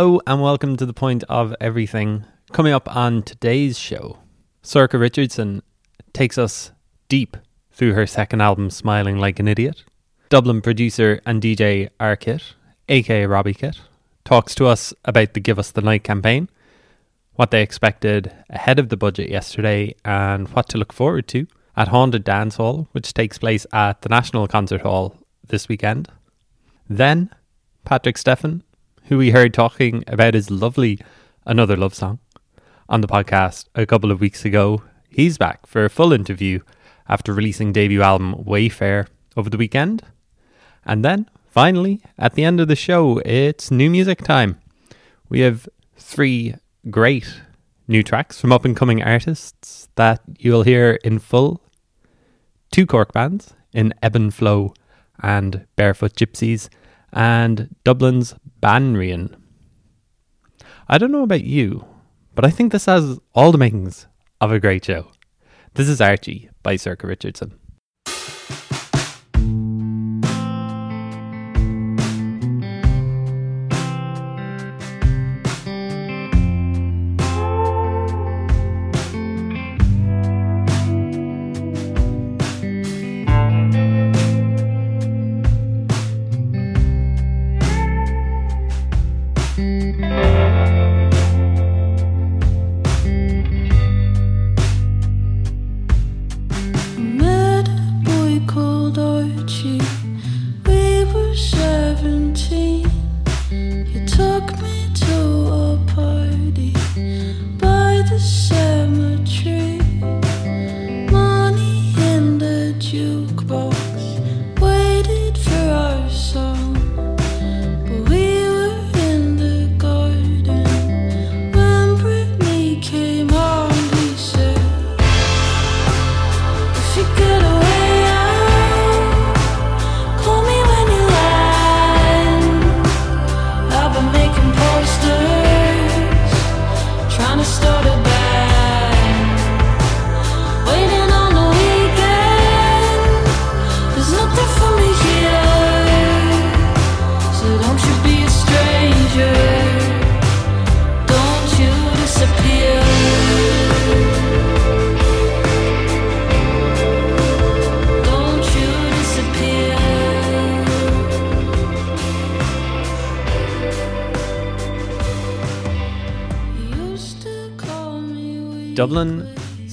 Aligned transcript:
Hello 0.00 0.18
and 0.26 0.40
welcome 0.40 0.78
to 0.78 0.86
the 0.86 0.94
point 0.94 1.24
of 1.24 1.54
everything. 1.60 2.24
Coming 2.52 2.72
up 2.72 2.96
on 2.96 3.22
today's 3.22 3.78
show, 3.78 4.16
Sorcha 4.62 4.98
Richardson 4.98 5.62
takes 6.14 6.38
us 6.38 6.72
deep 7.10 7.36
through 7.70 7.92
her 7.92 8.06
second 8.06 8.40
album, 8.40 8.70
Smiling 8.70 9.18
Like 9.18 9.38
an 9.38 9.46
Idiot. 9.46 9.84
Dublin 10.30 10.62
producer 10.62 11.20
and 11.26 11.42
DJ 11.42 11.90
R 12.00 12.16
Kitt, 12.16 12.54
aka 12.88 13.26
Robbie 13.26 13.52
Kitt, 13.52 13.78
talks 14.24 14.54
to 14.54 14.66
us 14.66 14.94
about 15.04 15.34
the 15.34 15.40
Give 15.40 15.58
Us 15.58 15.70
the 15.70 15.82
Night 15.82 16.02
campaign, 16.02 16.48
what 17.34 17.50
they 17.50 17.62
expected 17.62 18.32
ahead 18.48 18.78
of 18.78 18.88
the 18.88 18.96
budget 18.96 19.28
yesterday, 19.28 19.94
and 20.02 20.48
what 20.48 20.70
to 20.70 20.78
look 20.78 20.94
forward 20.94 21.28
to 21.28 21.46
at 21.76 21.88
Haunted 21.88 22.24
Dance 22.24 22.56
Hall, 22.56 22.88
which 22.92 23.12
takes 23.12 23.36
place 23.36 23.66
at 23.70 24.00
the 24.00 24.08
National 24.08 24.48
Concert 24.48 24.80
Hall 24.80 25.14
this 25.48 25.68
weekend. 25.68 26.08
Then, 26.88 27.28
Patrick 27.84 28.16
Stefan, 28.16 28.62
who 29.10 29.18
we 29.18 29.32
heard 29.32 29.52
talking 29.52 30.04
about 30.06 30.34
his 30.34 30.52
lovely 30.52 30.96
Another 31.44 31.76
Love 31.76 31.94
Song 31.94 32.20
on 32.88 33.00
the 33.00 33.08
podcast 33.08 33.66
a 33.74 33.84
couple 33.84 34.12
of 34.12 34.20
weeks 34.20 34.44
ago, 34.44 34.84
he's 35.08 35.36
back 35.36 35.66
for 35.66 35.84
a 35.84 35.90
full 35.90 36.12
interview 36.12 36.60
after 37.08 37.34
releasing 37.34 37.72
debut 37.72 38.02
album 38.02 38.36
Wayfare 38.36 39.08
over 39.36 39.50
the 39.50 39.56
weekend. 39.56 40.04
And 40.86 41.04
then, 41.04 41.28
finally, 41.44 42.00
at 42.16 42.34
the 42.34 42.44
end 42.44 42.60
of 42.60 42.68
the 42.68 42.76
show, 42.76 43.18
it's 43.24 43.72
new 43.72 43.90
music 43.90 44.22
time. 44.22 44.60
We 45.28 45.40
have 45.40 45.68
three 45.96 46.54
great 46.88 47.42
new 47.88 48.04
tracks 48.04 48.40
from 48.40 48.52
up 48.52 48.64
and 48.64 48.76
coming 48.76 49.02
artists 49.02 49.88
that 49.96 50.20
you'll 50.38 50.62
hear 50.62 51.00
in 51.02 51.18
full. 51.18 51.60
Two 52.70 52.86
Cork 52.86 53.12
bands 53.12 53.54
in 53.72 53.92
Ebben 54.04 54.30
Phlo 54.30 54.72
and 55.20 55.66
Barefoot 55.74 56.14
Gypsies, 56.14 56.68
and 57.12 57.74
Dublin's 57.84 58.34
Banríon. 58.62 59.36
I 60.88 60.98
don't 60.98 61.12
know 61.12 61.22
about 61.22 61.44
you, 61.44 61.84
but 62.34 62.44
I 62.44 62.50
think 62.50 62.72
this 62.72 62.86
has 62.86 63.18
all 63.34 63.52
the 63.52 63.58
makings 63.58 64.06
of 64.40 64.50
a 64.50 64.58
great 64.58 64.84
show. 64.84 65.12
This 65.74 65.88
is 65.88 66.00
Archie 66.00 66.50
by 66.64 66.74
Sorcha 66.74 67.04
Richardson. 67.04 67.59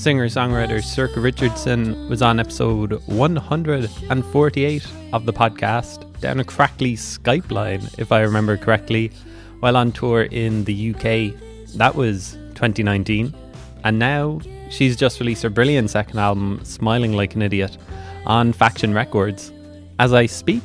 Singer 0.07 0.29
songwriter 0.29 0.78
Sorcha 0.78 1.22
Richardson 1.22 2.07
was 2.07 2.22
on 2.22 2.40
episode 2.40 2.94
148 3.07 4.88
of 5.12 5.25
the 5.25 5.34
podcast 5.34 6.22
down 6.22 6.40
a 6.40 6.45
crackly 6.45 6.94
Skype 6.94 7.51
line, 7.51 7.81
if 7.97 8.13
I 8.13 8.22
remember 8.22 8.56
correctly, 8.56 9.12
while 9.59 9.75
on 9.75 9.91
tour 9.91 10.23
in 10.23 10.63
the 10.63 10.95
UK. 10.95 11.38
That 11.75 11.94
was 11.94 12.38
2019. 12.56 13.35
And 13.84 14.00
now 14.00 14.40
she's 14.69 14.95
just 14.95 15.19
released 15.19 15.44
her 15.44 15.50
brilliant 15.50 15.90
second 15.90 16.19
album, 16.19 16.62
Smiling 16.63 17.12
Like 17.12 17.35
an 17.35 17.41
Idiot, 17.41 17.78
on 18.25 18.53
Faction 18.53 18.94
Records. 18.94 19.51
As 20.00 20.13
I 20.13 20.25
speak, 20.25 20.63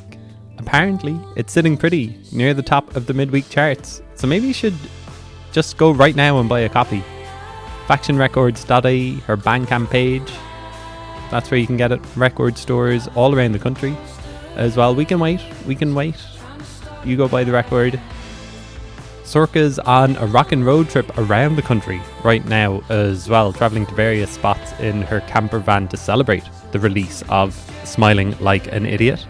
apparently 0.57 1.19
it's 1.35 1.51
sitting 1.51 1.75
pretty 1.75 2.17
near 2.31 2.53
the 2.53 2.63
top 2.63 2.95
of 2.95 3.07
the 3.07 3.13
midweek 3.13 3.49
charts. 3.49 4.01
So 4.15 4.25
maybe 4.25 4.47
you 4.47 4.53
should 4.53 4.77
just 5.51 5.75
go 5.75 5.91
right 5.91 6.15
now 6.15 6.39
and 6.39 6.47
buy 6.47 6.61
a 6.61 6.69
copy 6.69 7.03
factionrecords.ie, 7.87 9.19
her 9.21 9.37
Bandcamp 9.37 9.89
page. 9.89 10.31
That's 11.31 11.49
where 11.49 11.59
you 11.59 11.67
can 11.67 11.77
get 11.77 11.91
it. 11.91 11.99
Record 12.15 12.57
stores 12.57 13.07
all 13.15 13.35
around 13.35 13.53
the 13.53 13.59
country 13.59 13.97
as 14.55 14.77
well. 14.77 14.93
We 14.93 15.05
can 15.05 15.19
wait. 15.19 15.41
We 15.65 15.75
can 15.75 15.95
wait. 15.95 16.15
You 17.03 17.17
go 17.17 17.27
buy 17.27 17.43
the 17.43 17.51
record. 17.51 17.99
Sorcha's 19.23 19.79
on 19.79 20.15
a 20.17 20.27
rock 20.27 20.51
and 20.51 20.65
road 20.65 20.89
trip 20.89 21.17
around 21.17 21.55
the 21.55 21.61
country 21.61 22.01
right 22.23 22.45
now 22.45 22.83
as 22.89 23.27
well, 23.29 23.51
travelling 23.51 23.85
to 23.87 23.95
various 23.95 24.29
spots 24.29 24.73
in 24.79 25.01
her 25.01 25.21
camper 25.21 25.59
van 25.59 25.87
to 25.87 25.97
celebrate 25.97 26.43
the 26.71 26.79
release 26.79 27.23
of 27.29 27.53
Smiling 27.83 28.37
Like 28.39 28.71
an 28.71 28.85
Idiot. 28.85 29.25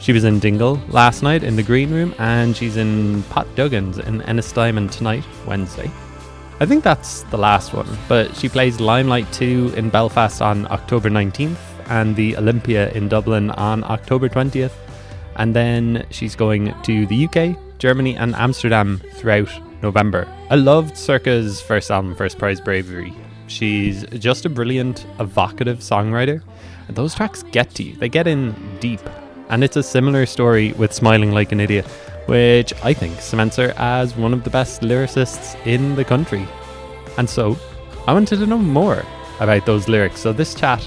She 0.00 0.12
was 0.12 0.24
in 0.24 0.38
Dingle 0.38 0.80
last 0.90 1.22
night 1.22 1.42
in 1.42 1.56
the 1.56 1.62
green 1.62 1.90
room, 1.90 2.14
and 2.18 2.56
she's 2.56 2.76
in 2.76 3.24
Pat 3.24 3.46
Duggan's 3.56 3.98
in 3.98 4.20
Ennistymon 4.20 4.90
tonight, 4.92 5.24
Wednesday. 5.44 5.90
I 6.60 6.66
think 6.66 6.82
that's 6.82 7.22
the 7.24 7.38
last 7.38 7.72
one, 7.72 7.86
but 8.08 8.34
she 8.34 8.48
plays 8.48 8.80
Limelight 8.80 9.32
2 9.32 9.74
in 9.76 9.90
Belfast 9.90 10.42
on 10.42 10.66
October 10.72 11.08
19th 11.08 11.56
and 11.86 12.16
the 12.16 12.36
Olympia 12.36 12.90
in 12.90 13.08
Dublin 13.08 13.52
on 13.52 13.84
October 13.84 14.28
20th. 14.28 14.72
And 15.36 15.54
then 15.54 16.04
she's 16.10 16.34
going 16.34 16.74
to 16.82 17.06
the 17.06 17.26
UK, 17.26 17.78
Germany, 17.78 18.16
and 18.16 18.34
Amsterdam 18.34 19.00
throughout 19.12 19.50
November. 19.82 20.26
I 20.50 20.56
loved 20.56 20.96
Sorcha's 20.96 21.60
first 21.60 21.92
album, 21.92 22.16
First 22.16 22.38
Prize 22.38 22.60
Bravery. 22.60 23.14
She's 23.46 24.04
just 24.18 24.44
a 24.44 24.48
brilliant, 24.48 25.06
evocative 25.20 25.78
songwriter, 25.78 26.42
and 26.88 26.96
those 26.96 27.14
tracks 27.14 27.44
get 27.44 27.70
to 27.76 27.84
you. 27.84 27.94
They 27.94 28.08
get 28.08 28.26
in 28.26 28.56
deep. 28.80 29.00
And 29.48 29.62
it's 29.62 29.76
a 29.76 29.82
similar 29.84 30.26
story 30.26 30.72
with 30.72 30.92
Smiling 30.92 31.30
Like 31.30 31.52
an 31.52 31.60
Idiot 31.60 31.86
which 32.28 32.74
I 32.84 32.92
think 32.92 33.22
cements 33.22 33.56
her 33.56 33.72
as 33.78 34.14
one 34.14 34.34
of 34.34 34.44
the 34.44 34.50
best 34.50 34.82
lyricists 34.82 35.56
in 35.66 35.94
the 35.94 36.04
country. 36.04 36.46
And 37.16 37.28
so, 37.28 37.56
I 38.06 38.12
wanted 38.12 38.36
to 38.36 38.46
know 38.46 38.58
more 38.58 39.02
about 39.40 39.64
those 39.64 39.88
lyrics. 39.88 40.20
So, 40.20 40.34
this 40.34 40.54
chat 40.54 40.86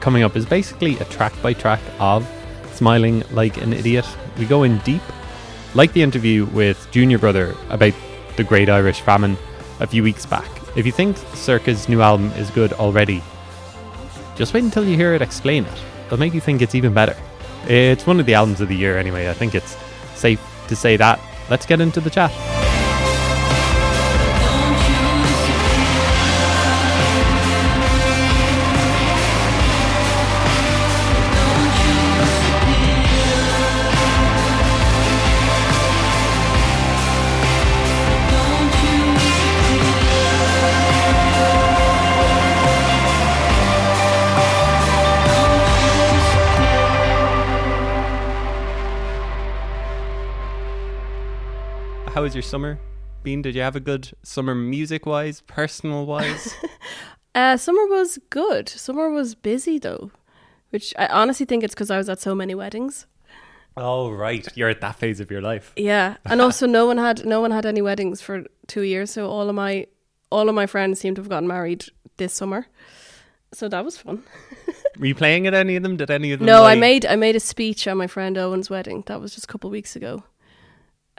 coming 0.00 0.24
up 0.24 0.34
is 0.34 0.44
basically 0.44 0.98
a 0.98 1.04
track 1.04 1.32
by 1.42 1.52
track 1.52 1.80
of 2.00 2.28
Smiling 2.72 3.22
Like 3.30 3.56
an 3.58 3.72
Idiot. 3.72 4.04
We 4.36 4.46
go 4.46 4.64
in 4.64 4.78
deep, 4.78 5.02
like 5.74 5.92
the 5.92 6.02
interview 6.02 6.46
with 6.46 6.90
Junior 6.90 7.18
Brother 7.18 7.54
about 7.68 7.94
the 8.36 8.42
Great 8.42 8.68
Irish 8.68 9.00
Famine 9.00 9.36
a 9.78 9.86
few 9.86 10.02
weeks 10.02 10.26
back. 10.26 10.50
If 10.74 10.86
you 10.86 10.92
think 10.92 11.16
Sorcha's 11.34 11.88
new 11.88 12.02
album 12.02 12.32
is 12.32 12.50
good 12.50 12.72
already, 12.72 13.22
just 14.34 14.52
wait 14.54 14.64
until 14.64 14.84
you 14.84 14.96
hear 14.96 15.14
it 15.14 15.22
explain 15.22 15.66
it. 15.66 15.82
It'll 16.06 16.18
make 16.18 16.34
you 16.34 16.40
think 16.40 16.62
it's 16.62 16.74
even 16.74 16.92
better. 16.92 17.16
It's 17.68 18.08
one 18.08 18.18
of 18.18 18.26
the 18.26 18.34
albums 18.34 18.60
of 18.60 18.68
the 18.68 18.76
year 18.76 18.98
anyway. 18.98 19.30
I 19.30 19.34
think 19.34 19.54
it's 19.54 19.76
safe 20.16 20.40
to 20.70 20.76
say 20.76 20.96
that. 20.96 21.20
Let's 21.50 21.66
get 21.66 21.80
into 21.80 22.00
the 22.00 22.10
chat. 22.10 22.59
How 52.10 52.22
was 52.22 52.34
your 52.34 52.42
summer 52.42 52.78
been? 53.22 53.42
Did 53.42 53.54
you 53.54 53.62
have 53.62 53.76
a 53.76 53.80
good 53.80 54.10
summer 54.22 54.54
music 54.54 55.06
wise, 55.06 55.40
personal 55.42 56.06
wise? 56.06 56.54
Uh, 57.32 57.56
summer 57.56 57.86
was 57.86 58.18
good. 58.28 58.68
Summer 58.68 59.08
was 59.08 59.36
busy 59.36 59.78
though, 59.78 60.10
which 60.70 60.92
I 60.98 61.06
honestly 61.06 61.46
think 61.46 61.62
it's 61.62 61.72
because 61.76 61.88
I 61.88 61.96
was 61.96 62.08
at 62.08 62.18
so 62.18 62.34
many 62.34 62.56
weddings. 62.56 63.06
oh 63.76 64.10
right, 64.10 64.48
you're 64.56 64.68
at 64.68 64.80
that 64.80 64.96
phase 64.96 65.20
of 65.20 65.30
your 65.30 65.40
life. 65.40 65.72
Yeah, 65.76 66.16
and 66.24 66.40
also 66.42 66.66
no 66.66 66.86
one 66.86 66.98
had 66.98 67.24
no 67.24 67.40
one 67.40 67.52
had 67.52 67.66
any 67.66 67.82
weddings 67.82 68.20
for 68.20 68.46
two 68.66 68.80
years, 68.80 69.12
so 69.12 69.30
all 69.30 69.48
of 69.48 69.54
my 69.54 69.86
all 70.32 70.48
of 70.48 70.56
my 70.56 70.66
friends 70.66 70.98
seem 70.98 71.14
to 71.14 71.20
have 71.20 71.28
gotten 71.28 71.46
married 71.46 71.84
this 72.16 72.34
summer. 72.34 72.66
So 73.54 73.68
that 73.68 73.84
was 73.84 73.96
fun. 73.96 74.24
Were 74.98 75.06
you 75.06 75.14
playing 75.14 75.46
at 75.46 75.54
any 75.54 75.76
of 75.76 75.84
them? 75.84 75.96
Did 75.96 76.10
any 76.10 76.32
of 76.32 76.40
them? 76.40 76.46
No, 76.46 76.64
I 76.64 76.74
made 76.74 77.06
I 77.06 77.14
made 77.14 77.36
a 77.36 77.40
speech 77.40 77.86
at 77.86 77.96
my 77.96 78.08
friend 78.08 78.36
Owen's 78.36 78.68
wedding. 78.68 79.04
That 79.06 79.20
was 79.20 79.34
just 79.34 79.44
a 79.44 79.48
couple 79.48 79.68
of 79.68 79.72
weeks 79.72 79.94
ago. 79.94 80.24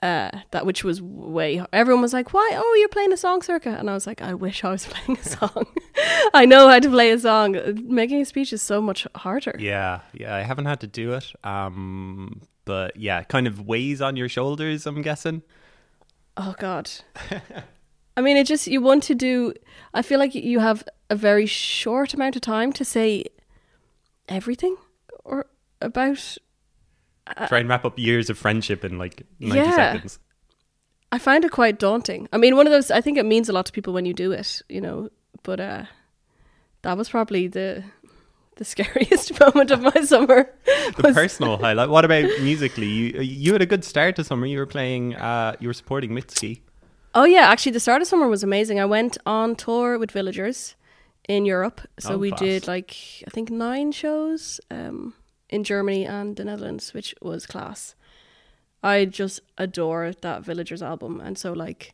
Uh, 0.02 0.32
that 0.50 0.66
which 0.66 0.84
was 0.84 1.00
way. 1.00 1.64
Everyone 1.72 2.02
was 2.02 2.12
like, 2.12 2.34
"Why? 2.34 2.52
Oh, 2.56 2.76
you're 2.80 2.90
playing 2.90 3.14
a 3.14 3.18
song, 3.18 3.42
Sorcha," 3.42 3.80
and 3.80 3.88
I 3.88 3.94
was 3.94 4.08
like, 4.08 4.20
"I 4.22 4.34
wish 4.34 4.64
I 4.64 4.72
was 4.72 4.86
playing 4.90 5.20
a 5.20 5.24
song. 5.24 5.68
I 6.34 6.46
know 6.46 6.68
how 6.70 6.80
to 6.80 6.90
play 6.90 7.12
a 7.12 7.20
song. 7.20 7.56
Making 7.88 8.22
a 8.22 8.26
speech 8.26 8.52
is 8.52 8.64
so 8.64 8.82
much 8.82 9.06
harder." 9.16 9.56
Yeah, 9.60 10.00
yeah, 10.14 10.36
I 10.36 10.42
haven't 10.42 10.66
had 10.66 10.80
to 10.80 10.88
do 10.88 11.14
it. 11.14 11.32
Um, 11.44 12.42
but 12.66 12.98
yeah, 12.98 13.22
kind 13.24 13.46
of 13.46 13.68
weighs 13.68 14.02
on 14.02 14.16
your 14.16 14.28
shoulders. 14.28 14.88
I'm 14.88 15.02
guessing. 15.04 15.44
Oh 16.38 16.56
God. 16.58 16.90
I 18.18 18.22
mean, 18.22 18.38
it 18.38 18.48
just 18.48 18.68
you 18.68 18.82
want 18.82 19.04
to 19.04 19.16
do. 19.16 19.54
I 19.94 20.02
feel 20.02 20.20
like 20.20 20.34
you 20.34 20.60
have 20.60 20.84
a 21.10 21.16
very 21.16 21.46
short 21.46 22.14
amount 22.14 22.36
of 22.36 22.42
time 22.42 22.74
to 22.74 22.86
say 22.86 23.26
everything 24.28 24.78
or 25.24 25.46
about 25.82 26.38
Try 27.48 27.60
and 27.60 27.70
wrap 27.70 27.86
up 27.86 27.98
years 28.00 28.30
of 28.30 28.38
friendship 28.38 28.84
in 28.84 28.98
like 28.98 29.24
90 29.40 29.60
Uh, 29.60 29.64
Yeah. 29.64 29.76
seconds. 29.76 30.20
I 31.12 31.18
find 31.20 31.44
it 31.46 31.52
quite 31.52 31.78
daunting. 31.80 32.28
I 32.34 32.38
mean, 32.38 32.56
one 32.56 32.68
of 32.68 32.72
those. 32.72 32.90
I 32.92 33.02
think 33.02 33.18
it 33.18 33.26
means 33.26 33.50
a 33.50 33.54
lot 33.54 33.66
to 33.66 33.72
people 33.72 33.94
when 33.94 34.06
you 34.06 34.14
do 34.14 34.32
it, 34.32 34.62
you 34.70 34.80
know. 34.82 35.10
But 35.44 35.60
uh, 35.60 35.84
that 36.84 36.98
was 36.98 37.10
probably 37.10 37.48
the 37.48 37.84
the 38.56 38.66
scariest 38.74 39.40
moment 39.40 39.72
of 39.72 39.82
my 39.82 40.02
summer. 40.04 40.50
The 40.98 41.14
personal 41.14 41.58
highlight. 41.58 41.90
What 41.90 42.06
about 42.06 42.26
musically? 42.42 42.88
You 42.88 43.22
you 43.22 43.52
had 43.54 43.62
a 43.62 43.66
good 43.66 43.84
start 43.84 44.16
to 44.18 44.24
summer. 44.24 44.46
You 44.46 44.60
were 44.60 44.66
playing. 44.66 45.16
Uh, 45.16 45.56
you 45.60 45.68
were 45.70 45.74
supporting 45.76 46.12
Mitski. 46.12 46.62
Oh 47.14 47.26
yeah, 47.26 47.50
actually, 47.52 47.74
the 47.74 47.80
start 47.80 48.02
of 48.02 48.08
summer 48.08 48.28
was 48.30 48.44
amazing. 48.44 48.80
I 48.80 48.86
went 48.86 49.18
on 49.26 49.56
tour 49.56 49.98
with 50.00 50.12
Villagers 50.12 50.76
in 51.28 51.46
Europe, 51.46 51.82
so 52.00 52.14
Oh, 52.14 52.18
we 52.18 52.30
class. 52.30 52.40
did 52.40 52.68
like 52.68 52.96
I 53.28 53.30
think 53.30 53.50
nine 53.50 53.92
shows 53.92 54.60
um, 54.70 55.14
in 55.52 55.64
Germany 55.64 56.06
and 56.06 56.36
the 56.36 56.46
Netherlands, 56.46 56.94
which 56.94 57.14
was 57.22 57.46
class. 57.46 57.94
I 58.84 59.06
just 59.06 59.40
adore 59.58 60.14
that 60.22 60.44
Villagers 60.44 60.82
album, 60.82 61.22
and 61.22 61.38
so 61.38 61.54
like, 61.54 61.94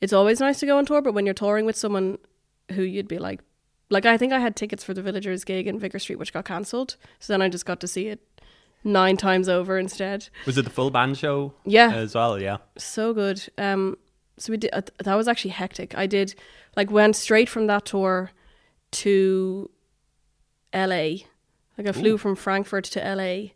it's 0.00 0.12
always 0.12 0.38
nice 0.40 0.60
to 0.60 0.66
go 0.66 0.78
on 0.78 0.86
tour. 0.86 1.02
But 1.02 1.14
when 1.14 1.24
you're 1.26 1.34
touring 1.34 1.66
with 1.66 1.76
someone 1.76 2.18
who 2.72 2.82
you'd 2.82 3.08
be 3.08 3.18
like, 3.18 3.40
like 3.88 4.06
I 4.06 4.16
think 4.16 4.32
I 4.32 4.38
had 4.38 4.54
tickets 4.54 4.84
for 4.84 4.94
the 4.94 5.02
Villagers 5.02 5.44
gig 5.44 5.66
in 5.66 5.78
Vicar 5.80 5.98
Street, 5.98 6.20
which 6.20 6.32
got 6.32 6.44
cancelled. 6.44 6.96
So 7.18 7.32
then 7.32 7.42
I 7.42 7.48
just 7.48 7.66
got 7.66 7.80
to 7.80 7.88
see 7.88 8.06
it 8.06 8.20
nine 8.84 9.16
times 9.16 9.48
over 9.48 9.76
instead. 9.78 10.28
Was 10.46 10.56
it 10.56 10.62
the 10.62 10.70
full 10.70 10.90
band 10.90 11.18
show 11.18 11.52
Yeah, 11.64 11.92
as 11.92 12.14
well? 12.14 12.40
Yeah. 12.40 12.58
so 12.78 13.12
good. 13.12 13.42
Um, 13.58 13.96
so 14.38 14.52
we 14.52 14.56
did. 14.58 14.70
Uh, 14.72 14.82
that 15.04 15.16
was 15.16 15.26
actually 15.26 15.50
hectic. 15.50 15.98
I 15.98 16.06
did 16.06 16.34
like 16.76 16.90
went 16.92 17.16
straight 17.16 17.48
from 17.48 17.66
that 17.66 17.84
tour 17.86 18.30
to 18.92 19.68
L.A. 20.72 21.26
Like 21.80 21.96
I 21.96 21.98
flew 21.98 22.12
Ooh. 22.12 22.18
from 22.18 22.36
Frankfurt 22.36 22.84
to 22.84 23.02
L.A. 23.02 23.54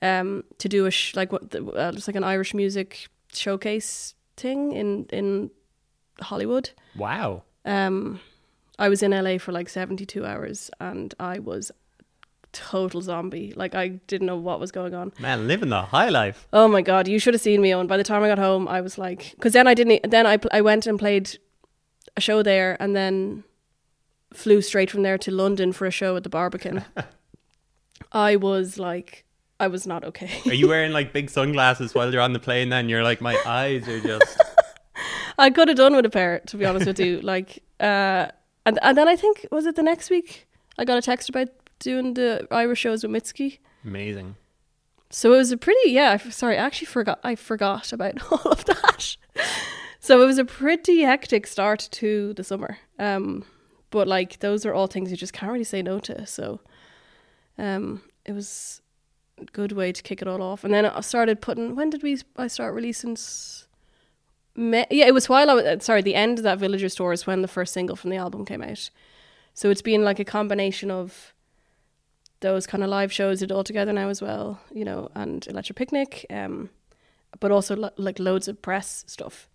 Um, 0.00 0.44
to 0.58 0.68
do 0.68 0.86
a 0.86 0.90
sh- 0.92 1.16
like 1.16 1.32
what 1.32 1.50
the, 1.50 1.66
uh, 1.66 1.92
like 2.06 2.14
an 2.14 2.22
Irish 2.22 2.54
music 2.54 3.08
showcase 3.32 4.14
thing 4.36 4.70
in 4.70 5.06
in 5.06 5.50
Hollywood. 6.20 6.70
Wow. 6.94 7.42
Um, 7.64 8.20
I 8.78 8.88
was 8.88 9.02
in 9.02 9.10
LA 9.10 9.38
for 9.38 9.50
like 9.50 9.68
seventy 9.68 10.06
two 10.06 10.24
hours, 10.24 10.70
and 10.78 11.12
I 11.18 11.40
was 11.40 11.72
total 12.52 13.00
zombie. 13.00 13.52
Like 13.56 13.74
I 13.74 13.88
didn't 13.88 14.28
know 14.28 14.36
what 14.36 14.60
was 14.60 14.70
going 14.70 14.94
on. 14.94 15.12
Man, 15.18 15.48
living 15.48 15.70
the 15.70 15.82
high 15.82 16.10
life. 16.10 16.46
Oh 16.52 16.68
my 16.68 16.82
god, 16.82 17.08
you 17.08 17.18
should 17.18 17.34
have 17.34 17.40
seen 17.40 17.60
me 17.60 17.72
on. 17.72 17.88
By 17.88 17.96
the 17.96 18.04
time 18.04 18.22
I 18.22 18.28
got 18.28 18.38
home, 18.38 18.68
I 18.68 18.80
was 18.80 18.96
like, 18.96 19.32
because 19.34 19.54
then 19.54 19.66
I 19.66 19.74
didn't. 19.74 20.08
Then 20.08 20.24
I 20.24 20.38
I 20.52 20.60
went 20.60 20.86
and 20.86 21.00
played 21.00 21.36
a 22.16 22.20
show 22.20 22.44
there, 22.44 22.76
and 22.78 22.94
then 22.94 23.42
flew 24.32 24.62
straight 24.62 24.88
from 24.88 25.02
there 25.02 25.18
to 25.18 25.32
London 25.32 25.72
for 25.72 25.84
a 25.84 25.90
show 25.90 26.14
at 26.14 26.22
the 26.22 26.28
Barbican. 26.28 26.84
I 28.12 28.36
was 28.36 28.78
like, 28.78 29.24
I 29.58 29.68
was 29.68 29.86
not 29.86 30.04
okay. 30.04 30.30
Are 30.46 30.54
you 30.54 30.68
wearing 30.68 30.92
like 30.98 31.12
big 31.12 31.30
sunglasses 31.30 31.94
while 31.94 32.12
you're 32.12 32.22
on 32.22 32.32
the 32.32 32.38
plane? 32.38 32.68
Then 32.68 32.88
you're 32.88 33.02
like, 33.02 33.20
my 33.20 33.36
eyes 33.46 33.88
are 33.88 34.00
just. 34.00 34.40
I 35.38 35.50
could 35.50 35.68
have 35.68 35.76
done 35.76 35.94
with 35.94 36.06
a 36.06 36.10
pair, 36.10 36.40
to 36.46 36.56
be 36.56 36.64
honest 36.64 36.86
with 36.86 37.00
you. 37.00 37.20
Like, 37.22 37.62
uh, 37.80 38.28
and 38.64 38.78
and 38.82 38.96
then 38.96 39.08
I 39.08 39.16
think 39.16 39.46
was 39.50 39.66
it 39.66 39.76
the 39.76 39.82
next 39.82 40.10
week 40.10 40.48
I 40.78 40.84
got 40.84 40.98
a 40.98 41.02
text 41.02 41.28
about 41.28 41.48
doing 41.78 42.14
the 42.14 42.46
Irish 42.50 42.80
shows 42.80 43.02
with 43.02 43.12
Mitski. 43.12 43.58
Amazing. 43.84 44.36
So 45.10 45.32
it 45.34 45.36
was 45.36 45.52
a 45.52 45.56
pretty 45.56 45.90
yeah. 45.90 46.16
Sorry, 46.16 46.58
I 46.58 46.64
actually 46.64 46.86
forgot. 46.86 47.20
I 47.22 47.34
forgot 47.34 47.92
about 47.92 48.20
all 48.32 48.50
of 48.52 48.64
that. 48.64 49.16
So 50.00 50.22
it 50.22 50.26
was 50.26 50.38
a 50.38 50.44
pretty 50.44 51.02
hectic 51.02 51.48
start 51.48 51.88
to 51.92 52.32
the 52.34 52.44
summer. 52.44 52.78
Um, 52.98 53.44
but 53.90 54.06
like 54.06 54.38
those 54.38 54.64
are 54.64 54.72
all 54.72 54.86
things 54.86 55.10
you 55.10 55.16
just 55.16 55.32
can't 55.32 55.50
really 55.50 55.64
say 55.64 55.82
no 55.82 55.98
to. 56.00 56.26
So, 56.26 56.60
um, 57.58 58.02
it 58.24 58.32
was 58.32 58.82
a 59.38 59.44
good 59.44 59.72
way 59.72 59.92
to 59.92 60.02
kick 60.02 60.22
it 60.22 60.28
all 60.28 60.42
off. 60.42 60.64
And 60.64 60.72
then 60.72 60.86
I 60.86 61.00
started 61.00 61.40
putting. 61.40 61.76
When 61.76 61.90
did 61.90 62.02
we? 62.02 62.18
I 62.36 62.46
start 62.46 62.74
releasing. 62.74 63.16
May, 64.54 64.86
yeah, 64.90 65.06
it 65.06 65.14
was 65.14 65.28
while 65.28 65.50
I 65.50 65.54
was 65.54 65.64
uh, 65.64 65.78
sorry. 65.80 66.02
The 66.02 66.14
end 66.14 66.38
of 66.38 66.44
that 66.44 66.58
Villagers 66.58 66.94
tour 66.94 67.12
is 67.12 67.26
when 67.26 67.42
the 67.42 67.48
first 67.48 67.72
single 67.72 67.96
from 67.96 68.10
the 68.10 68.16
album 68.16 68.44
came 68.44 68.62
out. 68.62 68.90
So 69.54 69.70
it's 69.70 69.82
been 69.82 70.04
like 70.04 70.18
a 70.18 70.24
combination 70.24 70.90
of 70.90 71.34
those 72.40 72.66
kind 72.66 72.84
of 72.84 72.90
live 72.90 73.12
shows 73.12 73.42
it 73.42 73.50
all 73.50 73.64
together 73.64 73.92
now 73.92 74.08
as 74.08 74.20
well, 74.20 74.60
you 74.70 74.84
know, 74.84 75.10
and 75.14 75.46
Electric 75.46 75.76
Picnic, 75.76 76.26
um, 76.30 76.68
but 77.40 77.50
also 77.50 77.74
lo- 77.76 77.90
like 77.96 78.18
loads 78.18 78.48
of 78.48 78.60
press 78.60 79.04
stuff. 79.06 79.48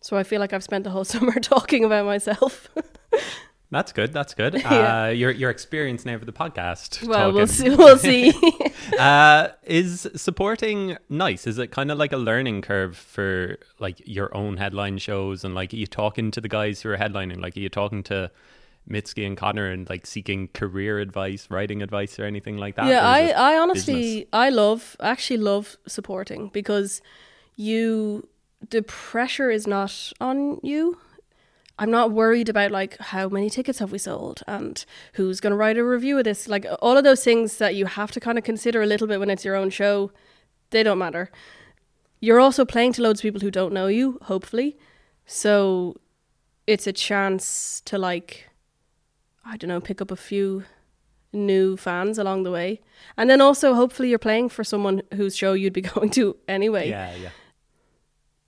So 0.00 0.16
I 0.16 0.22
feel 0.22 0.40
like 0.40 0.52
I've 0.52 0.64
spent 0.64 0.84
the 0.84 0.90
whole 0.90 1.04
summer 1.14 1.32
talking 1.40 1.84
about 1.84 2.06
myself. 2.06 2.68
That's 3.70 3.92
good. 3.92 4.12
That's 4.12 4.34
good. 4.34 4.54
Yeah. 4.64 5.04
Uh, 5.04 5.08
your 5.08 5.30
your 5.30 5.50
experience 5.50 6.04
now 6.04 6.18
for 6.18 6.24
the 6.24 6.32
podcast. 6.32 7.06
well, 7.06 7.32
we'll 7.32 7.46
see. 7.46 7.70
We'll 7.70 7.98
see. 7.98 8.32
uh, 8.98 9.48
is 9.64 10.08
supporting 10.16 10.96
nice? 11.08 11.46
Is 11.46 11.58
it 11.58 11.70
kind 11.70 11.90
of 11.90 11.98
like 11.98 12.12
a 12.12 12.16
learning 12.16 12.62
curve 12.62 12.96
for 12.96 13.58
like 13.78 14.00
your 14.04 14.34
own 14.36 14.56
headline 14.56 14.98
shows 14.98 15.44
and 15.44 15.54
like 15.54 15.72
are 15.72 15.76
you 15.76 15.86
talking 15.86 16.30
to 16.30 16.40
the 16.40 16.48
guys 16.48 16.82
who 16.82 16.90
are 16.90 16.96
headlining? 16.96 17.40
Like 17.40 17.56
are 17.56 17.60
you 17.60 17.68
talking 17.68 18.02
to 18.04 18.30
Mitski 18.88 19.26
and 19.26 19.36
Conor 19.36 19.70
and 19.70 19.88
like 19.88 20.06
seeking 20.06 20.48
career 20.48 20.98
advice, 20.98 21.48
writing 21.50 21.82
advice, 21.82 22.18
or 22.18 22.24
anything 22.24 22.56
like 22.58 22.76
that? 22.76 22.86
yeah, 22.86 23.00
I, 23.00 23.28
I 23.30 23.58
honestly, 23.58 23.94
business? 23.94 24.26
I 24.32 24.50
love, 24.50 24.96
I 25.00 25.10
actually 25.10 25.38
love 25.38 25.76
supporting 25.86 26.48
because 26.48 27.00
you, 27.56 28.28
the 28.70 28.82
pressure 28.82 29.50
is 29.50 29.66
not 29.66 30.12
on 30.20 30.60
you. 30.62 30.98
I'm 31.78 31.90
not 31.90 32.12
worried 32.12 32.48
about 32.48 32.70
like 32.70 32.96
how 32.98 33.28
many 33.28 33.50
tickets 33.50 33.80
have 33.80 33.90
we 33.90 33.98
sold 33.98 34.42
and 34.46 34.84
who's 35.14 35.40
going 35.40 35.50
to 35.50 35.56
write 35.56 35.76
a 35.76 35.84
review 35.84 36.18
of 36.18 36.24
this. 36.24 36.48
Like 36.48 36.66
all 36.80 36.96
of 36.96 37.04
those 37.04 37.24
things 37.24 37.58
that 37.58 37.74
you 37.74 37.86
have 37.86 38.12
to 38.12 38.20
kind 38.20 38.38
of 38.38 38.44
consider 38.44 38.82
a 38.82 38.86
little 38.86 39.08
bit 39.08 39.18
when 39.18 39.30
it's 39.30 39.44
your 39.44 39.56
own 39.56 39.70
show, 39.70 40.12
they 40.70 40.82
don't 40.82 40.98
matter. 40.98 41.30
You're 42.20 42.40
also 42.40 42.64
playing 42.64 42.92
to 42.94 43.02
loads 43.02 43.20
of 43.20 43.22
people 43.22 43.40
who 43.40 43.50
don't 43.50 43.72
know 43.72 43.88
you, 43.88 44.18
hopefully. 44.22 44.78
So 45.26 45.96
it's 46.66 46.86
a 46.86 46.92
chance 46.92 47.82
to 47.86 47.98
like 47.98 48.48
I 49.44 49.56
don't 49.56 49.68
know, 49.68 49.80
pick 49.80 50.00
up 50.00 50.10
a 50.10 50.16
few 50.16 50.64
new 51.32 51.76
fans 51.76 52.18
along 52.18 52.44
the 52.44 52.50
way. 52.50 52.80
And 53.16 53.28
then 53.28 53.40
also 53.40 53.74
hopefully 53.74 54.08
you're 54.08 54.18
playing 54.18 54.48
for 54.48 54.64
someone 54.64 55.02
whose 55.14 55.36
show 55.36 55.52
you'd 55.52 55.72
be 55.72 55.80
going 55.94 56.10
to 56.10 56.36
anyway. 56.48 56.88
Yeah, 56.88 57.14
yeah. 57.16 57.28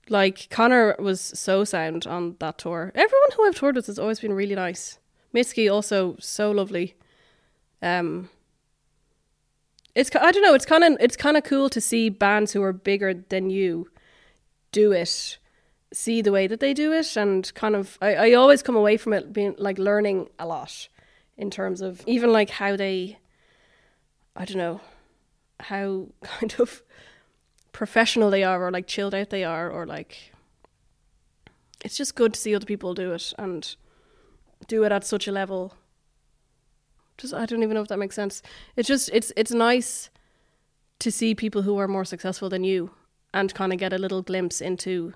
Like 0.09 0.49
Conor 0.49 0.95
was 0.99 1.21
so 1.21 1.63
sound 1.63 2.07
on 2.07 2.35
that 2.39 2.57
tour. 2.57 2.91
Everyone 2.95 3.31
who 3.35 3.45
I've 3.45 3.55
toured 3.55 3.75
with 3.75 3.87
has 3.87 3.99
always 3.99 4.19
been 4.19 4.33
really 4.33 4.55
nice. 4.55 4.99
Mitski 5.33 5.71
also 5.71 6.15
so 6.19 6.51
lovely. 6.51 6.95
Um 7.81 8.29
it's 9.95 10.15
I 10.15 10.31
don't 10.31 10.43
know, 10.43 10.53
it's 10.53 10.65
kind 10.65 10.83
of 10.83 10.97
it's 10.99 11.17
kind 11.17 11.37
of 11.37 11.43
cool 11.43 11.69
to 11.69 11.81
see 11.81 12.09
bands 12.09 12.53
who 12.53 12.61
are 12.63 12.73
bigger 12.73 13.13
than 13.13 13.49
you 13.49 13.89
do 14.71 14.91
it. 14.91 15.37
See 15.93 16.21
the 16.21 16.31
way 16.31 16.47
that 16.47 16.59
they 16.59 16.73
do 16.73 16.91
it 16.91 17.15
and 17.15 17.51
kind 17.55 17.75
of 17.75 17.97
I, 18.01 18.15
I 18.15 18.33
always 18.33 18.61
come 18.61 18.75
away 18.75 18.97
from 18.97 19.13
it 19.13 19.33
being 19.33 19.55
like 19.57 19.77
learning 19.77 20.29
a 20.37 20.45
lot 20.45 20.89
in 21.37 21.49
terms 21.49 21.81
of 21.81 22.03
even 22.05 22.31
like 22.31 22.49
how 22.49 22.75
they 22.75 23.19
I 24.35 24.45
don't 24.45 24.57
know 24.57 24.81
how 25.59 26.07
kind 26.23 26.55
of 26.59 26.83
professional 27.77 28.31
they 28.31 28.43
are 28.43 28.65
or 28.65 28.71
like 28.71 28.87
chilled 28.87 29.13
out 29.13 29.29
they 29.29 29.43
are 29.43 29.69
or 29.69 29.85
like 29.85 30.33
it's 31.85 31.95
just 31.95 32.15
good 32.15 32.33
to 32.33 32.39
see 32.39 32.55
other 32.55 32.65
people 32.65 32.95
do 32.95 33.13
it 33.13 33.35
and 33.37 33.75
do 34.67 34.83
it 34.83 34.91
at 34.91 35.05
such 35.05 35.27
a 35.27 35.31
level. 35.31 35.75
Just 37.19 37.35
I 37.35 37.45
don't 37.45 37.61
even 37.61 37.75
know 37.75 37.83
if 37.83 37.87
that 37.89 37.99
makes 37.99 38.15
sense. 38.15 38.41
It's 38.75 38.87
just 38.87 39.11
it's 39.13 39.31
it's 39.37 39.51
nice 39.51 40.09
to 40.97 41.11
see 41.11 41.35
people 41.35 41.61
who 41.61 41.77
are 41.77 41.87
more 41.87 42.03
successful 42.03 42.49
than 42.49 42.63
you 42.63 42.89
and 43.31 43.53
kind 43.53 43.71
of 43.71 43.77
get 43.77 43.93
a 43.93 43.99
little 43.99 44.23
glimpse 44.23 44.59
into 44.59 45.13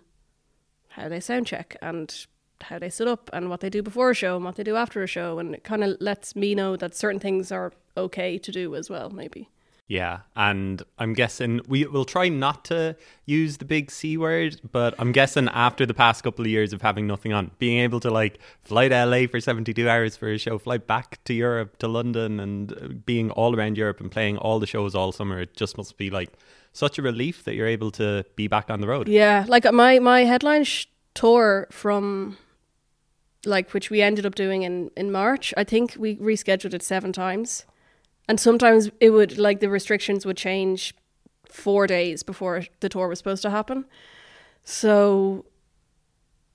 how 0.90 1.10
they 1.10 1.20
sound 1.20 1.48
check 1.48 1.76
and 1.82 2.28
how 2.62 2.78
they 2.78 2.92
sit 2.92 3.08
up 3.08 3.28
and 3.34 3.50
what 3.50 3.62
they 3.62 3.72
do 3.72 3.82
before 3.82 4.12
a 4.12 4.14
show 4.14 4.36
and 4.36 4.46
what 4.46 4.56
they 4.56 4.64
do 4.64 4.76
after 4.76 5.02
a 5.02 5.08
show 5.08 5.40
and 5.40 5.56
it 5.56 5.64
kind 5.64 5.84
of 5.84 5.98
lets 6.00 6.36
me 6.36 6.54
know 6.54 6.76
that 6.76 6.94
certain 6.94 7.20
things 7.20 7.52
are 7.52 7.74
okay 7.98 8.38
to 8.38 8.52
do 8.52 8.76
as 8.76 8.88
well 8.88 9.10
maybe 9.10 9.50
Yeah, 9.92 10.20
and 10.38 10.82
I'm 10.98 11.12
guessing 11.12 11.60
we 11.68 11.86
will 11.86 12.06
try 12.06 12.30
not 12.30 12.64
to 12.66 12.96
use 13.26 13.58
the 13.58 13.66
big 13.66 13.92
C 13.92 14.16
word, 14.16 14.62
but 14.72 14.96
I'm 14.98 15.12
guessing 15.12 15.50
after 15.50 15.86
the 15.86 15.94
past 15.94 16.24
couple 16.24 16.46
of 16.46 16.50
years 16.50 16.72
of 16.72 16.82
having 16.82 17.08
nothing 17.08 17.34
on, 17.34 17.52
being 17.60 17.80
able 17.80 18.00
to 18.00 18.10
like 18.10 18.40
fly 18.64 18.88
to 18.88 19.06
LA 19.06 19.28
for 19.28 19.42
72 19.42 19.90
hours 19.90 20.16
for 20.16 20.32
a 20.32 20.38
show, 20.38 20.58
fly 20.58 20.78
back 20.78 21.22
to 21.26 21.34
Europe, 21.34 21.78
to 21.80 21.90
London, 21.90 22.40
and 22.40 22.72
uh, 22.72 22.88
being 23.06 23.32
all 23.32 23.54
around 23.54 23.78
Europe 23.78 24.00
and 24.00 24.10
playing 24.10 24.38
all 24.38 24.60
the 24.62 24.66
shows 24.66 24.96
all 24.96 25.12
summer, 25.12 25.42
it 25.42 25.58
just 25.58 25.76
must 25.76 25.98
be 25.98 26.10
like 26.10 26.30
such 26.72 26.98
a 26.98 27.02
relief 27.02 27.44
that 27.44 27.56
you're 27.56 27.68
able 27.68 27.92
to 27.92 28.24
be 28.38 28.48
back 28.48 28.70
on 28.70 28.80
the 28.80 28.88
road. 28.88 29.10
Yeah, 29.10 29.44
like 29.50 29.70
my 29.74 30.00
my 30.00 30.24
headline 30.24 30.64
sh- 30.64 30.86
tour 31.16 31.68
from 31.70 32.38
like 33.46 33.74
which 33.74 33.90
we 33.90 34.02
ended 34.02 34.26
up 34.26 34.36
doing 34.36 34.64
in 34.64 34.90
in 34.96 35.12
March. 35.12 35.54
I 35.58 35.66
think 35.66 35.96
we 36.00 36.16
rescheduled 36.16 36.74
it 36.74 36.82
seven 36.82 37.12
times, 37.12 37.66
and 38.32 38.40
sometimes 38.40 38.90
it 39.02 39.10
would 39.10 39.38
like 39.38 39.60
the 39.60 39.70
restrictions 39.70 40.26
would 40.26 40.38
change 40.38 40.96
four 41.50 41.86
days 41.86 42.24
before 42.24 42.64
the 42.80 42.88
tour 42.88 43.10
was 43.10 43.18
supposed 43.18 43.42
to 43.42 43.50
happen. 43.50 43.84
So, 44.64 45.44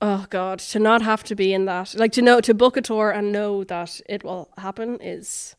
oh 0.01 0.25
god, 0.31 0.61
to 0.61 0.79
not 0.79 1.03
have 1.03 1.23
to 1.25 1.35
be 1.35 1.53
in 1.53 1.67
that, 1.67 1.95
like 1.95 2.13
to 2.13 2.23
know 2.23 2.41
to 2.41 2.55
book 2.55 2.79
a 2.79 2.81
tour 2.81 3.11
and 3.11 3.31
know 3.31 3.63
that 3.65 4.01
it 4.09 4.25
will 4.25 4.49
happen 4.57 4.99
is 5.03 5.55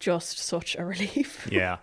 just 0.00 0.36
such 0.36 0.74
a 0.76 0.84
relief. 0.94 1.46
Yeah. 1.48 1.76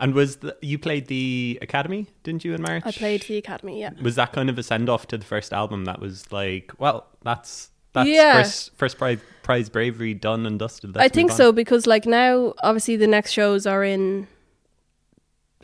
And 0.00 0.12
was 0.12 0.38
the, 0.38 0.56
you 0.60 0.76
played 0.76 1.06
the 1.06 1.60
Academy, 1.62 2.08
didn't 2.24 2.44
you, 2.44 2.54
in 2.54 2.62
March? 2.62 2.82
I 2.84 2.90
played 2.90 3.22
the 3.22 3.36
academy, 3.36 3.80
yeah. 3.80 3.92
Was 4.02 4.16
that 4.16 4.32
kind 4.32 4.50
of 4.50 4.58
a 4.58 4.64
send 4.64 4.88
off 4.88 5.06
to 5.06 5.16
the 5.16 5.24
first 5.24 5.52
album? 5.52 5.84
That 5.84 6.00
was 6.00 6.32
like, 6.32 6.72
well, 6.78 7.06
that's 7.22 7.70
that's 7.92 8.08
Yeah. 8.08 8.42
first 8.42 8.76
first 8.76 8.98
prize, 8.98 9.18
prize 9.42 9.68
bravery 9.68 10.14
done 10.14 10.46
and 10.46 10.58
dusted. 10.58 10.96
I 10.96 11.00
Let's 11.02 11.14
think 11.14 11.30
so 11.32 11.52
because 11.52 11.86
like 11.86 12.06
now 12.06 12.54
obviously 12.62 12.96
the 12.96 13.06
next 13.06 13.32
shows 13.32 13.66
are 13.66 13.84
in 13.84 14.28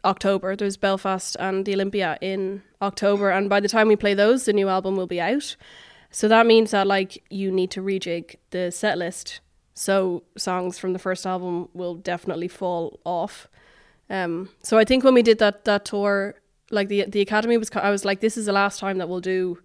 October. 0.05 0.55
There's 0.57 0.77
Belfast 0.77 1.37
and 1.39 1.65
the 1.65 1.75
Olympia 1.75 2.19
in 2.21 2.63
October 2.81 3.31
and 3.31 3.49
by 3.49 3.61
the 3.61 3.69
time 3.69 3.89
we 3.89 3.97
play 3.97 4.15
those 4.15 4.45
the 4.45 4.53
new 4.53 4.69
album 4.69 4.97
will 4.97 5.07
be 5.07 5.21
out. 5.21 5.57
So 6.11 6.29
that 6.29 6.47
means 6.47 6.71
that 6.71 6.87
like 6.87 7.23
you 7.31 7.51
need 7.51 7.71
to 7.73 7.83
rejig 7.83 8.37
the 8.51 8.71
set 8.71 8.99
list. 8.99 9.41
So 9.75 10.23
songs 10.37 10.79
from 10.79 10.93
the 10.93 10.99
first 10.99 11.27
album 11.27 11.69
will 11.75 11.95
definitely 11.95 12.49
fall 12.49 13.01
off. 13.05 13.49
Um 14.09 14.51
so 14.63 14.79
I 14.79 14.85
think 14.85 15.05
when 15.05 15.15
we 15.15 15.23
did 15.23 15.39
that 15.39 15.65
that 15.65 15.85
tour 15.85 16.35
like 16.71 16.89
the 16.89 17.05
the 17.09 17.21
academy 17.21 17.57
was 17.59 17.71
I 17.75 17.91
was 17.91 18.05
like 18.05 18.21
this 18.21 18.37
is 18.37 18.47
the 18.47 18.53
last 18.53 18.79
time 18.81 18.99
that 18.99 19.09
we'll 19.09 19.21
do 19.21 19.59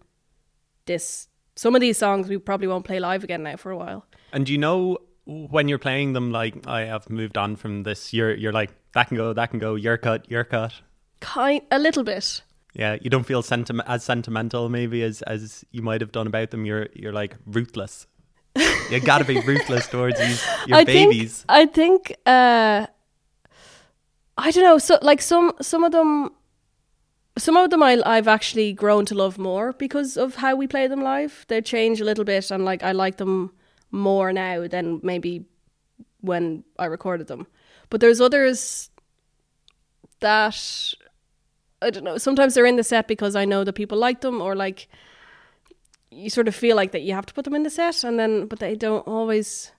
this 0.85 1.27
some 1.55 1.75
of 1.75 1.81
these 1.81 1.97
songs 1.97 2.29
we 2.29 2.37
probably 2.37 2.67
won't 2.67 2.85
play 2.85 2.99
live 2.99 3.23
again 3.23 3.43
now 3.43 3.55
for 3.55 3.71
a 3.71 3.77
while. 3.77 4.05
And 4.33 4.47
you 4.47 4.57
know 4.57 4.97
when 5.25 5.67
you're 5.67 5.79
playing 5.79 6.13
them, 6.13 6.31
like 6.31 6.67
I 6.67 6.81
have 6.81 7.09
moved 7.09 7.37
on 7.37 7.55
from 7.55 7.83
this. 7.83 8.13
You're 8.13 8.35
you're 8.35 8.51
like 8.53 8.71
that 8.93 9.07
can 9.07 9.17
go, 9.17 9.33
that 9.33 9.51
can 9.51 9.59
go. 9.59 9.75
Your 9.75 9.97
cut, 9.97 10.29
your 10.29 10.43
cut. 10.43 10.73
Kind 11.19 11.61
a 11.71 11.79
little 11.79 12.03
bit. 12.03 12.41
Yeah, 12.73 12.97
you 13.01 13.09
don't 13.09 13.25
feel 13.25 13.41
sentiment 13.41 13.87
as 13.89 14.03
sentimental 14.03 14.69
maybe 14.69 15.03
as 15.03 15.21
as 15.23 15.65
you 15.71 15.81
might 15.81 16.01
have 16.01 16.11
done 16.11 16.27
about 16.27 16.51
them. 16.51 16.65
You're 16.65 16.87
you're 16.93 17.13
like 17.13 17.35
ruthless. 17.45 18.07
you 18.89 18.99
got 18.99 19.19
to 19.19 19.25
be 19.25 19.39
ruthless 19.41 19.87
towards 19.87 20.19
these 20.19 20.45
your 20.67 20.77
I 20.77 20.83
babies. 20.83 21.43
Think, 21.43 21.49
I 21.49 21.65
think 21.65 22.15
uh 22.25 22.87
I 24.37 24.51
don't 24.51 24.63
know, 24.63 24.77
so 24.77 24.97
like 25.01 25.21
some 25.21 25.53
some 25.61 25.83
of 25.83 25.91
them 25.91 26.31
some 27.37 27.57
of 27.57 27.69
them 27.69 27.81
I 27.83 28.01
I've 28.05 28.27
actually 28.27 28.73
grown 28.73 29.05
to 29.05 29.15
love 29.15 29.37
more 29.37 29.73
because 29.73 30.17
of 30.17 30.35
how 30.35 30.55
we 30.55 30.67
play 30.67 30.87
them 30.87 31.01
live. 31.01 31.45
They 31.47 31.61
change 31.61 32.01
a 32.01 32.05
little 32.05 32.25
bit 32.25 32.51
and 32.51 32.65
like 32.65 32.83
I 32.83 32.91
like 32.91 33.17
them 33.17 33.51
more 33.91 34.33
now 34.33 34.67
than 34.67 34.99
maybe 35.03 35.45
when 36.21 36.63
I 36.77 36.85
recorded 36.85 37.27
them. 37.27 37.47
But 37.89 38.01
there's 38.01 38.21
others 38.21 38.89
that 40.19 40.93
I 41.81 41.89
don't 41.89 42.03
know, 42.03 42.17
sometimes 42.17 42.53
they're 42.53 42.65
in 42.65 42.75
the 42.75 42.83
set 42.83 43.07
because 43.07 43.35
I 43.35 43.45
know 43.45 43.63
that 43.63 43.73
people 43.73 43.97
like 43.97 44.21
them 44.21 44.41
or 44.41 44.55
like 44.55 44.87
you 46.11 46.29
sort 46.29 46.47
of 46.47 46.55
feel 46.55 46.75
like 46.75 46.91
that 46.91 47.01
you 47.01 47.13
have 47.13 47.25
to 47.25 47.33
put 47.33 47.45
them 47.45 47.55
in 47.55 47.63
the 47.63 47.69
set 47.69 48.03
and 48.03 48.19
then 48.19 48.45
but 48.45 48.59
they 48.59 48.75
don't 48.75 49.07
always 49.07 49.71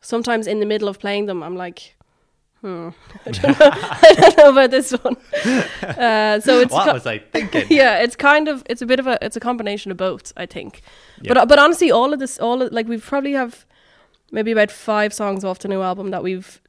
sometimes 0.00 0.46
in 0.46 0.60
the 0.60 0.66
middle 0.66 0.88
of 0.88 1.00
playing 1.00 1.26
them 1.26 1.42
I'm 1.42 1.56
like 1.56 1.96
hmm. 2.60 2.88
I 3.26 3.30
don't 3.30 3.58
know, 3.58 3.70
I 3.70 4.14
don't 4.16 4.36
know 4.36 4.50
about 4.50 4.70
this 4.70 4.92
one. 4.92 5.16
Uh, 5.82 6.40
so 6.40 6.60
it's 6.60 6.72
what 6.72 6.86
ki- 6.86 6.92
was 6.92 7.06
I 7.06 7.18
thinking? 7.18 7.66
yeah 7.70 7.98
it's 7.98 8.16
kind 8.16 8.48
of 8.48 8.62
it's 8.66 8.82
a 8.82 8.86
bit 8.86 9.00
of 9.00 9.06
a 9.06 9.18
it's 9.22 9.36
a 9.36 9.40
combination 9.40 9.90
of 9.90 9.96
both 9.96 10.32
I 10.36 10.46
think. 10.46 10.82
But 11.26 11.48
but 11.48 11.58
honestly 11.58 11.90
all 11.90 12.12
of 12.12 12.18
this 12.18 12.38
all 12.38 12.62
of, 12.62 12.72
like 12.72 12.88
we 12.88 12.98
probably 12.98 13.32
have 13.32 13.66
maybe 14.30 14.52
about 14.52 14.70
five 14.70 15.12
songs 15.12 15.44
off 15.44 15.58
the 15.60 15.68
new 15.68 15.82
album 15.82 16.10
that 16.10 16.22
we've 16.22 16.60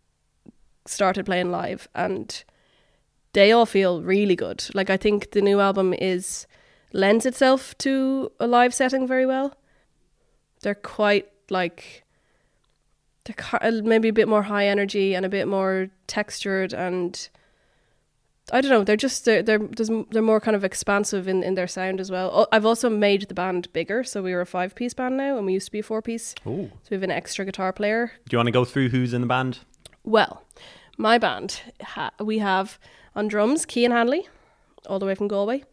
started 0.85 1.25
playing 1.25 1.51
live 1.51 1.87
and 1.93 2.43
they 3.33 3.51
all 3.51 3.65
feel 3.65 4.01
really 4.01 4.35
good. 4.35 4.65
Like 4.73 4.89
I 4.89 4.97
think 4.97 5.31
the 5.31 5.41
new 5.41 5.59
album 5.59 5.93
is 5.93 6.47
lends 6.93 7.25
itself 7.25 7.77
to 7.79 8.31
a 8.39 8.47
live 8.47 8.73
setting 8.73 9.07
very 9.07 9.25
well. 9.25 9.55
They're 10.61 10.75
quite 10.75 11.27
like 11.49 12.03
they're 13.37 13.81
maybe 13.83 14.09
a 14.09 14.13
bit 14.13 14.27
more 14.27 14.43
high 14.43 14.67
energy 14.67 15.15
and 15.15 15.25
a 15.25 15.29
bit 15.29 15.47
more 15.47 15.89
textured 16.07 16.73
and 16.73 17.29
I 18.51 18.61
don't 18.61 18.71
know. 18.71 18.83
They're 18.83 18.95
just 18.95 19.25
they're 19.25 19.43
they're 19.43 19.59
they're 20.11 20.21
more 20.21 20.39
kind 20.39 20.55
of 20.55 20.63
expansive 20.63 21.27
in, 21.27 21.43
in 21.43 21.55
their 21.55 21.67
sound 21.67 21.99
as 21.99 22.09
well. 22.09 22.31
Oh, 22.33 22.47
I've 22.51 22.65
also 22.65 22.89
made 22.89 23.27
the 23.27 23.33
band 23.33 23.71
bigger, 23.73 24.03
so 24.03 24.23
we 24.23 24.33
are 24.33 24.41
a 24.41 24.45
five 24.45 24.75
piece 24.75 24.93
band 24.93 25.17
now, 25.17 25.37
and 25.37 25.45
we 25.45 25.53
used 25.53 25.67
to 25.67 25.71
be 25.71 25.79
a 25.79 25.83
four 25.83 26.01
piece. 26.01 26.35
Ooh. 26.47 26.69
So 26.71 26.87
we 26.91 26.95
have 26.95 27.03
an 27.03 27.11
extra 27.11 27.45
guitar 27.45 27.71
player. 27.71 28.11
Do 28.27 28.33
you 28.33 28.37
want 28.39 28.47
to 28.47 28.51
go 28.51 28.65
through 28.65 28.89
who's 28.89 29.13
in 29.13 29.21
the 29.21 29.27
band? 29.27 29.59
Well, 30.03 30.43
my 30.97 31.17
band 31.17 31.61
ha- 31.81 32.11
we 32.19 32.39
have 32.39 32.79
on 33.15 33.27
drums 33.27 33.65
Kean 33.65 33.91
Hanley, 33.91 34.27
all 34.87 34.99
the 34.99 35.05
way 35.05 35.15
from 35.15 35.27
Galway. 35.27 35.63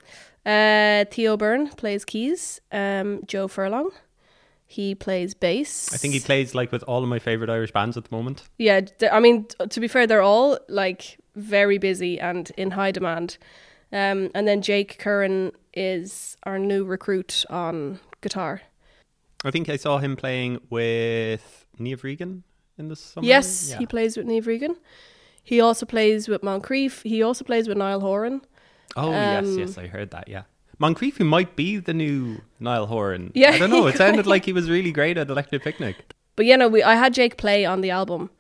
Uh, 0.45 1.05
Theo 1.11 1.37
Byrne 1.37 1.69
plays 1.71 2.05
keys. 2.05 2.61
Um, 2.71 3.23
Joe 3.27 3.49
Furlong, 3.49 3.91
he 4.67 4.95
plays 4.95 5.33
bass. 5.35 5.93
I 5.95 5.97
think 5.97 6.13
he 6.15 6.21
plays 6.21 6.55
like 6.55 6.73
with 6.73 6.83
all 6.85 7.03
of 7.03 7.09
my 7.09 7.19
favorite 7.19 7.51
Irish 7.51 7.73
bands 7.73 7.97
at 7.97 8.05
the 8.05 8.15
moment. 8.15 8.43
Yeah, 8.59 8.81
I 9.13 9.21
mean, 9.21 9.47
to 9.69 9.81
be 9.81 9.89
fair, 9.89 10.07
they're 10.07 10.23
all 10.23 10.59
like 10.69 11.19
very 11.37 11.79
busy 11.79 12.19
and 12.19 12.51
in 12.57 12.73
high 12.73 12.91
demand. 12.91 13.39
Um, 13.93 14.31
and 14.35 14.49
then 14.49 14.63
Jake 14.63 14.99
Curran 14.99 15.53
is 15.73 16.37
our 16.43 16.59
new 16.59 16.85
recruit 16.85 17.45
on 17.49 18.01
guitar. 18.21 18.63
I 19.45 19.51
think 19.53 19.69
I 19.69 19.77
saw 19.77 19.99
him 19.99 20.17
playing 20.17 20.61
with 20.71 21.67
Niamh 21.79 22.03
Regan 22.03 22.43
in 22.79 22.89
the 22.89 22.97
summer. 22.97 23.27
yes, 23.27 23.71
Yeah. 23.71 23.79
he 23.79 23.87
plays 23.87 24.17
with 24.17 24.27
Niamh 24.27 24.47
Regan. 24.47 24.77
He 25.45 25.61
also 25.61 25.87
plays 25.87 26.27
with 26.27 26.43
Moncrieff. 26.43 27.03
He 27.05 27.23
also 27.23 27.45
plays 27.45 27.69
with 27.69 27.77
Niall 27.79 28.01
Horan. 28.01 28.41
Oh 28.97 29.11
yes, 29.13 29.45
Um, 29.47 29.59
yes, 29.59 29.79
I 29.79 29.87
heard 29.87 30.11
that. 30.11 30.27
Yeah, 30.27 30.43
Moncrieff, 30.81 31.17
who 31.17 31.25
might 31.25 31.57
be 31.57 31.79
the 31.79 31.95
new 31.95 32.41
Niall 32.61 32.87
Horan. 32.87 33.33
Yeah, 33.35 33.53
I 33.53 33.59
don't 33.59 33.71
know. 33.71 33.87
It 33.87 33.97
sounded 33.97 34.27
like 34.33 34.45
he 34.45 34.53
was 34.53 34.69
really 34.69 34.93
great 34.93 35.17
at 35.17 35.29
Electric 35.29 35.63
Picnic. 35.63 35.97
But 36.37 36.47
yeah, 36.47 36.57
no, 36.57 36.69
we 36.69 36.83
I 36.83 36.95
had 36.95 37.15
Jake 37.15 37.37
play 37.37 37.65
on 37.65 37.81
the 37.81 37.91
album, 37.91 38.31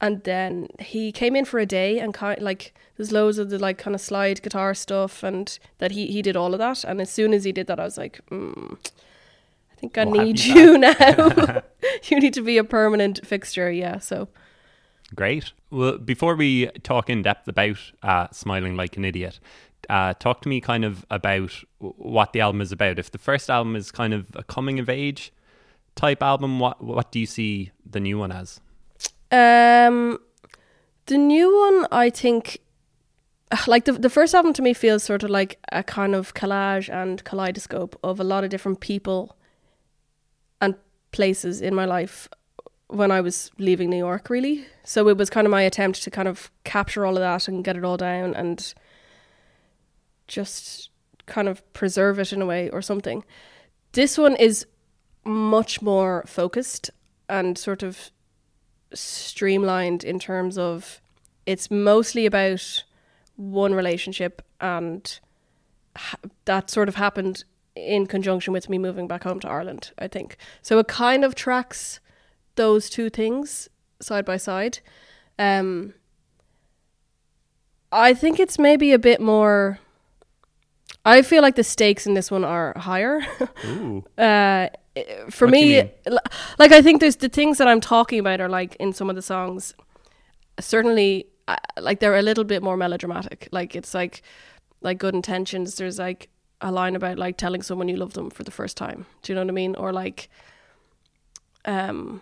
and 0.00 0.24
then 0.24 0.68
he 0.80 1.12
came 1.12 1.36
in 1.36 1.44
for 1.44 1.60
a 1.60 1.66
day 1.66 2.00
and 2.00 2.12
kind 2.12 2.40
like 2.42 2.74
there's 2.96 3.12
loads 3.12 3.38
of 3.38 3.50
the 3.50 3.58
like 3.58 3.78
kind 3.78 3.94
of 3.94 4.00
slide 4.00 4.42
guitar 4.42 4.74
stuff, 4.74 5.22
and 5.22 5.58
that 5.78 5.92
he 5.92 6.08
he 6.08 6.22
did 6.22 6.36
all 6.36 6.54
of 6.54 6.58
that. 6.58 6.84
And 6.84 7.00
as 7.00 7.10
soon 7.10 7.32
as 7.32 7.44
he 7.44 7.52
did 7.52 7.68
that, 7.68 7.78
I 7.78 7.84
was 7.84 7.96
like, 7.96 8.20
mm, 8.30 8.76
I 9.72 9.74
think 9.76 9.96
I 9.96 10.04
We'll 10.04 10.24
need 10.24 10.40
you 10.40 10.54
you 10.54 10.78
now. 10.78 10.94
you 12.04 12.18
need 12.18 12.34
to 12.34 12.42
be 12.42 12.58
a 12.58 12.64
permanent 12.64 13.24
fixture. 13.24 13.70
Yeah, 13.70 13.98
so 13.98 14.28
Great. 15.14 15.52
Well, 15.70 15.98
before 15.98 16.36
we 16.36 16.66
talk 16.82 17.08
in 17.08 17.22
depth 17.22 17.48
about 17.48 17.78
uh, 18.02 18.28
smiling 18.30 18.76
like 18.76 18.96
an 18.96 19.04
idiot, 19.04 19.40
uh, 19.88 20.14
talk 20.14 20.42
to 20.42 20.48
me 20.48 20.60
kind 20.60 20.84
of 20.84 21.06
about 21.10 21.52
what 21.78 22.32
the 22.32 22.40
album 22.40 22.60
is 22.60 22.72
about. 22.72 22.98
If 22.98 23.10
the 23.10 23.18
first 23.18 23.48
album 23.48 23.74
is 23.76 23.90
kind 23.90 24.12
of 24.12 24.26
a 24.34 24.42
coming 24.42 24.78
of 24.78 24.88
age 24.88 25.32
type 25.94 26.22
album, 26.22 26.60
what 26.60 26.82
what 26.82 27.10
do 27.10 27.18
you 27.18 27.26
see 27.26 27.70
the 27.88 28.00
new 28.00 28.18
one 28.18 28.32
as? 28.32 28.60
Um, 29.30 30.18
the 31.06 31.18
new 31.18 31.56
one, 31.56 31.86
I 31.90 32.10
think, 32.10 32.58
like 33.66 33.84
the 33.86 33.92
the 33.92 34.10
first 34.10 34.34
album 34.34 34.52
to 34.54 34.62
me 34.62 34.74
feels 34.74 35.02
sort 35.02 35.22
of 35.22 35.30
like 35.30 35.58
a 35.72 35.82
kind 35.82 36.14
of 36.14 36.34
collage 36.34 36.92
and 36.92 37.24
kaleidoscope 37.24 37.98
of 38.02 38.20
a 38.20 38.24
lot 38.24 38.44
of 38.44 38.50
different 38.50 38.80
people 38.80 39.36
and 40.60 40.74
places 41.12 41.60
in 41.62 41.74
my 41.74 41.86
life 41.86 42.28
when 42.88 43.10
I 43.10 43.20
was 43.20 43.50
leaving 43.58 43.90
New 43.90 43.98
York, 43.98 44.30
really. 44.30 44.66
So 44.84 45.08
it 45.08 45.16
was 45.16 45.30
kind 45.30 45.46
of 45.46 45.50
my 45.50 45.62
attempt 45.62 46.02
to 46.04 46.10
kind 46.10 46.28
of 46.28 46.50
capture 46.64 47.04
all 47.04 47.16
of 47.16 47.20
that 47.20 47.48
and 47.48 47.64
get 47.64 47.76
it 47.76 47.84
all 47.84 47.98
down 47.98 48.34
and 48.34 48.74
just 50.28 50.90
kind 51.26 51.48
of 51.48 51.72
preserve 51.72 52.18
it 52.18 52.32
in 52.32 52.40
a 52.40 52.46
way 52.46 52.70
or 52.70 52.80
something. 52.80 53.24
This 53.92 54.16
one 54.16 54.36
is 54.36 54.66
much 55.24 55.82
more 55.82 56.24
focused 56.26 56.90
and 57.28 57.58
sort 57.58 57.82
of 57.82 58.10
streamlined 58.94 60.04
in 60.04 60.18
terms 60.18 60.56
of 60.56 61.00
it's 61.44 61.70
mostly 61.70 62.26
about 62.26 62.84
one 63.36 63.74
relationship 63.74 64.42
and 64.60 65.20
ha- 65.96 66.18
that 66.44 66.70
sort 66.70 66.88
of 66.88 66.94
happened 66.94 67.44
in 67.76 68.06
conjunction 68.06 68.52
with 68.52 68.68
me 68.68 68.78
moving 68.78 69.06
back 69.06 69.24
home 69.24 69.40
to 69.40 69.48
Ireland, 69.48 69.92
I 69.98 70.08
think. 70.08 70.36
So 70.62 70.78
it 70.78 70.88
kind 70.88 71.24
of 71.24 71.34
tracks 71.34 72.00
those 72.56 72.90
two 72.90 73.08
things 73.08 73.68
side 74.00 74.24
by 74.24 74.36
side. 74.36 74.80
Um, 75.38 75.94
I 77.92 78.14
think 78.14 78.40
it's 78.40 78.58
maybe 78.58 78.92
a 78.92 78.98
bit 78.98 79.20
more. 79.20 79.78
I 81.08 81.22
feel 81.22 81.42
like 81.42 81.56
the 81.56 81.64
stakes 81.64 82.06
in 82.06 82.14
this 82.14 82.30
one 82.30 82.44
are 82.44 82.72
higher. 82.76 83.20
Uh, 84.18 84.68
for 85.30 85.46
What 85.46 85.52
me, 85.52 85.90
like 86.58 86.72
I 86.72 86.82
think 86.82 87.00
there's 87.00 87.16
the 87.16 87.28
things 87.28 87.58
that 87.58 87.68
I'm 87.68 87.80
talking 87.80 88.18
about 88.18 88.40
are 88.40 88.48
like 88.48 88.74
in 88.76 88.92
some 88.92 89.08
of 89.08 89.16
the 89.16 89.22
songs. 89.22 89.74
Certainly, 90.58 91.26
uh, 91.46 91.56
like 91.80 92.00
they're 92.00 92.16
a 92.16 92.22
little 92.22 92.42
bit 92.44 92.62
more 92.62 92.76
melodramatic. 92.76 93.48
Like 93.52 93.76
it's 93.76 93.94
like 93.94 94.22
like 94.80 94.98
good 94.98 95.14
intentions. 95.14 95.76
There's 95.76 95.98
like 95.98 96.30
a 96.60 96.72
line 96.72 96.96
about 96.96 97.18
like 97.18 97.36
telling 97.36 97.62
someone 97.62 97.88
you 97.88 97.96
love 97.96 98.14
them 98.14 98.30
for 98.30 98.42
the 98.42 98.50
first 98.50 98.76
time. 98.76 99.06
Do 99.22 99.32
you 99.32 99.34
know 99.36 99.42
what 99.42 99.50
I 99.50 99.54
mean? 99.54 99.76
Or 99.76 99.92
like, 99.92 100.28
um, 101.64 102.20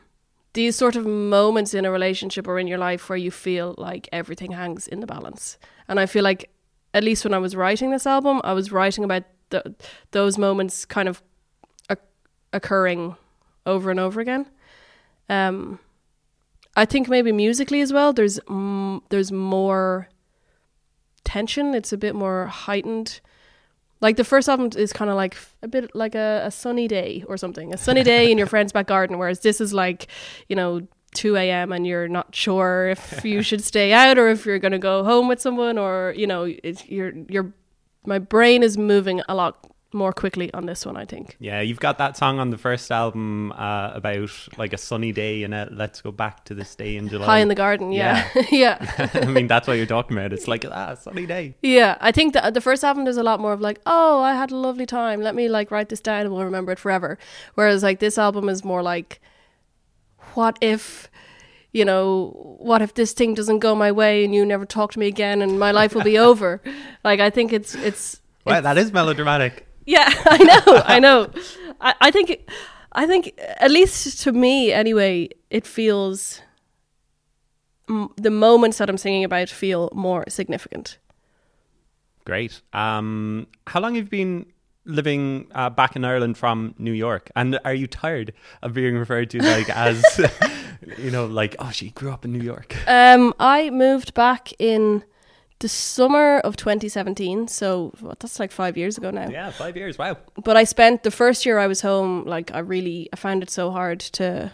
these 0.53 0.77
sort 0.77 0.97
of 0.97 1.07
moments 1.07 1.75
in 1.75 1.85
a 1.85 1.91
relationship 1.91 2.47
or 2.47 2.59
in 2.59 2.67
your 2.67 2.79
life 2.79 3.09
where 3.09 3.19
you 3.19 3.31
feel 3.31 3.75
like 3.79 4.09
everything 4.13 4.53
hangs 4.53 4.87
in 4.87 5.01
the 5.01 5.07
balance. 5.07 5.59
And 5.89 5.99
I 5.99 6.07
feel 6.07 6.25
like, 6.25 6.51
at 6.97 7.05
least 7.05 7.25
when 7.25 7.35
I 7.35 7.39
was 7.39 7.55
writing 7.55 7.91
this 7.91 8.07
album, 8.07 8.41
I 8.43 8.55
was 8.55 8.73
writing 8.73 9.05
about 9.05 9.25
the, 9.51 9.75
those 10.13 10.39
moments 10.39 10.87
kind 10.87 11.09
of 11.09 11.23
occurring 12.53 13.17
over 13.67 13.91
and 13.91 14.01
over 14.01 14.19
again. 14.19 14.47
Um, 15.29 15.79
I 16.75 16.87
think 16.87 17.09
maybe 17.09 17.33
musically 17.33 17.83
as 17.83 17.93
well. 17.93 18.15
There's 18.15 18.41
mm, 18.41 19.03
there's 19.11 19.31
more 19.31 20.09
tension. 21.25 21.75
It's 21.75 21.93
a 21.93 21.99
bit 21.99 22.15
more 22.15 22.47
heightened. 22.47 23.21
Like 24.01 24.17
the 24.17 24.25
first 24.25 24.49
album 24.49 24.71
is 24.77 24.93
kind 24.93 25.11
of 25.11 25.17
like 25.17 25.37
a 25.63 25.69
bit 25.69 25.95
like 25.95 26.15
a, 26.15 26.43
a 26.45 26.51
sunny 26.51 26.89
day 26.89 27.25
or 27.29 27.37
something, 27.37 27.75
a 27.75 27.77
sunny 27.77 28.03
day 28.15 28.31
in 28.31 28.39
your 28.39 28.47
friend's 28.47 28.73
back 28.73 28.87
garden. 28.87 29.19
Whereas 29.19 29.41
this 29.41 29.61
is 29.61 29.75
like, 29.75 30.07
you 30.49 30.57
know, 30.57 30.87
two 31.17 31.37
a.m. 31.37 31.73
and 31.73 31.87
you're 31.87 32.09
not 32.09 32.35
sure 32.35 32.89
if 32.91 33.25
you 33.33 33.43
should 33.43 33.65
stay 33.65 33.93
out 33.93 34.19
or 34.19 34.29
if 34.29 34.47
you're 34.47 34.61
going 34.61 34.73
to 34.73 34.79
go 34.79 35.03
home 35.03 35.27
with 35.27 35.41
someone 35.41 35.79
or 35.79 36.15
you 36.17 36.27
know, 36.27 36.45
it's, 36.63 36.87
you're 36.87 37.13
you're. 37.29 37.53
My 38.05 38.21
brain 38.21 38.63
is 38.63 38.79
moving 38.79 39.21
a 39.29 39.35
lot 39.35 39.67
more 39.93 40.13
quickly 40.13 40.53
on 40.53 40.67
this 40.67 40.87
one. 40.87 40.97
I 40.97 41.05
think. 41.05 41.37
Yeah, 41.41 41.61
you've 41.61 41.81
got 41.81 41.99
that 41.99 42.17
song 42.17 42.39
on 42.39 42.51
the 42.51 42.59
first 42.59 42.93
album 42.93 43.53
uh, 43.53 43.91
about 43.95 44.31
like 44.59 44.73
a 44.73 44.79
sunny 44.79 45.11
day 45.11 45.43
and 45.43 45.55
a 45.55 45.69
let's 45.73 46.01
go 46.01 46.13
back 46.13 46.45
to 46.45 46.55
this 46.55 46.77
day 46.77 46.97
in 46.97 47.09
July. 47.09 47.27
High 47.27 47.39
in 47.41 47.49
the 47.49 47.55
garden, 47.55 47.91
yeah, 47.91 48.29
yeah. 48.51 49.11
I 49.15 49.25
mean, 49.25 49.49
that's 49.49 49.67
what 49.67 49.75
you're 49.75 49.87
talking 49.87 50.17
about. 50.17 50.33
It's 50.33 50.47
like 50.47 50.65
ah, 50.71 50.95
sunny 50.95 51.27
day. 51.27 51.57
Yeah, 51.63 51.97
I 52.01 52.13
think 52.13 52.35
that 52.35 52.55
the 52.55 52.61
first 52.61 52.85
album 52.85 53.05
there's 53.05 53.17
a 53.17 53.23
lot 53.23 53.41
more 53.41 53.53
of 53.53 53.61
like, 53.61 53.81
oh, 53.87 54.21
I 54.21 54.35
had 54.35 54.53
a 54.53 54.57
lovely 54.57 54.87
time. 54.87 55.21
Let 55.21 55.35
me 55.35 55.49
like 55.49 55.71
write 55.71 55.89
this 55.89 56.01
down 56.01 56.21
and 56.27 56.33
we'll 56.33 56.45
remember 56.45 56.73
it 56.73 56.79
forever. 56.79 57.19
Whereas 57.55 57.83
like 57.83 57.99
this 57.99 58.19
album 58.19 58.49
is 58.49 58.65
more 58.65 58.83
like, 58.83 59.21
what 60.37 60.59
if, 60.61 61.11
you 61.73 61.85
know, 61.85 62.57
what 62.61 62.83
if 62.83 62.95
this 62.95 63.13
thing 63.13 63.35
doesn't 63.35 63.59
go 63.61 63.75
my 63.75 63.91
way 63.93 64.25
and 64.25 64.35
you 64.35 64.45
never 64.47 64.65
talk 64.67 64.93
to 64.93 64.99
me 64.99 65.07
again 65.07 65.43
and 65.43 65.59
my 65.59 65.71
life 65.73 65.95
will 65.95 66.03
be 66.05 66.19
over? 66.29 66.61
Like 67.05 67.21
I 67.21 67.31
think 67.31 67.53
it's 67.53 67.75
it's 67.75 68.21
Wow, 68.45 68.61
that 68.61 68.79
is 68.79 68.93
melodramatic. 68.93 69.67
yeah, 69.87 70.09
I 70.27 70.39
know, 70.45 70.83
I 70.85 70.99
know. 71.01 71.31
I, 71.81 71.95
I 72.01 72.11
think, 72.13 72.49
I 72.93 73.07
think, 73.07 73.33
at 73.39 73.71
least 73.71 74.23
to 74.23 74.33
me 74.33 74.73
anyway, 74.73 75.29
it 75.51 75.67
feels. 75.67 76.43
M- 77.89 78.11
the 78.17 78.31
moments 78.31 78.79
that 78.79 78.89
I'm 78.91 78.99
singing 78.99 79.25
about 79.25 79.49
feel 79.49 79.91
more 79.95 80.25
significant. 80.29 80.99
Great. 82.25 82.61
Um, 82.73 83.47
how 83.69 83.81
long 83.81 83.95
have 83.95 84.05
you 84.07 84.11
been 84.11 84.47
living 84.87 85.49
uh, 85.55 85.71
back 85.71 85.97
in 85.97 86.05
Ireland 86.05 86.39
from 86.39 86.75
New 86.79 86.93
York? 86.93 87.31
And 87.37 87.59
are 87.65 87.75
you 87.75 87.87
tired 87.87 88.33
of 88.63 88.73
being 88.73 88.97
referred 88.97 89.31
to 89.31 89.43
like 89.43 89.69
as, 89.71 90.05
you 90.99 91.11
know, 91.11 91.27
like 91.27 91.57
oh, 91.59 91.71
she 91.71 91.91
grew 91.91 92.11
up 92.11 92.25
in 92.25 92.33
New 92.33 92.45
York? 92.45 92.77
Um, 92.89 93.35
I 93.39 93.71
moved 93.71 94.15
back 94.15 94.53
in 94.59 95.05
the 95.59 95.69
summer 95.69 96.39
of 96.41 96.57
2017, 96.57 97.49
so 97.49 97.93
what, 98.01 98.21
that's 98.21 98.39
like 98.39 98.53
five 98.53 98.77
years 98.77 98.99
ago 98.99 99.11
now. 99.11 99.29
Yeah, 99.29 99.51
five 99.51 99.77
years. 99.77 99.99
Wow. 99.99 100.19
But 100.43 100.57
I 100.57 100.65
spent 100.65 101.03
the 101.03 101.11
first 101.11 101.47
year 101.47 101.59
I 101.59 101.67
was 101.67 101.81
home, 101.81 102.25
like 102.25 102.53
I 102.55 102.59
really, 102.59 103.09
I 103.13 103.17
found 103.17 103.43
it 103.43 103.51
so 103.51 103.71
hard 103.71 104.01
to, 104.01 104.53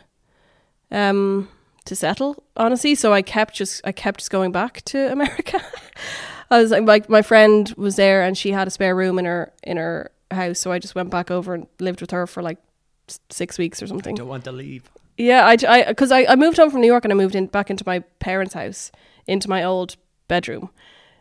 um, 0.91 1.49
to 1.87 1.97
settle, 1.97 2.45
honestly. 2.57 2.95
So 2.95 3.13
I 3.13 3.23
kept 3.23 3.55
just, 3.55 3.81
I 3.85 3.91
kept 3.91 4.21
just 4.21 4.31
going 4.31 4.53
back 4.53 4.83
to 4.87 5.11
America. 5.11 5.61
I 6.51 6.61
was 6.61 6.71
like, 6.71 6.87
like, 6.87 7.09
my 7.09 7.23
friend 7.23 7.73
was 7.77 7.97
there 7.97 8.23
and 8.23 8.37
she 8.37 8.53
had 8.53 8.69
a 8.69 8.71
spare 8.71 8.95
room 8.95 9.19
in 9.19 9.25
her 9.25 9.53
in 9.65 9.79
her 9.79 10.13
house, 10.35 10.59
so 10.59 10.73
I 10.73 10.79
just 10.79 10.95
went 10.95 11.11
back 11.11 11.31
over 11.31 11.55
and 11.55 11.67
lived 11.81 12.01
with 12.01 12.11
her 12.11 12.27
for 12.27 12.43
like 12.43 12.59
six 13.31 13.59
weeks 13.59 13.83
or 13.83 13.87
something. 13.87 14.15
I 14.15 14.19
Don't 14.19 14.29
want 14.29 14.45
to 14.45 14.53
leave. 14.53 14.91
Yeah, 15.17 15.47
I, 15.47 15.57
I, 15.69 15.85
because 15.85 16.11
I, 16.11 16.25
I 16.25 16.37
moved 16.37 16.57
home 16.57 16.71
from 16.71 16.81
New 16.81 16.87
York 16.87 17.05
and 17.05 17.13
I 17.13 17.17
moved 17.17 17.35
in 17.35 17.47
back 17.47 17.71
into 17.71 17.85
my 17.87 18.01
parents' 18.19 18.55
house, 18.55 18.91
into 19.27 19.49
my 19.49 19.63
old 19.63 19.97
bedroom, 20.29 20.71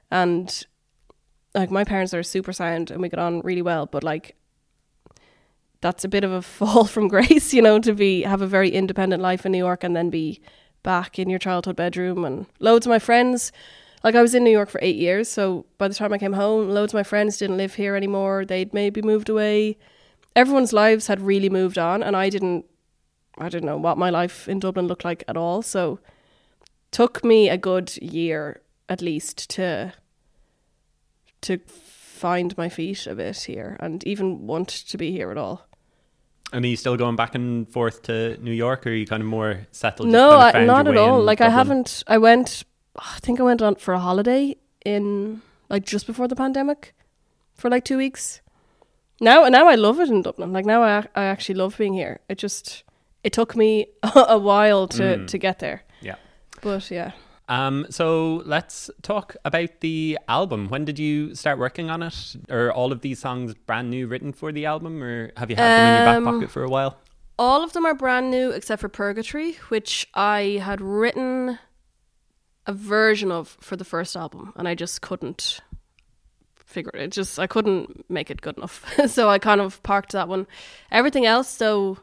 and 0.09 0.65
like 1.53 1.71
my 1.71 1.83
parents 1.83 2.13
are 2.13 2.23
super 2.23 2.53
sound 2.53 2.91
and 2.91 3.01
we 3.01 3.09
get 3.09 3.19
on 3.19 3.41
really 3.41 3.61
well, 3.61 3.85
but 3.85 4.03
like 4.03 4.35
that's 5.81 6.03
a 6.03 6.07
bit 6.07 6.23
of 6.23 6.31
a 6.31 6.41
fall 6.41 6.85
from 6.85 7.07
grace, 7.07 7.53
you 7.53 7.61
know, 7.61 7.79
to 7.79 7.93
be 7.93 8.21
have 8.23 8.41
a 8.41 8.47
very 8.47 8.69
independent 8.69 9.21
life 9.21 9.45
in 9.45 9.51
New 9.51 9.57
York 9.57 9.83
and 9.83 9.95
then 9.95 10.09
be 10.09 10.41
back 10.83 11.19
in 11.19 11.29
your 11.29 11.39
childhood 11.39 11.75
bedroom 11.75 12.23
and 12.23 12.45
loads 12.59 12.85
of 12.85 12.89
my 12.89 12.99
friends. 12.99 13.51
Like 14.03 14.15
I 14.15 14.21
was 14.21 14.33
in 14.33 14.43
New 14.43 14.51
York 14.51 14.69
for 14.69 14.79
eight 14.81 14.95
years, 14.95 15.29
so 15.29 15.65
by 15.77 15.87
the 15.87 15.93
time 15.93 16.11
I 16.11 16.17
came 16.17 16.33
home, 16.33 16.69
loads 16.69 16.93
of 16.93 16.97
my 16.97 17.03
friends 17.03 17.37
didn't 17.37 17.57
live 17.57 17.75
here 17.75 17.95
anymore. 17.95 18.45
They'd 18.45 18.73
maybe 18.73 19.01
moved 19.01 19.29
away. 19.29 19.77
Everyone's 20.35 20.73
lives 20.73 21.07
had 21.07 21.21
really 21.21 21.49
moved 21.49 21.77
on, 21.77 22.01
and 22.01 22.15
I 22.15 22.29
didn't 22.29 22.65
I 23.37 23.49
didn't 23.49 23.65
know 23.65 23.77
what 23.77 23.97
my 23.97 24.09
life 24.09 24.49
in 24.49 24.59
Dublin 24.59 24.87
looked 24.87 25.05
like 25.05 25.23
at 25.27 25.37
all. 25.37 25.61
So 25.61 25.99
took 26.91 27.23
me 27.23 27.49
a 27.49 27.57
good 27.57 27.95
year 27.97 28.61
at 28.89 29.01
least 29.01 29.49
to 29.51 29.93
to 31.41 31.57
find 31.67 32.55
my 32.57 32.69
feet 32.69 33.07
a 33.07 33.15
bit 33.15 33.37
here 33.37 33.77
and 33.79 34.05
even 34.05 34.45
want 34.45 34.69
to 34.69 34.97
be 34.97 35.11
here 35.11 35.31
at 35.31 35.37
all. 35.37 35.67
And 36.53 36.65
are 36.65 36.67
you 36.67 36.75
still 36.75 36.97
going 36.97 37.15
back 37.15 37.33
and 37.33 37.67
forth 37.71 38.03
to 38.03 38.37
New 38.41 38.51
York, 38.51 38.85
or 38.85 38.89
are 38.89 38.93
you 38.93 39.07
kind 39.07 39.23
of 39.23 39.27
more 39.27 39.67
settled? 39.71 40.09
no, 40.09 40.31
kind 40.31 40.55
of 40.55 40.61
I, 40.61 40.65
not 40.65 40.87
at 40.87 40.97
all. 40.97 41.21
Like 41.23 41.39
I 41.39 41.49
haven't 41.49 42.03
I 42.07 42.17
went 42.17 42.63
I 42.95 43.19
think 43.21 43.39
I 43.39 43.43
went 43.43 43.61
on 43.61 43.75
for 43.75 43.93
a 43.93 43.99
holiday 43.99 44.55
in 44.85 45.41
like 45.69 45.85
just 45.85 46.07
before 46.07 46.27
the 46.27 46.35
pandemic 46.35 46.93
for 47.55 47.69
like 47.69 47.85
2 47.85 47.97
weeks. 47.97 48.41
Now 49.19 49.47
now 49.47 49.67
I 49.67 49.75
love 49.75 49.99
it 49.99 50.09
in 50.09 50.21
Dublin. 50.21 50.51
Like 50.53 50.65
now 50.65 50.83
I 50.83 51.05
I 51.15 51.25
actually 51.25 51.55
love 51.55 51.77
being 51.77 51.93
here. 51.93 52.19
It 52.27 52.37
just 52.37 52.83
it 53.23 53.33
took 53.33 53.55
me 53.55 53.85
a 54.15 54.37
while 54.37 54.87
to 54.89 55.03
Mm. 55.03 55.27
to 55.27 55.37
get 55.37 55.59
there. 55.59 55.83
Yeah. 56.01 56.15
But 56.61 56.89
yeah. 56.91 57.11
Um, 57.49 57.85
so 57.89 58.41
let's 58.45 58.89
talk 59.01 59.35
about 59.43 59.81
the 59.81 60.17
album. 60.29 60.69
When 60.69 60.85
did 60.85 60.97
you 60.97 61.35
start 61.35 61.59
working 61.59 61.89
on 61.89 62.01
it? 62.01 62.35
Are 62.49 62.71
all 62.71 62.91
of 62.93 63.01
these 63.01 63.19
songs 63.19 63.53
brand 63.65 63.89
new, 63.89 64.07
written 64.07 64.31
for 64.31 64.53
the 64.53 64.65
album, 64.65 65.03
or 65.03 65.31
have 65.35 65.49
you 65.49 65.57
had 65.57 65.67
them 65.67 65.87
in 65.87 65.95
your 65.97 66.05
back 66.05 66.17
Um, 66.17 66.23
pocket 66.23 66.49
for 66.49 66.63
a 66.63 66.69
while? 66.69 66.97
All 67.37 67.61
of 67.63 67.73
them 67.73 67.85
are 67.85 67.93
brand 67.93 68.31
new 68.31 68.51
except 68.51 68.79
for 68.79 68.87
Purgatory, 68.89 69.53
which 69.67 70.07
I 70.13 70.61
had 70.63 70.79
written 70.79 71.59
a 72.71 72.73
version 72.73 73.31
of 73.31 73.57
for 73.59 73.75
the 73.75 73.83
first 73.83 74.15
album 74.15 74.53
and 74.55 74.67
I 74.67 74.75
just 74.75 75.01
couldn't 75.01 75.59
figure 76.55 76.91
it. 76.95 77.11
just 77.11 77.37
I 77.37 77.47
couldn't 77.47 78.09
make 78.09 78.31
it 78.31 78.41
good 78.41 78.57
enough. 78.57 78.85
so 79.07 79.29
I 79.29 79.39
kind 79.39 79.61
of 79.61 79.83
parked 79.83 80.13
that 80.13 80.29
one. 80.29 80.47
Everything 80.89 81.25
else 81.25 81.49
so 81.49 81.97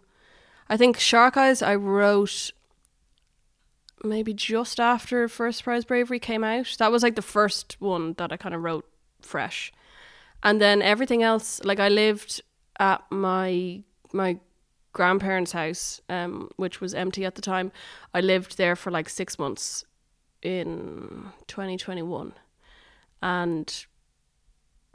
I 0.69 0.77
think 0.77 0.99
Shark 0.99 1.37
Eyes 1.37 1.63
I 1.63 1.75
wrote 1.75 2.53
maybe 4.05 4.35
just 4.35 4.79
after 4.79 5.27
First 5.27 5.65
Prize 5.65 5.85
Bravery 5.85 6.21
came 6.21 6.45
out. 6.45 6.77
That 6.79 6.93
was 6.93 7.03
like 7.03 7.17
the 7.17 7.23
first 7.23 7.77
one 7.81 8.13
that 8.19 8.31
I 8.31 8.37
kind 8.37 8.55
of 8.55 8.63
wrote 8.63 8.87
fresh. 9.23 9.73
And 10.43 10.61
then 10.61 10.83
everything 10.83 11.23
else 11.23 11.61
like 11.65 11.81
I 11.81 11.89
lived 11.89 12.43
at 12.79 13.03
my 13.11 13.83
my 14.13 14.39
grandparents' 14.93 15.53
house, 15.53 16.01
um, 16.09 16.51
which 16.57 16.81
was 16.81 16.95
empty 16.95 17.25
at 17.25 17.37
the 17.37 17.43
time. 17.43 17.73
I 18.13 18.21
lived 18.21 18.59
there 18.59 18.77
for 18.77 18.91
like 18.91 19.09
six 19.09 19.39
months 19.39 19.85
in 20.43 21.31
2021 21.47 22.33
and 23.23 23.87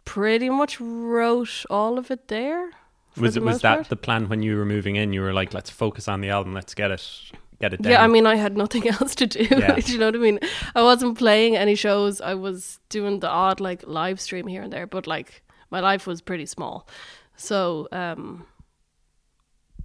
pretty 0.05 0.49
much 0.49 0.79
wrote 0.79 1.65
all 1.69 1.97
of 1.97 2.11
it 2.11 2.27
there. 2.27 2.71
Was 3.17 3.37
it 3.37 3.43
was 3.43 3.61
that 3.61 3.75
part. 3.75 3.89
the 3.89 3.95
plan 3.95 4.27
when 4.27 4.41
you 4.41 4.57
were 4.57 4.65
moving 4.65 4.95
in? 4.95 5.13
You 5.13 5.21
were 5.21 5.33
like, 5.33 5.53
let's 5.53 5.69
focus 5.69 6.07
on 6.07 6.21
the 6.21 6.29
album, 6.29 6.53
let's 6.53 6.73
get 6.73 6.89
it, 6.89 7.07
get 7.59 7.73
it 7.73 7.81
down. 7.81 7.91
Yeah, 7.91 8.03
I 8.03 8.07
mean, 8.07 8.25
I 8.25 8.35
had 8.35 8.57
nothing 8.57 8.87
else 8.99 9.13
to 9.15 9.27
do. 9.27 9.47
Yeah. 9.51 9.75
do 9.79 9.93
you 9.93 9.99
know 9.99 10.07
what 10.07 10.15
I 10.15 10.19
mean? 10.19 10.39
I 10.73 10.81
wasn't 10.81 11.17
playing 11.17 11.55
any 11.55 11.75
shows. 11.75 12.21
I 12.21 12.33
was 12.33 12.79
doing 12.89 13.19
the 13.19 13.29
odd 13.29 13.59
like 13.59 13.83
live 13.85 14.19
stream 14.19 14.47
here 14.47 14.63
and 14.63 14.73
there, 14.73 14.87
but 14.87 15.05
like 15.05 15.43
my 15.69 15.79
life 15.79 16.07
was 16.07 16.21
pretty 16.21 16.47
small. 16.47 16.87
So, 17.35 17.87
um, 17.91 18.45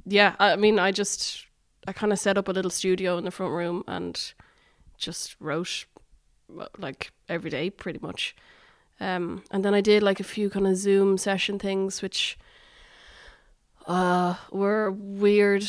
yeah, 0.06 0.34
I 0.38 0.56
mean, 0.56 0.78
I 0.78 0.90
just 0.90 1.46
I 1.86 1.92
kind 1.92 2.12
of 2.12 2.18
set 2.18 2.38
up 2.38 2.48
a 2.48 2.52
little 2.52 2.70
studio 2.70 3.18
in 3.18 3.24
the 3.24 3.30
front 3.30 3.52
room 3.52 3.84
and 3.86 4.32
just 4.98 5.36
wrote 5.40 5.86
like 6.78 7.12
every 7.28 7.50
day, 7.50 7.70
pretty 7.70 7.98
much. 8.02 8.34
Um, 9.00 9.44
and 9.50 9.64
then 9.64 9.74
I 9.74 9.80
did 9.80 10.02
like 10.02 10.18
a 10.20 10.24
few 10.24 10.50
kind 10.50 10.66
of 10.66 10.76
Zoom 10.76 11.18
session 11.18 11.58
things, 11.58 12.02
which 12.02 12.36
Uh, 13.86 14.34
we're 14.50 14.90
weird. 14.90 15.64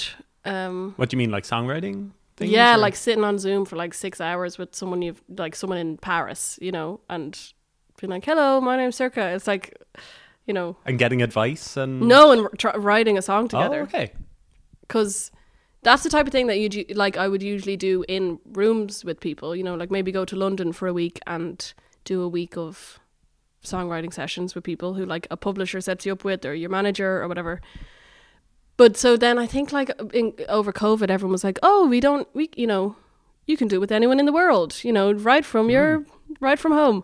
Um, 0.46 0.94
What 0.98 1.10
do 1.10 1.16
you 1.16 1.20
mean, 1.20 1.32
like 1.32 1.44
songwriting? 1.46 2.12
Things, 2.38 2.52
yeah, 2.52 2.76
or- 2.76 2.78
like 2.78 2.96
sitting 2.96 3.24
on 3.24 3.38
Zoom 3.38 3.66
for 3.66 3.76
like 3.76 3.94
six 3.94 4.20
hours 4.22 4.58
with 4.58 4.74
someone 4.76 5.02
you've 5.02 5.22
like 5.38 5.56
someone 5.56 5.78
in 5.78 5.98
Paris, 5.98 6.58
you 6.62 6.72
know, 6.72 7.00
and 7.10 7.38
being 8.00 8.12
like, 8.12 8.26
"Hello, 8.26 8.62
my 8.62 8.78
name's 8.78 8.98
Sorcha." 8.98 9.36
It's 9.36 9.48
like, 9.48 9.78
you 10.46 10.54
know, 10.54 10.76
and 10.86 10.98
getting 10.98 11.22
advice 11.22 11.76
and 11.78 12.02
no, 12.02 12.32
and 12.32 12.48
tr- 12.58 12.78
writing 12.78 13.18
a 13.18 13.22
song 13.22 13.46
Oh, 13.46 13.48
together 13.48 13.82
okay. 13.84 14.14
because 14.82 15.32
that's 15.82 16.04
the 16.04 16.10
type 16.10 16.26
of 16.28 16.32
thing 16.32 16.48
that 16.48 16.58
you 16.60 16.86
like. 16.96 17.18
I 17.18 17.28
would 17.28 17.42
usually 17.44 17.78
do 17.78 18.04
in 18.08 18.40
rooms 18.46 19.06
with 19.06 19.20
people, 19.20 19.56
you 19.56 19.64
know, 19.64 19.76
like 19.76 19.92
maybe 19.92 20.12
go 20.12 20.26
to 20.26 20.36
London 20.36 20.74
for 20.74 20.88
a 20.88 20.94
week 20.94 21.20
and 21.26 21.74
do 22.04 22.22
a 22.22 22.28
week 22.28 22.58
of 22.58 23.00
songwriting 23.64 24.14
sessions 24.14 24.56
with 24.56 24.64
people 24.64 24.94
who 24.94 25.06
like 25.06 25.28
a 25.30 25.38
publisher 25.38 25.82
sets 25.82 26.06
you 26.06 26.14
up 26.14 26.24
with 26.24 26.46
or 26.46 26.54
your 26.54 26.70
manager 26.70 27.22
or 27.22 27.28
whatever. 27.28 27.62
But 28.78 28.96
so 28.96 29.18
then 29.18 29.38
I 29.38 29.46
think 29.48 29.72
like 29.74 29.92
in, 30.14 30.34
over 30.48 30.72
COVID, 30.72 31.10
everyone 31.10 31.34
was 31.34 31.44
like, 31.44 31.60
"Oh, 31.62 31.88
we 31.88 32.00
don't, 32.00 32.28
we 32.34 32.50
you 32.56 32.68
know, 32.68 32.96
you 33.46 33.58
can 33.58 33.68
do 33.68 33.76
it 33.76 33.80
with 33.80 33.92
anyone 33.92 34.20
in 34.20 34.26
the 34.26 34.32
world, 34.34 34.82
you 34.84 34.94
know, 34.94 35.12
right 35.12 35.44
from 35.46 35.70
your 35.70 36.06
right 36.40 36.58
from 36.60 36.72
home." 36.72 37.04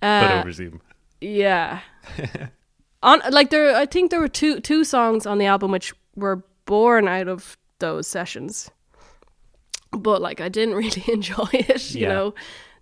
But 0.00 0.30
Uh, 0.32 0.40
over 0.40 0.52
Zoom. 0.52 0.80
yeah. 1.20 1.80
on 3.02 3.20
like 3.30 3.50
there 3.50 3.76
I 3.76 3.86
think 3.86 4.10
there 4.10 4.20
were 4.20 4.28
two 4.28 4.60
two 4.60 4.84
songs 4.84 5.24
on 5.26 5.38
the 5.38 5.46
album 5.46 5.70
which 5.70 5.94
were 6.16 6.42
born 6.66 7.06
out 7.08 7.28
of 7.28 7.56
those 7.78 8.06
sessions. 8.06 8.70
But 9.92 10.20
like 10.20 10.40
I 10.40 10.48
didn't 10.48 10.74
really 10.82 11.02
enjoy 11.08 11.48
it, 11.52 11.94
you 11.94 12.02
Yeah. 12.02 12.08
know. 12.08 12.34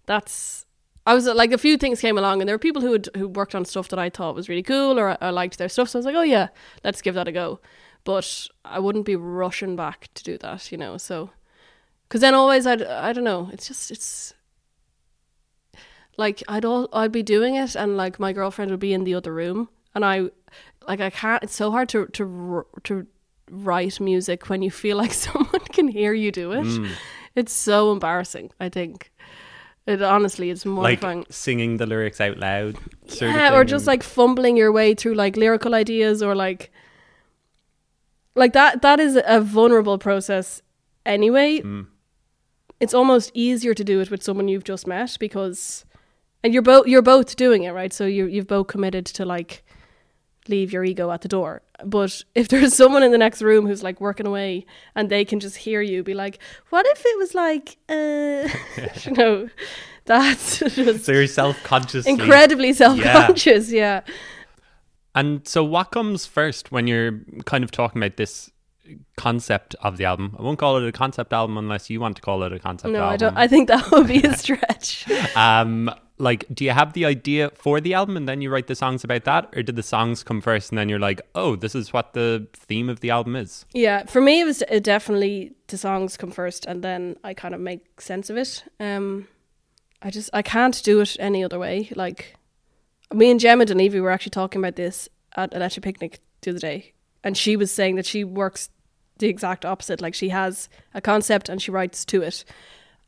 That's 0.07 0.65
I 1.07 1.15
was 1.15 1.27
like 1.27 1.53
a 1.53 1.59
few 1.59 1.77
things 1.77 2.01
came 2.01 2.19
along 2.19 2.41
and 2.41 2.49
there 2.49 2.55
were 2.55 2.59
people 2.59 2.83
who 2.83 2.93
had, 2.93 3.09
who 3.17 3.29
worked 3.29 3.55
on 3.55 3.65
stuff 3.65 3.89
that 3.91 3.99
I 3.99 4.11
thought 4.11 4.35
was 4.35 4.49
really 4.49 4.63
cool 4.65 4.99
or 4.99 5.17
I 5.23 5.31
liked 5.31 5.57
their 5.59 5.69
stuff 5.69 5.89
so 5.89 5.99
I 5.99 6.01
was 6.01 6.07
like, 6.07 6.17
"Oh 6.17 6.23
yeah, 6.23 6.49
let's 6.85 7.01
give 7.03 7.15
that 7.15 7.29
a 7.29 7.33
go." 7.33 7.61
But 8.05 8.49
I 8.65 8.79
wouldn't 8.81 9.05
be 9.05 9.17
rushing 9.17 9.77
back 9.77 10.09
to 10.15 10.25
do 10.25 10.37
that, 10.39 10.71
you 10.73 10.79
know. 10.79 10.97
So 10.97 11.31
cuz 12.09 12.21
then 12.21 12.35
always 12.35 12.67
I'd 12.67 12.83
I 12.83 13.13
don't 13.13 13.25
know, 13.25 13.51
it's 13.53 13.69
just 13.69 13.91
it's 13.91 14.35
like 16.17 16.43
I'd 16.49 16.65
all 16.65 16.89
I'd 16.93 17.13
be 17.13 17.23
doing 17.23 17.55
it 17.55 17.75
and 17.77 17.97
like 17.97 18.19
my 18.19 18.33
girlfriend 18.33 18.71
would 18.71 18.81
be 18.81 18.93
in 18.93 19.05
the 19.05 19.15
other 19.15 19.33
room 19.35 19.69
and 19.95 20.05
I 20.05 20.31
like 20.89 21.01
I 21.01 21.11
can't 21.11 21.43
it's 21.43 21.55
so 21.55 21.71
hard 21.71 21.89
to 21.91 22.07
to 22.07 22.65
to 22.85 23.07
write 23.51 24.01
music 24.01 24.49
when 24.49 24.63
you 24.63 24.71
feel 24.71 24.97
like 24.97 25.13
someone 25.27 25.61
can 25.73 25.89
hear 25.89 26.13
you 26.13 26.33
do 26.33 26.53
it. 26.53 26.65
Mm. 26.65 26.91
It's 27.35 27.53
so 27.53 27.93
embarrassing, 27.93 28.51
I 28.59 28.69
think. 28.69 29.13
It 29.87 30.03
honestly 30.03 30.51
it's 30.51 30.65
more 30.67 30.83
Like 30.83 31.01
mortifying. 31.03 31.27
singing 31.31 31.77
the 31.77 31.87
lyrics 31.87 32.21
out 32.21 32.39
loud. 32.39 32.77
yeah, 33.21 33.55
or 33.55 33.65
just 33.65 33.87
like 33.87 34.03
fumbling 34.03 34.57
your 34.57 34.73
way 34.73 34.95
through 34.95 35.15
like 35.15 35.37
lyrical 35.37 35.75
ideas 35.77 36.23
or 36.23 36.35
like 36.35 36.73
like 38.35 38.53
that 38.53 38.83
that 38.83 39.01
is 39.01 39.19
a 39.27 39.41
vulnerable 39.41 39.99
process 39.99 40.63
anyway. 41.05 41.61
Mm. 41.61 41.87
It's 42.81 42.95
almost 42.95 43.31
easier 43.33 43.75
to 43.75 43.85
do 43.85 44.01
it 44.01 44.11
with 44.11 44.23
someone 44.23 44.49
you've 44.49 44.65
just 44.65 44.87
met 44.87 45.17
because 45.21 45.85
and 46.43 46.53
you're 46.53 46.63
both 46.63 46.87
you're 46.87 47.03
both 47.03 47.37
doing 47.37 47.63
it, 47.63 47.71
right? 47.71 47.93
So 47.93 48.07
you 48.07 48.27
you've 48.27 48.47
both 48.49 48.67
committed 48.67 49.07
to 49.07 49.25
like 49.25 49.65
leave 50.49 50.73
your 50.73 50.85
ego 50.85 51.11
at 51.11 51.23
the 51.23 51.29
door. 51.29 51.63
But 51.85 52.23
if 52.35 52.49
there's 52.51 52.75
someone 52.75 53.03
in 53.03 53.13
the 53.13 53.19
next 53.19 53.43
room 53.43 53.67
who's 53.67 53.83
like 53.83 54.01
working 54.01 54.27
away 54.27 54.67
and 54.95 55.11
they 55.11 55.25
can 55.25 55.41
just 55.41 55.57
hear 55.57 55.81
you 55.81 56.03
be 56.03 56.15
like, 56.15 56.39
"What 56.71 56.87
if 56.87 57.03
it 57.05 57.19
was 57.19 57.35
like 57.35 57.77
uh 57.89 58.49
you 59.05 59.13
know, 59.13 59.49
that's 60.05 60.59
just 60.75 61.05
so 61.05 61.13
you're 61.13 61.27
self-conscious. 61.27 62.07
incredibly 62.07 62.73
self-conscious, 62.73 63.71
yeah. 63.71 64.03
And 65.15 65.47
so, 65.49 65.65
what 65.65 65.93
comes 65.93 66.27
first 66.27 66.71
when 66.71 66.87
you're 66.87 67.21
kind 67.47 67.65
of 67.65 67.71
talking 67.71 68.03
about 68.03 68.17
this 68.17 68.51
concept 69.17 69.75
of 69.83 69.97
the 69.97 70.05
album? 70.05 70.35
I 70.39 70.43
won't 70.43 70.59
call 70.59 70.77
it 70.77 70.87
a 70.87 70.93
concept 70.93 71.33
album 71.33 71.57
unless 71.59 71.91
you 71.91 72.01
want 72.01 72.17
to 72.17 72.23
call 72.23 72.43
it 72.43 72.53
a 72.53 72.59
concept 72.59 72.93
No, 72.93 73.01
album. 73.03 73.13
I 73.13 73.17
don't 73.17 73.37
I 73.37 73.49
think 73.49 73.69
that 73.69 73.91
would 73.91 74.07
be 74.07 74.23
a 74.23 74.35
stretch. 74.37 75.07
Um, 75.37 75.91
like, 76.19 76.47
do 76.53 76.65
you 76.65 76.71
have 76.71 76.95
the 76.95 77.05
idea 77.05 77.51
for 77.55 77.81
the 77.81 77.93
album 77.95 78.17
and 78.17 78.27
then 78.27 78.41
you 78.41 78.49
write 78.51 78.69
the 78.69 78.75
songs 78.75 79.05
about 79.05 79.25
that, 79.25 79.53
or 79.55 79.63
did 79.63 79.77
the 79.77 79.83
songs 79.83 80.23
come 80.23 80.41
first 80.41 80.71
and 80.71 80.79
then 80.79 80.89
you're 80.89 80.99
like, 80.99 81.21
oh, 81.35 81.57
this 81.57 81.75
is 81.75 81.93
what 81.93 82.15
the 82.15 82.47
theme 82.55 82.89
of 82.89 83.01
the 83.01 83.11
album 83.11 83.37
is? 83.37 83.67
Yeah, 83.75 84.05
for 84.07 84.21
me, 84.21 84.41
it 84.41 84.45
was 84.45 84.63
definitely 84.83 85.53
the 85.67 85.77
songs 85.77 86.17
come 86.17 86.31
first, 86.31 86.65
and 86.65 86.83
then 86.83 87.17
I 87.23 87.35
kind 87.35 87.55
of 87.55 87.61
make 87.61 88.01
sense 88.01 88.31
of 88.31 88.37
it. 88.39 88.65
Um, 88.81 89.29
I 90.01 90.11
just 90.11 90.31
I 90.33 90.43
can't 90.43 90.83
do 90.83 91.01
it 91.01 91.17
any 91.19 91.45
other 91.45 91.59
way. 91.59 91.91
Like 91.95 92.37
me 93.13 93.31
and 93.31 93.39
Gemma 93.41 93.67
Dunleavy 93.67 94.01
were 94.01 94.11
actually 94.11 94.31
talking 94.31 94.61
about 94.61 94.77
this 94.77 95.09
at 95.37 95.53
Electric 95.55 95.85
Picnic 95.85 96.21
the 96.41 96.51
other 96.51 96.61
day, 96.61 96.95
and 97.25 97.37
she 97.37 97.57
was 97.57 97.71
saying 97.71 97.97
that 97.97 98.07
she 98.07 98.25
works 98.25 98.71
the 99.19 99.29
exact 99.29 99.65
opposite. 99.65 100.01
Like 100.01 100.15
she 100.15 100.29
has 100.31 100.69
a 100.95 101.01
concept 101.01 101.49
and 101.49 101.61
she 101.61 101.71
writes 101.71 102.05
to 102.07 102.23
it. 102.23 102.45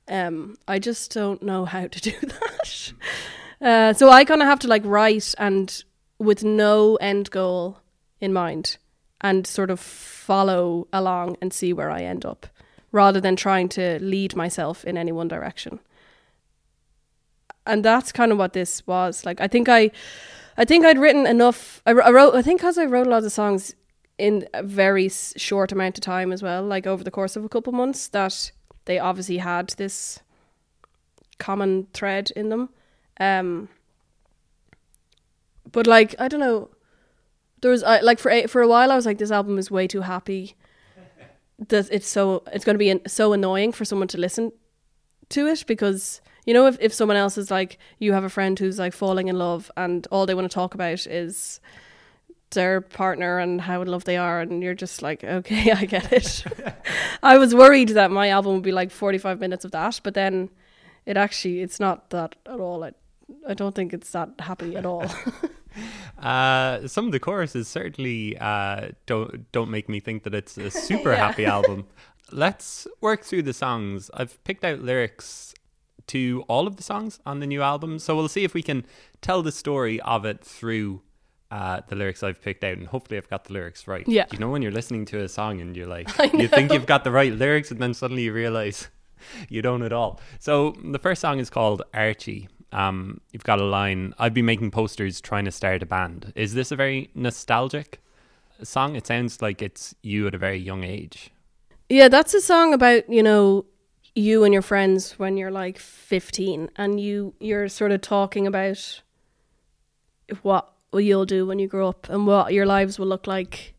Um, 0.09 0.57
I 0.66 0.79
just 0.79 1.12
don't 1.12 1.42
know 1.42 1.64
how 1.64 1.87
to 1.87 2.01
do 2.11 2.12
that. 2.21 2.92
Uh, 3.61 3.92
so 3.92 4.11
I 4.11 4.25
kind 4.25 4.42
of 4.42 4.49
have 4.49 4.61
to 4.61 4.68
like 4.68 4.83
write 4.85 5.35
and 5.38 5.85
with 6.18 6.44
no 6.44 6.97
end 6.97 7.31
goal 7.31 7.79
in 8.21 8.33
mind 8.33 8.77
and 9.21 9.47
sort 9.47 9.71
of 9.71 9.81
follow 9.81 10.87
along 10.92 11.37
and 11.40 11.53
see 11.53 11.73
where 11.73 11.90
I 11.90 12.03
end 12.03 12.25
up 12.25 12.47
rather 12.92 13.21
than 13.21 13.37
trying 13.37 13.68
to 13.71 13.99
lead 14.01 14.35
myself 14.37 14.85
in 14.85 14.97
any 14.97 15.12
one 15.12 15.29
direction. 15.29 15.81
And 17.66 17.85
that's 17.85 18.12
kind 18.12 18.33
of 18.33 18.38
what 18.38 18.55
this 18.55 18.87
was. 18.87 19.27
Like 19.27 19.40
I 19.40 19.49
think 19.49 19.68
I 19.68 19.90
I 20.57 20.64
think 20.64 20.87
I'd 20.87 20.99
written 20.99 21.27
enough 21.27 21.83
I, 21.85 21.90
I 21.90 22.11
wrote 22.11 22.35
I 22.35 22.42
think 22.42 22.61
cuz 22.61 22.79
I 22.79 22.85
wrote 22.85 23.07
a 23.07 23.11
lot 23.11 23.25
of 23.25 23.33
songs 23.33 23.75
in 24.18 24.48
a 24.52 24.62
very 24.62 25.09
short 25.09 25.72
amount 25.72 25.96
of 25.96 26.02
time 26.02 26.33
as 26.33 26.42
well, 26.42 26.62
like 26.62 26.87
over 26.87 27.04
the 27.04 27.11
course 27.11 27.37
of 27.37 27.44
a 27.44 27.48
couple 27.48 27.72
months 27.72 28.09
that 28.09 28.50
they 28.85 28.98
obviously 28.98 29.38
had 29.38 29.68
this 29.70 30.20
common 31.38 31.87
thread 31.92 32.33
in 32.35 32.48
them. 32.48 32.68
Um 33.20 33.68
but 35.70 35.87
like 35.87 36.14
I 36.18 36.28
don't 36.28 36.40
know 36.40 36.70
there 37.61 37.70
was 37.70 37.83
I, 37.83 38.00
like 38.00 38.18
for 38.18 38.31
a, 38.31 38.46
for 38.46 38.62
a 38.62 38.68
while 38.68 38.92
I 38.92 38.96
was 38.96 39.07
like 39.07 39.18
this 39.18 39.31
album 39.31 39.59
is 39.59 39.70
way 39.70 39.87
too 39.87 40.02
happy 40.02 40.54
that 41.68 41.88
it's 41.90 42.09
so 42.09 42.42
it's 42.52 42.64
going 42.64 42.74
to 42.74 42.78
be 42.78 42.90
an, 42.90 43.00
so 43.07 43.33
annoying 43.33 43.72
for 43.72 43.85
someone 43.85 44.09
to 44.09 44.18
listen 44.18 44.52
to 45.31 45.46
it 45.46 45.64
because 45.66 46.20
you 46.46 46.54
know 46.54 46.66
if 46.66 46.78
if 46.81 46.92
someone 46.92 47.16
else 47.16 47.37
is 47.37 47.50
like 47.50 47.78
you 47.98 48.12
have 48.12 48.24
a 48.24 48.28
friend 48.28 48.59
who's 48.59 48.78
like 48.78 48.92
falling 48.92 49.28
in 49.28 49.38
love 49.38 49.70
and 49.76 50.07
all 50.11 50.26
they 50.26 50.35
want 50.35 50.50
to 50.50 50.54
talk 50.54 50.74
about 50.74 51.07
is 51.07 51.61
their 52.51 52.81
partner 52.81 53.39
and 53.39 53.61
how 53.61 53.83
in 53.83 53.89
love 53.89 54.05
they 54.05 54.17
are 54.17 54.41
and 54.41 54.63
you're 54.63 54.75
just 54.75 55.03
like 55.03 55.23
okay 55.39 55.71
I 55.73 55.85
get 55.85 56.13
it 56.13 56.45
I 57.23 57.39
was 57.39 57.55
worried 57.55 57.91
that 57.91 58.11
my 58.11 58.29
album 58.31 58.55
would 58.55 58.63
be 58.63 58.73
like 58.73 58.91
45 58.91 59.39
minutes 59.41 59.65
of 59.65 59.71
that 59.73 60.01
but 60.03 60.15
then 60.15 60.49
it 61.07 61.17
actually 61.17 61.61
it's 61.61 61.79
not 61.81 62.11
that 62.11 62.37
at 62.47 62.61
all 62.61 62.85
I 62.85 62.93
I 63.47 63.55
don't 63.55 63.75
think 63.75 63.93
it's 63.93 64.11
that 64.13 64.31
happy 64.39 64.77
at 64.77 64.87
all 64.87 65.05
Uh, 66.19 66.89
some 66.89 67.07
of 67.07 67.13
the 67.13 67.21
choruses 67.21 67.69
certainly 67.69 68.37
uh, 68.39 68.89
don't 69.07 69.51
don't 69.53 69.71
make 69.71 69.89
me 69.89 70.01
think 70.01 70.25
that 70.25 70.35
it's 70.35 70.59
a 70.59 70.71
super 70.71 71.13
Yeah. 71.13 71.29
happy 71.29 71.45
album. 71.47 71.87
Let's 72.33 72.89
work 73.01 73.23
through 73.23 73.43
the 73.43 73.53
songs. 73.53 74.11
I've 74.15 74.43
picked 74.45 74.65
out 74.65 74.81
lyrics 74.81 75.55
to 76.09 76.45
all 76.49 76.67
of 76.67 76.77
the 76.77 76.83
songs 76.83 77.21
on 77.25 77.39
the 77.39 77.47
new 77.47 77.63
album, 77.63 77.99
so 78.01 78.17
we'll 78.17 78.29
see 78.29 78.43
if 78.43 78.55
we 78.55 78.63
can 78.63 78.85
tell 79.21 79.43
the 79.43 79.53
story 79.53 80.01
of 80.01 80.25
it 80.25 80.43
through 80.43 81.03
uh, 81.51 81.81
the 81.89 81.97
lyrics 81.97 82.23
I've 82.23 82.41
picked 82.43 82.65
out, 82.65 82.77
and 82.77 82.87
hopefully 82.87 83.17
I've 83.17 83.29
got 83.29 83.45
the 83.45 83.53
lyrics 83.53 83.87
right. 83.87 84.07
Yeah. 84.07 84.27
you 84.31 84.39
know 84.39 84.51
when 84.51 84.63
you're 84.63 84.73
listening 84.73 85.05
to 85.07 85.21
a 85.21 85.29
song 85.29 85.61
and 85.61 85.77
you're 85.77 85.87
like, 85.87 86.09
you 86.35 86.49
think 86.49 86.73
you've 86.73 86.87
got 86.87 87.05
the 87.05 87.11
right 87.11 87.33
lyrics, 87.33 87.71
and 87.71 87.81
then 87.81 87.95
suddenly 87.95 88.25
you 88.25 88.33
realize 88.33 88.89
you 89.49 89.63
don't 89.63 89.83
at 89.83 89.93
all. 89.93 90.21
So 90.39 90.77
the 90.85 90.99
first 90.99 91.21
song 91.21 91.39
is 91.39 91.51
called 91.51 91.83
Archie. 91.95 92.49
Um, 92.73 93.21
you've 93.33 93.45
got 93.45 93.61
a 93.61 93.65
line. 93.65 94.15
I've 94.19 94.35
been 94.35 94.45
making 94.45 94.71
posters 94.71 95.21
trying 95.21 95.47
to 95.47 95.51
start 95.51 95.83
a 95.83 95.87
band. 95.87 96.33
Is 96.37 96.53
this 96.55 96.71
a 96.71 96.77
very 96.77 97.11
nostalgic 97.15 98.01
song? 98.63 98.95
It 98.95 99.07
sounds 99.07 99.41
like 99.41 99.63
it's 99.63 99.95
you 100.03 100.27
at 100.27 100.35
a 100.35 100.39
very 100.39 100.59
young 100.59 100.85
age. 100.85 101.31
Yeah, 101.89 102.09
that's 102.09 102.35
a 102.35 102.43
song 102.43 102.75
about, 102.75 103.09
you 103.09 103.23
know, 103.23 103.65
you 104.15 104.45
and 104.45 104.53
your 104.53 104.63
friends 104.63 105.19
when 105.19 105.37
you're 105.37 105.51
like 105.51 105.79
15 105.79 106.71
and 106.77 107.01
you 107.01 107.35
you're 107.39 107.69
sort 107.69 107.93
of 107.93 108.01
talking 108.01 108.47
about 108.47 109.01
what 110.43 110.73
you'll 110.94 111.27
do 111.27 111.46
when 111.46 111.59
you 111.59 111.68
grow 111.68 111.88
up 111.88 112.09
and 112.09 112.27
what 112.27 112.53
your 112.53 112.66
lives 112.66 112.98
will 112.98 113.07
look 113.07 113.27
like. 113.27 113.74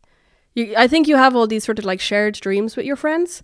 You, 0.54 0.74
I 0.76 0.86
think 0.88 1.08
you 1.08 1.16
have 1.16 1.34
all 1.34 1.46
these 1.46 1.64
sort 1.64 1.78
of 1.78 1.84
like 1.84 2.00
shared 2.00 2.34
dreams 2.34 2.76
with 2.76 2.86
your 2.86 2.96
friends. 2.96 3.42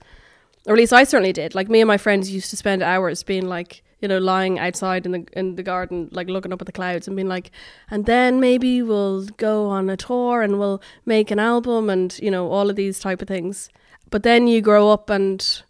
Or 0.67 0.75
at 0.75 0.79
least 0.79 0.93
I 0.93 1.05
certainly 1.05 1.33
did. 1.33 1.55
Like 1.55 1.69
me 1.69 1.81
and 1.81 1.89
my 1.89 1.97
friends 1.97 2.31
used 2.31 2.51
to 2.51 2.57
spend 2.57 2.83
hours 2.83 3.23
being 3.23 3.47
like, 3.47 3.83
you 4.01 4.09
know, 4.09 4.19
lying 4.19 4.59
outside 4.59 5.07
in 5.07 5.13
the 5.13 5.27
in 5.33 5.55
the 5.57 5.63
garden, 5.63 6.09
like 6.13 6.29
looking 6.29 6.53
up 6.53 6.61
at 6.61 6.67
the 6.67 6.73
clouds 6.73 7.07
and 7.07 7.17
being 7.17 7.29
like, 7.29 7.51
and 7.91 8.05
then 8.05 8.41
maybe 8.41 8.83
we'll 8.83 9.25
go 9.37 9.67
on 9.69 9.89
a 9.89 9.97
tour 9.97 10.43
and 10.43 10.59
we'll 10.59 10.83
make 11.05 11.31
an 11.31 11.39
album 11.39 11.89
and 11.89 12.19
you 12.21 12.31
know 12.31 12.51
all 12.51 12.69
of 12.69 12.77
these 12.77 12.99
type 12.99 13.23
of 13.23 13.29
things. 13.29 13.69
But 14.11 14.23
then 14.23 14.49
you 14.49 14.61
grow 14.61 14.91
up 14.91 15.09
and 15.09 15.63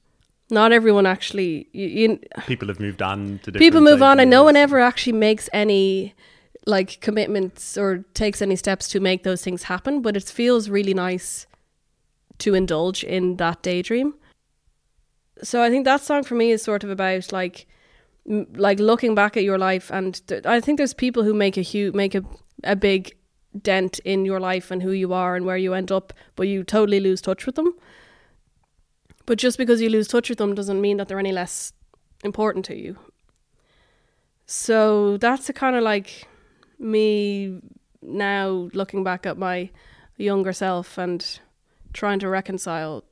not 0.51 0.73
everyone 0.73 1.07
actually. 1.07 1.69
You, 1.73 1.87
you, 1.87 2.21
People 2.47 2.69
have 2.69 2.81
moved 2.81 3.03
on 3.03 3.39
to 3.43 3.51
different 3.53 3.59
people 3.59 3.81
move 3.81 4.03
on 4.03 4.19
and 4.19 4.31
no 4.31 4.45
one 4.45 4.57
ever 4.57 4.81
actually 4.81 5.13
makes 5.13 5.49
any 5.53 6.15
like 6.67 7.01
commitments 7.01 7.79
or 7.79 8.05
takes 8.13 8.43
any 8.43 8.57
steps 8.57 8.89
to 8.89 9.01
make 9.01 9.23
those 9.23 9.43
things 9.43 9.65
happen. 9.65 10.03
But 10.03 10.17
it 10.17 10.25
feels 10.25 10.69
really 10.69 10.95
nice 10.95 11.47
to 12.39 12.55
indulge 12.55 13.05
in 13.05 13.37
that 13.37 13.63
daydream. 13.63 14.15
So 15.43 15.63
I 15.63 15.71
think 15.71 15.85
that 15.85 16.03
song 16.03 16.25
for 16.25 16.35
me 16.35 16.51
is 16.51 16.63
sort 16.63 16.85
of 16.85 16.91
about 16.91 17.33
like 17.33 17.67
like 18.55 18.81
looking 18.81 19.15
back 19.15 19.37
at 19.37 19.45
your 19.45 19.59
life 19.59 19.89
and 19.93 20.27
th- 20.27 20.45
I 20.45 20.61
think 20.61 20.79
there's 20.79 20.93
people 20.93 21.23
who 21.23 21.33
make 21.33 21.57
a 21.57 21.63
huge 21.63 21.95
make 21.95 22.15
a 22.15 22.25
a 22.65 22.75
big 22.75 23.15
dent 23.63 23.99
in 24.01 24.25
your 24.25 24.41
life 24.41 24.71
and 24.71 24.83
who 24.83 24.91
you 24.91 25.13
are 25.13 25.37
and 25.37 25.47
where 25.47 25.57
you 25.57 25.75
end 25.75 25.93
up, 25.93 26.13
but 26.35 26.49
you 26.49 26.65
totally 26.65 27.01
lose 27.01 27.21
touch 27.21 27.47
with 27.47 27.55
them. 27.55 27.75
But 29.25 29.39
just 29.39 29.59
because 29.59 29.81
you 29.81 29.89
lose 29.89 30.09
touch 30.09 30.29
with 30.29 30.39
them 30.39 30.55
doesn't 30.55 30.81
mean 30.81 30.97
that 30.99 31.09
they're 31.09 31.19
any 31.19 31.33
less 31.33 31.73
important 32.23 32.65
to 32.67 32.77
you. 32.77 32.99
So 34.47 35.17
that's 35.17 35.49
a 35.49 35.53
kind 35.53 35.75
of 35.75 35.83
like 35.83 36.29
me 36.79 37.61
now 38.03 38.69
looking 38.73 39.05
back 39.05 39.27
at 39.27 39.39
my 39.39 39.71
younger 40.17 40.53
self 40.53 40.99
and 40.99 41.41
trying 41.93 42.19
to 42.21 42.29
reconcile 42.29 43.05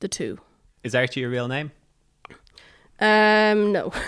the 0.00 0.08
two. 0.08 0.38
Is 0.82 0.94
Archie 0.94 1.20
your 1.20 1.30
real 1.30 1.48
name? 1.48 1.70
Um, 3.00 3.72
no. 3.72 3.92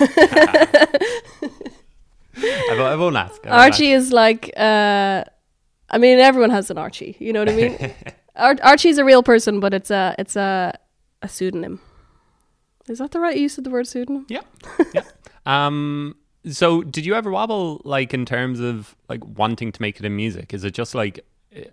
I, 2.37 2.70
won't, 2.70 2.81
I 2.81 2.96
won't 2.96 3.16
ask. 3.16 3.46
I 3.46 3.50
won't 3.50 3.61
Archie 3.61 3.92
is 3.92 4.12
like, 4.12 4.53
uh, 4.57 5.24
I 5.90 5.98
mean, 5.98 6.18
everyone 6.18 6.50
has 6.50 6.70
an 6.70 6.79
Archie. 6.79 7.16
You 7.18 7.33
know 7.33 7.40
what 7.40 7.48
I 7.48 7.57
mean? 7.57 7.94
Ar- 8.37 8.59
Archie's 8.62 8.98
a 8.98 9.05
real 9.05 9.22
person, 9.22 9.61
but 9.61 9.72
it's 9.72 9.90
a 9.90 10.14
it's 10.18 10.37
a 10.37 10.77
a 11.22 11.29
pseudonym. 11.29 11.81
Is 12.88 12.98
that 12.98 13.12
the 13.12 13.20
right 13.20 13.37
use 13.37 13.57
of 13.59 13.64
the 13.64 13.70
word 13.70 13.87
pseudonym? 13.87 14.27
Yeah. 14.29 14.42
Yeah. 14.92 15.03
um 15.46 16.16
so 16.49 16.83
did 16.83 17.07
you 17.07 17.15
ever 17.15 17.31
wobble 17.31 17.81
like 17.85 18.13
in 18.13 18.25
terms 18.25 18.61
of 18.61 18.95
like 19.09 19.25
wanting 19.25 19.73
to 19.73 19.83
make 19.83 19.99
it 19.99 20.05
in 20.05 20.15
music? 20.17 20.53
Is 20.53 20.65
it 20.65 20.75
just 20.75 20.95
like 20.95 21.25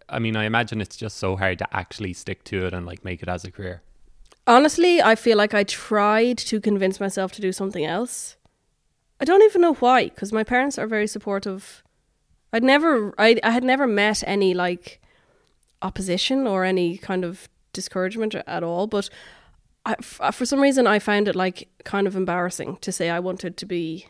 I 0.08 0.20
mean, 0.20 0.36
I 0.36 0.46
imagine 0.46 0.82
it's 0.82 0.96
just 0.96 1.18
so 1.18 1.36
hard 1.36 1.60
to 1.60 1.68
actually 1.76 2.14
stick 2.14 2.44
to 2.46 2.66
it 2.66 2.74
and 2.74 2.86
like 2.86 3.04
make 3.04 3.24
it 3.24 3.30
as 3.30 3.44
a 3.44 3.52
career. 3.52 3.82
Honestly, 4.48 5.02
I 5.02 5.16
feel 5.16 5.38
like 5.38 5.54
I 5.54 5.64
tried 5.64 6.38
to 6.40 6.60
convince 6.60 7.00
myself 7.00 7.32
to 7.34 7.42
do 7.42 7.52
something 7.52 7.86
else. 7.86 8.38
I 9.20 9.26
don't 9.26 9.44
even 9.44 9.62
know 9.62 9.76
why, 9.76 10.06
because 10.06 10.34
my 10.34 10.44
parents 10.44 10.78
are 10.80 10.88
very 10.88 11.08
supportive. 11.08 11.84
I'd 12.52 12.64
never, 12.64 13.14
I, 13.18 13.40
I 13.44 13.52
had 13.52 13.64
never 13.64 13.88
met 13.88 14.24
any 14.26 14.54
like 14.54 15.00
opposition 15.82 16.48
or 16.48 16.64
any 16.64 16.98
kind 16.98 17.24
of 17.24 17.48
discouragement 17.72 18.36
at 18.36 18.64
all. 18.64 18.88
But 18.88 19.10
for 20.32 20.46
some 20.46 20.60
reason, 20.60 20.88
I 20.88 21.00
found 21.00 21.28
it 21.28 21.36
like 21.36 21.70
kind 21.84 22.08
of 22.08 22.16
embarrassing 22.16 22.78
to 22.82 22.92
say 22.92 23.10
I 23.10 23.20
wanted 23.20 23.58
to 23.58 23.66
be 23.66 24.08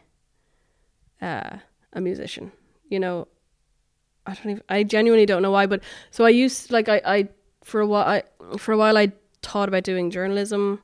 uh, 1.22 1.58
a 1.94 2.02
musician. 2.02 2.52
You 2.90 3.00
know, 3.00 3.28
I 4.26 4.34
don't 4.34 4.50
even, 4.52 4.64
I 4.70 4.84
genuinely 4.84 5.26
don't 5.26 5.42
know 5.42 5.52
why. 5.52 5.66
But 5.66 5.84
so 6.12 6.26
I 6.26 6.30
used 6.30 6.72
like 6.72 6.90
I, 6.90 7.02
I 7.06 7.28
for 7.64 7.82
a 7.82 7.88
while, 7.88 8.08
I, 8.08 8.24
for 8.58 8.74
a 8.74 8.78
while 8.78 8.98
I 8.98 9.12
thought 9.42 9.70
about 9.70 9.84
doing 9.84 10.12
journalism, 10.12 10.82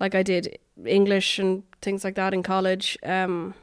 like 0.00 0.14
I 0.14 0.22
did 0.22 0.58
English 0.84 1.38
and 1.38 1.62
things 1.80 2.04
like 2.04 2.14
that 2.16 2.34
in 2.34 2.42
college. 2.42 2.98
Um, 3.02 3.54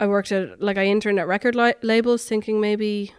I 0.00 0.06
worked 0.06 0.30
at 0.32 0.60
like 0.62 0.78
I 0.78 0.86
interned 0.86 1.18
at 1.18 1.26
record 1.26 1.54
li- 1.54 1.74
labels, 1.82 2.24
thinking 2.24 2.60
maybe. 2.60 3.12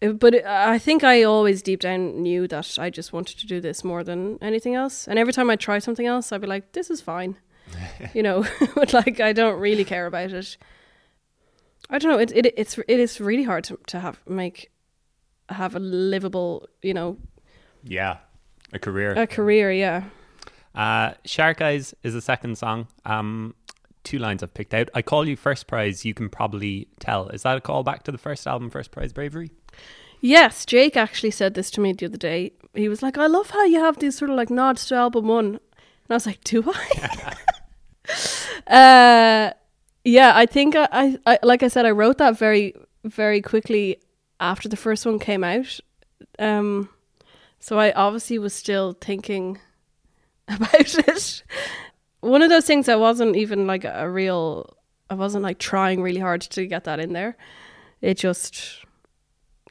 It, 0.00 0.18
but 0.18 0.46
I 0.46 0.78
think 0.78 1.04
I 1.04 1.22
always 1.22 1.62
deep 1.62 1.80
down 1.80 2.22
knew 2.22 2.48
that 2.48 2.78
I 2.78 2.90
just 2.90 3.12
wanted 3.12 3.38
to 3.38 3.46
do 3.46 3.60
this 3.60 3.84
more 3.84 4.02
than 4.02 4.38
anything 4.40 4.74
else. 4.74 5.06
And 5.06 5.18
every 5.18 5.32
time 5.32 5.50
I 5.50 5.56
try 5.56 5.78
something 5.78 6.06
else, 6.06 6.32
I'd 6.32 6.40
be 6.40 6.46
like, 6.46 6.72
"This 6.72 6.90
is 6.90 7.00
fine," 7.00 7.36
you 8.14 8.22
know. 8.22 8.44
but 8.74 8.92
like, 8.92 9.20
I 9.20 9.32
don't 9.32 9.60
really 9.60 9.84
care 9.84 10.06
about 10.06 10.32
it. 10.32 10.56
I 11.88 11.98
don't 11.98 12.12
know. 12.12 12.18
It 12.18 12.32
it 12.34 12.54
it's 12.56 12.78
it 12.78 13.00
is 13.00 13.20
really 13.20 13.44
hard 13.44 13.64
to 13.64 13.78
to 13.88 14.00
have 14.00 14.20
make 14.26 14.70
have 15.48 15.74
a 15.74 15.80
livable, 15.80 16.68
you 16.82 16.94
know, 16.94 17.16
Yeah. 17.82 18.18
A 18.72 18.78
career. 18.78 19.12
a 19.16 19.26
career. 19.26 19.72
Yeah. 19.72 20.04
Uh, 20.76 21.14
Shark 21.24 21.60
Eyes 21.60 21.92
is 22.04 22.14
the 22.14 22.20
second 22.20 22.56
song. 22.56 22.86
Um, 23.04 23.56
two 24.04 24.18
lines 24.18 24.44
I've 24.44 24.54
picked 24.54 24.72
out. 24.74 24.88
I 24.94 25.02
call 25.02 25.26
you 25.26 25.34
first 25.36 25.66
prize. 25.66 26.04
You 26.04 26.14
can 26.14 26.28
probably 26.28 26.86
tell. 27.00 27.28
Is 27.30 27.42
that 27.42 27.56
a 27.56 27.60
call 27.60 27.82
back 27.82 28.04
to 28.04 28.12
the 28.12 28.18
first 28.18 28.46
album, 28.46 28.70
First 28.70 28.92
Prize 28.92 29.12
Bravery? 29.12 29.50
Yes, 30.20 30.64
Jake 30.64 30.96
actually 30.96 31.32
said 31.32 31.54
this 31.54 31.68
to 31.72 31.80
me 31.80 31.92
the 31.92 32.06
other 32.06 32.16
day. 32.16 32.52
He 32.74 32.88
was 32.88 33.02
like, 33.02 33.18
"I 33.18 33.26
love 33.26 33.50
how 33.50 33.64
you 33.64 33.80
have 33.80 33.98
these 33.98 34.16
sort 34.16 34.30
of 34.30 34.36
like 34.36 34.50
nods 34.50 34.86
to 34.86 34.94
album 34.94 35.26
one," 35.26 35.46
and 35.46 35.60
I 36.10 36.14
was 36.14 36.26
like, 36.26 36.44
"Do 36.44 36.62
I?" 36.72 37.34
uh, 38.66 39.50
yeah, 40.04 40.32
I 40.34 40.46
think 40.46 40.76
I, 40.76 40.88
I, 40.92 41.18
I, 41.26 41.38
like 41.42 41.62
I 41.62 41.68
said, 41.68 41.86
I 41.86 41.90
wrote 41.90 42.18
that 42.18 42.38
very, 42.38 42.74
very 43.04 43.40
quickly 43.40 43.98
after 44.38 44.68
the 44.68 44.76
first 44.76 45.04
one 45.06 45.18
came 45.18 45.44
out. 45.44 45.80
Um, 46.38 46.88
so 47.58 47.78
I 47.78 47.92
obviously 47.92 48.38
was 48.38 48.54
still 48.54 48.96
thinking 49.00 49.58
about 50.48 50.74
it. 50.74 51.42
One 52.20 52.42
of 52.42 52.50
those 52.50 52.66
things 52.66 52.88
I 52.88 52.96
wasn't 52.96 53.36
even 53.36 53.66
like 53.66 53.84
a 53.84 54.10
real. 54.10 54.76
I 55.08 55.14
wasn't 55.14 55.42
like 55.42 55.58
trying 55.58 56.02
really 56.02 56.20
hard 56.20 56.42
to 56.42 56.66
get 56.66 56.84
that 56.84 57.00
in 57.00 57.12
there. 57.12 57.36
It 58.00 58.16
just 58.16 58.84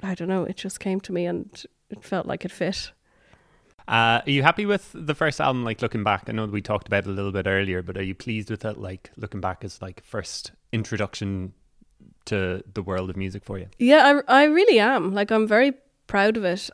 I 0.02 0.16
don't 0.16 0.28
know, 0.28 0.44
it 0.44 0.56
just 0.56 0.80
came 0.80 1.00
to 1.02 1.12
me 1.12 1.26
and 1.26 1.64
it 1.90 2.04
felt 2.04 2.26
like 2.26 2.46
it 2.46 2.52
fit. 2.52 2.92
Uh, 3.90 4.22
are 4.24 4.30
you 4.30 4.44
happy 4.44 4.68
with 4.68 4.92
the 4.94 5.16
first 5.16 5.42
album? 5.42 5.64
Like 5.66 5.82
looking 5.82 6.04
back, 6.04 6.26
I 6.28 6.32
know 6.32 6.46
we 6.46 6.62
talked 6.62 6.88
about 6.88 7.06
it 7.06 7.10
a 7.10 7.14
little 7.14 7.32
bit 7.32 7.48
earlier, 7.48 7.82
but 7.82 7.98
are 7.98 8.04
you 8.04 8.14
pleased 8.14 8.52
with 8.52 8.64
it? 8.64 8.78
Like 8.78 9.10
looking 9.18 9.42
back 9.42 9.64
as 9.64 9.82
like 9.82 10.04
first 10.04 10.52
introduction 10.72 11.54
to 12.26 12.64
the 12.72 12.84
world 12.84 13.10
of 13.10 13.18
music 13.18 13.44
for 13.44 13.58
you? 13.58 13.66
Yeah, 13.80 14.22
I, 14.28 14.42
I 14.42 14.44
really 14.44 14.80
am. 14.80 15.12
Like, 15.14 15.32
I'm 15.32 15.48
very 15.48 15.74
proud 16.06 16.38
of 16.38 16.46
it. 16.46 16.70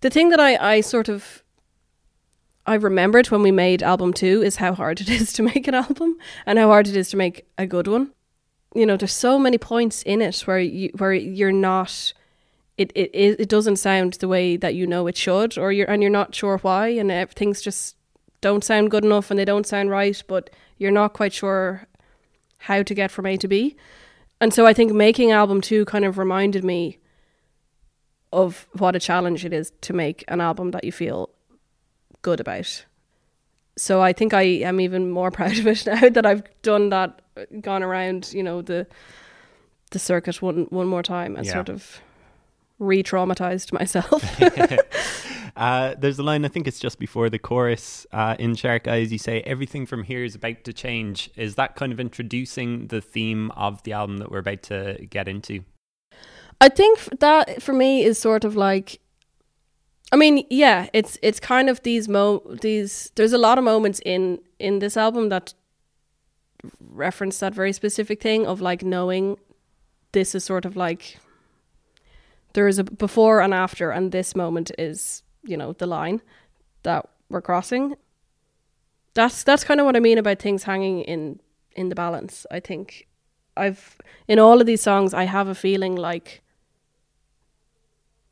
The 0.00 0.08
thing 0.08 0.30
that 0.30 0.40
I, 0.40 0.76
I 0.76 0.80
sort 0.80 1.10
of 1.10 1.42
I 2.66 2.74
remembered 2.74 3.30
when 3.30 3.42
we 3.42 3.50
made 3.50 3.82
album 3.82 4.12
two 4.12 4.42
is 4.42 4.56
how 4.56 4.74
hard 4.74 5.00
it 5.00 5.08
is 5.08 5.32
to 5.34 5.42
make 5.42 5.66
an 5.68 5.74
album 5.74 6.16
and 6.46 6.58
how 6.58 6.68
hard 6.68 6.86
it 6.88 6.96
is 6.96 7.10
to 7.10 7.16
make 7.16 7.46
a 7.56 7.66
good 7.66 7.86
one. 7.86 8.12
You 8.74 8.84
know, 8.86 8.96
there's 8.96 9.12
so 9.12 9.38
many 9.38 9.56
points 9.56 10.02
in 10.02 10.20
it 10.20 10.40
where 10.40 10.58
you 10.58 10.90
where 10.96 11.12
you're 11.12 11.52
not 11.52 12.12
it, 12.78 12.92
it 12.94 13.10
it 13.40 13.48
doesn't 13.48 13.76
sound 13.76 14.14
the 14.14 14.28
way 14.28 14.56
that 14.56 14.74
you 14.74 14.86
know 14.86 15.06
it 15.06 15.16
should, 15.16 15.58
or 15.58 15.72
you're 15.72 15.90
and 15.90 16.02
you're 16.02 16.10
not 16.10 16.34
sure 16.34 16.58
why, 16.58 16.88
and 16.88 17.10
uh, 17.10 17.26
things 17.34 17.60
just 17.60 17.96
don't 18.40 18.64
sound 18.64 18.90
good 18.90 19.04
enough 19.04 19.30
and 19.30 19.38
they 19.38 19.44
don't 19.44 19.66
sound 19.66 19.90
right, 19.90 20.22
but 20.28 20.48
you're 20.78 20.92
not 20.92 21.12
quite 21.12 21.32
sure 21.32 21.86
how 22.58 22.82
to 22.82 22.94
get 22.94 23.10
from 23.10 23.26
A 23.26 23.36
to 23.36 23.48
B. 23.48 23.76
And 24.40 24.54
so 24.54 24.64
I 24.66 24.72
think 24.72 24.92
making 24.92 25.32
album 25.32 25.60
two 25.60 25.84
kind 25.84 26.04
of 26.04 26.16
reminded 26.18 26.62
me 26.64 26.98
of 28.32 28.68
what 28.74 28.94
a 28.94 29.00
challenge 29.00 29.44
it 29.44 29.52
is 29.52 29.72
to 29.80 29.92
make 29.92 30.22
an 30.28 30.40
album 30.40 30.70
that 30.70 30.84
you 30.84 30.92
feel 30.92 31.30
good 32.22 32.40
about. 32.40 32.84
So 33.76 34.00
I 34.00 34.12
think 34.12 34.34
I 34.34 34.42
am 34.42 34.80
even 34.80 35.10
more 35.10 35.30
proud 35.38 35.58
of 35.58 35.66
it 35.66 35.86
now 35.86 36.08
that 36.08 36.26
I've 36.26 36.42
done 36.62 36.90
that, 36.90 37.20
gone 37.60 37.82
around, 37.82 38.32
you 38.32 38.42
know, 38.42 38.62
the 38.62 38.86
the 39.90 39.98
circuit 39.98 40.42
one 40.42 40.66
one 40.70 40.86
more 40.86 41.02
time 41.02 41.34
and 41.36 41.46
Yeah. 41.46 41.54
sort 41.54 41.68
of 41.70 42.00
re-traumatized 42.78 43.72
myself. 43.72 44.22
Uh, 45.56 45.94
there's 45.98 46.20
a 46.20 46.22
line, 46.22 46.44
I 46.44 46.48
think 46.48 46.68
it's 46.68 46.78
just 46.78 47.00
before 47.00 47.28
the 47.28 47.38
chorus 47.38 48.06
uh, 48.12 48.36
in 48.38 48.54
Shark 48.54 48.86
Eyes. 48.86 49.10
You 49.10 49.18
say, 49.18 49.40
Everything 49.40 49.86
from 49.86 50.04
here 50.04 50.22
is 50.22 50.36
about 50.36 50.62
to 50.64 50.72
change. 50.72 51.30
Is 51.34 51.56
that 51.56 51.74
kind 51.74 51.90
of 51.90 51.98
introducing 51.98 52.86
the 52.86 53.00
theme 53.00 53.50
of 53.52 53.82
the 53.82 53.92
album 53.92 54.18
that 54.18 54.30
we're 54.30 54.38
about 54.38 54.62
to 54.64 55.04
get 55.10 55.26
into? 55.26 55.64
I 56.60 56.68
think 56.68 57.00
that 57.18 57.60
for 57.60 57.72
me 57.72 58.04
is 58.04 58.18
sort 58.18 58.44
of 58.44 58.54
like 58.54 59.00
I 60.10 60.16
mean, 60.16 60.46
yeah, 60.48 60.88
it's 60.92 61.18
it's 61.22 61.38
kind 61.38 61.68
of 61.68 61.82
these 61.82 62.08
mo 62.08 62.42
these 62.62 63.12
there's 63.14 63.32
a 63.32 63.38
lot 63.38 63.58
of 63.58 63.64
moments 63.64 64.00
in 64.04 64.40
in 64.58 64.78
this 64.78 64.96
album 64.96 65.28
that 65.28 65.54
reference 66.80 67.38
that 67.40 67.54
very 67.54 67.72
specific 67.72 68.22
thing 68.22 68.46
of 68.46 68.60
like 68.60 68.82
knowing 68.82 69.38
this 70.12 70.34
is 70.34 70.44
sort 70.44 70.64
of 70.64 70.76
like 70.76 71.18
there 72.58 72.66
is 72.66 72.80
a 72.80 72.82
before 72.82 73.40
and 73.40 73.54
after 73.54 73.92
and 73.92 74.10
this 74.10 74.34
moment 74.34 74.72
is, 74.76 75.22
you 75.44 75.56
know, 75.56 75.74
the 75.74 75.86
line 75.86 76.20
that 76.82 77.08
we're 77.28 77.40
crossing. 77.40 77.94
That's 79.14 79.44
that's 79.44 79.62
kind 79.62 79.78
of 79.78 79.86
what 79.86 79.94
I 79.94 80.00
mean 80.00 80.18
about 80.18 80.40
things 80.40 80.64
hanging 80.64 81.02
in 81.02 81.38
in 81.76 81.88
the 81.88 81.94
balance. 81.94 82.46
I 82.50 82.58
think 82.58 83.06
I've 83.56 83.96
in 84.26 84.40
all 84.40 84.60
of 84.60 84.66
these 84.66 84.82
songs 84.82 85.14
I 85.14 85.22
have 85.22 85.46
a 85.46 85.54
feeling 85.54 85.94
like 85.94 86.42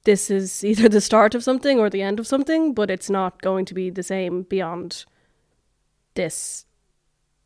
this 0.02 0.28
is 0.28 0.64
either 0.70 0.88
the 0.88 1.00
start 1.00 1.36
of 1.36 1.44
something 1.44 1.78
or 1.78 1.88
the 1.88 2.02
end 2.02 2.18
of 2.18 2.26
something, 2.26 2.74
but 2.74 2.90
it's 2.90 3.08
not 3.08 3.40
going 3.42 3.64
to 3.66 3.74
be 3.74 3.90
the 3.90 4.02
same 4.02 4.42
beyond 4.42 5.04
this 6.14 6.66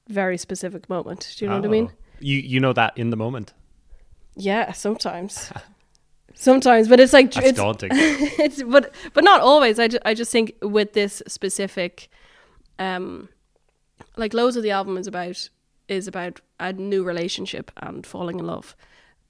very 0.09 0.39
specific 0.39 0.89
moment. 0.89 1.35
Do 1.37 1.45
you 1.45 1.51
know 1.51 1.57
what 1.57 1.67
I 1.67 1.69
mean? 1.69 1.91
Oh. 1.93 1.97
You 2.21 2.39
you 2.39 2.59
know 2.59 2.73
that 2.73 2.97
in 2.97 3.11
the 3.11 3.19
moment. 3.19 3.53
Yeah, 4.35 4.73
sometimes. 4.73 5.53
sometimes, 6.41 6.89
but 6.89 6.99
it's 7.01 7.13
like 7.13 7.33
That's 7.33 7.49
it's 7.49 7.57
daunting. 7.59 7.91
it's 7.95 8.63
but 8.63 8.93
but 9.13 9.25
not 9.25 9.41
always. 9.41 9.79
I, 9.79 9.89
ju- 9.89 9.99
I 10.05 10.15
just 10.15 10.33
think 10.33 10.55
with 10.63 10.93
this 10.95 11.23
specific 11.27 12.09
um 12.79 13.29
like 14.17 14.35
loads 14.35 14.57
of 14.57 14.63
the 14.63 14.71
album 14.71 14.97
is 14.97 15.07
about 15.07 15.49
is 15.89 16.09
about 16.09 16.41
a 16.59 16.73
new 16.73 17.03
relationship 17.05 17.71
and 17.77 18.07
falling 18.07 18.39
in 18.39 18.47
love 18.47 18.75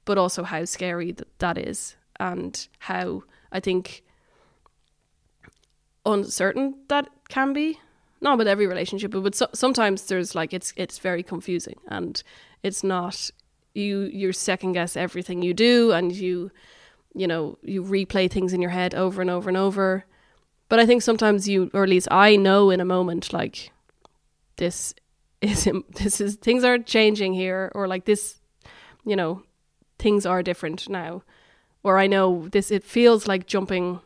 but 0.04 0.18
also 0.18 0.42
how 0.42 0.64
scary 0.64 1.12
th- 1.12 1.28
that 1.38 1.56
is 1.58 1.96
and 2.18 2.68
how 2.80 3.22
I 3.52 3.60
think 3.60 4.02
uncertain 6.06 6.74
that 6.88 7.08
can 7.28 7.52
be. 7.52 7.78
Not 8.22 8.36
with 8.38 8.48
every 8.48 8.66
relationship, 8.66 9.12
but 9.12 9.22
with 9.22 9.34
so- 9.34 9.48
sometimes 9.54 10.06
there's 10.06 10.34
like 10.34 10.52
it's 10.52 10.72
it's 10.76 10.98
very 10.98 11.22
confusing 11.22 11.76
and 11.88 12.22
it's 12.62 12.84
not 12.84 13.30
you 13.74 14.00
you 14.12 14.32
second 14.32 14.72
guess 14.72 14.96
everything 14.96 15.42
you 15.42 15.54
do 15.54 15.92
and 15.92 16.12
you 16.12 16.50
you 17.14 17.26
know 17.26 17.58
you 17.62 17.82
replay 17.82 18.30
things 18.30 18.52
in 18.52 18.60
your 18.60 18.70
head 18.70 18.94
over 18.94 19.20
and 19.20 19.30
over 19.30 19.48
and 19.48 19.56
over. 19.56 20.04
But 20.68 20.78
I 20.78 20.86
think 20.86 21.02
sometimes 21.02 21.48
you, 21.48 21.68
or 21.74 21.82
at 21.82 21.88
least 21.88 22.06
I 22.12 22.36
know 22.36 22.70
in 22.70 22.80
a 22.80 22.84
moment, 22.84 23.32
like 23.32 23.72
this 24.56 24.94
is 25.40 25.68
this 25.90 26.20
is 26.20 26.36
things 26.36 26.64
are 26.64 26.78
changing 26.78 27.34
here, 27.34 27.72
or 27.74 27.88
like 27.88 28.04
this, 28.04 28.40
you 29.04 29.16
know, 29.16 29.42
things 29.98 30.24
are 30.24 30.42
different 30.42 30.88
now, 30.88 31.22
or 31.82 31.98
I 31.98 32.06
know 32.06 32.48
this. 32.48 32.70
It 32.70 32.84
feels 32.84 33.26
like 33.26 33.46
jumping, 33.46 34.00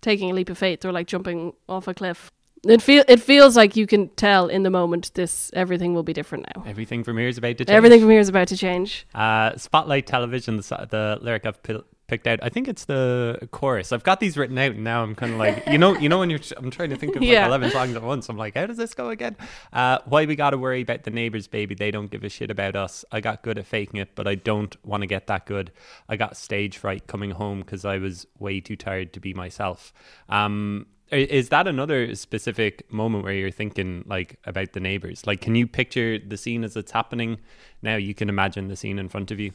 taking 0.00 0.30
a 0.30 0.34
leap 0.34 0.48
of 0.48 0.58
faith, 0.58 0.84
or 0.84 0.92
like 0.92 1.06
jumping 1.06 1.52
off 1.68 1.86
a 1.86 1.94
cliff. 1.94 2.30
It 2.66 2.82
feel 2.82 3.04
it 3.08 3.20
feels 3.20 3.56
like 3.56 3.74
you 3.74 3.86
can 3.86 4.08
tell 4.10 4.48
in 4.48 4.64
the 4.64 4.70
moment 4.70 5.12
this 5.14 5.50
everything 5.54 5.94
will 5.94 6.02
be 6.02 6.12
different 6.12 6.46
now. 6.54 6.62
Everything 6.66 7.04
from 7.04 7.16
here 7.16 7.28
is 7.28 7.38
about 7.38 7.56
to 7.58 7.64
change. 7.64 7.74
Everything 7.74 8.00
from 8.00 8.10
here 8.10 8.20
is 8.20 8.28
about 8.28 8.48
to 8.48 8.56
change. 8.56 9.06
Uh, 9.14 9.56
Spotlight 9.56 10.06
Television, 10.06 10.58
the, 10.58 10.86
the 10.90 11.18
lyric 11.22 11.46
I've 11.46 11.62
pil- 11.62 11.84
picked 12.10 12.26
out. 12.26 12.40
I 12.42 12.48
think 12.48 12.66
it's 12.68 12.84
the 12.86 13.48
chorus. 13.52 13.92
I've 13.92 14.02
got 14.02 14.18
these 14.18 14.36
written 14.36 14.58
out 14.58 14.72
and 14.72 14.82
now. 14.84 15.02
I'm 15.02 15.14
kind 15.14 15.32
of 15.32 15.38
like, 15.38 15.62
you 15.68 15.78
know, 15.78 15.96
you 15.96 16.08
know 16.08 16.18
when 16.18 16.28
you're. 16.28 16.40
I'm 16.56 16.70
trying 16.70 16.90
to 16.90 16.96
think 16.96 17.14
of 17.14 17.22
like 17.22 17.30
Yeah. 17.30 17.46
11 17.46 17.70
songs 17.70 17.94
at 17.94 18.02
once. 18.02 18.28
I'm 18.28 18.36
like, 18.36 18.56
how 18.56 18.66
does 18.66 18.76
this 18.76 18.92
go 18.94 19.10
again? 19.10 19.36
Uh, 19.72 19.98
why 20.06 20.26
we 20.26 20.34
gotta 20.34 20.58
worry 20.58 20.82
about 20.82 21.04
the 21.04 21.10
neighbors, 21.12 21.46
baby? 21.46 21.74
They 21.76 21.90
don't 21.92 22.10
give 22.10 22.24
a 22.24 22.28
shit 22.28 22.50
about 22.50 22.74
us. 22.74 23.04
I 23.12 23.20
got 23.20 23.42
good 23.42 23.56
at 23.58 23.66
faking 23.66 24.00
it, 24.00 24.10
but 24.16 24.26
I 24.26 24.34
don't 24.34 24.76
want 24.84 25.02
to 25.02 25.06
get 25.06 25.28
that 25.28 25.46
good. 25.46 25.70
I 26.08 26.16
got 26.16 26.36
stage 26.36 26.76
fright 26.76 27.06
coming 27.06 27.30
home 27.30 27.60
because 27.60 27.84
I 27.84 27.98
was 27.98 28.26
way 28.38 28.60
too 28.60 28.76
tired 28.76 29.12
to 29.12 29.20
be 29.20 29.32
myself. 29.32 29.92
Um, 30.28 30.86
is 31.12 31.48
that 31.48 31.66
another 31.66 32.14
specific 32.14 32.92
moment 32.92 33.24
where 33.24 33.32
you're 33.32 33.50
thinking 33.50 34.04
like 34.06 34.38
about 34.44 34.72
the 34.72 34.80
neighbors? 34.80 35.26
Like, 35.26 35.40
can 35.40 35.54
you 35.54 35.66
picture 35.66 36.18
the 36.18 36.36
scene 36.36 36.64
as 36.64 36.76
it's 36.76 36.92
happening? 36.92 37.38
Now 37.82 37.96
you 37.96 38.14
can 38.14 38.28
imagine 38.28 38.68
the 38.68 38.76
scene 38.76 38.98
in 38.98 39.08
front 39.08 39.30
of 39.30 39.38
you. 39.40 39.52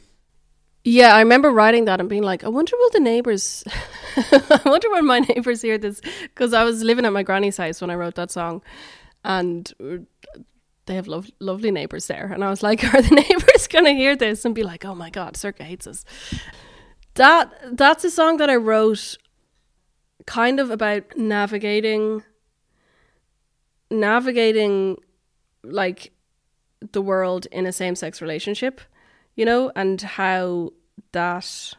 Yeah, 0.88 1.16
I 1.16 1.18
remember 1.18 1.50
writing 1.50 1.86
that 1.86 1.98
and 1.98 2.08
being 2.08 2.22
like, 2.22 2.44
I 2.44 2.48
wonder 2.48 2.76
will 2.78 2.90
the 2.90 3.00
neighbors, 3.00 3.64
I 4.16 4.60
wonder 4.64 4.88
when 4.92 5.04
my 5.04 5.18
neighbors 5.18 5.60
hear 5.60 5.78
this, 5.78 6.00
because 6.22 6.54
I 6.54 6.62
was 6.62 6.84
living 6.84 7.04
at 7.04 7.12
my 7.12 7.24
granny's 7.24 7.56
house 7.56 7.80
when 7.80 7.90
I 7.90 7.96
wrote 7.96 8.14
that 8.14 8.30
song, 8.30 8.62
and 9.24 9.72
uh, 9.82 9.96
they 10.84 10.94
have 10.94 11.08
lov- 11.08 11.32
lovely 11.40 11.72
neighbors 11.72 12.06
there, 12.06 12.30
and 12.32 12.44
I 12.44 12.50
was 12.50 12.62
like, 12.62 12.84
are 12.94 13.02
the 13.02 13.16
neighbors 13.16 13.66
gonna 13.66 13.94
hear 13.94 14.14
this? 14.14 14.44
and 14.44 14.54
be 14.54 14.62
like, 14.62 14.84
oh 14.84 14.94
my 14.94 15.10
god, 15.10 15.34
Sorcha 15.34 15.64
hates 15.64 15.88
us? 15.88 16.04
That 17.14 17.52
that's 17.76 18.04
a 18.04 18.10
song 18.10 18.36
that 18.36 18.48
I 18.48 18.54
wrote, 18.54 19.18
kind 20.24 20.60
of 20.60 20.70
about 20.70 21.16
navigating, 21.16 22.22
navigating, 23.90 24.98
like 25.64 26.12
the 26.92 27.02
world 27.02 27.46
in 27.50 27.66
a 27.66 27.72
same 27.72 27.96
sex 27.96 28.22
relationship 28.22 28.80
you 29.36 29.44
know, 29.44 29.70
and 29.76 30.00
how 30.00 30.72
that 31.12 31.74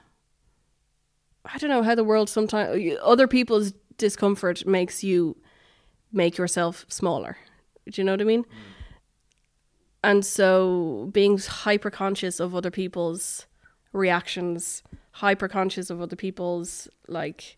I 1.45 1.57
don't 1.57 1.69
know 1.69 1.83
how 1.83 1.95
the 1.95 2.03
world 2.03 2.29
sometimes 2.29 2.97
other 3.01 3.27
people's 3.27 3.73
discomfort 3.97 4.65
makes 4.65 5.03
you 5.03 5.37
make 6.11 6.37
yourself 6.37 6.85
smaller. 6.87 7.37
Do 7.89 8.01
you 8.01 8.05
know 8.05 8.13
what 8.13 8.21
I 8.21 8.25
mean? 8.25 8.43
Mm. 8.43 8.47
And 10.03 10.25
so 10.25 11.09
being 11.11 11.37
hyper 11.37 11.89
conscious 11.89 12.39
of 12.39 12.55
other 12.55 12.71
people's 12.71 13.45
reactions, 13.91 14.83
hyper 15.11 15.47
conscious 15.47 15.89
of 15.89 16.01
other 16.01 16.15
people's 16.15 16.87
like 17.07 17.57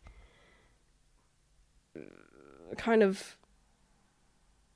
kind 2.77 3.03
of 3.03 3.35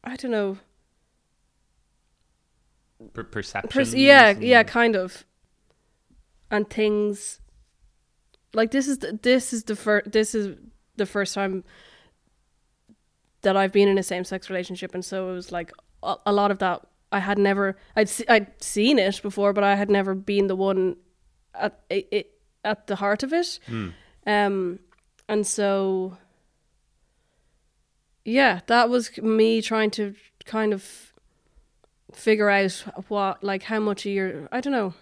I 0.04 0.16
don't 0.16 0.32
know 0.32 0.58
Per- 3.14 3.24
perception. 3.24 4.00
Yeah, 4.00 4.32
yeah, 4.40 4.64
kind 4.64 4.96
of. 4.96 5.26
And 6.52 6.70
things 6.70 7.40
like 8.54 8.72
this 8.72 8.88
is 8.88 9.00
the, 9.00 9.20
this 9.22 9.54
is 9.54 9.64
the 9.64 9.76
first 9.76 10.12
this 10.12 10.36
is 10.36 10.58
the 10.96 11.06
first 11.06 11.34
time 11.34 11.64
that 13.42 13.58
I've 13.58 13.72
been 13.72 13.88
in 13.88 13.98
a 13.98 14.04
same 14.04 14.24
sex 14.24 14.50
relationship, 14.50 14.94
and 14.94 15.04
so 15.04 15.30
it 15.30 15.34
was 15.34 15.52
like 15.52 15.72
a, 16.04 16.16
a 16.28 16.32
lot 16.32 16.52
of 16.52 16.60
that 16.60 16.86
I 17.12 17.20
had 17.20 17.38
never 17.38 17.76
I'd 17.96 18.10
se- 18.10 18.26
I'd 18.30 18.62
seen 18.62 19.00
it 19.00 19.22
before, 19.22 19.54
but 19.54 19.64
I 19.64 19.76
had 19.76 19.90
never 19.90 20.14
been 20.14 20.48
the 20.48 20.56
one 20.56 20.98
at 21.56 21.80
it, 21.90 22.08
it 22.12 22.32
at 22.64 22.88
the 22.88 22.96
heart 22.96 23.24
of 23.24 23.34
it. 23.34 23.60
Um, 24.26 24.80
and 25.28 25.46
so 25.46 26.18
yeah, 28.26 28.62
that 28.68 28.90
was 28.90 29.18
me 29.18 29.62
trying 29.62 29.92
to 29.92 30.16
kind 30.46 30.74
of 30.74 31.13
figure 32.16 32.50
out 32.50 32.72
what 33.08 33.44
like 33.44 33.64
how 33.64 33.80
much 33.80 34.06
of 34.06 34.12
your 34.12 34.48
I 34.52 34.62
don't 34.62 34.74
know 34.74 34.94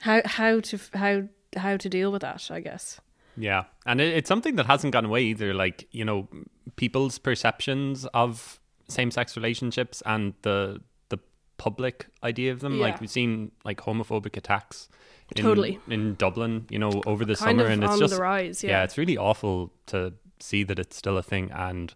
how 0.00 0.22
how 0.24 0.60
to 0.60 0.78
how 0.94 1.22
how 1.56 1.76
to 1.76 1.88
deal 1.88 2.12
with 2.12 2.22
that 2.22 2.50
I 2.50 2.60
guess 2.60 3.00
Yeah, 3.38 3.64
and 3.86 4.00
it, 4.00 4.16
it's 4.16 4.28
something 4.28 4.56
that 4.56 4.66
hasn't 4.66 4.92
gone 4.92 5.04
away 5.04 5.22
either. 5.24 5.54
Like 5.54 5.86
you 5.92 6.04
know, 6.04 6.28
people's 6.76 7.18
perceptions 7.18 8.04
of 8.06 8.60
same-sex 8.88 9.36
relationships 9.36 10.02
and 10.04 10.34
the 10.42 10.80
the 11.08 11.18
public 11.56 12.06
idea 12.22 12.52
of 12.52 12.60
them. 12.60 12.74
Yeah. 12.74 12.86
Like 12.86 13.00
we've 13.00 13.10
seen 13.10 13.52
like 13.64 13.78
homophobic 13.78 14.36
attacks. 14.36 14.88
In, 15.36 15.42
Totally. 15.42 15.78
in 15.88 16.14
Dublin, 16.14 16.64
you 16.70 16.78
know, 16.78 17.02
over 17.04 17.22
the 17.22 17.36
kind 17.36 17.58
summer, 17.58 17.70
and 17.70 17.84
it's 17.84 17.98
just 17.98 18.14
the 18.14 18.20
rise 18.20 18.64
yeah, 18.64 18.70
yeah, 18.70 18.84
it's 18.84 18.96
really 18.96 19.18
awful 19.18 19.70
to 19.88 20.14
see 20.40 20.64
that 20.64 20.78
it's 20.78 20.96
still 20.96 21.18
a 21.18 21.22
thing. 21.22 21.50
And 21.52 21.92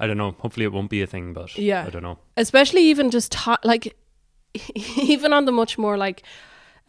I 0.00 0.06
don't 0.06 0.16
know. 0.16 0.34
Hopefully, 0.38 0.64
it 0.66 0.72
won't 0.72 0.90
be 0.90 1.02
a 1.02 1.06
thing, 1.06 1.32
but 1.32 1.56
Yeah. 1.56 1.84
I 1.86 1.90
don't 1.90 2.02
know. 2.02 2.18
especially 2.36 2.82
even 2.84 3.10
just 3.10 3.32
ta- 3.32 3.58
like 3.64 3.96
even 4.96 5.32
on 5.32 5.44
the 5.44 5.52
much 5.52 5.78
more 5.78 5.96
like 5.96 6.22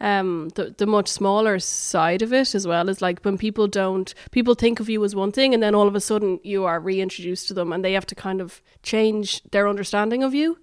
um 0.00 0.48
the 0.56 0.74
the 0.76 0.86
much 0.86 1.08
smaller 1.08 1.58
side 1.60 2.20
of 2.20 2.32
it 2.32 2.54
as 2.54 2.66
well 2.66 2.88
is 2.88 3.00
like 3.00 3.20
when 3.24 3.38
people 3.38 3.68
don't 3.68 4.12
people 4.32 4.54
think 4.54 4.80
of 4.80 4.88
you 4.88 5.04
as 5.04 5.14
one 5.14 5.30
thing 5.32 5.54
and 5.54 5.62
then 5.62 5.74
all 5.74 5.86
of 5.86 5.94
a 5.94 6.00
sudden 6.00 6.40
you 6.42 6.64
are 6.64 6.80
reintroduced 6.80 7.46
to 7.48 7.54
them 7.54 7.72
and 7.72 7.84
they 7.84 7.92
have 7.92 8.04
to 8.06 8.14
kind 8.14 8.40
of 8.40 8.60
change 8.82 9.40
their 9.52 9.68
understanding 9.68 10.24
of 10.24 10.34
you 10.34 10.58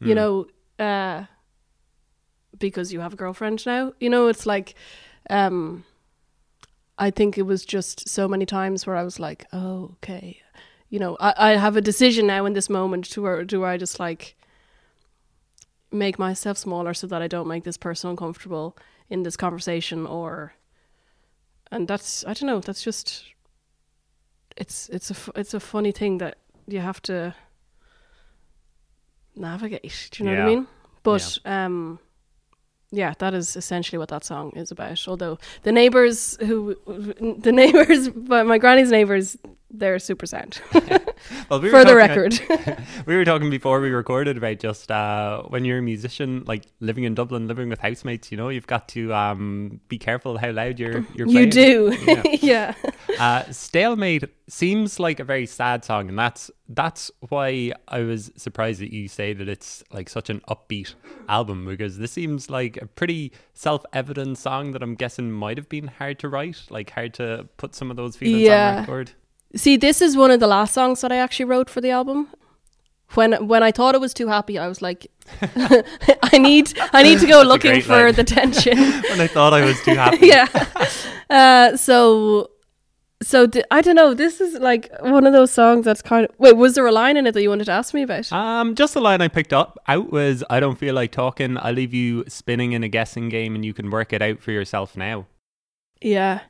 you 0.00 0.14
know 0.14 0.46
uh 0.78 1.24
because 2.58 2.92
you 2.92 3.00
have 3.00 3.12
a 3.12 3.16
girlfriend 3.16 3.64
now 3.66 3.92
you 4.00 4.08
know 4.10 4.28
it's 4.28 4.46
like 4.46 4.74
um 5.30 5.84
i 6.98 7.10
think 7.10 7.36
it 7.38 7.42
was 7.42 7.64
just 7.64 8.08
so 8.08 8.28
many 8.28 8.46
times 8.46 8.86
where 8.86 8.96
i 8.96 9.02
was 9.02 9.18
like 9.18 9.44
oh 9.52 9.90
okay 9.94 10.40
you 10.92 10.98
know 10.98 11.16
i, 11.18 11.32
I 11.36 11.50
have 11.56 11.76
a 11.76 11.80
decision 11.90 12.26
now 12.26 12.46
in 12.46 12.52
this 12.52 12.70
moment 12.70 13.04
to 13.12 13.22
where 13.22 13.44
do 13.44 13.64
i 13.64 13.76
just 13.76 13.98
like 13.98 14.36
make 15.92 16.18
myself 16.18 16.58
smaller 16.58 16.94
so 16.94 17.06
that 17.06 17.22
I 17.22 17.28
don't 17.28 17.46
make 17.46 17.64
this 17.64 17.76
person 17.76 18.10
uncomfortable 18.10 18.76
in 19.10 19.22
this 19.22 19.36
conversation 19.36 20.06
or 20.06 20.54
and 21.70 21.86
that's 21.86 22.24
I 22.26 22.34
don't 22.34 22.46
know 22.46 22.60
that's 22.60 22.82
just 22.82 23.24
it's 24.56 24.88
it's 24.88 25.10
a 25.10 25.16
it's 25.38 25.54
a 25.54 25.60
funny 25.60 25.92
thing 25.92 26.18
that 26.18 26.38
you 26.66 26.80
have 26.80 27.00
to 27.02 27.34
navigate 29.36 30.08
do 30.12 30.24
you 30.24 30.30
know 30.30 30.36
what 30.36 30.42
I 30.42 30.54
mean? 30.54 30.66
But 31.02 31.38
um 31.44 31.98
yeah 32.90 33.14
that 33.18 33.34
is 33.34 33.56
essentially 33.56 33.98
what 33.98 34.08
that 34.08 34.24
song 34.24 34.52
is 34.56 34.70
about. 34.70 35.06
Although 35.06 35.38
the 35.62 35.72
neighbors 35.72 36.36
who 36.40 36.76
the 37.38 37.52
neighbors 37.52 38.08
but 38.08 38.46
my 38.52 38.58
granny's 38.58 38.90
neighbors 38.90 39.36
they're 39.72 39.98
super 39.98 40.26
sound 40.26 40.60
Well, 41.48 41.60
we 41.60 41.70
for 41.70 41.84
the 41.84 41.96
record 41.96 42.38
we 43.06 43.16
were 43.16 43.24
talking 43.24 43.48
before 43.48 43.80
we 43.80 43.90
recorded 43.90 44.36
about 44.36 44.58
just 44.58 44.90
uh, 44.90 45.42
when 45.44 45.64
you're 45.64 45.78
a 45.78 45.82
musician, 45.82 46.42
like 46.46 46.64
living 46.80 47.04
in 47.04 47.14
Dublin, 47.14 47.46
living 47.46 47.68
with 47.68 47.78
housemates. 47.78 48.30
You 48.32 48.36
know, 48.38 48.48
you've 48.48 48.66
got 48.66 48.88
to 48.88 49.14
um, 49.14 49.80
be 49.88 49.98
careful 49.98 50.36
how 50.36 50.50
loud 50.50 50.78
you're. 50.80 51.06
you're 51.14 51.28
you 51.28 51.46
do 51.48 51.96
Yeah. 52.02 52.22
yeah 52.42 52.74
Uh, 53.20 53.44
Stalemate 53.52 54.24
seems 54.48 54.98
like 54.98 55.20
a 55.20 55.24
very 55.24 55.46
sad 55.46 55.84
song, 55.84 56.08
and 56.08 56.18
that's 56.18 56.50
that's 56.68 57.10
why 57.28 57.72
I 57.86 58.00
was 58.00 58.32
surprised 58.36 58.80
that 58.80 58.92
you 58.92 59.06
say 59.08 59.32
that 59.32 59.48
it's 59.48 59.84
like 59.92 60.08
such 60.08 60.28
an 60.30 60.40
upbeat 60.48 60.94
album 61.28 61.66
because 61.66 61.98
this 61.98 62.12
seems 62.12 62.50
like 62.50 62.78
a 62.78 62.86
pretty 62.86 63.32
self-evident 63.54 64.38
song 64.38 64.72
that 64.72 64.82
I'm 64.82 64.94
guessing 64.96 65.30
might 65.30 65.56
have 65.56 65.68
been 65.68 65.86
hard 65.86 66.18
to 66.20 66.28
write, 66.28 66.62
like 66.70 66.90
hard 66.90 67.14
to 67.14 67.48
put 67.58 67.74
some 67.74 67.90
of 67.90 67.96
those 67.96 68.16
feelings 68.16 68.42
Yeah. 68.42 68.72
on 68.74 68.80
record. 68.80 69.12
See, 69.54 69.76
this 69.76 70.00
is 70.00 70.16
one 70.16 70.30
of 70.30 70.40
the 70.40 70.46
last 70.46 70.72
songs 70.74 71.00
that 71.02 71.12
I 71.12 71.16
actually 71.16 71.44
wrote 71.46 71.68
for 71.68 71.80
the 71.80 71.90
album. 71.90 72.28
When 73.14 73.46
when 73.46 73.62
I 73.62 73.70
thought 73.72 73.94
it 73.94 74.00
was 74.00 74.14
too 74.14 74.28
happy, 74.28 74.58
I 74.58 74.66
was 74.68 74.80
like, 74.80 75.06
I 75.42 76.38
need 76.38 76.72
I 76.94 77.02
need 77.02 77.18
to 77.20 77.26
go 77.26 77.42
looking 77.42 77.82
for 77.82 78.04
line. 78.04 78.14
the 78.14 78.24
tension. 78.24 78.78
when 79.10 79.20
I 79.20 79.26
thought 79.26 79.52
I 79.52 79.62
was 79.64 79.78
too 79.82 79.94
happy. 80.04 80.26
yeah. 80.28 80.48
Uh, 81.28 81.76
so 81.76 82.48
so 83.22 83.46
th- 83.46 83.66
I 83.70 83.82
don't 83.82 83.94
know. 83.96 84.14
This 84.14 84.40
is 84.40 84.54
like 84.54 84.90
one 85.00 85.26
of 85.26 85.34
those 85.34 85.50
songs 85.50 85.84
that's 85.84 86.00
kind 86.00 86.24
of 86.24 86.34
wait. 86.38 86.56
Was 86.56 86.74
there 86.74 86.86
a 86.86 86.92
line 86.92 87.18
in 87.18 87.26
it 87.26 87.32
that 87.32 87.42
you 87.42 87.50
wanted 87.50 87.66
to 87.66 87.72
ask 87.72 87.92
me 87.92 88.00
about? 88.02 88.32
Um, 88.32 88.74
just 88.74 88.94
the 88.94 89.00
line 89.02 89.20
I 89.20 89.28
picked 89.28 89.52
up 89.52 89.78
out 89.88 90.10
was, 90.10 90.42
"I 90.48 90.58
don't 90.58 90.78
feel 90.78 90.94
like 90.94 91.12
talking. 91.12 91.58
I 91.58 91.70
leave 91.72 91.92
you 91.92 92.24
spinning 92.28 92.72
in 92.72 92.82
a 92.82 92.88
guessing 92.88 93.28
game, 93.28 93.54
and 93.54 93.62
you 93.62 93.74
can 93.74 93.90
work 93.90 94.14
it 94.14 94.22
out 94.22 94.40
for 94.40 94.52
yourself 94.52 94.96
now." 94.96 95.26
Yeah. 96.02 96.40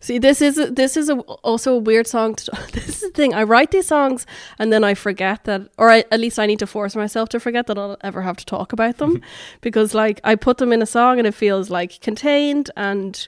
See, 0.00 0.18
this 0.18 0.42
is 0.42 0.58
a, 0.58 0.70
this 0.70 0.96
is 0.98 1.08
a, 1.08 1.14
also 1.14 1.74
a 1.74 1.78
weird 1.78 2.06
song. 2.06 2.34
To, 2.34 2.50
this 2.72 2.88
is 2.88 3.00
the 3.00 3.08
thing. 3.10 3.32
I 3.34 3.42
write 3.42 3.70
these 3.70 3.86
songs 3.86 4.26
and 4.58 4.72
then 4.72 4.84
I 4.84 4.94
forget 4.94 5.44
that, 5.44 5.68
or 5.78 5.90
I, 5.90 6.04
at 6.10 6.20
least 6.20 6.38
I 6.38 6.46
need 6.46 6.58
to 6.58 6.66
force 6.66 6.94
myself 6.94 7.28
to 7.30 7.40
forget 7.40 7.66
that 7.68 7.78
I'll 7.78 7.96
ever 8.02 8.22
have 8.22 8.36
to 8.38 8.44
talk 8.46 8.72
about 8.72 8.98
them 8.98 9.22
because, 9.62 9.94
like, 9.94 10.20
I 10.24 10.34
put 10.34 10.58
them 10.58 10.72
in 10.72 10.82
a 10.82 10.86
song 10.86 11.18
and 11.18 11.26
it 11.26 11.34
feels 11.34 11.70
like 11.70 12.00
contained 12.00 12.70
and 12.76 13.26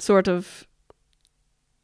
sort 0.00 0.26
of, 0.28 0.66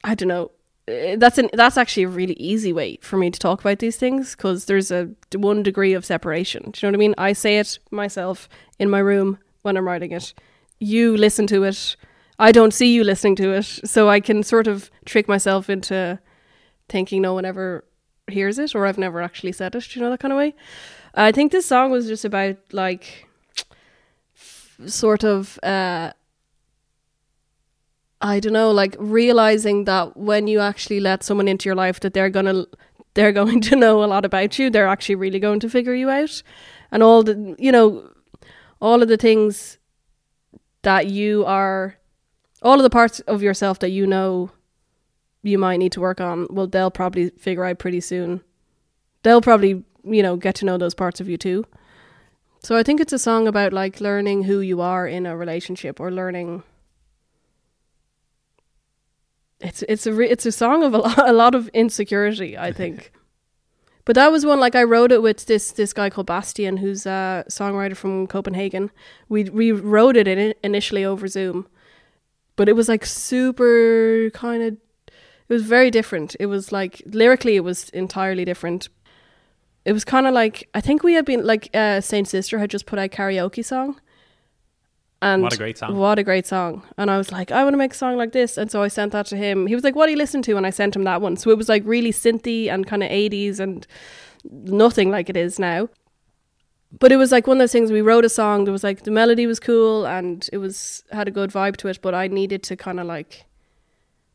I 0.02 0.14
don't 0.16 0.28
know. 0.28 0.50
eh, 0.88 1.16
That's 1.16 1.38
an 1.38 1.50
that's 1.52 1.76
actually 1.76 2.04
a 2.04 2.08
really 2.08 2.34
easy 2.34 2.72
way 2.72 2.98
for 3.02 3.16
me 3.18 3.30
to 3.30 3.38
talk 3.38 3.60
about 3.60 3.78
these 3.78 3.96
things 3.96 4.34
because 4.34 4.64
there's 4.64 4.90
a 4.90 5.10
one 5.36 5.62
degree 5.62 5.92
of 5.92 6.04
separation. 6.04 6.70
Do 6.72 6.86
you 6.86 6.90
know 6.90 6.96
what 6.96 7.02
I 7.02 7.06
mean? 7.06 7.14
I 7.18 7.32
say 7.34 7.58
it 7.58 7.78
myself 7.90 8.48
in 8.78 8.90
my 8.90 8.98
room 8.98 9.38
when 9.62 9.76
I'm 9.76 9.86
writing 9.86 10.10
it. 10.12 10.34
You 10.80 11.16
listen 11.16 11.46
to 11.48 11.64
it. 11.64 11.96
I 12.40 12.52
don't 12.52 12.72
see 12.72 12.92
you 12.92 13.04
listening 13.04 13.36
to 13.36 13.52
it, 13.52 13.64
so 13.84 14.08
I 14.08 14.18
can 14.18 14.42
sort 14.42 14.66
of 14.66 14.90
trick 15.04 15.28
myself 15.28 15.68
into 15.68 16.18
thinking 16.88 17.20
no 17.20 17.34
one 17.34 17.44
ever 17.44 17.84
hears 18.30 18.58
it 18.58 18.74
or 18.74 18.86
I've 18.86 18.98
never 18.98 19.20
actually 19.20 19.52
said 19.52 19.74
it. 19.74 19.94
You 19.94 20.02
know 20.02 20.10
that 20.10 20.20
kind 20.20 20.32
of 20.32 20.38
way? 20.38 20.54
I 21.14 21.32
think 21.32 21.52
this 21.52 21.66
song 21.66 21.90
was 21.90 22.06
just 22.06 22.24
about 22.24 22.56
like 22.72 23.28
f- 24.34 24.78
sort 24.86 25.24
of 25.24 25.58
uh 25.62 26.12
I 28.22 28.38
don't 28.38 28.52
know, 28.52 28.70
like 28.70 28.96
realizing 28.98 29.84
that 29.84 30.16
when 30.16 30.46
you 30.46 30.60
actually 30.60 31.00
let 31.00 31.22
someone 31.22 31.48
into 31.48 31.68
your 31.68 31.74
life 31.74 32.00
that 32.00 32.14
they're 32.14 32.30
gonna 32.30 32.66
they're 33.14 33.32
going 33.40 33.60
to 33.62 33.76
know 33.76 34.02
a 34.02 34.06
lot 34.06 34.24
about 34.24 34.58
you. 34.58 34.70
They're 34.70 34.88
actually 34.88 35.16
really 35.16 35.40
going 35.40 35.60
to 35.60 35.68
figure 35.68 35.94
you 35.94 36.08
out. 36.08 36.42
And 36.90 37.02
all 37.02 37.22
the 37.22 37.54
you 37.58 37.70
know 37.70 38.10
all 38.80 39.02
of 39.02 39.08
the 39.08 39.18
things 39.18 39.78
that 40.82 41.06
you 41.06 41.44
are 41.44 41.99
all 42.62 42.74
of 42.74 42.82
the 42.82 42.90
parts 42.90 43.20
of 43.20 43.42
yourself 43.42 43.78
that 43.80 43.90
you 43.90 44.06
know 44.06 44.50
you 45.42 45.58
might 45.58 45.78
need 45.78 45.92
to 45.92 46.00
work 46.00 46.20
on, 46.20 46.46
well 46.50 46.66
they'll 46.66 46.90
probably 46.90 47.30
figure 47.30 47.64
out 47.64 47.78
pretty 47.78 48.00
soon. 48.00 48.42
They'll 49.22 49.40
probably, 49.42 49.84
you 50.04 50.22
know, 50.22 50.36
get 50.36 50.54
to 50.56 50.64
know 50.64 50.78
those 50.78 50.94
parts 50.94 51.20
of 51.20 51.28
you 51.28 51.36
too. 51.36 51.64
So 52.62 52.76
I 52.76 52.82
think 52.82 53.00
it's 53.00 53.12
a 53.12 53.18
song 53.18 53.46
about 53.48 53.72
like 53.72 54.00
learning 54.00 54.44
who 54.44 54.60
you 54.60 54.80
are 54.80 55.06
in 55.06 55.26
a 55.26 55.36
relationship 55.36 55.98
or 56.00 56.10
learning 56.10 56.62
it's 59.60 59.82
it's 59.88 60.06
a 60.06 60.12
re- 60.12 60.28
it's 60.28 60.46
a 60.46 60.52
song 60.52 60.82
of 60.82 60.94
a 60.94 60.98
lot, 61.06 61.28
a 61.28 61.32
lot 61.32 61.54
of 61.54 61.68
insecurity, 61.68 62.56
I 62.56 62.72
think. 62.80 63.12
but 64.04 64.14
that 64.14 64.32
was 64.32 64.44
one 64.46 64.60
like 64.60 64.74
I 64.74 64.82
wrote 64.82 65.12
it 65.12 65.22
with 65.22 65.46
this 65.46 65.72
this 65.72 65.92
guy 65.92 66.10
called 66.10 66.26
Bastian, 66.26 66.78
who's 66.78 67.06
a 67.06 67.44
songwriter 67.48 67.96
from 67.96 68.26
Copenhagen. 68.26 68.90
We 69.28 69.44
we 69.44 69.72
wrote 69.72 70.16
it 70.16 70.26
in, 70.26 70.54
initially 70.62 71.04
over 71.04 71.28
Zoom, 71.28 71.66
but 72.60 72.68
it 72.68 72.74
was 72.74 72.90
like 72.90 73.06
super 73.06 74.28
kind 74.34 74.62
of. 74.62 74.76
It 75.48 75.52
was 75.54 75.62
very 75.62 75.90
different. 75.90 76.36
It 76.38 76.44
was 76.44 76.70
like 76.70 77.00
lyrically, 77.06 77.56
it 77.56 77.64
was 77.64 77.88
entirely 77.88 78.44
different. 78.44 78.90
It 79.86 79.94
was 79.94 80.04
kind 80.04 80.26
of 80.26 80.34
like 80.34 80.68
I 80.74 80.82
think 80.82 81.02
we 81.02 81.14
had 81.14 81.24
been 81.24 81.42
like 81.46 81.70
uh, 81.72 82.02
Saint 82.02 82.28
Sister 82.28 82.58
had 82.58 82.68
just 82.68 82.84
put 82.84 82.98
out 82.98 83.12
karaoke 83.12 83.64
song. 83.64 83.98
And 85.22 85.42
What 85.42 85.54
a 85.54 85.56
great 85.56 85.78
song. 85.78 85.96
What 85.96 86.18
a 86.18 86.22
great 86.22 86.46
song. 86.46 86.82
And 86.98 87.10
I 87.10 87.16
was 87.16 87.32
like, 87.32 87.50
I 87.50 87.62
want 87.64 87.72
to 87.72 87.78
make 87.78 87.94
a 87.94 87.96
song 87.96 88.18
like 88.18 88.32
this. 88.32 88.58
And 88.58 88.70
so 88.70 88.82
I 88.82 88.88
sent 88.88 89.12
that 89.12 89.24
to 89.28 89.38
him. 89.38 89.66
He 89.66 89.74
was 89.74 89.82
like, 89.82 89.96
What 89.96 90.04
do 90.04 90.12
you 90.12 90.18
listen 90.18 90.42
to? 90.42 90.58
And 90.58 90.66
I 90.66 90.70
sent 90.70 90.94
him 90.94 91.04
that 91.04 91.22
one. 91.22 91.38
So 91.38 91.48
it 91.48 91.56
was 91.56 91.70
like 91.70 91.82
really 91.86 92.12
synthy 92.12 92.68
and 92.68 92.86
kind 92.86 93.02
of 93.02 93.08
80s 93.08 93.58
and 93.58 93.86
nothing 94.52 95.10
like 95.10 95.30
it 95.30 95.36
is 95.38 95.58
now. 95.58 95.88
But 96.98 97.12
it 97.12 97.16
was 97.16 97.30
like 97.30 97.46
one 97.46 97.58
of 97.58 97.60
those 97.60 97.72
things 97.72 97.92
we 97.92 98.00
wrote 98.00 98.24
a 98.24 98.28
song, 98.28 98.64
that 98.64 98.72
was 98.72 98.82
like 98.82 99.04
the 99.04 99.10
melody 99.10 99.46
was 99.46 99.60
cool 99.60 100.06
and 100.06 100.48
it 100.52 100.58
was 100.58 101.04
had 101.12 101.28
a 101.28 101.30
good 101.30 101.50
vibe 101.50 101.76
to 101.78 101.88
it, 101.88 102.00
but 102.02 102.14
I 102.14 102.26
needed 102.26 102.62
to 102.64 102.76
kind 102.76 102.98
of 102.98 103.06
like 103.06 103.44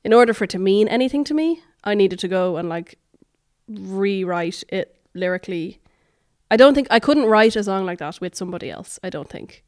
in 0.04 0.14
order 0.14 0.34
for 0.34 0.46
it 0.46 0.52
to 0.52 0.60
mean 0.60 0.88
anything 0.88 1.24
to 1.26 1.34
me, 1.34 1.64
I 1.84 1.96
needed 1.96 2.20
to 2.20 2.28
go 2.28 2.58
and 2.58 2.70
like 2.70 2.98
rewrite 3.68 4.64
it 4.70 4.96
lyrically. 5.14 5.82
I 6.50 6.58
don't 6.58 6.76
think 6.76 6.88
I 6.92 7.00
couldn't 7.00 7.26
write 7.26 7.56
a 7.56 7.64
song 7.64 7.86
like 7.86 8.00
that 8.00 8.22
with 8.22 8.36
somebody 8.36 8.70
else, 8.70 9.00
I 9.04 9.10
don't 9.10 9.30
think. 9.30 9.64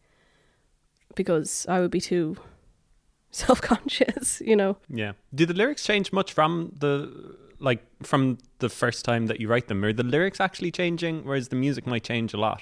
Because 1.16 1.66
I 1.68 1.80
would 1.80 1.92
be 1.92 2.00
too 2.00 2.38
self 3.32 3.62
conscious, 3.62 4.42
you 4.46 4.56
know. 4.56 4.78
Yeah. 4.88 5.14
Do 5.34 5.46
the 5.46 5.54
lyrics 5.54 5.84
change 5.84 6.14
much 6.14 6.32
from 6.34 6.72
the 6.78 7.36
like 7.60 7.84
from 8.04 8.38
the 8.60 8.70
first 8.70 9.06
time 9.06 9.28
that 9.28 9.40
you 9.40 9.48
write 9.48 9.68
them? 9.68 9.84
Are 9.84 9.94
the 9.94 10.04
lyrics 10.04 10.40
actually 10.40 10.72
changing, 10.72 11.26
whereas 11.26 11.50
the 11.50 11.56
music 11.56 11.86
might 11.88 12.04
change 12.04 12.34
a 12.34 12.38
lot? 12.38 12.62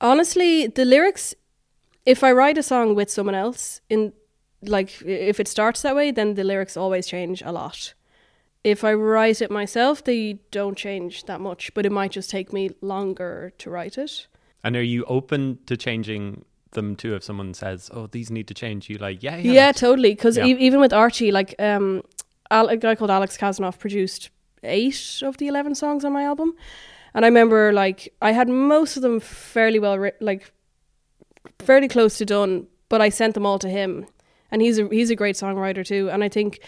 Honestly, 0.00 0.66
the 0.66 0.84
lyrics 0.84 1.34
if 2.06 2.24
I 2.24 2.32
write 2.32 2.58
a 2.58 2.62
song 2.62 2.94
with 2.94 3.10
someone 3.10 3.34
else 3.34 3.80
in 3.88 4.12
like 4.62 5.00
if 5.02 5.40
it 5.40 5.48
starts 5.48 5.82
that 5.82 5.96
way, 5.96 6.10
then 6.10 6.34
the 6.34 6.44
lyrics 6.44 6.76
always 6.76 7.06
change 7.06 7.42
a 7.42 7.52
lot. 7.52 7.94
If 8.62 8.84
I 8.84 8.92
write 8.92 9.40
it 9.40 9.50
myself, 9.50 10.04
they 10.04 10.40
don't 10.50 10.76
change 10.76 11.24
that 11.24 11.40
much, 11.40 11.72
but 11.72 11.86
it 11.86 11.92
might 11.92 12.10
just 12.10 12.28
take 12.28 12.52
me 12.52 12.70
longer 12.82 13.52
to 13.58 13.70
write 13.70 13.96
it. 13.96 14.26
And 14.62 14.76
are 14.76 14.82
you 14.82 15.04
open 15.04 15.58
to 15.64 15.76
changing 15.76 16.44
them 16.72 16.94
too? 16.94 17.14
If 17.14 17.24
someone 17.24 17.54
says, 17.54 17.90
"Oh, 17.92 18.06
these 18.06 18.30
need 18.30 18.48
to 18.48 18.54
change," 18.54 18.90
you 18.90 18.98
like, 18.98 19.22
yeah, 19.22 19.36
yeah, 19.36 19.52
Yeah, 19.52 19.72
totally. 19.72 20.10
Because 20.10 20.36
Yeah. 20.36 20.44
even 20.46 20.80
with 20.80 20.92
Archie, 20.92 21.32
like 21.32 21.54
um, 21.58 22.02
a 22.50 22.76
guy 22.76 22.94
called 22.94 23.10
Alex 23.10 23.36
Casnoff 23.36 23.78
produced 23.78 24.30
eight 24.62 25.22
of 25.22 25.36
the 25.38 25.48
eleven 25.48 25.74
songs 25.74 26.04
on 26.04 26.12
my 26.12 26.24
album, 26.24 26.54
and 27.14 27.24
I 27.24 27.28
remember 27.28 27.72
like 27.72 28.12
I 28.20 28.32
had 28.32 28.48
most 28.48 28.96
of 28.96 29.02
them 29.02 29.20
fairly 29.20 29.78
well, 29.78 29.98
writ- 29.98 30.20
like 30.20 30.52
fairly 31.58 31.88
close 31.88 32.18
to 32.18 32.24
done, 32.24 32.66
but 32.88 33.00
I 33.00 33.08
sent 33.08 33.34
them 33.34 33.46
all 33.46 33.58
to 33.58 33.68
him, 33.68 34.06
and 34.50 34.62
he's 34.62 34.78
a 34.78 34.88
he's 34.88 35.10
a 35.10 35.16
great 35.16 35.36
songwriter 35.36 35.84
too. 35.86 36.10
And 36.10 36.22
I 36.24 36.28
think 36.28 36.60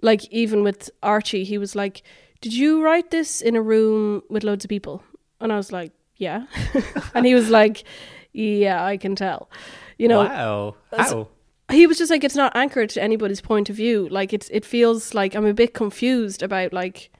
like 0.00 0.24
even 0.30 0.62
with 0.62 0.90
Archie, 1.02 1.44
he 1.44 1.58
was 1.58 1.74
like, 1.74 2.02
"Did 2.40 2.54
you 2.54 2.82
write 2.82 3.10
this 3.10 3.40
in 3.40 3.56
a 3.56 3.62
room 3.62 4.22
with 4.28 4.44
loads 4.44 4.64
of 4.64 4.68
people?" 4.68 5.02
And 5.40 5.52
I 5.52 5.56
was 5.56 5.72
like, 5.72 5.92
"Yeah," 6.16 6.46
and 7.14 7.26
he 7.26 7.34
was 7.34 7.50
like, 7.50 7.84
"Yeah, 8.32 8.84
I 8.84 8.96
can 8.96 9.16
tell." 9.16 9.50
You 9.98 10.08
know, 10.08 10.24
wow, 10.24 10.76
how? 10.92 11.28
He 11.70 11.86
was 11.86 11.98
just 11.98 12.10
like 12.10 12.24
it's 12.24 12.36
not 12.36 12.54
anchored 12.56 12.90
to 12.90 13.02
anybody's 13.02 13.40
point 13.40 13.70
of 13.70 13.76
view. 13.76 14.08
Like 14.08 14.32
it's 14.32 14.48
it 14.50 14.64
feels 14.64 15.14
like 15.14 15.34
i'm 15.34 15.46
a 15.46 15.54
bit 15.54 15.74
confused 15.74 16.42
about 16.42 16.72
like 16.72 17.10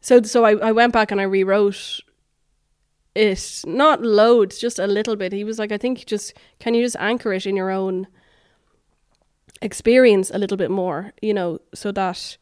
so 0.00 0.22
so 0.22 0.44
i, 0.44 0.52
I 0.52 0.72
went 0.72 0.92
back 0.92 1.10
and 1.10 1.20
i 1.20 1.24
rewrote 1.24 2.00
it. 3.14 3.62
Not 3.66 4.02
loads 4.02 4.58
just 4.58 4.78
a 4.78 4.86
little 4.86 5.16
bit. 5.16 5.32
He 5.32 5.44
was 5.44 5.58
like 5.58 5.72
i 5.72 5.78
think 5.78 6.06
just 6.06 6.34
can 6.58 6.74
you 6.74 6.82
just 6.82 6.96
anchor 6.98 7.32
it 7.32 7.46
in 7.46 7.56
your 7.56 7.70
own 7.70 8.06
experience 9.62 10.30
a 10.30 10.38
little 10.38 10.56
bit 10.56 10.70
more 10.70 11.12
you 11.20 11.34
know 11.34 11.58
so 11.74 11.92
that 11.92 12.38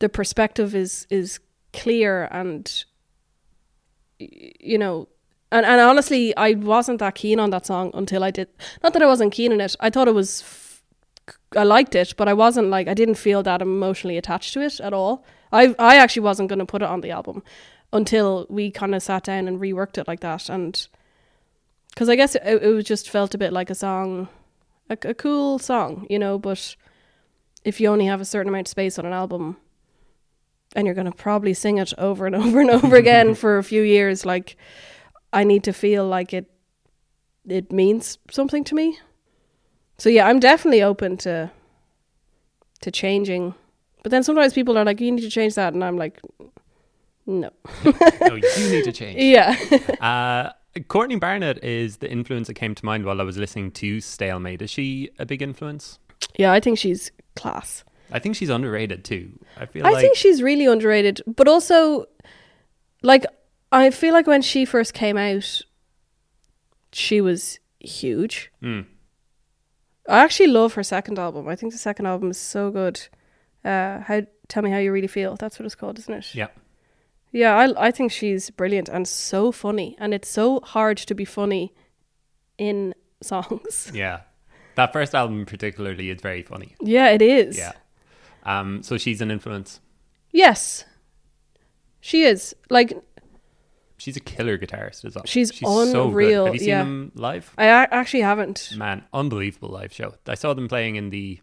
the 0.00 0.08
perspective 0.08 0.74
is 0.74 1.06
is 1.08 1.40
clear 1.72 2.28
and 2.30 2.84
you 4.18 4.76
know 4.76 5.08
and 5.50 5.64
and 5.64 5.80
honestly 5.80 6.36
I 6.36 6.52
wasn't 6.52 6.98
that 6.98 7.14
keen 7.14 7.40
on 7.40 7.50
that 7.50 7.64
song 7.64 7.90
until 7.94 8.22
I 8.22 8.30
did 8.30 8.48
not 8.82 8.92
that 8.92 9.02
I 9.02 9.06
wasn't 9.06 9.32
keen 9.32 9.52
on 9.52 9.60
it. 9.60 9.76
I 9.80 9.88
thought 9.88 10.08
it 10.08 10.14
was 10.14 10.42
I 11.56 11.64
liked 11.64 11.94
it 11.94 12.14
but 12.16 12.28
I 12.28 12.34
wasn't 12.34 12.68
like 12.68 12.88
I 12.88 12.94
didn't 12.94 13.16
feel 13.16 13.42
that 13.42 13.62
emotionally 13.62 14.16
attached 14.16 14.52
to 14.54 14.60
it 14.60 14.80
at 14.80 14.92
all 14.92 15.24
I 15.52 15.74
I 15.78 15.96
actually 15.96 16.22
wasn't 16.22 16.48
going 16.48 16.58
to 16.58 16.66
put 16.66 16.82
it 16.82 16.88
on 16.88 17.00
the 17.00 17.10
album 17.10 17.42
until 17.92 18.46
we 18.48 18.70
kind 18.70 18.94
of 18.94 19.02
sat 19.02 19.24
down 19.24 19.48
and 19.48 19.60
reworked 19.60 19.98
it 19.98 20.08
like 20.08 20.20
that 20.20 20.48
and 20.48 20.88
because 21.90 22.08
I 22.08 22.16
guess 22.16 22.34
it, 22.34 22.42
it 22.44 22.74
was 22.74 22.84
just 22.84 23.08
felt 23.10 23.34
a 23.34 23.38
bit 23.38 23.52
like 23.52 23.70
a 23.70 23.74
song 23.74 24.28
a, 24.90 24.98
a 25.02 25.14
cool 25.14 25.58
song 25.58 26.06
you 26.10 26.18
know 26.18 26.38
but 26.38 26.76
if 27.64 27.80
you 27.80 27.88
only 27.88 28.06
have 28.06 28.20
a 28.20 28.24
certain 28.24 28.48
amount 28.48 28.68
of 28.68 28.70
space 28.70 28.98
on 28.98 29.06
an 29.06 29.12
album 29.12 29.56
and 30.74 30.86
you're 30.86 30.94
going 30.94 31.10
to 31.10 31.12
probably 31.12 31.54
sing 31.54 31.78
it 31.78 31.92
over 31.98 32.26
and 32.26 32.36
over 32.42 32.60
and 32.60 32.70
over 32.70 32.96
again 32.96 33.34
for 33.42 33.58
a 33.58 33.64
few 33.64 33.82
years 33.82 34.26
like 34.26 34.56
I 35.32 35.44
need 35.44 35.64
to 35.64 35.72
feel 35.72 36.06
like 36.06 36.32
it 36.32 36.50
it 37.48 37.70
means 37.70 38.18
something 38.30 38.64
to 38.64 38.74
me. 38.74 38.98
So 39.98 40.08
yeah, 40.08 40.26
I'm 40.28 40.40
definitely 40.40 40.82
open 40.82 41.16
to 41.18 41.50
to 42.82 42.90
changing. 42.90 43.54
But 44.02 44.10
then 44.10 44.22
sometimes 44.22 44.52
people 44.52 44.78
are 44.78 44.84
like, 44.84 45.00
you 45.00 45.10
need 45.10 45.22
to 45.22 45.30
change 45.30 45.54
that 45.54 45.74
and 45.74 45.82
I'm 45.84 45.96
like 45.96 46.20
no. 47.26 47.50
no, 47.84 48.34
you 48.34 48.70
need 48.70 48.84
to 48.84 48.92
change. 48.92 49.16
Yeah. 49.20 49.56
Uh, 50.00 50.52
Courtney 50.88 51.16
Barnett 51.16 51.64
is 51.64 51.96
the 51.96 52.10
influence 52.10 52.46
that 52.48 52.54
came 52.54 52.74
to 52.74 52.84
mind 52.84 53.04
while 53.04 53.20
I 53.20 53.24
was 53.24 53.38
listening 53.38 53.70
to 53.72 54.00
Stalemate. 54.00 54.62
Is 54.62 54.70
she 54.70 55.10
a 55.18 55.26
big 55.26 55.42
influence? 55.42 55.98
yeah, 56.38 56.52
I 56.52 56.60
think 56.60 56.78
she's 56.78 57.10
class. 57.34 57.82
I 58.12 58.18
think 58.18 58.36
she's 58.36 58.50
underrated 58.50 59.04
too. 59.04 59.32
I 59.56 59.66
feel 59.66 59.86
I 59.86 59.90
like 59.90 60.02
think 60.02 60.16
she's 60.16 60.42
really 60.42 60.66
underrated, 60.66 61.22
but 61.26 61.48
also 61.48 62.06
like 63.02 63.24
I 63.72 63.90
feel 63.90 64.12
like 64.12 64.26
when 64.26 64.42
she 64.42 64.64
first 64.64 64.94
came 64.94 65.16
out 65.16 65.62
she 66.92 67.20
was 67.20 67.58
huge. 67.80 68.50
Mm. 68.62 68.86
I 70.08 70.22
actually 70.22 70.48
love 70.48 70.74
her 70.74 70.82
second 70.82 71.18
album. 71.18 71.48
I 71.48 71.56
think 71.56 71.72
the 71.72 71.78
second 71.78 72.06
album 72.06 72.30
is 72.30 72.38
so 72.38 72.70
good. 72.70 73.00
Uh, 73.64 74.00
how 74.00 74.22
tell 74.48 74.62
me 74.62 74.70
how 74.70 74.78
you 74.78 74.92
really 74.92 75.08
feel. 75.08 75.36
That's 75.36 75.58
what 75.58 75.66
it's 75.66 75.74
called, 75.74 75.98
isn't 75.98 76.14
it? 76.14 76.34
Yeah. 76.34 76.48
Yeah, 77.32 77.56
I 77.56 77.88
I 77.88 77.90
think 77.90 78.12
she's 78.12 78.50
brilliant 78.50 78.88
and 78.88 79.06
so 79.06 79.52
funny, 79.52 79.96
and 79.98 80.14
it's 80.14 80.28
so 80.28 80.60
hard 80.60 80.96
to 80.98 81.14
be 81.14 81.24
funny 81.24 81.74
in 82.58 82.94
songs. 83.22 83.90
Yeah. 83.92 84.20
That 84.76 84.92
first 84.92 85.14
album 85.14 85.46
particularly 85.46 86.10
is 86.10 86.20
very 86.20 86.42
funny. 86.42 86.74
Yeah, 86.80 87.08
it 87.08 87.22
is. 87.22 87.56
Yeah. 87.58 87.72
Um, 88.44 88.82
so 88.82 88.98
she's 88.98 89.20
an 89.20 89.30
influence. 89.30 89.80
Yes. 90.32 90.84
She 92.00 92.22
is 92.22 92.54
like 92.70 92.92
She's 94.06 94.16
a 94.16 94.20
killer 94.20 94.56
guitarist 94.56 95.04
as 95.04 95.16
well. 95.16 95.24
She's 95.26 95.52
so 95.58 95.84
good. 95.90 96.08
unreal, 96.10 96.44
Have 96.46 96.54
you 96.54 96.60
seen 96.60 96.68
yeah. 96.68 96.78
them 96.84 97.10
live? 97.16 97.52
I 97.58 97.66
actually 97.66 98.20
haven't. 98.20 98.70
Man, 98.76 99.02
unbelievable 99.12 99.70
live 99.70 99.92
show. 99.92 100.14
I 100.28 100.36
saw 100.36 100.54
them 100.54 100.68
playing 100.68 100.94
in 100.94 101.10
the 101.10 101.40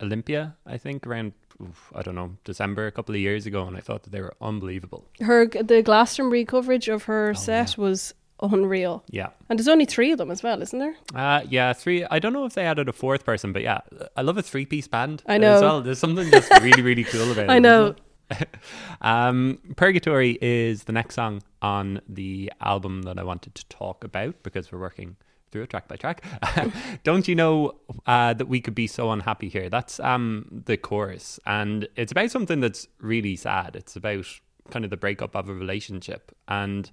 Olympia, 0.00 0.56
I 0.66 0.78
think, 0.78 1.06
around 1.06 1.32
oof, 1.62 1.92
I 1.94 2.00
don't 2.00 2.14
know 2.14 2.36
December 2.44 2.86
a 2.86 2.92
couple 2.92 3.14
of 3.14 3.20
years 3.20 3.44
ago, 3.44 3.66
and 3.66 3.76
I 3.76 3.80
thought 3.80 4.02
that 4.04 4.10
they 4.12 4.22
were 4.22 4.34
unbelievable. 4.40 5.06
Her 5.20 5.46
the 5.46 5.82
Glastonbury 5.82 6.46
coverage 6.46 6.88
of 6.88 7.04
her 7.04 7.30
Oh, 7.30 7.34
set 7.34 7.76
was 7.76 8.14
unreal, 8.42 9.02
Yeah, 9.10 9.28
and 9.48 9.58
there's 9.58 9.68
only 9.68 9.84
three 9.86 10.12
of 10.12 10.18
them 10.18 10.30
as 10.30 10.42
well, 10.42 10.60
isn't 10.62 10.78
there? 10.78 10.94
uh, 11.14 11.42
yeah, 11.48 11.72
three. 11.72 12.04
I 12.10 12.18
don't 12.18 12.32
know 12.34 12.44
if 12.46 12.52
they 12.54 12.64
added 12.66 12.88
a 12.88 12.92
fourth 12.92 13.24
person, 13.24 13.52
but 13.52 13.62
yeah, 13.62 13.80
I 14.16 14.22
love 14.22 14.36
a 14.38 14.42
three-piece 14.42 14.88
band. 14.88 15.22
I 15.26 15.38
know. 15.38 15.54
As 15.56 15.62
well, 15.62 15.80
there's 15.82 15.98
something 15.98 16.30
just 16.30 16.50
really, 16.62 16.82
really 16.82 17.04
cool 17.04 17.30
about 17.32 17.44
it. 17.48 17.50
I 17.50 17.58
know. 17.58 17.94
um, 19.00 19.58
Purgatory 19.76 20.38
is 20.40 20.84
the 20.84 20.92
next 20.92 21.14
song 21.14 21.42
on 21.62 22.00
the 22.08 22.52
album 22.60 23.02
that 23.02 23.18
I 23.18 23.24
wanted 23.24 23.54
to 23.54 23.66
talk 23.68 24.04
about 24.04 24.42
because 24.42 24.70
we're 24.70 24.80
working 24.80 25.16
through 25.50 25.62
it 25.62 25.70
track 25.70 25.88
by 25.88 25.96
track. 25.96 26.24
Don't 27.04 27.28
you 27.28 27.34
know 27.34 27.76
uh, 28.06 28.34
that 28.34 28.46
we 28.46 28.60
could 28.60 28.74
be 28.74 28.86
so 28.86 29.10
unhappy 29.10 29.48
here? 29.48 29.68
That's 29.68 30.00
um, 30.00 30.62
the 30.66 30.76
chorus, 30.76 31.38
and 31.46 31.88
it's 31.96 32.12
about 32.12 32.30
something 32.30 32.60
that's 32.60 32.88
really 33.00 33.36
sad. 33.36 33.76
It's 33.76 33.96
about 33.96 34.26
kind 34.70 34.84
of 34.84 34.90
the 34.90 34.96
breakup 34.96 35.34
of 35.34 35.48
a 35.48 35.54
relationship, 35.54 36.32
and 36.48 36.90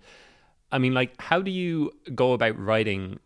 I 0.73 0.79
mean, 0.79 0.93
like, 0.93 1.13
how 1.21 1.41
do 1.41 1.51
you 1.51 1.91
go 2.15 2.33
about 2.33 2.59
writing 2.59 3.19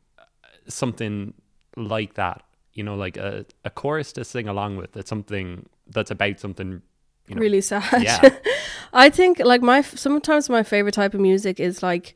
something 0.67 1.33
like 1.77 2.15
that? 2.15 2.43
You 2.73 2.83
know, 2.83 2.95
like 2.95 3.15
a, 3.15 3.45
a 3.63 3.69
chorus 3.69 4.11
to 4.13 4.25
sing 4.25 4.47
along 4.49 4.75
with. 4.75 4.95
It's 4.97 5.09
something 5.09 5.67
that's 5.87 6.11
about 6.11 6.39
something. 6.39 6.81
You 7.27 7.35
know, 7.35 7.41
really 7.41 7.61
sad. 7.61 8.03
Yeah. 8.03 8.29
I 8.93 9.09
think 9.09 9.39
like 9.39 9.61
my 9.61 9.81
sometimes 9.81 10.49
my 10.49 10.63
favorite 10.63 10.93
type 10.93 11.13
of 11.13 11.19
music 11.19 11.59
is 11.59 11.83
like 11.83 12.15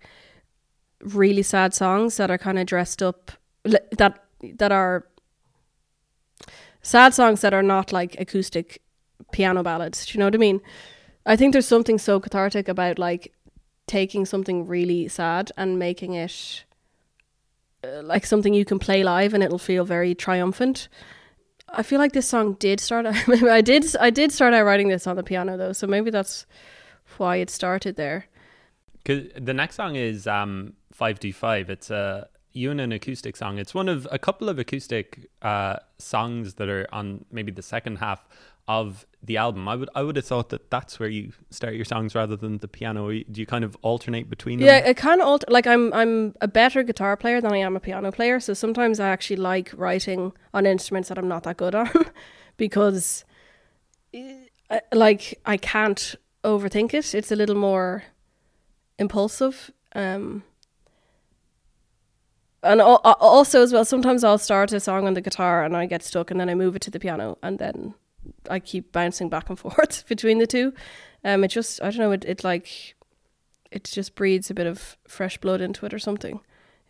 really 1.03 1.43
sad 1.43 1.73
songs 1.73 2.17
that 2.17 2.31
are 2.31 2.37
kind 2.37 2.59
of 2.59 2.65
dressed 2.65 3.03
up 3.03 3.31
that 3.63 4.23
that 4.57 4.71
are 4.71 5.05
sad 6.81 7.13
songs 7.13 7.41
that 7.41 7.53
are 7.53 7.63
not 7.63 7.91
like 7.91 8.19
acoustic 8.19 8.81
piano 9.31 9.63
ballads. 9.63 10.05
Do 10.05 10.13
you 10.13 10.19
know 10.19 10.25
what 10.25 10.35
I 10.35 10.39
mean? 10.39 10.61
I 11.25 11.35
think 11.35 11.53
there's 11.53 11.67
something 11.67 11.97
so 11.97 12.19
cathartic 12.19 12.67
about 12.67 12.97
like 12.97 13.33
taking 13.87 14.25
something 14.25 14.65
really 14.65 15.07
sad 15.07 15.51
and 15.57 15.77
making 15.77 16.13
it 16.13 16.63
uh, 17.83 18.01
like 18.03 18.25
something 18.25 18.53
you 18.53 18.65
can 18.65 18.79
play 18.79 19.03
live 19.03 19.33
and 19.33 19.43
it'll 19.43 19.59
feel 19.59 19.85
very 19.85 20.15
triumphant. 20.15 20.87
I 21.69 21.83
feel 21.83 21.99
like 21.99 22.11
this 22.11 22.27
song 22.27 22.53
did 22.59 22.79
start. 22.79 23.05
I 23.27 23.61
did. 23.61 23.95
I 23.97 24.09
did 24.09 24.31
start 24.31 24.53
out 24.53 24.65
writing 24.65 24.89
this 24.89 25.07
on 25.07 25.15
the 25.15 25.23
piano 25.23 25.57
though, 25.57 25.73
so 25.73 25.87
maybe 25.87 26.11
that's 26.11 26.45
why 27.17 27.37
it 27.37 27.49
started 27.49 27.95
there. 27.95 28.25
Cause 29.05 29.23
the 29.35 29.53
next 29.53 29.75
song 29.75 29.95
is 29.95 30.27
um, 30.27 30.73
525. 30.91 31.69
It's 31.69 31.89
a 31.89 32.27
you 32.53 32.71
and 32.71 32.81
an 32.81 32.91
acoustic 32.91 33.35
song. 33.35 33.57
It's 33.57 33.73
one 33.73 33.89
of 33.89 34.07
a 34.11 34.19
couple 34.19 34.49
of 34.49 34.59
acoustic 34.59 35.29
uh, 35.41 35.77
songs 35.97 36.55
that 36.55 36.69
are 36.69 36.87
on 36.91 37.25
maybe 37.31 37.51
the 37.51 37.61
second 37.61 37.97
half 37.97 38.27
of 38.67 39.05
the 39.23 39.37
album. 39.37 39.67
I 39.67 39.75
would 39.75 39.89
I 39.95 40.01
would 40.03 40.15
have 40.15 40.25
thought 40.25 40.49
that 40.49 40.69
that's 40.69 40.99
where 40.99 41.09
you 41.09 41.31
start 41.49 41.75
your 41.75 41.85
songs 41.85 42.15
rather 42.15 42.35
than 42.35 42.57
the 42.57 42.67
piano. 42.67 43.09
Do 43.11 43.39
you 43.41 43.45
kind 43.45 43.63
of 43.63 43.77
alternate 43.81 44.29
between 44.29 44.59
them? 44.59 44.67
Yeah, 44.67 44.77
it 44.77 44.97
kind 44.97 45.21
of 45.21 45.27
alter. 45.27 45.45
Like 45.49 45.67
I'm, 45.67 45.93
I'm 45.93 46.35
a 46.41 46.47
better 46.47 46.83
guitar 46.83 47.15
player 47.15 47.39
than 47.39 47.53
I 47.53 47.57
am 47.57 47.75
a 47.75 47.79
piano 47.79 48.11
player. 48.11 48.39
So 48.39 48.53
sometimes 48.53 48.99
I 48.99 49.09
actually 49.09 49.35
like 49.37 49.71
writing 49.75 50.33
on 50.53 50.65
instruments 50.65 51.09
that 51.09 51.17
I'm 51.17 51.27
not 51.27 51.43
that 51.43 51.57
good 51.57 51.75
on, 51.81 51.89
because, 52.57 53.23
uh, 54.15 54.79
like, 54.93 55.39
I 55.45 55.57
can't 55.57 56.15
overthink 56.43 56.93
it. 56.93 57.13
It's 57.13 57.31
a 57.31 57.35
little 57.35 57.55
more 57.55 58.03
impulsive. 58.97 59.71
Um, 59.93 60.43
and 62.63 62.79
al- 62.81 62.97
also 62.97 63.61
as 63.61 63.73
well, 63.73 63.85
sometimes 63.85 64.23
I'll 64.23 64.37
start 64.37 64.71
a 64.71 64.79
song 64.79 65.07
on 65.07 65.13
the 65.13 65.21
guitar 65.21 65.63
and 65.63 65.75
I 65.75 65.85
get 65.85 66.03
stuck, 66.03 66.31
and 66.31 66.39
then 66.39 66.49
I 66.49 66.55
move 66.55 66.75
it 66.75 66.81
to 66.83 66.91
the 66.91 66.99
piano, 66.99 67.37
and 67.43 67.59
then 67.59 67.95
I 68.49 68.59
keep 68.59 68.91
bouncing 68.91 69.29
back 69.29 69.49
and 69.49 69.59
forth 69.59 70.05
between 70.07 70.37
the 70.37 70.47
two. 70.47 70.73
Um, 71.23 71.43
it 71.43 71.49
just, 71.49 71.81
I 71.81 71.91
don't 71.91 71.99
know, 71.99 72.11
it, 72.11 72.25
it 72.25 72.43
like 72.43 72.95
it 73.71 73.85
just 73.85 74.15
breeds 74.15 74.49
a 74.49 74.53
bit 74.53 74.67
of 74.67 74.97
fresh 75.07 75.37
blood 75.37 75.61
into 75.61 75.85
it 75.85 75.93
or 75.93 75.99
something 75.99 76.41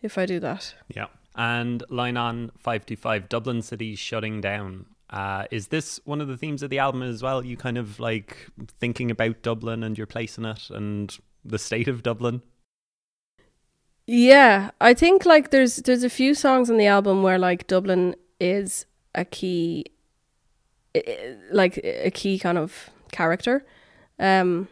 if 0.02 0.18
I 0.18 0.26
do 0.26 0.40
that. 0.40 0.74
Yeah. 0.88 1.06
And 1.34 1.82
line 1.88 2.16
on 2.16 2.50
525, 2.58 3.28
Dublin 3.28 3.62
City 3.62 3.94
shutting 3.94 4.40
down. 4.40 4.86
Uh, 5.08 5.44
is 5.50 5.68
this 5.68 6.00
one 6.04 6.20
of 6.20 6.28
the 6.28 6.36
themes 6.36 6.62
of 6.62 6.70
the 6.70 6.78
album 6.78 7.02
as 7.02 7.22
well? 7.22 7.44
You 7.44 7.56
kind 7.56 7.78
of 7.78 8.00
like 8.00 8.48
thinking 8.80 9.10
about 9.10 9.42
Dublin 9.42 9.82
and 9.82 9.96
your 9.96 10.06
place 10.06 10.36
in 10.36 10.44
it 10.44 10.70
and 10.70 11.16
the 11.44 11.58
state 11.58 11.88
of 11.88 12.02
Dublin? 12.02 12.42
Yeah, 14.06 14.70
I 14.80 14.94
think 14.94 15.24
like 15.24 15.50
there's 15.50 15.76
there's 15.76 16.02
a 16.02 16.10
few 16.10 16.34
songs 16.34 16.70
on 16.70 16.76
the 16.76 16.86
album 16.86 17.22
where 17.22 17.38
like 17.38 17.66
Dublin 17.66 18.16
is 18.40 18.84
a 19.14 19.24
key 19.24 19.86
like 21.50 21.78
a 21.82 22.10
key 22.10 22.38
kind 22.38 22.58
of 22.58 22.90
character. 23.10 23.64
Um 24.18 24.68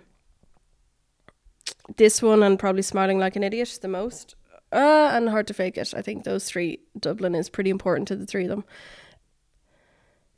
this 1.97 2.23
one 2.23 2.43
and 2.43 2.59
probably 2.59 2.83
smiling 2.83 3.19
like 3.19 3.37
an 3.37 3.43
idiot 3.43 3.79
the 3.83 3.89
most. 3.89 4.35
Uh 4.73 5.11
and 5.13 5.29
hard 5.29 5.47
to 5.49 5.55
fake 5.55 5.79
it. 5.79 5.95
I 5.97 6.03
think 6.03 6.25
those 6.25 6.45
three 6.45 6.81
Dublin 6.99 7.35
is 7.35 7.51
pretty 7.51 7.71
important 7.71 8.09
to 8.09 8.17
the 8.17 8.27
three 8.27 8.45
of 8.45 8.51
them. 8.51 8.65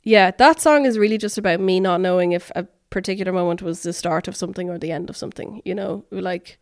Yeah, 0.03 0.31
that 0.31 0.59
song 0.59 0.85
is 0.85 0.97
really 0.97 1.17
just 1.17 1.37
about 1.37 1.59
me 1.59 1.79
not 1.79 2.01
knowing 2.01 2.33
if 2.33 2.51
a 2.55 2.67
particular 2.89 3.31
moment 3.31 3.61
was 3.61 3.83
the 3.83 3.93
start 3.93 4.27
of 4.27 4.35
something 4.35 4.69
or 4.69 4.77
the 4.77 4.91
end 4.91 5.09
of 5.09 5.17
something, 5.17 5.61
you 5.65 5.73
know? 5.73 6.05
Like 6.11 6.59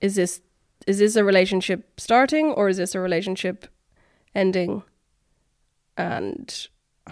is 0.00 0.14
this 0.14 0.40
is 0.86 0.98
this 0.98 1.16
a 1.16 1.24
relationship 1.24 2.00
starting 2.00 2.46
or 2.46 2.68
is 2.68 2.78
this 2.78 2.94
a 2.94 3.00
relationship 3.00 3.66
ending? 4.34 4.82
And 5.96 6.68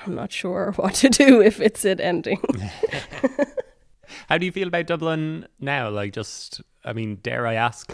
I'm 0.06 0.14
not 0.14 0.32
sure 0.32 0.72
what 0.76 0.94
to 0.94 1.08
do 1.08 1.40
if 1.40 1.60
it's 1.60 1.84
it 1.84 2.00
ending. 2.00 2.40
How 4.28 4.38
do 4.38 4.46
you 4.46 4.52
feel 4.52 4.68
about 4.68 4.86
Dublin 4.86 5.46
now? 5.60 5.90
Like, 5.90 6.12
just, 6.12 6.60
I 6.84 6.92
mean, 6.92 7.16
dare 7.16 7.46
I 7.46 7.54
ask? 7.54 7.92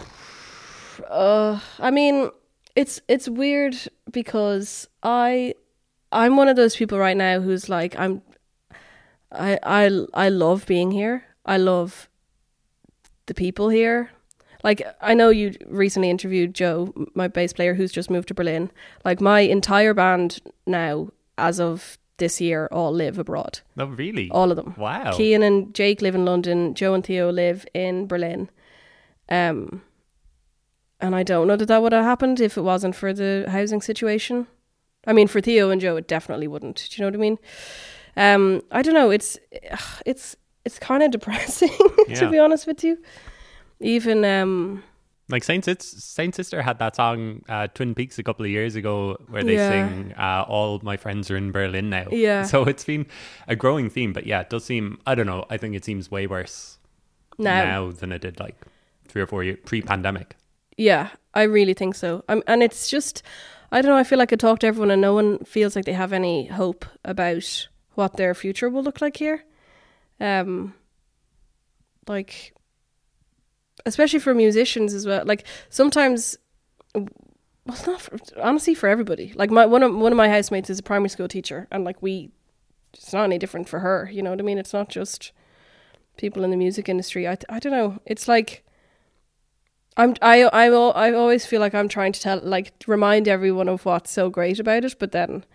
uh, 1.09 1.59
I 1.79 1.91
mean, 1.91 2.29
it's 2.75 3.01
it's 3.07 3.27
weird 3.29 3.75
because 4.11 4.87
I 5.03 5.55
I'm 6.11 6.37
one 6.37 6.47
of 6.47 6.55
those 6.55 6.75
people 6.75 6.97
right 6.97 7.17
now 7.17 7.39
who's 7.39 7.69
like 7.69 7.97
I'm 7.97 8.21
I 9.31 9.59
I 9.63 10.05
I 10.13 10.29
love 10.29 10.65
being 10.65 10.91
here. 10.91 11.25
I 11.45 11.57
love 11.57 12.09
the 13.25 13.33
people 13.33 13.69
here. 13.69 14.11
Like 14.63 14.81
I 15.01 15.13
know 15.13 15.29
you 15.29 15.53
recently 15.67 16.09
interviewed 16.09 16.55
Joe, 16.55 16.93
my 17.13 17.27
bass 17.27 17.53
player 17.53 17.73
who's 17.75 17.91
just 17.91 18.09
moved 18.09 18.27
to 18.29 18.33
Berlin. 18.33 18.71
Like 19.03 19.21
my 19.21 19.41
entire 19.41 19.93
band 19.93 20.39
now 20.65 21.09
as 21.37 21.59
of 21.59 21.97
this 22.17 22.39
year 22.39 22.67
all 22.71 22.91
live 22.93 23.19
abroad. 23.19 23.59
No, 23.75 23.85
really? 23.85 24.29
All 24.31 24.49
of 24.51 24.55
them. 24.55 24.73
wow. 24.77 25.11
Kean 25.15 25.43
and 25.43 25.73
Jake 25.75 26.01
live 26.01 26.15
in 26.15 26.23
London. 26.25 26.73
Joe 26.73 26.93
and 26.93 27.03
Theo 27.05 27.31
live 27.31 27.65
in 27.73 28.07
Berlin. 28.07 28.49
Um, 29.27 29.81
and 31.01 31.13
I 31.15 31.23
don't 31.23 31.47
know 31.47 31.57
that 31.57 31.67
that 31.67 31.81
would 31.81 31.91
have 31.91 32.05
happened 32.05 32.39
if 32.39 32.57
it 32.57 32.61
wasn't 32.61 32.95
for 32.95 33.11
the 33.13 33.45
housing 33.49 33.81
situation. 33.81 34.47
I 35.05 35.13
mean, 35.13 35.27
for 35.27 35.41
Theo 35.41 35.69
and 35.69 35.81
Joe, 35.81 35.97
it 35.97 36.07
definitely 36.07 36.47
wouldn't. 36.47 36.87
Do 36.89 36.95
you 36.95 37.01
know 37.03 37.07
what 37.09 37.15
I 37.15 37.17
mean? 37.17 37.37
Um, 38.17 38.61
I 38.71 38.81
don't 38.81 38.93
know. 38.93 39.09
It's 39.11 39.37
it's 40.05 40.35
it's 40.63 40.79
kind 40.79 41.03
of 41.03 41.11
depressing 41.17 41.69
Yeah. 42.07 42.15
to 42.21 42.29
be 42.31 42.39
honest 42.39 42.65
with 42.65 42.83
you. 42.83 42.97
Even 43.81 44.23
um, 44.23 44.83
Like 45.27 45.43
Saint, 45.43 45.65
Sis- 45.65 46.03
Saint 46.03 46.35
Sister 46.35 46.61
had 46.61 46.77
that 46.79 46.95
song 46.95 47.43
uh, 47.49 47.65
Twin 47.73 47.95
Peaks 47.95 48.19
a 48.19 48.23
couple 48.23 48.45
of 48.45 48.51
years 48.51 48.75
ago 48.75 49.17
where 49.27 49.43
they 49.43 49.55
Yeah. 49.55 49.69
sing 49.69 50.13
uh, 50.13 50.45
"All 50.47 50.79
my 50.83 50.97
friends 50.97 51.31
are 51.31 51.35
in 51.37 51.51
Berlin 51.51 51.89
now." 51.89 52.05
Yeah. 52.11 52.43
So 52.51 52.63
it's 52.65 52.83
been 52.85 53.07
a 53.47 53.55
growing 53.55 53.89
theme, 53.89 54.13
but 54.13 54.27
yeah, 54.27 54.41
it 54.41 54.49
does 54.51 54.65
seem. 54.65 54.99
I 55.07 55.15
don't 55.15 55.25
know. 55.25 55.45
I 55.49 55.57
think 55.57 55.75
it 55.75 55.83
seems 55.83 56.11
way 56.11 56.27
worse 56.27 56.77
now, 57.39 57.63
now 57.63 57.91
than 57.91 58.11
it 58.11 58.21
did 58.21 58.39
like 58.39 58.55
three 59.07 59.21
or 59.23 59.27
four 59.27 59.43
years 59.43 59.57
pre-pandemic. 59.65 60.35
Yeah, 60.77 61.09
I 61.33 61.43
really 61.43 61.73
think 61.73 61.95
so. 61.95 62.23
Um, 62.29 62.43
and 62.47 62.61
it's 62.61 62.89
just, 62.89 63.23
I 63.71 63.81
don't 63.81 63.89
know. 63.91 63.97
I 63.97 64.03
feel 64.03 64.19
like 64.19 64.31
I 64.33 64.35
talk 64.35 64.59
to 64.59 64.67
everyone, 64.67 64.91
and 64.91 65.01
no 65.01 65.13
one 65.15 65.39
feels 65.45 65.75
like 65.75 65.85
they 65.85 65.93
have 65.93 66.13
any 66.13 66.45
hope 66.47 66.85
about 67.03 67.67
what 67.95 68.17
their 68.17 68.35
future 68.35 68.69
will 68.69 68.83
look 68.83 68.99
like 69.01 69.17
here. 69.17 69.43
Um, 70.19 70.73
like, 72.07 72.53
especially 73.85 74.19
for 74.19 74.33
musicians 74.33 74.93
as 74.93 75.05
well. 75.05 75.23
Like 75.25 75.45
sometimes, 75.69 76.37
well, 76.93 77.07
not 77.87 78.01
for, 78.01 78.17
honestly 78.41 78.73
for 78.73 78.87
everybody. 78.87 79.33
Like 79.35 79.51
my 79.51 79.65
one 79.65 79.83
of 79.83 79.95
one 79.95 80.11
of 80.11 80.17
my 80.17 80.29
housemates 80.29 80.69
is 80.69 80.79
a 80.79 80.83
primary 80.83 81.09
school 81.09 81.27
teacher, 81.27 81.67
and 81.71 81.83
like 81.83 82.01
we, 82.01 82.31
it's 82.93 83.13
not 83.13 83.25
any 83.25 83.37
different 83.37 83.69
for 83.69 83.79
her. 83.79 84.09
You 84.11 84.21
know 84.21 84.29
what 84.29 84.39
I 84.39 84.43
mean? 84.43 84.57
It's 84.57 84.73
not 84.73 84.89
just 84.89 85.31
people 86.17 86.43
in 86.43 86.51
the 86.51 86.57
music 86.57 86.87
industry. 86.89 87.27
I 87.27 87.37
I 87.49 87.59
don't 87.59 87.73
know. 87.73 87.99
It's 88.05 88.27
like. 88.27 88.63
I'm 89.97 90.13
I 90.21 90.43
I 90.43 90.65
I 90.67 91.13
always 91.13 91.45
feel 91.45 91.61
like 91.61 91.73
I'm 91.73 91.87
trying 91.87 92.11
to 92.11 92.19
tell 92.19 92.41
like 92.43 92.73
remind 92.85 93.29
everyone 93.29 93.69
of 93.69 93.85
what's 93.85 94.11
so 94.11 94.29
great 94.29 94.59
about 94.59 94.83
it, 94.83 94.95
but 94.99 95.13
then 95.13 95.45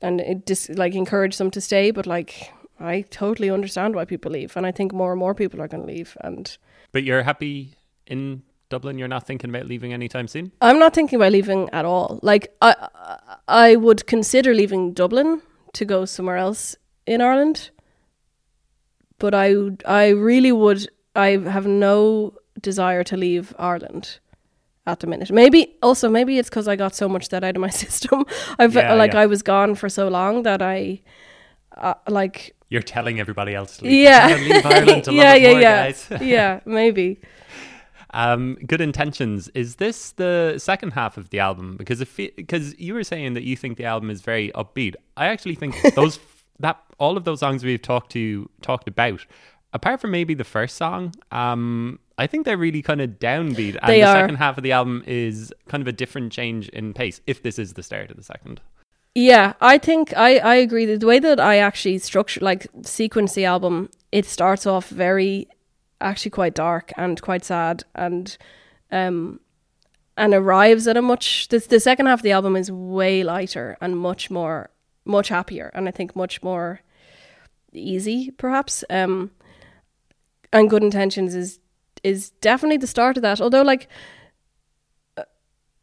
and 0.00 0.20
it 0.20 0.46
just 0.46 0.70
like 0.70 0.94
encourage 0.94 1.38
them 1.38 1.50
to 1.52 1.60
stay, 1.60 1.90
but 1.90 2.06
like 2.06 2.52
I 2.80 3.02
totally 3.10 3.50
understand 3.50 3.94
why 3.94 4.04
people 4.04 4.30
leave, 4.30 4.56
and 4.56 4.64
I 4.66 4.70
think 4.72 4.92
more 4.92 5.12
and 5.12 5.18
more 5.18 5.34
people 5.34 5.60
are 5.60 5.68
going 5.68 5.82
to 5.82 5.92
leave. 5.92 6.16
And 6.20 6.56
But 6.98 7.04
you're 7.04 7.22
happy 7.22 7.76
in 8.08 8.42
Dublin. 8.70 8.98
You're 8.98 9.06
not 9.06 9.24
thinking 9.24 9.50
about 9.50 9.66
leaving 9.66 9.92
anytime 9.92 10.26
soon. 10.26 10.50
I'm 10.60 10.80
not 10.80 10.94
thinking 10.94 11.14
about 11.14 11.30
leaving 11.30 11.70
at 11.70 11.84
all. 11.84 12.18
Like 12.24 12.52
I, 12.60 12.74
I 13.46 13.76
would 13.76 14.08
consider 14.08 14.52
leaving 14.52 14.94
Dublin 14.94 15.40
to 15.74 15.84
go 15.84 16.04
somewhere 16.06 16.38
else 16.38 16.74
in 17.06 17.20
Ireland, 17.20 17.70
but 19.20 19.32
I, 19.32 19.54
I 19.84 20.08
really 20.08 20.50
would. 20.50 20.88
I 21.14 21.36
have 21.36 21.68
no 21.68 22.34
desire 22.60 23.04
to 23.04 23.16
leave 23.16 23.54
Ireland 23.60 24.18
at 24.84 24.98
the 24.98 25.06
minute. 25.06 25.30
Maybe 25.30 25.76
also 25.84 26.08
maybe 26.08 26.36
it's 26.40 26.50
because 26.50 26.66
I 26.66 26.74
got 26.74 26.96
so 26.96 27.08
much 27.08 27.28
that 27.28 27.44
out 27.44 27.54
of 27.54 27.60
my 27.60 27.70
system. 27.84 28.24
I've 28.58 28.74
Yeah, 28.74 28.94
like 28.94 29.12
yeah. 29.12 29.20
I 29.20 29.26
was 29.26 29.42
gone 29.44 29.76
for 29.76 29.88
so 29.88 30.08
long 30.08 30.42
that 30.42 30.62
I, 30.62 31.02
uh, 31.76 31.94
like 32.08 32.56
You're 32.70 32.82
telling 32.82 33.18
everybody 33.20 33.54
else 33.54 33.78
to 33.78 33.84
leave. 33.84 34.04
yeah, 34.04 34.26
leave 34.38 34.64
Ireland 34.66 35.04
to 35.04 35.12
yeah, 35.12 35.22
love 35.32 35.42
yeah, 35.42 35.52
more, 35.52 35.60
yeah, 35.60 35.84
guys. 35.86 36.08
yeah, 36.20 36.60
maybe. 36.64 37.20
Um, 38.14 38.56
good 38.66 38.80
intentions. 38.80 39.48
Is 39.48 39.76
this 39.76 40.12
the 40.12 40.54
second 40.58 40.92
half 40.92 41.18
of 41.18 41.28
the 41.28 41.40
album? 41.40 41.76
Because 41.76 42.00
if 42.00 42.16
because 42.16 42.78
you 42.80 42.94
were 42.94 43.04
saying 43.04 43.34
that 43.34 43.42
you 43.42 43.54
think 43.54 43.76
the 43.76 43.84
album 43.84 44.08
is 44.08 44.22
very 44.22 44.50
upbeat. 44.52 44.94
I 45.18 45.26
actually 45.26 45.56
think 45.56 45.76
those 45.94 46.18
that 46.58 46.80
all 46.98 47.18
of 47.18 47.24
those 47.24 47.40
songs 47.40 47.62
we've 47.64 47.82
talked 47.82 48.10
to 48.12 48.48
talked 48.62 48.88
about, 48.88 49.26
apart 49.74 50.00
from 50.00 50.10
maybe 50.10 50.32
the 50.32 50.42
first 50.44 50.76
song, 50.76 51.12
um, 51.32 51.98
I 52.16 52.26
think 52.26 52.46
they're 52.46 52.56
really 52.56 52.80
kind 52.80 53.02
of 53.02 53.10
downbeat. 53.18 53.76
And 53.82 53.88
They 53.90 54.00
the 54.00 54.06
are. 54.08 54.14
second 54.22 54.36
half 54.36 54.56
of 54.56 54.64
the 54.64 54.72
album 54.72 55.04
is 55.06 55.52
kind 55.68 55.82
of 55.82 55.86
a 55.86 55.92
different 55.92 56.32
change 56.32 56.70
in 56.70 56.94
pace. 56.94 57.20
If 57.26 57.42
this 57.42 57.58
is 57.58 57.74
the 57.74 57.82
start 57.82 58.10
of 58.10 58.16
the 58.16 58.24
second, 58.24 58.62
Yeah, 59.14 59.54
I 59.60 59.78
think 59.78 60.16
I, 60.16 60.38
I 60.38 60.54
agree. 60.56 60.86
The 60.86 61.06
way 61.06 61.18
that 61.18 61.40
I 61.40 61.58
actually 61.58 61.98
structure, 61.98 62.40
like, 62.40 62.68
sequence 62.82 63.34
the 63.34 63.44
album, 63.46 63.90
it 64.12 64.26
starts 64.26 64.64
off 64.66 64.88
very, 64.88 65.48
actually 66.00 66.30
quite 66.30 66.54
dark 66.54 66.92
and 66.96 67.20
quite 67.20 67.44
sad, 67.44 67.84
and 67.94 68.36
um, 68.92 69.40
and 70.16 70.34
arrives 70.34 70.86
at 70.86 70.96
a 70.96 71.02
much. 71.02 71.48
The, 71.48 71.58
the 71.58 71.80
second 71.80 72.06
half 72.06 72.20
of 72.20 72.22
the 72.22 72.32
album 72.32 72.54
is 72.54 72.70
way 72.70 73.24
lighter 73.24 73.76
and 73.80 73.98
much 73.98 74.30
more, 74.30 74.70
much 75.04 75.30
happier, 75.30 75.72
and 75.74 75.88
I 75.88 75.90
think 75.90 76.14
much 76.14 76.42
more 76.42 76.80
easy, 77.72 78.30
perhaps. 78.30 78.84
Um, 78.88 79.32
and 80.52 80.70
good 80.70 80.84
intentions 80.84 81.34
is 81.34 81.58
is 82.04 82.30
definitely 82.40 82.76
the 82.76 82.86
start 82.86 83.16
of 83.16 83.22
that. 83.22 83.40
Although, 83.40 83.62
like, 83.62 83.88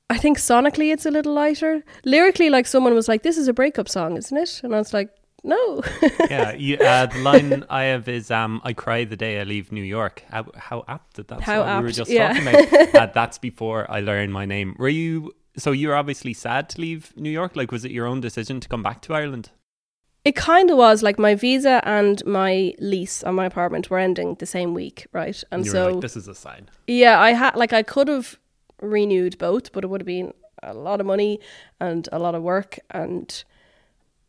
I 0.10 0.18
think 0.18 0.38
sonically 0.38 0.94
it's 0.94 1.06
a 1.06 1.12
little 1.12 1.34
lighter. 1.34 1.84
Lyrically, 2.04 2.50
like 2.50 2.68
someone 2.68 2.94
was 2.94 3.08
like, 3.08 3.24
"This 3.24 3.38
is 3.38 3.48
a 3.48 3.54
breakup 3.54 3.90
song, 3.90 4.18
isn't 4.18 4.38
it?" 4.38 4.62
And 4.64 4.76
I 4.76 4.78
was 4.78 4.94
like, 4.94 5.10
"No." 5.44 5.82
yeah, 6.30 6.54
you, 6.54 6.78
uh, 6.78 7.08
the 7.08 7.20
line 7.20 7.66
I 7.70 7.84
have 7.84 8.08
is 8.08 8.30
um, 8.30 8.62
"I 8.64 8.74
cry 8.74 9.06
the 9.06 9.16
day 9.16 9.40
I 9.40 9.44
leave 9.44 9.72
New 9.72 9.84
York." 9.84 10.24
How, 10.30 10.46
how 10.56 10.86
apt 10.88 11.16
did 11.16 11.28
that? 11.30 11.42
How 11.42 11.64
song 11.64 11.78
we 11.80 11.84
were 11.86 11.92
just 11.92 12.12
yeah. 12.12 12.34
talking 12.34 12.48
about. 12.48 12.96
uh, 13.02 13.12
that's 13.14 13.40
before 13.40 13.90
I 13.90 14.02
learned 14.02 14.32
my 14.32 14.46
name. 14.46 14.76
Were 14.78 14.90
you? 14.90 15.34
So 15.58 15.72
you 15.72 15.88
were 15.88 15.96
obviously 15.96 16.34
sad 16.34 16.70
to 16.70 16.82
leave 16.82 17.14
New 17.16 17.30
York. 17.30 17.56
Like, 17.56 17.72
was 17.72 17.84
it 17.84 17.92
your 17.92 18.06
own 18.06 18.22
decision 18.22 18.60
to 18.60 18.68
come 18.68 18.84
back 18.84 19.02
to 19.04 19.14
Ireland? 19.14 19.52
it 20.26 20.36
kind 20.36 20.72
of 20.72 20.78
was 20.78 21.04
like 21.04 21.20
my 21.20 21.36
visa 21.36 21.80
and 21.84 22.26
my 22.26 22.74
lease 22.80 23.24
on 23.24 23.36
my 23.36 23.46
apartment 23.46 23.92
were 23.92 24.00
ending 24.00 24.34
the 24.40 24.46
same 24.48 24.74
week, 24.74 25.06
right? 25.14 25.44
And 25.52 25.64
you 25.64 25.72
so 25.72 25.92
like, 25.92 26.02
"This 26.02 26.18
is 26.18 26.28
a 26.28 26.34
sign." 26.34 26.68
yeah, 26.88 27.22
I 27.22 27.34
had 27.34 27.56
like 27.56 27.74
I 27.74 27.84
could 27.84 28.08
have 28.08 28.40
renewed 28.82 29.38
both, 29.38 29.72
but 29.72 29.84
it 29.84 29.88
would 29.88 30.02
have 30.02 30.08
been 30.08 30.34
a 30.64 30.74
lot 30.74 31.00
of 31.00 31.06
money 31.06 31.40
and 31.80 32.08
a 32.12 32.20
lot 32.20 32.36
of 32.36 32.44
work 32.44 32.80
and. 32.92 33.44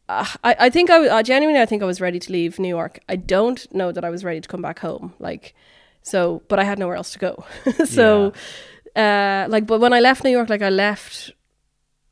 Uh, 0.08 0.24
I, 0.44 0.56
I 0.60 0.70
think 0.70 0.88
I, 0.88 1.16
I 1.16 1.22
genuinely 1.24 1.60
I 1.60 1.66
think 1.66 1.82
I 1.82 1.84
was 1.84 2.00
ready 2.00 2.20
to 2.20 2.30
leave 2.30 2.60
New 2.60 2.68
York. 2.68 3.00
I 3.08 3.16
don't 3.16 3.66
know 3.74 3.90
that 3.90 4.04
I 4.04 4.10
was 4.10 4.22
ready 4.22 4.40
to 4.40 4.48
come 4.48 4.62
back 4.62 4.78
home. 4.78 5.14
Like, 5.18 5.52
so, 6.02 6.42
but 6.46 6.60
I 6.60 6.62
had 6.62 6.78
nowhere 6.78 6.94
else 6.94 7.10
to 7.14 7.18
go. 7.18 7.44
so, 7.84 8.32
uh, 8.94 9.46
like, 9.48 9.66
but 9.66 9.80
when 9.80 9.92
I 9.92 9.98
left 9.98 10.22
New 10.22 10.30
York, 10.30 10.48
like 10.48 10.62
I 10.62 10.70
left, 10.70 11.32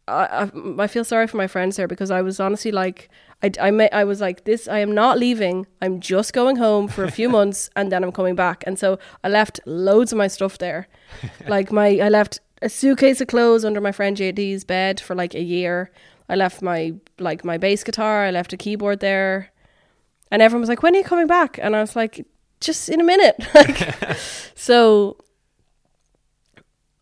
I, 0.08 0.50
I, 0.52 0.82
I 0.82 0.86
feel 0.88 1.04
sorry 1.04 1.28
for 1.28 1.36
my 1.36 1.46
friends 1.46 1.76
there 1.76 1.86
because 1.86 2.10
I 2.10 2.20
was 2.20 2.40
honestly 2.40 2.72
like, 2.72 3.08
I, 3.44 3.50
I, 3.60 3.70
may, 3.70 3.90
I 3.90 4.04
was 4.04 4.22
like, 4.22 4.44
this, 4.44 4.66
I 4.68 4.78
am 4.78 4.92
not 4.92 5.18
leaving. 5.18 5.66
I'm 5.82 6.00
just 6.00 6.32
going 6.32 6.56
home 6.56 6.88
for 6.88 7.04
a 7.04 7.10
few 7.10 7.28
months 7.38 7.68
and 7.76 7.92
then 7.92 8.02
I'm 8.02 8.12
coming 8.12 8.34
back. 8.34 8.64
And 8.66 8.78
so 8.78 8.98
I 9.22 9.28
left 9.28 9.60
loads 9.66 10.12
of 10.12 10.18
my 10.18 10.28
stuff 10.28 10.56
there. 10.56 10.88
like 11.46 11.70
my, 11.70 11.98
I 11.98 12.08
left 12.08 12.40
a 12.62 12.70
suitcase 12.70 13.20
of 13.20 13.28
clothes 13.28 13.64
under 13.64 13.80
my 13.82 13.92
friend 13.92 14.16
JD's 14.16 14.64
bed 14.64 14.98
for 14.98 15.14
like 15.14 15.34
a 15.34 15.42
year. 15.42 15.90
I 16.28 16.36
left 16.36 16.62
my, 16.62 16.94
like 17.18 17.44
my 17.44 17.58
bass 17.58 17.84
guitar. 17.84 18.24
I 18.24 18.30
left 18.30 18.54
a 18.54 18.56
keyboard 18.56 19.00
there. 19.00 19.52
And 20.30 20.40
everyone 20.40 20.62
was 20.62 20.70
like, 20.70 20.82
when 20.82 20.94
are 20.94 20.98
you 20.98 21.04
coming 21.04 21.26
back? 21.26 21.58
And 21.60 21.76
I 21.76 21.80
was 21.82 21.94
like, 21.94 22.26
just 22.60 22.88
in 22.88 22.98
a 22.98 23.04
minute. 23.04 23.36
like, 23.54 24.16
so 24.54 25.18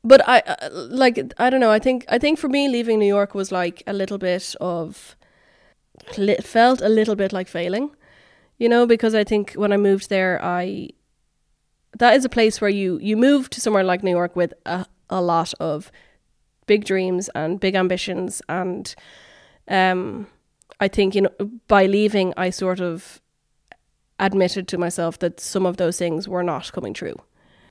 but 0.05 0.28
I 0.28 0.40
uh, 0.40 0.68
like 0.72 1.20
I 1.38 1.49
don't 1.49 1.61
know. 1.61 1.70
I 1.70 1.78
think 1.78 2.05
I 2.09 2.18
think 2.18 2.36
for 2.36 2.49
me 2.49 2.68
leaving 2.68 2.99
New 2.99 3.07
York 3.07 3.36
was 3.36 3.53
like 3.53 3.84
a 3.86 3.93
little 3.93 4.18
bit 4.18 4.57
of 4.61 5.14
felt 6.42 6.80
a 6.80 6.88
little 6.88 7.14
bit 7.16 7.32
like 7.32 7.48
failing, 7.48 7.90
you 8.59 8.68
know, 8.68 8.86
because 8.86 9.14
I 9.14 9.24
think 9.24 9.55
when 9.55 9.72
I 9.72 9.76
moved 9.76 10.09
there, 10.09 10.42
I 10.42 10.90
that 11.98 12.14
is 12.14 12.24
a 12.24 12.28
place 12.28 12.61
where 12.61 12.70
you 12.70 12.98
you 13.00 13.16
move 13.16 13.50
to 13.50 13.61
somewhere 13.61 13.84
like 13.84 14.03
New 14.03 14.11
York 14.11 14.36
with 14.36 14.55
a 14.66 14.86
a 15.11 15.20
lot 15.20 15.53
of 15.61 15.92
big 16.66 16.84
dreams 16.84 17.28
and 17.34 17.61
big 17.61 17.74
ambitions 17.74 18.40
and 18.48 18.94
um 19.68 20.26
I 20.80 20.88
think 20.88 21.14
you 21.14 21.22
know 21.22 21.50
by 21.68 21.86
leaving 21.86 22.32
I 22.36 22.50
sort 22.50 22.80
of 22.80 23.20
admitted 24.18 24.68
to 24.68 24.78
myself 24.78 25.18
that 25.18 25.40
some 25.40 25.66
of 25.66 25.76
those 25.76 25.98
things 25.98 26.28
were 26.28 26.42
not 26.42 26.72
coming 26.72 26.94
true 26.94 27.16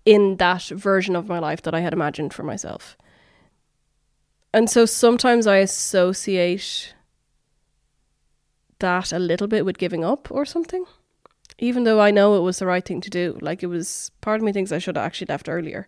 in 0.05 0.37
that 0.37 0.63
version 0.63 1.15
of 1.15 1.27
my 1.27 1.39
life 1.39 1.61
that 1.61 1.73
I 1.73 1.79
had 1.79 1.93
imagined 1.93 2.33
for 2.33 2.43
myself. 2.43 2.97
And 4.53 4.69
so 4.69 4.85
sometimes 4.85 5.47
I 5.47 5.57
associate 5.57 6.93
that 8.81 9.11
a 9.11 9.19
little 9.19 9.47
bit 9.47 9.65
with 9.65 9.77
giving 9.77 10.03
up 10.03 10.29
or 10.29 10.45
something. 10.45 10.85
Even 11.57 11.83
though 11.83 12.01
I 12.01 12.11
know 12.11 12.35
it 12.35 12.41
was 12.41 12.59
the 12.59 12.65
right 12.65 12.83
thing 12.83 13.01
to 13.01 13.09
do. 13.09 13.37
Like 13.41 13.63
it 13.63 13.67
was 13.67 14.11
part 14.21 14.39
of 14.39 14.43
me 14.43 14.51
thinks 14.51 14.71
I 14.71 14.79
should 14.79 14.95
have 14.95 15.05
actually 15.05 15.27
left 15.27 15.49
earlier. 15.49 15.87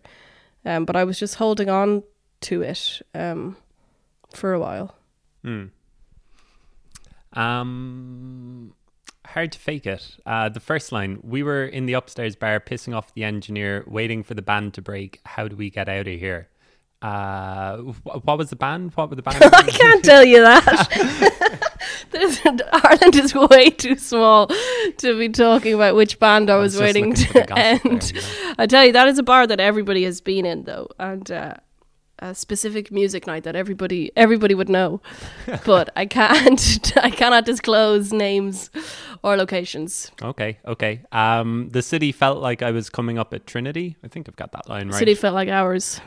Um, 0.64 0.84
but 0.84 0.96
I 0.96 1.04
was 1.04 1.18
just 1.18 1.36
holding 1.36 1.68
on 1.68 2.02
to 2.42 2.62
it 2.62 3.02
um, 3.14 3.56
for 4.34 4.52
a 4.52 4.60
while. 4.60 4.94
Hmm. 5.42 5.66
Um, 7.32 8.74
hard 9.26 9.52
to 9.52 9.58
fake 9.58 9.86
it. 9.86 10.16
Uh, 10.24 10.48
the 10.48 10.60
first 10.60 10.92
line: 10.92 11.18
We 11.22 11.42
were 11.42 11.64
in 11.64 11.86
the 11.86 11.94
upstairs 11.94 12.36
bar, 12.36 12.60
pissing 12.60 12.96
off 12.96 13.12
the 13.14 13.24
engineer, 13.24 13.84
waiting 13.86 14.22
for 14.22 14.34
the 14.34 14.42
band 14.42 14.74
to 14.74 14.82
break. 14.82 15.20
How 15.26 15.48
do 15.48 15.56
we 15.56 15.70
get 15.70 15.88
out 15.88 16.06
of 16.08 16.18
here? 16.18 16.48
Uh, 17.02 17.78
what 17.78 18.38
was 18.38 18.48
the 18.50 18.56
band? 18.56 18.92
What 18.94 19.10
were 19.10 19.16
the 19.16 19.22
band? 19.22 19.36
I 19.42 19.62
can't 19.64 20.04
tell 20.04 20.24
you 20.24 20.40
that. 20.40 21.70
There's, 22.10 22.40
Ireland 22.72 23.16
is 23.16 23.34
way 23.34 23.70
too 23.70 23.96
small 23.96 24.48
to 24.98 25.18
be 25.18 25.28
talking 25.28 25.74
about 25.74 25.96
which 25.96 26.18
band 26.18 26.50
I 26.50 26.54
I 26.54 26.58
was, 26.58 26.78
waiting 26.78 27.10
looking 27.10 27.26
for 27.26 27.32
the 27.40 27.46
to 27.46 27.58
end. 27.58 27.80
there, 27.82 28.22
you 28.22 28.44
know. 28.48 28.54
I 28.58 28.66
tell 28.66 28.84
you, 28.84 28.92
that 28.92 29.08
is 29.08 29.18
a 29.18 29.22
bar 29.22 29.46
that 29.46 29.60
everybody 29.60 30.04
has 30.04 30.20
been 30.20 30.46
in, 30.46 30.64
though, 30.64 30.88
and 30.98 31.30
uh, 31.30 31.54
a 32.20 32.34
specific 32.34 32.90
music 32.92 33.26
night 33.26 33.42
that 33.44 33.56
everybody 33.56 34.10
everybody 34.16 34.54
would 34.54 34.68
know. 34.68 35.00
but 35.66 35.90
I 35.96 36.06
can't, 36.06 36.92
I 37.02 37.10
cannot 37.10 37.44
disclose 37.44 38.12
names 38.12 38.70
or 39.22 39.36
locations. 39.36 40.10
Okay, 40.22 40.58
okay. 40.66 41.00
Um, 41.12 41.68
the 41.70 41.82
city 41.82 42.12
felt 42.12 42.38
like 42.40 42.62
I 42.62 42.70
was 42.70 42.88
coming 42.88 43.18
up 43.18 43.34
at 43.34 43.46
Trinity. 43.46 43.96
I 44.04 44.08
think 44.08 44.28
I've 44.28 44.36
got 44.36 44.52
that 44.52 44.68
line 44.68 44.86
right. 44.86 44.92
The 44.92 44.98
city 44.98 45.14
felt 45.14 45.34
like 45.34 45.48
ours. 45.48 46.00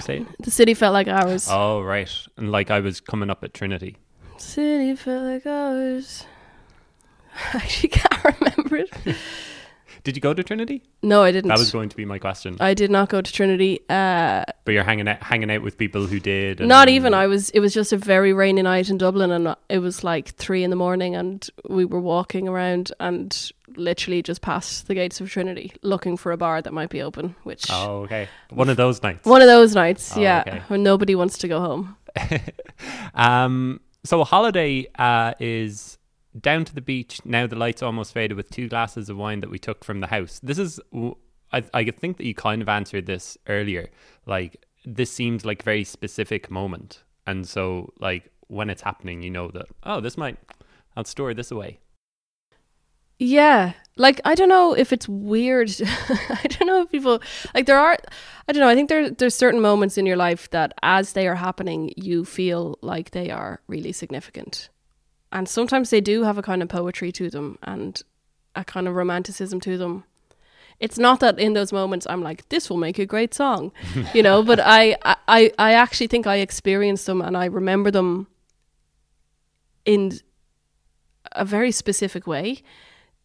Say 0.00 0.18
it. 0.18 0.26
The 0.40 0.50
city 0.50 0.74
felt 0.74 0.92
like 0.92 1.06
ours. 1.06 1.46
Oh, 1.48 1.80
right. 1.80 2.10
And 2.36 2.50
like 2.50 2.70
I 2.70 2.80
was 2.80 3.00
coming 3.00 3.30
up 3.30 3.44
at 3.44 3.54
Trinity. 3.54 3.96
City 4.38 4.94
felt 4.96 5.22
like 5.24 5.46
ours. 5.46 6.24
I 7.54 7.56
actually 7.58 7.88
can't 7.90 8.40
remember 8.40 8.76
it. 8.76 8.90
Did 10.04 10.16
you 10.16 10.20
go 10.20 10.34
to 10.34 10.42
Trinity? 10.44 10.82
No, 11.02 11.22
I 11.22 11.32
didn't. 11.32 11.48
That 11.48 11.56
was 11.58 11.70
going 11.70 11.88
to 11.88 11.96
be 11.96 12.04
my 12.04 12.18
question. 12.18 12.58
I 12.60 12.74
did 12.74 12.90
not 12.90 13.08
go 13.08 13.22
to 13.22 13.32
Trinity. 13.32 13.80
Uh, 13.88 14.44
but 14.66 14.72
you're 14.72 14.84
hanging 14.84 15.08
out, 15.08 15.22
hanging 15.22 15.50
out 15.50 15.62
with 15.62 15.78
people 15.78 16.04
who 16.06 16.20
did. 16.20 16.60
and- 16.60 16.68
not 16.68 16.90
even. 16.90 17.14
I 17.14 17.26
was. 17.26 17.48
It 17.50 17.60
was 17.60 17.72
just 17.72 17.90
a 17.94 17.96
very 17.96 18.34
rainy 18.34 18.60
night 18.60 18.90
in 18.90 18.98
Dublin, 18.98 19.30
and 19.30 19.56
it 19.70 19.78
was 19.78 20.04
like 20.04 20.34
three 20.34 20.62
in 20.62 20.68
the 20.68 20.76
morning, 20.76 21.14
and 21.16 21.48
we 21.70 21.86
were 21.86 22.00
walking 22.02 22.48
around 22.48 22.92
and 23.00 23.50
literally 23.76 24.20
just 24.22 24.42
past 24.42 24.88
the 24.88 24.94
gates 24.94 25.22
of 25.22 25.30
Trinity, 25.30 25.72
looking 25.80 26.18
for 26.18 26.32
a 26.32 26.36
bar 26.36 26.60
that 26.60 26.74
might 26.74 26.90
be 26.90 27.00
open. 27.00 27.34
Which 27.44 27.64
Oh, 27.70 28.02
okay. 28.02 28.28
One 28.50 28.68
of 28.68 28.76
those 28.76 29.02
nights. 29.02 29.24
one 29.24 29.40
of 29.40 29.48
those 29.48 29.74
nights, 29.74 30.14
Oh, 30.14 30.20
yeah, 30.20 30.44
okay. 30.46 30.62
when 30.68 30.82
nobody 30.82 31.14
wants 31.14 31.38
to 31.38 31.48
go 31.48 31.60
home. 31.60 31.96
um, 33.14 33.80
so 34.04 34.20
a 34.20 34.24
holiday 34.24 34.86
uh, 34.98 35.34
is 35.40 35.98
down 36.38 36.64
to 36.64 36.74
the 36.74 36.80
beach. 36.80 37.20
Now 37.24 37.46
the 37.46 37.56
lights 37.56 37.82
almost 37.82 38.12
faded 38.12 38.36
with 38.36 38.50
two 38.50 38.68
glasses 38.68 39.08
of 39.08 39.16
wine 39.16 39.40
that 39.40 39.50
we 39.50 39.58
took 39.58 39.84
from 39.84 40.00
the 40.00 40.08
house. 40.08 40.40
This 40.42 40.58
is—I 40.58 41.84
think 41.84 42.18
that 42.18 42.26
you 42.26 42.34
kind 42.34 42.62
of 42.62 42.68
answered 42.68 43.06
this 43.06 43.38
earlier. 43.48 43.88
Like 44.26 44.64
this 44.84 45.10
seems 45.10 45.44
like 45.44 45.62
very 45.62 45.84
specific 45.84 46.50
moment, 46.50 47.02
and 47.26 47.48
so 47.48 47.92
like 47.98 48.30
when 48.48 48.70
it's 48.70 48.82
happening, 48.82 49.22
you 49.22 49.30
know 49.30 49.48
that 49.48 49.66
oh, 49.84 50.00
this 50.00 50.18
might, 50.18 50.38
I'll 50.96 51.04
store 51.04 51.34
this 51.34 51.50
away. 51.50 51.80
Yeah. 53.18 53.72
Like 53.96 54.20
I 54.24 54.34
don't 54.34 54.48
know 54.48 54.74
if 54.74 54.92
it's 54.92 55.08
weird. 55.08 55.70
I 55.80 56.46
don't 56.48 56.66
know 56.66 56.82
if 56.82 56.90
people 56.90 57.22
like 57.54 57.66
there 57.66 57.78
are 57.78 57.96
I 58.48 58.52
don't 58.52 58.60
know, 58.60 58.68
I 58.68 58.74
think 58.74 58.88
there 58.88 59.10
there's 59.10 59.34
certain 59.34 59.60
moments 59.60 59.96
in 59.96 60.06
your 60.06 60.16
life 60.16 60.50
that 60.50 60.72
as 60.82 61.12
they 61.12 61.28
are 61.28 61.36
happening 61.36 61.92
you 61.96 62.24
feel 62.24 62.78
like 62.82 63.12
they 63.12 63.30
are 63.30 63.60
really 63.68 63.92
significant. 63.92 64.68
And 65.30 65.48
sometimes 65.48 65.90
they 65.90 66.00
do 66.00 66.22
have 66.24 66.38
a 66.38 66.42
kind 66.42 66.62
of 66.62 66.68
poetry 66.68 67.12
to 67.12 67.30
them 67.30 67.58
and 67.62 68.00
a 68.54 68.64
kind 68.64 68.88
of 68.88 68.94
romanticism 68.94 69.60
to 69.60 69.76
them. 69.78 70.04
It's 70.80 70.98
not 70.98 71.20
that 71.20 71.38
in 71.38 71.52
those 71.52 71.72
moments 71.72 72.06
I'm 72.10 72.22
like, 72.22 72.48
this 72.48 72.68
will 72.68 72.76
make 72.76 72.98
a 72.98 73.06
great 73.06 73.32
song, 73.32 73.72
you 74.14 74.22
know, 74.22 74.42
but 74.42 74.60
I, 74.60 74.96
I, 75.28 75.52
I 75.58 75.72
actually 75.72 76.08
think 76.08 76.26
I 76.26 76.36
experienced 76.36 77.06
them 77.06 77.20
and 77.20 77.36
I 77.36 77.46
remember 77.46 77.90
them 77.90 78.26
in 79.84 80.18
a 81.32 81.44
very 81.44 81.70
specific 81.70 82.26
way 82.26 82.62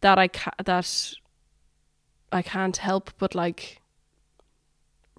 that 0.00 0.18
I 0.18 0.28
ca- 0.28 0.54
that 0.64 1.14
I 2.32 2.42
can't 2.42 2.76
help 2.76 3.10
but 3.18 3.34
like 3.34 3.80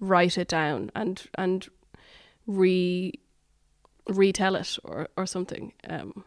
write 0.00 0.36
it 0.38 0.48
down 0.48 0.90
and 0.94 1.22
and 1.36 1.68
re 2.46 3.12
retell 4.08 4.56
it 4.56 4.78
or 4.84 5.08
or 5.16 5.26
something. 5.26 5.72
Um, 5.88 6.24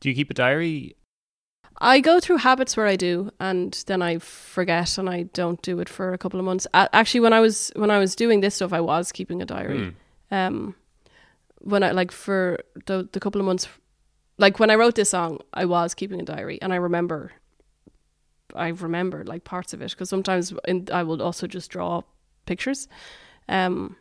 Do 0.00 0.08
you 0.08 0.14
keep 0.14 0.30
a 0.30 0.34
diary? 0.34 0.96
I 1.78 2.00
go 2.00 2.20
through 2.20 2.38
habits 2.38 2.74
where 2.76 2.86
I 2.86 2.96
do, 2.96 3.30
and 3.38 3.72
then 3.86 4.00
I 4.00 4.18
forget, 4.18 4.96
and 4.96 5.10
I 5.10 5.24
don't 5.34 5.60
do 5.60 5.78
it 5.80 5.90
for 5.90 6.14
a 6.14 6.18
couple 6.18 6.40
of 6.40 6.46
months. 6.46 6.66
Actually, 6.72 7.20
when 7.20 7.34
I 7.34 7.40
was 7.40 7.70
when 7.76 7.90
I 7.90 7.98
was 7.98 8.16
doing 8.16 8.40
this 8.40 8.54
stuff, 8.54 8.72
I 8.72 8.80
was 8.80 9.12
keeping 9.12 9.42
a 9.42 9.46
diary. 9.46 9.92
Hmm. 10.30 10.34
Um, 10.34 10.74
when 11.58 11.82
I 11.82 11.90
like 11.90 12.12
for 12.12 12.58
the 12.86 13.08
the 13.12 13.20
couple 13.20 13.40
of 13.40 13.46
months, 13.46 13.68
like 14.38 14.58
when 14.58 14.70
I 14.70 14.76
wrote 14.76 14.94
this 14.94 15.10
song, 15.10 15.40
I 15.52 15.66
was 15.66 15.94
keeping 15.94 16.20
a 16.20 16.24
diary, 16.24 16.58
and 16.62 16.72
I 16.72 16.76
remember. 16.76 17.32
I 18.54 18.68
remember 18.68 19.24
like 19.24 19.44
parts 19.44 19.72
of 19.72 19.82
it 19.82 19.90
because 19.90 20.08
sometimes 20.08 20.52
in, 20.66 20.88
I 20.92 21.02
will 21.02 21.22
also 21.22 21.46
just 21.46 21.70
draw 21.70 22.02
pictures. 22.46 22.88
Um, 23.48 23.96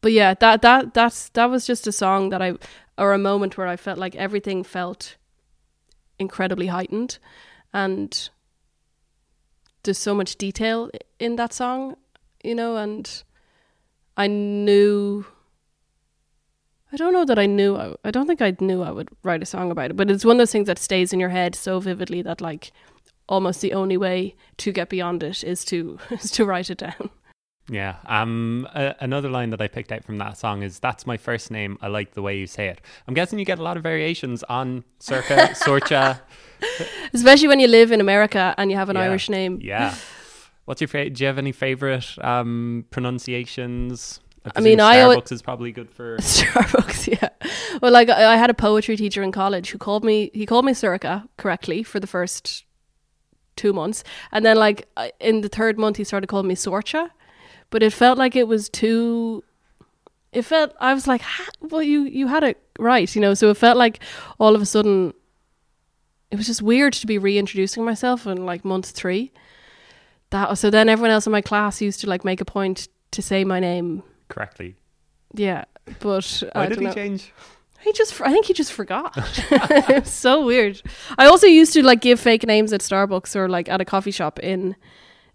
but 0.00 0.12
yeah, 0.12 0.34
that 0.34 0.62
that 0.62 0.94
that's 0.94 1.30
that 1.30 1.46
was 1.46 1.66
just 1.66 1.86
a 1.86 1.92
song 1.92 2.30
that 2.30 2.42
I 2.42 2.54
or 2.98 3.12
a 3.12 3.18
moment 3.18 3.58
where 3.58 3.66
I 3.66 3.76
felt 3.76 3.98
like 3.98 4.14
everything 4.16 4.64
felt 4.64 5.16
incredibly 6.18 6.68
heightened 6.68 7.18
and 7.72 8.30
there's 9.82 9.98
so 9.98 10.14
much 10.14 10.36
detail 10.36 10.90
in 11.18 11.36
that 11.36 11.52
song, 11.52 11.96
you 12.42 12.54
know, 12.54 12.76
and 12.76 13.22
I 14.16 14.26
knew 14.26 15.26
I 16.92 16.96
don't 16.96 17.12
know 17.12 17.24
that 17.24 17.38
I 17.38 17.46
knew 17.46 17.76
I, 17.76 17.94
I 18.04 18.10
don't 18.10 18.26
think 18.26 18.40
I 18.40 18.56
knew 18.60 18.82
I 18.82 18.90
would 18.90 19.08
write 19.22 19.42
a 19.42 19.46
song 19.46 19.70
about 19.70 19.90
it, 19.90 19.96
but 19.96 20.10
it's 20.10 20.24
one 20.24 20.36
of 20.36 20.38
those 20.38 20.52
things 20.52 20.66
that 20.68 20.78
stays 20.78 21.12
in 21.12 21.18
your 21.20 21.30
head 21.30 21.54
so 21.54 21.80
vividly 21.80 22.22
that 22.22 22.40
like 22.40 22.70
almost 23.28 23.60
the 23.60 23.72
only 23.72 23.96
way 23.96 24.36
to 24.58 24.70
get 24.70 24.88
beyond 24.88 25.22
it 25.22 25.42
is 25.42 25.64
to 25.66 25.98
is 26.10 26.30
to 26.32 26.44
write 26.44 26.70
it 26.70 26.78
down. 26.78 27.10
Yeah. 27.68 27.96
Um. 28.06 28.68
A- 28.76 28.94
another 29.00 29.28
line 29.28 29.50
that 29.50 29.60
I 29.60 29.66
picked 29.66 29.90
out 29.90 30.04
from 30.04 30.18
that 30.18 30.38
song 30.38 30.62
is 30.62 30.78
"That's 30.78 31.04
my 31.04 31.16
first 31.16 31.50
name. 31.50 31.76
I 31.82 31.88
like 31.88 32.14
the 32.14 32.22
way 32.22 32.38
you 32.38 32.46
say 32.46 32.68
it." 32.68 32.80
I'm 33.08 33.14
guessing 33.14 33.40
you 33.40 33.44
get 33.44 33.58
a 33.58 33.62
lot 33.64 33.76
of 33.76 33.82
variations 33.82 34.44
on 34.44 34.84
Circa, 35.00 35.34
Sorcha. 35.54 36.20
Especially 37.12 37.48
when 37.48 37.58
you 37.58 37.66
live 37.66 37.90
in 37.90 38.00
America 38.00 38.54
and 38.56 38.70
you 38.70 38.76
have 38.76 38.88
an 38.88 38.94
Yeah. 38.94 39.02
Irish 39.02 39.28
name. 39.28 39.58
Yeah. 39.60 39.96
What's 40.66 40.80
your 40.80 40.86
favorite? 40.86 41.14
Do 41.14 41.24
you 41.24 41.26
have 41.26 41.38
any 41.38 41.50
favorite 41.50 42.06
um 42.22 42.84
pronunciations? 42.92 44.20
I 44.54 44.60
mean, 44.60 44.78
presume 44.78 44.80
I 44.80 45.16
Starbucks 45.16 45.32
is 45.32 45.42
probably 45.42 45.72
good 45.72 45.90
for. 45.90 46.16
Starbucks, 46.18 47.20
yeah. 47.20 47.28
Well, 47.82 47.92
like 47.92 48.08
I 48.08 48.34
I 48.34 48.36
had 48.36 48.50
a 48.50 48.54
poetry 48.54 48.96
teacher 48.96 49.22
in 49.22 49.32
college 49.32 49.70
who 49.70 49.78
called 49.78 50.04
me. 50.04 50.30
He 50.34 50.46
called 50.46 50.64
me 50.64 50.74
Circa 50.74 51.28
correctly 51.36 51.82
for 51.82 51.98
the 51.98 52.06
first 52.06 52.64
two 53.56 53.72
months, 53.72 54.04
and 54.32 54.44
then 54.44 54.56
like 54.56 54.88
in 55.20 55.40
the 55.40 55.48
third 55.48 55.78
month 55.78 55.96
he 55.96 56.04
started 56.04 56.28
calling 56.28 56.48
me 56.48 56.54
Sorcha, 56.54 57.10
but 57.70 57.82
it 57.82 57.92
felt 57.92 58.18
like 58.18 58.36
it 58.36 58.46
was 58.46 58.68
too. 58.68 59.42
It 60.32 60.42
felt 60.42 60.74
I 60.80 60.94
was 60.94 61.06
like, 61.06 61.22
well, 61.60 61.82
you 61.82 62.02
you 62.02 62.28
had 62.28 62.44
it 62.44 62.62
right, 62.78 63.12
you 63.14 63.20
know. 63.20 63.34
So 63.34 63.50
it 63.50 63.56
felt 63.56 63.76
like 63.76 64.00
all 64.38 64.54
of 64.54 64.62
a 64.62 64.66
sudden, 64.66 65.12
it 66.30 66.36
was 66.36 66.46
just 66.46 66.62
weird 66.62 66.92
to 66.94 67.06
be 67.06 67.18
reintroducing 67.18 67.84
myself 67.84 68.26
in 68.26 68.44
like 68.46 68.64
month 68.64 68.90
three. 68.90 69.32
That 70.30 70.58
so 70.58 70.70
then 70.70 70.88
everyone 70.88 71.10
else 71.10 71.26
in 71.26 71.32
my 71.32 71.40
class 71.40 71.80
used 71.80 72.00
to 72.00 72.08
like 72.08 72.24
make 72.24 72.40
a 72.40 72.44
point 72.44 72.88
to 73.12 73.22
say 73.22 73.44
my 73.44 73.60
name. 73.60 74.02
Correctly. 74.28 74.76
Yeah, 75.34 75.64
but 76.00 76.42
Why 76.52 76.64
I 76.64 76.66
did 76.68 76.78
he 76.78 76.84
know. 76.86 76.92
change? 76.92 77.32
He 77.80 77.92
just, 77.92 78.20
I 78.20 78.32
think 78.32 78.46
he 78.46 78.52
just 78.52 78.72
forgot. 78.72 79.12
it 79.50 80.02
was 80.04 80.10
so 80.12 80.44
weird. 80.44 80.80
I 81.18 81.26
also 81.26 81.46
used 81.46 81.72
to 81.74 81.82
like 81.82 82.00
give 82.00 82.18
fake 82.18 82.44
names 82.46 82.72
at 82.72 82.80
Starbucks 82.80 83.36
or 83.36 83.48
like 83.48 83.68
at 83.68 83.80
a 83.80 83.84
coffee 83.84 84.10
shop 84.10 84.38
in 84.40 84.74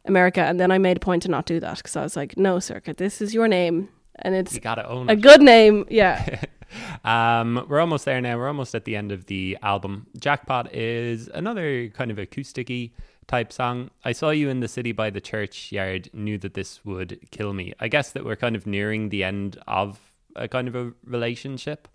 America, 0.06 0.42
and 0.42 0.60
then 0.60 0.72
I 0.72 0.78
made 0.78 0.98
a 0.98 1.00
point 1.00 1.24
to 1.24 1.30
not 1.30 1.46
do 1.46 1.60
that 1.60 1.78
because 1.78 1.96
I 1.96 2.02
was 2.04 2.16
like, 2.16 2.38
no, 2.38 2.58
Sorcha, 2.58 2.96
this 2.98 3.22
is 3.22 3.34
your 3.34 3.48
name, 3.48 3.90
and 4.16 4.36
it's 4.36 4.54
You 4.54 4.60
gotta 4.60 4.88
own 4.88 5.10
a 5.10 5.14
it. 5.14 5.22
good 5.22 5.42
name. 5.42 5.86
Yeah, 5.90 6.42
Um, 7.06 7.66
we're 7.68 7.82
almost 7.82 8.06
there 8.06 8.22
now. 8.22 8.38
We're 8.38 8.48
almost 8.48 8.74
at 8.76 8.86
the 8.86 8.96
end 8.96 9.12
of 9.12 9.26
the 9.26 9.58
album. 9.62 10.08
Jackpot 10.18 10.74
is 10.74 11.28
another 11.34 11.90
kind 11.90 12.12
of 12.12 12.18
acousticy 12.18 12.92
type 13.32 13.52
song. 13.54 13.90
I 14.06 14.12
saw 14.12 14.30
you 14.30 14.50
in 14.50 14.60
the 14.60 14.68
city 14.68 14.92
by 14.92 15.10
the 15.10 15.22
churchyard. 15.22 16.10
Knew 16.14 16.38
that 16.40 16.54
this 16.54 16.84
would 16.86 17.18
kill 17.32 17.54
me. 17.54 17.74
I 17.80 17.88
guess 17.88 18.12
that 18.12 18.26
we're 18.26 18.36
kind 18.36 18.56
of 18.56 18.68
nearing 18.68 19.10
the 19.10 19.24
end 19.24 19.58
of 19.68 20.00
a 20.36 20.48
kind 20.48 20.68
of 20.68 20.76
a 20.76 20.92
relationship. 21.06 21.88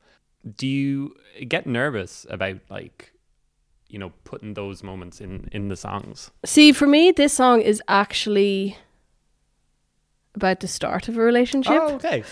Do 0.57 0.67
you 0.67 1.15
get 1.49 1.67
nervous 1.67 2.27
about 2.31 2.59
like, 2.71 3.13
you 3.89 3.99
know, 3.99 4.13
putting 4.25 4.55
those 4.55 4.83
moments 4.83 5.21
in 5.21 5.49
in 5.53 5.69
the 5.69 5.77
songs? 5.77 6.31
see, 6.45 6.73
for 6.73 6.87
me, 6.87 7.13
this 7.13 7.33
song 7.35 7.61
is 7.61 7.83
actually 7.89 8.77
about 10.35 10.61
the 10.61 10.69
start 10.69 11.09
of 11.09 11.17
a 11.17 11.21
relationship, 11.23 11.73
Oh, 11.83 11.95
okay. 11.95 12.23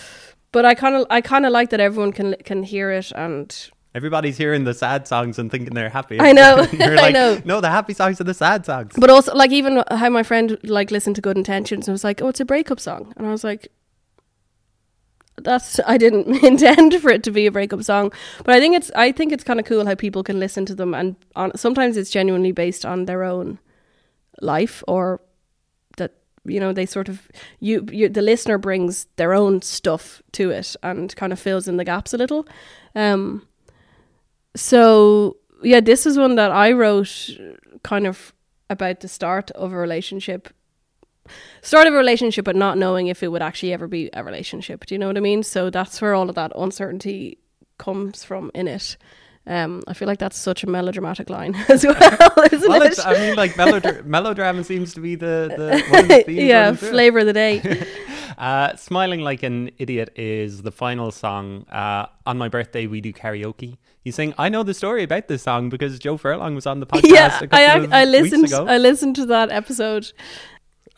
but 0.51 0.63
I 0.65 0.75
kind 0.75 0.95
of, 0.95 1.07
I 1.09 1.21
kind 1.21 1.45
of 1.45 1.51
like 1.51 1.69
that 1.71 1.79
everyone 1.79 2.11
can 2.13 2.35
can 2.43 2.63
hear 2.63 2.91
it 2.91 3.11
and 3.11 3.69
Everybody's 3.95 4.37
hearing 4.37 4.65
the 4.65 4.73
sad 4.73 5.07
songs 5.07 5.39
and 5.39 5.49
thinking 5.49 5.73
they're 5.73 5.89
happy. 5.89 6.19
I 6.19 6.33
know, 6.33 6.67
You're 6.73 6.91
I 6.99 7.01
like, 7.01 7.13
know. 7.13 7.41
no, 7.45 7.61
the 7.61 7.69
happy 7.69 7.93
songs 7.93 8.19
are 8.19 8.25
the 8.25 8.33
sad 8.33 8.65
songs. 8.65 8.91
But 8.97 9.09
also, 9.09 9.33
like, 9.33 9.51
even 9.51 9.83
how 9.89 10.09
my 10.09 10.21
friend 10.21 10.57
like 10.63 10.91
listened 10.91 11.15
to 11.15 11.21
Good 11.21 11.37
Intentions 11.37 11.87
and 11.87 11.93
was 11.93 12.03
like, 12.03 12.21
"Oh, 12.21 12.27
it's 12.27 12.41
a 12.41 12.45
breakup 12.45 12.81
song," 12.81 13.13
and 13.15 13.25
I 13.25 13.31
was 13.31 13.45
like, 13.45 13.69
"That's 15.41 15.79
I 15.87 15.97
didn't 15.97 16.27
intend 16.43 16.93
for 17.01 17.09
it 17.09 17.23
to 17.23 17.31
be 17.31 17.45
a 17.45 17.51
breakup 17.53 17.83
song." 17.83 18.11
But 18.43 18.53
I 18.55 18.59
think 18.59 18.75
it's 18.75 18.91
I 18.95 19.13
think 19.13 19.31
it's 19.31 19.45
kind 19.45 19.61
of 19.61 19.65
cool 19.65 19.85
how 19.85 19.95
people 19.95 20.23
can 20.23 20.39
listen 20.41 20.65
to 20.65 20.75
them, 20.75 20.93
and 20.93 21.15
on, 21.37 21.57
sometimes 21.57 21.95
it's 21.95 22.09
genuinely 22.11 22.51
based 22.51 22.85
on 22.85 23.05
their 23.05 23.23
own 23.23 23.59
life 24.41 24.83
or 24.89 25.21
that 25.95 26.11
you 26.43 26.59
know 26.59 26.73
they 26.73 26.85
sort 26.85 27.07
of 27.07 27.29
you, 27.61 27.87
you 27.91 28.09
the 28.09 28.21
listener 28.21 28.57
brings 28.57 29.07
their 29.15 29.33
own 29.33 29.61
stuff 29.61 30.21
to 30.33 30.49
it 30.49 30.75
and 30.83 31.15
kind 31.15 31.31
of 31.31 31.39
fills 31.39 31.67
in 31.69 31.77
the 31.77 31.85
gaps 31.85 32.13
a 32.13 32.17
little. 32.17 32.45
Um, 32.93 33.47
so 34.55 35.37
yeah, 35.63 35.79
this 35.79 36.05
is 36.05 36.17
one 36.17 36.35
that 36.35 36.51
I 36.51 36.71
wrote 36.71 37.29
kind 37.83 38.07
of 38.07 38.33
about 38.69 38.99
the 39.01 39.07
start 39.07 39.51
of 39.51 39.73
a 39.73 39.77
relationship. 39.77 40.49
Start 41.61 41.87
of 41.87 41.93
a 41.93 41.97
relationship, 41.97 42.45
but 42.45 42.55
not 42.55 42.77
knowing 42.77 43.07
if 43.07 43.23
it 43.23 43.29
would 43.29 43.41
actually 43.41 43.73
ever 43.73 43.87
be 43.87 44.09
a 44.13 44.23
relationship. 44.23 44.85
Do 44.85 44.93
you 44.93 44.99
know 44.99 45.07
what 45.07 45.17
I 45.17 45.21
mean? 45.21 45.41
So 45.43 45.69
that's 45.71 45.99
where 46.01 46.13
all 46.13 46.29
of 46.29 46.35
that 46.35 46.51
uncertainty 46.55 47.39
comes 47.79 48.23
from 48.23 48.51
in 48.53 48.67
it. 48.67 48.95
Um, 49.47 49.83
I 49.87 49.93
feel 49.93 50.07
like 50.07 50.17
that's 50.19 50.37
such 50.37 50.63
a 50.63 50.67
melodramatic 50.67 51.29
line 51.29 51.53
as 51.69 51.83
well, 51.83 51.95
isn't 52.51 52.69
Well, 52.69 52.81
it? 52.81 52.99
I 53.05 53.13
mean, 53.13 53.35
like 53.35 53.53
melodra- 53.53 54.03
melodrama 54.05 54.63
seems 54.63 54.93
to 54.95 54.99
be 55.01 55.15
the, 55.15 55.53
the 55.55 55.83
one 55.91 56.11
of 56.11 56.25
the 56.25 56.33
yeah, 56.33 56.61
running 56.65 56.77
through 56.77 56.87
it. 56.87 56.91
flavor 56.91 57.19
of 57.19 57.25
the 57.27 57.33
day. 57.33 57.61
Uh, 58.37 58.75
Smiling 58.75 59.21
Like 59.21 59.43
an 59.43 59.71
Idiot 59.77 60.09
is 60.15 60.61
the 60.63 60.71
final 60.71 61.11
song. 61.11 61.65
Uh, 61.71 62.07
on 62.25 62.37
my 62.37 62.49
birthday, 62.49 62.87
we 62.87 63.01
do 63.01 63.13
karaoke. 63.13 63.77
He's 64.01 64.15
saying, 64.15 64.33
I 64.37 64.49
know 64.49 64.63
the 64.63 64.73
story 64.73 65.03
about 65.03 65.27
this 65.27 65.43
song 65.43 65.69
because 65.69 65.97
Joe 65.99 66.17
Furlong 66.17 66.53
was 66.55 66.65
on 66.65 66.79
the 66.79 66.85
podcast 66.87 67.09
yeah, 67.11 67.37
a 67.37 67.47
couple 67.47 67.57
I 67.57 67.61
of 67.73 67.93
I 67.93 68.05
listened. 68.05 68.43
weeks 68.43 68.53
ago. 68.53 68.67
I 68.67 68.77
listened 68.77 69.15
to 69.17 69.25
that 69.27 69.51
episode. 69.51 70.11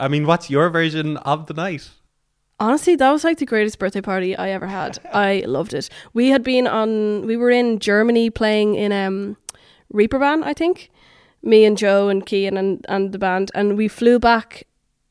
I 0.00 0.08
mean, 0.08 0.26
what's 0.26 0.50
your 0.50 0.68
version 0.70 1.16
of 1.18 1.46
the 1.46 1.54
night? 1.54 1.90
Honestly, 2.60 2.96
that 2.96 3.10
was 3.10 3.22
like 3.22 3.38
the 3.38 3.46
greatest 3.46 3.78
birthday 3.78 4.00
party 4.00 4.36
I 4.36 4.50
ever 4.50 4.66
had. 4.66 4.98
I 5.12 5.44
loved 5.46 5.74
it. 5.74 5.88
We 6.12 6.28
had 6.30 6.42
been 6.42 6.66
on. 6.66 7.26
We 7.26 7.36
were 7.36 7.50
in 7.50 7.78
Germany 7.78 8.30
playing 8.30 8.74
in 8.74 8.92
um, 8.92 9.36
Reeperbahn, 9.94 10.42
I 10.42 10.54
think. 10.54 10.90
Me 11.40 11.64
and 11.64 11.78
Joe 11.78 12.08
and 12.08 12.26
Kean 12.26 12.56
and 12.56 12.84
and 12.88 13.12
the 13.12 13.18
band, 13.18 13.52
and 13.54 13.76
we 13.76 13.86
flew 13.86 14.18
back. 14.18 14.64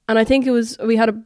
And 0.10 0.18
I 0.18 0.24
think 0.24 0.45
it 0.47 0.51
was 0.51 0.78
we 0.80 0.95
had 0.95 1.10
a. 1.10 1.22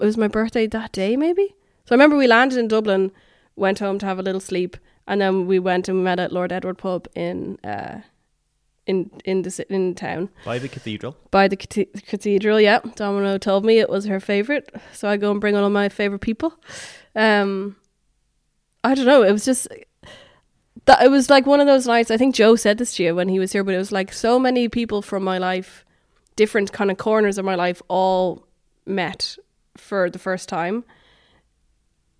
It 0.00 0.04
was 0.04 0.16
my 0.16 0.28
birthday 0.28 0.66
that 0.66 0.92
day, 0.92 1.16
maybe. 1.16 1.54
So 1.84 1.92
I 1.92 1.94
remember 1.94 2.16
we 2.16 2.26
landed 2.26 2.58
in 2.58 2.68
Dublin, 2.68 3.10
went 3.54 3.78
home 3.78 3.98
to 4.00 4.06
have 4.06 4.18
a 4.18 4.22
little 4.22 4.40
sleep, 4.40 4.76
and 5.06 5.20
then 5.20 5.46
we 5.46 5.58
went 5.58 5.88
and 5.88 6.04
met 6.04 6.18
at 6.18 6.32
Lord 6.32 6.52
Edward 6.52 6.76
pub 6.78 7.06
in 7.14 7.58
uh, 7.64 8.00
in 8.86 9.10
in 9.24 9.42
the 9.42 9.66
in 9.70 9.94
town 9.94 10.28
By 10.44 10.58
the 10.58 10.68
cathedral. 10.68 11.16
by 11.30 11.48
the 11.48 11.56
cathe- 11.56 12.04
cathedral. 12.06 12.60
Yeah, 12.60 12.80
Domino 12.94 13.38
told 13.38 13.64
me 13.64 13.78
it 13.78 13.88
was 13.88 14.04
her 14.04 14.20
favorite, 14.20 14.68
so 14.92 15.08
I 15.08 15.16
go 15.16 15.30
and 15.30 15.40
bring 15.40 15.56
all 15.56 15.64
of 15.64 15.72
my 15.72 15.88
favorite 15.88 16.20
people. 16.20 16.52
Um, 17.14 17.76
I 18.84 18.94
don't 18.94 19.06
know. 19.06 19.22
It 19.22 19.32
was 19.32 19.46
just 19.46 19.66
that 20.84 21.02
it 21.02 21.10
was 21.10 21.30
like 21.30 21.46
one 21.46 21.60
of 21.60 21.66
those 21.66 21.86
nights. 21.86 22.10
I 22.10 22.18
think 22.18 22.34
Joe 22.34 22.54
said 22.54 22.76
this 22.76 22.94
to 22.96 23.02
you 23.02 23.14
when 23.14 23.28
he 23.30 23.38
was 23.38 23.52
here, 23.52 23.64
but 23.64 23.74
it 23.74 23.78
was 23.78 23.92
like 23.92 24.12
so 24.12 24.38
many 24.38 24.68
people 24.68 25.00
from 25.00 25.24
my 25.24 25.38
life, 25.38 25.85
different 26.36 26.72
kind 26.72 26.90
of 26.90 26.98
corners 26.98 27.38
of 27.38 27.44
my 27.44 27.54
life, 27.54 27.82
all 27.88 28.46
met 28.86 29.36
for 29.76 30.08
the 30.10 30.18
first 30.18 30.48
time. 30.48 30.84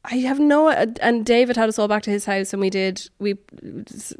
I 0.08 0.18
have 0.18 0.38
no, 0.38 0.68
and 0.68 1.26
David 1.26 1.56
had 1.56 1.68
us 1.68 1.80
all 1.80 1.88
back 1.88 2.04
to 2.04 2.10
his 2.10 2.26
house, 2.26 2.52
and 2.52 2.60
we 2.60 2.70
did 2.70 3.08
we 3.18 3.34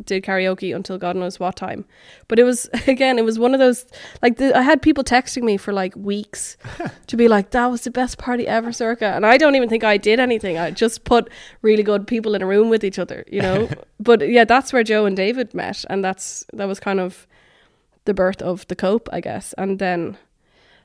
did 0.05 0.25
karaoke 0.25 0.75
until 0.75 0.99
God 0.99 1.15
knows 1.15 1.39
what 1.39 1.55
time. 1.55 1.85
But 2.27 2.41
it 2.41 2.45
was 2.45 2.69
again, 2.89 3.19
it 3.19 3.25
was 3.25 3.39
one 3.39 3.55
of 3.55 3.61
those 3.61 3.87
like 4.21 4.37
the, 4.37 4.57
I 4.57 4.63
had 4.63 4.83
people 4.83 5.05
texting 5.05 5.45
me 5.45 5.57
for 5.57 5.73
like 5.73 5.95
weeks 5.95 6.57
to 7.07 7.17
be 7.17 7.29
like, 7.29 7.51
"That 7.51 7.67
was 7.67 7.83
the 7.83 7.93
best 7.93 8.19
party 8.19 8.49
ever, 8.49 8.71
Sorcha," 8.71 9.17
and 9.17 9.25
I 9.25 9.37
don't 9.37 9.55
even 9.55 9.69
think 9.69 9.85
I 9.85 9.97
did 9.97 10.19
anything. 10.19 10.59
I 10.59 10.73
just 10.73 11.05
put 11.05 11.31
really 11.63 11.85
good 11.85 12.07
people 12.07 12.35
in 12.35 12.43
a 12.43 12.47
room 12.47 12.69
with 12.69 12.83
each 12.83 12.99
other, 12.99 13.25
you 13.29 13.41
know. 13.41 13.69
but 14.01 14.29
yeah, 14.29 14.45
that's 14.45 14.73
where 14.73 14.83
Joe 14.83 15.07
and 15.07 15.17
David 15.17 15.55
met, 15.55 15.85
and 15.89 16.03
that's 16.03 16.45
that 16.53 16.67
was 16.67 16.81
kind 16.81 16.99
of 16.99 17.29
the 18.07 18.15
birth 18.15 18.41
of 18.43 18.67
the 18.69 18.77
cope, 18.77 19.09
I 19.13 19.21
guess, 19.21 19.53
and 19.59 19.79
then 19.79 20.17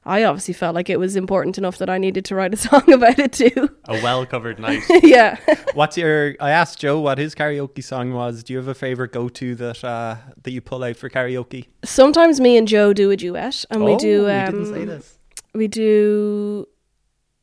I 0.04 0.24
obviously 0.24 0.56
felt 0.56 0.74
like 0.74 0.90
it 0.90 0.98
was 1.00 1.16
important 1.16 1.58
enough 1.60 1.78
that 1.78 1.90
I 1.90 1.98
needed 2.00 2.26
to 2.26 2.36
write 2.36 2.54
a 2.54 2.58
song 2.68 2.92
about 2.92 3.20
it 3.20 3.34
too. 3.34 3.70
A 3.86 3.94
well 4.02 4.26
covered 4.26 4.60
night. 4.60 4.82
yeah. 5.04 5.38
What's 5.76 5.96
your? 5.98 6.36
I 6.40 6.50
asked 6.50 6.80
Joe 6.80 7.00
what 7.00 7.18
his 7.20 7.36
karaoke 7.36 7.84
song 7.84 8.12
was. 8.14 8.44
Do 8.44 8.54
you 8.54 8.58
have 8.58 8.68
a 8.68 8.74
favorite 8.74 9.12
go 9.12 9.30
to 9.30 9.56
that 9.56 9.84
uh, 9.84 10.16
that 10.44 10.52
you 10.52 10.60
pull 10.62 10.84
out 10.84 10.96
for 10.98 11.10
karaoke? 11.10 11.68
Sometimes 11.84 12.40
me 12.40 12.58
and 12.58 12.68
Joe 12.68 12.94
do 12.94 13.12
a 13.12 13.16
duet, 13.16 13.64
and 13.70 13.86
we 13.86 13.94
Oh, 13.94 14.00
do. 14.00 14.08
you 14.08 14.30
Um, 14.30 14.46
didn't 14.52 14.74
say 14.74 14.86
this. 14.86 15.18
We 15.54 15.68
do. 15.68 16.68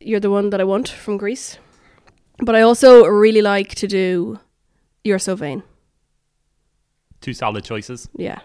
You're 0.00 0.20
the 0.20 0.30
one 0.30 0.50
that 0.50 0.60
I 0.60 0.64
want 0.64 0.88
from 0.88 1.16
Grease, 1.16 1.58
but 2.38 2.54
I 2.56 2.62
also 2.62 3.04
really 3.06 3.42
like 3.42 3.74
to 3.76 3.86
do. 3.86 4.40
You're 5.04 5.18
so 5.20 5.36
vain. 5.36 5.62
Two 7.20 7.34
solid 7.34 7.64
choices. 7.64 8.08
Yeah. 8.16 8.40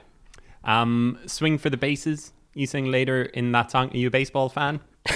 Um, 0.64 1.20
swing 1.26 1.58
for 1.58 1.70
the 1.70 1.78
bases. 1.78 2.34
You 2.54 2.68
sing 2.68 2.92
later 2.92 3.24
in 3.24 3.52
that 3.52 3.72
song. 3.72 3.90
Are 3.92 3.98
you 3.98 4.08
a 4.08 4.12
baseball 4.12 4.50
fan? 4.50 4.80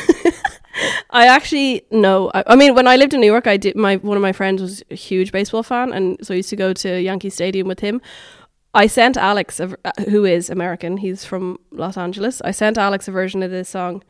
I 1.09 1.27
actually 1.27 1.83
no. 1.91 2.31
I, 2.33 2.43
I 2.47 2.55
mean, 2.55 2.75
when 2.75 2.87
I 2.87 2.95
lived 2.95 3.13
in 3.13 3.21
New 3.21 3.27
York, 3.27 3.47
I 3.47 3.57
did. 3.57 3.75
My 3.75 3.95
one 3.97 4.17
of 4.17 4.21
my 4.21 4.33
friends 4.33 4.61
was 4.61 4.83
a 4.91 4.95
huge 4.95 5.31
baseball 5.31 5.63
fan, 5.63 5.93
and 5.93 6.17
so 6.21 6.33
I 6.33 6.37
used 6.37 6.49
to 6.49 6.55
go 6.55 6.73
to 6.73 7.01
Yankee 7.01 7.29
Stadium 7.29 7.67
with 7.67 7.79
him. 7.79 8.01
I 8.73 8.87
sent 8.87 9.17
Alex, 9.17 9.59
a, 9.59 9.75
uh, 9.85 9.91
who 10.09 10.25
is 10.25 10.49
American, 10.49 10.97
he's 10.97 11.25
from 11.25 11.57
Los 11.71 11.97
Angeles. 11.97 12.41
I 12.41 12.51
sent 12.51 12.77
Alex 12.77 13.07
a 13.07 13.11
version 13.11 13.41
of 13.41 13.49
this 13.49 13.69
song, 13.69 14.03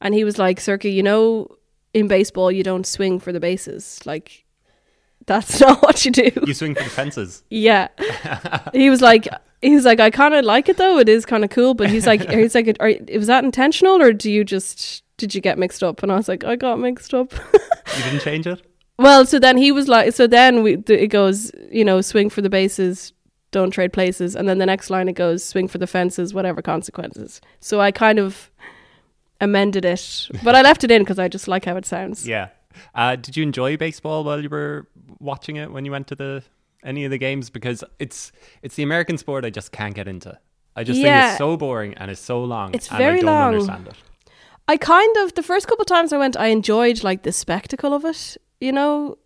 and 0.00 0.14
he 0.14 0.24
was 0.24 0.38
like, 0.38 0.58
"Sorcha, 0.58 0.92
you 0.92 1.02
know, 1.02 1.48
in 1.92 2.08
baseball, 2.08 2.50
you 2.50 2.62
don't 2.62 2.86
swing 2.86 3.20
for 3.20 3.32
the 3.32 3.40
bases. 3.40 4.00
Like, 4.04 4.44
that's 5.26 5.60
not 5.64 5.82
what 5.82 6.04
you 6.04 6.10
do." 6.10 6.30
You 6.46 6.54
swing 6.54 6.74
for 6.74 6.82
the 6.82 6.90
fences. 6.90 7.44
Yeah. 7.50 7.88
he 8.72 8.88
was 8.90 9.02
like, 9.02 9.28
he 9.62 9.74
was 9.74 9.84
like, 9.84 10.00
I 10.00 10.10
kind 10.10 10.34
of 10.34 10.44
like 10.44 10.68
it 10.68 10.76
though. 10.76 10.98
It 10.98 11.08
is 11.08 11.24
kind 11.24 11.44
of 11.44 11.50
cool. 11.50 11.74
But 11.74 11.88
he's 11.88 12.06
like, 12.06 12.28
he's 12.28 12.54
like, 12.54 12.76
are, 12.80 12.92
was 13.14 13.28
that 13.28 13.44
intentional 13.44 14.02
or 14.02 14.12
do 14.12 14.30
you 14.30 14.44
just, 14.44 15.04
did 15.16 15.34
you 15.34 15.40
get 15.40 15.58
mixed 15.58 15.82
up? 15.82 16.02
And 16.02 16.10
I 16.10 16.16
was 16.16 16.28
like, 16.28 16.44
I 16.44 16.56
got 16.56 16.80
mixed 16.80 17.14
up. 17.14 17.32
You 17.96 18.02
didn't 18.04 18.20
change 18.20 18.46
it. 18.46 18.60
well, 18.98 19.24
so 19.24 19.38
then 19.38 19.56
he 19.56 19.70
was 19.70 19.88
like, 19.88 20.12
so 20.12 20.26
then 20.26 20.62
we, 20.62 20.74
it 20.88 21.08
goes, 21.08 21.52
you 21.70 21.84
know, 21.84 22.00
swing 22.00 22.28
for 22.28 22.42
the 22.42 22.50
bases, 22.50 23.12
don't 23.52 23.70
trade 23.70 23.92
places. 23.92 24.34
And 24.34 24.48
then 24.48 24.58
the 24.58 24.66
next 24.66 24.90
line 24.90 25.08
it 25.08 25.14
goes, 25.14 25.44
swing 25.44 25.68
for 25.68 25.78
the 25.78 25.86
fences, 25.86 26.34
whatever 26.34 26.60
consequences. 26.60 27.40
So 27.60 27.80
I 27.80 27.92
kind 27.92 28.18
of 28.18 28.50
amended 29.40 29.84
it, 29.84 30.28
but 30.42 30.56
I 30.56 30.62
left 30.62 30.82
it 30.82 30.90
in 30.90 31.02
because 31.02 31.20
I 31.20 31.28
just 31.28 31.46
like 31.46 31.64
how 31.64 31.76
it 31.76 31.86
sounds. 31.86 32.26
Yeah. 32.26 32.48
Uh, 32.94 33.16
did 33.16 33.36
you 33.36 33.42
enjoy 33.42 33.76
baseball 33.76 34.24
while 34.24 34.42
you 34.42 34.48
were 34.48 34.88
watching 35.20 35.56
it 35.56 35.70
when 35.70 35.84
you 35.84 35.92
went 35.92 36.08
to 36.08 36.14
the 36.16 36.42
any 36.82 37.04
of 37.04 37.10
the 37.10 37.18
games? 37.18 37.50
Because 37.50 37.84
it's 37.98 38.32
it's 38.62 38.74
the 38.74 38.82
American 38.82 39.18
sport 39.18 39.44
I 39.44 39.50
just 39.50 39.72
can't 39.72 39.94
get 39.94 40.08
into. 40.08 40.38
I 40.74 40.84
just 40.84 41.00
think 41.02 41.14
it's 41.14 41.38
so 41.38 41.56
boring 41.56 41.94
and 41.94 42.10
it's 42.10 42.20
so 42.20 42.42
long. 42.42 42.74
It's 42.74 42.88
and 42.88 42.98
very 42.98 43.18
I 43.18 43.20
don't 43.20 43.26
long. 43.26 43.54
understand 43.54 43.88
it. 43.88 43.94
I 44.68 44.76
kind 44.76 45.16
of 45.18 45.34
the 45.34 45.42
first 45.42 45.68
couple 45.68 45.84
times 45.84 46.12
I 46.12 46.18
went, 46.18 46.36
I 46.36 46.46
enjoyed 46.46 47.02
like 47.02 47.24
the 47.24 47.32
spectacle 47.32 47.92
of 47.92 48.04
it. 48.04 48.36
You 48.60 48.72
know, 48.72 49.18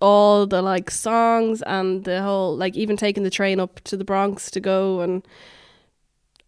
all 0.00 0.46
the 0.46 0.62
like 0.62 0.90
songs 0.90 1.62
and 1.62 2.04
the 2.04 2.22
whole 2.22 2.56
like 2.56 2.76
even 2.76 2.96
taking 2.96 3.24
the 3.24 3.30
train 3.30 3.58
up 3.58 3.80
to 3.84 3.96
the 3.96 4.04
Bronx 4.04 4.50
to 4.52 4.60
go 4.60 5.00
and 5.00 5.26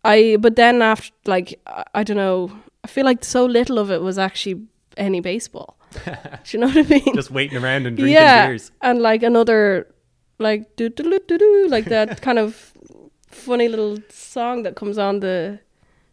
I. 0.04 0.36
But 0.38 0.56
then 0.56 0.82
after 0.82 1.12
like 1.26 1.60
I, 1.66 1.84
I 1.94 2.02
don't 2.04 2.16
know, 2.16 2.52
I 2.84 2.88
feel 2.88 3.04
like 3.04 3.24
so 3.24 3.44
little 3.44 3.78
of 3.78 3.90
it 3.90 4.02
was 4.02 4.18
actually 4.18 4.62
any 4.96 5.20
baseball. 5.20 5.76
Do 6.04 6.10
you 6.50 6.58
know 6.60 6.68
what 6.68 6.76
I 6.76 6.82
mean? 6.82 7.14
Just 7.14 7.30
waiting 7.30 7.58
around 7.62 7.86
and 7.86 7.96
drinking 7.96 8.14
yeah, 8.14 8.46
beers. 8.46 8.70
and 8.80 9.00
like 9.02 9.22
another 9.22 9.86
like 10.38 10.76
do 10.76 10.88
do 10.88 11.02
do 11.26 11.38
do 11.38 11.66
like 11.68 11.84
that 11.86 12.20
kind 12.26 12.38
of 12.38 12.72
funny 13.26 13.68
little 13.68 13.98
song 14.08 14.62
that 14.62 14.74
comes 14.76 14.98
on 14.98 15.20
the 15.20 15.58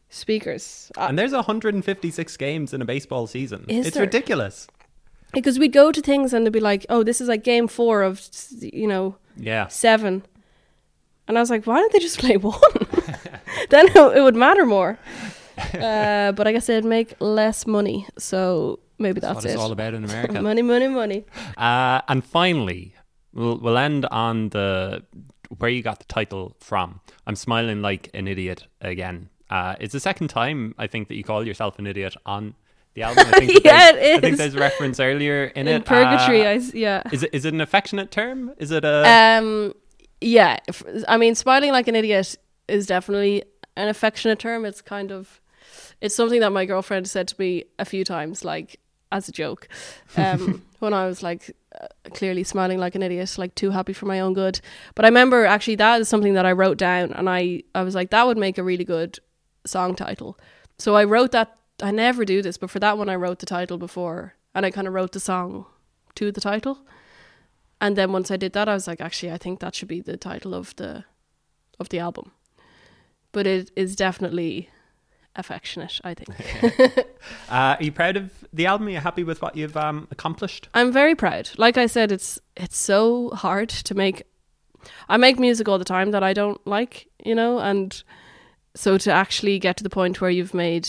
speakers. 0.09 0.91
I- 0.97 1.07
And 1.09 1.17
there's 1.19 1.33
156 1.33 2.37
games 2.37 2.73
in 2.73 2.81
a 2.81 2.85
baseball 2.85 3.27
season. 3.27 3.65
Is 3.67 3.87
it's 3.87 3.93
there? 3.95 4.03
ridiculous. 4.05 4.67
because 5.33 5.59
we'd 5.59 5.73
go 5.73 5.91
to 5.91 6.01
things 6.01 6.33
and 6.33 6.45
they'd 6.45 6.53
be 6.53 6.59
like, 6.59 6.85
"Oh, 6.89 7.03
this 7.03 7.19
is 7.21 7.27
like 7.27 7.43
game 7.43 7.67
four 7.67 8.01
of 8.03 8.21
you 8.59 8.87
know 8.87 9.15
Yeah. 9.35 9.67
seven. 9.67 10.23
and 11.27 11.37
I 11.37 11.41
was 11.41 11.49
like, 11.49 11.67
"Why 11.67 11.77
don't 11.79 11.91
they 11.91 11.99
just 11.99 12.19
play 12.25 12.37
one? 12.37 12.59
then 13.69 13.87
it 13.95 14.21
would 14.23 14.35
matter 14.35 14.65
more." 14.65 14.97
Uh, 15.73 16.31
but 16.33 16.47
I 16.47 16.51
guess 16.51 16.67
they'd 16.67 16.85
make 16.85 17.15
less 17.19 17.65
money, 17.65 18.07
so 18.17 18.79
maybe 18.99 19.19
That's 19.19 19.33
that's, 19.35 19.45
what 19.45 19.49
it. 19.49 19.53
it's 19.53 19.61
all 19.61 19.71
about 19.71 19.93
in 19.93 20.03
America. 20.03 20.41
money, 20.49 20.61
money, 20.61 20.87
money. 20.87 21.25
Uh, 21.57 22.01
and 22.07 22.23
finally, 22.25 22.93
we'll 23.33 23.57
we'll 23.59 23.77
end 23.77 24.05
on 24.11 24.49
the 24.49 25.03
where 25.57 25.69
you 25.69 25.81
got 25.81 25.99
the 25.99 26.05
title 26.05 26.55
from. 26.59 26.99
I'm 27.25 27.35
smiling 27.35 27.81
like 27.81 28.09
an 28.13 28.27
idiot 28.27 28.65
again. 28.81 29.29
Uh, 29.49 29.75
it's 29.79 29.93
the 29.93 29.99
second 29.99 30.27
time 30.27 30.75
I 30.77 30.87
think 30.87 31.07
that 31.07 31.15
you 31.15 31.23
call 31.23 31.45
yourself 31.47 31.79
an 31.79 31.87
idiot 31.87 32.15
on 32.25 32.53
the 32.95 33.03
album. 33.03 33.25
I 33.27 33.31
think 33.45 33.63
Yeah, 33.63 33.91
it 33.95 34.17
I 34.17 34.19
think 34.19 34.33
is. 34.33 34.37
there's 34.39 34.55
reference 34.57 34.99
earlier 34.99 35.45
in, 35.45 35.67
In 35.67 35.81
it. 35.81 35.85
purgatory, 35.85 36.45
Uh, 36.45 36.49
I 36.49 36.53
yeah. 36.73 37.03
is 37.13 37.23
it 37.23 37.29
is 37.33 37.45
it 37.45 37.53
an 37.53 37.61
affectionate 37.61 38.11
term? 38.11 38.53
Is 38.57 38.71
it 38.71 38.83
a 38.83 39.07
Um, 39.07 39.73
yeah. 40.19 40.57
I 41.07 41.15
mean, 41.17 41.33
smiling 41.35 41.71
like 41.71 41.87
an 41.87 41.95
idiot 41.95 42.35
is 42.67 42.85
definitely 42.87 43.43
an 43.77 43.87
affectionate 43.87 44.39
term. 44.39 44.65
It's 44.65 44.81
kind 44.81 45.11
of, 45.13 45.39
it's 46.01 46.15
something 46.15 46.41
that 46.41 46.51
my 46.51 46.65
girlfriend 46.65 47.07
said 47.07 47.27
to 47.29 47.35
me 47.39 47.63
a 47.79 47.85
few 47.85 48.03
times, 48.03 48.43
like 48.43 48.79
as 49.11 49.29
a 49.29 49.31
joke, 49.31 49.67
um, 50.17 50.63
when 50.79 50.93
I 50.93 51.07
was 51.07 51.23
like 51.23 51.55
uh, 51.79 51.87
clearly 52.13 52.43
smiling 52.43 52.79
like 52.79 52.95
an 52.95 53.03
idiot, 53.03 53.37
like 53.37 53.55
too 53.55 53.71
happy 53.71 53.93
for 53.93 54.05
my 54.05 54.19
own 54.19 54.33
good. 54.33 54.59
But 54.95 55.05
I 55.05 55.07
remember 55.07 55.45
actually 55.45 55.75
that 55.75 56.01
is 56.01 56.09
something 56.09 56.33
that 56.33 56.45
I 56.45 56.51
wrote 56.51 56.77
down, 56.77 57.13
and 57.13 57.29
I 57.29 57.63
I 57.75 57.83
was 57.83 57.95
like 57.95 58.09
that 58.11 58.25
would 58.25 58.37
make 58.37 58.57
a 58.57 58.63
really 58.63 58.85
good 58.85 59.19
song 59.65 59.95
title. 59.95 60.37
So 60.77 60.95
I 60.95 61.03
wrote 61.03 61.31
that. 61.31 61.53
I 61.81 61.91
never 61.91 62.25
do 62.25 62.41
this, 62.41 62.57
but 62.57 62.71
for 62.71 62.79
that 62.79 62.97
one, 62.97 63.07
I 63.07 63.15
wrote 63.15 63.37
the 63.39 63.45
title 63.45 63.77
before, 63.77 64.33
and 64.55 64.65
I 64.65 64.71
kind 64.71 64.87
of 64.87 64.93
wrote 64.93 65.11
the 65.11 65.19
song 65.19 65.67
to 66.15 66.31
the 66.31 66.41
title. 66.41 66.79
And 67.79 67.95
then 67.95 68.11
once 68.11 68.31
I 68.31 68.37
did 68.37 68.53
that, 68.53 68.67
I 68.67 68.73
was 68.73 68.87
like, 68.87 68.99
actually, 68.99 69.31
I 69.31 69.37
think 69.37 69.59
that 69.59 69.75
should 69.75 69.87
be 69.87 70.01
the 70.01 70.17
title 70.17 70.55
of 70.55 70.75
the 70.77 71.05
of 71.79 71.89
the 71.89 71.99
album. 71.99 72.31
But 73.31 73.45
it 73.45 73.71
is 73.75 73.95
definitely 73.95 74.69
affectionate. 75.37 75.99
I 76.03 76.13
think 76.13 76.29
uh, 77.49 77.75
are 77.77 77.83
you 77.83 77.91
proud 77.91 78.17
of 78.17 78.31
the 78.51 78.65
album? 78.65 78.87
Are 78.87 78.91
you 78.91 78.99
happy 78.99 79.23
with 79.23 79.41
what 79.41 79.55
you've 79.55 79.77
um, 79.77 80.07
accomplished? 80.11 80.67
I'm 80.73 80.91
very 80.91 81.15
proud. 81.15 81.51
Like 81.57 81.77
I 81.77 81.85
said, 81.85 82.11
it's 82.11 82.39
it's 82.55 82.77
so 82.77 83.29
hard 83.31 83.69
to 83.69 83.95
make. 83.95 84.23
I 85.09 85.17
make 85.17 85.39
music 85.39 85.67
all 85.67 85.79
the 85.79 85.85
time 85.85 86.11
that 86.11 86.23
I 86.23 86.33
don't 86.33 86.65
like, 86.65 87.07
you 87.23 87.35
know, 87.35 87.59
and 87.59 88.01
so 88.75 88.97
to 88.97 89.11
actually 89.11 89.59
get 89.59 89.77
to 89.77 89.83
the 89.83 89.89
point 89.89 90.21
where 90.21 90.29
you've 90.29 90.53
made 90.53 90.87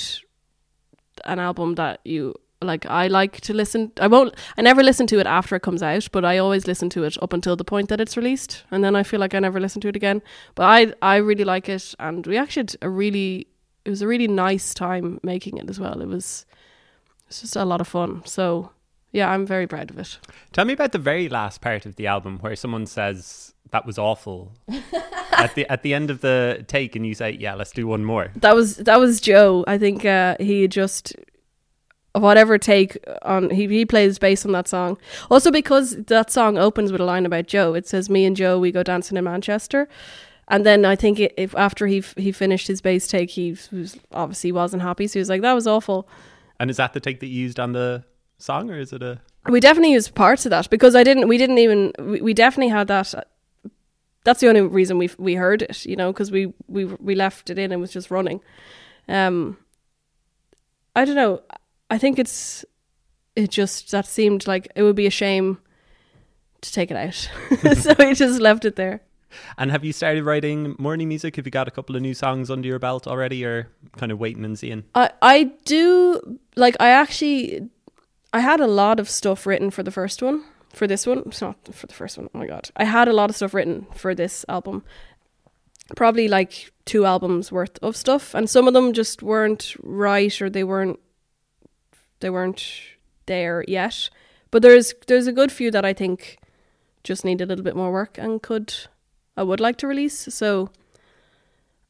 an 1.25 1.39
album 1.39 1.75
that 1.77 2.01
you 2.05 2.35
like 2.61 2.87
I 2.87 3.07
like 3.07 3.41
to 3.43 3.55
listen 3.55 3.93
I 4.01 4.09
won't 4.09 4.35
I 4.57 4.63
never 4.63 4.83
listen 4.83 5.07
to 5.09 5.19
it 5.21 5.27
after 5.27 5.55
it 5.57 5.63
comes 5.63 5.83
out 5.83 6.09
but 6.13 6.25
I 6.25 6.39
always 6.39 6.67
listen 6.67 6.91
to 6.91 7.05
it 7.05 7.17
up 7.23 7.33
until 7.33 7.57
the 7.57 7.65
point 7.65 7.89
that 7.89 8.01
it's 8.01 8.17
released 8.17 8.65
and 8.71 8.83
then 8.83 8.97
I 8.97 9.03
feel 9.03 9.21
like 9.21 9.35
I 9.35 9.39
never 9.39 9.61
listen 9.61 9.81
to 9.83 9.89
it 9.89 9.97
again 9.97 10.23
but 10.55 10.65
I 10.65 10.93
I 11.03 11.17
really 11.17 11.45
like 11.45 11.69
it 11.69 11.95
and 11.99 12.27
we 12.27 12.37
actually 12.37 12.63
had 12.63 12.77
a 12.83 12.91
really 12.91 13.47
it 13.89 13.91
was 13.91 14.03
a 14.03 14.07
really 14.07 14.29
nice 14.29 14.75
time 14.75 15.19
making 15.23 15.57
it 15.57 15.71
as 15.71 15.81
well 15.81 16.01
it 16.03 16.07
was 16.07 16.45
it's 17.27 17.41
just 17.41 17.57
a 17.57 17.65
lot 17.65 17.81
of 17.81 17.89
fun 17.89 18.23
so 18.27 18.71
yeah 19.13 19.31
I'm 19.31 19.47
very 19.47 19.67
proud 19.67 19.91
of 19.91 19.99
it 19.99 20.19
Tell 20.53 20.67
me 20.67 20.75
about 20.75 20.93
the 20.93 20.99
very 20.99 21.29
last 21.29 21.63
part 21.63 21.87
of 21.87 21.97
the 21.97 22.07
album 22.07 22.39
where 22.41 22.55
someone 22.55 22.85
says 22.87 23.55
that 23.71 23.87
was 23.87 23.99
awful 23.99 24.53
at 25.33 25.55
the 25.55 25.71
at 25.71 25.83
the 25.83 25.95
end 25.95 26.11
of 26.11 26.21
the 26.21 26.65
take, 26.69 26.97
and 26.97 27.07
you 27.07 27.15
say, 27.15 27.31
"Yeah, 27.33 27.55
let's 27.55 27.71
do 27.71 27.87
one 27.87 28.05
more." 28.05 28.31
that 28.37 28.55
was 28.55 28.77
that 28.79 28.99
was 28.99 29.21
Joe. 29.21 29.65
I 29.67 29.79
think 29.79 30.05
uh, 30.05 30.37
he 30.41 30.69
just 30.69 31.15
whatever 32.15 32.59
take 32.59 32.99
on 33.23 33.51
he 33.51 33.67
he 33.69 33.85
plays 33.85 34.19
bass 34.19 34.45
on 34.45 34.53
that 34.53 34.69
song. 34.69 34.99
Also 35.31 35.51
because 35.51 35.97
that 36.05 36.31
song 36.31 36.59
opens 36.59 36.91
with 36.93 37.01
a 37.01 37.05
line 37.05 37.27
about 37.27 37.47
Joe. 37.47 37.75
It 37.75 37.87
says, 37.87 38.11
"Me 38.11 38.25
and 38.25 38.37
Joe, 38.37 38.59
we 38.59 38.73
go 38.73 38.83
dancing 38.83 39.17
in 39.17 39.25
Manchester." 39.25 39.89
And 40.49 40.65
then 40.65 40.85
I 40.85 40.97
think 40.97 41.21
if 41.21 41.55
after 41.55 41.87
he 41.87 41.99
f- 41.99 42.15
he 42.17 42.33
finished 42.33 42.67
his 42.67 42.81
bass 42.81 43.07
take, 43.07 43.31
he 43.31 43.57
was 43.71 43.99
obviously 44.13 44.51
wasn't 44.51 44.83
happy. 44.83 45.07
So 45.07 45.15
he 45.15 45.19
was 45.21 45.29
like, 45.29 45.43
"That 45.43 45.53
was 45.53 45.67
awful." 45.67 46.09
And 46.59 46.71
is 46.71 46.79
that 46.79 46.95
the 46.95 47.01
take 47.01 47.21
that 47.21 47.27
you 47.27 47.43
used 47.43 47.61
on 47.61 47.73
the 47.73 48.05
song, 48.39 48.71
or 48.71 48.79
is 48.79 48.93
it 48.93 49.03
a? 49.03 49.21
We 49.49 49.61
definitely 49.61 49.93
used 49.93 50.15
parts 50.15 50.47
of 50.47 50.51
that 50.51 50.71
because 50.71 50.95
I 50.95 51.05
didn't. 51.05 51.29
We 51.29 51.39
didn't 51.39 51.59
even. 51.59 51.93
We, 51.99 52.21
we 52.23 52.35
definitely 52.35 52.71
had 52.71 52.89
that 52.89 53.15
that's 54.29 54.41
the 54.41 54.49
only 54.49 54.61
reason 54.61 54.99
we 54.99 55.11
we 55.19 55.35
heard 55.35 55.63
it, 55.63 55.87
you 55.87 55.97
know, 55.97 56.13
because 56.13 56.31
we 56.31 56.53
we 56.67 56.85
we 56.85 57.15
left 57.15 57.49
it 57.49 57.59
in 57.59 57.73
and 57.73 57.81
was 57.81 57.91
just 57.91 58.11
running. 58.11 58.41
Um, 59.09 59.57
I 60.95 61.07
don't 61.07 61.17
know. 61.17 61.41
I 61.89 61.97
think 61.97 62.19
it's 62.19 62.65
it 63.35 63.51
just 63.51 63.91
that 63.91 64.07
seemed 64.07 64.47
like 64.47 64.69
it 64.75 64.83
would 64.83 64.97
be 64.97 65.07
a 65.07 65.11
shame 65.11 65.59
to 66.61 66.73
take 66.73 66.91
it 66.91 66.97
out, 66.97 67.75
so 67.77 67.95
we 67.99 68.15
just 68.15 68.41
left 68.41 68.67
it 68.67 68.77
there. 68.77 69.01
And 69.57 69.71
have 69.71 69.85
you 69.85 69.93
started 69.93 70.25
writing 70.25 70.75
morning 70.79 71.09
music? 71.09 71.37
Have 71.37 71.47
you 71.47 71.51
got 71.51 71.69
a 71.69 71.71
couple 71.71 71.97
of 71.97 72.03
new 72.03 72.15
songs 72.15 72.51
under 72.51 72.67
your 72.69 72.79
belt 72.79 73.07
already, 73.07 73.45
or 73.45 73.69
kind 73.97 74.13
of 74.13 74.19
waiting 74.19 74.45
and 74.45 74.59
seeing? 74.59 74.85
I 74.95 75.11
I 75.23 75.45
do 75.65 76.39
like 76.57 76.77
I 76.81 76.91
actually 76.91 77.69
I 78.33 78.41
had 78.41 78.61
a 78.61 78.67
lot 78.67 79.01
of 79.01 79.09
stuff 79.09 79.47
written 79.47 79.71
for 79.71 79.83
the 79.83 79.91
first 79.91 80.23
one. 80.23 80.45
For 80.73 80.87
this 80.87 81.07
one, 81.07 81.23
it's 81.27 81.41
not 81.41 81.57
for 81.73 81.87
the 81.87 81.95
first 81.95 82.19
one. 82.19 82.29
Oh 82.35 82.39
my 82.39 82.47
god, 82.47 82.71
I 82.77 82.85
had 82.85 83.09
a 83.09 83.13
lot 83.13 83.31
of 83.31 83.37
stuff 83.37 83.55
written 83.55 83.87
for 83.95 84.15
this 84.15 84.45
album. 84.49 84.85
Probably 85.97 86.29
like 86.29 86.71
two 86.85 87.07
albums 87.07 87.51
worth 87.51 87.79
of 87.83 87.97
stuff, 87.97 88.35
and 88.35 88.49
some 88.49 88.69
of 88.69 88.75
them 88.75 88.93
just 88.93 89.23
weren't 89.23 89.75
right 89.83 90.41
or 90.43 90.51
they 90.51 90.65
weren't 90.65 91.01
they 92.21 92.31
weren't 92.31 92.63
there 93.27 93.65
yet. 93.67 94.11
But 94.51 94.63
there's 94.63 94.95
there's 95.07 95.27
a 95.27 95.33
good 95.33 95.51
few 95.51 95.71
that 95.71 95.85
I 95.85 95.93
think 95.95 96.39
just 97.03 97.25
need 97.25 97.41
a 97.41 97.47
little 97.47 97.65
bit 97.65 97.77
more 97.77 97.93
work 97.93 98.19
and 98.19 98.43
could 98.43 98.75
I 99.39 99.45
would 99.45 99.61
like 99.61 99.77
to 99.79 99.87
release. 99.87 100.35
So 100.35 100.71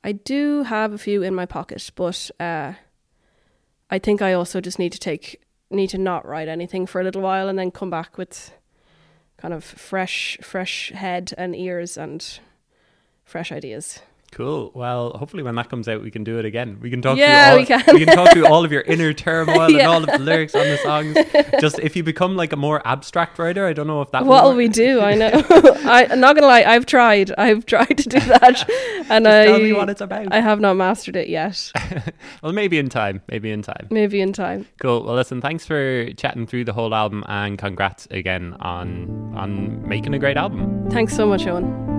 I 0.05 0.13
do 0.13 0.65
have 0.65 0.93
a 0.93 0.99
few 0.99 1.23
in 1.23 1.35
my 1.35 1.47
pocket, 1.47 1.91
but 1.95 2.31
uh, 2.39 2.75
I 3.91 3.99
think 3.99 4.21
I 4.21 4.35
also 4.35 4.61
just 4.61 4.79
need 4.79 4.93
to 4.93 4.99
take 4.99 5.41
need 5.71 5.91
to 5.91 5.99
not 5.99 6.27
write 6.27 6.49
anything 6.49 6.87
for 6.87 7.01
a 7.01 7.05
little 7.05 7.23
while 7.23 7.49
and 7.49 7.59
then 7.59 7.71
come 7.71 7.91
back 7.91 8.17
with 8.17 8.53
kind 9.39 9.53
of 9.55 9.65
fresh 9.65 10.39
fresh 10.43 10.93
head 10.93 11.33
and 11.39 11.57
ears 11.57 11.97
and 11.97 12.41
fresh 13.25 13.51
ideas. 13.51 14.01
Cool. 14.31 14.71
Well, 14.75 15.11
hopefully 15.17 15.43
when 15.43 15.55
that 15.55 15.71
comes 15.71 15.89
out, 15.89 16.03
we 16.03 16.11
can 16.11 16.23
do 16.23 16.39
it 16.39 16.45
again. 16.45 16.79
We 16.81 16.91
can 16.91 17.01
talk. 17.01 17.17
Yeah, 17.17 17.47
through 17.47 17.53
all, 17.55 17.59
we 17.61 17.67
can. 17.67 17.95
we 17.95 18.05
can 18.05 18.15
talk 18.15 18.33
through 18.33 18.47
all 18.47 18.65
of 18.65 18.71
your 18.71 18.83
inner 18.83 19.13
turmoil 19.15 19.71
Yeah. 19.71 19.79
and 19.79 19.89
all 19.89 20.05
of 20.05 20.07
the 20.07 20.19
lyrics 20.19 20.55
on 20.55 20.63
the 20.69 20.77
songs. 20.83 21.17
Just 21.61 21.79
if 21.79 21.97
you 21.97 22.03
become 22.03 22.37
like 22.37 22.53
a 22.53 22.57
more 22.57 22.83
abstract 22.87 23.39
writer, 23.39 23.67
I 23.67 23.73
don't 23.73 23.87
know 23.87 24.03
if 24.03 24.11
that. 24.13 24.27
What'll 24.27 24.55
we 24.55 24.69
do? 24.69 25.01
I 25.01 25.15
know. 25.15 25.31
I, 25.51 26.07
I'm 26.11 26.21
not 26.21 26.35
gonna 26.37 26.47
lie. 26.47 26.63
I've 26.63 26.85
tried. 26.87 27.33
I've 27.39 27.65
tried 27.67 27.97
to 27.99 28.09
do 28.09 28.21
that, 28.21 28.69
and 29.09 29.25
Just 29.25 29.27
I 29.27 29.47
tell 29.47 29.59
me 29.61 29.73
what 29.73 29.89
it's 29.89 30.03
about. 30.03 30.33
I 30.33 30.41
have 30.41 30.61
not 30.61 30.75
mastered 30.75 31.17
it 31.17 31.29
yet. 31.29 31.73
well, 32.43 32.53
maybe 32.53 32.79
in 32.79 32.91
time. 32.91 33.23
Maybe 33.29 33.51
in 33.51 33.63
time. 33.63 33.89
Maybe 33.91 34.21
in 34.21 34.33
time. 34.35 34.67
Cool. 34.79 35.05
Well, 35.05 35.15
listen. 35.15 35.41
Thanks 35.41 35.65
for 35.65 36.13
chatting 36.13 36.47
through 36.47 36.65
the 36.67 36.75
whole 36.75 36.95
album, 36.95 37.25
and 37.29 37.59
congrats 37.59 38.07
again 38.11 38.55
on 38.61 39.33
on 39.37 39.89
making 39.89 40.13
a 40.15 40.19
great 40.19 40.37
album. 40.37 40.91
Thanks 40.91 41.17
so 41.17 41.27
much, 41.27 41.47
Owen. 41.47 41.98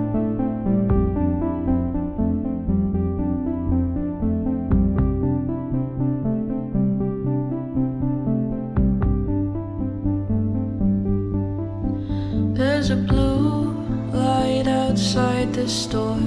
There's 12.59 12.89
a 12.89 12.97
blue 12.97 13.71
light 14.11 14.67
outside 14.67 15.53
the 15.53 15.69
store. 15.69 16.19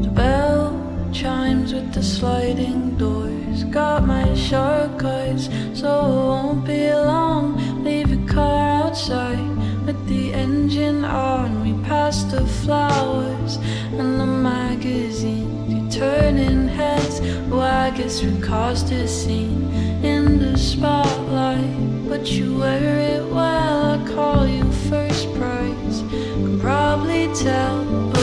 The 0.00 0.08
bell 0.08 0.72
chimes 1.12 1.74
with 1.74 1.92
the 1.92 2.02
sliding 2.02 2.96
doors. 2.96 3.64
Got 3.64 4.06
my 4.06 4.34
shortcuts, 4.34 5.50
so 5.78 5.86
it 5.86 6.14
won't 6.30 6.64
be 6.64 6.90
long. 6.94 7.84
Leave 7.84 8.08
your 8.08 8.26
car 8.26 8.86
outside 8.86 9.46
with 9.84 10.00
the 10.08 10.32
engine 10.32 11.04
on. 11.04 11.62
We 11.62 11.74
pass 11.86 12.24
the 12.24 12.46
flowers 12.46 13.56
and 13.98 14.18
the 14.18 14.24
magazines. 14.24 15.70
You're 15.70 15.90
turning 15.90 16.68
heads. 16.68 17.20
Oh, 17.52 17.60
I 17.60 17.90
guess 17.90 18.22
we 18.22 18.40
caused 18.40 18.90
a 18.92 19.06
scene 19.06 19.70
in 20.02 20.38
the 20.38 20.56
spotlight. 20.56 22.08
But 22.08 22.30
you 22.30 22.56
wear 22.56 22.98
it 22.98 23.26
well. 23.30 24.00
I 24.00 24.08
call 24.08 24.48
you 24.48 24.69
first 24.90 25.32
prize. 25.34 26.02
Can 26.10 26.58
probably 26.58 27.32
tell, 27.32 28.19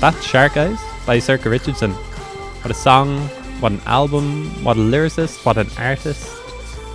That's 0.00 0.24
Shark 0.24 0.56
Eyes 0.56 0.80
by 1.04 1.18
Sorcha 1.18 1.50
Richardson. 1.50 1.92
What 1.92 2.70
a 2.70 2.74
song, 2.74 3.18
what 3.60 3.72
an 3.72 3.82
album, 3.84 4.48
what 4.64 4.78
a 4.78 4.80
lyricist, 4.80 5.44
what 5.44 5.58
an 5.58 5.68
artist, 5.76 6.26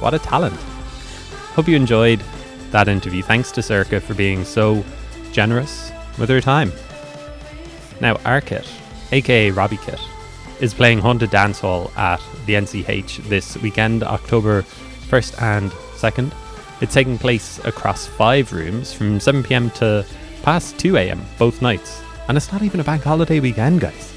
what 0.01 0.15
a 0.15 0.19
talent. 0.19 0.55
Hope 1.53 1.67
you 1.67 1.75
enjoyed 1.75 2.19
that 2.71 2.87
interview. 2.87 3.21
Thanks 3.21 3.51
to 3.51 3.61
Sorcha 3.61 4.01
for 4.01 4.15
being 4.15 4.43
so 4.43 4.83
generous 5.31 5.91
with 6.17 6.29
her 6.29 6.41
time. 6.41 6.71
Now, 8.01 8.17
R 8.25 8.41
Kitt, 8.41 8.67
aka 9.11 9.51
Robbie 9.51 9.77
Kitt, 9.77 10.01
is 10.59 10.73
playing 10.73 10.97
Haunted 10.97 11.29
Dance 11.29 11.59
Hall 11.59 11.91
at 11.95 12.19
the 12.47 12.55
NCH 12.55 13.29
this 13.29 13.55
weekend, 13.57 14.01
October 14.01 14.63
1st 15.09 15.41
and 15.43 15.71
2nd. 15.71 16.33
It's 16.81 16.95
taking 16.95 17.19
place 17.19 17.63
across 17.65 18.07
five 18.07 18.51
rooms 18.51 18.93
from 18.93 19.19
7pm 19.19 19.75
to 19.75 20.03
past 20.41 20.77
2am 20.77 21.19
both 21.37 21.61
nights. 21.61 22.01
And 22.27 22.37
it's 22.37 22.51
not 22.51 22.63
even 22.63 22.79
a 22.79 22.83
bank 22.83 23.03
holiday 23.03 23.39
weekend, 23.39 23.81
guys. 23.81 24.11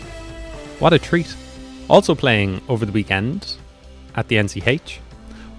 What 0.79 0.93
a 0.93 0.99
treat. 0.99 1.35
Also 1.89 2.15
playing 2.15 2.63
over 2.69 2.87
the 2.87 2.93
weekend 2.93 3.57
at 4.15 4.29
the 4.29 4.37
NCH, 4.37 4.99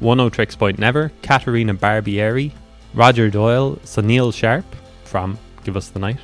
Oneohtrix 0.01 0.57
Point 0.57 0.79
Never, 0.79 1.11
Caterina 1.21 1.73
Barbieri, 1.73 2.51
Roger 2.93 3.29
Doyle, 3.29 3.75
Sunil 3.83 4.33
Sharpe 4.33 4.75
from 5.03 5.37
Give 5.63 5.77
Us 5.77 5.89
the 5.89 5.99
Night, 5.99 6.19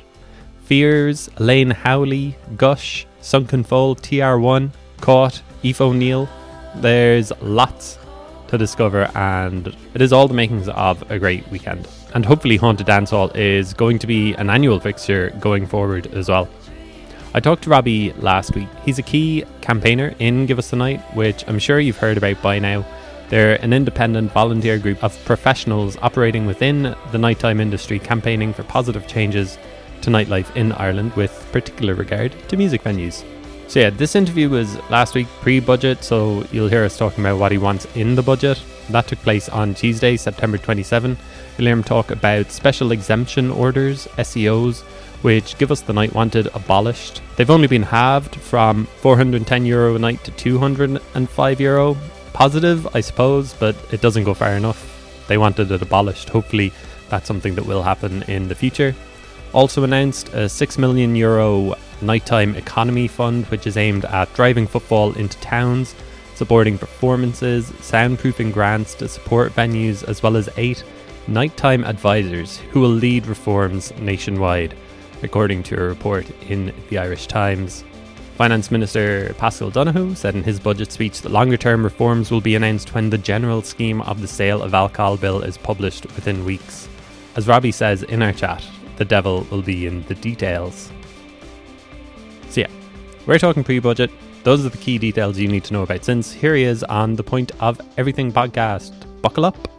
Fears, 0.64 1.28
Elaine 1.36 1.70
Howley, 1.70 2.36
Gush, 2.56 3.06
Sunken 3.20 3.62
Fold, 3.62 4.02
TR1, 4.02 4.70
Caught, 5.00 5.42
Eve 5.62 5.80
O'Neill. 5.80 6.28
There's 6.76 7.30
lots 7.40 7.98
to 8.48 8.58
discover, 8.58 9.10
and 9.14 9.68
it 9.94 10.00
is 10.00 10.12
all 10.12 10.26
the 10.26 10.34
makings 10.34 10.68
of 10.68 11.08
a 11.10 11.18
great 11.18 11.46
weekend. 11.48 11.88
And 12.14 12.24
hopefully, 12.24 12.56
Haunted 12.56 12.86
Dance 12.86 13.10
Hall 13.10 13.30
is 13.34 13.74
going 13.74 13.98
to 13.98 14.06
be 14.06 14.34
an 14.34 14.48
annual 14.48 14.80
fixture 14.80 15.30
going 15.40 15.66
forward 15.66 16.06
as 16.14 16.28
well. 16.28 16.48
I 17.34 17.40
talked 17.40 17.64
to 17.64 17.70
Robbie 17.70 18.12
last 18.14 18.54
week. 18.54 18.68
He's 18.84 18.98
a 18.98 19.02
key 19.02 19.44
campaigner 19.60 20.14
in 20.18 20.46
Give 20.46 20.58
Us 20.58 20.70
the 20.70 20.76
Night, 20.76 21.00
which 21.14 21.46
I'm 21.46 21.58
sure 21.58 21.78
you've 21.78 21.98
heard 21.98 22.16
about 22.16 22.40
by 22.40 22.58
now. 22.58 22.86
They're 23.28 23.60
an 23.62 23.72
independent 23.72 24.32
volunteer 24.32 24.78
group 24.78 25.02
of 25.02 25.22
professionals 25.24 25.98
operating 26.00 26.46
within 26.46 26.94
the 27.10 27.18
nighttime 27.18 27.60
industry, 27.60 27.98
campaigning 27.98 28.54
for 28.54 28.62
positive 28.62 29.06
changes 29.06 29.58
to 30.02 30.10
nightlife 30.10 30.54
in 30.56 30.72
Ireland 30.72 31.12
with 31.14 31.46
particular 31.52 31.94
regard 31.94 32.34
to 32.48 32.56
music 32.56 32.84
venues. 32.84 33.24
So, 33.68 33.80
yeah, 33.80 33.90
this 33.90 34.14
interview 34.14 34.48
was 34.48 34.76
last 34.90 35.16
week 35.16 35.26
pre 35.40 35.58
budget, 35.58 36.04
so 36.04 36.46
you'll 36.52 36.68
hear 36.68 36.84
us 36.84 36.96
talking 36.96 37.24
about 37.24 37.38
what 37.38 37.50
he 37.50 37.58
wants 37.58 37.84
in 37.96 38.14
the 38.14 38.22
budget. 38.22 38.62
That 38.90 39.08
took 39.08 39.18
place 39.18 39.48
on 39.48 39.74
Tuesday, 39.74 40.16
September 40.16 40.56
27. 40.56 41.18
You'll 41.56 41.66
hear 41.66 41.76
him 41.76 41.82
talk 41.82 42.10
about 42.10 42.52
special 42.52 42.92
exemption 42.92 43.50
orders, 43.50 44.06
SEOs, 44.18 44.82
which 45.22 45.56
Give 45.56 45.70
Us 45.70 45.80
the 45.80 45.94
Night 45.94 46.14
wanted 46.14 46.48
abolished. 46.48 47.22
They've 47.36 47.50
only 47.50 47.66
been 47.66 47.82
halved 47.82 48.36
from 48.36 48.84
410 49.00 49.64
euro 49.64 49.94
a 49.94 49.98
night 49.98 50.22
to 50.24 50.30
205 50.32 51.60
euro. 51.60 51.96
positive, 52.34 52.86
I 52.94 53.00
suppose, 53.00 53.54
but 53.54 53.74
it 53.90 54.02
doesn't 54.02 54.24
go 54.24 54.34
far 54.34 54.52
enough. 54.52 55.24
They 55.26 55.38
wanted 55.38 55.70
it 55.72 55.80
abolished. 55.80 56.28
Hopefully, 56.28 56.70
that's 57.08 57.26
something 57.26 57.54
that 57.54 57.64
will 57.64 57.82
happen 57.82 58.22
in 58.24 58.48
the 58.48 58.54
future. 58.54 58.94
Also 59.54 59.82
announced 59.84 60.28
a 60.34 60.46
6 60.46 60.76
million 60.76 61.16
euro 61.16 61.74
nighttime 62.02 62.54
economy 62.54 63.08
fund, 63.08 63.46
which 63.46 63.66
is 63.66 63.78
aimed 63.78 64.04
at 64.04 64.32
driving 64.34 64.66
footfall 64.66 65.14
into 65.14 65.38
towns, 65.38 65.94
supporting 66.34 66.76
performances, 66.76 67.70
soundproofing 67.80 68.52
grants 68.52 68.94
to 68.96 69.08
support 69.08 69.54
venues, 69.54 70.04
as 70.04 70.22
well 70.22 70.36
as 70.36 70.50
eight 70.58 70.84
nighttime 71.28 71.84
advisors 71.84 72.58
who 72.70 72.80
will 72.80 72.88
lead 72.88 73.26
reforms 73.26 73.92
nationwide, 73.98 74.76
according 75.22 75.62
to 75.64 75.76
a 75.76 75.86
report 75.86 76.28
in 76.42 76.72
the 76.88 76.98
Irish 76.98 77.26
Times. 77.26 77.84
Finance 78.36 78.70
Minister 78.70 79.34
Paschal 79.38 79.70
Donohoe 79.70 80.12
said 80.12 80.34
in 80.34 80.42
his 80.42 80.60
budget 80.60 80.92
speech 80.92 81.22
that 81.22 81.32
longer 81.32 81.56
term 81.56 81.82
reforms 81.82 82.30
will 82.30 82.42
be 82.42 82.54
announced 82.54 82.94
when 82.94 83.08
the 83.08 83.16
general 83.16 83.62
scheme 83.62 84.02
of 84.02 84.20
the 84.20 84.28
sale 84.28 84.62
of 84.62 84.74
alcohol 84.74 85.16
bill 85.16 85.40
is 85.40 85.56
published 85.56 86.04
within 86.14 86.44
weeks. 86.44 86.86
As 87.34 87.48
Robbie 87.48 87.72
says 87.72 88.02
in 88.02 88.22
our 88.22 88.32
chat, 88.32 88.62
the 88.96 89.04
devil 89.04 89.46
will 89.50 89.62
be 89.62 89.86
in 89.86 90.02
the 90.02 90.14
details. 90.14 90.90
So, 92.50 92.60
yeah, 92.60 92.70
we're 93.26 93.38
talking 93.38 93.64
pre 93.64 93.78
budget. 93.78 94.10
Those 94.44 94.64
are 94.64 94.68
the 94.68 94.78
key 94.78 94.98
details 94.98 95.38
you 95.38 95.48
need 95.48 95.64
to 95.64 95.72
know 95.72 95.82
about 95.82 96.04
since 96.04 96.30
here 96.30 96.54
he 96.54 96.62
is 96.62 96.84
on 96.84 97.14
the 97.16 97.24
Point 97.24 97.52
of 97.60 97.80
Everything 97.96 98.32
podcast. 98.32 98.92
Buckle 99.22 99.44
up. 99.44 99.75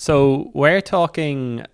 So, 0.00 0.50
we're 0.54 0.80
talking 0.80 1.66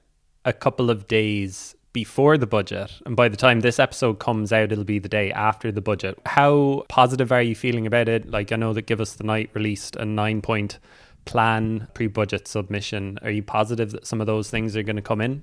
a 0.44 0.52
couple 0.52 0.90
of 0.90 1.06
days 1.06 1.76
before 1.92 2.36
the 2.36 2.46
budget. 2.48 2.90
And 3.06 3.14
by 3.14 3.28
the 3.28 3.36
time 3.36 3.60
this 3.60 3.78
episode 3.78 4.18
comes 4.18 4.52
out, 4.52 4.72
it'll 4.72 4.82
be 4.82 4.98
the 4.98 5.08
day 5.08 5.30
after 5.30 5.70
the 5.70 5.80
budget. 5.80 6.18
How 6.26 6.82
positive 6.88 7.30
are 7.30 7.40
you 7.40 7.54
feeling 7.54 7.86
about 7.86 8.08
it? 8.08 8.28
Like, 8.28 8.50
I 8.50 8.56
know 8.56 8.72
that 8.72 8.88
Give 8.88 9.00
Us 9.00 9.12
the 9.12 9.22
Night 9.22 9.50
released 9.54 9.94
a 9.94 10.04
nine 10.04 10.42
point 10.42 10.80
plan 11.24 11.86
pre 11.94 12.08
budget 12.08 12.48
submission. 12.48 13.16
Are 13.22 13.30
you 13.30 13.44
positive 13.44 13.92
that 13.92 14.08
some 14.08 14.20
of 14.20 14.26
those 14.26 14.50
things 14.50 14.76
are 14.76 14.82
going 14.82 14.96
to 14.96 15.02
come 15.02 15.20
in? 15.20 15.42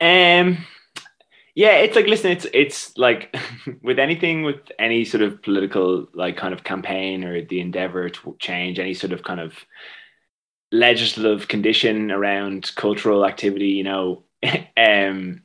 Um, 0.00 0.64
yeah, 1.54 1.72
it's 1.72 1.94
like 1.94 2.06
listen, 2.06 2.30
it's 2.30 2.46
it's 2.54 2.96
like 2.96 3.36
with 3.82 3.98
anything 3.98 4.44
with 4.44 4.60
any 4.78 5.04
sort 5.04 5.22
of 5.22 5.42
political 5.42 6.08
like 6.14 6.38
kind 6.38 6.54
of 6.54 6.64
campaign 6.64 7.22
or 7.22 7.44
the 7.44 7.60
endeavor 7.60 8.08
to 8.08 8.36
change 8.38 8.78
any 8.78 8.94
sort 8.94 9.12
of 9.12 9.24
kind 9.24 9.40
of 9.40 9.52
legislative 10.72 11.48
condition 11.48 12.10
around 12.10 12.72
cultural 12.74 13.24
activity, 13.24 13.68
you 13.68 13.84
know, 13.84 14.24
um, 14.76 15.42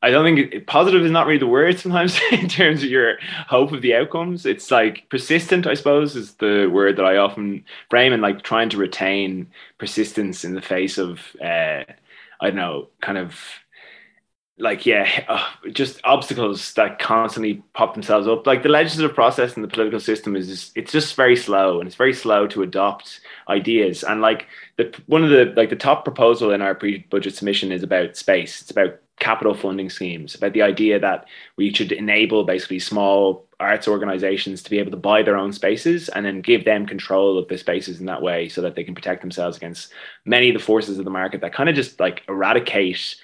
I 0.00 0.10
don't 0.10 0.24
think 0.24 0.66
positive 0.66 1.04
is 1.04 1.10
not 1.10 1.26
really 1.26 1.40
the 1.40 1.46
word 1.46 1.78
sometimes 1.78 2.20
in 2.32 2.48
terms 2.48 2.82
of 2.82 2.88
your 2.88 3.18
hope 3.48 3.72
of 3.72 3.82
the 3.82 3.94
outcomes. 3.96 4.46
It's 4.46 4.70
like 4.70 5.08
persistent, 5.10 5.66
I 5.66 5.74
suppose, 5.74 6.14
is 6.14 6.34
the 6.34 6.66
word 6.66 6.96
that 6.96 7.04
I 7.04 7.16
often 7.16 7.64
frame 7.90 8.12
and 8.12 8.22
like 8.22 8.42
trying 8.42 8.70
to 8.70 8.76
retain 8.76 9.48
persistence 9.78 10.44
in 10.44 10.54
the 10.54 10.62
face 10.62 10.98
of, 10.98 11.20
uh, 11.42 11.82
I 12.40 12.46
don't 12.46 12.54
know, 12.54 12.88
kind 13.00 13.18
of 13.18 13.40
like 14.58 14.84
yeah 14.84 15.24
uh, 15.28 15.46
just 15.72 16.00
obstacles 16.04 16.72
that 16.74 16.98
constantly 16.98 17.62
pop 17.74 17.94
themselves 17.94 18.26
up. 18.26 18.46
Like 18.46 18.62
the 18.62 18.68
legislative 18.68 19.14
process 19.14 19.54
and 19.54 19.64
the 19.64 19.68
political 19.68 20.00
system 20.00 20.36
is 20.36 20.48
just, 20.48 20.76
it's 20.76 20.92
just 20.92 21.14
very 21.14 21.36
slow 21.36 21.78
and 21.78 21.86
it's 21.86 21.96
very 21.96 22.14
slow 22.14 22.46
to 22.48 22.62
adopt 22.62 23.20
ideas. 23.48 24.02
And 24.02 24.20
like 24.20 24.46
the 24.76 24.94
one 25.06 25.24
of 25.24 25.30
the 25.30 25.52
like 25.56 25.70
the 25.70 25.76
top 25.76 26.04
proposal 26.04 26.50
in 26.50 26.62
our 26.62 26.74
pre-budget 26.74 27.34
submission 27.34 27.72
is 27.72 27.82
about 27.82 28.16
space. 28.16 28.60
It's 28.60 28.70
about 28.70 29.00
capital 29.18 29.54
funding 29.54 29.90
schemes 29.90 30.36
about 30.36 30.52
the 30.52 30.62
idea 30.62 30.98
that 30.98 31.26
we 31.56 31.74
should 31.74 31.90
enable 31.90 32.44
basically 32.44 32.78
small 32.78 33.44
arts 33.58 33.88
organizations 33.88 34.62
to 34.62 34.70
be 34.70 34.78
able 34.78 34.92
to 34.92 34.96
buy 34.96 35.22
their 35.22 35.36
own 35.36 35.52
spaces 35.52 36.08
and 36.10 36.24
then 36.24 36.40
give 36.40 36.64
them 36.64 36.86
control 36.86 37.36
of 37.36 37.48
the 37.48 37.58
spaces 37.58 37.98
in 37.98 38.06
that 38.06 38.22
way 38.22 38.48
so 38.48 38.60
that 38.60 38.76
they 38.76 38.84
can 38.84 38.94
protect 38.94 39.20
themselves 39.20 39.56
against 39.56 39.92
many 40.24 40.48
of 40.48 40.54
the 40.54 40.64
forces 40.64 40.98
of 40.98 41.04
the 41.04 41.10
market 41.10 41.40
that 41.40 41.52
kind 41.52 41.68
of 41.68 41.74
just 41.74 41.98
like 41.98 42.22
eradicate 42.28 43.16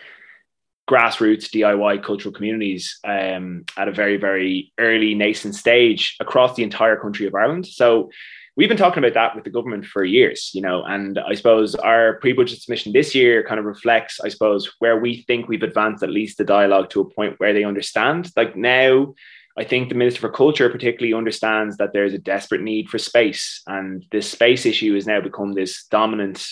grassroots 0.89 1.51
DIY 1.51 2.03
cultural 2.03 2.35
communities 2.35 2.99
um, 3.05 3.65
at 3.77 3.89
a 3.89 3.93
very, 3.93 4.17
very 4.17 4.73
early 4.79 5.15
nascent 5.15 5.55
stage 5.55 6.17
across 6.21 6.55
the 6.57 6.63
entire 6.63 6.97
country 6.97 7.27
of 7.27 7.35
Ireland. 7.35 7.67
So 7.67 8.11
we've 8.57 8.69
been 8.69 8.79
talking 8.79 9.03
about 9.03 9.15
that 9.15 9.35
with 9.35 9.45
the 9.45 9.51
government 9.51 9.87
for 9.87 10.05
years, 10.05 10.51
you 10.55 10.61
know, 10.61 10.83
and 10.85 11.19
I 11.19 11.35
suppose 11.35 11.75
our 11.75 12.19
pre-budget 12.21 12.61
submission 12.61 12.93
this 12.93 13.15
year 13.15 13.43
kind 13.43 13.59
of 13.59 13.65
reflects, 13.65 14.21
I 14.21 14.29
suppose, 14.29 14.71
where 14.79 14.99
we 15.01 15.23
think 15.23 15.49
we've 15.49 15.63
advanced 15.63 16.03
at 16.03 16.11
least 16.11 16.39
the 16.39 16.45
dialogue 16.45 16.91
to 16.91 17.01
a 17.01 17.11
point 17.11 17.39
where 17.39 17.53
they 17.53 17.65
understand. 17.65 18.31
Like 18.37 18.55
now, 18.55 19.15
I 19.57 19.65
think 19.65 19.89
the 19.89 19.95
Minister 19.95 20.21
for 20.21 20.31
Culture 20.31 20.69
particularly 20.69 21.15
understands 21.15 21.77
that 21.77 21.93
there's 21.93 22.13
a 22.13 22.19
desperate 22.19 22.61
need 22.61 22.89
for 22.89 22.99
space, 22.99 23.63
and 23.67 24.05
this 24.11 24.31
space 24.31 24.67
issue 24.67 24.95
has 24.95 25.07
now 25.07 25.21
become 25.21 25.53
this 25.53 25.87
dominant 25.87 26.45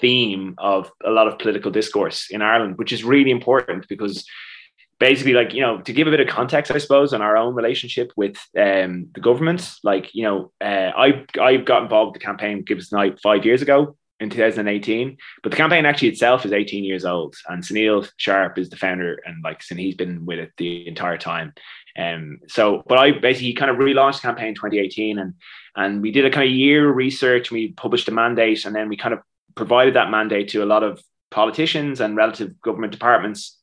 theme 0.00 0.54
of 0.58 0.90
a 1.04 1.10
lot 1.10 1.28
of 1.28 1.38
political 1.38 1.70
discourse 1.70 2.28
in 2.30 2.42
Ireland, 2.42 2.78
which 2.78 2.92
is 2.92 3.04
really 3.04 3.30
important 3.30 3.86
because 3.88 4.26
basically 4.98 5.34
like 5.34 5.52
you 5.52 5.60
know 5.60 5.80
to 5.82 5.92
give 5.92 6.06
a 6.06 6.10
bit 6.10 6.20
of 6.20 6.28
context 6.28 6.72
i 6.72 6.78
suppose 6.78 7.12
on 7.12 7.22
our 7.22 7.36
own 7.36 7.54
relationship 7.54 8.12
with 8.16 8.36
um, 8.58 9.08
the 9.14 9.20
government 9.20 9.74
like 9.84 10.14
you 10.14 10.22
know 10.22 10.50
uh, 10.60 10.90
i 10.96 11.24
i 11.40 11.56
got 11.56 11.82
involved 11.82 12.12
with 12.12 12.20
the 12.20 12.24
campaign 12.24 12.62
give 12.62 12.78
us 12.78 12.92
night 12.92 13.18
five 13.22 13.44
years 13.44 13.62
ago 13.62 13.96
in 14.20 14.30
2018 14.30 15.16
but 15.42 15.50
the 15.50 15.56
campaign 15.56 15.84
actually 15.84 16.08
itself 16.08 16.46
is 16.46 16.52
18 16.52 16.84
years 16.84 17.04
old 17.04 17.36
and 17.48 17.62
sunil 17.62 18.08
sharpe 18.16 18.58
is 18.58 18.70
the 18.70 18.76
founder 18.76 19.20
and 19.26 19.44
like 19.44 19.62
and 19.70 19.78
he's 19.78 19.94
been 19.94 20.24
with 20.24 20.38
it 20.38 20.52
the 20.56 20.88
entire 20.88 21.18
time. 21.18 21.52
Um 21.98 22.38
so 22.48 22.82
but 22.86 22.98
i 22.98 23.10
basically 23.10 23.52
kind 23.52 23.70
of 23.70 23.76
relaunched 23.76 24.16
the 24.16 24.28
campaign 24.28 24.48
in 24.48 24.54
2018 24.54 25.18
and 25.18 25.34
and 25.76 26.00
we 26.00 26.10
did 26.10 26.24
a 26.24 26.30
kind 26.30 26.48
of 26.48 26.54
year 26.54 26.90
research 26.90 27.50
we 27.50 27.72
published 27.72 28.08
a 28.08 28.12
mandate 28.12 28.64
and 28.64 28.74
then 28.74 28.88
we 28.88 28.96
kind 28.96 29.12
of 29.12 29.20
provided 29.56 29.94
that 29.94 30.10
mandate 30.10 30.48
to 30.50 30.62
a 30.62 30.66
lot 30.66 30.82
of 30.82 31.02
politicians 31.30 32.00
and 32.00 32.16
relative 32.16 32.60
government 32.60 32.92
departments. 32.92 33.58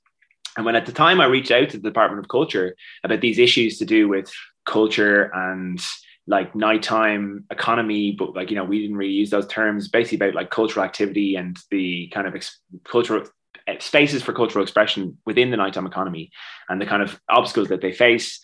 And 0.57 0.65
when 0.65 0.75
at 0.75 0.85
the 0.85 0.91
time 0.91 1.21
I 1.21 1.25
reached 1.25 1.51
out 1.51 1.69
to 1.69 1.77
the 1.77 1.89
Department 1.89 2.19
of 2.19 2.29
Culture 2.29 2.75
about 3.03 3.21
these 3.21 3.39
issues 3.39 3.77
to 3.77 3.85
do 3.85 4.07
with 4.07 4.31
culture 4.65 5.31
and 5.33 5.79
like 6.27 6.55
nighttime 6.55 7.45
economy, 7.49 8.15
but 8.17 8.35
like, 8.35 8.49
you 8.49 8.55
know, 8.55 8.63
we 8.63 8.81
didn't 8.81 8.97
really 8.97 9.13
use 9.13 9.29
those 9.29 9.47
terms, 9.47 9.87
basically 9.87 10.17
about 10.17 10.35
like 10.35 10.49
cultural 10.51 10.85
activity 10.85 11.35
and 11.35 11.57
the 11.69 12.07
kind 12.13 12.27
of 12.27 12.35
ex- 12.35 12.59
cultural 12.85 13.25
eh, 13.67 13.77
spaces 13.79 14.21
for 14.21 14.33
cultural 14.33 14.63
expression 14.63 15.17
within 15.25 15.51
the 15.51 15.57
nighttime 15.57 15.85
economy 15.85 16.31
and 16.69 16.81
the 16.81 16.85
kind 16.85 17.01
of 17.01 17.19
obstacles 17.29 17.69
that 17.69 17.81
they 17.81 17.91
face. 17.91 18.39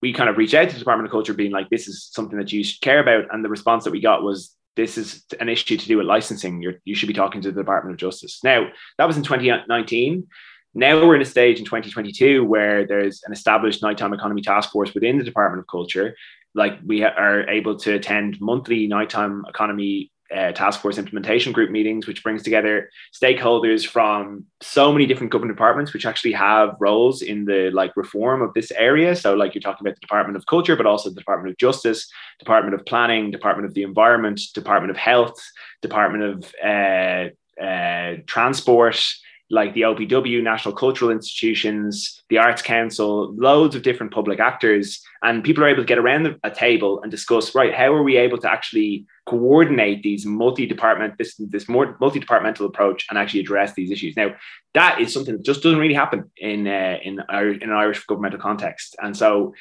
We 0.00 0.12
kind 0.12 0.28
of 0.28 0.36
reached 0.36 0.54
out 0.54 0.68
to 0.68 0.74
the 0.74 0.78
Department 0.78 1.06
of 1.06 1.12
Culture 1.12 1.34
being 1.34 1.50
like, 1.50 1.70
this 1.70 1.88
is 1.88 2.08
something 2.12 2.38
that 2.38 2.52
you 2.52 2.62
should 2.62 2.80
care 2.82 3.00
about. 3.00 3.24
And 3.32 3.44
the 3.44 3.48
response 3.48 3.84
that 3.84 3.92
we 3.92 4.00
got 4.00 4.22
was, 4.22 4.54
this 4.76 4.98
is 4.98 5.24
an 5.40 5.48
issue 5.48 5.76
to 5.76 5.86
do 5.86 5.98
with 5.98 6.06
licensing. 6.06 6.62
You're, 6.62 6.74
you 6.84 6.94
should 6.94 7.06
be 7.06 7.14
talking 7.14 7.40
to 7.42 7.52
the 7.52 7.60
Department 7.60 7.94
of 7.94 8.00
Justice. 8.00 8.42
Now, 8.42 8.68
that 8.98 9.06
was 9.06 9.16
in 9.16 9.22
2019. 9.22 10.26
Now 10.74 11.06
we're 11.06 11.14
in 11.14 11.22
a 11.22 11.26
stage 11.26 11.60
in 11.60 11.64
2022 11.64 12.44
where 12.44 12.84
there's 12.84 13.22
an 13.24 13.32
established 13.32 13.82
nighttime 13.82 14.12
economy 14.12 14.42
task 14.42 14.72
force 14.72 14.92
within 14.92 15.18
the 15.18 15.24
Department 15.24 15.60
of 15.60 15.68
Culture. 15.68 16.16
Like 16.54 16.78
we 16.84 17.04
are 17.04 17.48
able 17.48 17.76
to 17.78 17.94
attend 17.94 18.40
monthly 18.40 18.88
nighttime 18.88 19.44
economy 19.48 20.10
uh, 20.34 20.52
task 20.52 20.80
force 20.80 20.98
implementation 20.98 21.52
group 21.52 21.70
meetings, 21.70 22.06
which 22.06 22.22
brings 22.22 22.42
together 22.42 22.90
stakeholders 23.14 23.86
from 23.86 24.44
so 24.60 24.92
many 24.92 25.06
different 25.06 25.32
government 25.32 25.56
departments, 25.56 25.92
which 25.92 26.06
actually 26.06 26.32
have 26.32 26.74
roles 26.80 27.22
in 27.22 27.44
the 27.44 27.70
like 27.72 27.96
reform 27.96 28.42
of 28.42 28.52
this 28.54 28.70
area. 28.72 29.14
So, 29.14 29.34
like 29.34 29.54
you're 29.54 29.62
talking 29.62 29.86
about 29.86 29.96
the 29.96 30.00
Department 30.00 30.36
of 30.36 30.46
Culture, 30.46 30.76
but 30.76 30.86
also 30.86 31.10
the 31.10 31.16
Department 31.20 31.52
of 31.52 31.58
Justice, 31.58 32.10
Department 32.38 32.74
of 32.74 32.84
Planning, 32.86 33.30
Department 33.30 33.66
of 33.66 33.74
the 33.74 33.82
Environment, 33.82 34.40
Department 34.54 34.90
of 34.90 34.96
Health, 34.96 35.40
Department 35.82 36.24
of 36.24 36.54
uh, 36.64 37.62
uh, 37.62 38.16
Transport 38.26 39.02
like 39.50 39.74
the 39.74 39.82
OPW, 39.82 40.42
National 40.42 40.74
Cultural 40.74 41.10
Institutions, 41.10 42.22
the 42.30 42.38
Arts 42.38 42.62
Council, 42.62 43.34
loads 43.36 43.74
of 43.74 43.82
different 43.82 44.12
public 44.12 44.40
actors, 44.40 45.02
and 45.22 45.44
people 45.44 45.62
are 45.62 45.68
able 45.68 45.82
to 45.82 45.86
get 45.86 45.98
around 45.98 46.36
a 46.42 46.50
table 46.50 47.00
and 47.02 47.10
discuss, 47.10 47.54
right, 47.54 47.74
how 47.74 47.92
are 47.92 48.02
we 48.02 48.16
able 48.16 48.38
to 48.38 48.50
actually 48.50 49.06
coordinate 49.26 50.02
these 50.02 50.24
multi-department, 50.26 51.16
this 51.18 51.34
this 51.38 51.68
more 51.68 51.96
multi-departmental 52.00 52.66
approach 52.66 53.06
and 53.08 53.18
actually 53.18 53.40
address 53.40 53.74
these 53.74 53.90
issues. 53.90 54.16
Now, 54.16 54.34
that 54.72 55.00
is 55.00 55.12
something 55.12 55.36
that 55.36 55.44
just 55.44 55.62
doesn't 55.62 55.78
really 55.78 55.94
happen 55.94 56.30
in 56.36 56.66
uh, 56.66 56.98
in, 57.02 57.20
in 57.30 57.62
an 57.62 57.72
Irish 57.72 58.04
governmental 58.04 58.40
context, 58.40 58.96
and 59.02 59.16
so. 59.16 59.54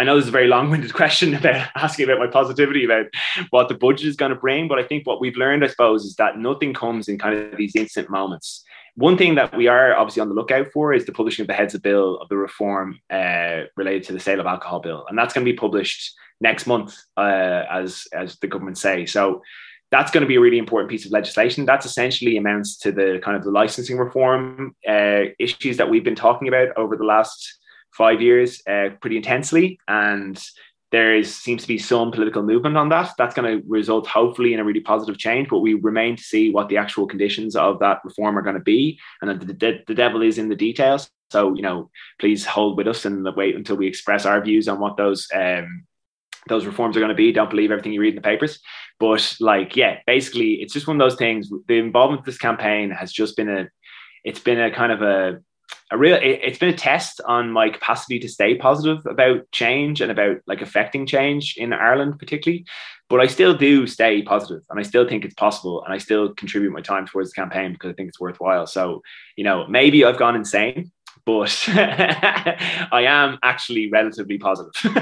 I 0.00 0.04
know 0.04 0.14
this 0.14 0.26
is 0.26 0.28
a 0.28 0.30
very 0.30 0.46
long-winded 0.46 0.94
question 1.02 1.34
about 1.34 1.70
asking 1.74 2.04
about 2.04 2.20
my 2.20 2.28
positivity 2.28 2.84
about 2.84 3.06
what 3.50 3.68
the 3.68 3.74
budget 3.74 4.06
is 4.06 4.14
going 4.14 4.30
to 4.30 4.38
bring, 4.38 4.68
but 4.68 4.78
I 4.78 4.84
think 4.84 5.04
what 5.04 5.20
we've 5.20 5.36
learned, 5.36 5.64
I 5.64 5.66
suppose, 5.66 6.04
is 6.04 6.14
that 6.14 6.38
nothing 6.38 6.72
comes 6.72 7.08
in 7.08 7.18
kind 7.18 7.36
of 7.36 7.56
these 7.56 7.74
instant 7.74 8.08
moments 8.08 8.62
one 8.98 9.16
thing 9.16 9.36
that 9.36 9.56
we 9.56 9.68
are 9.68 9.94
obviously 9.94 10.20
on 10.20 10.28
the 10.28 10.34
lookout 10.34 10.72
for 10.72 10.92
is 10.92 11.06
the 11.06 11.12
publishing 11.12 11.44
of 11.44 11.46
the 11.46 11.54
heads 11.54 11.72
of 11.72 11.82
bill 11.82 12.16
of 12.16 12.28
the 12.28 12.36
reform 12.36 12.98
uh, 13.10 13.62
related 13.76 14.02
to 14.02 14.12
the 14.12 14.18
sale 14.18 14.40
of 14.40 14.46
alcohol 14.46 14.80
bill, 14.80 15.06
and 15.08 15.16
that's 15.16 15.32
going 15.32 15.46
to 15.46 15.52
be 15.52 15.56
published 15.56 16.14
next 16.40 16.66
month, 16.66 16.96
uh, 17.16 17.62
as 17.70 18.08
as 18.12 18.36
the 18.40 18.48
government 18.48 18.76
say. 18.76 19.06
So 19.06 19.40
that's 19.92 20.10
going 20.10 20.22
to 20.22 20.28
be 20.28 20.34
a 20.34 20.40
really 20.40 20.58
important 20.58 20.90
piece 20.90 21.06
of 21.06 21.12
legislation. 21.12 21.64
That's 21.64 21.86
essentially 21.86 22.36
amounts 22.36 22.76
to 22.78 22.90
the 22.90 23.20
kind 23.22 23.36
of 23.36 23.44
the 23.44 23.52
licensing 23.52 23.98
reform 23.98 24.74
uh, 24.86 25.30
issues 25.38 25.76
that 25.76 25.88
we've 25.88 26.04
been 26.04 26.16
talking 26.16 26.48
about 26.48 26.76
over 26.76 26.96
the 26.96 27.04
last 27.04 27.58
five 27.92 28.20
years 28.20 28.60
uh, 28.68 28.88
pretty 29.00 29.16
intensely, 29.16 29.78
and 29.86 30.44
there 30.90 31.14
is 31.14 31.34
seems 31.34 31.62
to 31.62 31.68
be 31.68 31.78
some 31.78 32.10
political 32.10 32.42
movement 32.42 32.76
on 32.76 32.88
that. 32.88 33.12
That's 33.18 33.34
going 33.34 33.60
to 33.60 33.66
result 33.68 34.06
hopefully 34.06 34.54
in 34.54 34.60
a 34.60 34.64
really 34.64 34.80
positive 34.80 35.18
change, 35.18 35.48
but 35.48 35.60
we 35.60 35.74
remain 35.74 36.16
to 36.16 36.22
see 36.22 36.50
what 36.50 36.68
the 36.68 36.78
actual 36.78 37.06
conditions 37.06 37.56
of 37.56 37.78
that 37.80 38.00
reform 38.04 38.38
are 38.38 38.42
going 38.42 38.54
to 38.54 38.60
be, 38.62 38.98
and 39.20 39.40
the, 39.40 39.46
the, 39.46 39.80
the 39.86 39.94
devil 39.94 40.22
is 40.22 40.38
in 40.38 40.48
the 40.48 40.56
details. 40.56 41.10
So 41.30 41.54
you 41.54 41.62
know, 41.62 41.90
please 42.18 42.46
hold 42.46 42.76
with 42.76 42.88
us 42.88 43.04
and 43.04 43.26
wait 43.36 43.54
until 43.54 43.76
we 43.76 43.86
express 43.86 44.24
our 44.24 44.40
views 44.42 44.66
on 44.68 44.80
what 44.80 44.96
those 44.96 45.28
um, 45.34 45.84
those 46.48 46.66
reforms 46.66 46.96
are 46.96 47.00
going 47.00 47.10
to 47.10 47.14
be. 47.14 47.32
Don't 47.32 47.50
believe 47.50 47.70
everything 47.70 47.92
you 47.92 48.00
read 48.00 48.10
in 48.10 48.16
the 48.16 48.22
papers. 48.22 48.58
But 48.98 49.36
like, 49.38 49.76
yeah, 49.76 49.98
basically, 50.06 50.54
it's 50.54 50.72
just 50.72 50.86
one 50.86 51.00
of 51.00 51.08
those 51.08 51.18
things. 51.18 51.50
The 51.68 51.78
involvement 51.78 52.20
of 52.20 52.26
this 52.26 52.38
campaign 52.38 52.90
has 52.90 53.12
just 53.12 53.36
been 53.36 53.48
a, 53.48 53.68
it's 54.24 54.40
been 54.40 54.60
a 54.60 54.70
kind 54.70 54.90
of 54.90 55.02
a, 55.02 55.40
a 55.90 55.98
real. 55.98 56.16
It, 56.16 56.40
it's 56.42 56.58
been 56.58 56.68
a 56.68 56.76
test 56.76 57.20
on 57.26 57.50
my 57.50 57.70
capacity 57.70 58.18
to 58.20 58.28
stay 58.28 58.56
positive 58.56 59.04
about 59.06 59.50
change 59.52 60.00
and 60.00 60.10
about 60.10 60.38
like 60.46 60.60
affecting 60.60 61.06
change 61.06 61.56
in 61.56 61.72
Ireland, 61.72 62.18
particularly. 62.18 62.66
But 63.08 63.20
I 63.20 63.26
still 63.26 63.54
do 63.54 63.86
stay 63.86 64.22
positive, 64.22 64.62
and 64.68 64.78
I 64.78 64.82
still 64.82 65.08
think 65.08 65.24
it's 65.24 65.34
possible, 65.34 65.82
and 65.84 65.94
I 65.94 65.98
still 65.98 66.34
contribute 66.34 66.72
my 66.72 66.82
time 66.82 67.06
towards 67.06 67.30
the 67.30 67.40
campaign 67.40 67.72
because 67.72 67.90
I 67.90 67.94
think 67.94 68.10
it's 68.10 68.20
worthwhile. 68.20 68.66
So, 68.66 69.02
you 69.36 69.44
know, 69.44 69.66
maybe 69.66 70.04
I've 70.04 70.18
gone 70.18 70.36
insane, 70.36 70.92
but 71.24 71.64
I 71.68 73.04
am 73.06 73.38
actually 73.42 73.90
relatively 73.90 74.36
positive. 74.36 74.72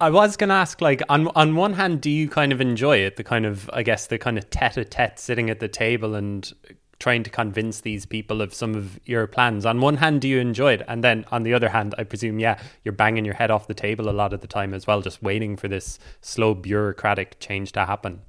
I 0.00 0.10
was 0.10 0.36
going 0.36 0.48
to 0.48 0.54
ask, 0.54 0.80
like, 0.80 1.00
on 1.08 1.28
on 1.36 1.54
one 1.54 1.74
hand, 1.74 2.00
do 2.00 2.10
you 2.10 2.28
kind 2.28 2.52
of 2.52 2.60
enjoy 2.60 2.98
it? 2.98 3.14
The 3.14 3.24
kind 3.24 3.46
of, 3.46 3.70
I 3.72 3.84
guess, 3.84 4.08
the 4.08 4.18
kind 4.18 4.36
of 4.36 4.50
tete-a-tete 4.50 5.20
sitting 5.20 5.48
at 5.48 5.60
the 5.60 5.68
table 5.68 6.16
and 6.16 6.52
trying 7.02 7.24
to 7.24 7.30
convince 7.30 7.80
these 7.80 8.06
people 8.06 8.40
of 8.40 8.54
some 8.54 8.76
of 8.76 9.00
your 9.04 9.26
plans. 9.26 9.66
On 9.66 9.80
one 9.80 9.96
hand, 9.96 10.20
do 10.20 10.28
you 10.28 10.38
enjoy 10.38 10.74
it? 10.74 10.82
And 10.86 11.02
then 11.02 11.24
on 11.32 11.42
the 11.42 11.52
other 11.52 11.68
hand, 11.68 11.96
I 11.98 12.04
presume, 12.04 12.38
yeah, 12.38 12.62
you're 12.84 12.92
banging 12.92 13.24
your 13.24 13.34
head 13.34 13.50
off 13.50 13.66
the 13.66 13.74
table 13.74 14.08
a 14.08 14.14
lot 14.22 14.32
of 14.32 14.40
the 14.40 14.46
time 14.46 14.72
as 14.72 14.86
well, 14.86 15.02
just 15.02 15.20
waiting 15.20 15.56
for 15.56 15.66
this 15.66 15.98
slow 16.20 16.54
bureaucratic 16.54 17.40
change 17.40 17.72
to 17.72 17.84
happen. 17.86 18.22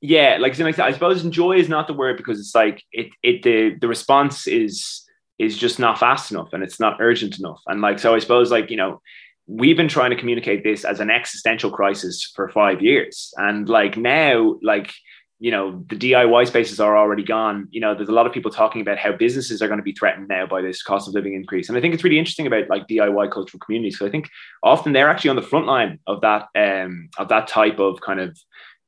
Yeah, 0.00 0.38
like, 0.40 0.58
I 0.60 0.92
suppose 0.92 1.22
enjoy 1.22 1.58
is 1.58 1.68
not 1.68 1.86
the 1.86 1.92
word 1.92 2.16
because 2.16 2.40
it's 2.40 2.54
like 2.54 2.82
it 2.92 3.08
it 3.22 3.42
the 3.42 3.76
the 3.80 3.88
response 3.88 4.46
is 4.46 5.04
is 5.38 5.58
just 5.58 5.78
not 5.78 5.98
fast 5.98 6.30
enough 6.30 6.52
and 6.52 6.62
it's 6.62 6.80
not 6.80 6.96
urgent 7.00 7.38
enough. 7.38 7.60
And 7.66 7.80
like, 7.80 7.98
so 7.98 8.14
I 8.14 8.20
suppose 8.20 8.50
like, 8.50 8.70
you 8.70 8.76
know, 8.76 9.02
we've 9.46 9.76
been 9.76 9.88
trying 9.88 10.10
to 10.10 10.16
communicate 10.16 10.64
this 10.64 10.84
as 10.84 11.00
an 11.00 11.10
existential 11.10 11.70
crisis 11.70 12.32
for 12.34 12.48
five 12.48 12.80
years. 12.80 13.34
And 13.36 13.68
like 13.68 13.96
now, 13.96 14.56
like, 14.62 14.92
you 15.40 15.52
know, 15.52 15.84
the 15.88 15.96
DIY 15.96 16.48
spaces 16.48 16.80
are 16.80 16.96
already 16.96 17.22
gone. 17.22 17.68
You 17.70 17.80
know, 17.80 17.94
there's 17.94 18.08
a 18.08 18.12
lot 18.12 18.26
of 18.26 18.32
people 18.32 18.50
talking 18.50 18.80
about 18.80 18.98
how 18.98 19.12
businesses 19.12 19.62
are 19.62 19.68
going 19.68 19.78
to 19.78 19.84
be 19.84 19.92
threatened 19.92 20.26
now 20.28 20.46
by 20.46 20.62
this 20.62 20.82
cost 20.82 21.06
of 21.06 21.14
living 21.14 21.34
increase. 21.34 21.68
And 21.68 21.78
I 21.78 21.80
think 21.80 21.94
it's 21.94 22.02
really 22.02 22.18
interesting 22.18 22.46
about 22.46 22.68
like 22.68 22.88
DIY 22.88 23.30
cultural 23.30 23.60
communities. 23.60 23.94
because 23.94 24.08
I 24.08 24.10
think 24.10 24.28
often 24.62 24.92
they're 24.92 25.08
actually 25.08 25.30
on 25.30 25.36
the 25.36 25.42
front 25.42 25.66
line 25.66 26.00
of 26.06 26.20
that 26.22 26.48
um, 26.56 27.08
of 27.18 27.28
that 27.28 27.46
type 27.46 27.78
of 27.78 28.00
kind 28.00 28.20
of 28.20 28.38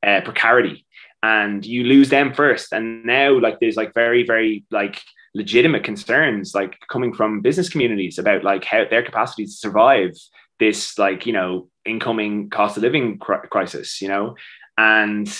uh, 0.05 0.23
precarity. 0.25 0.87
And 1.23 1.65
you 1.65 1.85
lose 1.85 2.09
them 2.09 2.35
first. 2.35 2.73
And 2.73 3.05
now 3.05 3.39
like 3.39 3.61
there's 3.61 3.77
like 3.77 3.95
very, 3.95 4.27
very 4.27 4.65
like 4.71 5.01
legitimate 5.35 5.85
concerns 5.85 6.55
like 6.55 6.77
coming 6.91 7.13
from 7.15 7.41
business 7.41 7.69
communities 7.69 8.19
about 8.19 8.43
like 8.43 8.65
how 8.65 8.85
their 8.85 9.03
capacity 9.03 9.45
to 9.45 9.53
survive 9.53 10.11
this 10.59 10.99
like 10.99 11.25
you 11.25 11.33
know 11.33 11.69
incoming 11.85 12.51
cost 12.51 12.77
of 12.77 12.83
living 12.83 13.17
cr- 13.19 13.47
crisis 13.49 14.03
you 14.03 14.09
know 14.09 14.35
and 14.77 15.33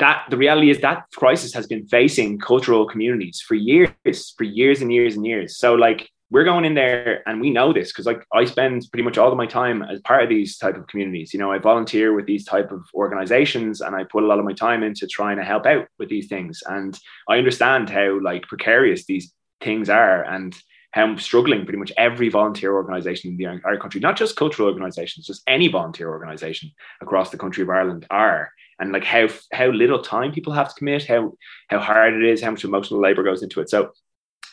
that 0.00 0.24
the 0.30 0.36
reality 0.36 0.70
is 0.70 0.80
that 0.80 1.04
crisis 1.14 1.54
has 1.54 1.66
been 1.66 1.86
facing 1.86 2.38
cultural 2.38 2.86
communities 2.86 3.40
for 3.40 3.54
years 3.54 4.34
for 4.36 4.44
years 4.44 4.82
and 4.82 4.92
years 4.92 5.16
and 5.16 5.26
years 5.26 5.56
so 5.56 5.74
like 5.74 6.10
we're 6.34 6.44
going 6.44 6.64
in 6.64 6.74
there 6.74 7.22
and 7.28 7.40
we 7.40 7.50
know 7.50 7.72
this 7.72 7.92
because 7.92 8.06
like 8.06 8.26
I 8.32 8.44
spend 8.44 8.88
pretty 8.90 9.04
much 9.04 9.18
all 9.18 9.30
of 9.30 9.36
my 9.36 9.46
time 9.46 9.82
as 9.82 10.00
part 10.00 10.24
of 10.24 10.28
these 10.28 10.58
type 10.58 10.76
of 10.76 10.88
communities. 10.88 11.32
You 11.32 11.38
know, 11.38 11.52
I 11.52 11.58
volunteer 11.58 12.12
with 12.12 12.26
these 12.26 12.44
type 12.44 12.72
of 12.72 12.80
organizations 12.92 13.80
and 13.80 13.94
I 13.94 14.02
put 14.02 14.24
a 14.24 14.26
lot 14.26 14.40
of 14.40 14.44
my 14.44 14.52
time 14.52 14.82
into 14.82 15.06
trying 15.06 15.36
to 15.36 15.44
help 15.44 15.64
out 15.64 15.86
with 15.98 16.08
these 16.08 16.26
things. 16.26 16.60
And 16.66 16.98
I 17.28 17.38
understand 17.38 17.88
how 17.88 18.20
like 18.20 18.48
precarious 18.48 19.04
these 19.04 19.32
things 19.60 19.88
are 19.88 20.24
and 20.24 20.52
how 20.90 21.04
I'm 21.04 21.18
struggling 21.18 21.64
pretty 21.64 21.78
much 21.78 21.92
every 21.96 22.30
volunteer 22.30 22.74
organization 22.74 23.30
in 23.30 23.36
the 23.36 23.44
entire 23.44 23.76
country, 23.76 24.00
not 24.00 24.16
just 24.16 24.36
cultural 24.36 24.68
organizations, 24.68 25.26
just 25.26 25.42
any 25.46 25.68
volunteer 25.68 26.08
organization 26.08 26.70
across 27.00 27.30
the 27.30 27.38
country 27.38 27.62
of 27.62 27.70
Ireland 27.70 28.06
are. 28.10 28.50
And 28.78 28.92
like 28.92 29.04
how 29.04 29.28
how 29.52 29.66
little 29.66 30.00
time 30.00 30.32
people 30.32 30.52
have 30.52 30.68
to 30.68 30.74
commit, 30.74 31.06
how 31.06 31.34
how 31.68 31.78
hard 31.78 32.14
it 32.14 32.24
is, 32.24 32.42
how 32.42 32.50
much 32.50 32.64
emotional 32.64 33.00
labor 33.00 33.22
goes 33.22 33.42
into 33.42 33.60
it. 33.60 33.70
So 33.70 33.92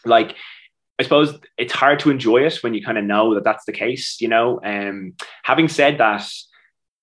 like 0.05 0.35
I 0.99 1.03
suppose 1.03 1.39
it's 1.57 1.73
hard 1.73 1.99
to 2.01 2.11
enjoy 2.11 2.45
it 2.45 2.61
when 2.61 2.75
you 2.75 2.83
kind 2.83 2.97
of 2.97 3.03
know 3.03 3.33
that 3.33 3.43
that's 3.43 3.65
the 3.65 3.71
case, 3.71 4.21
you 4.21 4.27
know. 4.27 4.59
Um, 4.63 5.15
having 5.43 5.67
said 5.67 5.97
that, 5.97 6.29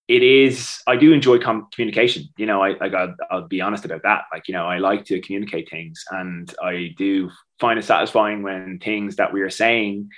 it 0.06 0.22
is 0.22 0.80
I 0.86 0.96
do 0.96 1.12
enjoy 1.12 1.38
com- 1.38 1.68
communication. 1.72 2.28
You 2.36 2.46
know, 2.46 2.62
I 2.62 2.78
like 2.78 2.94
I'll, 2.94 3.14
I'll, 3.30 3.48
be 3.48 3.60
honest 3.60 3.84
about 3.84 4.04
that. 4.04 4.24
Like 4.32 4.48
you 4.48 4.54
know, 4.54 4.66
I 4.66 4.78
like 4.78 5.04
to 5.06 5.20
communicate 5.20 5.68
things, 5.68 6.04
and 6.10 6.52
I 6.62 6.94
do 6.96 7.30
find 7.60 7.78
it 7.78 7.84
satisfying 7.84 8.42
when 8.42 8.78
things 8.78 9.16
that 9.16 9.32
we 9.32 9.42
are 9.42 9.50
saying 9.50 10.10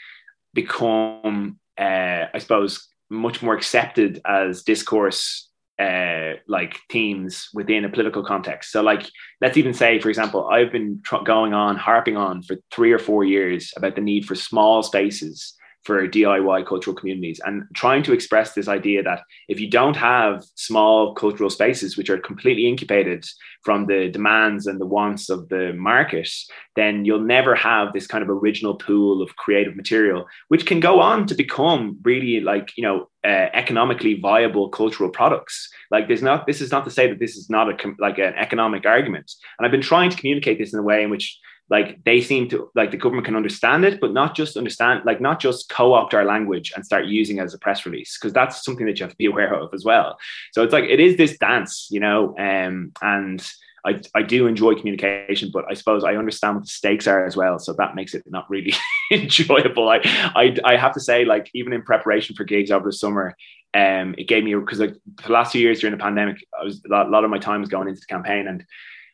become, 0.54 1.58
uh, 1.78 2.26
I 2.34 2.38
suppose, 2.38 2.86
much 3.08 3.42
more 3.42 3.54
accepted 3.54 4.20
as 4.24 4.62
discourse 4.62 5.48
uh, 5.80 6.34
like 6.46 6.78
themes 6.90 7.48
within 7.54 7.84
a 7.84 7.88
political 7.88 8.22
context. 8.22 8.70
So, 8.70 8.82
like, 8.82 9.02
let's 9.40 9.56
even 9.56 9.72
say, 9.72 9.98
for 9.98 10.10
example, 10.10 10.48
I've 10.48 10.70
been 10.70 11.00
tr- 11.02 11.24
going 11.24 11.54
on, 11.54 11.76
harping 11.76 12.16
on 12.16 12.42
for 12.42 12.56
three 12.70 12.92
or 12.92 12.98
four 12.98 13.24
years 13.24 13.72
about 13.76 13.94
the 13.94 14.02
need 14.02 14.26
for 14.26 14.34
small 14.34 14.82
spaces 14.82 15.54
for 15.84 16.06
DIY 16.06 16.66
cultural 16.66 16.94
communities 16.94 17.40
and 17.44 17.64
trying 17.74 18.02
to 18.02 18.12
express 18.12 18.52
this 18.52 18.68
idea 18.68 19.02
that 19.02 19.22
if 19.48 19.58
you 19.58 19.70
don't 19.70 19.96
have 19.96 20.44
small 20.54 21.14
cultural 21.14 21.48
spaces 21.48 21.96
which 21.96 22.10
are 22.10 22.18
completely 22.18 22.66
incubated 22.66 23.24
from 23.64 23.86
the 23.86 24.08
demands 24.10 24.66
and 24.66 24.80
the 24.80 24.86
wants 24.86 25.30
of 25.30 25.48
the 25.48 25.72
market, 25.74 26.28
then 26.76 27.04
you'll 27.04 27.20
never 27.20 27.54
have 27.54 27.92
this 27.92 28.06
kind 28.06 28.22
of 28.22 28.30
original 28.30 28.74
pool 28.74 29.22
of 29.22 29.36
creative 29.36 29.74
material, 29.74 30.26
which 30.48 30.66
can 30.66 30.80
go 30.80 31.00
on 31.00 31.26
to 31.26 31.34
become 31.34 31.98
really 32.02 32.40
like, 32.40 32.72
you 32.76 32.82
know, 32.82 33.08
uh, 33.24 33.48
economically 33.52 34.14
viable 34.20 34.68
cultural 34.68 35.10
products. 35.10 35.70
Like 35.90 36.08
there's 36.08 36.22
not, 36.22 36.46
this 36.46 36.60
is 36.60 36.70
not 36.70 36.84
to 36.84 36.90
say 36.90 37.08
that 37.08 37.18
this 37.18 37.36
is 37.36 37.50
not 37.50 37.68
a, 37.68 37.94
like 37.98 38.18
an 38.18 38.34
economic 38.34 38.86
argument. 38.86 39.32
And 39.58 39.66
I've 39.66 39.72
been 39.72 39.80
trying 39.80 40.10
to 40.10 40.16
communicate 40.16 40.58
this 40.58 40.72
in 40.72 40.78
a 40.78 40.82
way 40.82 41.02
in 41.02 41.10
which 41.10 41.38
like 41.70 42.02
they 42.04 42.20
seem 42.20 42.48
to 42.48 42.68
like 42.74 42.90
the 42.90 42.96
government 42.96 43.24
can 43.24 43.36
understand 43.36 43.84
it 43.84 44.00
but 44.00 44.12
not 44.12 44.34
just 44.34 44.56
understand 44.56 45.00
like 45.04 45.20
not 45.20 45.40
just 45.40 45.68
co-opt 45.70 46.12
our 46.12 46.24
language 46.24 46.72
and 46.74 46.84
start 46.84 47.06
using 47.06 47.38
it 47.38 47.42
as 47.42 47.54
a 47.54 47.58
press 47.58 47.86
release 47.86 48.18
because 48.18 48.32
that's 48.32 48.64
something 48.64 48.86
that 48.86 48.98
you 48.98 49.04
have 49.04 49.12
to 49.12 49.16
be 49.16 49.26
aware 49.26 49.54
of 49.54 49.72
as 49.72 49.84
well 49.84 50.18
so 50.52 50.62
it's 50.62 50.72
like 50.72 50.84
it 50.84 51.00
is 51.00 51.16
this 51.16 51.38
dance 51.38 51.88
you 51.90 52.00
know 52.00 52.36
um, 52.38 52.92
and 53.00 53.50
I, 53.84 54.00
I 54.14 54.22
do 54.22 54.46
enjoy 54.46 54.74
communication, 54.74 55.50
but 55.52 55.64
I 55.68 55.74
suppose 55.74 56.04
I 56.04 56.16
understand 56.16 56.56
what 56.56 56.64
the 56.64 56.70
stakes 56.70 57.06
are 57.06 57.24
as 57.24 57.36
well. 57.36 57.58
So 57.58 57.72
that 57.74 57.94
makes 57.94 58.14
it 58.14 58.24
not 58.26 58.48
really 58.50 58.74
enjoyable. 59.10 59.88
I, 59.88 60.00
I 60.04 60.54
I 60.64 60.76
have 60.76 60.92
to 60.94 61.00
say, 61.00 61.24
like 61.24 61.50
even 61.54 61.72
in 61.72 61.82
preparation 61.82 62.36
for 62.36 62.44
gigs 62.44 62.70
over 62.70 62.88
the 62.88 62.92
summer, 62.92 63.34
um, 63.72 64.14
it 64.18 64.28
gave 64.28 64.44
me 64.44 64.54
because 64.54 64.80
like 64.80 64.96
the 65.24 65.32
last 65.32 65.52
few 65.52 65.62
years 65.62 65.80
during 65.80 65.96
the 65.96 66.02
pandemic, 66.02 66.44
I 66.60 66.64
was 66.64 66.82
a 66.84 66.88
lot, 66.88 67.06
a 67.06 67.10
lot 67.10 67.24
of 67.24 67.30
my 67.30 67.38
time 67.38 67.60
was 67.60 67.70
going 67.70 67.88
into 67.88 68.00
the 68.00 68.06
campaign, 68.06 68.48
and 68.48 68.64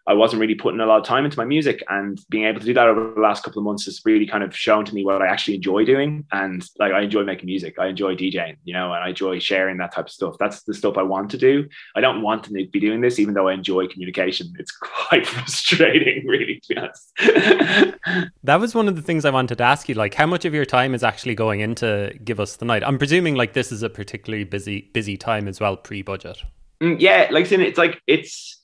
I 0.09 0.15
wasn't 0.15 0.41
really 0.41 0.55
putting 0.55 0.81
a 0.81 0.87
lot 0.87 0.99
of 0.99 1.05
time 1.05 1.25
into 1.25 1.37
my 1.37 1.45
music 1.45 1.83
and 1.89 2.21
being 2.29 2.45
able 2.45 2.61
to 2.61 2.67
do 2.67 2.75
that 2.75 2.87
over 2.87 3.13
the 3.15 3.21
last 3.21 3.43
couple 3.43 3.59
of 3.59 3.65
months 3.65 3.87
has 3.87 4.01
really 4.05 4.27
kind 4.27 4.45
of 4.45 4.57
shown 4.57 4.85
to 4.85 4.95
me 4.95 5.05
what 5.05 5.21
I 5.21 5.27
actually 5.27 5.57
enjoy 5.57 5.85
doing. 5.85 6.25
And 6.31 6.65
like, 6.79 6.93
I 6.93 7.03
enjoy 7.03 7.25
making 7.25 7.47
music. 7.47 7.79
I 7.79 7.89
enjoy 7.89 8.15
DJing, 8.15 8.57
you 8.65 8.73
know, 8.73 8.93
and 8.93 9.03
I 9.03 9.09
enjoy 9.09 9.41
sharing 9.41 9.79
that 9.79 9.93
type 9.93 10.07
of 10.07 10.13
stuff. 10.13 10.37
That's 10.39 10.63
the 10.63 10.75
stuff 10.75 10.97
I 10.97 11.03
want 11.03 11.31
to 11.33 11.39
do. 11.39 11.69
I 11.97 12.01
don't 12.01 12.23
want 12.23 12.45
to 12.45 12.53
be 12.53 12.81
doing 12.81 13.01
this, 13.01 13.19
even 13.19 13.35
though 13.35 13.49
I 13.49 13.55
enjoy 13.55 13.89
communication. 13.89 14.53
It's 14.59 14.71
quite 14.81 15.27
frustrating, 15.27 16.27
really, 16.27 16.61
to 16.61 16.69
be 16.69 16.77
honest. 16.77 17.13
that 18.45 18.61
was 18.61 18.75
one 18.75 18.87
of 18.87 18.95
the 18.95 19.03
things 19.03 19.25
I 19.25 19.31
wanted 19.31 19.59
to 19.59 19.65
ask 19.65 19.89
you. 19.89 19.97
Like, 19.97 20.15
how 20.15 20.27
much 20.27 20.45
of 20.45 20.55
your 20.55 20.65
time 20.65 20.95
is 20.95 21.03
actually 21.03 21.35
going 21.35 21.61
into 21.61 22.17
Give 22.25 22.39
Us 22.39 22.57
the 22.57 22.65
Night? 22.65 22.85
I'm 22.85 22.99
presuming 22.99 23.35
like 23.35 23.55
this 23.55 23.73
is 23.73 23.83
a 23.83 23.91
particularly 23.91 24.45
busy, 24.45 24.91
busy 24.93 25.17
time 25.17 25.49
as 25.49 25.59
well, 25.59 25.77
pre-budget. 25.77 26.43
Mm, 26.81 26.97
yeah, 27.01 27.29
like 27.31 27.51
it's 27.51 27.79
like 27.79 28.01
it's 28.07 28.63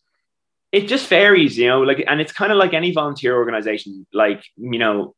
it 0.72 0.88
just 0.88 1.06
varies, 1.08 1.58
you 1.58 1.68
know, 1.68 1.82
like, 1.82 2.02
and 2.08 2.18
it's 2.18 2.32
kind 2.32 2.50
of 2.50 2.56
like 2.56 2.72
any 2.72 2.92
volunteer 2.92 3.36
organization, 3.36 4.06
like, 4.14 4.42
you 4.56 4.78
know, 4.78 5.14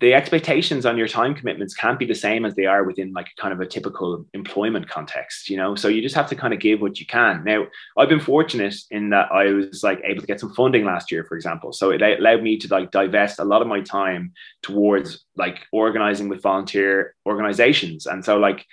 the 0.00 0.12
expectations 0.12 0.84
on 0.84 0.98
your 0.98 1.08
time 1.08 1.34
commitments 1.34 1.74
can't 1.74 1.98
be 1.98 2.04
the 2.04 2.14
same 2.14 2.44
as 2.44 2.54
they 2.54 2.66
are 2.66 2.84
within 2.84 3.12
like 3.14 3.28
kind 3.38 3.54
of 3.54 3.60
a 3.60 3.66
typical 3.66 4.26
employment 4.34 4.86
context, 4.86 5.48
you 5.48 5.56
know, 5.56 5.74
so 5.74 5.88
you 5.88 6.02
just 6.02 6.14
have 6.14 6.28
to 6.28 6.36
kind 6.36 6.52
of 6.52 6.60
give 6.60 6.82
what 6.82 7.00
you 7.00 7.06
can. 7.06 7.42
Now, 7.42 7.66
I've 7.96 8.10
been 8.10 8.20
fortunate 8.20 8.76
in 8.90 9.08
that 9.10 9.32
I 9.32 9.46
was 9.46 9.82
like 9.82 10.00
able 10.04 10.20
to 10.20 10.26
get 10.26 10.40
some 10.40 10.54
funding 10.54 10.84
last 10.84 11.10
year, 11.10 11.24
for 11.24 11.36
example. 11.36 11.72
So 11.72 11.90
it 11.90 12.02
allowed 12.02 12.42
me 12.42 12.58
to 12.58 12.68
like 12.68 12.90
divest 12.90 13.38
a 13.38 13.44
lot 13.44 13.62
of 13.62 13.68
my 13.68 13.80
time 13.80 14.34
towards 14.62 15.24
like 15.36 15.66
organizing 15.72 16.28
with 16.28 16.42
volunteer 16.42 17.14
organizations. 17.24 18.04
And 18.04 18.22
so, 18.22 18.36
like, 18.36 18.66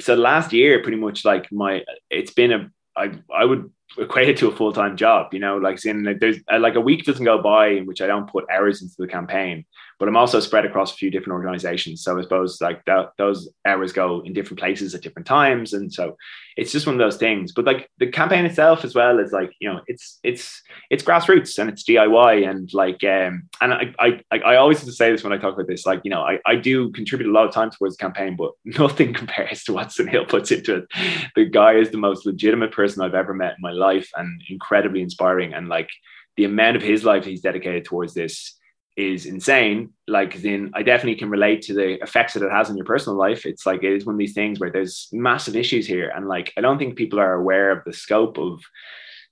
so 0.00 0.14
last 0.14 0.54
year, 0.54 0.82
pretty 0.82 0.98
much 0.98 1.24
like 1.26 1.52
my, 1.52 1.82
it's 2.08 2.32
been 2.32 2.52
a, 2.52 2.70
I, 2.96 3.12
I 3.34 3.44
would 3.44 3.70
equate 3.98 4.28
it 4.28 4.36
to 4.38 4.48
a 4.48 4.56
full 4.56 4.72
time 4.72 4.96
job. 4.96 5.32
You 5.32 5.40
know, 5.40 5.58
like 5.58 5.78
saying 5.78 6.04
like 6.04 6.20
there's 6.20 6.38
uh, 6.52 6.58
like 6.58 6.74
a 6.74 6.80
week 6.80 7.04
doesn't 7.04 7.24
go 7.24 7.40
by 7.42 7.68
in 7.68 7.86
which 7.86 8.00
I 8.00 8.06
don't 8.06 8.30
put 8.30 8.46
hours 8.50 8.82
into 8.82 8.94
the 8.98 9.06
campaign 9.06 9.64
but 9.98 10.08
I'm 10.08 10.16
also 10.16 10.40
spread 10.40 10.66
across 10.66 10.92
a 10.92 10.96
few 10.96 11.10
different 11.10 11.34
organizations. 11.34 12.02
So 12.02 12.18
I 12.18 12.22
suppose 12.22 12.60
like 12.60 12.84
those 13.16 13.48
hours 13.66 13.92
go 13.92 14.20
in 14.20 14.34
different 14.34 14.58
places 14.58 14.94
at 14.94 15.00
different 15.00 15.26
times. 15.26 15.72
And 15.72 15.92
so 15.92 16.16
it's 16.56 16.70
just 16.70 16.86
one 16.86 16.94
of 16.94 16.98
those 16.98 17.16
things. 17.16 17.52
But 17.52 17.64
like 17.64 17.88
the 17.98 18.06
campaign 18.06 18.44
itself 18.44 18.84
as 18.84 18.94
well 18.94 19.18
is 19.18 19.32
like, 19.32 19.52
you 19.58 19.72
know, 19.72 19.80
it's 19.86 20.18
it's 20.22 20.62
it's 20.90 21.02
grassroots 21.02 21.58
and 21.58 21.70
it's 21.70 21.84
DIY 21.84 22.48
and 22.48 22.68
like 22.74 23.02
um 23.04 23.48
and 23.62 23.72
I 23.72 23.94
I 23.98 24.20
I 24.44 24.56
always 24.56 24.78
have 24.78 24.86
to 24.86 24.92
say 24.92 25.10
this 25.10 25.24
when 25.24 25.32
I 25.32 25.38
talk 25.38 25.54
about 25.54 25.66
this, 25.66 25.86
like, 25.86 26.02
you 26.04 26.10
know, 26.10 26.22
I, 26.22 26.40
I 26.44 26.56
do 26.56 26.92
contribute 26.92 27.30
a 27.30 27.32
lot 27.32 27.46
of 27.46 27.54
time 27.54 27.70
towards 27.70 27.96
the 27.96 28.02
campaign, 28.02 28.36
but 28.36 28.52
nothing 28.78 29.14
compares 29.14 29.64
to 29.64 29.72
what 29.72 29.88
Sunil 29.88 30.28
puts 30.28 30.50
into 30.50 30.76
it. 30.76 30.84
The 31.34 31.46
guy 31.46 31.74
is 31.74 31.90
the 31.90 31.98
most 31.98 32.26
legitimate 32.26 32.72
person 32.72 33.02
I've 33.02 33.14
ever 33.14 33.32
met 33.32 33.52
in 33.52 33.62
my 33.62 33.72
life 33.72 34.10
and 34.14 34.42
incredibly 34.50 35.00
inspiring. 35.00 35.54
And 35.54 35.68
like 35.68 35.88
the 36.36 36.44
amount 36.44 36.76
of 36.76 36.82
his 36.82 37.02
life 37.02 37.24
he's 37.24 37.40
dedicated 37.40 37.86
towards 37.86 38.12
this 38.12 38.56
is 38.96 39.26
insane. 39.26 39.90
Like, 40.08 40.40
then 40.42 40.70
I 40.74 40.82
definitely 40.82 41.16
can 41.16 41.30
relate 41.30 41.62
to 41.62 41.74
the 41.74 42.02
effects 42.02 42.34
that 42.34 42.42
it 42.42 42.50
has 42.50 42.70
on 42.70 42.76
your 42.76 42.86
personal 42.86 43.18
life. 43.18 43.44
It's 43.44 43.66
like 43.66 43.82
it 43.82 43.92
is 43.92 44.06
one 44.06 44.14
of 44.14 44.18
these 44.18 44.34
things 44.34 44.58
where 44.58 44.70
there's 44.70 45.08
massive 45.12 45.56
issues 45.56 45.86
here, 45.86 46.10
and 46.14 46.28
like 46.28 46.52
I 46.56 46.60
don't 46.60 46.78
think 46.78 46.96
people 46.96 47.20
are 47.20 47.34
aware 47.34 47.70
of 47.70 47.84
the 47.84 47.92
scope 47.92 48.38
of 48.38 48.62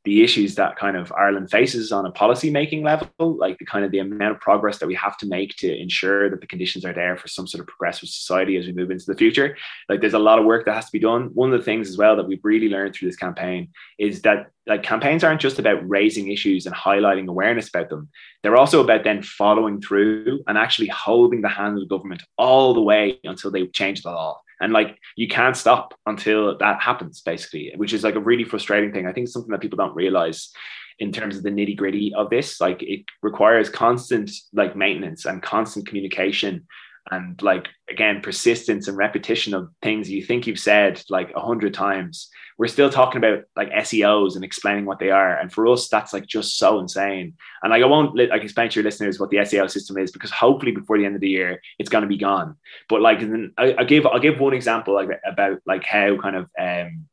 the 0.05 0.23
issues 0.23 0.55
that 0.57 0.77
kind 0.77 0.97
of 0.97 1.11
Ireland 1.13 1.51
faces 1.51 1.91
on 1.91 2.05
a 2.05 2.11
policy 2.11 2.51
making 2.51 2.83
level, 2.83 3.09
like 3.19 3.59
the 3.59 3.65
kind 3.65 3.87
of 3.87 3.91
the 3.91 4.01
amount 4.01 4.33
of 4.33 4.41
progress 4.41 4.79
that 4.79 4.87
we 4.87 4.95
have 4.95 5.17
to 5.19 5.27
make 5.27 5.57
to 5.57 5.75
ensure 5.75 6.29
that 6.29 6.43
the 6.43 6.47
conditions 6.47 6.85
are 6.85 6.93
there 6.93 7.17
for 7.17 7.27
some 7.27 7.47
sort 7.47 7.61
of 7.61 7.69
progressive 7.69 8.11
society 8.11 8.59
as 8.59 8.67
we 8.67 8.73
move 8.73 8.91
into 8.91 9.07
the 9.07 9.17
future. 9.17 9.57
Like 9.89 10.01
there's 10.01 10.13
a 10.13 10.19
lot 10.19 10.39
of 10.39 10.45
work 10.45 10.67
that 10.67 10.75
has 10.75 10.87
to 10.87 10.93
be 10.93 10.99
done. 10.99 11.31
One 11.33 11.53
of 11.53 11.59
the 11.59 11.65
things 11.65 11.89
as 11.89 11.97
well 11.97 12.17
that 12.17 12.29
we've 12.29 12.45
really 12.45 12.69
learned 12.69 12.95
through 12.95 13.09
this 13.09 13.17
campaign 13.17 13.69
is 13.99 14.21
that 14.23 14.51
like 14.67 14.83
campaigns 14.83 15.25
aren't 15.25 15.41
just 15.41 15.59
about 15.59 15.87
raising 15.89 16.31
issues 16.31 16.67
and 16.67 16.75
highlighting 16.75 17.29
awareness 17.29 17.69
about 17.69 17.89
them. 17.89 18.09
They're 18.43 18.57
also 18.57 18.83
about 18.83 19.05
then 19.05 19.23
following 19.23 19.81
through 19.81 20.43
and 20.47 20.59
actually 20.59 20.89
holding 20.89 21.41
the 21.41 21.49
hand 21.49 21.79
of 21.79 21.81
the 21.81 21.95
government 21.95 22.23
all 22.37 22.75
the 22.75 22.83
way 22.83 23.21
until 23.25 23.51
they 23.51 23.67
change 23.69 24.03
the 24.03 24.11
law 24.11 24.41
and 24.65 24.73
like 24.73 24.99
you 25.15 25.29
can't 25.29 25.57
stop 25.57 25.95
until 26.07 26.57
that 26.59 26.81
happens 26.81 27.21
basically 27.21 27.71
which 27.77 27.93
is 27.93 28.03
like 28.03 28.15
a 28.15 28.21
really 28.21 28.45
frustrating 28.45 28.93
thing. 28.93 29.07
I 29.07 29.13
think 29.13 29.29
something 29.29 29.51
that 29.51 29.61
people 29.61 29.77
don't 29.77 29.95
realize 29.95 30.51
in 30.99 31.13
terms 31.13 31.37
of 31.37 31.43
the 31.43 31.51
nitty 31.51 31.77
gritty 31.77 32.13
of 32.17 32.31
this. 32.31 32.61
Like 32.61 32.83
it 32.83 33.05
requires 33.23 33.69
constant 33.69 34.31
like 34.53 34.77
maintenance 34.77 35.27
and 35.27 35.43
constant 35.43 35.87
communication 35.87 36.67
and 37.11 37.41
like 37.43 37.69
again 37.91 38.21
persistence 38.23 38.89
and 38.89 38.97
repetition 38.97 39.55
of 39.55 39.71
things 39.83 40.11
you 40.11 40.23
think 40.25 40.47
you've 40.47 40.59
said 40.59 41.03
like 41.11 41.33
a 41.35 41.41
hundred 41.41 41.75
times. 41.75 42.31
We're 42.57 42.69
still 42.69 42.89
talking 42.89 43.19
about 43.19 43.45
like 43.57 43.71
seos 43.71 44.37
and 44.37 44.45
explaining 44.45 44.85
what 44.87 45.01
they 45.01 45.11
are. 45.11 45.39
And 45.39 45.53
for 45.53 45.67
us 45.67 45.89
that's 45.89 46.13
like 46.13 46.27
just 46.27 46.57
so 46.59 46.79
insane. 46.81 47.35
And 47.63 47.71
like 47.71 47.83
i 47.83 47.87
won't 47.87 48.17
like 48.17 48.43
explain 48.43 48.71
to 48.71 48.81
your 48.81 48.85
listeners 48.85 49.21
what 49.21 49.31
the 49.31 49.39
seo 49.39 49.71
system 49.71 49.99
is 49.99 50.11
because 50.11 50.31
hopefully 50.31 50.73
before 50.73 50.99
the 50.99 51.05
end 51.05 51.15
of 51.15 51.21
the 51.21 51.29
year 51.29 51.61
it's 51.79 51.91
going 51.91 52.03
to 52.03 52.09
be 52.09 52.19
gone. 52.19 52.57
But 52.89 53.03
like 53.03 53.21
I, 53.59 53.75
I 53.79 53.85
give 53.85 54.07
i'll 54.07 54.19
give 54.19 54.41
one 54.41 54.55
example 54.55 54.95
like 54.95 55.09
about 55.27 55.61
like 55.67 55.85
how 55.85 56.17
kind 56.19 56.37
of 56.37 56.51
um 56.59 57.07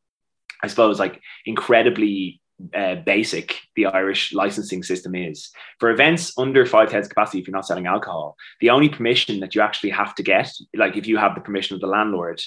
i 0.63 0.67
suppose 0.67 0.99
like 0.99 1.21
incredibly 1.45 2.40
uh, 2.75 2.95
basic 2.95 3.59
the 3.75 3.87
Irish 3.87 4.33
licensing 4.33 4.83
system 4.83 5.15
is. 5.15 5.51
For 5.79 5.89
events 5.89 6.33
under 6.37 6.65
5,000 6.65 7.09
capacity, 7.09 7.39
if 7.39 7.47
you're 7.47 7.55
not 7.55 7.67
selling 7.67 7.87
alcohol, 7.87 8.35
the 8.59 8.69
only 8.69 8.89
permission 8.89 9.39
that 9.39 9.55
you 9.55 9.61
actually 9.61 9.91
have 9.91 10.15
to 10.15 10.23
get, 10.23 10.51
like 10.75 10.97
if 10.97 11.07
you 11.07 11.17
have 11.17 11.35
the 11.35 11.41
permission 11.41 11.75
of 11.75 11.81
the 11.81 11.87
landlord, 11.87 12.41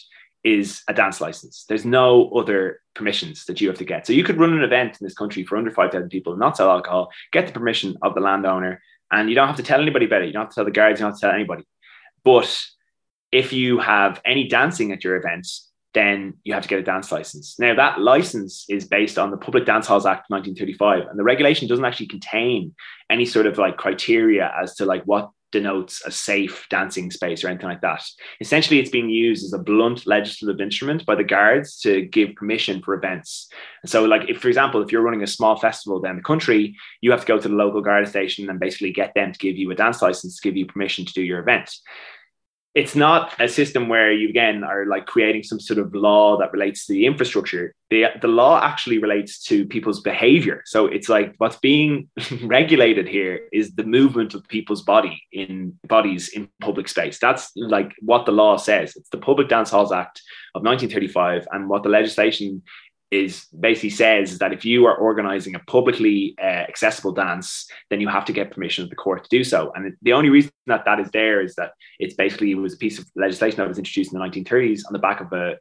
is 0.45 0.83
a 0.89 0.95
dance 0.95 1.21
license. 1.21 1.65
There's 1.69 1.87
no 1.87 2.29
other 2.31 2.81
permissions 2.95 3.47
that 3.47 3.61
you 3.61 3.69
have 3.69 3.79
to 3.79 3.85
get. 3.85 4.07
So 4.07 4.13
you 4.13 4.25
could 4.25 4.39
run 4.39 4.53
an 4.53 4.63
event 4.63 4.99
in 5.01 5.05
this 5.05 5.15
country 5.15 5.43
for 5.43 5.57
under 5.57 5.71
5,000 5.71 6.11
people, 6.11 6.37
not 6.37 6.57
sell 6.57 6.71
alcohol, 6.71 7.11
get 7.33 7.47
the 7.47 7.53
permission 7.53 7.97
of 8.03 8.15
the 8.15 8.21
landowner, 8.21 8.83
and 9.11 9.29
you 9.29 9.35
don't 9.35 9.47
have 9.47 9.57
to 9.57 9.63
tell 9.63 9.81
anybody 9.81 10.07
about 10.07 10.23
it. 10.23 10.27
You 10.27 10.33
don't 10.33 10.43
have 10.43 10.51
to 10.51 10.55
tell 10.55 10.65
the 10.65 10.71
guards, 10.71 11.01
you 11.01 11.05
don't 11.05 11.13
have 11.13 11.21
to 11.21 11.27
tell 11.27 11.35
anybody. 11.35 11.65
But 12.25 12.63
if 13.33 13.53
you 13.53 13.79
have 13.79 14.21
any 14.25 14.47
dancing 14.47 14.93
at 14.93 15.03
your 15.03 15.17
events, 15.17 15.71
then 15.95 16.35
you 16.43 16.53
have 16.53 16.65
to 16.65 16.69
get 16.69 16.81
a 16.81 16.83
dance 16.83 17.11
license. 17.11 17.57
Now, 17.59 17.75
that 17.75 18.01
license 18.01 18.67
is 18.69 18.85
based 18.85 19.19
on 19.19 19.31
the 19.31 19.37
Public 19.37 19.65
Dance 19.65 19.87
Halls 19.87 20.07
Act 20.07 20.29
1935, 20.29 21.09
and 21.09 21.19
the 21.19 21.25
regulation 21.25 21.69
doesn't 21.69 21.85
actually 21.85 22.09
contain 22.09 22.75
any 23.09 23.25
sort 23.25 23.47
of 23.47 23.59
like 23.59 23.77
criteria 23.77 24.53
as 24.61 24.75
to 24.77 24.85
like 24.85 25.05
what 25.05 25.31
denotes 25.53 26.05
a 26.05 26.11
safe 26.11 26.67
dancing 26.69 27.13
space 27.13 27.45
or 27.45 27.49
anything 27.49 27.69
like 27.69 27.81
that. 27.81 28.03
Essentially, 28.41 28.81
it's 28.81 28.91
being 28.91 29.09
used 29.09 29.45
as 29.45 29.53
a 29.53 29.59
blunt 29.59 30.05
legislative 30.05 30.61
instrument 30.61 31.07
by 31.07 31.15
the 31.15 31.23
guards 31.23 31.79
to 31.79 32.03
give 32.03 32.35
permission 32.35 32.83
for 32.83 32.95
events. 32.95 33.49
And 33.83 33.89
so, 33.89 34.05
like, 34.05 34.29
if, 34.29 34.41
for 34.41 34.49
example, 34.49 34.83
if 34.83 34.91
you're 34.91 35.01
running 35.01 35.23
a 35.23 35.29
small 35.29 35.57
festival 35.57 36.01
down 36.01 36.17
the 36.17 36.23
country, 36.23 36.77
you 37.03 37.13
have 37.13 37.21
to 37.21 37.27
go 37.27 37.39
to 37.39 37.49
the 37.49 37.55
local 37.55 37.83
guard 37.83 38.09
station 38.09 38.51
and 38.51 38.59
basically 38.59 38.93
get 38.93 39.15
them 39.15 39.33
to 39.33 39.39
give 39.39 39.57
you 39.57 39.71
a 39.71 39.77
dance 39.77 40.03
license 40.03 40.41
to 40.41 40.49
give 40.49 40.57
you 40.57 40.67
permission 40.67 41.05
to 41.07 41.13
do 41.13 41.23
your 41.23 41.39
event 41.39 41.71
it's 42.75 42.97
not 42.97 43.33
a 43.39 43.49
system 43.49 43.89
where 43.89 44.13
you 44.13 44.29
again 44.29 44.65
are 44.65 44.85
like 44.87 45.07
creating 45.07 45.45
some 45.45 45.61
sort 45.61 45.79
of 45.79 45.95
law 45.95 46.37
that 46.39 46.53
relates 46.53 46.87
to 46.87 46.93
the 46.93 47.07
infrastructure. 47.07 47.73
The, 47.91 48.07
the 48.21 48.27
law 48.27 48.61
actually 48.61 48.99
relates 48.99 49.41
to 49.45 49.65
people's 49.65 50.01
behavior. 50.01 50.63
So 50.67 50.87
it's 50.87 51.09
like 51.09 51.35
what's 51.39 51.59
being 51.59 52.09
regulated 52.43 53.07
here 53.07 53.43
is 53.53 53.75
the 53.77 53.85
movement 53.85 54.35
of 54.35 54.47
people's 54.49 54.83
body 54.83 55.23
in 55.31 55.79
bodies 55.87 56.31
in 56.31 56.49
public 56.61 56.89
space. 56.89 57.21
That's 57.21 57.53
like 57.55 57.93
what 58.01 58.27
the 58.27 58.33
law 58.33 58.57
says. 58.57 58.97
It's 58.97 59.11
the 59.11 59.19
Public 59.19 59.49
Dance 59.49 59.71
Halls 59.71 59.93
Act 59.93 60.21
of 60.57 60.63
1935. 60.63 61.47
And 61.53 61.69
what 61.69 61.85
the 61.85 61.91
legislation 61.91 62.63
is 63.15 63.47
basically 63.61 63.91
says 63.91 64.39
that 64.39 64.53
if 64.53 64.65
you 64.65 64.87
are 64.87 64.97
organizing 64.97 65.55
a 65.55 65.61
publicly 65.61 66.35
uh, 66.43 66.65
accessible 66.71 67.13
dance, 67.13 67.67
then 67.91 68.01
you 68.01 68.09
have 68.09 68.25
to 68.25 68.33
get 68.33 68.51
permission 68.51 68.83
of 68.83 68.91
the 68.91 68.97
court 68.97 69.23
to 69.23 69.37
do 69.37 69.45
so. 69.45 69.73
And 69.75 69.97
the 70.03 70.13
only 70.13 70.31
reason 70.31 70.51
that 70.67 70.85
that 70.85 70.99
is 70.99 71.11
there 71.13 71.41
is 71.41 71.55
that 71.55 71.73
it's 71.99 72.15
basically 72.15 72.51
it 72.51 72.57
was 72.57 72.75
a 72.75 72.79
piece 72.79 72.99
of 72.99 73.07
legislation 73.15 73.59
that 73.59 73.69
was 73.69 73.79
introduced 73.79 74.13
in 74.13 74.19
the 74.19 74.25
1930s 74.25 74.81
on 74.87 74.93
the 74.93 74.99
back 74.99 75.21
of 75.21 75.33
a 75.33 75.57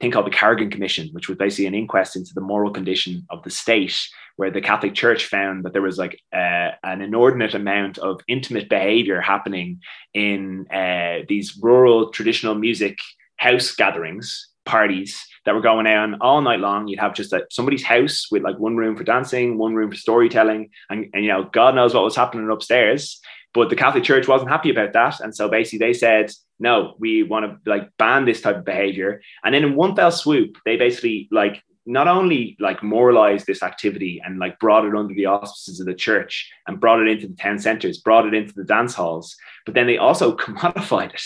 thing 0.00 0.10
called 0.10 0.26
the 0.26 0.30
Carrigan 0.30 0.70
Commission, 0.70 1.08
which 1.12 1.28
was 1.28 1.38
basically 1.38 1.66
an 1.66 1.74
inquest 1.74 2.14
into 2.14 2.34
the 2.34 2.40
moral 2.40 2.70
condition 2.70 3.26
of 3.30 3.42
the 3.42 3.50
state, 3.50 3.98
where 4.36 4.50
the 4.50 4.60
Catholic 4.60 4.94
Church 4.94 5.24
found 5.24 5.64
that 5.64 5.72
there 5.72 5.82
was 5.82 5.98
like 5.98 6.20
uh, 6.32 6.70
an 6.84 7.00
inordinate 7.00 7.54
amount 7.54 7.98
of 7.98 8.20
intimate 8.28 8.68
behavior 8.68 9.20
happening 9.20 9.80
in 10.14 10.66
uh, 10.70 11.24
these 11.28 11.58
rural 11.60 12.10
traditional 12.10 12.54
music 12.54 12.98
house 13.38 13.74
gatherings 13.74 14.48
parties 14.64 15.26
that 15.48 15.54
were 15.54 15.62
going 15.62 15.86
on 15.86 16.20
all 16.20 16.42
night 16.42 16.60
long. 16.60 16.88
You'd 16.88 17.00
have 17.00 17.14
just 17.14 17.32
a, 17.32 17.46
somebody's 17.48 17.82
house 17.82 18.26
with 18.30 18.42
like 18.42 18.58
one 18.58 18.76
room 18.76 18.94
for 18.94 19.02
dancing, 19.02 19.56
one 19.56 19.74
room 19.74 19.90
for 19.90 19.96
storytelling, 19.96 20.68
and, 20.90 21.06
and 21.14 21.24
you 21.24 21.30
know, 21.30 21.44
God 21.44 21.74
knows 21.74 21.94
what 21.94 22.04
was 22.04 22.14
happening 22.14 22.50
upstairs. 22.50 23.18
But 23.54 23.70
the 23.70 23.76
Catholic 23.76 24.04
Church 24.04 24.28
wasn't 24.28 24.50
happy 24.50 24.68
about 24.68 24.92
that, 24.92 25.20
and 25.20 25.34
so 25.34 25.48
basically 25.48 25.78
they 25.78 25.94
said, 25.94 26.30
"No, 26.58 26.96
we 26.98 27.22
want 27.22 27.46
to 27.46 27.70
like 27.70 27.88
ban 27.96 28.26
this 28.26 28.42
type 28.42 28.56
of 28.56 28.66
behavior." 28.66 29.22
And 29.42 29.54
then 29.54 29.64
in 29.64 29.74
one 29.74 29.96
fell 29.96 30.10
swoop, 30.10 30.58
they 30.66 30.76
basically 30.76 31.28
like 31.30 31.62
not 31.88 32.06
only 32.06 32.54
like 32.60 32.82
moralized 32.82 33.46
this 33.46 33.62
activity 33.62 34.20
and 34.22 34.38
like 34.38 34.58
brought 34.58 34.84
it 34.84 34.94
under 34.94 35.14
the 35.14 35.24
auspices 35.24 35.80
of 35.80 35.86
the 35.86 35.94
church 35.94 36.50
and 36.66 36.78
brought 36.78 37.00
it 37.00 37.08
into 37.08 37.26
the 37.26 37.34
town 37.34 37.58
centers, 37.58 37.96
brought 37.96 38.26
it 38.26 38.34
into 38.34 38.52
the 38.52 38.62
dance 38.62 38.94
halls, 38.94 39.34
but 39.64 39.74
then 39.74 39.86
they 39.86 39.96
also 39.96 40.36
commodified 40.36 41.14
it, 41.14 41.22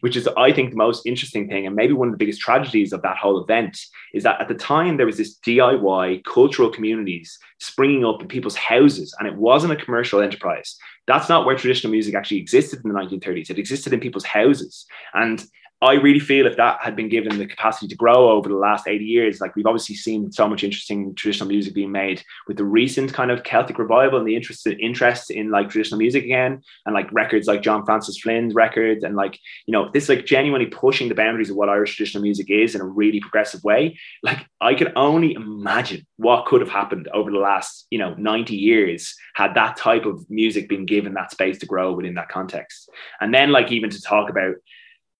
which 0.00 0.16
is, 0.16 0.26
I 0.36 0.52
think, 0.52 0.70
the 0.70 0.76
most 0.76 1.06
interesting 1.06 1.48
thing. 1.48 1.66
And 1.66 1.76
maybe 1.76 1.92
one 1.92 2.08
of 2.08 2.12
the 2.12 2.18
biggest 2.18 2.40
tragedies 2.40 2.94
of 2.94 3.02
that 3.02 3.18
whole 3.18 3.42
event 3.42 3.78
is 4.14 4.22
that 4.22 4.40
at 4.40 4.48
the 4.48 4.54
time 4.54 4.96
there 4.96 5.04
was 5.06 5.18
this 5.18 5.38
DIY 5.40 6.24
cultural 6.24 6.70
communities 6.70 7.38
springing 7.60 8.04
up 8.04 8.22
in 8.22 8.28
people's 8.28 8.56
houses, 8.56 9.14
and 9.18 9.28
it 9.28 9.36
wasn't 9.36 9.72
a 9.72 9.84
commercial 9.84 10.22
enterprise. 10.22 10.76
That's 11.06 11.28
not 11.28 11.44
where 11.44 11.56
traditional 11.56 11.92
music 11.92 12.14
actually 12.14 12.38
existed 12.38 12.80
in 12.84 12.90
the 12.90 12.98
1930s. 12.98 13.50
It 13.50 13.58
existed 13.58 13.92
in 13.92 14.00
people's 14.00 14.24
houses. 14.24 14.86
And 15.14 15.44
I 15.82 15.94
really 15.94 16.20
feel 16.20 16.46
if 16.46 16.56
that 16.56 16.78
had 16.80 16.96
been 16.96 17.10
given 17.10 17.36
the 17.36 17.46
capacity 17.46 17.86
to 17.88 17.96
grow 17.96 18.30
over 18.30 18.48
the 18.48 18.54
last 18.54 18.88
80 18.88 19.04
years, 19.04 19.42
like 19.42 19.54
we've 19.54 19.66
obviously 19.66 19.94
seen 19.94 20.32
so 20.32 20.48
much 20.48 20.64
interesting 20.64 21.14
traditional 21.14 21.50
music 21.50 21.74
being 21.74 21.92
made 21.92 22.22
with 22.48 22.56
the 22.56 22.64
recent 22.64 23.12
kind 23.12 23.30
of 23.30 23.44
Celtic 23.44 23.78
revival 23.78 24.18
and 24.18 24.26
the 24.26 24.36
interest 24.36 24.66
interest 24.66 25.30
in 25.30 25.50
like 25.50 25.68
traditional 25.68 25.98
music 25.98 26.24
again, 26.24 26.62
and 26.86 26.94
like 26.94 27.12
records 27.12 27.46
like 27.46 27.60
John 27.60 27.84
Francis 27.84 28.18
Flynn's 28.18 28.54
records, 28.54 29.04
and 29.04 29.16
like 29.16 29.38
you 29.66 29.72
know 29.72 29.90
this 29.92 30.08
like 30.08 30.24
genuinely 30.24 30.66
pushing 30.66 31.10
the 31.10 31.14
boundaries 31.14 31.50
of 31.50 31.56
what 31.56 31.68
Irish 31.68 31.94
traditional 31.94 32.22
music 32.22 32.50
is 32.50 32.74
in 32.74 32.80
a 32.80 32.86
really 32.86 33.20
progressive 33.20 33.62
way. 33.62 33.98
Like 34.22 34.46
I 34.62 34.74
can 34.74 34.92
only 34.96 35.34
imagine 35.34 36.06
what 36.16 36.46
could 36.46 36.62
have 36.62 36.70
happened 36.70 37.06
over 37.12 37.30
the 37.30 37.38
last 37.38 37.86
you 37.90 37.98
know 37.98 38.14
90 38.14 38.56
years 38.56 39.14
had 39.34 39.54
that 39.54 39.76
type 39.76 40.06
of 40.06 40.24
music 40.30 40.70
been 40.70 40.86
given 40.86 41.12
that 41.14 41.30
space 41.30 41.58
to 41.58 41.66
grow 41.66 41.92
within 41.92 42.14
that 42.14 42.30
context, 42.30 42.88
and 43.20 43.34
then 43.34 43.52
like 43.52 43.70
even 43.70 43.90
to 43.90 44.00
talk 44.00 44.30
about 44.30 44.54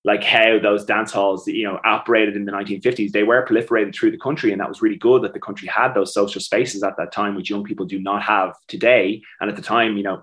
like 0.07 0.23
how 0.23 0.59
those 0.61 0.85
dance 0.85 1.11
halls, 1.11 1.49
you 1.49 1.65
know, 1.65 1.81
operated 1.85 2.37
in 2.37 2.45
the 2.45 2.53
1950s, 2.53 3.11
they 3.11 3.25
were 3.25 3.45
proliferated 3.45 3.93
through 3.93 4.13
the 4.13 4.19
country. 4.19 4.53
And 4.53 4.61
that 4.61 4.69
was 4.69 4.81
really 4.81 4.97
good 4.97 5.23
that 5.23 5.35
the 5.35 5.41
country 5.41 5.67
had 5.67 5.95
those 5.95 6.15
social 6.15 6.41
spaces 6.41 6.85
at 6.85 6.97
that 6.97 7.11
time, 7.11 7.35
which 7.35 7.51
young 7.51 7.65
people 7.65 7.87
do 7.87 7.99
not 7.99 8.23
have 8.23 8.55
today. 8.69 9.21
And 9.41 9.51
at 9.51 9.57
the 9.57 9.63
time, 9.63 9.97
you 9.97 10.05
know, 10.05 10.23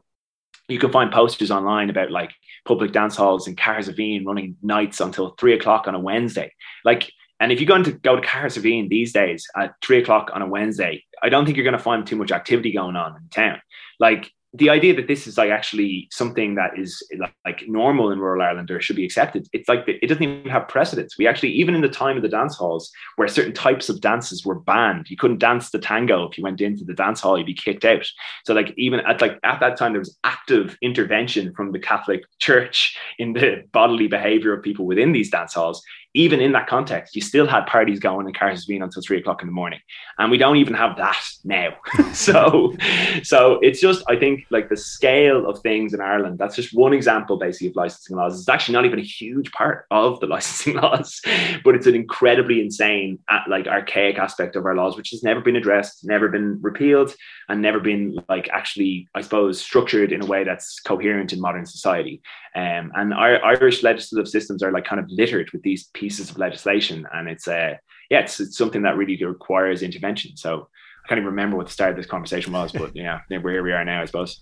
you 0.69 0.79
can 0.79 0.89
find 0.89 1.11
posters 1.11 1.51
online 1.51 1.89
about 1.89 2.11
like 2.11 2.31
public 2.63 2.93
dance 2.93 3.17
halls 3.17 3.45
in 3.45 3.57
Cahersiveen 3.57 4.25
running 4.25 4.55
nights 4.63 5.01
until 5.01 5.31
three 5.31 5.53
o'clock 5.53 5.85
on 5.85 5.95
a 5.95 5.99
Wednesday. 5.99 6.53
Like, 6.85 7.11
and 7.41 7.51
if 7.51 7.59
you're 7.59 7.67
going 7.67 7.83
to 7.83 7.91
go 7.91 8.15
to 8.15 8.25
Cahersiveen 8.25 8.87
these 8.87 9.11
days 9.11 9.45
at 9.53 9.73
three 9.83 9.97
o'clock 10.01 10.31
on 10.33 10.41
a 10.41 10.47
Wednesday, 10.47 11.03
I 11.21 11.27
don't 11.27 11.43
think 11.43 11.57
you're 11.57 11.65
going 11.65 11.77
to 11.77 11.83
find 11.83 12.07
too 12.07 12.15
much 12.15 12.31
activity 12.31 12.71
going 12.71 12.95
on 12.95 13.17
in 13.17 13.27
town. 13.27 13.61
Like, 13.99 14.31
the 14.55 14.69
idea 14.69 14.95
that 14.95 15.07
this 15.07 15.25
is 15.25 15.37
like 15.37 15.49
actually 15.49 16.07
something 16.11 16.53
that 16.55 16.77
is 16.77 17.01
like, 17.17 17.33
like 17.43 17.63
normal 17.67 18.11
in 18.11 18.19
rural 18.19 18.41
Ireland 18.41 18.69
or 18.69 18.79
should 18.79 18.95
be 18.95 19.05
accepted, 19.05 19.47
it's 19.51 19.67
like 19.67 19.83
it 19.87 20.07
doesn't 20.07 20.21
even 20.21 20.49
have 20.49 20.67
precedence. 20.67 21.17
We 21.17 21.25
actually, 21.25 21.53
even 21.53 21.73
in 21.73 21.81
the 21.81 21.89
time 21.89 22.17
of 22.17 22.21
the 22.21 22.29
dance 22.29 22.55
halls, 22.55 22.91
where 23.15 23.27
certain 23.27 23.53
types 23.53 23.89
of 23.89 23.99
dances 23.99 24.45
were 24.45 24.59
banned, 24.59 25.09
you 25.09 25.17
couldn't 25.17 25.39
dance 25.39 25.71
the 25.71 25.79
tango 25.79 26.27
if 26.27 26.37
you 26.37 26.43
went 26.43 26.61
into 26.61 26.83
the 26.83 26.93
dance 26.93 27.19
hall, 27.19 27.37
you'd 27.37 27.47
be 27.47 27.55
kicked 27.55 27.83
out. 27.83 28.05
So, 28.45 28.53
like 28.53 28.73
even 28.77 28.99
at 29.01 29.21
like 29.21 29.39
at 29.43 29.59
that 29.59 29.75
time, 29.75 29.93
there 29.93 29.99
was 29.99 30.17
active 30.23 30.77
intervention 30.83 31.53
from 31.55 31.71
the 31.71 31.79
Catholic 31.79 32.21
Church 32.37 32.95
in 33.17 33.33
the 33.33 33.63
bodily 33.71 34.07
behavior 34.07 34.53
of 34.53 34.63
people 34.63 34.85
within 34.85 35.13
these 35.13 35.31
dance 35.31 35.55
halls 35.55 35.83
even 36.13 36.39
in 36.39 36.51
that 36.51 36.67
context, 36.67 37.15
you 37.15 37.21
still 37.21 37.47
had 37.47 37.65
parties 37.65 37.99
going 37.99 38.25
and 38.25 38.37
cars 38.37 38.65
being 38.65 38.81
until 38.81 39.01
three 39.01 39.17
o'clock 39.17 39.41
in 39.41 39.47
the 39.47 39.53
morning, 39.53 39.79
and 40.19 40.29
we 40.29 40.37
don't 40.37 40.57
even 40.57 40.73
have 40.73 40.97
that 40.97 41.23
now. 41.43 41.75
so, 42.13 42.75
so 43.23 43.59
it's 43.61 43.81
just 43.81 44.03
I 44.07 44.15
think 44.15 44.45
like 44.49 44.69
the 44.69 44.77
scale 44.77 45.49
of 45.49 45.59
things 45.61 45.93
in 45.93 46.01
Ireland. 46.01 46.37
That's 46.37 46.55
just 46.55 46.73
one 46.73 46.93
example, 46.93 47.37
basically, 47.37 47.69
of 47.69 47.75
licensing 47.75 48.15
laws. 48.15 48.39
It's 48.39 48.49
actually 48.49 48.73
not 48.73 48.85
even 48.85 48.99
a 48.99 49.03
huge 49.03 49.51
part 49.51 49.85
of 49.91 50.19
the 50.19 50.27
licensing 50.33 50.75
laws, 50.75 51.21
but 51.63 51.75
it's 51.75 51.87
an 51.87 51.95
incredibly 51.95 52.61
insane, 52.61 53.19
uh, 53.29 53.39
like 53.47 53.67
archaic 53.67 54.17
aspect 54.17 54.55
of 54.55 54.65
our 54.65 54.75
laws, 54.75 54.95
which 54.95 55.09
has 55.11 55.23
never 55.23 55.41
been 55.41 55.55
addressed, 55.55 56.05
never 56.05 56.29
been 56.29 56.59
repealed, 56.61 57.15
and 57.49 57.61
never 57.61 57.79
been 57.79 58.19
like 58.29 58.49
actually, 58.49 59.07
I 59.15 59.21
suppose, 59.21 59.59
structured 59.59 60.11
in 60.11 60.21
a 60.21 60.25
way 60.25 60.43
that's 60.43 60.79
coherent 60.79 61.33
in 61.33 61.41
modern 61.41 61.65
society. 61.65 62.21
Um, 62.55 62.91
and 62.95 63.13
our 63.13 63.43
Irish 63.43 63.81
legislative 63.81 64.27
systems 64.27 64.61
are 64.61 64.71
like 64.71 64.85
kind 64.85 64.99
of 64.99 65.09
littered 65.09 65.49
with 65.51 65.63
these 65.63 65.85
pieces 66.03 66.29
of 66.29 66.37
legislation, 66.37 67.07
and 67.13 67.29
it's 67.29 67.47
uh, 67.47 67.75
yeah, 68.09 68.19
it's, 68.19 68.39
it's 68.39 68.57
something 68.57 68.81
that 68.83 68.97
really 68.97 69.17
requires 69.23 69.81
intervention. 69.81 70.35
So 70.35 70.67
I 71.03 71.07
can't 71.07 71.17
even 71.17 71.27
remember 71.27 71.55
what 71.57 71.67
the 71.67 71.71
start 71.71 71.91
of 71.91 71.97
this 71.97 72.05
conversation 72.05 72.51
was, 72.51 72.71
but 72.73 72.93
yeah, 72.93 73.21
where 73.41 73.63
we 73.63 73.71
are 73.71 73.85
now, 73.85 74.01
I 74.01 74.05
suppose. 74.05 74.41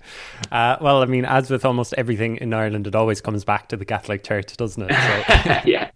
Uh, 0.51 0.77
well, 0.81 1.01
I 1.01 1.05
mean, 1.05 1.25
as 1.25 1.51
with 1.51 1.65
almost 1.65 1.93
everything 1.97 2.37
in 2.37 2.53
Ireland, 2.53 2.87
it 2.87 2.95
always 2.95 3.21
comes 3.21 3.43
back 3.43 3.69
to 3.69 3.77
the 3.77 3.85
Catholic 3.85 4.23
Church, 4.23 4.57
doesn't 4.57 4.89
it? 4.89 4.93
So, 4.93 5.61
yeah. 5.69 5.91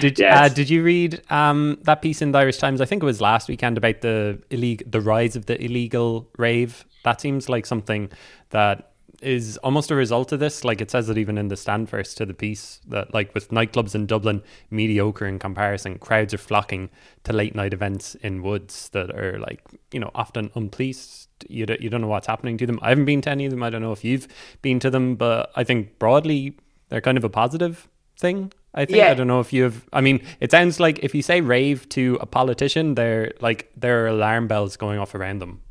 Did 0.00 0.18
yes. 0.18 0.38
uh, 0.38 0.54
Did 0.54 0.70
you 0.70 0.82
read 0.82 1.22
um, 1.30 1.78
that 1.82 2.02
piece 2.02 2.22
in 2.22 2.32
the 2.32 2.38
Irish 2.38 2.58
Times? 2.58 2.80
I 2.80 2.84
think 2.86 3.02
it 3.02 3.06
was 3.06 3.20
last 3.20 3.48
weekend 3.48 3.78
about 3.78 4.00
the 4.00 4.40
illegal, 4.50 4.86
the 4.88 5.00
rise 5.00 5.36
of 5.36 5.46
the 5.46 5.62
illegal 5.62 6.30
rave. 6.38 6.84
That 7.04 7.20
seems 7.20 7.48
like 7.48 7.66
something 7.66 8.10
that 8.50 8.89
is 9.20 9.56
almost 9.58 9.90
a 9.90 9.94
result 9.94 10.32
of 10.32 10.40
this. 10.40 10.64
Like 10.64 10.80
it 10.80 10.90
says 10.90 11.08
it 11.08 11.18
even 11.18 11.38
in 11.38 11.48
the 11.48 11.56
stand 11.56 11.88
first 11.88 12.16
to 12.18 12.26
the 12.26 12.34
piece 12.34 12.80
that 12.88 13.12
like 13.12 13.34
with 13.34 13.50
nightclubs 13.50 13.94
in 13.94 14.06
Dublin 14.06 14.42
mediocre 14.70 15.26
in 15.26 15.38
comparison, 15.38 15.98
crowds 15.98 16.34
are 16.34 16.38
flocking 16.38 16.90
to 17.24 17.32
late 17.32 17.54
night 17.54 17.72
events 17.72 18.14
in 18.16 18.42
woods 18.42 18.88
that 18.90 19.14
are 19.14 19.38
like 19.38 19.62
you 19.92 20.00
know 20.00 20.10
often 20.14 20.48
unpoliced. 20.50 21.28
You 21.48 21.66
don't, 21.66 21.80
you 21.80 21.90
don't 21.90 22.00
know 22.00 22.06
what's 22.08 22.26
happening 22.26 22.58
to 22.58 22.66
them. 22.66 22.78
I 22.82 22.90
haven't 22.90 23.06
been 23.06 23.22
to 23.22 23.30
any 23.30 23.46
of 23.46 23.50
them. 23.50 23.62
I 23.62 23.70
don't 23.70 23.82
know 23.82 23.92
if 23.92 24.04
you've 24.04 24.28
been 24.62 24.80
to 24.80 24.90
them, 24.90 25.14
but 25.16 25.50
I 25.56 25.64
think 25.64 25.98
broadly 25.98 26.56
they're 26.88 27.00
kind 27.00 27.18
of 27.18 27.24
a 27.24 27.30
positive 27.30 27.88
thing. 28.16 28.52
I 28.74 28.84
think 28.84 28.98
yeah. 28.98 29.10
I 29.10 29.14
don't 29.14 29.26
know 29.26 29.40
if 29.40 29.52
you've. 29.52 29.88
I 29.92 30.00
mean, 30.00 30.24
it 30.38 30.50
sounds 30.50 30.78
like 30.78 31.00
if 31.00 31.14
you 31.14 31.22
say 31.22 31.40
rave 31.40 31.88
to 31.90 32.18
a 32.20 32.26
politician, 32.26 32.94
they're 32.94 33.32
like 33.40 33.70
there 33.76 34.04
are 34.04 34.08
alarm 34.08 34.46
bells 34.46 34.76
going 34.76 34.98
off 34.98 35.14
around 35.14 35.40
them. 35.40 35.62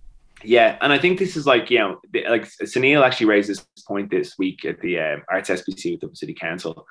Yeah, 0.44 0.78
and 0.82 0.94
I 0.94 1.00
think 1.00 1.20
this 1.20 1.36
is 1.36 1.46
like 1.46 1.70
you 1.70 1.80
know, 1.80 2.00
like 2.30 2.44
Sunil 2.44 3.06
actually 3.06 3.28
raised 3.28 3.50
this 3.50 3.66
point 3.88 4.10
this 4.10 4.38
week 4.38 4.66
at 4.66 4.80
the 4.82 5.00
um, 5.00 5.24
Arts 5.30 5.50
SPC 5.50 5.92
with 5.92 6.02
the 6.02 6.16
City 6.16 6.34
Council. 6.34 6.86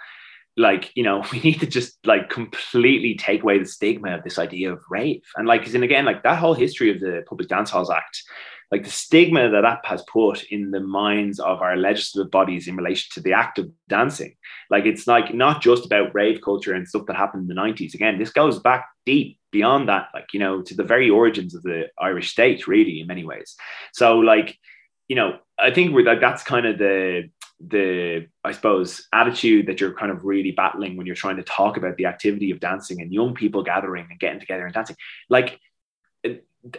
Like 0.56 0.90
you 0.94 1.02
know, 1.02 1.24
we 1.32 1.40
need 1.40 1.60
to 1.60 1.66
just 1.66 1.98
like 2.04 2.28
completely 2.30 3.14
take 3.14 3.42
away 3.42 3.58
the 3.58 3.66
stigma 3.66 4.16
of 4.16 4.24
this 4.24 4.38
idea 4.38 4.72
of 4.72 4.80
rave, 4.90 5.22
and 5.36 5.46
like, 5.46 5.66
and 5.72 5.84
again, 5.84 6.04
like 6.04 6.22
that 6.22 6.38
whole 6.38 6.54
history 6.54 6.90
of 6.90 7.00
the 7.00 7.22
Public 7.28 7.48
Dance 7.48 7.70
Halls 7.70 7.90
Act 7.90 8.22
like 8.70 8.84
the 8.84 8.90
stigma 8.90 9.50
that 9.50 9.62
that 9.62 9.80
has 9.84 10.02
put 10.02 10.44
in 10.50 10.70
the 10.70 10.80
minds 10.80 11.40
of 11.40 11.62
our 11.62 11.76
legislative 11.76 12.30
bodies 12.30 12.68
in 12.68 12.76
relation 12.76 13.08
to 13.14 13.20
the 13.20 13.32
act 13.32 13.58
of 13.58 13.70
dancing. 13.88 14.34
Like 14.70 14.84
it's 14.84 15.06
like 15.06 15.32
not 15.32 15.62
just 15.62 15.86
about 15.86 16.14
rave 16.14 16.40
culture 16.44 16.74
and 16.74 16.86
stuff 16.86 17.06
that 17.06 17.16
happened 17.16 17.48
in 17.50 17.56
the 17.56 17.60
90s. 17.60 17.94
Again, 17.94 18.18
this 18.18 18.30
goes 18.30 18.58
back 18.58 18.86
deep 19.06 19.37
beyond 19.50 19.88
that, 19.88 20.08
like, 20.14 20.32
you 20.32 20.40
know, 20.40 20.62
to 20.62 20.74
the 20.74 20.84
very 20.84 21.10
origins 21.10 21.54
of 21.54 21.62
the 21.62 21.88
Irish 21.98 22.30
state, 22.30 22.66
really, 22.66 23.00
in 23.00 23.06
many 23.06 23.24
ways. 23.24 23.56
So, 23.92 24.18
like, 24.18 24.58
you 25.08 25.16
know, 25.16 25.38
I 25.58 25.70
think 25.70 25.94
we're 25.94 26.04
like 26.04 26.20
that's 26.20 26.42
kind 26.42 26.66
of 26.66 26.78
the 26.78 27.30
the 27.60 28.28
I 28.44 28.52
suppose 28.52 29.08
attitude 29.12 29.66
that 29.66 29.80
you're 29.80 29.94
kind 29.94 30.12
of 30.12 30.24
really 30.24 30.52
battling 30.52 30.96
when 30.96 31.06
you're 31.06 31.16
trying 31.16 31.38
to 31.38 31.42
talk 31.42 31.76
about 31.76 31.96
the 31.96 32.06
activity 32.06 32.50
of 32.50 32.60
dancing 32.60 33.00
and 33.00 33.12
young 33.12 33.34
people 33.34 33.62
gathering 33.64 34.06
and 34.10 34.20
getting 34.20 34.38
together 34.38 34.64
and 34.64 34.74
dancing. 34.74 34.96
Like 35.28 35.58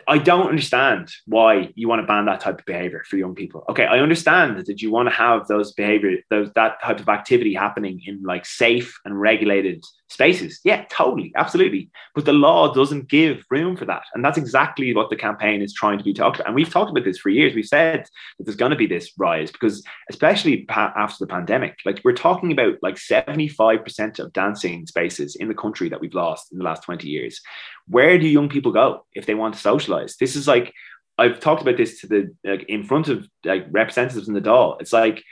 I 0.07 0.17
don't 0.17 0.47
understand 0.47 1.11
why 1.25 1.71
you 1.75 1.87
want 1.87 2.01
to 2.01 2.07
ban 2.07 2.25
that 2.25 2.41
type 2.41 2.59
of 2.59 2.65
behavior 2.65 3.03
for 3.07 3.17
young 3.17 3.33
people. 3.33 3.63
Okay, 3.69 3.85
I 3.85 3.99
understand 3.99 4.57
that 4.57 4.81
you 4.81 4.91
want 4.91 5.09
to 5.09 5.15
have 5.15 5.47
those 5.47 5.73
behavior, 5.73 6.17
those 6.29 6.51
that 6.53 6.81
type 6.81 6.99
of 6.99 7.09
activity 7.09 7.53
happening 7.53 8.01
in 8.05 8.21
like 8.23 8.45
safe 8.45 8.99
and 9.05 9.19
regulated 9.19 9.83
spaces. 10.09 10.59
Yeah, 10.63 10.85
totally, 10.89 11.31
absolutely. 11.35 11.89
But 12.15 12.25
the 12.25 12.33
law 12.33 12.73
doesn't 12.73 13.09
give 13.09 13.43
room 13.49 13.77
for 13.77 13.85
that, 13.85 14.03
and 14.13 14.23
that's 14.23 14.37
exactly 14.37 14.93
what 14.93 15.09
the 15.09 15.15
campaign 15.15 15.61
is 15.61 15.73
trying 15.73 15.97
to 15.97 16.03
be 16.03 16.13
talked 16.13 16.37
about. 16.37 16.47
And 16.47 16.55
we've 16.55 16.69
talked 16.69 16.91
about 16.91 17.05
this 17.05 17.19
for 17.19 17.29
years. 17.29 17.55
We've 17.55 17.65
said 17.65 18.05
that 18.37 18.43
there's 18.43 18.55
going 18.55 18.71
to 18.71 18.75
be 18.75 18.87
this 18.87 19.11
rise 19.17 19.51
because, 19.51 19.83
especially 20.09 20.63
pa- 20.63 20.93
after 20.95 21.25
the 21.25 21.29
pandemic, 21.31 21.77
like 21.85 22.01
we're 22.03 22.13
talking 22.13 22.51
about 22.51 22.75
like 22.81 22.95
75% 22.95 24.19
of 24.19 24.33
dancing 24.33 24.85
spaces 24.87 25.35
in 25.35 25.47
the 25.47 25.53
country 25.53 25.89
that 25.89 26.01
we've 26.01 26.13
lost 26.13 26.51
in 26.51 26.57
the 26.57 26.63
last 26.63 26.83
20 26.83 27.07
years 27.07 27.41
where 27.89 28.17
do 28.17 28.27
young 28.27 28.49
people 28.49 28.71
go 28.71 29.05
if 29.13 29.25
they 29.25 29.35
want 29.35 29.55
to 29.55 29.59
socialize? 29.59 30.15
This 30.17 30.35
is 30.35 30.47
like 30.47 30.73
I've 31.17 31.39
talked 31.39 31.61
about 31.61 31.75
this 31.75 31.99
to 32.01 32.07
the 32.07 32.35
like 32.45 32.63
in 32.69 32.83
front 32.83 33.09
of 33.09 33.27
like 33.43 33.65
representatives 33.71 34.27
in 34.27 34.33
the 34.33 34.41
Dáil. 34.41 34.79
It's 34.79 34.93
like 34.93 35.23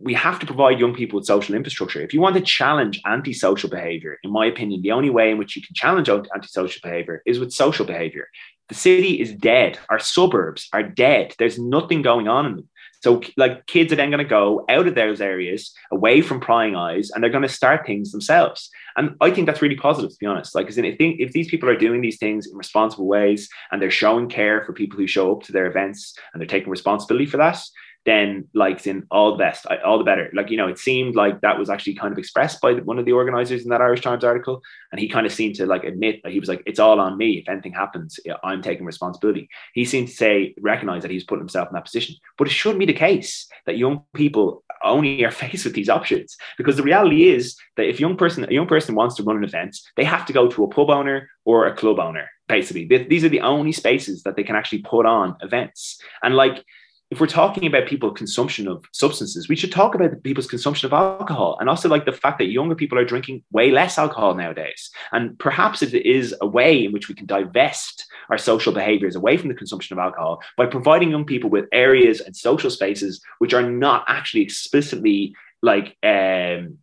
we 0.00 0.14
have 0.14 0.38
to 0.40 0.46
provide 0.46 0.80
young 0.80 0.94
people 0.94 1.18
with 1.18 1.26
social 1.26 1.54
infrastructure. 1.54 2.00
If 2.00 2.12
you 2.12 2.20
want 2.20 2.36
to 2.36 2.42
challenge 2.42 3.00
antisocial 3.06 3.70
behavior, 3.70 4.18
in 4.22 4.32
my 4.32 4.46
opinion, 4.46 4.82
the 4.82 4.92
only 4.92 5.10
way 5.10 5.30
in 5.30 5.38
which 5.38 5.56
you 5.56 5.62
can 5.62 5.74
challenge 5.74 6.08
antisocial 6.08 6.80
behavior 6.82 7.22
is 7.26 7.38
with 7.38 7.52
social 7.52 7.86
behavior. 7.86 8.28
The 8.68 8.74
city 8.74 9.20
is 9.20 9.32
dead. 9.32 9.78
Our 9.88 9.98
suburbs 9.98 10.68
are 10.72 10.82
dead. 10.82 11.34
There's 11.38 11.58
nothing 11.58 12.02
going 12.02 12.28
on 12.28 12.46
in 12.46 12.56
them. 12.56 12.68
So, 13.00 13.22
like, 13.36 13.66
kids 13.66 13.92
are 13.92 13.96
then 13.96 14.10
going 14.10 14.22
to 14.22 14.28
go 14.28 14.64
out 14.68 14.88
of 14.88 14.96
those 14.96 15.20
areas, 15.20 15.72
away 15.92 16.20
from 16.20 16.40
prying 16.40 16.74
eyes, 16.74 17.10
and 17.10 17.22
they're 17.22 17.30
going 17.30 17.42
to 17.42 17.48
start 17.48 17.86
things 17.86 18.10
themselves. 18.10 18.68
And 18.96 19.14
I 19.20 19.30
think 19.30 19.46
that's 19.46 19.62
really 19.62 19.76
positive, 19.76 20.10
to 20.10 20.16
be 20.18 20.26
honest. 20.26 20.54
Like, 20.54 20.68
if, 20.68 20.76
if 20.76 21.32
these 21.32 21.48
people 21.48 21.68
are 21.68 21.76
doing 21.76 22.00
these 22.00 22.18
things 22.18 22.48
in 22.48 22.56
responsible 22.56 23.06
ways 23.06 23.48
and 23.70 23.80
they're 23.80 23.90
showing 23.90 24.28
care 24.28 24.64
for 24.64 24.72
people 24.72 24.98
who 24.98 25.06
show 25.06 25.30
up 25.32 25.44
to 25.44 25.52
their 25.52 25.66
events 25.66 26.14
and 26.32 26.40
they're 26.40 26.48
taking 26.48 26.70
responsibility 26.70 27.26
for 27.26 27.36
that, 27.36 27.60
then 28.08 28.48
like 28.54 28.86
in 28.86 29.06
all 29.10 29.32
the 29.32 29.36
best, 29.36 29.66
all 29.84 29.98
the 29.98 30.04
better. 30.04 30.30
Like, 30.32 30.50
you 30.50 30.56
know, 30.56 30.66
it 30.66 30.78
seemed 30.78 31.14
like 31.14 31.42
that 31.42 31.58
was 31.58 31.68
actually 31.68 31.94
kind 31.94 32.10
of 32.10 32.18
expressed 32.18 32.60
by 32.60 32.72
one 32.72 32.98
of 32.98 33.04
the 33.04 33.12
organizers 33.12 33.64
in 33.64 33.68
that 33.68 33.82
Irish 33.82 34.00
Times 34.00 34.24
article. 34.24 34.62
And 34.90 35.00
he 35.00 35.08
kind 35.08 35.26
of 35.26 35.32
seemed 35.32 35.56
to 35.56 35.66
like 35.66 35.84
admit 35.84 36.22
that 36.22 36.32
he 36.32 36.40
was 36.40 36.48
like, 36.48 36.62
it's 36.64 36.78
all 36.78 37.00
on 37.00 37.18
me. 37.18 37.38
If 37.38 37.50
anything 37.50 37.72
happens, 37.72 38.18
I'm 38.42 38.62
taking 38.62 38.86
responsibility. 38.86 39.50
He 39.74 39.84
seemed 39.84 40.08
to 40.08 40.14
say, 40.14 40.54
recognize 40.58 41.02
that 41.02 41.10
he's 41.10 41.24
putting 41.24 41.42
himself 41.42 41.68
in 41.68 41.74
that 41.74 41.84
position. 41.84 42.16
But 42.38 42.46
it 42.46 42.52
shouldn't 42.52 42.78
be 42.78 42.86
the 42.86 42.94
case 42.94 43.46
that 43.66 43.76
young 43.76 44.04
people 44.14 44.64
only 44.82 45.22
are 45.24 45.30
faced 45.42 45.66
with 45.66 45.74
these 45.74 45.90
options. 45.90 46.36
Because 46.56 46.76
the 46.76 46.82
reality 46.82 47.28
is 47.28 47.56
that 47.76 47.88
if 47.88 48.00
young 48.00 48.16
person, 48.16 48.46
a 48.48 48.52
young 48.52 48.68
person 48.68 48.94
wants 48.94 49.16
to 49.16 49.22
run 49.22 49.36
an 49.36 49.44
event, 49.44 49.76
they 49.96 50.04
have 50.04 50.24
to 50.26 50.32
go 50.32 50.48
to 50.48 50.64
a 50.64 50.68
pub 50.68 50.88
owner 50.88 51.28
or 51.44 51.66
a 51.66 51.76
club 51.76 51.98
owner. 51.98 52.26
Basically, 52.48 52.86
these 52.86 53.24
are 53.24 53.28
the 53.28 53.42
only 53.42 53.72
spaces 53.72 54.22
that 54.22 54.34
they 54.34 54.44
can 54.44 54.56
actually 54.56 54.78
put 54.78 55.04
on 55.04 55.36
events. 55.42 56.00
And 56.22 56.34
like, 56.34 56.64
if 57.10 57.20
we're 57.20 57.26
talking 57.26 57.66
about 57.66 57.88
people 57.88 58.10
consumption 58.10 58.68
of 58.68 58.84
substances, 58.92 59.48
we 59.48 59.56
should 59.56 59.72
talk 59.72 59.94
about 59.94 60.22
people's 60.22 60.46
consumption 60.46 60.86
of 60.86 60.92
alcohol 60.92 61.56
and 61.58 61.68
also 61.68 61.88
like 61.88 62.04
the 62.04 62.12
fact 62.12 62.38
that 62.38 62.46
younger 62.46 62.74
people 62.74 62.98
are 62.98 63.04
drinking 63.04 63.42
way 63.50 63.70
less 63.70 63.96
alcohol 63.96 64.34
nowadays. 64.34 64.90
And 65.12 65.38
perhaps 65.38 65.82
it 65.82 65.94
is 65.94 66.34
a 66.42 66.46
way 66.46 66.84
in 66.84 66.92
which 66.92 67.08
we 67.08 67.14
can 67.14 67.26
divest 67.26 68.04
our 68.28 68.36
social 68.36 68.74
behaviors 68.74 69.16
away 69.16 69.38
from 69.38 69.48
the 69.48 69.54
consumption 69.54 69.94
of 69.94 70.04
alcohol 70.04 70.42
by 70.58 70.66
providing 70.66 71.10
young 71.10 71.24
people 71.24 71.48
with 71.48 71.64
areas 71.72 72.20
and 72.20 72.36
social 72.36 72.70
spaces 72.70 73.22
which 73.38 73.54
are 73.54 73.68
not 73.68 74.04
actually 74.06 74.42
explicitly 74.42 75.34
like 75.62 75.96
um, 76.02 76.78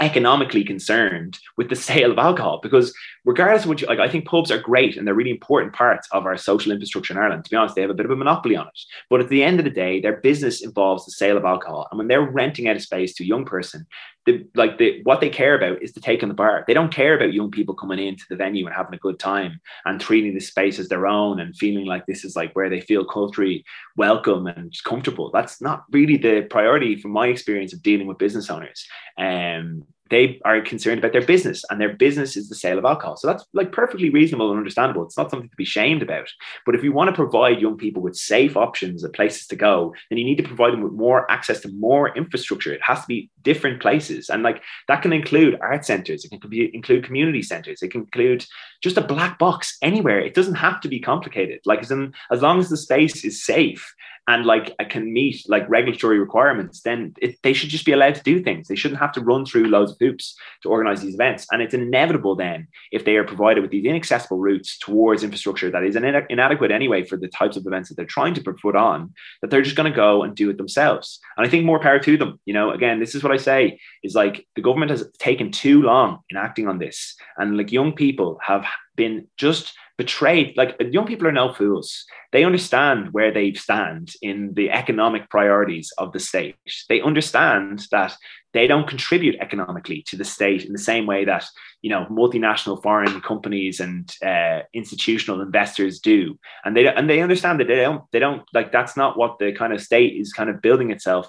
economically 0.00 0.64
concerned 0.64 1.38
with 1.56 1.68
the 1.68 1.76
sale 1.76 2.10
of 2.10 2.18
alcohol 2.18 2.58
because 2.62 2.94
regardless 3.24 3.64
of 3.64 3.68
what 3.68 3.80
you 3.80 3.86
like, 3.86 3.98
I 3.98 4.08
think 4.08 4.24
pubs 4.24 4.50
are 4.50 4.58
great 4.58 4.96
and 4.96 5.06
they're 5.06 5.14
really 5.14 5.30
important 5.30 5.74
parts 5.74 6.08
of 6.12 6.26
our 6.26 6.36
social 6.36 6.72
infrastructure 6.72 7.12
in 7.12 7.18
Ireland. 7.18 7.44
To 7.44 7.50
be 7.50 7.56
honest, 7.56 7.74
they 7.74 7.82
have 7.82 7.90
a 7.90 7.94
bit 7.94 8.06
of 8.06 8.12
a 8.12 8.16
monopoly 8.16 8.56
on 8.56 8.66
it. 8.66 8.80
But 9.08 9.20
at 9.20 9.28
the 9.28 9.42
end 9.42 9.60
of 9.60 9.64
the 9.64 9.70
day, 9.70 10.00
their 10.00 10.16
business 10.16 10.62
involves 10.62 11.04
the 11.04 11.12
sale 11.12 11.36
of 11.36 11.44
alcohol. 11.44 11.86
And 11.90 11.98
when 11.98 12.08
they're 12.08 12.22
renting 12.22 12.68
out 12.68 12.76
a 12.76 12.80
space 12.80 13.14
to 13.14 13.24
a 13.24 13.26
young 13.26 13.44
person, 13.44 13.86
the 14.26 14.46
like 14.54 14.78
the 14.78 15.00
what 15.04 15.20
they 15.20 15.30
care 15.30 15.54
about 15.54 15.82
is 15.82 15.92
the 15.92 16.00
take 16.00 16.22
on 16.22 16.28
the 16.28 16.34
bar. 16.34 16.64
They 16.66 16.74
don't 16.74 16.92
care 16.92 17.16
about 17.16 17.32
young 17.32 17.50
people 17.50 17.74
coming 17.74 17.98
into 17.98 18.24
the 18.28 18.36
venue 18.36 18.66
and 18.66 18.74
having 18.74 18.94
a 18.94 18.98
good 18.98 19.18
time 19.18 19.60
and 19.84 20.00
treating 20.00 20.34
the 20.34 20.40
space 20.40 20.78
as 20.78 20.88
their 20.88 21.06
own 21.06 21.40
and 21.40 21.56
feeling 21.56 21.86
like 21.86 22.06
this 22.06 22.24
is 22.24 22.36
like 22.36 22.54
where 22.54 22.68
they 22.68 22.80
feel 22.80 23.04
culturally 23.04 23.64
welcome 23.96 24.46
and 24.46 24.74
comfortable. 24.84 25.30
That's 25.32 25.60
not 25.60 25.84
really 25.90 26.16
the 26.16 26.46
priority 26.50 26.96
from 26.96 27.12
my 27.12 27.28
experience 27.28 27.72
of 27.72 27.82
dealing 27.82 28.06
with 28.06 28.18
business 28.18 28.50
owners. 28.50 28.86
Um, 29.18 29.84
they 30.10 30.40
are 30.44 30.60
concerned 30.60 30.98
about 30.98 31.12
their 31.12 31.24
business 31.24 31.64
and 31.70 31.80
their 31.80 31.94
business 31.94 32.36
is 32.36 32.48
the 32.48 32.54
sale 32.54 32.78
of 32.78 32.84
alcohol. 32.84 33.16
So 33.16 33.28
that's 33.28 33.44
like 33.52 33.72
perfectly 33.72 34.10
reasonable 34.10 34.50
and 34.50 34.58
understandable. 34.58 35.04
It's 35.04 35.16
not 35.16 35.30
something 35.30 35.48
to 35.48 35.56
be 35.56 35.64
shamed 35.64 36.02
about. 36.02 36.28
But 36.66 36.74
if 36.74 36.82
you 36.82 36.92
want 36.92 37.08
to 37.08 37.14
provide 37.14 37.60
young 37.60 37.76
people 37.76 38.02
with 38.02 38.16
safe 38.16 38.56
options 38.56 39.04
and 39.04 39.12
places 39.12 39.46
to 39.46 39.56
go, 39.56 39.94
then 40.08 40.18
you 40.18 40.24
need 40.24 40.38
to 40.38 40.42
provide 40.42 40.72
them 40.72 40.82
with 40.82 40.92
more 40.92 41.30
access 41.30 41.60
to 41.60 41.72
more 41.72 42.14
infrastructure. 42.16 42.72
It 42.72 42.82
has 42.82 43.00
to 43.02 43.06
be 43.06 43.30
different 43.42 43.80
places. 43.80 44.28
And 44.28 44.42
like 44.42 44.62
that 44.88 45.02
can 45.02 45.12
include 45.12 45.58
art 45.60 45.84
centers, 45.84 46.24
it 46.24 46.40
can 46.40 46.50
be, 46.50 46.74
include 46.74 47.04
community 47.04 47.42
centers, 47.42 47.82
it 47.82 47.92
can 47.92 48.02
include 48.02 48.44
just 48.82 48.96
a 48.96 49.02
black 49.02 49.38
box 49.38 49.78
anywhere. 49.80 50.20
It 50.20 50.34
doesn't 50.34 50.54
have 50.54 50.80
to 50.80 50.88
be 50.88 51.00
complicated. 51.00 51.60
Like 51.64 51.80
as, 51.80 51.90
in, 51.90 52.12
as 52.32 52.42
long 52.42 52.58
as 52.58 52.68
the 52.68 52.76
space 52.76 53.24
is 53.24 53.44
safe 53.44 53.94
and 54.28 54.44
like 54.44 54.74
I 54.78 54.84
can 54.84 55.12
meet 55.12 55.44
like 55.48 55.68
regulatory 55.68 56.18
requirements, 56.18 56.82
then 56.82 57.14
it, 57.20 57.36
they 57.42 57.52
should 57.52 57.70
just 57.70 57.84
be 57.84 57.92
allowed 57.92 58.14
to 58.14 58.22
do 58.22 58.42
things. 58.42 58.68
They 58.68 58.76
shouldn't 58.76 59.00
have 59.00 59.12
to 59.12 59.20
run 59.20 59.44
through 59.44 59.68
loads 59.68 59.92
of 59.92 59.98
hoops 59.98 60.36
to 60.62 60.68
organize 60.68 61.02
these 61.02 61.14
events. 61.14 61.46
And 61.50 61.62
it's 61.62 61.74
inevitable 61.74 62.36
then 62.36 62.68
if 62.92 63.04
they 63.04 63.16
are 63.16 63.24
provided 63.24 63.62
with 63.62 63.70
these 63.70 63.84
inaccessible 63.84 64.38
routes 64.38 64.78
towards 64.78 65.24
infrastructure 65.24 65.70
that 65.70 65.84
is 65.84 65.96
inadequate 65.96 66.70
anyway 66.70 67.04
for 67.04 67.16
the 67.16 67.28
types 67.28 67.56
of 67.56 67.66
events 67.66 67.88
that 67.88 67.96
they're 67.96 68.04
trying 68.04 68.34
to 68.34 68.42
put 68.42 68.76
on, 68.76 69.12
that 69.40 69.50
they're 69.50 69.62
just 69.62 69.76
going 69.76 69.90
to 69.90 69.96
go 69.96 70.22
and 70.22 70.36
do 70.36 70.50
it 70.50 70.58
themselves. 70.58 71.18
And 71.36 71.46
I 71.46 71.50
think 71.50 71.64
more 71.64 71.80
power 71.80 71.98
to 71.98 72.16
them. 72.16 72.38
You 72.44 72.54
know, 72.54 72.70
again, 72.70 73.00
this 73.00 73.14
is 73.14 73.22
what 73.22 73.32
I 73.32 73.36
say 73.36 73.80
is 74.02 74.14
like 74.14 74.46
the 74.54 74.62
government 74.62 74.90
has 74.90 75.08
taken 75.18 75.50
too 75.50 75.82
long 75.82 76.20
in 76.30 76.36
acting 76.36 76.68
on 76.68 76.78
this, 76.78 77.16
and 77.36 77.56
like 77.56 77.72
young 77.72 77.92
people 77.92 78.38
have 78.42 78.64
been 78.96 79.26
just 79.36 79.72
betrayed. 80.00 80.56
Like 80.56 80.80
young 80.92 81.06
people 81.06 81.26
are 81.26 81.32
no 81.32 81.52
fools. 81.52 82.06
They 82.32 82.44
understand 82.44 83.12
where 83.12 83.30
they 83.30 83.52
stand 83.52 84.12
in 84.22 84.54
the 84.54 84.70
economic 84.70 85.28
priorities 85.28 85.92
of 85.98 86.12
the 86.12 86.20
state. 86.20 86.56
They 86.88 87.02
understand 87.02 87.86
that 87.90 88.16
they 88.54 88.66
don't 88.66 88.88
contribute 88.88 89.36
economically 89.40 90.02
to 90.08 90.16
the 90.16 90.24
state 90.24 90.64
in 90.64 90.72
the 90.72 90.78
same 90.78 91.06
way 91.06 91.24
that 91.24 91.44
you 91.82 91.90
know 91.90 92.06
multinational 92.10 92.82
foreign 92.82 93.20
companies 93.20 93.78
and 93.78 94.10
uh, 94.24 94.60
institutional 94.72 95.42
investors 95.42 96.00
do. 96.00 96.38
And 96.64 96.74
they 96.74 96.86
and 96.88 97.08
they 97.08 97.20
understand 97.20 97.60
that 97.60 97.68
they 97.68 97.76
don't 97.76 98.02
they 98.12 98.20
don't 98.20 98.42
like 98.54 98.72
that's 98.72 98.96
not 98.96 99.18
what 99.18 99.38
the 99.38 99.52
kind 99.52 99.72
of 99.72 99.82
state 99.82 100.18
is 100.18 100.32
kind 100.32 100.48
of 100.48 100.62
building 100.62 100.90
itself 100.90 101.28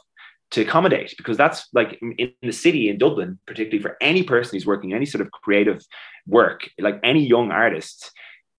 to 0.52 0.62
accommodate 0.62 1.14
because 1.18 1.38
that's 1.38 1.68
like 1.74 2.00
in, 2.02 2.34
the 2.42 2.52
city 2.52 2.90
in 2.90 2.98
Dublin, 2.98 3.40
particularly 3.46 3.82
for 3.82 3.98
any 4.02 4.24
person 4.24 4.56
who's 4.56 4.66
working 4.66 4.94
any 4.94 5.06
sort 5.06 5.22
of 5.22 5.32
creative 5.32 5.84
work, 6.28 6.70
like 6.78 7.00
any 7.04 7.26
young 7.26 7.52
artists, 7.52 8.12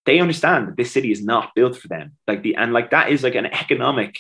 they 0.07 0.19
understand 0.19 0.69
that 0.69 0.77
this 0.77 0.91
city 0.91 1.13
is 1.13 1.25
not 1.25 1.55
built 1.55 1.77
for 1.77 1.89
them. 1.89 2.13
Like 2.27 2.43
the 2.43 2.57
and 2.57 2.73
like 2.73 2.91
that 2.91 3.11
is 3.11 3.23
like 3.23 3.35
an 3.35 3.47
economic 3.47 4.19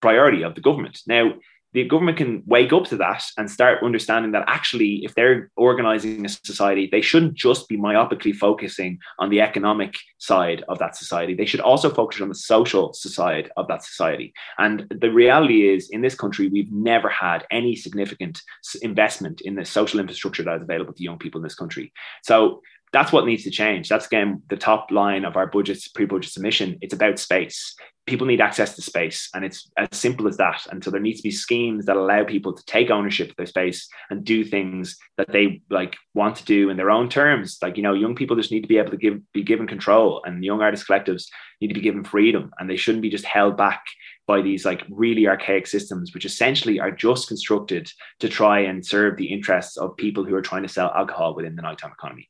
priority 0.00 0.42
of 0.42 0.54
the 0.54 0.60
government. 0.60 1.00
Now, 1.06 1.34
the 1.72 1.84
government 1.84 2.16
can 2.16 2.42
wake 2.46 2.72
up 2.72 2.84
to 2.86 2.96
that 2.96 3.22
and 3.36 3.50
start 3.50 3.82
understanding 3.82 4.32
that 4.32 4.44
actually, 4.46 5.04
if 5.04 5.14
they're 5.14 5.50
organizing 5.56 6.24
a 6.24 6.28
society, 6.28 6.88
they 6.90 7.00
shouldn't 7.02 7.34
just 7.34 7.68
be 7.68 7.76
myopically 7.76 8.34
focusing 8.34 8.98
on 9.18 9.28
the 9.28 9.40
economic 9.40 9.94
side 10.18 10.64
of 10.68 10.78
that 10.78 10.96
society. 10.96 11.34
They 11.34 11.44
should 11.44 11.60
also 11.60 11.90
focus 11.90 12.20
on 12.20 12.28
the 12.28 12.34
social 12.34 12.94
side 12.94 13.50
of 13.56 13.68
that 13.68 13.84
society. 13.84 14.32
And 14.56 14.86
the 14.90 15.12
reality 15.12 15.68
is, 15.68 15.90
in 15.90 16.00
this 16.00 16.14
country, 16.14 16.48
we've 16.48 16.72
never 16.72 17.08
had 17.08 17.44
any 17.50 17.76
significant 17.76 18.40
investment 18.82 19.40
in 19.42 19.54
the 19.54 19.64
social 19.64 20.00
infrastructure 20.00 20.42
that 20.44 20.56
is 20.56 20.62
available 20.62 20.94
to 20.94 21.02
young 21.02 21.18
people 21.18 21.38
in 21.38 21.44
this 21.44 21.54
country. 21.54 21.92
So 22.22 22.62
that's 22.92 23.12
what 23.12 23.26
needs 23.26 23.44
to 23.44 23.50
change. 23.50 23.88
That's 23.88 24.06
again 24.06 24.42
the 24.48 24.56
top 24.56 24.90
line 24.90 25.24
of 25.24 25.36
our 25.36 25.46
budget's 25.46 25.88
pre-budget 25.88 26.32
submission. 26.32 26.78
It's 26.80 26.94
about 26.94 27.18
space. 27.18 27.74
People 28.06 28.26
need 28.26 28.40
access 28.40 28.74
to 28.74 28.80
space, 28.80 29.28
and 29.34 29.44
it's 29.44 29.70
as 29.76 29.88
simple 29.92 30.28
as 30.28 30.38
that. 30.38 30.66
And 30.70 30.82
so 30.82 30.90
there 30.90 31.00
needs 31.00 31.18
to 31.20 31.28
be 31.28 31.30
schemes 31.30 31.84
that 31.84 31.96
allow 31.96 32.24
people 32.24 32.54
to 32.54 32.64
take 32.64 32.88
ownership 32.88 33.28
of 33.28 33.36
their 33.36 33.44
space 33.44 33.86
and 34.08 34.24
do 34.24 34.44
things 34.44 34.96
that 35.18 35.30
they 35.30 35.60
like 35.68 35.94
want 36.14 36.36
to 36.36 36.44
do 36.44 36.70
in 36.70 36.78
their 36.78 36.90
own 36.90 37.10
terms. 37.10 37.58
Like 37.60 37.76
you 37.76 37.82
know, 37.82 37.92
young 37.92 38.14
people 38.14 38.36
just 38.36 38.50
need 38.50 38.62
to 38.62 38.68
be 38.68 38.78
able 38.78 38.92
to 38.92 38.96
give 38.96 39.20
be 39.32 39.42
given 39.42 39.66
control, 39.66 40.22
and 40.24 40.42
young 40.42 40.62
artist 40.62 40.88
collectives 40.88 41.26
need 41.60 41.68
to 41.68 41.74
be 41.74 41.82
given 41.82 42.02
freedom, 42.02 42.50
and 42.58 42.70
they 42.70 42.76
shouldn't 42.76 43.02
be 43.02 43.10
just 43.10 43.26
held 43.26 43.58
back 43.58 43.84
by 44.26 44.40
these 44.40 44.64
like 44.64 44.84
really 44.88 45.26
archaic 45.26 45.66
systems, 45.66 46.14
which 46.14 46.24
essentially 46.24 46.80
are 46.80 46.90
just 46.90 47.28
constructed 47.28 47.90
to 48.20 48.28
try 48.28 48.60
and 48.60 48.86
serve 48.86 49.18
the 49.18 49.26
interests 49.26 49.76
of 49.76 49.96
people 49.96 50.24
who 50.24 50.34
are 50.34 50.42
trying 50.42 50.62
to 50.62 50.68
sell 50.68 50.90
alcohol 50.94 51.34
within 51.34 51.56
the 51.56 51.62
nighttime 51.62 51.92
economy 51.92 52.28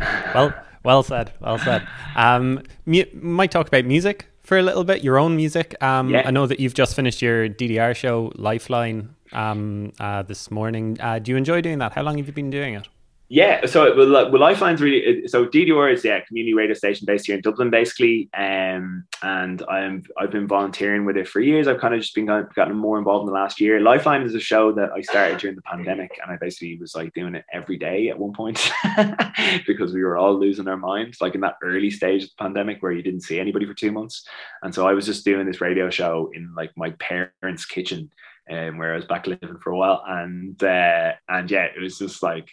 well, 0.00 0.54
well 0.84 1.02
said. 1.02 1.32
Well 1.40 1.58
said. 1.58 1.86
Um, 2.16 2.62
mu- 2.86 3.04
might 3.14 3.50
talk 3.50 3.66
about 3.68 3.84
music 3.84 4.26
for 4.42 4.58
a 4.58 4.62
little 4.62 4.84
bit. 4.84 5.02
Your 5.02 5.18
own 5.18 5.36
music. 5.36 5.74
Um, 5.82 6.10
yeah. 6.10 6.22
I 6.26 6.30
know 6.30 6.46
that 6.46 6.60
you've 6.60 6.74
just 6.74 6.94
finished 6.94 7.22
your 7.22 7.48
DDR 7.48 7.94
show, 7.96 8.32
Lifeline, 8.36 9.14
um, 9.32 9.92
uh, 9.98 10.22
this 10.22 10.50
morning. 10.50 10.98
Uh, 11.00 11.18
do 11.18 11.32
you 11.32 11.36
enjoy 11.36 11.60
doing 11.60 11.78
that? 11.78 11.92
How 11.92 12.02
long 12.02 12.18
have 12.18 12.26
you 12.26 12.32
been 12.32 12.50
doing 12.50 12.74
it? 12.74 12.88
Yeah, 13.34 13.66
so 13.66 13.96
well, 13.96 14.30
well, 14.30 14.40
Lifeline's 14.40 14.80
really 14.80 15.26
so 15.26 15.44
DDR 15.44 15.92
is 15.92 16.04
yeah 16.04 16.20
community 16.20 16.54
radio 16.54 16.72
station 16.72 17.04
based 17.04 17.26
here 17.26 17.34
in 17.34 17.40
Dublin, 17.40 17.68
basically, 17.68 18.30
um, 18.32 19.04
and 19.24 19.60
I'm 19.68 20.04
I've 20.16 20.30
been 20.30 20.46
volunteering 20.46 21.04
with 21.04 21.16
it 21.16 21.26
for 21.26 21.40
years. 21.40 21.66
I've 21.66 21.80
kind 21.80 21.94
of 21.94 22.00
just 22.00 22.14
been 22.14 22.26
gotten 22.26 22.76
more 22.76 22.96
involved 22.96 23.22
in 23.22 23.34
the 23.34 23.40
last 23.40 23.60
year. 23.60 23.80
Lifeline 23.80 24.22
is 24.22 24.36
a 24.36 24.40
show 24.40 24.70
that 24.74 24.90
I 24.92 25.00
started 25.00 25.38
during 25.38 25.56
the 25.56 25.62
pandemic, 25.62 26.16
and 26.22 26.30
I 26.30 26.36
basically 26.36 26.78
was 26.78 26.94
like 26.94 27.12
doing 27.12 27.34
it 27.34 27.44
every 27.52 27.76
day 27.76 28.08
at 28.08 28.16
one 28.16 28.34
point 28.34 28.70
because 29.66 29.92
we 29.92 30.04
were 30.04 30.16
all 30.16 30.38
losing 30.38 30.68
our 30.68 30.76
minds, 30.76 31.20
like 31.20 31.34
in 31.34 31.40
that 31.40 31.56
early 31.60 31.90
stage 31.90 32.22
of 32.22 32.28
the 32.28 32.44
pandemic 32.44 32.84
where 32.84 32.92
you 32.92 33.02
didn't 33.02 33.22
see 33.22 33.40
anybody 33.40 33.66
for 33.66 33.74
two 33.74 33.90
months, 33.90 34.24
and 34.62 34.72
so 34.72 34.86
I 34.86 34.92
was 34.92 35.06
just 35.06 35.24
doing 35.24 35.44
this 35.44 35.60
radio 35.60 35.90
show 35.90 36.30
in 36.34 36.54
like 36.54 36.70
my 36.76 36.90
parents' 37.00 37.66
kitchen 37.66 38.12
um, 38.50 38.78
where 38.78 38.92
I 38.92 38.96
was 38.96 39.06
back 39.06 39.26
living 39.26 39.58
for 39.58 39.70
a 39.70 39.76
while, 39.76 40.04
and 40.06 40.62
uh, 40.62 41.14
and 41.28 41.50
yeah, 41.50 41.64
it 41.64 41.80
was 41.80 41.98
just 41.98 42.22
like 42.22 42.48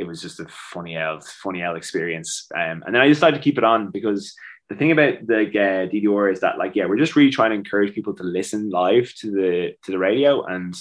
it 0.00 0.06
was 0.06 0.22
just 0.22 0.40
a 0.40 0.46
funny 0.48 0.98
old 0.98 1.24
funny 1.24 1.62
old 1.62 1.76
experience. 1.76 2.48
Um, 2.54 2.82
and 2.86 2.94
then 2.94 3.02
I 3.02 3.08
decided 3.08 3.36
to 3.36 3.42
keep 3.42 3.58
it 3.58 3.64
on 3.64 3.90
because 3.90 4.34
the 4.68 4.74
thing 4.74 4.92
about 4.92 5.26
the 5.26 5.40
uh, 5.40 5.88
DDR 5.88 6.32
is 6.32 6.40
that 6.40 6.56
like 6.58 6.74
yeah, 6.74 6.86
we're 6.86 6.96
just 6.96 7.16
really 7.16 7.30
trying 7.30 7.50
to 7.50 7.56
encourage 7.56 7.94
people 7.94 8.14
to 8.14 8.22
listen 8.22 8.70
live 8.70 9.12
to 9.16 9.30
the 9.30 9.74
to 9.84 9.92
the 9.92 9.98
radio, 9.98 10.44
and 10.44 10.74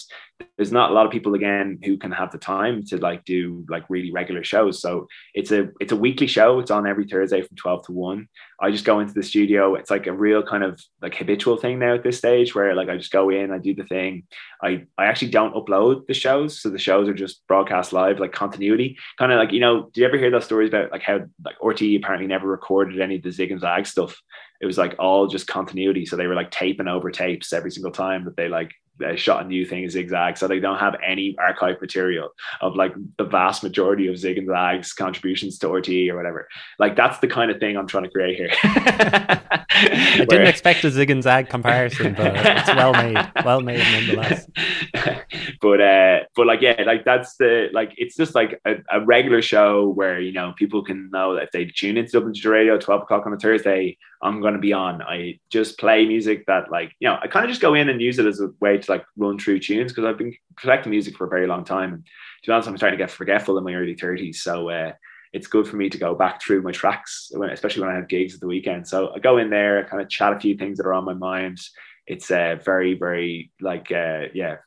there's 0.57 0.71
not 0.71 0.91
a 0.91 0.93
lot 0.93 1.05
of 1.05 1.11
people 1.11 1.35
again 1.35 1.79
who 1.83 1.97
can 1.97 2.11
have 2.11 2.31
the 2.31 2.37
time 2.37 2.83
to 2.83 2.97
like 2.97 3.23
do 3.25 3.65
like 3.69 3.89
really 3.89 4.11
regular 4.11 4.43
shows. 4.43 4.81
So 4.81 5.07
it's 5.33 5.51
a 5.51 5.69
it's 5.79 5.91
a 5.91 5.97
weekly 5.97 6.27
show. 6.27 6.59
It's 6.59 6.71
on 6.71 6.87
every 6.87 7.07
Thursday 7.07 7.41
from 7.41 7.55
12 7.55 7.85
to 7.85 7.91
1. 7.93 8.27
I 8.61 8.71
just 8.71 8.85
go 8.85 8.99
into 8.99 9.13
the 9.13 9.23
studio. 9.23 9.75
It's 9.75 9.89
like 9.89 10.07
a 10.07 10.13
real 10.13 10.43
kind 10.43 10.63
of 10.63 10.81
like 11.01 11.15
habitual 11.15 11.57
thing 11.57 11.79
now 11.79 11.95
at 11.95 12.03
this 12.03 12.17
stage 12.17 12.53
where 12.53 12.75
like 12.75 12.89
I 12.89 12.97
just 12.97 13.11
go 13.11 13.29
in, 13.29 13.51
I 13.51 13.57
do 13.57 13.73
the 13.73 13.85
thing. 13.85 14.23
I 14.61 14.85
I 14.97 15.05
actually 15.05 15.31
don't 15.31 15.55
upload 15.55 16.07
the 16.07 16.13
shows. 16.13 16.61
So 16.61 16.69
the 16.69 16.77
shows 16.77 17.07
are 17.07 17.13
just 17.13 17.45
broadcast 17.47 17.93
live, 17.93 18.19
like 18.19 18.33
continuity. 18.33 18.97
Kind 19.17 19.31
of 19.31 19.39
like, 19.39 19.51
you 19.51 19.61
know, 19.61 19.89
do 19.93 20.01
you 20.01 20.07
ever 20.07 20.17
hear 20.17 20.31
those 20.31 20.45
stories 20.45 20.69
about 20.69 20.91
like 20.91 21.03
how 21.03 21.21
like 21.43 21.57
RTÉ 21.59 21.97
apparently 21.97 22.27
never 22.27 22.47
recorded 22.47 22.99
any 22.99 23.15
of 23.15 23.23
the 23.23 23.31
Zig 23.31 23.51
and 23.51 23.61
Zag 23.61 23.87
stuff? 23.87 24.21
It 24.61 24.65
was 24.65 24.77
like 24.77 24.95
all 24.99 25.27
just 25.27 25.47
continuity. 25.47 26.05
So 26.05 26.17
they 26.17 26.27
were 26.27 26.35
like 26.35 26.51
taping 26.51 26.89
over 26.89 27.11
tapes 27.11 27.53
every 27.53 27.71
single 27.71 27.91
time 27.91 28.25
that 28.25 28.35
they 28.35 28.49
like 28.49 28.73
uh, 29.05 29.15
shot 29.15 29.43
a 29.43 29.47
new 29.47 29.65
thing 29.65 29.89
zigzag 29.89 30.37
so 30.37 30.47
they 30.47 30.59
don't 30.59 30.77
have 30.77 30.95
any 31.05 31.35
archive 31.37 31.79
material 31.81 32.29
of 32.61 32.75
like 32.75 32.93
the 33.17 33.23
vast 33.23 33.63
majority 33.63 34.07
of 34.07 34.17
zig 34.17 34.37
and 34.37 34.47
zag's 34.47 34.93
contributions 34.93 35.57
to 35.59 35.67
RTÉ 35.67 36.09
or 36.09 36.15
whatever. 36.15 36.47
Like 36.77 36.95
that's 36.95 37.19
the 37.19 37.27
kind 37.27 37.51
of 37.51 37.59
thing 37.59 37.77
i'm 37.77 37.87
trying 37.87 38.03
to 38.03 38.09
create 38.09 38.37
here. 38.37 38.51
I 38.63 40.15
Where, 40.17 40.25
didn't 40.25 40.47
expect 40.47 40.83
a 40.83 40.91
zig 40.91 41.09
and 41.09 41.23
zag 41.23 41.49
comparison 41.49 42.13
but 42.13 42.33
it's 42.35 42.69
well 42.69 42.93
made. 42.93 43.31
Well 43.45 43.61
made 43.61 43.79
nonetheless 43.79 44.47
but 45.61 45.81
uh 45.81 46.19
but 46.35 46.47
like 46.47 46.61
yeah 46.61 46.81
like 46.85 47.03
that's 47.05 47.35
the 47.37 47.69
like 47.73 47.93
it's 47.97 48.15
just 48.15 48.35
like 48.35 48.59
a, 48.65 48.75
a, 48.91 49.05
regular 49.05 49.41
show 49.41 49.89
where 49.89 50.19
you 50.19 50.31
know 50.31 50.53
people 50.57 50.83
can 50.83 51.09
know 51.11 51.35
that 51.35 51.43
if 51.43 51.51
they 51.51 51.65
tune 51.65 51.97
into 51.97 52.11
dublin 52.11 52.33
Digital 52.33 52.51
radio 52.51 52.77
12 52.77 53.01
o'clock 53.03 53.25
on 53.25 53.33
a 53.33 53.37
thursday 53.37 53.97
i'm 54.21 54.41
going 54.41 54.53
to 54.53 54.59
be 54.59 54.73
on 54.73 55.01
i 55.01 55.39
just 55.49 55.77
play 55.77 56.05
music 56.05 56.45
that 56.47 56.71
like 56.71 56.91
you 56.99 57.07
know 57.07 57.17
i 57.21 57.27
kind 57.27 57.45
of 57.45 57.49
just 57.49 57.61
go 57.61 57.73
in 57.73 57.89
and 57.89 58.01
use 58.01 58.19
it 58.19 58.25
as 58.25 58.41
a 58.41 58.49
way 58.59 58.77
to 58.77 58.91
like 58.91 59.05
run 59.17 59.37
through 59.37 59.59
tunes 59.59 59.91
because 59.91 60.05
I've 60.05 60.17
been 60.17 60.33
collecting 60.59 60.89
music 60.91 61.17
for 61.17 61.25
a 61.25 61.29
very 61.29 61.47
long 61.47 61.63
time. 61.63 61.93
And 61.93 62.05
to 62.05 62.49
be 62.49 62.51
honest, 62.51 62.67
I'm 62.67 62.77
starting 62.77 62.97
to 62.97 63.03
get 63.03 63.11
forgetful 63.11 63.57
in 63.57 63.63
my 63.63 63.73
early 63.73 63.95
30s. 63.95 64.35
So 64.35 64.69
uh, 64.69 64.93
it's 65.33 65.47
good 65.47 65.67
for 65.67 65.75
me 65.77 65.89
to 65.89 65.97
go 65.97 66.15
back 66.15 66.41
through 66.41 66.61
my 66.61 66.71
tracks, 66.71 67.31
especially 67.51 67.81
when 67.81 67.91
I 67.91 67.95
have 67.95 68.07
gigs 68.07 68.33
at 68.33 68.39
the 68.39 68.47
weekend. 68.47 68.87
So 68.87 69.13
I 69.15 69.19
go 69.19 69.37
in 69.37 69.49
there, 69.49 69.79
I 69.79 69.89
kind 69.89 70.01
of 70.01 70.09
chat 70.09 70.33
a 70.33 70.39
few 70.39 70.55
things 70.57 70.77
that 70.77 70.87
are 70.87 70.93
on 70.93 71.05
my 71.05 71.13
mind. 71.13 71.59
It's 72.07 72.31
uh, 72.31 72.57
very, 72.63 72.95
very 72.95 73.51
like, 73.61 73.91
uh, 73.91 74.25
yeah, 74.33 74.57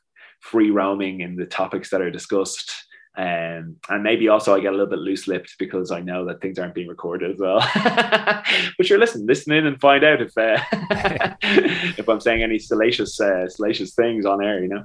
free 0.43 0.71
roaming 0.71 1.21
in 1.21 1.35
the 1.35 1.45
topics 1.45 1.89
that 1.89 2.01
are 2.01 2.11
discussed. 2.11 2.71
Um, 3.15 3.77
and 3.89 4.01
maybe 4.01 4.27
also 4.27 4.55
I 4.55 4.59
get 4.59 4.69
a 4.69 4.71
little 4.71 4.87
bit 4.87 4.99
loose 4.99 5.27
lipped 5.27 5.55
because 5.59 5.91
I 5.91 6.01
know 6.01 6.25
that 6.25 6.41
things 6.41 6.57
aren't 6.59 6.73
being 6.73 6.87
recorded 6.87 7.31
as 7.31 7.37
well. 7.39 7.59
but 8.77 8.89
you're 8.89 8.99
listening, 8.99 9.27
listen 9.27 9.53
in 9.53 9.67
and 9.67 9.79
find 9.79 10.03
out 10.03 10.19
if 10.19 10.35
uh, 10.37 10.57
if 11.41 12.09
I'm 12.09 12.19
saying 12.19 12.41
any 12.41 12.59
salacious 12.59 13.19
uh, 13.21 13.47
salacious 13.47 13.93
things 13.93 14.25
on 14.25 14.43
air, 14.43 14.63
you 14.63 14.67
know. 14.67 14.83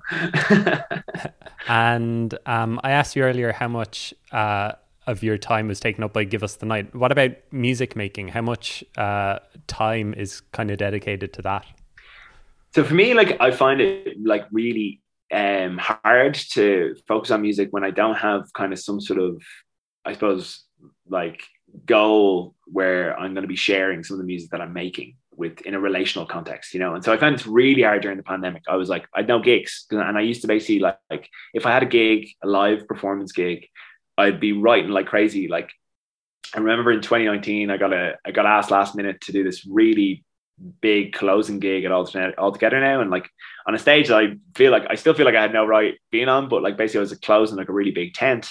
and 1.68 2.38
um, 2.46 2.78
I 2.84 2.90
asked 2.90 3.16
you 3.16 3.22
earlier 3.22 3.52
how 3.52 3.68
much 3.68 4.12
uh, 4.30 4.72
of 5.06 5.22
your 5.22 5.38
time 5.38 5.66
was 5.66 5.80
taken 5.80 6.04
up 6.04 6.12
by 6.12 6.24
Give 6.24 6.42
Us 6.42 6.56
the 6.56 6.66
Night. 6.66 6.94
What 6.94 7.10
about 7.10 7.32
music 7.50 7.96
making? 7.96 8.28
How 8.28 8.42
much 8.42 8.84
uh, 8.98 9.38
time 9.66 10.12
is 10.12 10.42
kind 10.52 10.70
of 10.70 10.76
dedicated 10.76 11.32
to 11.32 11.42
that? 11.42 11.64
So 12.74 12.84
for 12.84 12.94
me, 12.94 13.14
like 13.14 13.40
I 13.40 13.50
find 13.50 13.80
it 13.80 14.18
like 14.22 14.46
really 14.52 15.00
um 15.32 15.78
hard 15.78 16.34
to 16.34 16.96
focus 17.06 17.30
on 17.30 17.42
music 17.42 17.68
when 17.70 17.84
I 17.84 17.90
don't 17.90 18.16
have 18.16 18.52
kind 18.54 18.72
of 18.72 18.78
some 18.78 19.00
sort 19.00 19.20
of 19.20 19.42
I 20.04 20.14
suppose 20.14 20.64
like 21.08 21.42
goal 21.84 22.54
where 22.66 23.18
I'm 23.18 23.34
going 23.34 23.42
to 23.42 23.48
be 23.48 23.56
sharing 23.56 24.02
some 24.02 24.14
of 24.14 24.18
the 24.18 24.26
music 24.26 24.50
that 24.50 24.60
I'm 24.60 24.72
making 24.72 25.16
with 25.36 25.60
in 25.62 25.74
a 25.74 25.80
relational 25.80 26.26
context, 26.26 26.74
you 26.74 26.80
know. 26.80 26.94
And 26.94 27.04
so 27.04 27.12
I 27.12 27.16
found 27.16 27.34
it's 27.34 27.46
really 27.46 27.82
hard 27.82 28.02
during 28.02 28.16
the 28.16 28.22
pandemic. 28.22 28.62
I 28.68 28.76
was 28.76 28.88
like, 28.88 29.06
I 29.14 29.20
had 29.20 29.28
no 29.28 29.40
gigs, 29.40 29.86
and 29.90 30.18
I 30.18 30.20
used 30.22 30.42
to 30.42 30.48
basically 30.48 30.80
like, 30.80 30.98
like 31.08 31.28
if 31.54 31.64
I 31.64 31.72
had 31.72 31.82
a 31.82 31.86
gig, 31.86 32.28
a 32.42 32.48
live 32.48 32.86
performance 32.86 33.32
gig, 33.32 33.66
I'd 34.16 34.40
be 34.40 34.52
writing 34.52 34.90
like 34.90 35.06
crazy. 35.06 35.48
Like 35.48 35.70
I 36.54 36.58
remember 36.58 36.92
in 36.92 37.00
2019, 37.00 37.70
I 37.70 37.76
got 37.76 37.92
a 37.92 38.16
I 38.24 38.32
got 38.32 38.46
asked 38.46 38.70
last 38.70 38.96
minute 38.96 39.20
to 39.22 39.32
do 39.32 39.44
this 39.44 39.64
really 39.66 40.24
big 40.80 41.12
closing 41.12 41.58
gig 41.58 41.84
at 41.84 41.92
alternate 41.92 42.38
All 42.38 42.52
Together 42.52 42.80
Now 42.80 43.00
and 43.00 43.10
like 43.10 43.28
on 43.66 43.74
a 43.74 43.78
stage 43.78 44.08
that 44.08 44.18
I 44.18 44.36
feel 44.54 44.72
like 44.72 44.86
I 44.88 44.94
still 44.94 45.14
feel 45.14 45.26
like 45.26 45.34
I 45.34 45.42
had 45.42 45.52
no 45.52 45.64
right 45.64 45.94
being 46.10 46.28
on 46.28 46.48
but 46.48 46.62
like 46.62 46.76
basically 46.76 47.00
I 47.00 47.02
was 47.02 47.14
closing 47.18 47.56
like 47.56 47.68
a 47.68 47.72
really 47.72 47.90
big 47.90 48.14
tent 48.14 48.48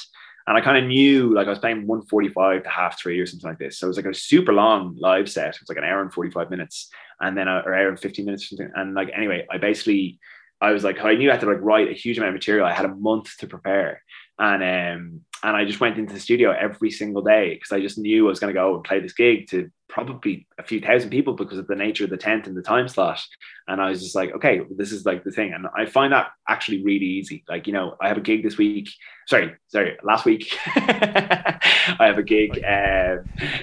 and 0.47 0.57
I 0.57 0.61
kind 0.61 0.77
of 0.77 0.85
knew 0.85 1.33
like 1.33 1.47
I 1.47 1.49
was 1.49 1.59
playing 1.59 1.85
145 1.85 2.63
to 2.63 2.69
half 2.69 2.99
three 2.99 3.19
or 3.19 3.25
something 3.25 3.49
like 3.49 3.59
this. 3.59 3.77
So 3.77 3.87
it 3.87 3.89
was 3.89 3.97
like 3.97 4.05
a 4.05 4.13
super 4.13 4.53
long 4.53 4.95
live 4.97 5.29
set. 5.29 5.49
It 5.49 5.61
was 5.61 5.67
like 5.67 5.77
an 5.77 5.83
hour 5.83 6.01
and 6.01 6.11
45 6.11 6.49
minutes 6.49 6.89
and 7.19 7.37
then 7.37 7.49
a, 7.49 7.63
or 7.65 7.75
hour 7.75 7.89
and 7.89 7.99
15 7.99 8.25
minutes 8.25 8.45
or 8.45 8.47
something. 8.55 8.71
And 8.73 8.93
like 8.95 9.11
anyway, 9.13 9.45
I 9.51 9.57
basically 9.57 10.19
I 10.61 10.71
was 10.71 10.85
like 10.85 11.01
I 11.01 11.15
knew 11.15 11.29
I 11.29 11.33
had 11.33 11.41
to 11.41 11.47
like 11.47 11.61
write 11.61 11.89
a 11.89 11.93
huge 11.93 12.17
amount 12.17 12.29
of 12.29 12.35
material. 12.35 12.65
I 12.65 12.73
had 12.73 12.85
a 12.85 12.95
month 12.95 13.37
to 13.39 13.47
prepare. 13.47 14.01
And 14.39 14.63
um 14.63 15.21
and 15.43 15.55
I 15.55 15.65
just 15.65 15.79
went 15.79 15.97
into 15.97 16.13
the 16.13 16.19
studio 16.19 16.51
every 16.51 16.91
single 16.91 17.21
day 17.21 17.53
because 17.55 17.71
I 17.71 17.79
just 17.79 17.97
knew 17.97 18.25
I 18.25 18.29
was 18.29 18.39
going 18.39 18.53
to 18.53 18.59
go 18.59 18.75
and 18.75 18.83
play 18.83 18.99
this 18.99 19.13
gig 19.13 19.47
to 19.49 19.69
probably 19.89 20.45
a 20.57 20.63
few 20.63 20.79
thousand 20.81 21.09
people 21.09 21.33
because 21.33 21.57
of 21.57 21.67
the 21.67 21.75
nature 21.75 22.03
of 22.03 22.09
the 22.09 22.17
tent 22.17 22.47
and 22.47 22.57
the 22.57 22.61
time 22.61 22.87
slot. 22.87 23.21
And 23.67 23.81
I 23.81 23.89
was 23.89 24.01
just 24.01 24.15
like, 24.15 24.33
okay, 24.33 24.61
this 24.75 24.91
is 24.91 25.05
like 25.05 25.23
the 25.23 25.31
thing. 25.31 25.53
And 25.53 25.67
I 25.75 25.85
find 25.85 26.13
that 26.13 26.27
actually 26.47 26.83
really 26.83 27.05
easy. 27.05 27.43
Like, 27.47 27.67
you 27.67 27.73
know, 27.73 27.95
I 28.01 28.07
have 28.07 28.17
a 28.17 28.21
gig 28.21 28.43
this 28.43 28.57
week. 28.57 28.89
Sorry, 29.27 29.53
sorry, 29.67 29.97
last 30.03 30.23
week. 30.23 30.53
I 30.67 31.59
have 31.99 32.17
a 32.17 32.23
gig 32.23 32.63
uh, 32.63 33.17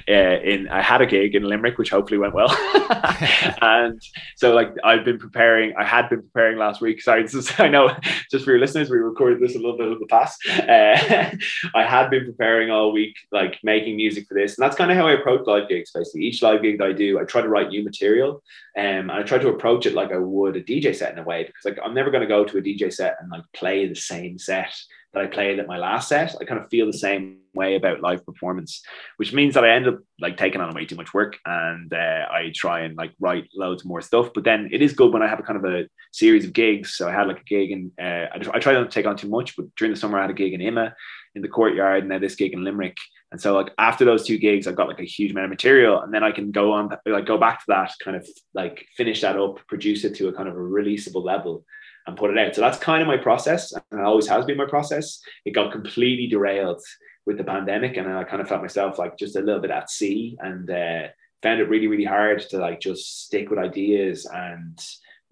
uh, 0.09 0.41
in, 0.43 0.69
I 0.69 0.83
had 0.83 1.01
a 1.01 1.07
gig 1.07 1.35
in 1.35 1.45
Limerick, 1.45 1.79
which 1.79 1.91
hopefully 1.91 2.19
went 2.19 2.35
well. 2.35 2.51
and 3.63 4.01
so, 4.37 4.55
like, 4.55 4.75
I've 4.85 5.05
been 5.05 5.19
preparing, 5.19 5.75
I 5.79 5.85
had 5.85 6.11
been 6.11 6.23
preparing 6.23 6.59
last 6.59 6.83
week. 6.83 7.01
Sorry, 7.01 7.23
this 7.23 7.35
is, 7.35 7.51
I 7.59 7.69
know, 7.69 7.97
just 8.31 8.45
for 8.45 8.51
your 8.51 8.61
listeners, 8.61 8.91
we 8.91 8.99
recorded 8.99 9.41
this 9.41 9.55
a 9.55 9.59
little 9.59 9.79
bit 9.79 9.91
of 9.91 10.01
the 10.01 10.07
past. 10.07 10.47
Uh, 10.69 11.31
I 11.74 11.85
had 11.85 12.11
been 12.11 12.24
preparing 12.24 12.70
all 12.70 12.93
week, 12.93 13.16
like 13.32 13.59
making 13.62 13.97
music 13.97 14.27
for 14.27 14.35
this. 14.35 14.57
And 14.57 14.65
that's 14.65 14.77
kind 14.77 14.91
of 14.91 14.97
how 14.97 15.07
I 15.07 15.12
approach 15.12 15.47
live 15.47 15.69
gigs, 15.69 15.91
basically. 15.93 16.23
Each 16.23 16.43
live 16.43 16.62
gig 16.62 16.78
that 16.78 16.89
I 16.89 16.93
do, 16.93 17.19
I 17.19 17.24
try 17.24 17.41
to 17.41 17.49
write 17.49 17.69
new 17.69 17.85
material. 17.85 18.43
Um, 18.77 18.85
and 18.85 19.12
I 19.12 19.23
try 19.23 19.39
to 19.39 19.49
approach 19.49 19.86
it 19.86 19.95
like 19.95 20.12
I 20.12 20.19
would 20.19 20.57
a 20.57 20.62
DJ 20.62 20.95
set 20.95 21.12
in 21.12 21.19
a 21.19 21.23
way, 21.23 21.45
because 21.45 21.65
like 21.65 21.78
I'm 21.85 21.95
never 21.95 22.11
going 22.11 22.23
to 22.23 22.27
go 22.27 22.45
to 22.45 22.59
a 22.59 22.62
DJ 22.62 22.93
set 22.93 23.16
and 23.20 23.31
like 23.31 23.45
play 23.53 23.86
the 23.86 23.95
same 23.95 24.39
set 24.39 24.74
that 25.15 25.23
I 25.23 25.27
played 25.27 25.59
at 25.59 25.66
my 25.66 25.78
last 25.78 26.09
set. 26.09 26.35
I 26.41 26.45
kind 26.45 26.61
of 26.61 26.69
feel 26.69 26.86
the 26.86 26.93
same 26.93 27.39
way 27.55 27.77
about 27.77 28.01
live 28.01 28.27
performance, 28.27 28.82
which 29.16 29.32
means 29.32 29.55
that 29.55 29.65
I 29.65 29.70
end 29.70 29.86
up 29.86 29.99
like 30.20 30.36
taking 30.36 30.61
on 30.61 30.74
way 30.74 30.85
too 30.85 30.97
much 30.97 31.15
work 31.15 31.39
and 31.47 31.93
uh, 31.93 32.27
I 32.31 32.53
try 32.55 32.81
and 32.81 32.97
like 32.97 33.12
write 33.20 33.49
loads 33.55 33.85
more 33.85 34.03
stuff. 34.03 34.31
But 34.35 34.45
then 34.45 34.69
it 34.73 34.82
is 34.82 34.93
good 34.93 35.12
when 35.12 35.23
I 35.23 35.28
have 35.28 35.39
a 35.39 35.45
kind 35.45 35.65
of 35.65 35.65
a 35.65 35.86
series 36.12 36.45
of 36.45 36.53
gigs. 36.53 36.95
So 36.95 37.09
I 37.09 37.12
had 37.12 37.28
like 37.28 37.41
a 37.41 37.45
gig 37.45 37.70
and 37.70 37.93
uh, 38.01 38.28
I, 38.35 38.39
just, 38.39 38.51
I 38.55 38.59
try 38.59 38.73
not 38.73 38.91
to 38.91 38.95
take 38.95 39.07
on 39.07 39.16
too 39.16 39.28
much, 39.28 39.57
but 39.57 39.66
during 39.77 39.95
the 39.95 40.01
summer 40.01 40.19
I 40.19 40.23
had 40.23 40.31
a 40.31 40.35
gig 40.35 40.53
in 40.53 40.61
IMMA 40.61 40.93
in 41.35 41.43
the 41.43 41.48
courtyard 41.48 42.02
and 42.02 42.11
then 42.11 42.20
this 42.20 42.35
gig 42.35 42.52
in 42.52 42.65
Limerick. 42.65 42.97
And 43.32 43.40
so 43.40 43.55
like 43.55 43.73
after 43.78 44.05
those 44.05 44.27
two 44.27 44.39
gigs, 44.39 44.66
I've 44.66 44.77
got 44.77 44.89
like 44.89 45.01
a 45.01 45.05
huge 45.05 45.32
amount 45.32 45.47
of 45.47 45.51
material 45.51 46.01
and 46.01 46.15
then 46.15 46.23
I 46.23 46.31
can 46.31 46.51
go 46.51 46.73
on 46.73 46.90
like 47.06 47.27
go 47.27 47.39
back 47.39 47.61
to 47.61 47.65
that 47.69 47.93
kind 48.02 48.16
of 48.16 48.28
like 48.55 48.86
finish 48.97 49.20
that 49.23 49.36
up, 49.36 49.66
produce 49.66 50.05
it 50.05 50.15
to 50.16 50.28
a 50.28 50.32
kind 50.32 50.48
of 50.48 50.55
a 50.55 50.59
releasable 50.59 51.24
level 51.24 51.65
and 52.06 52.16
put 52.16 52.31
it 52.31 52.39
out. 52.39 52.55
So 52.55 52.61
that's 52.61 52.78
kind 52.78 53.02
of 53.02 53.09
my 53.09 53.16
process, 53.16 53.73
and 53.73 54.01
it 54.01 54.05
always 54.05 54.27
has 54.27 54.44
been 54.44 54.59
my 54.59 54.66
process. 54.66 55.20
It 55.44 55.52
got 55.52 55.73
completely 55.73 56.27
derailed 56.27 56.82
with 57.27 57.39
the 57.39 57.44
pandemic, 57.44 57.97
and 57.97 58.12
I 58.12 58.24
kind 58.24 58.43
of 58.43 58.48
felt 58.48 58.62
myself 58.62 58.98
like 58.98 59.16
just 59.16 59.36
a 59.36 59.40
little 59.40 59.61
bit 59.61 59.70
at 59.70 59.90
sea, 59.90 60.36
and 60.40 60.69
uh, 60.70 61.09
found 61.43 61.61
it 61.61 61.69
really, 61.69 61.86
really 61.86 62.05
hard 62.05 62.40
to 62.51 62.59
like 62.59 62.81
just 62.81 63.24
stick 63.24 63.51
with 63.51 63.59
ideas 63.59 64.27
and 64.27 64.78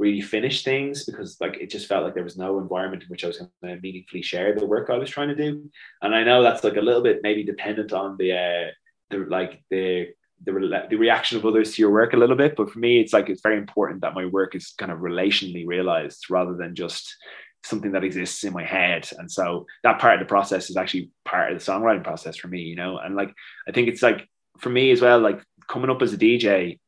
really 0.02 0.20
finish 0.20 0.64
things 0.64 1.04
because 1.04 1.36
like 1.40 1.56
it 1.58 1.70
just 1.70 1.86
felt 1.86 2.04
like 2.04 2.14
there 2.14 2.24
was 2.24 2.36
no 2.36 2.58
environment 2.58 3.04
in 3.04 3.08
which 3.08 3.22
I 3.22 3.28
was 3.28 3.38
going 3.38 3.76
to 3.76 3.80
meaningfully 3.80 4.22
share 4.22 4.52
the 4.52 4.66
work 4.66 4.90
I 4.90 4.98
was 4.98 5.08
trying 5.08 5.28
to 5.28 5.36
do. 5.36 5.70
And 6.02 6.12
I 6.12 6.24
know 6.24 6.42
that's 6.42 6.64
like 6.64 6.76
a 6.76 6.82
little 6.88 7.02
bit 7.02 7.20
maybe 7.22 7.44
dependent 7.44 7.92
on 7.92 8.16
the 8.18 8.32
uh, 8.32 8.70
the 9.10 9.18
like 9.36 9.62
the 9.70 10.08
the, 10.44 10.52
re- 10.52 10.86
the 10.90 10.96
reaction 10.96 11.38
of 11.38 11.46
others 11.46 11.72
to 11.72 11.82
your 11.82 11.92
work 11.92 12.14
a 12.14 12.16
little 12.16 12.34
bit. 12.34 12.56
But 12.56 12.70
for 12.70 12.80
me, 12.80 12.98
it's 13.00 13.12
like 13.12 13.28
it's 13.28 13.42
very 13.42 13.56
important 13.56 14.00
that 14.00 14.14
my 14.14 14.26
work 14.26 14.56
is 14.56 14.74
kind 14.76 14.90
of 14.90 14.98
relationally 14.98 15.64
realized 15.64 16.28
rather 16.30 16.56
than 16.56 16.74
just 16.74 17.14
something 17.62 17.92
that 17.92 18.02
exists 18.02 18.42
in 18.42 18.52
my 18.52 18.64
head. 18.64 19.08
And 19.16 19.30
so 19.30 19.66
that 19.84 20.00
part 20.00 20.14
of 20.14 20.20
the 20.20 20.32
process 20.34 20.68
is 20.68 20.76
actually 20.76 21.10
part 21.24 21.52
of 21.52 21.58
the 21.58 21.64
songwriting 21.64 22.02
process 22.02 22.36
for 22.36 22.48
me, 22.48 22.62
you 22.62 22.74
know. 22.74 22.98
And 22.98 23.14
like 23.14 23.32
I 23.68 23.70
think 23.70 23.86
it's 23.86 24.02
like 24.02 24.28
for 24.58 24.70
me 24.70 24.90
as 24.90 25.00
well, 25.00 25.20
like 25.20 25.40
coming 25.68 25.90
up 25.90 26.02
as 26.02 26.12
a 26.12 26.18
DJ, 26.18 26.80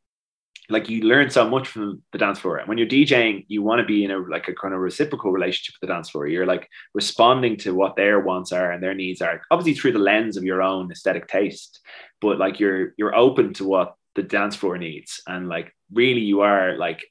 like 0.70 0.88
you 0.88 1.02
learn 1.02 1.28
so 1.30 1.48
much 1.48 1.68
from 1.68 2.02
the 2.12 2.18
dance 2.18 2.38
floor. 2.38 2.56
And 2.56 2.68
when 2.68 2.78
you're 2.78 2.86
DJing, 2.86 3.44
you 3.48 3.62
want 3.62 3.80
to 3.80 3.84
be 3.84 4.04
in 4.04 4.10
a 4.10 4.18
like 4.18 4.48
a 4.48 4.54
kind 4.54 4.72
of 4.72 4.80
reciprocal 4.80 5.30
relationship 5.30 5.74
with 5.74 5.86
the 5.88 5.94
dance 5.94 6.10
floor. 6.10 6.26
You're 6.26 6.46
like 6.46 6.68
responding 6.94 7.56
to 7.58 7.74
what 7.74 7.96
their 7.96 8.20
wants 8.20 8.52
are 8.52 8.72
and 8.72 8.82
their 8.82 8.94
needs 8.94 9.20
are, 9.20 9.42
obviously 9.50 9.78
through 9.78 9.92
the 9.92 9.98
lens 9.98 10.36
of 10.36 10.44
your 10.44 10.62
own 10.62 10.90
aesthetic 10.90 11.28
taste. 11.28 11.80
But 12.20 12.38
like 12.38 12.60
you're 12.60 12.94
you're 12.96 13.14
open 13.14 13.52
to 13.54 13.64
what 13.64 13.94
the 14.14 14.22
dance 14.22 14.56
floor 14.56 14.78
needs, 14.78 15.20
and 15.26 15.48
like 15.48 15.74
really 15.92 16.22
you 16.22 16.40
are 16.40 16.76
like 16.78 17.04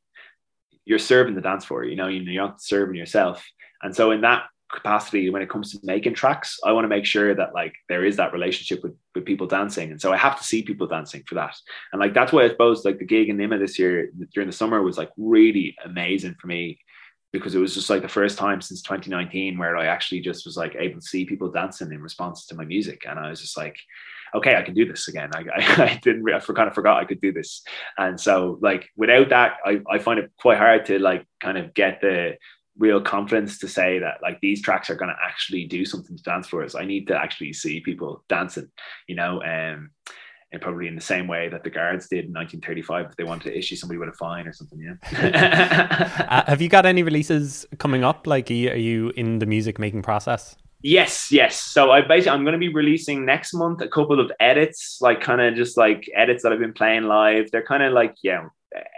you're 0.86 1.00
serving 1.00 1.36
the 1.36 1.42
dance 1.42 1.66
floor. 1.66 1.84
You 1.84 1.96
know, 1.96 2.08
you're 2.08 2.42
not 2.42 2.62
serving 2.62 2.96
yourself. 2.96 3.46
And 3.82 3.96
so 3.96 4.12
in 4.12 4.22
that 4.22 4.46
capacity 4.74 5.30
when 5.30 5.42
it 5.42 5.50
comes 5.50 5.72
to 5.72 5.80
making 5.84 6.14
tracks 6.14 6.60
i 6.66 6.72
want 6.72 6.84
to 6.84 6.90
make 6.90 7.06
sure 7.06 7.34
that 7.36 7.54
like 7.54 7.74
there 7.90 8.04
is 8.04 8.18
that 8.18 8.34
relationship 8.34 8.84
with, 8.84 8.96
with 9.14 9.26
people 9.26 9.48
dancing 9.48 9.92
and 9.92 10.02
so 10.02 10.12
i 10.12 10.18
have 10.18 10.38
to 10.38 10.44
see 10.44 10.64
people 10.64 10.88
dancing 10.88 11.24
for 11.28 11.36
that 11.36 11.56
and 11.92 12.00
like 12.00 12.14
that's 12.14 12.34
why 12.34 12.44
i 12.44 12.50
suppose 12.50 12.84
like 12.84 13.00
the 13.00 13.06
gig 13.06 13.30
in 13.30 13.38
IMMA 13.38 13.60
this 13.60 13.78
year 13.78 14.10
during 14.34 14.50
the 14.50 14.56
summer 14.56 14.82
was 14.82 14.98
like 14.98 15.12
really 15.18 15.76
amazing 15.86 16.36
for 16.40 16.48
me 16.48 16.80
because 17.32 17.56
it 17.56 17.60
was 17.60 17.74
just 17.74 17.90
like 17.90 18.02
the 18.02 18.08
first 18.08 18.38
time 18.38 18.62
since 18.62 18.82
2019 18.82 19.58
where 19.58 19.78
i 19.78 19.86
actually 19.86 20.20
just 20.20 20.46
was 20.46 20.58
like 20.58 20.76
able 20.76 21.00
to 21.00 21.08
see 21.08 21.26
people 21.26 21.52
dancing 21.52 21.92
in 21.92 22.02
response 22.02 22.46
to 22.48 22.56
my 22.56 22.66
music 22.66 23.06
and 23.08 23.20
i 23.20 23.30
was 23.30 23.42
just 23.42 23.58
like 23.58 23.78
okay, 24.36 24.56
I 24.56 24.64
can 24.64 24.74
do 24.74 24.86
this 24.86 25.08
again. 25.08 25.30
I, 25.34 25.44
I, 25.56 25.84
I 25.84 26.00
didn't, 26.02 26.28
I 26.28 26.40
kind 26.40 26.68
of 26.68 26.74
forgot 26.74 27.02
I 27.02 27.06
could 27.06 27.22
do 27.22 27.32
this. 27.32 27.62
And 27.98 28.20
so 28.20 28.58
like, 28.62 28.90
without 28.96 29.30
that, 29.30 29.58
I, 29.66 29.82
I 29.90 30.00
find 30.00 30.20
it 30.20 30.32
quite 30.40 30.58
hard 30.58 30.86
to 30.86 31.00
like 31.00 31.26
kind 31.40 31.58
of 31.58 31.74
get 31.74 32.02
the, 32.02 32.38
real 32.78 33.02
confidence 33.02 33.60
to 33.60 33.68
say 33.68 34.00
that 34.00 34.18
like 34.22 34.40
these 34.42 34.62
tracks 34.62 34.90
are 34.90 34.96
going 34.96 35.10
to 35.10 35.18
actually 35.24 35.66
do 35.66 35.86
something 35.86 36.18
to 36.18 36.24
dance 36.24 36.48
floors. 36.48 36.76
I 36.76 36.86
need 36.86 37.08
to 37.08 37.16
actually 37.16 37.54
see 37.54 37.80
people 37.80 38.24
dancing, 38.30 38.70
you 39.08 39.16
know, 39.16 39.42
um, 39.44 39.92
and 40.52 40.62
probably 40.62 40.88
in 40.88 40.96
the 40.96 41.02
same 41.02 41.28
way 41.28 41.50
that 41.50 41.64
the 41.64 41.70
guards 41.70 42.08
did 42.08 42.26
in 42.26 42.34
1935 42.34 43.08
if 43.08 43.16
they 43.16 43.24
wanted 43.24 43.52
to 43.52 43.58
issue 43.58 43.76
somebody 43.76 43.98
with 43.98 44.10
a 44.10 44.14
fine 44.14 44.48
or 44.48 44.54
something. 44.54 44.80
Yeah. 44.80 46.26
uh, 46.30 46.44
have 46.50 46.62
you 46.62 46.70
got 46.70 46.86
any 46.86 47.04
releases 47.04 47.66
coming 47.80 48.04
up? 48.04 48.28
Like, 48.28 48.50
are 48.52 48.54
you, 48.54 48.70
are 48.70 48.76
you 48.76 49.10
in 49.16 49.40
the 49.40 49.48
music 49.48 49.80
making 49.80 50.04
process? 50.04 50.56
Yes, 50.84 51.32
yes. 51.32 51.60
So 51.60 51.92
I 51.92 52.02
basically 52.02 52.32
I'm 52.32 52.44
going 52.44 52.54
to 52.54 52.60
be 52.60 52.74
releasing 52.74 53.26
next 53.26 53.54
month 53.54 53.82
a 53.82 53.88
couple 53.88 54.20
of 54.20 54.32
edits, 54.40 54.98
like 55.00 55.22
kind 55.22 55.42
of 55.42 55.56
just 55.56 55.78
like 55.78 56.10
edits 56.14 56.44
that 56.44 56.52
I've 56.52 56.60
been 56.60 56.74
playing 56.74 57.04
live. 57.04 57.50
They're 57.52 57.66
kind 57.66 57.84
of 57.84 57.94
like 57.94 58.16
yeah, 58.22 58.50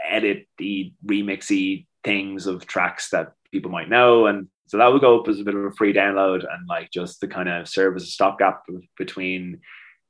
edit 0.10 0.47
the 0.57 0.91
remixy 1.06 1.85
things 2.03 2.47
of 2.47 2.65
tracks 2.65 3.10
that 3.11 3.34
people 3.56 3.72
might 3.72 3.90
know. 3.90 4.26
And 4.27 4.48
so 4.68 4.77
that 4.77 4.91
would 4.91 5.02
go 5.02 5.19
up 5.19 5.27
as 5.30 5.40
a 5.40 5.44
bit 5.44 5.56
of 5.56 5.64
a 5.64 5.72
free 5.72 5.94
download 5.94 6.40
and 6.40 6.68
like 6.68 6.91
just 6.91 7.22
to 7.22 7.27
kind 7.27 7.48
of 7.48 7.69
serve 7.69 7.95
as 7.95 8.03
a 8.03 8.07
stopgap 8.07 8.64
between 8.98 9.61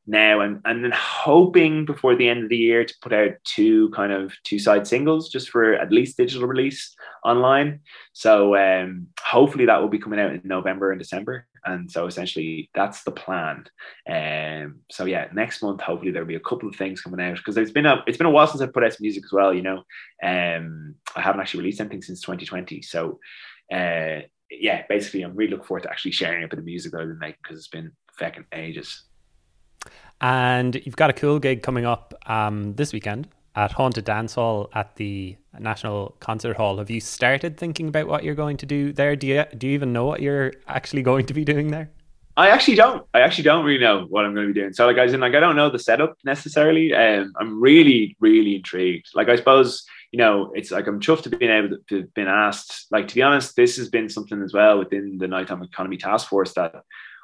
now 0.07 0.41
and 0.41 0.61
and 0.65 0.83
then 0.83 0.93
hoping 0.93 1.85
before 1.85 2.15
the 2.15 2.29
end 2.29 2.43
of 2.43 2.49
the 2.49 2.57
year 2.57 2.85
to 2.85 2.93
put 3.01 3.13
out 3.13 3.31
two 3.43 3.89
kind 3.89 4.11
of 4.11 4.33
two 4.43 4.59
side 4.59 4.85
singles 4.85 5.29
just 5.29 5.49
for 5.49 5.73
at 5.73 5.91
least 5.91 6.17
digital 6.17 6.47
release 6.47 6.95
online. 7.23 7.79
So 8.13 8.55
um 8.55 9.07
hopefully 9.19 9.65
that 9.65 9.81
will 9.81 9.89
be 9.89 9.99
coming 9.99 10.19
out 10.19 10.31
in 10.31 10.41
november 10.43 10.91
and 10.91 10.99
december. 10.99 11.47
And 11.67 11.89
so 11.91 12.05
essentially 12.05 12.69
that's 12.75 13.03
the 13.03 13.11
plan. 13.11 13.65
Um 14.09 14.81
so 14.91 15.05
yeah 15.05 15.27
next 15.33 15.63
month 15.63 15.81
hopefully 15.81 16.11
there'll 16.11 16.27
be 16.27 16.35
a 16.35 16.39
couple 16.39 16.69
of 16.69 16.75
things 16.75 17.01
coming 17.01 17.25
out 17.25 17.37
because 17.37 17.55
there's 17.55 17.71
been 17.71 17.87
a 17.87 18.03
it's 18.05 18.17
been 18.17 18.27
a 18.27 18.31
while 18.31 18.47
since 18.47 18.61
i've 18.61 18.73
put 18.73 18.83
out 18.83 18.93
some 18.93 19.01
music 19.01 19.23
as 19.25 19.31
well 19.31 19.53
you 19.53 19.63
know. 19.63 19.83
Um 20.23 20.95
i 21.15 21.21
haven't 21.21 21.41
actually 21.41 21.61
released 21.61 21.81
anything 21.81 22.03
since 22.03 22.21
2020 22.21 22.81
so 22.81 23.19
uh 23.73 24.21
yeah 24.51 24.83
basically 24.87 25.23
i'm 25.23 25.35
really 25.35 25.51
looking 25.51 25.65
forward 25.65 25.83
to 25.83 25.89
actually 25.89 26.11
sharing 26.11 26.43
a 26.43 26.47
bit 26.47 26.59
of 26.59 26.65
music 26.65 26.91
that 26.91 27.01
i've 27.01 27.07
been 27.07 27.17
making 27.17 27.39
because 27.41 27.57
it's 27.57 27.67
been 27.67 27.91
fucking 28.19 28.45
ages 28.53 29.05
and 30.21 30.75
you've 30.85 30.95
got 30.95 31.09
a 31.09 31.13
cool 31.13 31.39
gig 31.39 31.63
coming 31.63 31.85
up 31.85 32.13
um, 32.25 32.73
this 32.75 32.93
weekend 32.93 33.27
at 33.55 33.71
Haunted 33.71 34.05
Dance 34.05 34.35
Hall 34.35 34.69
at 34.73 34.95
the 34.95 35.35
National 35.59 36.15
Concert 36.19 36.57
Hall. 36.57 36.77
Have 36.77 36.89
you 36.89 36.99
started 36.99 37.57
thinking 37.57 37.87
about 37.87 38.07
what 38.07 38.23
you're 38.23 38.35
going 38.35 38.57
to 38.57 38.65
do 38.65 38.91
there? 38.91 39.15
Do 39.15 39.27
you 39.27 39.45
do 39.57 39.67
you 39.67 39.73
even 39.73 39.93
know 39.93 40.05
what 40.05 40.21
you're 40.21 40.53
actually 40.67 41.03
going 41.03 41.25
to 41.27 41.33
be 41.33 41.45
doing 41.45 41.69
there? 41.69 41.89
I 42.37 42.49
actually 42.49 42.75
don't. 42.75 43.05
I 43.13 43.21
actually 43.21 43.45
don't 43.45 43.63
really 43.63 43.79
know 43.79 44.07
what 44.09 44.25
I'm 44.25 44.33
going 44.33 44.47
to 44.47 44.53
be 44.53 44.59
doing. 44.59 44.73
So, 44.73 44.85
like, 44.85 44.97
guys, 44.97 45.13
in 45.13 45.21
like, 45.21 45.35
I 45.35 45.39
don't 45.39 45.55
know 45.55 45.69
the 45.69 45.79
setup 45.79 46.17
necessarily. 46.25 46.93
Um, 46.93 47.31
I'm 47.39 47.61
really, 47.61 48.17
really 48.19 48.55
intrigued. 48.55 49.07
Like, 49.15 49.29
I 49.29 49.37
suppose 49.37 49.85
you 50.15 50.19
know, 50.19 50.49
it's 50.53 50.71
like 50.71 50.87
I'm 50.87 51.01
chuffed 51.01 51.23
to 51.23 51.29
being 51.29 51.51
able 51.51 51.69
to, 51.69 51.77
to 51.89 52.07
been 52.15 52.29
asked. 52.29 52.87
Like 52.89 53.09
to 53.09 53.15
be 53.15 53.21
honest, 53.21 53.57
this 53.57 53.75
has 53.75 53.89
been 53.89 54.07
something 54.07 54.41
as 54.41 54.53
well 54.53 54.79
within 54.79 55.17
the 55.17 55.27
Nighttime 55.27 55.61
Economy 55.61 55.97
Task 55.97 56.29
Force 56.29 56.53
that 56.53 56.73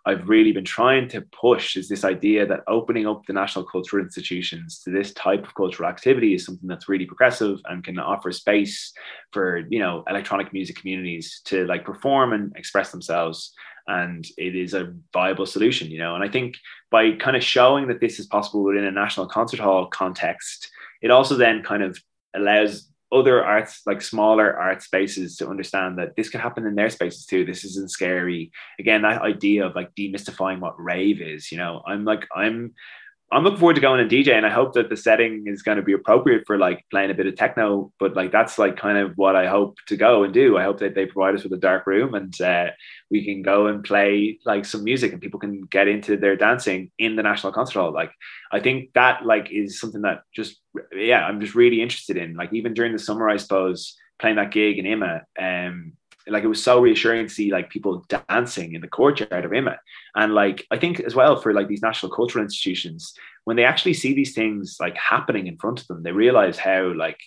I've 0.05 0.27
really 0.27 0.51
been 0.51 0.65
trying 0.65 1.07
to 1.09 1.21
push 1.21 1.77
is 1.77 1.87
this 1.87 2.03
idea 2.03 2.45
that 2.47 2.61
opening 2.67 3.07
up 3.07 3.25
the 3.25 3.33
national 3.33 3.65
cultural 3.65 4.03
institutions 4.03 4.81
to 4.83 4.89
this 4.89 5.13
type 5.13 5.45
of 5.45 5.53
cultural 5.53 5.89
activity 5.89 6.33
is 6.33 6.45
something 6.45 6.67
that's 6.67 6.89
really 6.89 7.05
progressive 7.05 7.59
and 7.65 7.83
can 7.83 7.99
offer 7.99 8.31
space 8.31 8.93
for 9.31 9.63
you 9.69 9.79
know 9.79 10.03
electronic 10.09 10.51
music 10.53 10.75
communities 10.75 11.41
to 11.45 11.65
like 11.65 11.85
perform 11.85 12.33
and 12.33 12.55
express 12.55 12.91
themselves. 12.91 13.53
And 13.87 14.25
it 14.37 14.55
is 14.55 14.73
a 14.73 14.93
viable 15.11 15.45
solution 15.45 15.89
you 15.89 15.97
know? 15.97 16.13
And 16.15 16.23
i 16.23 16.29
think 16.29 16.55
by 16.91 17.13
kind 17.13 17.35
of 17.35 17.43
showing 17.43 17.87
that 17.87 17.99
this 17.99 18.19
is 18.19 18.27
possible 18.27 18.63
within 18.63 18.83
a 18.83 18.91
national 18.91 19.27
concert 19.27 19.59
hall 19.59 19.87
context 19.87 20.69
it 21.01 21.09
also 21.09 21.35
then 21.35 21.63
kind 21.63 21.81
of 21.81 21.97
allows 22.35 22.90
other 23.11 23.43
arts 23.43 23.81
like 23.85 24.01
smaller 24.01 24.57
art 24.57 24.81
spaces 24.81 25.37
to 25.37 25.47
understand 25.47 25.97
that 25.97 26.15
this 26.15 26.29
can 26.29 26.39
happen 26.39 26.65
in 26.65 26.75
their 26.75 26.89
spaces 26.89 27.25
too. 27.25 27.45
This 27.45 27.63
isn't 27.65 27.91
scary. 27.91 28.51
Again 28.79 29.01
that 29.01 29.21
idea 29.21 29.65
of 29.65 29.75
like 29.75 29.93
demystifying 29.95 30.59
what 30.59 30.81
rave 30.81 31.21
is 31.21 31.51
you 31.51 31.57
know? 31.57 31.81
I'm 31.85 32.05
like 32.05 32.27
i'm 32.35 32.73
I'm 33.33 33.43
looking 33.45 33.59
forward 33.59 33.75
to 33.75 33.81
going 33.81 34.01
and 34.01 34.11
DJ, 34.11 34.33
and 34.33 34.45
I 34.45 34.49
hope 34.49 34.73
that 34.73 34.89
the 34.89 34.97
setting 34.97 35.45
is 35.47 35.61
going 35.61 35.77
to 35.77 35.83
be 35.83 35.93
appropriate 35.93 36.43
for 36.45 36.57
like 36.57 36.85
playing 36.91 37.11
a 37.11 37.13
bit 37.13 37.27
of 37.27 37.35
techno. 37.35 37.91
But 37.97 38.13
like 38.13 38.29
that's 38.31 38.59
like 38.59 38.75
kind 38.75 38.97
of 38.97 39.13
what 39.15 39.37
I 39.37 39.47
hope 39.47 39.77
to 39.87 39.95
go 39.95 40.23
and 40.23 40.33
do. 40.33 40.57
I 40.57 40.63
hope 40.63 40.79
that 40.79 40.95
they 40.95 41.05
provide 41.05 41.35
us 41.35 41.43
with 41.43 41.53
a 41.53 41.57
dark 41.57 41.87
room 41.87 42.13
and 42.13 42.39
uh, 42.41 42.71
we 43.09 43.23
can 43.23 43.41
go 43.41 43.67
and 43.67 43.85
play 43.85 44.37
like 44.45 44.65
some 44.65 44.83
music, 44.83 45.13
and 45.13 45.21
people 45.21 45.39
can 45.39 45.61
get 45.61 45.87
into 45.87 46.17
their 46.17 46.35
dancing 46.35 46.91
in 46.99 47.15
the 47.15 47.23
National 47.23 47.53
Concert 47.53 47.79
Hall. 47.79 47.93
Like 47.93 48.11
I 48.51 48.59
think 48.59 48.91
that 48.95 49.25
like 49.25 49.47
is 49.49 49.79
something 49.79 50.01
that 50.01 50.23
just 50.35 50.59
yeah, 50.93 51.25
I'm 51.25 51.39
just 51.39 51.55
really 51.55 51.81
interested 51.81 52.17
in. 52.17 52.35
Like 52.35 52.51
even 52.51 52.73
during 52.73 52.91
the 52.91 52.99
summer, 52.99 53.29
I 53.29 53.37
suppose 53.37 53.95
playing 54.19 54.35
that 54.35 54.51
gig 54.51 54.77
in 54.77 54.85
IMMA, 54.85 55.21
um, 55.39 55.93
like 56.31 56.43
it 56.43 56.47
was 56.47 56.63
so 56.63 56.79
reassuring 56.79 57.27
to 57.27 57.33
see 57.33 57.51
like 57.51 57.69
people 57.69 58.05
dancing 58.29 58.73
in 58.73 58.81
the 58.81 58.87
courtyard 58.87 59.45
of 59.45 59.51
IMMA. 59.51 59.77
And 60.15 60.33
like 60.33 60.65
I 60.71 60.77
think 60.77 60.99
as 60.99 61.15
well 61.15 61.35
for 61.35 61.53
like 61.53 61.67
these 61.67 61.81
national 61.81 62.11
cultural 62.11 62.43
institutions, 62.43 63.13
when 63.45 63.57
they 63.57 63.63
actually 63.63 63.93
see 63.93 64.13
these 64.13 64.33
things 64.33 64.77
like 64.79 64.95
happening 64.97 65.47
in 65.47 65.57
front 65.57 65.81
of 65.81 65.87
them, 65.87 66.03
they 66.03 66.11
realize 66.11 66.57
how 66.57 66.93
like 66.93 67.19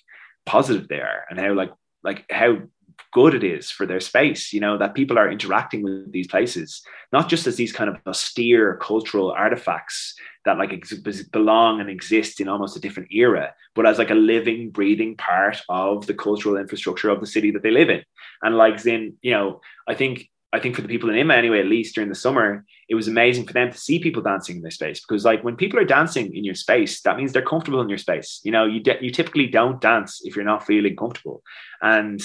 positive 0.46 0.88
they 0.88 1.00
are 1.00 1.24
and 1.30 1.38
how 1.38 1.52
like 1.52 1.72
like 2.02 2.24
how 2.30 2.58
good 3.12 3.34
it 3.34 3.44
is 3.44 3.70
for 3.70 3.86
their 3.86 4.00
space 4.00 4.52
you 4.52 4.60
know 4.60 4.76
that 4.78 4.94
people 4.94 5.18
are 5.18 5.30
interacting 5.30 5.82
with 5.82 6.10
these 6.12 6.26
places 6.26 6.82
not 7.12 7.28
just 7.28 7.46
as 7.46 7.56
these 7.56 7.72
kind 7.72 7.90
of 7.90 7.96
austere 8.06 8.76
cultural 8.76 9.30
artifacts 9.30 10.14
that 10.44 10.58
like 10.58 10.72
ex- 10.72 11.22
belong 11.32 11.80
and 11.80 11.88
exist 11.88 12.40
in 12.40 12.48
almost 12.48 12.76
a 12.76 12.80
different 12.80 13.10
era 13.12 13.54
but 13.74 13.86
as 13.86 13.98
like 13.98 14.10
a 14.10 14.14
living 14.14 14.70
breathing 14.70 15.16
part 15.16 15.60
of 15.68 16.06
the 16.06 16.14
cultural 16.14 16.56
infrastructure 16.56 17.10
of 17.10 17.20
the 17.20 17.26
city 17.26 17.50
that 17.50 17.62
they 17.62 17.70
live 17.70 17.90
in 17.90 18.02
and 18.42 18.56
like 18.56 18.84
in 18.86 19.14
you 19.22 19.30
know 19.30 19.60
i 19.88 19.94
think 19.94 20.28
I 20.54 20.60
think 20.60 20.76
for 20.76 20.82
the 20.82 20.88
people 20.88 21.10
in 21.10 21.16
IMMA 21.16 21.34
anyway, 21.36 21.58
at 21.58 21.66
least 21.66 21.96
during 21.96 22.08
the 22.08 22.14
summer, 22.14 22.64
it 22.88 22.94
was 22.94 23.08
amazing 23.08 23.44
for 23.44 23.52
them 23.52 23.72
to 23.72 23.76
see 23.76 23.98
people 23.98 24.22
dancing 24.22 24.56
in 24.56 24.62
their 24.62 24.70
space 24.70 25.00
because 25.00 25.24
like 25.24 25.42
when 25.42 25.56
people 25.56 25.80
are 25.80 25.84
dancing 25.84 26.34
in 26.34 26.44
your 26.44 26.54
space, 26.54 27.00
that 27.00 27.16
means 27.16 27.32
they're 27.32 27.42
comfortable 27.42 27.80
in 27.80 27.88
your 27.88 27.98
space. 27.98 28.40
You 28.44 28.52
know, 28.52 28.64
you 28.64 28.78
de- 28.78 29.02
you 29.02 29.10
typically 29.10 29.48
don't 29.48 29.80
dance 29.80 30.20
if 30.24 30.36
you're 30.36 30.44
not 30.44 30.64
feeling 30.64 30.94
comfortable. 30.94 31.42
And 31.82 32.22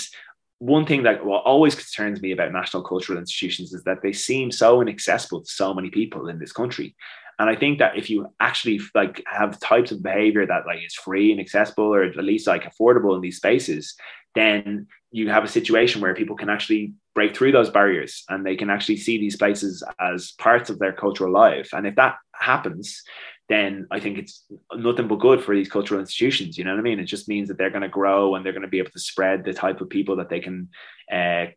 one 0.60 0.86
thing 0.86 1.04
that 1.04 1.26
what 1.26 1.44
always 1.46 1.74
concerns 1.74 2.22
me 2.22 2.32
about 2.32 2.52
national 2.52 2.84
cultural 2.84 3.18
institutions 3.18 3.74
is 3.74 3.84
that 3.84 4.02
they 4.04 4.14
seem 4.14 4.52
so 4.52 4.82
inaccessible 4.82 5.42
to 5.42 5.50
so 5.50 5.74
many 5.74 5.90
people 5.90 6.28
in 6.28 6.38
this 6.38 6.52
country. 6.52 6.96
And 7.40 7.50
I 7.50 7.56
think 7.56 7.80
that 7.80 7.98
if 7.98 8.10
you 8.10 8.28
actually 8.42 8.82
like 8.94 9.24
have 9.26 9.60
types 9.62 9.92
of 9.92 10.04
behavior 10.04 10.46
that 10.46 10.66
like 10.66 10.86
is 10.86 10.94
free 10.94 11.32
and 11.32 11.40
accessible 11.40 11.86
or 11.86 12.04
at 12.04 12.18
least 12.18 12.48
like 12.48 12.64
affordable 12.64 13.16
in 13.16 13.22
these 13.22 13.38
spaces, 13.38 13.96
then 14.36 14.88
you 15.12 15.30
have 15.30 15.46
a 15.46 15.48
situation 15.48 16.02
where 16.02 16.14
people 16.14 16.36
can 16.36 16.50
actually 16.50 16.94
break 17.16 17.36
through 17.36 17.54
those 17.54 17.70
barriers 17.70 18.24
and 18.30 18.46
they 18.46 18.58
can 18.58 18.70
actually 18.70 18.98
see 18.98 19.18
these 19.18 19.38
places 19.38 19.82
as 20.00 20.34
parts 20.34 20.70
of 20.70 20.80
their 20.80 20.94
cultural 20.94 21.32
life. 21.32 21.70
And 21.72 21.88
if 21.88 21.96
that 21.96 22.18
happens, 22.34 23.02
then 23.50 23.88
I 23.90 24.00
think 24.00 24.20
it's 24.20 24.46
nothing 24.74 25.08
but 25.08 25.16
good 25.16 25.44
for 25.44 25.56
these 25.56 25.70
cultural 25.70 26.00
institutions. 26.00 26.58
You 26.58 26.64
know 26.64 26.72
what 26.72 26.80
I 26.80 26.84
mean? 26.84 27.00
It 27.00 27.06
just 27.06 27.28
means 27.28 27.48
that 27.48 27.58
they're 27.58 27.72
going 27.72 27.82
to 27.82 27.90
grow 27.90 28.36
and 28.36 28.46
they're 28.46 28.54
going 28.54 28.62
to 28.62 28.68
be 28.70 28.78
able 28.78 28.92
to 28.92 29.00
spread 29.00 29.44
the 29.44 29.54
type 29.54 29.82
of 29.82 29.90
people 29.90 30.18
that 30.18 30.30
they 30.30 30.40
can, 30.40 30.70
uh, 31.12 31.48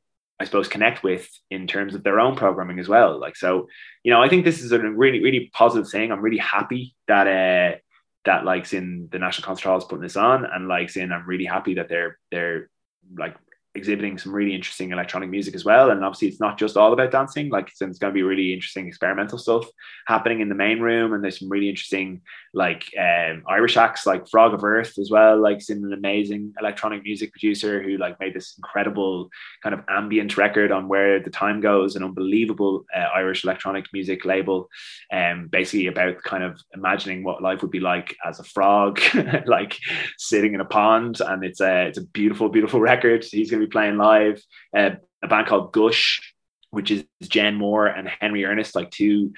I 0.41 0.45
suppose, 0.45 0.69
connect 0.69 1.03
with 1.03 1.29
in 1.51 1.67
terms 1.67 1.95
of 1.95 2.03
their 2.03 2.19
own 2.19 2.35
programming 2.35 2.79
as 2.79 2.89
well. 2.89 3.21
Like, 3.21 3.37
so, 3.37 3.69
you 4.03 4.11
know, 4.11 4.23
I 4.23 4.31
think 4.31 4.45
this 4.45 4.63
is 4.63 4.73
a 4.73 4.79
really, 4.79 5.23
really 5.23 5.51
positive 5.53 5.91
thing. 5.91 6.11
I'm 6.11 6.23
really 6.23 6.39
happy 6.39 6.95
that, 7.09 7.27
uh, 7.27 7.79
that 8.25 8.45
likes 8.47 8.73
in 8.73 9.09
the 9.13 9.19
National 9.19 9.45
Concert 9.45 9.69
Hall 9.69 9.79
is 9.79 9.85
putting 9.85 10.03
this 10.03 10.17
on 10.17 10.47
and 10.47 10.69
likes 10.69 10.97
in, 10.97 11.13
I'm 11.13 11.27
really 11.27 11.45
happy 11.45 11.75
that 11.75 11.91
they're, 11.91 12.19
they're 12.31 12.71
like 13.19 13.37
exhibiting 13.75 14.19
some 14.19 14.35
really 14.35 14.55
interesting 14.55 14.93
electronic 14.93 15.31
music 15.31 15.55
as 15.55 15.65
well. 15.65 15.91
And 15.91 16.05
obviously, 16.05 16.29
it's 16.29 16.41
not 16.41 16.59
just 16.59 16.77
all 16.77 16.93
about 16.93 17.11
dancing. 17.11 17.49
Like, 17.49 17.69
it's, 17.69 17.81
it's 17.81 17.99
going 17.99 18.13
to 18.13 18.15
be 18.15 18.23
really 18.23 18.53
interesting 18.53 18.87
experimental 18.87 19.39
stuff 19.39 19.67
happening 20.07 20.41
in 20.41 20.49
the 20.49 20.55
main 20.55 20.81
room. 20.81 21.13
And 21.13 21.25
there's 21.25 21.39
some 21.39 21.49
really 21.49 21.71
interesting, 21.71 22.21
like, 22.53 22.85
um, 22.99 23.45
Irish 23.49 23.77
acts 23.77 24.07
like 24.07 24.29
Frog 24.29 24.53
of 24.53 24.63
Earth 24.63 24.99
as 24.99 25.11
well. 25.11 25.41
Like, 25.41 25.59
it's 25.59 25.71
an 25.71 25.93
amazing 25.93 26.53
electronic 26.61 27.03
music 27.03 27.33
producer 27.33 27.83
who 27.83 27.97
like 27.97 28.21
made 28.21 28.35
this 28.35 28.55
incredible 28.59 29.31
kind 29.63 29.75
of 29.75 29.81
ambient 29.89 30.37
record 30.37 30.71
on 30.71 30.89
where 30.89 31.21
the 31.21 31.31
time 31.31 31.61
goes, 31.61 31.97
an 31.97 32.05
unbelievable 32.05 32.85
uh, 32.95 33.09
Irish 33.15 33.45
electronic 33.45 33.87
music 33.93 34.25
label. 34.25 34.69
Um, 35.11 35.49
basically 35.51 35.87
about 35.87 36.23
kind 36.23 36.45
of 36.45 36.61
imagining 36.75 37.25
what 37.25 37.43
life 37.43 37.63
would 37.63 37.71
be 37.71 37.81
like 37.81 38.17
as 38.25 38.39
a 38.39 38.45
frog, 38.45 39.01
like 39.47 39.79
sitting 40.19 40.53
in 40.53 40.61
a 40.61 40.65
pond. 40.67 41.21
And 41.21 41.43
it's 41.43 41.61
a 41.61 41.87
it's 41.87 41.99
a 41.99 42.07
beautiful, 42.07 42.51
beautiful 42.51 42.81
record. 42.81 43.25
He's 43.25 43.51
going 43.51 43.62
to 43.63 43.69
be 43.69 43.73
playing 43.73 43.97
live. 43.97 44.43
Uh, 44.77 44.91
a 45.23 45.29
band 45.29 45.47
called 45.47 45.73
Gush, 45.73 46.35
which 46.71 46.91
is 46.91 47.05
Jen 47.23 47.55
Moore 47.55 47.87
and 47.87 48.09
Henry 48.09 48.45
Ernest, 48.45 48.75
like 48.75 48.91
two 48.91 49.33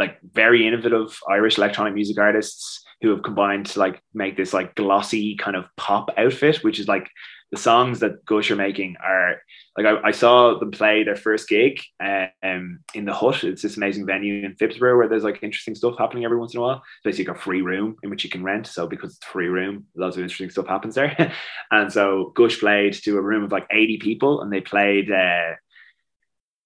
like 0.00 0.18
very 0.32 0.66
innovative 0.66 1.16
Irish 1.28 1.58
electronic 1.58 1.94
music 1.94 2.18
artists 2.18 2.82
who 3.02 3.10
have 3.10 3.22
combined 3.22 3.66
to 3.66 3.78
like 3.78 4.02
make 4.12 4.36
this 4.36 4.52
like 4.52 4.74
glossy 4.74 5.36
kind 5.36 5.56
of 5.56 5.66
pop 5.76 6.10
outfit, 6.16 6.64
which 6.64 6.80
is 6.80 6.88
like 6.88 7.08
the 7.52 7.58
songs 7.58 8.00
that 8.00 8.24
Gush 8.24 8.50
are 8.50 8.56
making 8.56 8.96
are 9.02 9.36
like 9.76 9.86
I, 9.86 10.08
I 10.08 10.10
saw 10.10 10.58
them 10.58 10.70
play 10.70 11.04
their 11.04 11.16
first 11.16 11.48
gig 11.48 11.80
um, 12.00 12.80
in 12.94 13.04
the 13.04 13.14
Hut. 13.14 13.44
It's 13.44 13.62
this 13.62 13.76
amazing 13.76 14.06
venue 14.06 14.44
in 14.44 14.54
Phibsborough 14.56 14.96
where 14.96 15.08
there's 15.08 15.24
like 15.24 15.42
interesting 15.42 15.74
stuff 15.74 15.96
happening 15.98 16.24
every 16.24 16.38
once 16.38 16.54
in 16.54 16.58
a 16.58 16.62
while. 16.62 16.76
It's 16.76 17.04
basically 17.16 17.34
a 17.34 17.38
free 17.38 17.62
room 17.62 17.96
in 18.02 18.10
which 18.10 18.24
you 18.24 18.30
can 18.30 18.42
rent. 18.42 18.66
So 18.66 18.86
because 18.86 19.16
it's 19.16 19.24
free 19.24 19.48
room, 19.48 19.86
lots 19.96 20.16
of 20.16 20.22
interesting 20.22 20.50
stuff 20.50 20.66
happens 20.66 20.94
there. 20.94 21.34
and 21.70 21.92
so 21.92 22.32
Gush 22.34 22.60
played 22.60 22.94
to 22.94 23.18
a 23.18 23.22
room 23.22 23.44
of 23.44 23.52
like 23.52 23.66
80 23.70 23.98
people 23.98 24.42
and 24.42 24.52
they 24.52 24.60
played 24.60 25.10
uh, 25.10 25.52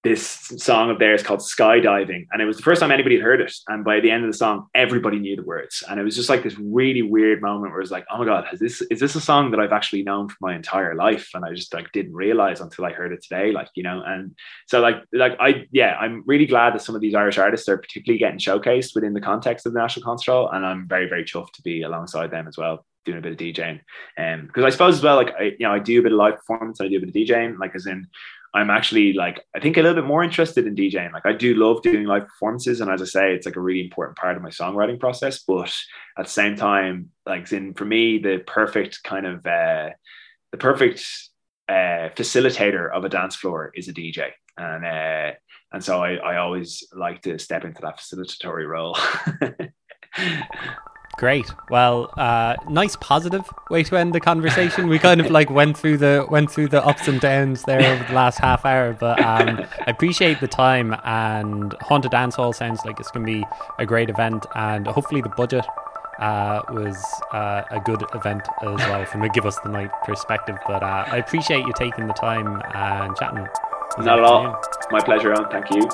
this 0.05 0.21
song 0.57 0.91
of 0.91 0.99
theirs 0.99 1.23
called 1.23 1.39
Skydiving. 1.39 2.27
And 2.31 2.39
it 2.39 2.45
was 2.45 2.57
the 2.57 2.63
first 2.63 2.79
time 2.79 2.91
anybody 2.91 3.15
had 3.15 3.23
heard 3.23 3.41
it. 3.41 3.51
And 3.67 3.83
by 3.83 3.99
the 3.99 4.11
end 4.11 4.23
of 4.23 4.31
the 4.31 4.37
song, 4.37 4.67
everybody 4.75 5.17
knew 5.17 5.35
the 5.35 5.41
words. 5.41 5.83
And 5.89 5.99
it 5.99 6.03
was 6.03 6.15
just 6.15 6.29
like 6.29 6.43
this 6.43 6.59
really 6.59 7.01
weird 7.01 7.41
moment 7.41 7.71
where 7.71 7.79
it 7.79 7.83
was 7.83 7.89
like, 7.89 8.05
oh 8.11 8.19
my 8.19 8.25
God, 8.25 8.45
has 8.45 8.59
this 8.59 8.83
is 8.83 8.99
this 8.99 9.15
a 9.15 9.19
song 9.19 9.49
that 9.49 9.59
I've 9.59 9.71
actually 9.71 10.03
known 10.03 10.29
for 10.29 10.37
my 10.41 10.55
entire 10.55 10.93
life? 10.93 11.29
And 11.33 11.43
I 11.43 11.53
just 11.53 11.73
like 11.73 11.91
didn't 11.91 12.13
realize 12.13 12.61
until 12.61 12.85
I 12.85 12.91
heard 12.91 13.13
it 13.13 13.23
today. 13.23 13.51
Like, 13.51 13.69
you 13.73 13.81
know, 13.81 14.03
and 14.05 14.35
so 14.67 14.79
like 14.79 14.97
like 15.11 15.35
I 15.39 15.65
yeah, 15.71 15.97
I'm 15.99 16.23
really 16.27 16.45
glad 16.45 16.75
that 16.75 16.83
some 16.83 16.93
of 16.93 17.01
these 17.01 17.15
Irish 17.15 17.39
artists 17.39 17.67
are 17.67 17.77
particularly 17.79 18.19
getting 18.19 18.37
showcased 18.37 18.93
within 18.93 19.13
the 19.13 19.21
context 19.21 19.65
of 19.65 19.73
the 19.73 19.79
National 19.79 20.05
Concert 20.05 20.31
Hall. 20.31 20.49
And 20.53 20.63
I'm 20.63 20.87
very, 20.87 21.09
very 21.09 21.25
chuffed 21.25 21.53
to 21.53 21.63
be 21.63 21.81
alongside 21.81 22.29
them 22.29 22.47
as 22.47 22.59
well 22.59 22.85
doing 23.05 23.19
a 23.19 23.21
bit 23.21 23.33
of 23.33 23.37
DJing. 23.37 23.79
And 24.17 24.41
um, 24.41 24.47
because 24.47 24.65
I 24.65 24.69
suppose 24.71 24.95
as 24.95 25.03
well, 25.03 25.15
like 25.15 25.33
I, 25.39 25.43
you 25.43 25.57
know, 25.59 25.71
I 25.71 25.79
do 25.79 25.99
a 25.99 26.03
bit 26.03 26.11
of 26.11 26.17
live 26.17 26.35
performance, 26.37 26.81
I 26.81 26.87
do 26.87 26.97
a 26.97 26.99
bit 26.99 27.09
of 27.09 27.15
DJing, 27.15 27.59
like 27.59 27.75
as 27.75 27.85
in 27.85 28.07
I'm 28.55 28.69
actually 28.69 29.11
like 29.11 29.41
I 29.53 29.59
think 29.59 29.75
a 29.75 29.81
little 29.81 30.01
bit 30.01 30.07
more 30.07 30.23
interested 30.23 30.65
in 30.65 30.75
DJing. 30.75 31.11
Like 31.11 31.25
I 31.25 31.33
do 31.33 31.55
love 31.55 31.81
doing 31.81 32.05
live 32.05 32.27
performances, 32.27 32.79
and 32.79 32.89
as 32.89 33.01
I 33.01 33.05
say, 33.05 33.33
it's 33.35 33.45
like 33.45 33.57
a 33.57 33.61
really 33.61 33.83
important 33.83 34.17
part 34.17 34.37
of 34.37 34.41
my 34.41 34.49
songwriting 34.49 34.97
process. 34.97 35.43
But 35.43 35.75
at 36.17 36.25
the 36.25 36.31
same 36.31 36.55
time, 36.55 37.09
like 37.25 37.51
in 37.51 37.73
for 37.73 37.83
me, 37.83 38.17
the 38.17 38.41
perfect 38.47 39.03
kind 39.03 39.25
of 39.25 39.45
uh, 39.45 39.89
the 40.53 40.57
perfect 40.57 41.05
uh, 41.67 42.15
facilitator 42.15 42.89
of 42.93 43.03
a 43.03 43.09
dance 43.09 43.35
floor 43.35 43.71
is 43.75 43.89
a 43.89 43.93
DJ, 43.93 44.29
and 44.57 44.85
uh, 44.85 45.35
and 45.73 45.83
so 45.83 46.01
I, 46.01 46.13
I 46.13 46.37
always 46.37 46.87
like 46.93 47.23
to 47.23 47.37
step 47.37 47.65
into 47.65 47.81
that 47.81 47.99
facilitatory 47.99 48.67
role. 48.67 48.97
Great. 51.17 51.49
Well, 51.69 52.11
uh, 52.17 52.55
nice 52.69 52.97
positive 52.97 53.49
way 53.69 53.83
to 53.83 53.95
end 53.95 54.13
the 54.13 54.19
conversation. 54.19 54.89
We 54.89 54.99
kind 54.99 55.21
of 55.21 55.31
like 55.31 55.49
went 55.49 55.77
through 55.77 55.97
the 55.97 56.25
went 56.29 56.51
through 56.51 56.67
the 56.67 56.85
ups 56.85 57.07
and 57.07 57.21
downs 57.21 57.63
there 57.63 57.79
over 57.79 58.03
the 58.03 58.13
last 58.13 58.39
half 58.39 58.65
hour, 58.65 58.93
but 58.93 59.19
um, 59.21 59.65
I 59.87 59.91
appreciate 59.91 60.41
the 60.41 60.47
time. 60.47 60.93
And 61.05 61.73
Haunted 61.81 62.11
Dance 62.11 62.35
Hall 62.35 62.51
sounds 62.51 62.83
like 62.83 62.99
it's 62.99 63.11
going 63.11 63.25
to 63.25 63.31
be 63.31 63.45
a 63.79 63.85
great 63.85 64.09
event, 64.09 64.45
and 64.55 64.87
hopefully 64.87 65.21
the 65.21 65.29
budget 65.29 65.65
uh, 66.19 66.61
was 66.71 67.01
uh, 67.31 67.63
a 67.71 67.79
good 67.79 68.03
event 68.13 68.41
as 68.61 68.77
well 68.77 69.05
from 69.05 69.21
a 69.21 69.29
give 69.29 69.45
us 69.45 69.57
the 69.59 69.69
night 69.69 69.91
perspective. 70.03 70.57
But 70.67 70.83
uh, 70.83 71.05
I 71.07 71.17
appreciate 71.17 71.65
you 71.65 71.73
taking 71.77 72.07
the 72.07 72.13
time 72.13 72.61
and 72.73 73.15
chatting. 73.15 73.47
Not 73.99 74.19
at 74.19 74.25
all. 74.25 74.61
My 74.91 74.99
pleasure, 74.99 75.33
Owen. 75.33 75.47
Thank 75.49 75.71
you. 75.71 75.89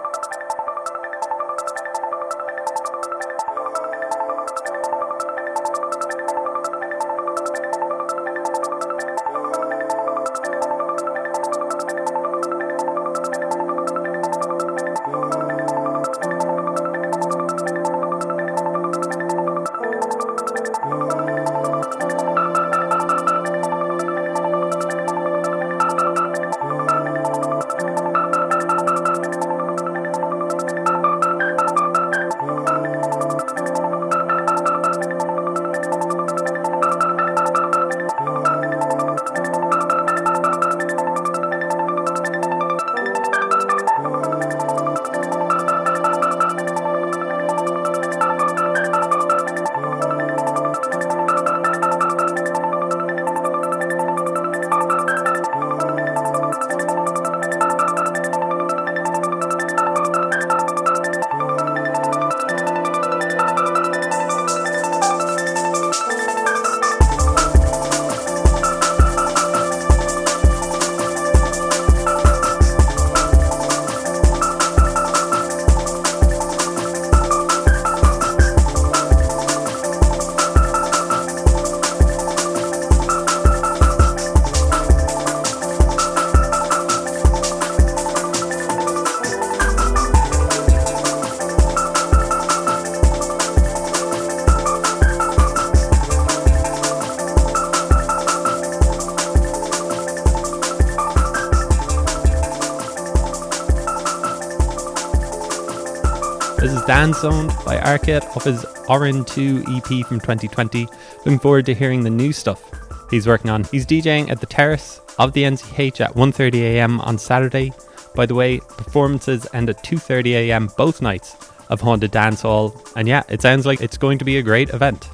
Dance 107.21 107.63
by 107.63 107.79
R 107.79 107.99
Kitt 107.99 108.23
off 108.35 108.45
his 108.45 108.65
Orin 108.89 109.23
2 109.23 109.63
EP 109.67 110.05
from 110.07 110.19
2020. 110.19 110.87
Looking 111.17 111.39
forward 111.39 111.67
to 111.67 111.75
hearing 111.75 112.03
the 112.03 112.09
new 112.09 112.33
stuff 112.33 112.63
he's 113.11 113.27
working 113.27 113.51
on. 113.51 113.63
He's 113.65 113.85
DJing 113.85 114.31
at 114.31 114.39
the 114.39 114.47
Terrace 114.47 114.99
of 115.19 115.33
the 115.33 115.43
NCH 115.43 116.01
at 116.01 116.15
1.30am 116.15 116.99
on 117.05 117.19
Saturday. 117.19 117.73
By 118.15 118.25
the 118.25 118.33
way, 118.33 118.57
performances 118.59 119.45
end 119.53 119.69
at 119.69 119.83
2.30am 119.83 120.75
both 120.75 121.01
nights 121.01 121.35
of 121.69 121.79
Haunted 121.79 122.09
Dance 122.09 122.41
Hall. 122.41 122.81
And 122.95 123.07
yeah, 123.07 123.21
it 123.29 123.41
sounds 123.41 123.67
like 123.67 123.81
it's 123.81 123.97
going 123.97 124.17
to 124.17 124.25
be 124.25 124.37
a 124.37 124.41
great 124.41 124.69
event. 124.69 125.07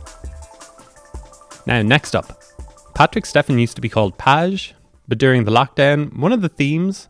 Now, 1.66 1.82
next 1.82 2.16
up, 2.16 2.42
Patrick 2.96 3.26
Stefan 3.26 3.60
used 3.60 3.76
to 3.76 3.82
be 3.82 3.90
called 3.90 4.18
Page, 4.18 4.76
but 5.10 5.18
during 5.18 5.44
the 5.44 5.52
lockdown, 5.52 6.18
one 6.18 6.32
of 6.32 6.42
the 6.42 6.50
themes 6.50 7.10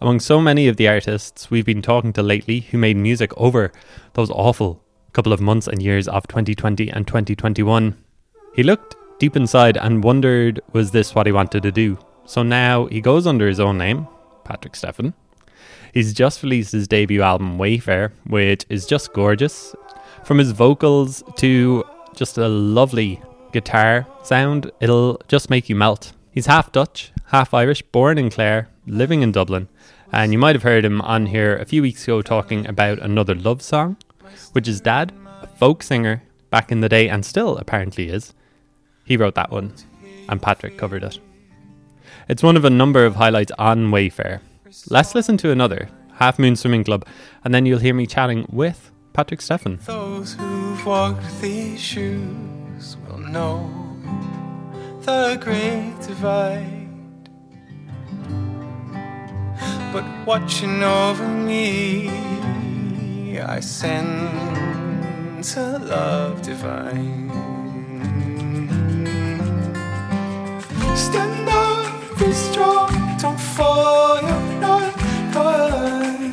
among 0.00 0.20
so 0.20 0.38
many 0.40 0.68
of 0.68 0.76
the 0.76 0.86
artists 0.86 1.50
we've 1.50 1.64
been 1.64 1.80
talking 1.80 2.12
to 2.12 2.22
lately 2.22 2.60
who 2.60 2.76
made 2.76 2.96
music 2.96 3.32
over 3.38 3.72
those 4.14 4.30
awful 4.30 4.82
couple 5.12 5.32
of 5.32 5.40
months 5.40 5.68
and 5.68 5.82
years 5.82 6.08
of 6.08 6.26
2020 6.26 6.90
and 6.90 7.06
2021, 7.06 7.96
he 8.54 8.62
looked 8.62 8.96
deep 9.18 9.36
inside 9.36 9.76
and 9.76 10.02
wondered 10.02 10.60
was 10.72 10.90
this 10.90 11.14
what 11.14 11.26
he 11.26 11.32
wanted 11.32 11.62
to 11.62 11.72
do? 11.72 11.98
So 12.24 12.42
now 12.42 12.86
he 12.86 13.00
goes 13.00 13.26
under 13.26 13.46
his 13.46 13.60
own 13.60 13.78
name, 13.78 14.08
Patrick 14.44 14.74
Stefan. 14.74 15.14
He's 15.92 16.12
just 16.12 16.42
released 16.42 16.72
his 16.72 16.88
debut 16.88 17.22
album, 17.22 17.58
Wayfare, 17.58 18.10
which 18.26 18.64
is 18.68 18.86
just 18.86 19.12
gorgeous. 19.12 19.76
From 20.24 20.38
his 20.38 20.50
vocals 20.50 21.22
to 21.36 21.84
just 22.16 22.38
a 22.38 22.48
lovely 22.48 23.22
guitar 23.52 24.06
sound, 24.24 24.70
it'll 24.80 25.20
just 25.28 25.50
make 25.50 25.68
you 25.68 25.76
melt. 25.76 26.12
He's 26.32 26.46
half 26.46 26.72
Dutch, 26.72 27.12
half 27.26 27.54
Irish, 27.54 27.82
born 27.82 28.18
in 28.18 28.30
Clare, 28.30 28.68
living 28.86 29.22
in 29.22 29.30
Dublin, 29.30 29.68
and 30.14 30.30
you 30.32 30.38
might 30.38 30.54
have 30.54 30.62
heard 30.62 30.84
him 30.84 31.00
on 31.00 31.26
here 31.26 31.56
a 31.56 31.64
few 31.64 31.82
weeks 31.82 32.04
ago 32.04 32.22
talking 32.22 32.68
about 32.68 33.00
another 33.00 33.34
love 33.34 33.60
song, 33.60 33.96
which 34.52 34.68
is 34.68 34.80
Dad, 34.80 35.12
a 35.42 35.48
folk 35.48 35.82
singer 35.82 36.22
back 36.50 36.70
in 36.70 36.80
the 36.80 36.88
day 36.88 37.08
and 37.08 37.26
still 37.26 37.56
apparently 37.56 38.08
is. 38.08 38.32
He 39.04 39.16
wrote 39.16 39.34
that 39.34 39.50
one, 39.50 39.74
and 40.28 40.40
Patrick 40.40 40.78
covered 40.78 41.02
it. 41.02 41.18
It's 42.28 42.44
one 42.44 42.56
of 42.56 42.64
a 42.64 42.70
number 42.70 43.04
of 43.04 43.16
highlights 43.16 43.50
on 43.58 43.90
Wayfare. 43.90 44.38
Let's 44.88 45.16
listen 45.16 45.36
to 45.38 45.50
another, 45.50 45.88
Half 46.14 46.38
Moon 46.38 46.54
Swimming 46.54 46.84
Club, 46.84 47.04
and 47.42 47.52
then 47.52 47.66
you'll 47.66 47.80
hear 47.80 47.92
me 47.92 48.06
chatting 48.06 48.46
with 48.48 48.92
Patrick 49.14 49.40
Stefan. 49.40 49.80
Those 49.84 50.34
who've 50.34 50.86
walked 50.86 51.40
these 51.40 51.80
shoes 51.80 52.96
will 53.08 53.18
know 53.18 53.68
the 55.02 55.36
great 55.42 56.06
divide 56.06 56.83
but 59.94 60.04
watching 60.26 60.82
over 60.82 61.28
me, 61.28 62.10
I 63.38 63.60
sense 63.60 65.56
a 65.56 65.78
love 65.78 66.42
divine. 66.42 67.30
Stand 70.96 71.48
up, 71.48 72.18
be 72.18 72.32
strong, 72.32 72.90
don't 73.22 73.38
fall, 73.38 74.20
you're 74.20 74.60
not 74.60 74.96
done. 75.32 76.32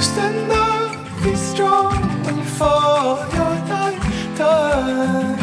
Stand 0.00 0.50
up, 0.50 1.22
be 1.22 1.36
strong, 1.36 1.94
when 2.24 2.36
you 2.38 2.44
fall, 2.58 3.18
you're 3.32 3.60
not 3.68 3.94
done. 4.36 5.39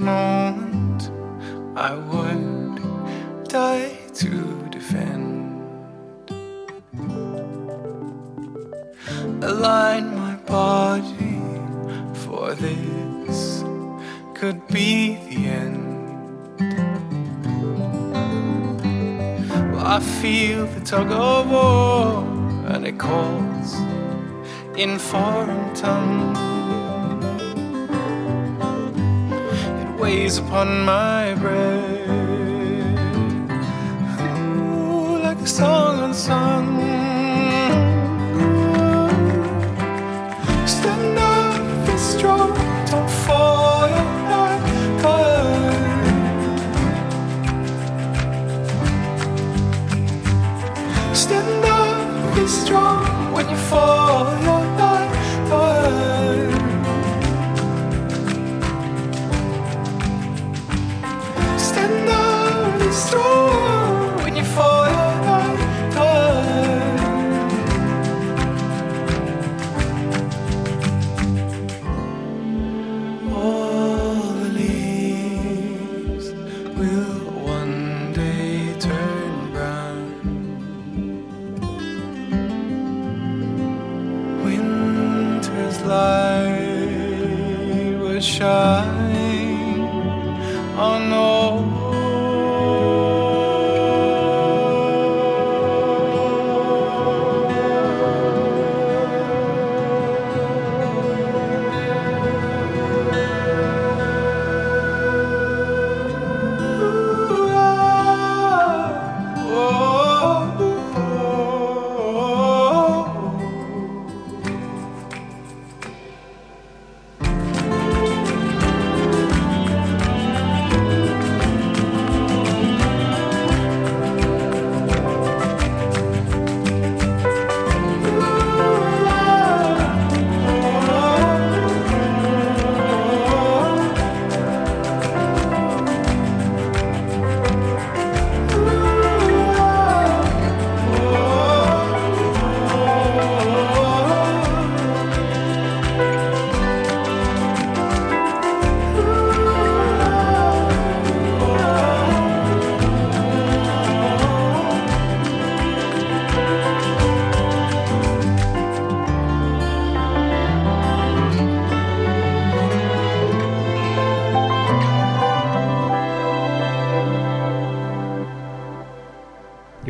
Moment 0.00 1.10
I 1.76 1.94
would 1.94 3.48
die 3.48 3.96
to 4.14 4.68
defend. 4.70 5.62
Align 9.42 10.16
my 10.16 10.36
body 10.46 11.40
for 12.14 12.54
this 12.54 13.62
could 14.34 14.66
be 14.68 15.16
the 15.28 15.46
end. 15.46 15.86
I 19.76 20.00
feel 20.00 20.66
the 20.66 20.80
tug 20.80 21.10
of 21.12 21.50
war 21.50 22.24
and 22.72 22.86
it 22.86 22.98
calls 22.98 23.74
in 24.76 24.98
foreign 24.98 25.74
tongues. 25.74 26.59
Weighs 30.10 30.38
upon 30.38 30.68
my 30.84 31.34
breath. 31.34 32.08
Ooh, 34.20 35.22
like 35.26 35.38
a 35.38 35.46
song 35.46 35.94
unsung. 36.06 36.66
Stand 40.74 41.18
up, 41.18 41.86
be 41.86 41.96
strong, 42.12 42.50
don't 42.90 43.10
fall. 43.24 43.70
Stand 51.22 51.64
up, 51.78 52.34
be 52.34 52.44
strong 52.46 53.32
when 53.34 53.46
you 53.52 53.60
fall, 53.70 53.99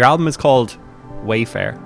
Your 0.00 0.06
album 0.06 0.26
is 0.28 0.36
called 0.38 0.78
Wayfare. 1.26 1.78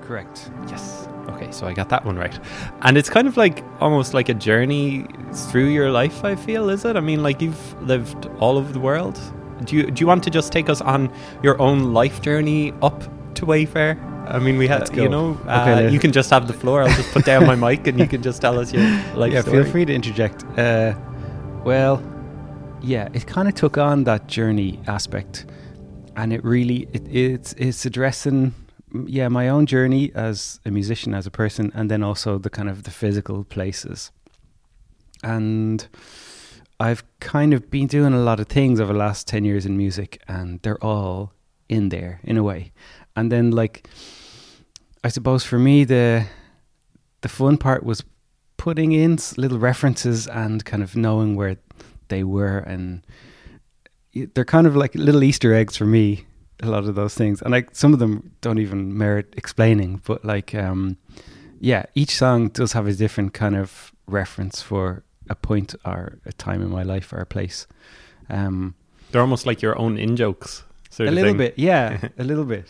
Correct. 0.00 0.50
Yes. 0.66 1.06
Okay, 1.28 1.48
so 1.52 1.64
I 1.64 1.72
got 1.72 1.90
that 1.90 2.04
one 2.04 2.16
right. 2.16 2.36
And 2.80 2.98
it's 2.98 3.08
kind 3.08 3.28
of 3.28 3.36
like 3.36 3.62
almost 3.78 4.14
like 4.14 4.28
a 4.28 4.34
journey 4.34 5.06
through 5.32 5.68
your 5.68 5.88
life, 5.88 6.24
I 6.24 6.34
feel, 6.34 6.70
is 6.70 6.84
it? 6.84 6.96
I 6.96 7.00
mean, 7.00 7.22
like 7.22 7.40
you've 7.40 7.80
lived 7.80 8.26
all 8.40 8.58
over 8.58 8.72
the 8.72 8.80
world. 8.80 9.16
Do 9.64 9.76
you 9.76 9.88
do 9.92 10.00
you 10.00 10.08
want 10.08 10.24
to 10.24 10.30
just 10.30 10.50
take 10.50 10.68
us 10.68 10.80
on 10.80 11.08
your 11.44 11.56
own 11.62 11.94
life 11.94 12.20
journey 12.20 12.72
up 12.82 12.98
to 13.36 13.46
Wayfare? 13.46 13.94
I 14.28 14.40
mean, 14.40 14.58
we 14.58 14.66
go. 14.66 14.84
you 15.00 15.08
know, 15.08 15.38
uh, 15.46 15.60
Okay, 15.60 15.92
you 15.92 16.00
can 16.00 16.10
just 16.10 16.30
have 16.30 16.48
the 16.48 16.52
floor. 16.52 16.82
I'll 16.82 16.96
just 16.96 17.12
put 17.12 17.24
down 17.24 17.46
my 17.46 17.54
mic 17.68 17.86
and 17.86 17.96
you 17.96 18.08
can 18.08 18.22
just 18.24 18.42
tell 18.42 18.58
us 18.58 18.72
your 18.72 18.82
life 19.14 19.32
yeah, 19.32 19.42
story. 19.42 19.62
feel 19.62 19.70
free 19.70 19.84
to 19.84 19.94
interject. 19.94 20.42
Uh, 20.58 20.96
well, 21.62 22.02
yeah, 22.80 23.08
it 23.12 23.24
kind 23.28 23.46
of 23.46 23.54
took 23.54 23.78
on 23.78 24.02
that 24.02 24.26
journey 24.26 24.80
aspect, 24.88 25.46
and 26.16 26.32
it 26.32 26.44
really 26.44 26.88
it, 26.92 27.06
it's 27.08 27.52
it's 27.54 27.84
addressing 27.86 28.54
yeah 29.06 29.28
my 29.28 29.48
own 29.48 29.66
journey 29.66 30.12
as 30.14 30.60
a 30.64 30.70
musician, 30.70 31.14
as 31.14 31.26
a 31.26 31.30
person, 31.30 31.72
and 31.74 31.90
then 31.90 32.02
also 32.02 32.38
the 32.38 32.50
kind 32.50 32.68
of 32.68 32.84
the 32.84 32.90
physical 32.90 33.44
places. 33.44 34.10
And 35.22 35.86
I've 36.80 37.04
kind 37.20 37.54
of 37.54 37.70
been 37.70 37.86
doing 37.86 38.12
a 38.12 38.20
lot 38.20 38.40
of 38.40 38.48
things 38.48 38.80
over 38.80 38.92
the 38.92 38.98
last 38.98 39.26
ten 39.26 39.44
years 39.44 39.66
in 39.66 39.76
music, 39.76 40.22
and 40.28 40.60
they're 40.62 40.82
all 40.82 41.32
in 41.68 41.88
there 41.88 42.20
in 42.24 42.36
a 42.36 42.42
way. 42.42 42.72
And 43.16 43.30
then 43.30 43.50
like, 43.50 43.88
I 45.04 45.08
suppose 45.08 45.44
for 45.44 45.58
me 45.58 45.84
the 45.84 46.26
the 47.20 47.28
fun 47.28 47.56
part 47.56 47.84
was 47.84 48.04
putting 48.56 48.92
in 48.92 49.18
little 49.36 49.58
references 49.58 50.26
and 50.26 50.64
kind 50.64 50.82
of 50.82 50.94
knowing 50.94 51.34
where 51.34 51.56
they 52.08 52.22
were 52.22 52.58
and 52.58 53.02
they're 54.34 54.44
kind 54.44 54.66
of 54.66 54.76
like 54.76 54.94
little 54.94 55.22
easter 55.22 55.54
eggs 55.54 55.76
for 55.76 55.86
me 55.86 56.24
a 56.62 56.66
lot 56.66 56.84
of 56.84 56.94
those 56.94 57.14
things 57.14 57.42
and 57.42 57.50
like 57.50 57.68
some 57.74 57.92
of 57.92 57.98
them 57.98 58.30
don't 58.40 58.58
even 58.58 58.96
merit 58.96 59.32
explaining 59.36 60.00
but 60.06 60.24
like 60.24 60.54
um 60.54 60.96
yeah 61.60 61.84
each 61.94 62.14
song 62.16 62.48
does 62.48 62.72
have 62.72 62.86
a 62.86 62.92
different 62.92 63.32
kind 63.34 63.56
of 63.56 63.90
reference 64.06 64.62
for 64.62 65.02
a 65.30 65.34
point 65.34 65.74
or 65.84 66.18
a 66.26 66.32
time 66.32 66.62
in 66.62 66.68
my 66.70 66.82
life 66.82 67.12
or 67.12 67.18
a 67.20 67.26
place 67.26 67.66
um 68.30 68.74
They're 69.10 69.20
almost 69.22 69.46
like 69.46 69.62
your 69.62 69.78
own 69.78 69.98
in 69.98 70.16
jokes. 70.16 70.64
Sort 70.90 71.08
a 71.08 71.12
little 71.12 71.30
thing. 71.30 71.38
bit 71.38 71.54
yeah 71.58 72.08
a 72.18 72.24
little 72.24 72.44
bit 72.44 72.68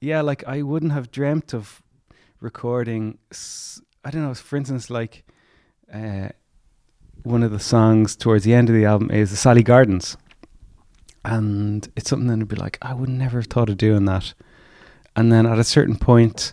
yeah 0.00 0.20
like 0.22 0.42
i 0.46 0.60
wouldn't 0.62 0.92
have 0.92 1.10
dreamt 1.12 1.54
of 1.54 1.82
recording 2.40 3.18
s- 3.30 3.80
i 4.04 4.10
don't 4.10 4.22
know 4.22 4.34
for 4.34 4.56
instance 4.56 4.90
like 4.90 5.24
uh 5.92 6.28
one 7.22 7.42
of 7.42 7.50
the 7.52 7.58
songs 7.60 8.16
towards 8.16 8.44
the 8.44 8.54
end 8.54 8.68
of 8.68 8.74
the 8.74 8.84
album 8.84 9.10
is 9.10 9.30
the 9.30 9.36
sally 9.36 9.62
gardens 9.62 10.16
and 11.24 11.90
it's 11.96 12.10
something 12.10 12.28
that 12.28 12.38
would 12.38 12.48
be 12.48 12.56
like 12.56 12.78
i 12.82 12.94
would 12.94 13.08
never 13.08 13.38
have 13.38 13.46
thought 13.46 13.68
of 13.68 13.76
doing 13.76 14.04
that 14.04 14.32
and 15.16 15.32
then 15.32 15.46
at 15.46 15.58
a 15.58 15.64
certain 15.64 15.96
point 15.96 16.52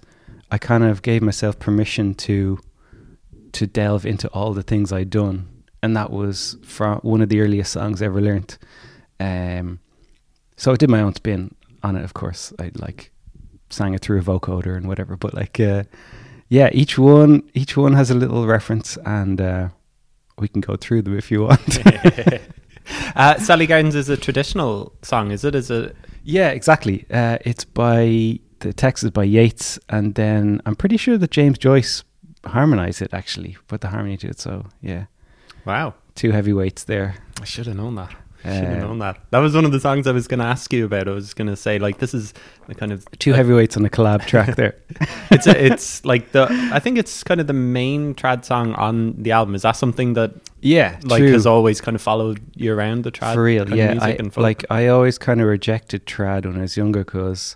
i 0.52 0.58
kind 0.58 0.84
of 0.84 1.02
gave 1.02 1.22
myself 1.22 1.58
permission 1.60 2.14
to 2.14 2.60
to 3.54 3.66
delve 3.66 4.06
into 4.06 4.28
all 4.30 4.54
the 4.54 4.64
things 4.64 4.92
i'd 4.92 5.10
done 5.10 5.48
and 5.82 5.96
that 5.96 6.12
was 6.12 6.58
from 6.64 7.00
one 7.00 7.22
of 7.22 7.30
the 7.30 7.40
earliest 7.40 7.72
songs 7.72 8.02
i 8.02 8.06
ever 8.06 8.22
learnt 8.22 8.58
um 9.20 9.80
so 10.58 10.72
I 10.72 10.76
did 10.76 10.90
my 10.90 11.02
own 11.02 11.14
spin 11.14 11.56
on 11.84 11.96
it, 11.96 12.04
of 12.04 12.16
course. 12.16 12.52
I 12.60 12.72
like 12.76 13.12
sang 13.70 13.94
it 13.94 14.02
through 14.02 14.20
a 14.20 14.24
vocoder 14.24 14.76
and 14.76 14.88
whatever. 14.88 15.16
But 15.16 15.34
like, 15.36 15.60
uh, 15.60 15.84
yeah, 16.50 16.70
each 16.74 16.98
one 16.98 17.44
each 17.54 17.78
one 17.78 17.94
has 17.94 18.10
a 18.10 18.16
little 18.16 18.48
reference, 18.48 18.98
and 19.06 19.40
uh, 19.40 19.70
we 20.40 20.48
can 20.48 20.62
go 20.62 20.76
through 20.76 21.04
them 21.04 21.18
if 21.18 21.32
you 21.32 21.44
want. 21.44 21.62
uh, 23.16 23.38
Sally 23.40 23.68
Gardens 23.68 23.96
is 23.96 24.10
a 24.10 24.18
traditional 24.18 24.94
song, 25.02 25.32
is 25.32 25.44
it? 25.44 25.56
Is 25.56 25.70
it? 25.72 25.96
yeah, 26.24 26.50
exactly. 26.50 27.06
Uh, 27.12 27.38
it's 27.46 27.64
by 27.66 28.40
the 28.60 28.74
text 28.74 29.04
is 29.04 29.12
by 29.12 29.24
Yeats, 29.24 29.80
and 29.90 30.16
then 30.16 30.62
I'm 30.66 30.76
pretty 30.76 30.98
sure 30.98 31.18
that 31.18 31.32
James 31.32 31.58
Joyce 31.58 32.04
harmonized 32.46 33.02
it 33.02 33.14
actually, 33.14 33.58
put 33.68 33.82
the 33.82 33.88
harmony 33.90 34.18
to 34.18 34.28
it. 34.30 34.40
So 34.40 34.66
yeah, 34.82 35.06
Wow. 35.66 35.94
two 36.16 36.32
heavyweights 36.32 36.86
there. 36.86 37.16
I 37.42 37.46
should 37.46 37.68
have 37.68 37.76
known 37.78 37.96
that. 37.96 38.14
Should 38.54 38.64
have 38.64 38.78
Uh, 38.84 38.88
known 38.88 39.00
that. 39.00 39.20
That 39.32 39.40
was 39.40 39.54
one 39.56 39.66
of 39.66 39.72
the 39.72 39.80
songs 39.80 40.08
I 40.08 40.12
was 40.12 40.28
going 40.28 40.40
to 40.40 40.46
ask 40.46 40.72
you 40.74 40.86
about. 40.86 41.08
I 41.08 41.12
was 41.12 41.34
going 41.34 41.48
to 41.48 41.56
say 41.56 41.80
like 41.80 42.00
this 42.00 42.14
is 42.14 42.34
the 42.68 42.76
kind 42.76 42.92
of 42.92 43.06
Two 43.20 43.34
heavyweights 43.34 43.78
on 43.78 43.86
a 43.86 43.90
collab 43.90 44.26
track 44.26 44.56
there. 44.56 44.76
it's 45.32 45.48
a, 45.48 45.66
it's 45.66 46.04
like 46.06 46.32
the 46.32 46.48
I 46.74 46.80
think 46.80 46.98
it's 46.98 47.24
kind 47.24 47.40
of 47.42 47.48
the 47.48 47.54
main 47.54 48.16
trad 48.16 48.46
song 48.46 48.74
on 48.76 49.16
the 49.22 49.32
album. 49.32 49.56
Is 49.56 49.62
that 49.64 49.74
something 49.76 50.14
that 50.14 50.32
Yeah, 50.62 51.00
like 51.04 51.20
true. 51.22 51.32
has 51.34 51.46
always 51.46 51.82
kind 51.82 51.96
of 51.96 52.02
followed 52.02 52.40
you 52.56 52.74
around 52.74 53.04
the 53.04 53.12
trad 53.12 53.34
for 53.36 53.44
real 53.44 53.68
yeah 53.76 53.94
music 53.94 54.38
I, 54.38 54.42
like 54.42 54.66
i 54.72 54.88
always 54.88 55.18
kind 55.20 55.40
of 55.42 55.48
rejected 55.48 56.06
trad 56.08 56.46
when 56.46 56.58
i 56.58 56.62
was 56.62 56.76
younger 56.76 57.04
because 57.06 57.56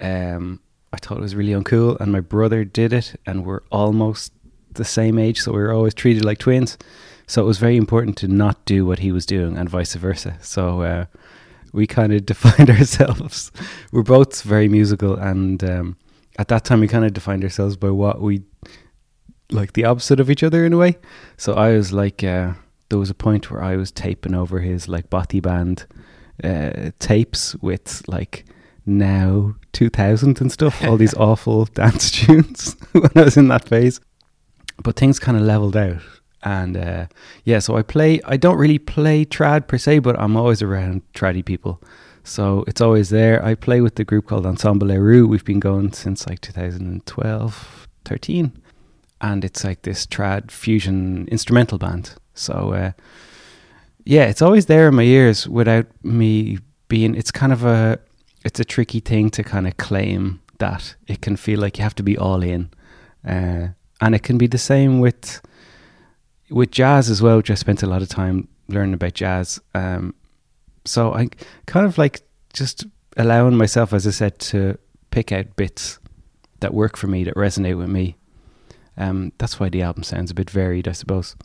um, 0.00 0.60
i 0.92 0.96
thought 0.96 1.18
it 1.18 1.20
was 1.20 1.34
really 1.34 1.52
uncool 1.52 1.98
and 2.00 2.12
my 2.12 2.20
brother 2.20 2.64
did 2.64 2.92
it 2.92 3.18
and 3.26 3.44
we're 3.44 3.62
almost 3.70 4.32
the 4.74 4.84
same 4.84 5.18
age 5.18 5.40
so 5.40 5.52
we 5.52 5.58
were 5.58 5.72
always 5.72 5.94
treated 5.94 6.24
like 6.24 6.38
twins 6.38 6.78
so 7.28 7.40
it 7.40 7.46
was 7.46 7.58
very 7.58 7.76
important 7.76 8.16
to 8.16 8.26
not 8.26 8.64
do 8.64 8.84
what 8.84 8.98
he 8.98 9.12
was 9.12 9.24
doing 9.24 9.56
and 9.56 9.68
vice 9.68 9.94
versa 9.94 10.36
so 10.40 10.82
uh, 10.82 11.04
we 11.72 11.86
kind 11.86 12.12
of 12.12 12.26
defined 12.32 12.68
ourselves 12.68 13.52
we're 13.92 14.02
both 14.02 14.42
very 14.42 14.68
musical 14.68 15.14
and 15.14 15.62
um, 15.62 15.96
at 16.38 16.48
that 16.48 16.64
time 16.64 16.80
we 16.80 16.88
kind 16.88 17.04
of 17.04 17.12
defined 17.12 17.44
ourselves 17.44 17.76
by 17.76 17.90
what 17.90 18.20
we 18.20 18.42
like 19.50 19.74
the 19.74 19.84
opposite 19.84 20.18
of 20.18 20.28
each 20.28 20.42
other 20.42 20.66
in 20.66 20.72
a 20.72 20.76
way 20.76 20.98
so 21.36 21.54
i 21.54 21.70
was 21.70 21.92
like 21.92 22.24
uh, 22.24 22.52
there 22.88 22.98
was 22.98 23.10
a 23.10 23.14
point 23.14 23.50
where 23.50 23.62
I 23.62 23.76
was 23.76 23.90
taping 23.90 24.34
over 24.34 24.60
his 24.60 24.88
like 24.88 25.10
Bothy 25.10 25.40
band 25.40 25.86
uh, 26.42 26.90
tapes 26.98 27.54
with 27.56 28.02
like 28.08 28.44
now 28.86 29.56
2000 29.72 30.40
and 30.40 30.50
stuff, 30.50 30.82
all 30.84 30.96
these 30.96 31.14
awful 31.16 31.66
dance 31.66 32.10
tunes 32.26 32.76
when 32.92 33.10
I 33.14 33.22
was 33.22 33.36
in 33.36 33.48
that 33.48 33.68
phase. 33.68 34.00
But 34.82 34.96
things 34.96 35.18
kind 35.18 35.36
of 35.36 35.42
leveled 35.42 35.76
out. 35.76 36.00
And 36.42 36.76
uh, 36.76 37.06
yeah, 37.44 37.58
so 37.58 37.76
I 37.76 37.82
play, 37.82 38.20
I 38.24 38.36
don't 38.36 38.58
really 38.58 38.78
play 38.78 39.24
trad 39.24 39.66
per 39.66 39.78
se, 39.78 40.00
but 40.00 40.18
I'm 40.18 40.36
always 40.36 40.62
around 40.62 41.02
traddy 41.14 41.44
people. 41.44 41.82
So 42.22 42.64
it's 42.66 42.80
always 42.80 43.10
there. 43.10 43.44
I 43.44 43.54
play 43.54 43.80
with 43.80 43.96
the 43.96 44.04
group 44.04 44.26
called 44.26 44.46
Ensemble 44.46 44.88
Ériu. 44.88 45.26
We've 45.26 45.44
been 45.44 45.60
going 45.60 45.92
since 45.92 46.28
like 46.28 46.40
2012, 46.40 47.88
13 48.04 48.52
and 49.20 49.44
it's 49.44 49.64
like 49.64 49.82
this 49.82 50.06
trad 50.06 50.50
fusion 50.50 51.26
instrumental 51.30 51.78
band. 51.78 52.14
So 52.34 52.72
uh, 52.72 52.92
yeah, 54.04 54.24
it's 54.24 54.42
always 54.42 54.66
there 54.66 54.88
in 54.88 54.94
my 54.94 55.02
ears 55.02 55.48
without 55.48 55.86
me 56.02 56.58
being. 56.88 57.14
It's 57.14 57.30
kind 57.30 57.52
of 57.52 57.64
a 57.64 57.98
it's 58.44 58.60
a 58.60 58.64
tricky 58.64 59.00
thing 59.00 59.30
to 59.30 59.42
kind 59.42 59.66
of 59.66 59.76
claim 59.76 60.40
that 60.58 60.94
it 61.06 61.20
can 61.20 61.36
feel 61.36 61.60
like 61.60 61.78
you 61.78 61.82
have 61.82 61.94
to 61.96 62.02
be 62.02 62.16
all 62.16 62.42
in, 62.42 62.70
uh, 63.26 63.68
and 64.00 64.14
it 64.14 64.22
can 64.22 64.38
be 64.38 64.46
the 64.46 64.58
same 64.58 65.00
with 65.00 65.40
with 66.50 66.70
jazz 66.70 67.10
as 67.10 67.22
well. 67.22 67.38
Which 67.38 67.50
I 67.50 67.54
spent 67.54 67.82
a 67.82 67.86
lot 67.86 68.02
of 68.02 68.08
time 68.08 68.48
learning 68.68 68.94
about 68.94 69.14
jazz. 69.14 69.60
Um, 69.74 70.14
so 70.84 71.12
I 71.14 71.28
kind 71.66 71.86
of 71.86 71.98
like 71.98 72.22
just 72.52 72.86
allowing 73.16 73.56
myself, 73.56 73.92
as 73.92 74.06
I 74.06 74.10
said, 74.10 74.38
to 74.40 74.78
pick 75.10 75.32
out 75.32 75.56
bits 75.56 75.98
that 76.60 76.74
work 76.74 76.96
for 76.96 77.06
me 77.06 77.24
that 77.24 77.34
resonate 77.34 77.78
with 77.78 77.88
me. 77.88 78.16
Um, 78.96 79.32
that's 79.38 79.60
why 79.60 79.68
the 79.68 79.82
album 79.82 80.02
sounds 80.02 80.30
a 80.30 80.34
bit 80.34 80.50
varied, 80.50 80.88
I 80.88 80.92
suppose. 80.92 81.36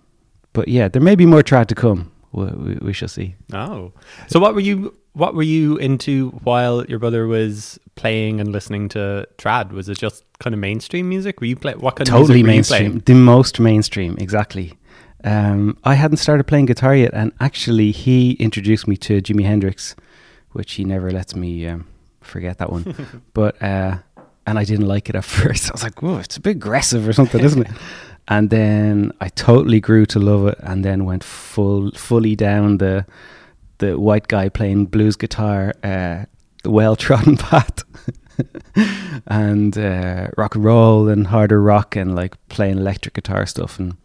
But 0.53 0.67
yeah, 0.67 0.87
there 0.87 1.01
may 1.01 1.15
be 1.15 1.25
more 1.25 1.43
trad 1.43 1.67
to 1.67 1.75
come. 1.75 2.11
We, 2.31 2.45
we, 2.45 2.73
we 2.75 2.93
shall 2.93 3.07
see. 3.07 3.35
oh, 3.53 3.93
so 4.27 4.39
what 4.39 4.55
were 4.55 4.61
you 4.61 4.97
what 5.13 5.35
were 5.35 5.43
you 5.43 5.77
into 5.77 6.29
while 6.43 6.83
your 6.85 6.97
brother 6.97 7.27
was 7.27 7.79
playing 7.95 8.39
and 8.39 8.51
listening 8.51 8.89
to 8.89 9.27
trad? 9.37 9.71
Was 9.71 9.87
it 9.87 9.99
just 9.99 10.23
kind 10.39 10.53
of 10.55 10.59
mainstream 10.59 11.07
music? 11.07 11.39
Were 11.39 11.47
you 11.47 11.55
play 11.55 11.73
what 11.73 11.95
kind 11.95 12.07
totally 12.07 12.33
of 12.33 12.37
you 12.39 12.43
mainstream, 12.45 12.99
the 12.99 13.13
most 13.13 13.59
mainstream, 13.59 14.17
exactly. 14.17 14.73
Um, 15.23 15.77
I 15.83 15.93
hadn't 15.93 16.17
started 16.17 16.45
playing 16.45 16.65
guitar 16.65 16.95
yet, 16.95 17.11
and 17.13 17.31
actually, 17.39 17.91
he 17.91 18.33
introduced 18.33 18.87
me 18.87 18.97
to 18.97 19.21
Jimi 19.21 19.45
Hendrix, 19.45 19.95
which 20.51 20.73
he 20.73 20.83
never 20.83 21.11
lets 21.11 21.35
me 21.35 21.65
um, 21.67 21.87
forget 22.21 22.57
that 22.57 22.71
one. 22.71 23.23
but 23.33 23.61
uh, 23.61 23.97
and 24.45 24.59
I 24.59 24.65
didn't 24.65 24.87
like 24.87 25.09
it 25.09 25.15
at 25.15 25.23
first. 25.39 25.69
I 25.69 25.73
was 25.73 25.83
like, 25.83 26.01
"Whoa, 26.01 26.17
it's 26.17 26.37
a 26.37 26.41
bit 26.41 26.51
aggressive 26.57 27.07
or 27.07 27.13
something, 27.13 27.43
isn't 27.43 27.67
it?" 27.67 27.71
And 28.29 28.49
then 28.49 29.11
I 29.19 29.27
totally 29.27 29.81
grew 29.81 30.05
to 30.05 30.19
love 30.19 30.47
it, 30.47 30.57
and 30.61 30.85
then 30.85 31.03
went 31.03 31.25
full 31.25 31.91
fully 31.91 32.37
down 32.37 32.77
the 32.77 33.05
the 33.79 33.99
white 33.99 34.29
guy 34.29 34.47
playing 34.47 34.85
blues 34.85 35.17
guitar, 35.17 35.73
uh, 35.83 36.23
the 36.63 36.71
well 36.71 36.95
trodden 36.95 37.35
path. 37.35 37.83
and 39.27 39.77
uh, 39.77 40.27
rock 40.37 40.55
and 40.55 40.63
roll 40.63 41.09
and 41.09 41.27
harder 41.27 41.61
rock 41.61 41.97
and 41.97 42.15
like 42.15 42.35
playing 42.47 42.77
electric 42.77 43.13
guitar 43.13 43.45
stuff 43.45 43.77
and 43.77 43.95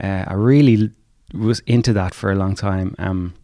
uh, 0.00 0.24
I 0.26 0.34
really 0.34 0.90
was 1.32 1.60
into 1.60 1.92
that 1.92 2.14
for 2.14 2.30
a 2.30 2.34
long 2.34 2.54
time. 2.54 2.94
Um, 2.98 3.34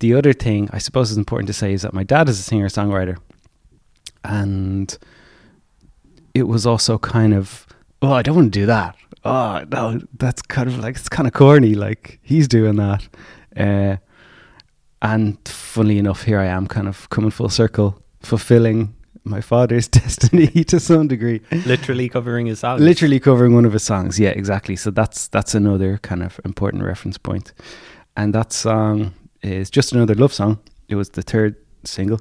the 0.00 0.14
other 0.14 0.32
thing 0.32 0.68
I 0.72 0.78
suppose 0.78 1.10
is 1.10 1.18
important 1.18 1.46
to 1.48 1.52
say 1.52 1.72
is 1.72 1.82
that 1.82 1.92
my 1.92 2.02
dad 2.02 2.28
is 2.28 2.38
a 2.38 2.42
singer 2.42 2.68
songwriter, 2.68 3.18
and 4.24 4.96
it 6.34 6.44
was 6.44 6.66
also 6.66 6.98
kind 6.98 7.34
of 7.34 7.66
oh 8.02 8.12
I 8.12 8.22
don't 8.22 8.36
want 8.36 8.52
to 8.52 8.60
do 8.60 8.66
that. 8.66 8.96
Oh 9.24 9.64
no, 9.70 10.00
that's 10.16 10.42
kind 10.42 10.68
of 10.68 10.78
like 10.78 10.96
it's 10.96 11.08
kind 11.08 11.26
of 11.26 11.34
corny. 11.34 11.74
Like 11.74 12.18
he's 12.22 12.48
doing 12.48 12.76
that, 12.76 13.08
uh, 13.56 13.96
and 15.02 15.36
funnily 15.46 15.98
enough, 15.98 16.24
here 16.24 16.38
I 16.38 16.46
am, 16.46 16.66
kind 16.66 16.88
of 16.88 17.08
coming 17.10 17.30
full 17.30 17.50
circle, 17.50 18.02
fulfilling 18.22 18.94
my 19.24 19.40
father's 19.40 19.88
destiny 20.00 20.46
to 20.64 20.80
some 20.80 21.08
degree. 21.08 21.40
Literally 21.66 22.08
covering 22.08 22.46
his 22.46 22.60
songs. 22.60 22.80
Literally 22.80 23.20
covering 23.20 23.54
one 23.54 23.64
of 23.64 23.72
his 23.72 23.82
songs. 23.82 24.18
Yeah, 24.18 24.30
exactly. 24.30 24.76
So 24.76 24.90
that's 24.90 25.28
that's 25.28 25.54
another 25.54 25.98
kind 25.98 26.22
of 26.22 26.40
important 26.44 26.84
reference 26.84 27.18
point. 27.18 27.52
And 28.16 28.34
that 28.34 28.52
song 28.52 29.14
is 29.42 29.70
just 29.70 29.92
another 29.92 30.14
love 30.14 30.32
song. 30.32 30.58
It 30.88 30.96
was 30.96 31.10
the 31.10 31.22
third 31.22 31.56
single, 31.84 32.20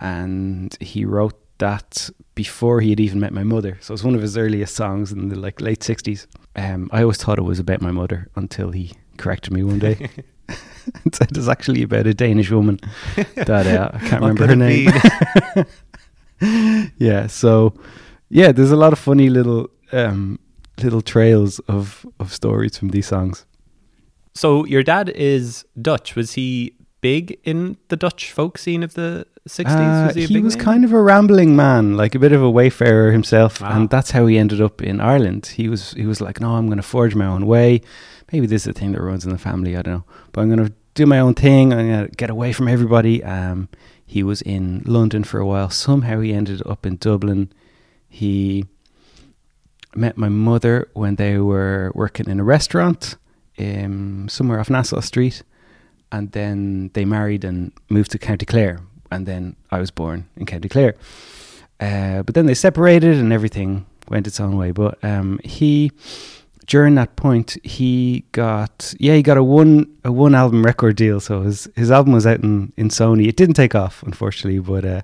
and 0.00 0.76
he 0.80 1.04
wrote 1.04 1.38
that 1.58 2.08
before 2.34 2.80
he 2.80 2.90
had 2.90 3.00
even 3.00 3.20
met 3.20 3.32
my 3.32 3.44
mother. 3.44 3.76
So 3.80 3.92
it's 3.92 4.02
one 4.02 4.14
of 4.14 4.22
his 4.22 4.36
earliest 4.36 4.74
songs 4.74 5.12
in 5.12 5.28
the 5.28 5.36
like 5.38 5.60
late 5.60 5.82
sixties. 5.82 6.26
Um, 6.56 6.88
I 6.92 7.02
always 7.02 7.18
thought 7.18 7.38
it 7.38 7.42
was 7.42 7.58
about 7.58 7.80
my 7.82 7.90
mother 7.90 8.28
until 8.36 8.70
he 8.70 8.92
corrected 9.18 9.52
me 9.52 9.62
one 9.62 9.78
day. 9.78 10.08
and 11.04 11.14
said 11.14 11.36
it's 11.36 11.48
actually 11.48 11.82
about 11.82 12.06
a 12.06 12.14
Danish 12.14 12.50
woman 12.50 12.80
that 13.36 13.66
uh, 13.66 13.90
I 13.92 13.98
can't 13.98 14.22
remember 14.22 14.46
her 14.46 14.56
name. 14.56 14.90
yeah, 16.98 17.26
so 17.26 17.74
yeah, 18.28 18.52
there's 18.52 18.70
a 18.72 18.76
lot 18.76 18.92
of 18.92 18.98
funny 18.98 19.28
little 19.30 19.68
um, 19.92 20.38
little 20.82 21.02
trails 21.02 21.58
of 21.60 22.06
of 22.18 22.32
stories 22.32 22.76
from 22.78 22.88
these 22.90 23.06
songs. 23.06 23.44
So 24.34 24.64
your 24.66 24.82
dad 24.82 25.08
is 25.10 25.64
Dutch. 25.80 26.14
Was 26.16 26.32
he 26.34 26.74
big 27.00 27.38
in 27.44 27.76
the 27.88 27.96
Dutch 27.96 28.30
folk 28.32 28.58
scene 28.58 28.82
of 28.82 28.94
the 28.94 29.26
60s? 29.48 29.66
Uh, 29.66 30.06
was 30.06 30.14
he 30.16 30.26
he 30.26 30.40
was 30.40 30.56
kind 30.56 30.84
of 30.84 30.92
a 30.92 31.02
rambling 31.02 31.56
man, 31.56 31.96
like 31.96 32.14
a 32.14 32.18
bit 32.18 32.32
of 32.32 32.42
a 32.42 32.50
wayfarer 32.50 33.10
himself, 33.12 33.60
Wow. 33.60 33.72
and 33.72 33.90
that's 33.90 34.12
how 34.12 34.26
he 34.26 34.38
ended 34.38 34.60
up 34.60 34.80
in 34.82 35.00
Ireland. 35.00 35.46
He 35.56 35.68
was 35.68 35.92
he 35.92 36.06
was 36.06 36.20
like, 36.20 36.40
no, 36.40 36.54
I'm 36.56 36.66
going 36.66 36.76
to 36.82 36.82
forge 36.88 37.14
my 37.14 37.26
own 37.26 37.46
way. 37.46 37.80
Maybe 38.32 38.46
this 38.46 38.62
is 38.62 38.68
a 38.68 38.72
thing 38.72 38.92
that 38.92 39.02
runs 39.02 39.24
in 39.24 39.32
the 39.32 39.38
family. 39.38 39.76
I 39.76 39.82
don't 39.82 39.94
know, 39.94 40.04
but 40.32 40.42
I'm 40.42 40.48
going 40.54 40.68
to 40.68 40.72
do 40.94 41.06
my 41.06 41.18
own 41.20 41.34
thing. 41.34 41.72
I'm 41.72 41.88
going 41.88 42.06
to 42.08 42.14
get 42.16 42.30
away 42.30 42.52
from 42.52 42.68
everybody. 42.68 43.24
Um, 43.24 43.68
he 44.10 44.24
was 44.24 44.42
in 44.42 44.82
London 44.86 45.22
for 45.22 45.38
a 45.38 45.46
while. 45.46 45.70
Somehow 45.70 46.18
he 46.18 46.32
ended 46.32 46.60
up 46.66 46.84
in 46.84 46.96
Dublin. 46.96 47.52
He 48.08 48.64
met 49.94 50.16
my 50.16 50.28
mother 50.28 50.88
when 50.94 51.14
they 51.14 51.38
were 51.38 51.92
working 51.94 52.28
in 52.28 52.40
a 52.40 52.44
restaurant 52.44 53.14
um, 53.56 54.28
somewhere 54.28 54.58
off 54.58 54.68
Nassau 54.68 54.98
Street, 54.98 55.44
and 56.10 56.32
then 56.32 56.90
they 56.94 57.04
married 57.04 57.44
and 57.44 57.70
moved 57.88 58.10
to 58.10 58.18
County 58.18 58.46
Clare, 58.46 58.80
and 59.12 59.26
then 59.26 59.54
I 59.70 59.78
was 59.78 59.92
born 59.92 60.28
in 60.36 60.44
County 60.44 60.68
Clare. 60.68 60.96
Uh, 61.78 62.24
but 62.24 62.34
then 62.34 62.46
they 62.46 62.54
separated, 62.54 63.16
and 63.16 63.32
everything 63.32 63.86
went 64.08 64.26
its 64.26 64.40
own 64.40 64.56
way. 64.56 64.72
But 64.72 64.98
um, 65.04 65.38
he, 65.44 65.92
during 66.70 66.94
that 66.94 67.16
point, 67.16 67.58
he 67.64 68.24
got 68.32 68.94
yeah, 68.98 69.14
he 69.16 69.22
got 69.22 69.36
a 69.36 69.42
one 69.42 69.86
a 70.04 70.12
one 70.12 70.34
album 70.34 70.64
record 70.64 70.96
deal. 70.96 71.18
So 71.20 71.42
his 71.42 71.68
his 71.76 71.90
album 71.90 72.12
was 72.14 72.26
out 72.26 72.40
in 72.40 72.72
in 72.76 72.88
Sony. 72.88 73.26
It 73.28 73.36
didn't 73.36 73.54
take 73.56 73.74
off, 73.74 74.02
unfortunately, 74.04 74.60
but 74.60 74.84
uh, 74.84 75.02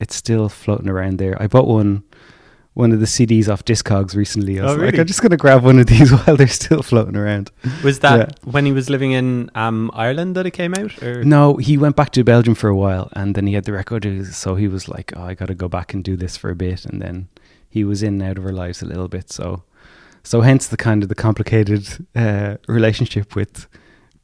it's 0.00 0.14
still 0.16 0.48
floating 0.48 0.88
around 0.88 1.18
there. 1.18 1.36
I 1.42 1.46
bought 1.48 1.66
one 1.66 2.04
one 2.74 2.92
of 2.92 3.00
the 3.00 3.06
CDs 3.06 3.48
off 3.52 3.64
Discogs 3.64 4.14
recently. 4.16 4.58
I 4.58 4.62
Oh, 4.62 4.66
was 4.66 4.72
like, 4.76 4.82
really? 4.82 5.00
I'm 5.00 5.06
just 5.06 5.20
gonna 5.22 5.36
grab 5.36 5.62
one 5.64 5.78
of 5.80 5.86
these 5.86 6.10
while 6.16 6.36
they're 6.36 6.46
still 6.62 6.82
floating 6.82 7.16
around. 7.16 7.50
Was 7.84 7.98
that 7.98 8.38
when 8.44 8.64
he 8.64 8.72
was 8.72 8.88
living 8.88 9.10
in 9.12 9.50
um, 9.56 9.90
Ireland 9.92 10.36
that 10.36 10.46
it 10.46 10.52
came 10.52 10.72
out? 10.74 11.02
Or? 11.02 11.24
No, 11.24 11.56
he 11.56 11.76
went 11.76 11.96
back 11.96 12.10
to 12.12 12.22
Belgium 12.24 12.54
for 12.54 12.68
a 12.68 12.76
while, 12.76 13.10
and 13.12 13.34
then 13.34 13.46
he 13.48 13.54
had 13.54 13.64
the 13.64 13.72
record. 13.72 14.06
So 14.32 14.54
he 14.54 14.68
was 14.68 14.88
like, 14.88 15.12
"Oh, 15.16 15.24
I 15.24 15.34
got 15.34 15.48
to 15.48 15.54
go 15.54 15.68
back 15.68 15.92
and 15.94 16.02
do 16.04 16.16
this 16.16 16.36
for 16.36 16.48
a 16.50 16.54
bit." 16.56 16.86
And 16.86 17.02
then 17.02 17.28
he 17.68 17.82
was 17.84 18.02
in 18.02 18.14
and 18.20 18.22
out 18.22 18.38
of 18.38 18.46
our 18.46 18.52
lives 18.52 18.82
a 18.82 18.86
little 18.86 19.08
bit. 19.08 19.30
So, 19.32 19.64
so 20.22 20.40
hence 20.40 20.68
the 20.68 20.76
kind 20.76 21.02
of 21.02 21.08
the 21.08 21.14
complicated 21.14 22.06
uh, 22.14 22.56
relationship 22.68 23.34
with 23.34 23.66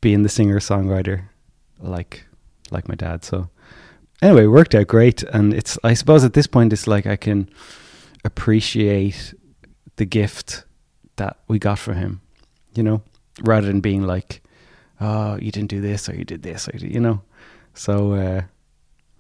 being 0.01 0.23
the 0.23 0.29
singer 0.29 0.61
songwriter, 0.61 1.25
like 1.81 2.25
like 2.71 2.89
my 2.89 2.95
dad. 2.95 3.25
So 3.25 3.49
anyway, 4.23 4.45
it 4.45 4.49
worked 4.49 4.75
out 4.75 4.87
great, 4.87 5.23
and 5.25 5.53
it's 5.53 5.79
I 5.83 5.95
suppose 5.95 6.25
at 6.25 6.35
this 6.35 6.47
point 6.47 6.73
it's 6.73 6.87
like 6.87 7.07
I 7.07 7.17
can 7.17 7.49
appreciate 8.25 9.35
the 9.97 10.05
gift 10.05 10.65
that 11.17 11.39
we 11.49 11.59
got 11.59 11.79
from 11.79 11.97
him, 11.97 12.21
you 12.75 12.83
know, 12.83 13.03
rather 13.43 13.67
than 13.67 13.81
being 13.81 14.07
like, 14.07 14.43
oh, 15.01 15.37
you 15.37 15.51
didn't 15.51 15.71
do 15.71 15.81
this 15.81 16.09
or 16.09 16.15
you 16.15 16.25
did 16.25 16.43
this 16.43 16.69
or 16.69 16.77
you, 16.77 17.01
know. 17.01 17.23
So 17.75 18.13
uh, 18.13 18.43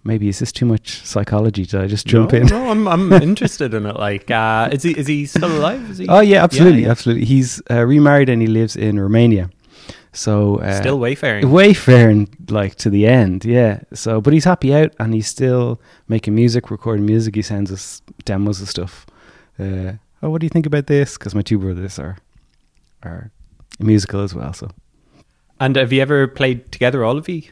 maybe 0.05 0.29
is 0.29 0.39
this 0.39 0.53
too 0.53 0.66
much 0.66 1.05
psychology? 1.05 1.65
Did 1.65 1.81
I 1.81 1.87
just 1.87 2.07
jump 2.07 2.33
no, 2.33 2.39
in? 2.39 2.47
No, 2.47 2.70
I'm, 2.70 2.89
I'm 2.89 3.12
interested 3.31 3.75
in 3.75 3.87
it. 3.87 3.97
Like, 3.97 4.31
uh, 4.31 4.69
is 4.73 4.83
he 4.83 4.93
is 4.93 5.07
he 5.07 5.27
still 5.27 5.53
alive? 5.59 5.97
He 5.97 6.07
Oh 6.09 6.20
yeah, 6.20 6.43
absolutely, 6.43 6.83
yeah. 6.83 6.91
absolutely. 6.91 7.25
He's 7.25 7.62
uh, 7.70 7.85
remarried 7.85 8.29
and 8.29 8.41
he 8.41 8.49
lives 8.49 8.77
in 8.77 8.99
Romania. 8.99 9.51
So 10.12 10.57
uh, 10.57 10.75
still 10.81 10.99
wayfaring? 10.99 11.51
wayfaring 11.51 12.29
like 12.49 12.75
to 12.77 12.91
the 12.91 13.07
end, 13.07 13.45
yeah. 13.45 13.81
So, 13.93 14.20
but 14.20 14.33
he's 14.33 14.45
happy 14.45 14.75
out 14.75 14.95
and 14.99 15.15
he's 15.15 15.29
still 15.29 15.81
making 16.09 16.35
music, 16.35 16.70
recording 16.70 17.07
music. 17.07 17.35
He 17.35 17.43
sends 17.43 17.70
us 17.70 18.03
demos 18.25 18.59
and 18.59 18.69
stuff. 18.69 19.07
Uh, 19.59 19.93
oh, 20.23 20.31
what 20.31 20.41
do 20.41 20.47
you 20.47 20.51
think 20.51 20.66
about 20.66 20.87
this? 20.87 21.19
Because 21.19 21.35
my 21.35 21.43
two 21.43 21.59
brothers 21.59 21.99
are 21.99 22.16
are 23.03 23.31
musical 23.79 24.23
as 24.23 24.35
well. 24.35 24.53
So 24.53 24.70
And 25.61 25.77
have 25.77 25.93
you 25.93 26.03
ever 26.03 26.27
played 26.27 26.73
together, 26.73 27.05
all 27.05 27.19
of 27.19 27.29
you? 27.29 27.43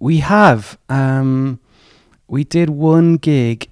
We 0.00 0.18
have 0.18 0.78
um, 0.88 1.58
we 2.28 2.44
did 2.44 2.70
one 2.70 3.16
gig 3.16 3.68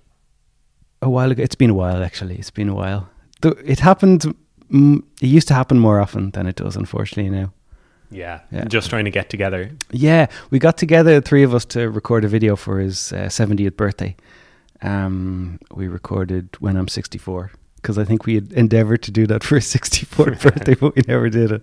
a 1.03 1.09
while 1.11 1.31
ago. 1.31 1.43
It's 1.43 1.55
been 1.55 1.71
a 1.71 1.75
while 1.75 2.03
actually. 2.03 2.37
It's 2.37 2.51
been 2.51 2.69
a 2.69 2.75
while. 2.75 3.09
The, 3.43 3.51
it 3.65 3.81
happened. 3.81 4.35
It 4.71 5.03
used 5.29 5.49
to 5.49 5.55
happen 5.55 5.79
more 5.79 6.01
often 6.01 6.31
than 6.31 6.47
it 6.47 6.57
does, 6.57 6.77
unfortunately 6.77 7.31
now. 7.31 7.53
Yeah, 8.11 8.41
Yeah. 8.53 8.65
just 8.65 8.89
trying 8.91 9.05
to 9.05 9.11
get 9.11 9.31
together. 9.31 9.71
Yeah, 9.91 10.27
we 10.51 10.59
got 10.59 10.77
together, 10.79 11.15
the 11.17 11.21
three 11.29 11.43
of 11.45 11.55
us, 11.55 11.65
to 11.67 11.91
record 11.91 12.25
a 12.25 12.29
video 12.29 12.57
for 12.57 12.79
his 12.79 13.13
uh, 13.13 13.27
70th 13.29 13.77
birthday. 13.77 14.15
Um, 14.83 15.59
we 15.75 15.89
recorded 15.89 16.49
when 16.61 16.77
I'm 16.77 16.89
64 16.89 17.51
because 17.87 17.99
I 17.99 18.05
think 18.05 18.27
we 18.27 18.35
had 18.35 18.53
endeavored 18.53 19.03
to 19.05 19.13
do 19.13 19.27
that 19.29 19.45
for 19.45 19.55
his 19.55 19.67
64th 19.75 20.43
birthday, 20.47 20.75
but 20.75 20.97
we 20.97 21.03
never 21.07 21.29
did 21.31 21.53
it. 21.53 21.63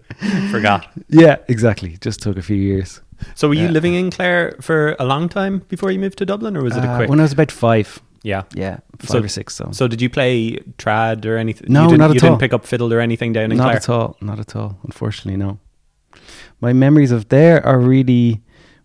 Forgot. 0.51 0.87
Yeah, 1.09 1.35
exactly. 1.49 1.97
Just 1.99 2.21
took 2.21 2.37
a 2.37 2.41
few 2.41 2.55
years. 2.55 3.01
So 3.35 3.49
were 3.49 3.53
you 3.55 3.65
Yeah. 3.65 3.71
living 3.71 3.93
in 3.93 4.09
Clare 4.09 4.55
for 4.61 4.95
a 4.99 5.05
long 5.05 5.27
time 5.27 5.63
before 5.67 5.91
you 5.91 5.99
moved 5.99 6.17
to 6.19 6.25
Dublin, 6.25 6.55
or 6.55 6.63
was 6.63 6.77
it 6.77 6.83
a 6.83 6.87
Uh, 6.87 6.95
quick? 6.97 7.09
when 7.09 7.19
I 7.19 7.23
was 7.23 7.33
about 7.33 7.51
five. 7.51 7.99
yeah. 8.23 8.43
Yeah, 8.55 8.77
five 8.99 9.09
So- 9.09 9.19
or 9.23 9.27
six. 9.27 9.53
So, 9.55 9.67
So 9.71 9.87
did 9.89 10.01
you 10.01 10.09
play 10.09 10.59
trad 10.77 11.25
or 11.25 11.35
anything? 11.37 11.67
No, 11.69 11.83
you 11.83 11.87
didn't, 11.89 11.99
not 11.99 12.09
You 12.11 12.15
at 12.15 12.21
didn't 12.21 12.39
pick 12.39 12.53
up 12.53 12.65
fiddle 12.65 12.93
or 12.93 12.99
anything 13.01 13.33
down 13.33 13.51
in 13.51 13.57
not 13.57 13.63
Clare. 13.65 13.73
Not 13.75 13.83
at 13.83 13.89
all. 13.89 14.17
Not 14.21 14.39
at 14.39 14.55
all. 14.55 14.77
Unfortunately, 14.85 15.35
no. 15.37 15.59
My 16.61 16.71
memories 16.73 17.11
of 17.11 17.27
there 17.29 17.65
are 17.65 17.79
really. 17.79 18.39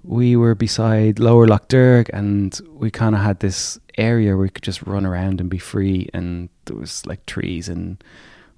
We 0.05 0.37
were 0.37 0.55
beside 0.55 1.19
Lower 1.19 1.47
Lough 1.47 1.67
Derg, 1.69 2.09
and 2.15 2.59
we 2.73 2.91
kind 2.91 3.15
of 3.15 3.21
had 3.21 3.41
this 3.41 3.79
area 3.99 4.31
where 4.31 4.45
we 4.45 4.49
could 4.51 4.65
just 4.65 4.83
run 4.83 5.05
around 5.05 5.41
and 5.41 5.51
be 5.51 5.59
free, 5.59 6.09
and 6.15 6.49
there 6.67 6.77
was 6.77 7.05
like 7.07 7.25
trees, 7.27 7.69
and 7.69 8.03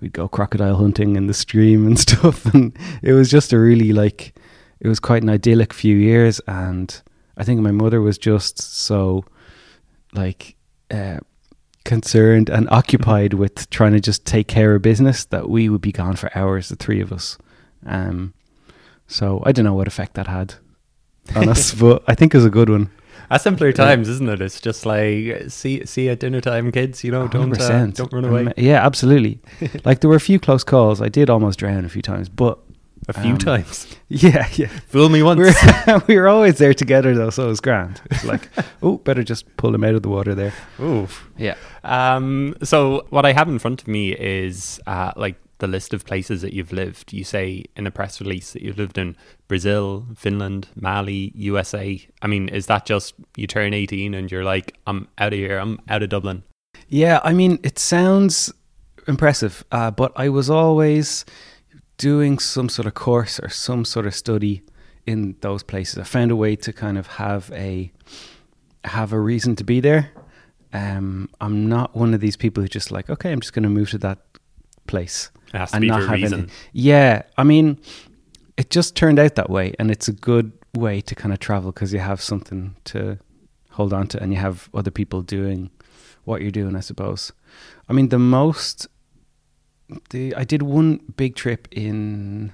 we'd 0.01 0.13
go 0.13 0.29
crocodile 0.29 0.77
hunting 0.77 1.17
in 1.17 1.27
the 1.27 1.35
stream 1.35 1.87
and 1.87 1.99
stuff, 2.07 2.47
and 2.47 2.77
it 3.03 3.13
was 3.13 3.31
just 3.31 3.53
a 3.53 3.59
really 3.59 3.93
like, 3.93 4.35
it 4.81 4.89
was 4.89 5.01
quite 5.01 5.23
an 5.23 5.31
idyllic 5.31 5.73
few 5.73 5.97
years, 5.97 6.41
and 6.47 7.03
I 7.37 7.45
think 7.45 7.61
my 7.61 7.73
mother 7.73 8.01
was 8.01 8.19
just 8.19 8.61
so, 8.61 9.25
like, 10.13 10.57
uh, 10.91 11.19
concerned 11.85 12.49
and 12.49 12.69
occupied 12.71 13.35
with 13.35 13.69
trying 13.71 13.93
to 13.93 14.01
just 14.01 14.25
take 14.25 14.49
care 14.49 14.75
of 14.75 14.83
business 14.83 15.25
that 15.27 15.49
we 15.49 15.69
would 15.69 15.81
be 15.81 15.93
gone 15.93 16.17
for 16.17 16.31
hours, 16.37 16.69
the 16.69 16.77
three 16.77 17.01
of 17.01 17.13
us. 17.13 17.39
Um, 17.87 18.35
so 19.07 19.43
I 19.45 19.53
don't 19.53 19.65
know 19.65 19.75
what 19.75 19.89
effect 19.89 20.15
that 20.15 20.27
had 20.27 20.55
on 21.35 21.49
us, 21.49 21.75
but 21.81 22.05
I 22.07 22.15
think 22.15 22.35
it 22.35 22.37
was 22.37 22.45
a 22.45 22.51
good 22.51 22.69
one. 22.69 22.91
At 23.31 23.43
simpler 23.43 23.73
times, 23.73 24.09
isn't 24.09 24.29
it? 24.29 24.41
It's 24.41 24.61
just 24.61 24.85
like 24.85 25.49
see 25.49 25.87
see 25.87 26.09
at 26.09 26.19
dinner 26.19 26.41
time, 26.41 26.73
kids. 26.73 27.05
You 27.05 27.13
know, 27.13 27.29
don't 27.29 27.59
uh, 27.61 27.87
don't 27.87 28.13
run 28.13 28.25
away. 28.25 28.53
Yeah, 28.57 28.85
absolutely. 28.85 29.41
like 29.85 30.01
there 30.01 30.11
were 30.11 30.17
a 30.17 30.21
few 30.21 30.41
close 30.41 30.65
calls. 30.65 31.01
I 31.01 31.09
did 31.09 31.31
almost 31.31 31.61
drown 31.61 31.85
a 31.85 31.89
few 31.89 32.03
times, 32.03 32.29
but 32.29 32.59
A 33.09 33.13
few 33.13 33.33
um, 33.33 33.39
times. 33.39 33.87
yeah, 34.09 34.47
yeah. 34.55 34.67
Fool 34.89 35.09
me 35.09 35.23
once. 35.23 35.39
We 35.39 35.45
were, 35.45 36.03
we 36.09 36.17
were 36.17 36.29
always 36.29 36.59
there 36.59 36.75
together 36.75 37.15
though, 37.15 37.31
so 37.31 37.45
it 37.45 37.49
was 37.49 37.61
grand. 37.61 38.01
It's 38.11 38.25
like, 38.25 38.49
oh, 38.83 38.99
better 38.99 39.23
just 39.23 39.57
pull 39.57 39.75
him 39.75 39.85
out 39.85 39.95
of 39.95 40.03
the 40.03 40.09
water 40.09 40.35
there. 40.35 40.53
Oof. 40.81 41.29
Yeah. 41.37 41.57
Um, 41.83 42.57
so 42.63 43.07
what 43.11 43.25
I 43.25 43.33
have 43.33 43.49
in 43.49 43.59
front 43.59 43.81
of 43.81 43.89
me 43.89 44.13
is 44.13 44.81
uh, 44.87 45.13
like 45.17 45.37
the 45.61 45.67
list 45.67 45.95
of 45.95 46.05
places 46.05 46.43
that 46.43 46.53
you've 46.53 46.73
lived. 46.73 47.13
You 47.13 47.25
say 47.25 47.65
in 47.77 47.87
a 47.87 47.91
press 47.91 48.21
release 48.21 48.53
that 48.53 48.63
you've 48.63 48.79
lived 48.79 48.99
in 48.99 49.17
Brazil, 49.49 50.07
Finland, 50.17 50.69
Mali, 50.75 51.33
USA. 51.35 52.05
I 52.23 52.27
mean, 52.27 52.49
is 52.49 52.67
that 52.67 52.87
just 52.87 53.15
you 53.37 53.47
turn 53.47 53.73
18 53.73 54.15
and 54.15 54.31
you're 54.31 54.45
like, 54.45 54.77
I'm 54.87 55.09
out 55.19 55.33
of 55.33 55.39
here, 55.39 55.59
I'm 55.59 55.79
out 55.89 56.03
of 56.03 56.09
Dublin? 56.09 56.43
Yeah, 56.89 57.21
I 57.23 57.33
mean, 57.33 57.61
it 57.63 57.79
sounds 57.79 58.53
impressive, 59.07 59.65
uh, 59.71 59.91
but 59.91 60.13
I 60.17 60.29
was 60.29 60.51
always 60.51 61.25
doing 61.97 62.39
some 62.39 62.69
sort 62.69 62.87
of 62.87 62.95
course 62.95 63.39
or 63.39 63.49
some 63.49 63.85
sort 63.85 64.07
of 64.07 64.15
study 64.15 64.63
in 65.07 65.37
those 65.41 65.63
places. 65.63 65.99
I 65.99 66.05
found 66.05 66.31
a 66.31 66.37
way 66.37 66.57
to 66.57 66.73
kind 66.73 66.99
of 66.99 67.07
have 67.07 67.51
a 67.53 67.93
have 68.85 69.13
a 69.13 69.21
reason 69.21 69.55
to 69.57 69.65
be 69.65 69.81
there. 69.81 70.11
Um, 70.73 71.29
I'm 71.41 71.69
not 71.69 71.95
one 71.95 72.15
of 72.15 72.21
these 72.21 72.37
people 72.37 72.63
who 72.63 72.69
just 72.69 72.91
like, 72.91 73.11
okay, 73.11 73.31
I'm 73.31 73.41
just 73.41 73.53
going 73.53 73.65
to 73.65 73.69
move 73.69 73.91
to 73.91 73.99
that 73.99 74.19
place 74.87 75.31
It 75.53 75.59
has 75.59 75.73
to 75.73 75.81
be 75.81 75.89
for 75.89 76.01
a 76.01 76.11
reason. 76.11 76.51
Yeah, 76.73 77.23
I 77.37 77.45
mean, 77.45 77.81
it 78.57 78.71
just 78.71 78.95
turned 78.97 79.19
out 79.19 79.35
that 79.35 79.51
way, 79.51 79.75
and 79.79 79.91
it's 79.91 80.09
a 80.09 80.13
good 80.13 80.53
way 80.75 81.01
to 81.01 81.15
kind 81.15 81.33
of 81.33 81.41
travel 81.41 81.73
because 81.73 81.93
you 81.93 81.99
have 81.99 82.21
something 82.21 82.77
to 82.85 83.19
hold 83.71 83.93
on 83.93 84.07
to, 84.09 84.23
and 84.23 84.33
you 84.33 84.39
have 84.39 84.69
other 84.75 84.91
people 84.91 85.23
doing 85.23 85.71
what 86.25 86.43
you're 86.43 86.51
doing, 86.51 86.77
I 86.77 86.81
suppose. 86.81 87.33
I 87.89 87.93
mean, 87.93 88.11
the 88.11 88.19
most 88.19 88.87
the 90.11 90.35
I 90.37 90.45
did 90.45 90.63
one 90.63 91.01
big 91.17 91.35
trip 91.35 91.67
in 91.73 92.53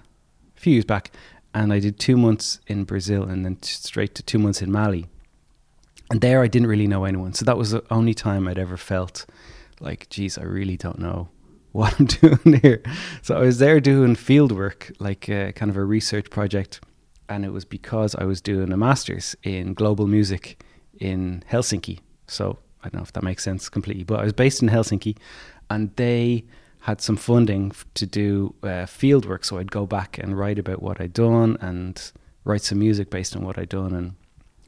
a 0.57 0.61
few 0.61 0.73
years 0.73 0.87
back, 0.87 1.11
and 1.53 1.73
I 1.73 1.81
did 1.81 1.99
two 1.99 2.17
months 2.17 2.61
in 2.67 2.85
Brazil, 2.85 3.25
and 3.25 3.45
then 3.45 3.57
t- 3.57 3.69
straight 3.69 4.15
to 4.15 4.23
two 4.23 4.39
months 4.39 4.63
in 4.63 4.73
Mali. 4.73 5.07
And 6.11 6.21
there, 6.21 6.41
I 6.41 6.47
didn't 6.47 6.69
really 6.69 6.87
know 6.87 7.05
anyone, 7.05 7.35
so 7.35 7.45
that 7.45 7.59
was 7.59 7.73
the 7.73 7.83
only 7.91 8.15
time 8.15 8.47
I'd 8.49 8.59
ever 8.59 8.77
felt 8.77 9.27
like, 9.81 10.09
geez, 10.09 10.39
I 10.39 10.45
really 10.45 10.77
don't 10.77 10.99
know 10.99 11.29
what 11.77 12.01
I'm 12.01 12.07
doing 12.21 12.61
here. 12.63 12.83
So 13.23 13.37
I 13.37 13.41
was 13.41 13.59
there 13.59 13.81
doing 13.81 14.15
field 14.15 14.53
work, 14.53 14.91
like 14.99 15.29
uh, 15.29 15.53
kind 15.53 15.71
of 15.71 15.77
a 15.77 15.85
research 15.85 16.31
project, 16.31 16.81
and 17.29 17.45
it 17.45 17.51
was 17.51 17.65
because 17.65 18.15
I 18.15 18.25
was 18.25 18.41
doing 18.41 18.73
a 18.73 18.77
master's 18.77 19.37
in 19.43 19.75
global 19.75 20.07
music 20.07 20.65
in 20.99 21.45
Helsinki. 21.51 22.01
So 22.27 22.59
I 22.83 22.89
don't 22.89 23.01
know 23.01 23.03
if 23.03 23.13
that 23.13 23.23
makes 23.23 23.45
sense 23.45 23.69
completely, 23.69 24.05
but 24.05 24.21
I 24.21 24.25
was 24.25 24.33
based 24.33 24.63
in 24.63 24.69
Helsinki, 24.69 25.17
and 25.69 25.95
they 25.97 26.45
had 26.81 27.01
some 27.01 27.17
funding 27.17 27.73
to 27.95 28.07
do 28.07 28.55
uh, 28.63 28.87
field 28.87 29.27
work. 29.27 29.45
So 29.45 29.59
I'd 29.59 29.71
go 29.71 29.87
back 29.87 30.19
and 30.19 30.39
write 30.39 30.59
about 30.59 30.83
what 30.83 31.01
I'd 31.01 31.13
done 31.13 31.59
and 31.61 32.13
write 32.45 32.63
some 32.63 32.79
music 32.79 33.11
based 33.11 33.37
on 33.37 33.45
what 33.45 33.59
I'd 33.59 33.69
done, 33.69 33.93
and 33.93 34.15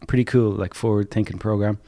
pretty 0.07 0.25
cool, 0.25 0.51
like 0.51 0.75
forward 0.75 1.11
thinking 1.11 1.39
program. 1.39 1.79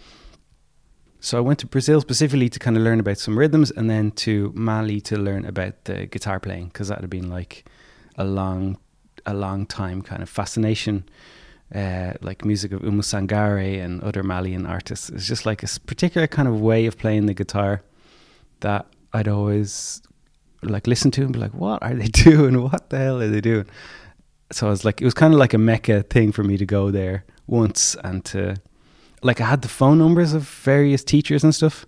So 1.20 1.36
I 1.36 1.40
went 1.42 1.58
to 1.60 1.66
Brazil 1.66 2.00
specifically 2.00 2.48
to 2.48 2.58
kind 2.58 2.76
of 2.76 2.82
learn 2.82 2.98
about 2.98 3.18
some 3.18 3.38
rhythms, 3.38 3.70
and 3.70 3.90
then 3.90 4.10
to 4.12 4.52
Mali 4.54 5.00
to 5.02 5.16
learn 5.16 5.44
about 5.44 5.84
the 5.84 6.06
guitar 6.06 6.40
playing 6.40 6.68
because 6.68 6.88
that 6.88 7.00
had 7.00 7.10
been 7.10 7.28
like 7.28 7.68
a 8.16 8.24
long, 8.24 8.78
a 9.26 9.34
long 9.34 9.66
time 9.66 10.02
kind 10.02 10.22
of 10.22 10.28
fascination. 10.28 11.04
Uh, 11.72 12.14
like 12.20 12.44
music 12.44 12.72
of 12.72 12.80
Oumou 12.80 13.00
Sangaré 13.00 13.80
and 13.80 14.02
other 14.02 14.24
Malian 14.24 14.66
artists. 14.66 15.08
It's 15.08 15.28
just 15.28 15.46
like 15.46 15.62
a 15.62 15.68
particular 15.86 16.26
kind 16.26 16.48
of 16.48 16.60
way 16.60 16.86
of 16.86 16.98
playing 16.98 17.26
the 17.26 17.34
guitar 17.34 17.82
that 18.58 18.86
I'd 19.12 19.28
always 19.28 20.02
like 20.62 20.86
listen 20.86 21.10
to 21.12 21.22
and 21.22 21.32
be 21.32 21.38
like, 21.38 21.54
what 21.54 21.80
are 21.82 21.94
they 21.94 22.08
doing? 22.24 22.60
What 22.62 22.90
the 22.90 22.98
hell 22.98 23.20
are 23.22 23.28
they 23.28 23.40
doing? 23.40 23.66
So 24.52 24.66
I 24.66 24.70
was 24.70 24.84
like, 24.84 25.00
it 25.00 25.04
was 25.04 25.14
kind 25.14 25.32
of 25.32 25.38
like 25.38 25.54
a 25.54 25.58
mecca 25.58 26.02
thing 26.02 26.32
for 26.32 26.42
me 26.42 26.56
to 26.56 26.66
go 26.66 26.90
there 26.90 27.24
once 27.46 27.94
and 28.02 28.24
to, 28.26 28.56
like, 29.22 29.40
I 29.40 29.46
had 29.46 29.62
the 29.62 29.68
phone 29.68 29.98
numbers 29.98 30.32
of 30.32 30.42
various 30.48 31.04
teachers 31.04 31.44
and 31.44 31.54
stuff, 31.54 31.86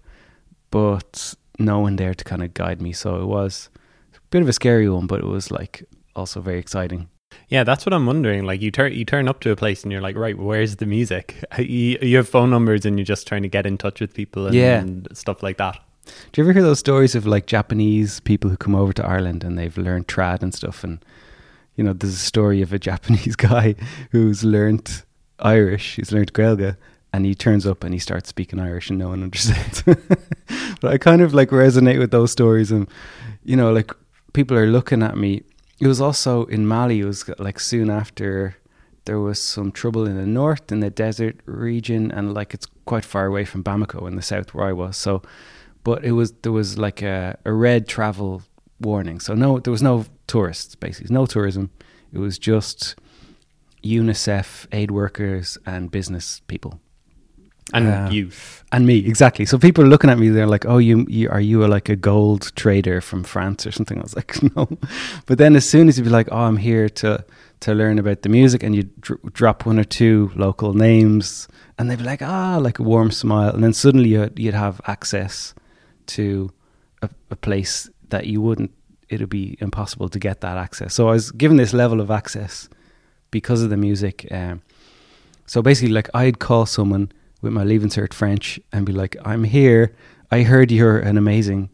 but 0.71 1.35
no 1.59 1.81
one 1.81 1.97
there 1.97 2.15
to 2.15 2.25
kind 2.25 2.43
of 2.43 2.55
guide 2.55 2.81
me. 2.83 2.93
So 2.93 3.21
it 3.21 3.27
was 3.27 3.69
a 4.15 4.19
bit 4.31 4.43
of 4.43 4.49
a 4.49 4.53
scary 4.53 4.89
one, 4.89 5.07
but 5.07 5.21
it 5.21 5.27
was 5.27 5.51
like 5.51 5.85
also 6.17 6.41
very 6.41 6.59
exciting. 6.59 7.09
Yeah, 7.49 7.65
that's 7.65 7.87
what 7.87 7.93
I'm 7.95 8.05
wondering. 8.07 8.45
Like 8.45 8.61
you 8.61 8.71
turn 8.71 8.93
you 8.93 9.05
turn 9.05 9.29
up 9.29 9.41
to 9.41 9.51
a 9.51 9.57
place 9.57 9.83
and 9.83 9.93
you're 9.93 10.01
like, 10.03 10.17
right, 10.17 10.37
where's 10.37 10.77
the 10.77 10.87
music? 10.87 11.43
You, 11.59 11.99
you 12.03 12.17
have 12.19 12.29
phone 12.29 12.51
numbers 12.51 12.85
and 12.85 12.99
you're 12.99 13.05
just 13.07 13.27
trying 13.27 13.43
to 13.43 13.49
get 13.49 13.67
in 13.67 13.79
touch 13.79 14.01
with 14.01 14.13
people 14.15 14.47
and, 14.47 14.55
Yeah. 14.55 14.81
and 14.81 15.09
stuff 15.17 15.43
like 15.43 15.57
that. 15.59 15.79
Do 16.33 16.41
you 16.41 16.45
ever 16.45 16.53
hear 16.53 16.63
those 16.63 16.81
stories 16.81 17.15
of 17.15 17.27
like 17.27 17.47
Japanese 17.47 18.21
people 18.21 18.51
who 18.51 18.57
come 18.57 18.75
over 18.75 18.93
to 18.95 19.07
Ireland 19.07 19.45
and 19.45 19.57
they've 19.59 19.77
learned 19.79 20.09
trad 20.09 20.43
and 20.43 20.53
stuff? 20.53 20.83
And 20.85 21.03
you 21.77 21.85
know, 21.85 21.93
there's 21.95 22.15
a 22.15 22.17
story 22.19 22.61
of 22.61 22.73
a 22.73 22.79
Japanese 22.91 23.37
guy 23.37 23.77
who's 24.11 24.45
learned 24.45 25.03
Irish, 25.39 25.97
he's 25.97 26.13
learned 26.13 26.33
Gaeilge, 26.35 26.77
and 27.13 27.27
he 27.27 27.35
turns 27.35 27.67
up 27.67 27.85
and 27.85 27.93
he 27.93 27.99
starts 27.99 28.29
speaking 28.29 28.59
Irish 28.59 28.91
and 28.91 28.99
no 28.99 29.09
one 29.09 29.23
understands. 29.29 29.83
but 30.81 30.93
I 30.93 30.99
kind 30.99 31.23
of 31.23 31.35
like 31.35 31.51
resonate 31.51 31.99
with 31.99 32.11
those 32.11 32.31
stories, 32.31 32.71
and 32.71 32.89
you 33.45 33.57
know, 33.57 33.73
like 33.73 33.93
people 34.33 34.57
are 34.57 34.67
looking 34.67 35.03
at 35.03 35.17
me. 35.17 35.43
It 35.81 35.87
was 35.89 36.01
also 36.01 36.45
in 36.47 36.67
Mali. 36.67 37.01
It 37.01 37.05
was 37.05 37.29
like 37.39 37.59
soon 37.59 37.91
after 37.91 38.57
there 39.05 39.19
was 39.19 39.41
some 39.41 39.73
trouble 39.73 40.07
in 40.07 40.17
the 40.17 40.27
north 40.27 40.71
in 40.71 40.81
the 40.81 40.91
desert 40.91 41.37
region, 41.47 42.11
and 42.11 42.35
like 42.35 42.55
it's 42.55 42.67
quite 42.85 43.05
far 43.05 43.27
away 43.27 43.45
from 43.45 43.65
Bamako 43.65 44.07
in 44.07 44.17
the 44.17 44.23
south 44.23 44.55
where 44.55 44.67
I 44.67 44.73
was. 44.73 44.97
So 44.97 45.23
but 45.85 46.05
it 46.05 46.13
was 46.13 46.33
there 46.43 46.53
was 46.53 46.79
like 46.79 47.03
a, 47.03 47.39
a 47.45 47.53
red 47.53 47.89
travel 47.89 48.43
warning. 48.81 49.21
So 49.21 49.35
no, 49.35 49.59
there 49.59 49.71
was 49.71 49.83
no 49.83 50.07
tourists 50.27 50.75
basically, 50.75 51.13
no 51.13 51.27
tourism. 51.27 51.71
It 52.13 52.19
was 52.19 52.39
just 52.39 52.95
UNICEF, 53.83 54.67
aid 54.73 54.91
workers, 54.91 55.59
and 55.67 55.91
business 55.91 56.41
people, 56.47 56.81
And 57.73 57.87
Uh, 57.89 58.09
you. 58.11 58.31
and 58.73 58.87
me 58.87 58.99
exactly. 58.99 59.47
So 59.47 59.59
people 59.59 59.85
are 59.85 59.89
looking 59.89 60.11
at 60.11 60.19
me. 60.19 60.29
They're 60.31 60.47
like, 60.47 60.67
"Oh, 60.67 60.79
you, 60.79 61.07
you 61.09 61.29
are 61.31 61.41
you 61.41 61.65
a, 61.65 61.69
like 61.69 61.89
a 61.89 61.97
gold 61.97 62.53
trader 62.57 63.01
from 63.01 63.23
France 63.25 63.67
or 63.67 63.73
something?" 63.73 63.99
I 63.99 64.03
was 64.03 64.17
like, 64.17 64.43
"No." 64.57 64.67
But 65.27 65.39
then 65.39 65.57
as 65.57 65.69
soon 65.69 65.89
as 65.89 65.97
you'd 65.97 66.05
be 66.05 66.11
like, 66.11 66.29
"Oh, 66.33 66.39
I'm 66.49 66.57
here 66.59 66.89
to 66.89 67.25
to 67.61 67.75
learn 67.75 67.99
about 67.99 68.23
the 68.23 68.29
music," 68.29 68.63
and 68.65 68.75
you 68.75 68.83
dr- 69.01 69.21
drop 69.33 69.65
one 69.67 69.79
or 69.79 69.85
two 69.85 70.31
local 70.35 70.75
names, 70.75 71.49
and 71.79 71.89
they'd 71.89 71.99
be 71.99 72.05
like, 72.05 72.23
"Ah," 72.23 72.59
like 72.59 72.79
a 72.81 72.83
warm 72.83 73.11
smile, 73.11 73.55
and 73.55 73.63
then 73.63 73.73
suddenly 73.73 74.09
you'd, 74.11 74.39
you'd 74.39 74.55
have 74.55 74.81
access 74.87 75.55
to 76.07 76.51
a, 77.01 77.09
a 77.31 77.37
place 77.37 77.89
that 78.09 78.27
you 78.27 78.43
wouldn't. 78.43 78.71
It'd 79.09 79.29
be 79.31 79.57
impossible 79.61 80.09
to 80.09 80.19
get 80.19 80.41
that 80.41 80.57
access. 80.57 80.95
So 80.95 81.09
I 81.09 81.13
was 81.13 81.31
given 81.33 81.57
this 81.59 81.73
level 81.73 82.01
of 82.01 82.11
access 82.11 82.69
because 83.31 83.63
of 83.63 83.71
the 83.71 83.77
music. 83.77 84.27
Um, 84.31 84.63
so 85.47 85.63
basically, 85.63 85.93
like 85.95 86.11
I'd 86.15 86.39
call 86.39 86.67
someone 86.67 87.13
with 87.43 87.53
my 87.53 87.65
leaving 87.65 87.91
cert 87.91 88.15
French 88.15 88.59
and 88.73 88.87
be 88.87 88.93
like, 88.93 89.17
"I'm 89.25 89.45
here. 89.45 89.95
I 90.31 90.43
heard 90.43 90.71
you're 90.71 90.99
an 90.99 91.19
amazing, 91.19 91.69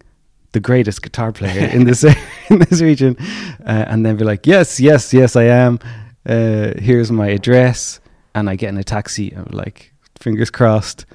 the 0.52 0.60
greatest 0.60 1.02
guitar 1.02 1.30
player 1.30 1.68
in 1.68 1.84
this 1.84 2.02
in 2.50 2.58
this 2.58 2.80
region," 2.80 3.16
uh, 3.64 3.84
and 3.86 4.04
then 4.04 4.16
be 4.16 4.24
like, 4.24 4.46
"Yes, 4.46 4.80
yes, 4.80 5.14
yes, 5.14 5.36
I 5.36 5.44
am. 5.44 5.78
Uh, 6.26 6.72
here's 6.78 7.12
my 7.12 7.28
address," 7.28 8.00
and 8.34 8.50
I 8.50 8.56
get 8.56 8.70
in 8.70 8.78
a 8.78 8.84
taxi. 8.84 9.32
I'm 9.36 9.50
like, 9.52 9.92
fingers 10.18 10.50
crossed, 10.50 11.06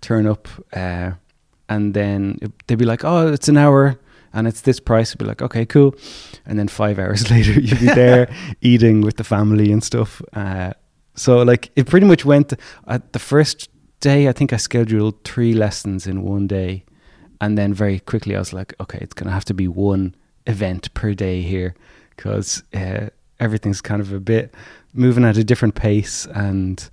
turn 0.00 0.26
up, 0.26 0.46
uh, 0.72 1.12
and 1.68 1.94
then 1.94 2.38
they'd 2.66 2.78
be 2.78 2.84
like, 2.84 3.04
"Oh, 3.04 3.32
it's 3.32 3.48
an 3.48 3.56
hour." 3.56 3.98
And 4.34 4.48
it's 4.48 4.62
this 4.62 4.80
price. 4.80 5.12
I'd 5.12 5.18
be 5.18 5.26
like, 5.26 5.42
okay, 5.42 5.66
cool. 5.66 5.94
And 6.46 6.58
then 6.58 6.66
five 6.66 6.98
hours 6.98 7.30
later, 7.34 7.52
you'd 7.52 7.80
be 7.80 7.86
there 7.86 8.34
eating 8.62 9.02
with 9.02 9.18
the 9.18 9.24
family 9.24 9.70
and 9.70 9.84
stuff. 9.84 10.22
Uh, 10.32 10.72
so 11.14 11.42
like 11.42 11.70
it 11.76 11.86
pretty 11.86 12.06
much 12.06 12.24
went 12.24 12.54
at 12.86 13.12
the 13.12 13.18
first 13.18 13.68
day 14.02 14.28
I 14.28 14.32
think 14.32 14.52
I 14.52 14.58
scheduled 14.58 15.14
three 15.24 15.54
lessons 15.54 16.06
in 16.06 16.22
one 16.22 16.46
day 16.46 16.84
and 17.40 17.56
then 17.58 17.72
very 17.74 17.98
quickly 18.00 18.36
I 18.36 18.38
was 18.38 18.52
like 18.52 18.74
okay 18.80 18.98
it's 19.00 19.14
going 19.14 19.26
to 19.28 19.32
have 19.32 19.44
to 19.46 19.54
be 19.54 19.66
one 19.68 20.14
event 20.46 20.92
per 20.94 21.14
day 21.14 21.40
here 21.42 21.74
cuz 22.16 22.62
uh, 22.74 23.06
everything's 23.40 23.80
kind 23.80 24.00
of 24.02 24.12
a 24.12 24.20
bit 24.20 24.54
moving 24.92 25.24
at 25.24 25.36
a 25.36 25.44
different 25.44 25.74
pace 25.74 26.26
and 26.34 26.88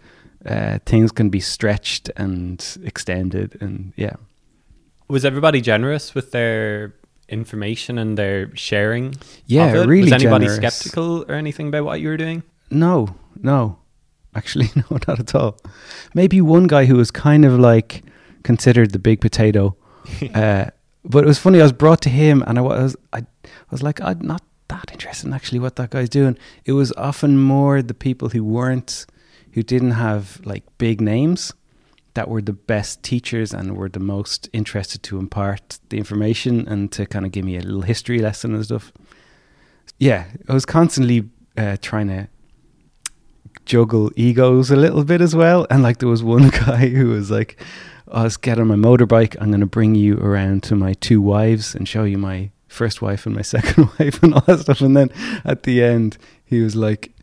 uh, 0.46 0.80
things 0.86 1.12
can 1.12 1.30
be 1.30 1.40
stretched 1.40 2.10
and 2.16 2.78
extended 2.84 3.58
and 3.62 3.94
yeah 3.98 4.16
Was 5.10 5.26
everybody 5.26 5.60
generous 5.62 6.14
with 6.16 6.32
their 6.32 6.94
information 7.28 7.98
and 7.98 8.18
their 8.18 8.56
sharing? 8.56 9.16
Yeah, 9.48 9.72
really 9.74 10.04
Was 10.04 10.12
anybody 10.14 10.46
generous. 10.46 10.76
skeptical 10.76 11.26
or 11.28 11.34
anything 11.36 11.68
about 11.68 11.84
what 11.86 12.00
you 12.02 12.08
were 12.10 12.18
doing? 12.18 12.44
No, 12.70 13.16
no. 13.42 13.79
Actually, 14.36 14.70
no, 14.76 14.84
not 15.08 15.20
at 15.20 15.36
all. 15.36 15.58
Maybe 16.14 16.42
one 16.42 16.68
guy 16.68 16.86
who 16.86 16.96
was 16.96 17.12
kind 17.12 17.46
of 17.46 17.60
like 17.60 18.04
considered 18.44 18.92
the 18.92 19.00
big 19.00 19.22
potato. 19.22 19.76
uh, 20.34 20.66
but 21.06 21.24
it 21.24 21.28
was 21.28 21.40
funny. 21.40 21.60
I 21.60 21.64
was 21.64 21.74
brought 21.74 22.02
to 22.02 22.10
him, 22.10 22.44
and 22.46 22.58
I 22.58 22.62
was, 22.62 22.96
I, 23.14 23.26
was 23.72 23.82
like, 23.82 24.02
I'm 24.02 24.20
not 24.20 24.44
that 24.68 24.92
interested 24.92 25.28
in 25.28 25.34
actually 25.34 25.60
what 25.60 25.76
that 25.78 25.90
guy's 25.90 26.10
doing. 26.10 26.38
It 26.66 26.74
was 26.74 26.92
often 26.94 27.40
more 27.40 27.82
the 27.82 27.94
people 27.94 28.30
who 28.30 28.44
weren't, 28.44 29.06
who 29.54 29.64
didn't 29.64 29.92
have 29.92 30.42
like 30.46 30.64
big 30.78 31.02
names, 31.02 31.54
that 32.14 32.28
were 32.28 32.42
the 32.42 32.54
best 32.54 33.02
teachers 33.04 33.54
and 33.54 33.78
were 33.78 33.90
the 33.90 34.00
most 34.00 34.50
interested 34.54 35.02
to 35.04 35.20
impart 35.20 35.80
the 35.90 35.98
information 35.98 36.68
and 36.68 36.92
to 36.92 37.06
kind 37.06 37.26
of 37.26 37.32
give 37.32 37.46
me 37.46 37.56
a 37.56 37.62
little 37.62 37.82
history 37.82 38.20
lesson 38.20 38.54
and 38.54 38.66
stuff. 38.66 38.92
Yeah, 40.00 40.26
I 40.48 40.54
was 40.54 40.66
constantly 40.66 41.30
uh, 41.58 41.78
trying 41.82 42.08
to 42.08 42.28
juggle 43.70 44.12
egos 44.16 44.72
a 44.72 44.76
little 44.76 45.04
bit 45.04 45.22
as 45.22 45.36
well. 45.36 45.68
And 45.70 45.84
like 45.84 46.00
there 46.00 46.10
was 46.10 46.24
one 46.24 46.50
guy 46.66 46.88
who 46.88 47.10
was 47.10 47.32
like, 47.32 47.62
oh, 48.10 48.22
"I 48.22 48.24
was 48.24 48.36
get 48.36 48.60
on 48.60 48.68
my 48.68 48.76
motorbike. 48.76 49.38
I'm 49.40 49.50
going 49.50 49.62
to 49.62 49.68
bring 49.68 49.96
you 49.96 50.18
around 50.18 50.64
to 50.64 50.76
my 50.76 50.94
two 50.96 51.22
wives 51.22 51.76
and 51.76 51.88
show 51.88 52.04
you 52.04 52.18
my 52.18 52.50
first 52.68 53.02
wife 53.02 53.26
and 53.26 53.36
my 53.36 53.42
second 53.56 53.90
wife 54.00 54.22
and 54.24 54.34
all 54.34 54.42
that 54.42 54.60
stuff." 54.62 54.82
And 54.82 54.98
then 54.98 55.12
at 55.46 55.64
the 55.64 55.82
end, 55.84 56.18
he 56.44 56.62
was 56.62 56.76
like, 56.76 57.14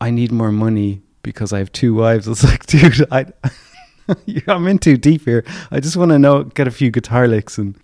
"I 0.00 0.10
need 0.10 0.32
more 0.32 0.52
money 0.52 1.02
because 1.22 1.52
I 1.52 1.58
have 1.58 1.72
two 1.72 1.94
wives." 1.94 2.26
I 2.26 2.30
was 2.30 2.44
like, 2.44 2.66
"Dude, 2.66 3.06
I." 3.10 3.26
I'm 4.46 4.68
in 4.68 4.78
too 4.78 4.96
deep 4.96 5.24
here. 5.24 5.44
I 5.72 5.80
just 5.80 5.96
want 5.96 6.12
to 6.12 6.18
know, 6.20 6.44
get 6.44 6.68
a 6.68 6.70
few 6.70 6.92
guitar 6.92 7.26
licks, 7.26 7.58
and 7.58 7.74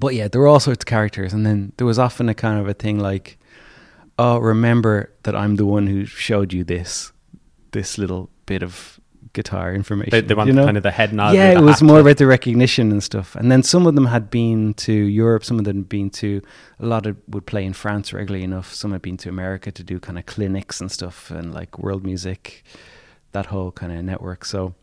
but 0.00 0.14
yeah, 0.14 0.26
there 0.26 0.40
were 0.40 0.46
all 0.46 0.58
sorts 0.58 0.84
of 0.84 0.86
characters, 0.86 1.34
and 1.34 1.44
then 1.44 1.72
there 1.76 1.86
was 1.86 1.98
often 1.98 2.30
a 2.30 2.34
kind 2.34 2.58
of 2.58 2.66
a 2.66 2.72
thing 2.72 2.98
like, 2.98 3.36
"Oh, 4.18 4.38
remember 4.38 5.12
that 5.24 5.36
I'm 5.36 5.56
the 5.56 5.66
one 5.66 5.86
who 5.86 6.06
showed 6.06 6.54
you 6.54 6.64
this, 6.64 7.12
this 7.72 7.98
little 7.98 8.30
bit 8.46 8.62
of 8.62 9.00
guitar 9.32 9.74
information." 9.74 10.10
They, 10.10 10.20
they 10.20 10.34
want 10.34 10.48
you 10.48 10.54
know? 10.54 10.64
kind 10.64 10.76
of 10.76 10.82
the 10.82 10.90
head 10.90 11.12
nod. 11.12 11.34
yeah, 11.34 11.50
it 11.50 11.60
was 11.60 11.82
more 11.82 12.00
about 12.00 12.16
the 12.16 12.26
recognition 12.26 12.90
and 12.92 13.02
stuff. 13.02 13.34
And 13.36 13.50
then 13.50 13.62
some 13.62 13.86
of 13.86 13.94
them 13.94 14.06
had 14.06 14.30
been 14.30 14.74
to 14.74 14.92
Europe, 14.92 15.44
some 15.44 15.58
of 15.58 15.64
them 15.64 15.76
had 15.78 15.88
been 15.88 16.10
to 16.10 16.42
a 16.80 16.86
lot 16.86 17.06
of 17.06 17.16
would 17.28 17.46
play 17.46 17.64
in 17.64 17.72
France 17.72 18.12
regularly 18.12 18.44
enough. 18.44 18.72
Some 18.72 18.92
had 18.92 19.02
been 19.02 19.16
to 19.18 19.28
America 19.28 19.70
to 19.72 19.82
do 19.82 20.00
kind 20.00 20.18
of 20.18 20.26
clinics 20.26 20.80
and 20.80 20.90
stuff 20.90 21.30
and 21.30 21.54
like 21.54 21.78
world 21.78 22.04
music, 22.04 22.64
that 23.32 23.46
whole 23.46 23.72
kind 23.72 23.92
of 23.92 24.04
network. 24.04 24.44
So 24.44 24.74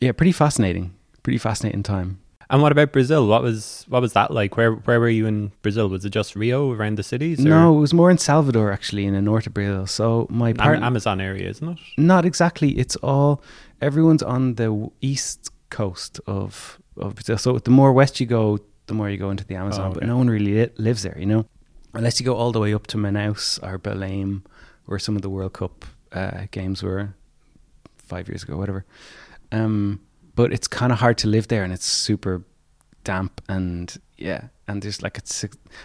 yeah, 0.00 0.12
pretty 0.12 0.32
fascinating. 0.32 0.94
Pretty 1.22 1.38
fascinating 1.38 1.84
time. 1.84 2.21
And 2.52 2.60
what 2.62 2.70
about 2.70 2.92
Brazil? 2.92 3.26
What 3.26 3.42
was 3.42 3.86
what 3.88 4.02
was 4.02 4.12
that 4.12 4.30
like? 4.30 4.56
Where 4.58 4.72
where 4.74 5.00
were 5.00 5.08
you 5.08 5.26
in 5.26 5.50
Brazil? 5.62 5.88
Was 5.88 6.04
it 6.04 6.10
just 6.10 6.36
Rio 6.36 6.70
around 6.70 6.98
the 6.98 7.02
cities? 7.02 7.40
or- 7.40 7.48
No, 7.48 7.74
it 7.76 7.80
was 7.80 7.94
more 7.94 8.10
in 8.10 8.18
Salvador 8.18 8.70
actually, 8.70 9.06
in 9.06 9.14
the 9.14 9.22
north 9.22 9.46
of 9.46 9.54
Brazil. 9.54 9.86
So 9.86 10.26
my 10.28 10.50
Am- 10.58 10.84
Amazon 10.84 11.20
area, 11.20 11.48
isn't 11.48 11.66
it? 11.68 11.78
not 11.96 12.24
exactly. 12.26 12.70
It's 12.78 12.94
all 12.96 13.42
everyone's 13.80 14.22
on 14.22 14.54
the 14.56 14.90
east 15.00 15.50
coast 15.70 16.20
of 16.26 16.78
of 16.98 17.14
Brazil. 17.14 17.38
So 17.38 17.58
the 17.58 17.70
more 17.70 17.90
west 17.92 18.20
you 18.20 18.26
go, 18.26 18.58
the 18.86 18.94
more 18.94 19.08
you 19.08 19.16
go 19.16 19.30
into 19.30 19.44
the 19.46 19.54
Amazon. 19.56 19.90
Oh, 19.90 19.94
But 19.94 20.04
no 20.06 20.18
one 20.18 20.28
really 20.28 20.52
li- 20.54 20.70
lives 20.76 21.02
there, 21.04 21.16
you 21.18 21.26
know, 21.26 21.46
unless 21.94 22.20
you 22.20 22.26
go 22.26 22.34
all 22.36 22.52
the 22.52 22.60
way 22.60 22.74
up 22.74 22.86
to 22.88 22.98
Manaus 22.98 23.58
or 23.62 23.78
Belém, 23.78 24.42
where 24.84 24.98
some 24.98 25.16
of 25.16 25.22
the 25.22 25.30
World 25.30 25.54
Cup 25.54 25.86
uh, 26.12 26.42
games 26.50 26.82
were 26.82 27.14
five 27.96 28.28
years 28.28 28.42
ago, 28.42 28.58
whatever. 28.58 28.84
Um, 29.50 30.00
but 30.34 30.52
it's 30.52 30.68
kind 30.68 30.92
of 30.92 30.98
hard 30.98 31.18
to 31.18 31.28
live 31.28 31.48
there, 31.48 31.64
and 31.64 31.72
it's 31.72 31.86
super 31.86 32.44
damp 33.04 33.40
and 33.48 33.96
yeah. 34.16 34.48
And 34.68 34.80
there's 34.80 35.02
like 35.02 35.18
it's 35.18 35.44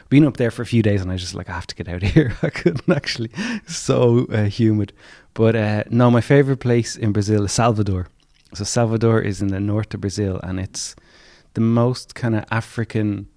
been 0.10 0.26
up 0.26 0.38
there 0.38 0.52
for 0.52 0.62
a 0.62 0.66
few 0.66 0.82
days, 0.82 1.02
and 1.02 1.10
I 1.10 1.16
was 1.16 1.22
just 1.22 1.34
like 1.34 1.50
I 1.50 1.54
have 1.54 1.68
to 1.68 1.76
get 1.76 1.90
out 1.90 2.04
of 2.04 2.10
here. 2.14 2.38
I 2.42 2.50
couldn't 2.50 2.90
actually, 2.90 3.32
so 3.68 4.28
uh, 4.32 4.46
humid. 4.46 4.94
But 5.34 5.56
uh, 5.56 5.84
no, 5.90 6.10
my 6.10 6.22
favorite 6.22 6.58
place 6.58 6.96
in 6.96 7.12
Brazil 7.12 7.44
is 7.44 7.52
Salvador. 7.52 8.08
So 8.54 8.64
Salvador 8.64 9.22
is 9.22 9.42
in 9.42 9.50
the 9.50 9.60
north 9.60 9.94
of 9.94 10.02
Brazil, 10.02 10.40
and 10.44 10.60
it's 10.60 10.96
the 11.54 11.62
most 11.62 12.16
kind 12.16 12.36
of 12.36 12.46
African 12.50 13.28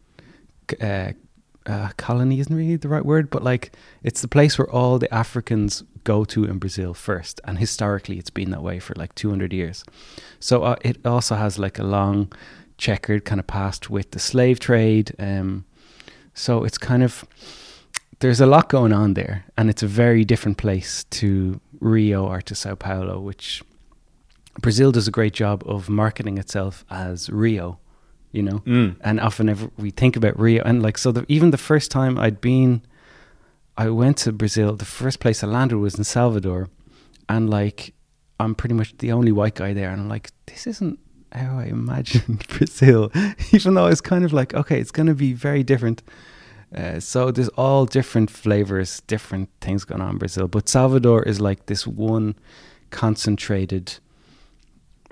uh, 0.80 1.12
uh, 1.66 1.90
colony. 1.96 2.38
Isn't 2.38 2.54
really 2.54 2.76
the 2.76 2.88
right 2.88 3.04
word, 3.04 3.30
but 3.30 3.42
like 3.42 3.72
it's 4.02 4.20
the 4.20 4.28
place 4.28 4.58
where 4.58 4.70
all 4.70 4.98
the 4.98 5.12
Africans 5.12 5.82
go 6.04 6.24
to 6.24 6.44
in 6.44 6.58
Brazil 6.58 6.94
first, 6.94 7.40
and 7.44 7.58
historically 7.58 8.18
it's 8.18 8.30
been 8.30 8.50
that 8.50 8.62
way 8.62 8.78
for 8.78 8.94
like 8.94 9.14
200 9.14 9.52
years. 9.52 9.84
So 10.38 10.62
uh, 10.62 10.76
it 10.82 11.04
also 11.04 11.34
has 11.36 11.58
like 11.58 11.78
a 11.78 11.84
long 11.84 12.32
checkered 12.78 13.24
kind 13.24 13.38
of 13.38 13.46
past 13.46 13.90
with 13.90 14.10
the 14.12 14.18
slave 14.18 14.58
trade. 14.58 15.14
Um, 15.18 15.64
so 16.34 16.64
it's 16.64 16.78
kind 16.78 17.02
of 17.02 17.24
there's 18.20 18.40
a 18.40 18.46
lot 18.46 18.68
going 18.68 18.92
on 18.92 19.14
there, 19.14 19.44
and 19.56 19.70
it's 19.70 19.82
a 19.82 19.86
very 19.86 20.24
different 20.24 20.58
place 20.58 21.04
to 21.04 21.60
Rio 21.80 22.26
or 22.26 22.42
to 22.42 22.54
Sao 22.54 22.74
Paulo, 22.74 23.18
which 23.18 23.62
Brazil 24.60 24.92
does 24.92 25.08
a 25.08 25.10
great 25.10 25.32
job 25.32 25.62
of 25.66 25.88
marketing 25.88 26.38
itself 26.38 26.84
as 26.90 27.30
Rio, 27.30 27.78
you 28.32 28.42
know. 28.42 28.58
Mm. 28.60 28.96
And 29.00 29.20
often 29.20 29.72
we 29.78 29.90
think 29.90 30.16
about 30.16 30.38
Rio, 30.38 30.62
and 30.64 30.82
like 30.82 30.98
so, 30.98 31.12
the, 31.12 31.24
even 31.28 31.50
the 31.50 31.58
first 31.58 31.90
time 31.90 32.18
I'd 32.18 32.40
been, 32.40 32.82
I 33.76 33.88
went 33.90 34.18
to 34.18 34.32
Brazil. 34.32 34.76
The 34.76 34.84
first 34.84 35.20
place 35.20 35.42
I 35.42 35.46
landed 35.46 35.78
was 35.78 35.96
in 35.96 36.04
Salvador, 36.04 36.68
and 37.28 37.48
like 37.48 37.94
I'm 38.38 38.54
pretty 38.54 38.74
much 38.74 38.96
the 38.98 39.12
only 39.12 39.32
white 39.32 39.54
guy 39.54 39.72
there, 39.72 39.90
and 39.90 40.00
I'm 40.02 40.08
like, 40.08 40.30
this 40.46 40.66
isn't 40.66 40.98
how 41.32 41.58
I 41.58 41.64
imagined 41.64 42.46
Brazil. 42.58 43.10
even 43.52 43.74
though 43.74 43.86
it's 43.86 44.00
kind 44.00 44.24
of 44.24 44.32
like, 44.32 44.54
okay, 44.54 44.80
it's 44.80 44.90
going 44.90 45.06
to 45.06 45.14
be 45.14 45.32
very 45.32 45.62
different. 45.62 46.02
Uh, 46.74 47.00
so 47.00 47.30
there's 47.30 47.48
all 47.50 47.84
different 47.84 48.30
flavors, 48.30 49.00
different 49.06 49.48
things 49.60 49.84
going 49.84 50.00
on 50.00 50.10
in 50.10 50.18
Brazil. 50.18 50.48
But 50.48 50.68
Salvador 50.68 51.22
is 51.24 51.40
like 51.40 51.66
this 51.66 51.86
one 51.86 52.36
concentrated, 52.90 53.98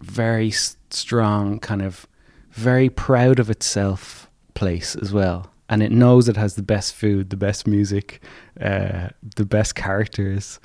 very 0.00 0.50
strong, 0.50 1.58
kind 1.58 1.82
of 1.82 2.06
very 2.50 2.88
proud 2.88 3.38
of 3.38 3.50
itself 3.50 4.30
place 4.54 4.96
as 4.96 5.12
well. 5.12 5.50
And 5.70 5.82
it 5.82 5.90
knows 5.92 6.28
it 6.28 6.36
has 6.36 6.54
the 6.54 6.62
best 6.62 6.94
food, 6.94 7.28
the 7.30 7.36
best 7.36 7.66
music, 7.66 8.22
uh, 8.60 9.08
the 9.36 9.44
best 9.44 9.74
characters. 9.74 10.60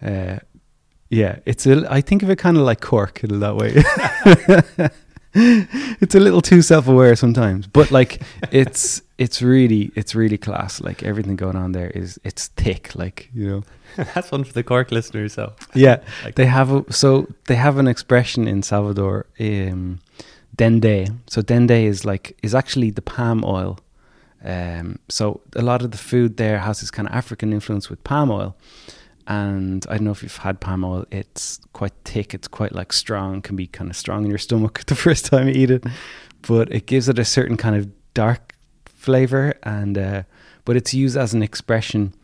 Uh, 0.00 0.38
yeah, 1.10 1.38
it's 1.46 1.66
a. 1.66 1.84
I 1.92 2.00
think 2.00 2.22
of 2.22 2.30
it 2.30 2.36
kind 2.36 2.56
of 2.56 2.62
like 2.64 2.80
Cork 2.80 3.22
in 3.24 3.40
that 3.40 3.56
way. 3.56 3.72
it's 5.34 6.14
a 6.14 6.20
little 6.20 6.40
too 6.40 6.62
self-aware 6.62 7.14
sometimes, 7.16 7.66
but 7.66 7.90
like 7.90 8.22
it's 8.52 9.02
it's 9.18 9.42
really 9.42 9.90
it's 9.94 10.14
really 10.14 10.38
class. 10.38 10.80
Like 10.80 11.02
everything 11.02 11.36
going 11.36 11.56
on 11.56 11.72
there 11.72 11.90
is 11.90 12.18
it's 12.24 12.48
thick. 12.48 12.94
Like 12.94 13.30
you 13.34 13.48
know, 13.48 13.62
That's 14.14 14.30
one 14.32 14.44
for 14.44 14.52
the 14.52 14.62
Cork 14.62 14.90
listeners. 14.92 15.34
So 15.34 15.52
yeah. 15.74 15.98
Like- 16.24 16.34
They 16.36 16.46
have 16.46 16.72
a, 16.72 16.92
so 16.92 17.26
they 17.46 17.54
have 17.56 17.78
an 17.78 17.86
expression 17.88 18.48
in 18.48 18.62
Salvador, 18.62 19.26
um, 19.40 20.00
dende. 20.56 21.16
So 21.28 21.42
dende 21.42 21.84
is 21.84 22.04
like 22.04 22.36
is 22.42 22.54
actually 22.54 22.90
the 22.90 23.02
palm 23.02 23.44
oil. 23.44 23.78
Um, 24.46 25.00
so 25.08 25.40
a 25.56 25.62
lot 25.62 25.82
of 25.82 25.90
the 25.90 25.98
food 25.98 26.36
there 26.36 26.58
has 26.58 26.80
this 26.80 26.90
kind 26.90 27.08
of 27.08 27.14
African 27.14 27.52
influence 27.52 27.90
with 27.90 28.02
palm 28.04 28.30
oil. 28.30 28.56
And 29.26 29.84
I 29.88 29.94
don't 29.96 30.04
know 30.04 30.12
if 30.12 30.22
you've 30.22 30.36
had 30.36 30.60
palm 30.60 30.84
oil. 30.84 31.04
It's 31.10 31.58
quite 31.72 31.92
thick. 32.04 32.32
It's 32.32 32.46
quite 32.46 32.72
like 32.72 32.92
strong. 32.92 33.42
Can 33.42 33.56
be 33.56 33.66
kind 33.66 33.90
of 33.90 33.96
strong 33.96 34.24
in 34.24 34.30
your 34.30 34.38
stomach 34.38 34.84
the 34.86 34.94
first 34.94 35.26
time 35.26 35.48
you 35.48 35.54
eat 35.54 35.70
it, 35.70 35.84
but 36.46 36.72
it 36.72 36.86
gives 36.86 37.08
it 37.08 37.18
a 37.18 37.24
certain 37.24 37.56
kind 37.56 37.74
of 37.74 37.90
dark 38.14 38.54
flavor. 38.84 39.54
And 39.64 39.98
uh, 39.98 40.22
but 40.64 40.76
it's 40.76 40.94
used 40.94 41.16
as 41.16 41.34
an 41.34 41.42
expression 41.42 42.14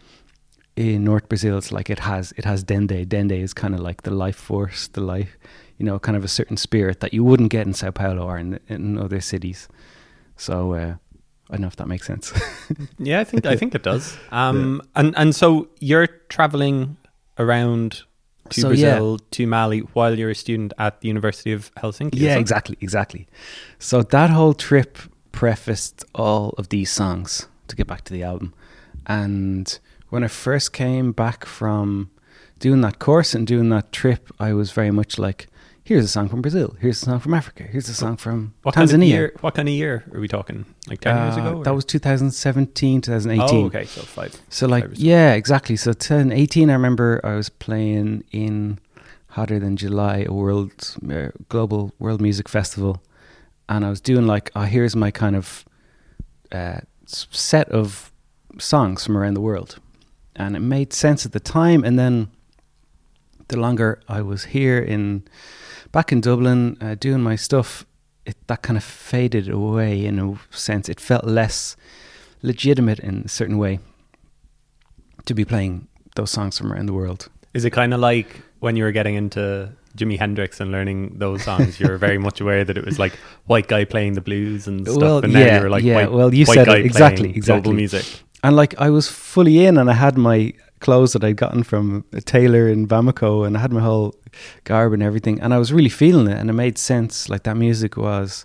in 0.76 1.02
North 1.02 1.28
Brazil. 1.28 1.58
It's 1.58 1.72
like 1.72 1.90
it 1.90 1.98
has 1.98 2.32
it 2.36 2.44
has 2.44 2.62
dende. 2.62 3.04
Dende 3.06 3.42
is 3.42 3.52
kind 3.52 3.74
of 3.74 3.80
like 3.80 4.02
the 4.02 4.12
life 4.12 4.36
force, 4.36 4.86
the 4.86 5.00
life, 5.00 5.36
you 5.78 5.84
know, 5.84 5.98
kind 5.98 6.16
of 6.16 6.24
a 6.24 6.28
certain 6.28 6.56
spirit 6.56 7.00
that 7.00 7.12
you 7.12 7.24
wouldn't 7.24 7.50
get 7.50 7.66
in 7.66 7.74
Sao 7.74 7.90
Paulo 7.90 8.22
or 8.22 8.38
in, 8.38 8.60
in 8.68 8.96
other 8.96 9.20
cities. 9.20 9.66
So 10.36 10.74
uh, 10.74 10.94
I 11.50 11.54
don't 11.56 11.62
know 11.62 11.66
if 11.68 11.76
that 11.76 11.88
makes 11.88 12.06
sense. 12.06 12.32
yeah, 12.98 13.20
I 13.20 13.24
think 13.24 13.46
I 13.46 13.56
think 13.56 13.74
it 13.74 13.82
does. 13.82 14.16
Um, 14.32 14.80
and 14.94 15.14
and 15.16 15.34
so 15.34 15.68
you're 15.80 16.06
traveling 16.28 16.96
around 17.38 18.02
to 18.50 18.60
So, 18.60 18.68
Brazil 18.68 19.18
to 19.18 19.46
Mali 19.46 19.80
while 19.94 20.18
you're 20.18 20.30
a 20.30 20.34
student 20.34 20.72
at 20.78 21.00
the 21.00 21.08
University 21.08 21.52
of 21.52 21.70
Helsinki. 21.76 22.14
yeah, 22.14 22.36
exactly, 22.38 22.76
exactly. 22.80 23.26
So 23.78 24.02
that 24.02 24.30
whole 24.30 24.54
trip 24.54 24.98
prefaced 25.32 26.04
all 26.14 26.50
of 26.58 26.68
these 26.68 26.90
songs 26.90 27.48
to 27.68 27.76
get 27.76 27.86
back 27.86 28.04
to 28.04 28.12
the 28.12 28.22
album. 28.22 28.52
And 29.06 29.78
when 30.10 30.22
I 30.24 30.28
first 30.28 30.72
came 30.72 31.12
back 31.12 31.44
from 31.46 32.10
doing 32.58 32.82
that 32.82 32.98
course 32.98 33.34
and 33.34 33.46
doing 33.46 33.70
that 33.70 33.92
trip, 33.92 34.30
I 34.38 34.52
was 34.52 34.70
very 34.72 34.90
much 34.90 35.18
like, 35.18 35.48
here's 35.84 36.04
a 36.04 36.08
song 36.08 36.28
from 36.28 36.42
Brazil, 36.42 36.76
here's 36.80 37.02
a 37.02 37.04
song 37.06 37.18
from 37.20 37.34
Africa, 37.34 37.64
here's 37.64 37.88
a 37.88 37.94
song 37.94 38.16
from 38.16 38.54
What 38.62 38.74
Tanzania. 38.74 38.90
kind 38.90 39.02
of 39.02 39.08
year? 39.08 39.32
What 39.40 39.54
kind 39.54 39.68
of 39.68 39.74
year 39.74 40.04
are 40.14 40.20
we 40.20 40.28
talking? 40.28 40.64
Like 40.88 41.00
ten 41.00 41.16
years 41.16 41.36
Uh, 41.36 41.40
ago? 41.40 41.62
That 41.64 41.74
was 41.74 41.84
2017, 41.84 43.00
2018. 43.00 43.62
Oh, 43.62 43.66
okay, 43.66 43.84
so 43.84 44.02
five. 44.02 44.34
So 44.48 44.66
like 44.66 44.84
Five 44.84 44.94
yeah, 44.96 45.34
exactly. 45.34 45.76
So 45.76 45.92
2018, 45.92 46.70
I 46.70 46.72
remember 46.74 47.20
I 47.24 47.34
was 47.34 47.48
playing 47.48 48.24
in 48.32 48.78
hotter 49.28 49.58
than 49.58 49.76
July, 49.76 50.24
a 50.28 50.32
world 50.32 50.72
uh, 51.10 51.28
global 51.48 51.92
world 51.98 52.20
music 52.20 52.48
festival, 52.48 53.02
and 53.68 53.84
I 53.84 53.90
was 53.90 54.00
doing 54.00 54.26
like, 54.26 54.50
oh, 54.54 54.62
here's 54.62 54.94
my 54.94 55.10
kind 55.10 55.36
of 55.36 55.64
uh, 56.52 56.80
set 57.06 57.68
of 57.70 58.12
songs 58.58 59.04
from 59.06 59.16
around 59.16 59.34
the 59.34 59.40
world, 59.40 59.78
and 60.36 60.54
it 60.56 60.60
made 60.60 60.92
sense 60.92 61.24
at 61.26 61.32
the 61.32 61.40
time. 61.40 61.82
And 61.84 61.98
then 61.98 62.28
the 63.48 63.58
longer 63.58 64.00
I 64.08 64.20
was 64.22 64.44
here 64.44 64.78
in 64.78 65.22
back 65.92 66.10
in 66.12 66.20
Dublin 66.20 66.76
uh, 66.80 66.94
doing 66.94 67.22
my 67.22 67.36
stuff, 67.36 67.86
it 68.26 68.36
that 68.46 68.62
kind 68.62 68.76
of 68.76 68.84
faded 68.84 69.48
away 69.48 70.04
in 70.04 70.18
a 70.18 70.56
sense. 70.56 70.88
It 70.88 71.00
felt 71.00 71.24
less 71.24 71.76
legitimate 72.42 72.98
in 72.98 73.22
a 73.24 73.28
certain 73.28 73.58
way 73.58 73.78
to 75.26 75.34
be 75.34 75.44
playing 75.44 75.86
those 76.16 76.30
songs 76.30 76.58
from 76.58 76.72
around 76.72 76.86
the 76.86 76.92
world. 76.92 77.28
Is 77.54 77.64
it 77.64 77.70
kind 77.70 77.94
of 77.94 78.00
like 78.00 78.42
when 78.60 78.76
you 78.76 78.84
were 78.84 78.92
getting 78.92 79.14
into 79.14 79.70
Jimi 79.96 80.18
Hendrix 80.18 80.60
and 80.60 80.72
learning 80.72 81.18
those 81.18 81.44
songs? 81.44 81.78
You 81.78 81.88
were 81.88 81.98
very 81.98 82.18
much 82.18 82.40
aware 82.40 82.64
that 82.64 82.76
it 82.76 82.84
was 82.84 82.98
like 82.98 83.12
white 83.46 83.68
guy 83.68 83.84
playing 83.84 84.14
the 84.14 84.20
blues 84.20 84.66
and 84.66 84.86
stuff, 84.86 85.00
Well, 85.00 85.18
and 85.18 85.32
now 85.32 85.40
yeah, 85.40 85.60
like 85.60 85.84
yeah, 85.84 85.94
white, 85.94 86.12
well, 86.12 86.34
you 86.34 86.46
said 86.46 86.68
exactly, 86.68 87.30
exactly. 87.30 87.62
global 87.62 87.72
music. 87.72 88.04
And 88.42 88.56
like 88.56 88.74
I 88.80 88.90
was 88.90 89.08
fully 89.08 89.64
in, 89.64 89.78
and 89.78 89.88
I 89.90 89.94
had 89.94 90.16
my 90.16 90.52
clothes 90.82 91.14
that 91.14 91.24
I'd 91.24 91.36
gotten 91.36 91.62
from 91.62 92.04
a 92.12 92.20
tailor 92.20 92.68
in 92.68 92.86
Bamako, 92.86 93.46
and 93.46 93.56
I 93.56 93.60
had 93.60 93.72
my 93.72 93.80
whole 93.80 94.14
garb 94.64 94.92
and 94.92 95.02
everything, 95.02 95.40
and 95.40 95.54
I 95.54 95.58
was 95.58 95.72
really 95.72 95.88
feeling 95.88 96.28
it, 96.28 96.38
and 96.38 96.50
it 96.50 96.52
made 96.52 96.76
sense. 96.76 97.28
Like 97.28 97.44
that 97.44 97.56
music 97.56 97.96
was 97.96 98.44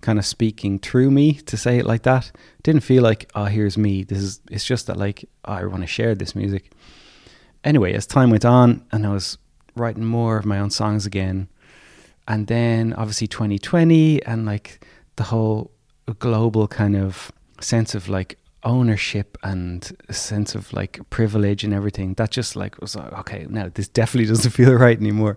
kind 0.00 0.18
of 0.18 0.24
speaking 0.24 0.78
through 0.78 1.10
me 1.10 1.32
to 1.32 1.56
say 1.56 1.78
it 1.78 1.86
like 1.86 2.02
that. 2.04 2.26
It 2.58 2.62
didn't 2.62 2.82
feel 2.82 3.02
like, 3.02 3.28
oh, 3.34 3.46
here's 3.46 3.76
me. 3.76 4.04
This 4.04 4.18
is. 4.18 4.40
It's 4.50 4.64
just 4.64 4.86
that 4.86 4.96
like 4.96 5.28
oh, 5.44 5.54
I 5.54 5.64
want 5.64 5.82
to 5.82 5.88
share 5.88 6.14
this 6.14 6.36
music. 6.36 6.70
Anyway, 7.64 7.92
as 7.94 8.06
time 8.06 8.30
went 8.30 8.44
on, 8.44 8.84
and 8.92 9.04
I 9.04 9.12
was 9.12 9.38
writing 9.74 10.04
more 10.04 10.36
of 10.38 10.44
my 10.44 10.60
own 10.60 10.70
songs 10.70 11.06
again, 11.06 11.48
and 12.28 12.46
then 12.46 12.92
obviously 12.92 13.26
2020 13.26 14.22
and 14.24 14.46
like 14.46 14.84
the 15.16 15.24
whole 15.24 15.72
global 16.18 16.68
kind 16.68 16.96
of 16.96 17.32
sense 17.60 17.94
of 17.94 18.08
like 18.08 18.38
ownership 18.64 19.38
and 19.42 19.92
a 20.08 20.12
sense 20.12 20.54
of 20.54 20.72
like 20.72 21.00
privilege 21.10 21.64
and 21.64 21.72
everything 21.72 22.14
that 22.14 22.30
just 22.30 22.56
like 22.56 22.80
was 22.80 22.96
like 22.96 23.12
okay 23.12 23.46
now 23.48 23.70
this 23.74 23.88
definitely 23.88 24.28
doesn't 24.28 24.50
feel 24.58 24.72
right 24.74 24.98
anymore 24.98 25.36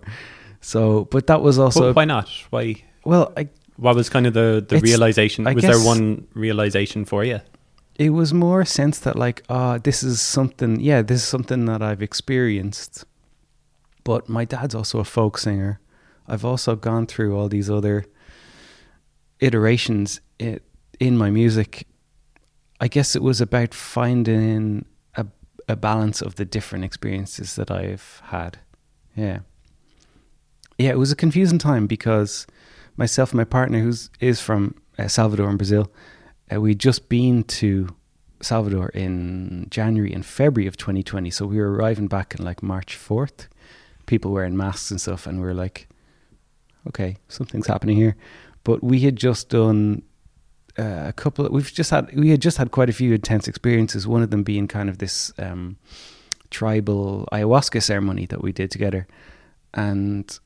so 0.60 1.04
but 1.06 1.26
that 1.26 1.40
was 1.42 1.58
also 1.58 1.80
But 1.80 1.96
why 1.96 2.04
not? 2.04 2.28
Why? 2.50 2.82
well 3.04 3.32
I, 3.36 3.48
What 3.76 3.96
was 3.96 4.08
kind 4.08 4.26
of 4.26 4.34
the, 4.34 4.64
the 4.66 4.78
realization? 4.78 5.46
I 5.46 5.54
was 5.54 5.64
there 5.64 5.78
one 5.80 6.26
realization 6.34 7.04
for 7.04 7.24
you? 7.24 7.40
it 7.96 8.10
was 8.10 8.32
more 8.32 8.62
a 8.62 8.66
sense 8.66 8.98
that 9.00 9.16
like 9.16 9.42
ah 9.48 9.78
this 9.78 10.02
is 10.02 10.20
something 10.20 10.80
yeah 10.80 11.02
this 11.02 11.18
is 11.22 11.28
something 11.28 11.66
that 11.66 11.82
i've 11.82 12.02
experienced 12.02 13.04
but 14.02 14.28
my 14.28 14.44
dad's 14.46 14.74
also 14.74 14.98
a 14.98 15.04
folk 15.04 15.36
singer 15.36 15.78
i've 16.26 16.44
also 16.44 16.74
gone 16.74 17.06
through 17.06 17.36
all 17.36 17.48
these 17.48 17.68
other 17.68 18.04
iterations 19.40 20.20
it 20.38 20.62
in 21.00 21.16
my 21.18 21.30
music, 21.30 21.86
I 22.82 22.88
guess 22.88 23.14
it 23.14 23.22
was 23.22 23.40
about 23.40 23.74
finding 23.74 24.86
a 25.14 25.24
a 25.68 25.76
balance 25.76 26.20
of 26.20 26.34
the 26.34 26.44
different 26.44 26.84
experiences 26.84 27.54
that 27.54 27.70
I've 27.70 28.20
had. 28.24 28.58
Yeah. 29.14 29.38
Yeah, 30.78 30.90
it 30.90 30.98
was 30.98 31.12
a 31.12 31.16
confusing 31.16 31.58
time 31.60 31.86
because 31.86 32.44
myself 32.96 33.30
and 33.30 33.38
my 33.38 33.44
partner, 33.44 33.78
who's 33.78 34.10
is 34.18 34.40
from 34.40 34.74
uh, 34.98 35.06
Salvador 35.06 35.48
in 35.48 35.56
Brazil, 35.56 35.92
uh, 36.52 36.60
we'd 36.60 36.80
just 36.80 37.08
been 37.08 37.44
to 37.44 37.94
Salvador 38.40 38.88
in 38.88 39.68
January 39.70 40.12
and 40.12 40.26
February 40.26 40.66
of 40.66 40.76
2020. 40.76 41.30
So 41.30 41.46
we 41.46 41.58
were 41.58 41.72
arriving 41.72 42.08
back 42.08 42.34
in 42.34 42.44
like 42.44 42.64
March 42.64 42.98
4th, 42.98 43.46
people 44.06 44.32
wearing 44.32 44.56
masks 44.56 44.90
and 44.90 45.00
stuff, 45.00 45.28
and 45.28 45.38
we 45.38 45.44
were 45.44 45.54
like, 45.54 45.86
okay, 46.88 47.16
something's 47.28 47.68
happening 47.68 47.96
here. 47.96 48.16
But 48.64 48.82
we 48.82 49.00
had 49.00 49.14
just 49.14 49.50
done 49.50 50.02
uh, 50.78 51.04
a 51.06 51.12
couple. 51.12 51.46
Of, 51.46 51.52
we've 51.52 51.72
just 51.72 51.90
had 51.90 52.14
we 52.14 52.30
had 52.30 52.40
just 52.40 52.56
had 52.56 52.70
quite 52.70 52.88
a 52.88 52.92
few 52.92 53.14
intense 53.14 53.48
experiences. 53.48 54.06
One 54.06 54.22
of 54.22 54.30
them 54.30 54.42
being 54.42 54.68
kind 54.68 54.88
of 54.88 54.98
this 54.98 55.32
um, 55.38 55.76
tribal 56.50 57.28
ayahuasca 57.32 57.82
ceremony 57.82 58.26
that 58.26 58.42
we 58.42 58.52
did 58.52 58.70
together, 58.70 59.06
and 59.74 60.38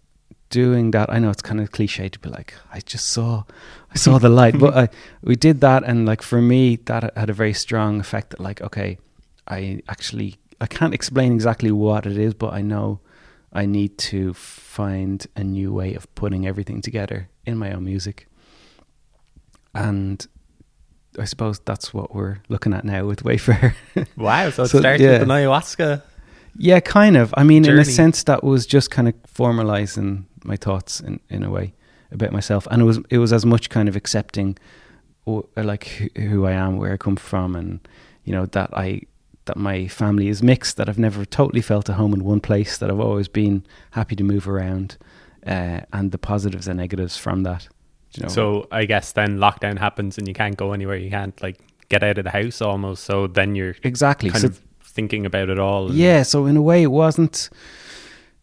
doing 0.51 0.93
that. 0.93 1.11
I 1.11 1.19
know 1.19 1.31
it's 1.31 1.43
kind 1.43 1.61
of 1.61 1.71
cliche 1.73 2.09
to 2.09 2.19
be 2.19 2.29
like, 2.29 2.55
I 2.73 2.81
just 2.81 3.09
saw, 3.09 3.45
I 3.91 3.97
saw 3.97 4.19
the 4.19 4.29
light, 4.29 4.59
but 4.59 4.77
I, 4.77 4.89
we 5.23 5.37
did 5.37 5.61
that, 5.61 5.85
and 5.85 6.07
like 6.07 6.23
for 6.23 6.41
me, 6.41 6.77
that 6.87 7.17
had 7.17 7.31
a 7.31 7.35
very 7.35 7.53
strong 7.53 8.01
effect. 8.01 8.31
That 8.31 8.41
like, 8.41 8.61
okay, 8.61 8.99
I 9.49 9.83
actually 9.89 10.37
I 10.61 10.67
can't 10.67 10.95
explain 10.95 11.33
exactly 11.33 11.71
what 11.71 12.07
it 12.07 12.17
is, 12.17 12.35
but 12.35 12.53
I 12.53 12.63
know 12.63 13.01
I 13.53 13.67
need 13.67 13.99
to 13.99 14.35
find 14.35 15.27
a 15.37 15.45
new 15.45 15.73
way 15.73 15.95
of 15.95 16.13
putting 16.15 16.47
everything 16.47 16.81
together 16.81 17.29
in 17.45 17.57
my 17.57 17.73
own 17.73 17.85
music. 17.85 18.29
And 19.77 20.27
I 21.19 21.25
suppose 21.25 21.61
that's 21.61 21.93
what 21.95 22.15
we're 22.15 22.39
looking 22.49 22.73
at 22.75 22.85
now 22.85 23.05
with 23.07 23.23
Wayfare. 23.25 23.75
Wow. 24.17 24.51
So 24.51 24.65
it 24.65 24.69
So, 24.69 24.79
started 24.81 25.01
yeah. 25.03 25.13
with 25.13 25.23
an 25.23 25.29
ayahuasca. 25.29 26.03
yeah, 26.59 26.81
kind 26.81 27.17
of. 27.17 27.33
I 27.37 27.45
mean, 27.45 27.65
in 27.65 27.79
a 27.79 27.85
sense, 27.85 28.23
that 28.25 28.43
was 28.43 28.67
just 28.67 28.91
kind 28.91 29.09
of 29.09 29.15
formalizing 29.25 30.25
my 30.45 30.57
thoughts 30.57 31.01
in, 31.01 31.21
in 31.29 31.43
a 31.43 31.51
way 31.51 31.75
about 32.13 32.33
myself, 32.33 32.67
and 32.71 32.81
it 32.83 32.85
was 32.85 32.99
it 33.11 33.19
was 33.19 33.33
as 33.33 33.45
much 33.45 33.69
kind 33.69 33.89
of 33.89 33.97
accepting, 33.97 34.57
wh- 35.29 35.41
like 35.57 35.85
who- 35.89 36.23
who 36.29 36.47
I 36.47 36.53
am, 36.53 36.77
where 36.79 36.93
I 36.93 36.97
come 36.97 37.17
from, 37.17 37.57
and 37.57 37.81
you 38.25 38.33
know 38.33 38.47
that 38.47 38.71
I 38.73 39.03
that 39.47 39.57
my 39.57 39.89
family 39.89 40.29
is 40.29 40.43
mixed, 40.43 40.77
that 40.77 40.89
I've 40.89 40.99
never 40.99 41.25
totally 41.25 41.63
felt 41.63 41.89
at 41.91 41.97
home 41.97 42.15
in 42.15 42.25
one 42.25 42.41
place, 42.41 42.79
that 42.79 42.91
I've 42.91 43.01
always 43.01 43.29
been 43.29 43.65
happy 43.91 44.17
to 44.17 44.25
move 44.25 44.49
around, 44.49 44.97
uh, 45.47 45.81
and 45.93 46.11
the 46.13 46.19
positives 46.19 46.69
and 46.69 46.79
negatives 46.79 47.17
from 47.17 47.43
that. 47.45 47.69
You 48.17 48.25
know, 48.25 48.29
So 48.29 48.69
I 48.71 48.85
guess 48.85 49.13
then 49.13 49.39
lockdown 49.39 49.79
happens 49.79 50.19
and 50.19 50.27
you 50.29 50.35
can't 50.35 50.57
go 50.57 50.73
anywhere. 50.73 50.97
You 50.97 51.11
can't 51.11 51.41
like 51.43 51.59
get 51.89 52.03
out 52.03 52.19
of 52.19 52.25
the 52.25 52.31
house 52.31 52.61
almost. 52.61 53.05
So 53.05 53.27
then 53.27 53.55
you're 53.55 53.75
exactly. 53.83 54.31
kind 54.31 54.43
So 54.43 54.49
of 54.49 54.61
thinking 54.83 55.27
about 55.27 55.49
it 55.51 55.59
all. 55.59 55.93
Yeah, 55.93 56.23
so 56.23 56.47
in 56.47 56.57
a 56.57 56.63
way, 56.63 56.83
it 56.83 56.91
wasn't. 56.91 57.51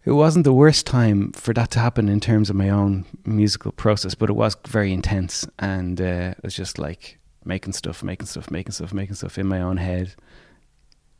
It 0.05 0.11
wasn't 0.11 0.43
the 0.43 0.51
worst 0.53 0.85
time 0.85 1.31
for 1.31 1.53
that 1.53 1.71
to 1.71 1.79
happen 1.79 2.09
in 2.09 2.19
terms 2.19 2.49
of 2.49 2.57
my 2.57 2.69
own 2.69 3.05
musical 3.25 3.71
process, 3.71 4.15
but 4.15 4.29
it 4.29 4.33
was 4.33 4.57
very 4.67 4.91
intense, 4.91 5.47
and 5.59 5.99
uh, 6.01 6.33
it 6.37 6.43
was 6.43 6.53
just 6.53 6.77
like 6.77 7.19
making 7.45 7.71
stuff, 7.71 8.03
making 8.03 8.25
stuff, 8.27 8.51
making 8.51 8.73
stuff, 8.73 8.91
making 8.93 9.15
stuff 9.15 9.37
in 9.37 9.47
my 9.47 9.61
own 9.61 9.77
head. 9.77 10.13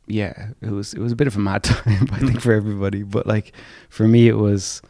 Yeah, 0.06 0.48
it 0.60 0.70
was 0.70 0.92
it 0.92 1.00
was 1.00 1.12
a 1.12 1.16
bit 1.16 1.26
of 1.26 1.34
a 1.36 1.38
mad 1.40 1.62
time, 1.64 2.08
I 2.12 2.18
think, 2.18 2.42
for 2.42 2.52
everybody. 2.52 3.02
But 3.04 3.26
like 3.26 3.52
for 3.88 4.06
me, 4.06 4.28
it 4.28 4.36
was, 4.36 4.82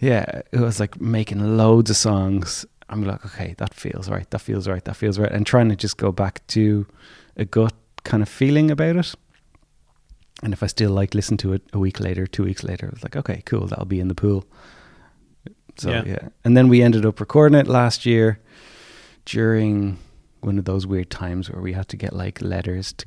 yeah, 0.00 0.42
it 0.50 0.58
was 0.60 0.80
like 0.80 1.00
making 1.00 1.56
loads 1.56 1.90
of 1.90 1.96
songs. 1.96 2.64
I'm 2.88 3.04
like, 3.04 3.24
okay, 3.26 3.54
that 3.58 3.74
feels 3.74 4.08
right, 4.08 4.28
that 4.30 4.40
feels 4.40 4.66
right, 4.66 4.84
that 4.84 4.96
feels 4.96 5.18
right, 5.18 5.30
and 5.30 5.46
trying 5.46 5.68
to 5.68 5.76
just 5.76 5.96
go 5.96 6.10
back 6.10 6.44
to 6.48 6.86
a 7.36 7.44
gut 7.44 7.72
kind 8.02 8.22
of 8.22 8.28
feeling 8.28 8.70
about 8.70 8.96
it. 8.96 9.14
And 10.42 10.52
if 10.52 10.62
I 10.62 10.66
still 10.66 10.90
like 10.90 11.14
listen 11.14 11.36
to 11.38 11.52
it 11.52 11.62
a 11.72 11.78
week 11.78 12.00
later, 12.00 12.26
two 12.26 12.42
weeks 12.44 12.64
later, 12.64 12.86
I 12.86 12.90
was 12.94 13.02
like, 13.02 13.14
okay, 13.14 13.42
cool, 13.44 13.66
that'll 13.66 13.84
be 13.84 14.00
in 14.00 14.08
the 14.08 14.14
pool. 14.14 14.44
So 15.76 15.90
Yeah. 15.90 16.04
yeah. 16.06 16.28
And 16.44 16.56
then 16.56 16.68
we 16.68 16.82
ended 16.82 17.04
up 17.06 17.20
recording 17.20 17.58
it 17.58 17.68
last 17.68 18.06
year 18.06 18.40
during 19.26 19.98
one 20.40 20.58
of 20.58 20.64
those 20.64 20.86
weird 20.86 21.10
times 21.10 21.50
where 21.50 21.60
we 21.62 21.74
had 21.74 21.88
to 21.88 21.96
get 21.96 22.14
like 22.14 22.40
letters 22.40 22.92
to 22.94 23.06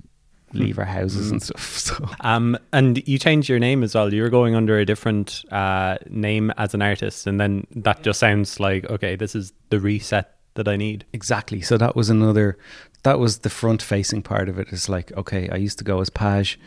leave 0.54 0.80
our 0.80 0.86
houses 0.86 1.32
and 1.32 1.42
stuff. 1.42 1.78
So 1.84 2.10
Um, 2.22 2.58
and 2.72 3.06
you 3.08 3.18
changed 3.20 3.50
your 3.50 3.60
name 3.60 3.84
as 3.84 3.96
well. 3.96 4.14
You 4.14 4.22
were 4.22 4.30
going 4.30 4.56
under 4.56 4.78
a 4.78 4.86
different 4.86 5.44
uh, 5.52 5.98
name 6.10 6.52
as 6.58 6.74
an 6.74 6.82
artist, 6.82 7.28
and 7.28 7.40
then 7.40 7.68
that 7.76 8.04
just 8.04 8.20
sounds 8.20 8.60
like 8.60 8.90
okay, 8.90 9.16
this 9.16 9.36
is 9.36 9.54
the 9.70 9.80
reset 9.80 10.36
that 10.56 10.68
I 10.68 10.76
need. 10.76 11.06
Exactly. 11.14 11.62
So 11.62 11.78
that 11.78 11.96
was 11.96 12.10
another. 12.10 12.58
That 13.04 13.20
was 13.20 13.40
the 13.40 13.50
front 13.50 13.82
facing 13.82 14.22
part 14.22 14.48
of 14.48 14.58
it. 14.60 14.68
It's 14.72 14.88
like 14.88 15.12
okay, 15.18 15.50
I 15.50 15.56
used 15.56 15.78
to 15.80 15.84
go 15.84 16.00
as 16.00 16.10
Page, 16.10 16.60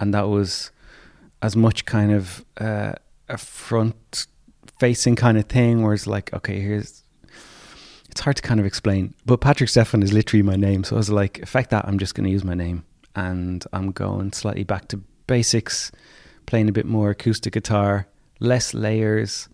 and 0.00 0.14
that 0.14 0.28
was 0.28 0.70
as 1.42 1.56
much 1.56 1.84
kind 1.84 2.12
of 2.12 2.44
uh, 2.58 2.92
a 3.28 3.36
front 3.36 4.26
facing 4.78 5.16
kind 5.16 5.36
of 5.36 5.46
thing, 5.46 5.82
where 5.82 5.94
it's 5.94 6.06
like 6.06 6.32
okay, 6.32 6.60
here's. 6.60 7.02
It's 8.10 8.20
hard 8.20 8.36
to 8.36 8.42
kind 8.42 8.60
of 8.60 8.66
explain, 8.66 9.14
but 9.24 9.40
Patrick 9.40 9.70
Stefan 9.70 10.02
is 10.02 10.12
literally 10.12 10.42
my 10.42 10.54
name. 10.54 10.84
So 10.84 10.96
I 10.96 10.98
was 10.98 11.08
like, 11.08 11.38
effect 11.38 11.70
that, 11.70 11.86
I'm 11.88 11.98
just 11.98 12.14
going 12.14 12.24
to 12.26 12.30
use 12.30 12.44
my 12.44 12.52
name, 12.52 12.84
and 13.14 13.64
I'm 13.72 13.92
going 13.92 14.32
slightly 14.32 14.64
back 14.64 14.88
to 14.88 14.96
basics, 15.26 15.92
playing 16.46 16.68
a 16.68 16.72
bit 16.72 16.86
more 16.86 17.10
acoustic 17.10 17.52
guitar, 17.52 18.06
less 18.40 18.74
layers, 18.74 19.48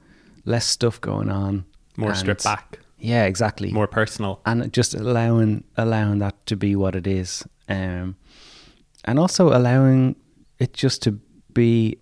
less 0.45 0.67
stuff 0.67 1.01
going 1.01 1.31
on, 1.31 1.65
More 1.97 2.15
stripped 2.15 2.45
back, 2.45 2.79
Yeah, 2.99 3.25
exactly. 3.25 3.73
More 3.73 3.87
personal. 3.87 4.41
and 4.47 4.73
just 4.73 4.95
allowing 4.95 5.65
allowing 5.77 6.19
that 6.21 6.47
to 6.47 6.57
be 6.57 6.75
what 6.77 6.95
it 6.95 7.07
is. 7.07 7.45
Um 7.69 8.17
and 9.05 9.19
also 9.19 9.49
allowing 9.57 10.17
it 10.59 10.73
just 10.73 11.03
to 11.03 11.13
be 11.55 11.99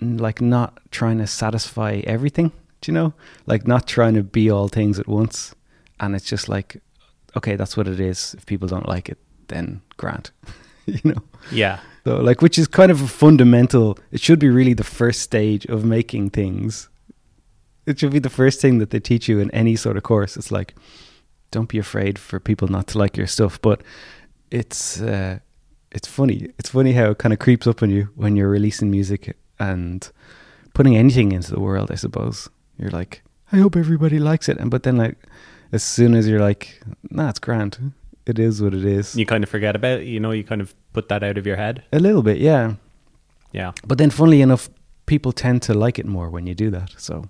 like 0.00 0.40
not 0.40 0.78
trying 0.90 1.18
to 1.18 1.26
satisfy 1.26 2.00
everything 2.04 2.52
do 2.80 2.92
you 2.92 2.94
know? 2.94 3.12
Like 3.46 3.66
not 3.66 3.88
trying 3.88 4.14
to 4.14 4.22
be 4.22 4.48
all 4.50 4.68
things 4.68 5.00
at 5.00 5.08
once. 5.08 5.52
And 5.98 6.14
it's 6.14 6.24
just 6.30 6.48
like 6.48 6.80
okay 7.36 7.56
that's 7.56 7.76
what 7.76 7.88
it 7.88 8.00
is. 8.00 8.34
If 8.38 8.46
people 8.46 8.68
don't 8.68 8.88
like 8.88 9.08
it 9.08 9.18
then 9.48 9.80
grant 9.96 10.30
you 11.04 11.12
know? 11.12 11.22
Yeah, 11.50 11.80
so 12.08 12.16
like 12.16 12.40
which 12.40 12.58
is 12.58 12.66
kind 12.66 12.90
of 12.90 13.02
a 13.02 13.06
fundamental 13.06 13.98
it 14.12 14.20
should 14.20 14.38
be 14.38 14.48
really 14.48 14.72
the 14.72 14.82
first 14.82 15.20
stage 15.20 15.66
of 15.66 15.84
making 15.84 16.30
things. 16.30 16.88
It 17.84 17.98
should 17.98 18.12
be 18.12 18.18
the 18.18 18.30
first 18.30 18.62
thing 18.62 18.78
that 18.78 18.90
they 18.90 19.00
teach 19.00 19.28
you 19.28 19.40
in 19.40 19.50
any 19.50 19.76
sort 19.76 19.98
of 19.98 20.04
course. 20.04 20.34
It's 20.34 20.50
like 20.50 20.74
don't 21.50 21.68
be 21.68 21.78
afraid 21.78 22.18
for 22.18 22.40
people 22.40 22.66
not 22.68 22.86
to 22.88 22.98
like 22.98 23.18
your 23.18 23.26
stuff 23.26 23.60
but 23.60 23.82
it's 24.50 25.02
uh 25.02 25.38
it's 25.90 26.08
funny. 26.08 26.48
It's 26.58 26.70
funny 26.70 26.92
how 26.92 27.10
it 27.10 27.18
kind 27.18 27.32
of 27.34 27.38
creeps 27.38 27.66
up 27.66 27.82
on 27.82 27.90
you 27.90 28.08
when 28.14 28.36
you're 28.36 28.48
releasing 28.48 28.90
music 28.90 29.36
and 29.58 30.10
putting 30.72 30.96
anything 30.96 31.32
into 31.32 31.50
the 31.50 31.60
world 31.60 31.90
i 31.90 31.94
suppose. 31.94 32.48
You're 32.78 32.96
like 33.00 33.22
i 33.52 33.58
hope 33.58 33.76
everybody 33.76 34.18
likes 34.18 34.48
it. 34.48 34.56
And 34.56 34.70
but 34.70 34.82
then 34.82 34.96
like 34.96 35.18
as 35.72 35.82
soon 35.82 36.14
as 36.14 36.26
you're 36.26 36.40
like 36.40 36.80
nah 37.10 37.28
it's 37.28 37.38
grand 37.38 37.92
it 38.28 38.38
is 38.38 38.60
what 38.62 38.74
it 38.74 38.84
is 38.84 39.16
you 39.16 39.24
kind 39.26 39.42
of 39.44 39.50
forget 39.50 39.74
about 39.76 40.00
it. 40.00 40.06
You 40.06 40.20
know, 40.20 40.30
you 40.32 40.44
kind 40.44 40.60
of 40.60 40.74
put 40.92 41.08
that 41.08 41.22
out 41.22 41.38
of 41.38 41.46
your 41.46 41.56
head. 41.56 41.82
a 41.92 41.98
little 41.98 42.22
bit 42.22 42.38
yeah 42.38 42.74
Yeah, 43.52 43.72
But 43.86 43.98
then, 43.98 44.10
funnily 44.10 44.40
enough, 44.42 44.68
people 45.06 45.32
tend 45.32 45.62
to 45.62 45.74
like 45.74 45.98
it 45.98 46.06
more 46.06 46.28
when 46.30 46.46
you 46.46 46.54
do 46.54 46.70
that. 46.70 46.90
So 46.98 47.24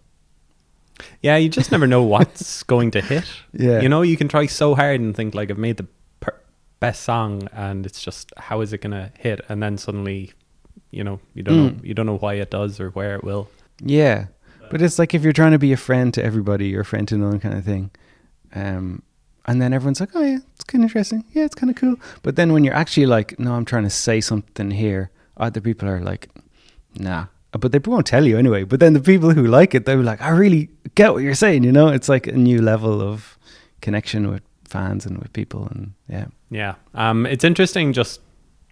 yeah. 1.22 1.36
You 1.36 1.48
just 1.48 1.70
never 1.70 1.86
know 1.86 2.02
what's 2.02 2.62
going 2.72 2.90
to 2.92 3.00
hit. 3.00 3.24
Yeah. 3.52 3.80
you 3.80 3.88
know, 3.88 4.02
you 4.02 4.16
can 4.16 4.28
try 4.28 4.46
so 4.46 4.74
hard 4.74 5.00
and 5.00 5.14
think 5.14 5.34
like 5.34 5.50
I've 5.50 5.58
made 5.58 5.76
the 5.76 5.86
per- 6.20 6.40
best 6.80 7.02
song, 7.02 7.48
and 7.52 7.86
it's 7.86 8.02
just 8.02 8.32
how 8.36 8.60
is 8.62 8.72
it 8.72 8.80
gonna 8.80 9.12
hit? 9.18 9.40
And 9.48 9.62
then 9.62 9.78
suddenly, 9.78 10.32
you 10.90 11.04
know, 11.04 11.20
you 11.34 11.42
don't 11.42 11.56
know, 11.56 11.70
Mm. 11.70 11.84
you 11.84 11.94
don't 11.94 12.06
know 12.06 12.18
why 12.18 12.34
it 12.34 12.50
does 12.50 12.80
or 12.80 12.90
where 12.90 13.14
it 13.14 13.22
will. 13.24 13.48
yeah, 13.80 14.26
but 14.70 14.82
it's 14.82 14.98
like 14.98 15.14
if 15.14 15.22
you're 15.22 15.32
trying 15.32 15.52
to 15.52 15.58
be 15.58 15.72
a 15.72 15.76
friend 15.76 16.12
to 16.14 16.22
everybody 16.24 16.74
or 16.76 16.80
a 16.80 16.84
friend 16.84 17.06
to 17.08 17.16
none 17.16 17.38
kind 17.40 17.54
of 17.56 17.64
thing, 17.64 17.90
um, 18.54 19.02
and 19.46 19.62
then 19.62 19.72
everyone's 19.72 20.00
like, 20.00 20.10
"Oh 20.14 20.22
yeah, 20.22 20.38
kind 20.68 20.84
of 20.84 20.88
interesting. 20.90 21.24
Yeah, 21.32 21.44
it's 21.44 21.54
kind 21.54 21.70
of 21.70 21.76
cool." 21.76 21.96
But 22.22 22.36
then 22.36 22.52
when 22.52 22.64
you're 22.64 22.74
actually 22.74 23.06
like, 23.06 23.38
"No, 23.38 23.54
I'm 23.54 23.64
trying 23.64 23.84
to 23.84 23.90
say 23.90 24.20
something 24.20 24.70
here," 24.70 25.10
other 25.36 25.60
people 25.60 25.88
are 25.88 26.00
like, 26.00 26.28
"Nah." 26.98 27.26
But 27.52 27.72
they 27.72 27.78
won't 27.78 28.06
tell 28.06 28.26
you 28.26 28.38
anyway. 28.38 28.64
But 28.64 28.78
then 28.78 28.92
the 28.92 29.00
people 29.00 29.30
who 29.30 29.46
like 29.46 29.74
it, 29.74 29.84
they're 29.86 30.02
like, 30.02 30.22
"I 30.22 30.30
really 30.30 30.68
get 30.94 31.12
what 31.12 31.22
you're 31.22 31.34
saying." 31.34 31.64
You 31.64 31.72
know, 31.72 31.88
it's 31.88 32.08
like 32.08 32.26
a 32.26 32.32
new 32.32 32.62
level 32.62 33.00
of 33.02 33.38
connection 33.80 34.30
with 34.30 34.42
fans 34.64 35.06
and 35.06 35.18
with 35.18 35.32
people, 35.32 35.66
and 35.66 35.92
yeah, 36.08 36.26
Yeah. 36.50 36.74
Um, 36.94 37.26
it's 37.26 37.44
interesting 37.44 37.92
just 37.92 38.20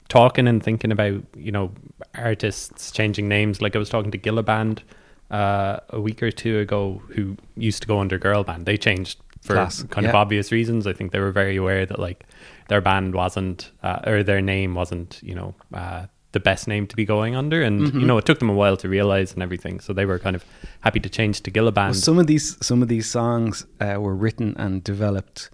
talking 0.08 0.46
and 0.46 0.62
thinking 0.62 0.92
about, 0.92 1.22
you 1.36 1.50
know, 1.52 1.72
artists 2.14 2.90
changing 2.92 3.28
names. 3.28 3.60
Like 3.60 3.74
I 3.74 3.78
was 3.78 3.88
talking 3.88 4.10
to 4.10 4.18
Gilla 4.18 4.42
Band 4.42 4.82
uh, 5.30 5.80
a 5.90 6.00
week 6.00 6.22
or 6.22 6.30
two 6.30 6.58
ago 6.58 7.02
who 7.08 7.36
used 7.56 7.82
to 7.82 7.88
go 7.88 8.00
under 8.00 8.18
girl 8.18 8.44
band. 8.44 8.66
They 8.66 8.76
changed 8.76 9.18
for 9.46 9.54
Class, 9.54 9.82
kind 9.84 10.06
of 10.06 10.14
obvious 10.14 10.52
reasons. 10.52 10.86
I 10.86 10.92
think 10.92 11.12
they 11.12 11.20
were 11.20 11.32
very 11.32 11.56
aware 11.56 11.86
that 11.86 11.98
like 11.98 12.24
their 12.68 12.80
band 12.80 13.14
wasn't, 13.14 13.70
uh, 13.82 14.00
or 14.06 14.22
their 14.22 14.40
name 14.42 14.74
wasn't, 14.74 15.20
you 15.22 15.34
know, 15.34 15.54
uh, 15.72 16.06
the 16.32 16.40
best 16.40 16.68
name 16.68 16.86
to 16.86 16.96
be 16.96 17.04
going 17.04 17.34
under. 17.36 17.62
And, 17.62 17.80
Mm-hmm. 17.80 18.00
you 18.00 18.06
know, 18.06 18.18
it 18.18 18.26
took 18.26 18.38
them 18.40 18.50
a 18.50 18.54
while 18.54 18.76
to 18.78 18.88
realize 18.88 19.32
and 19.34 19.42
everything. 19.42 19.80
So 19.80 19.92
they 19.92 20.04
were 20.04 20.18
kind 20.18 20.36
of 20.36 20.44
happy 20.80 21.00
to 21.00 21.08
change 21.08 21.40
to 21.42 21.50
Gilla 21.50 21.72
Band. 21.72 21.92
Well, 21.94 22.00
some 22.00 22.18
of 22.18 22.26
these 22.26 22.56
some 22.60 22.82
of 22.82 22.88
these 22.88 23.08
songs 23.08 23.66
uh, 23.80 23.96
were 23.98 24.14
written 24.14 24.54
and 24.58 24.84
developed 24.84 25.50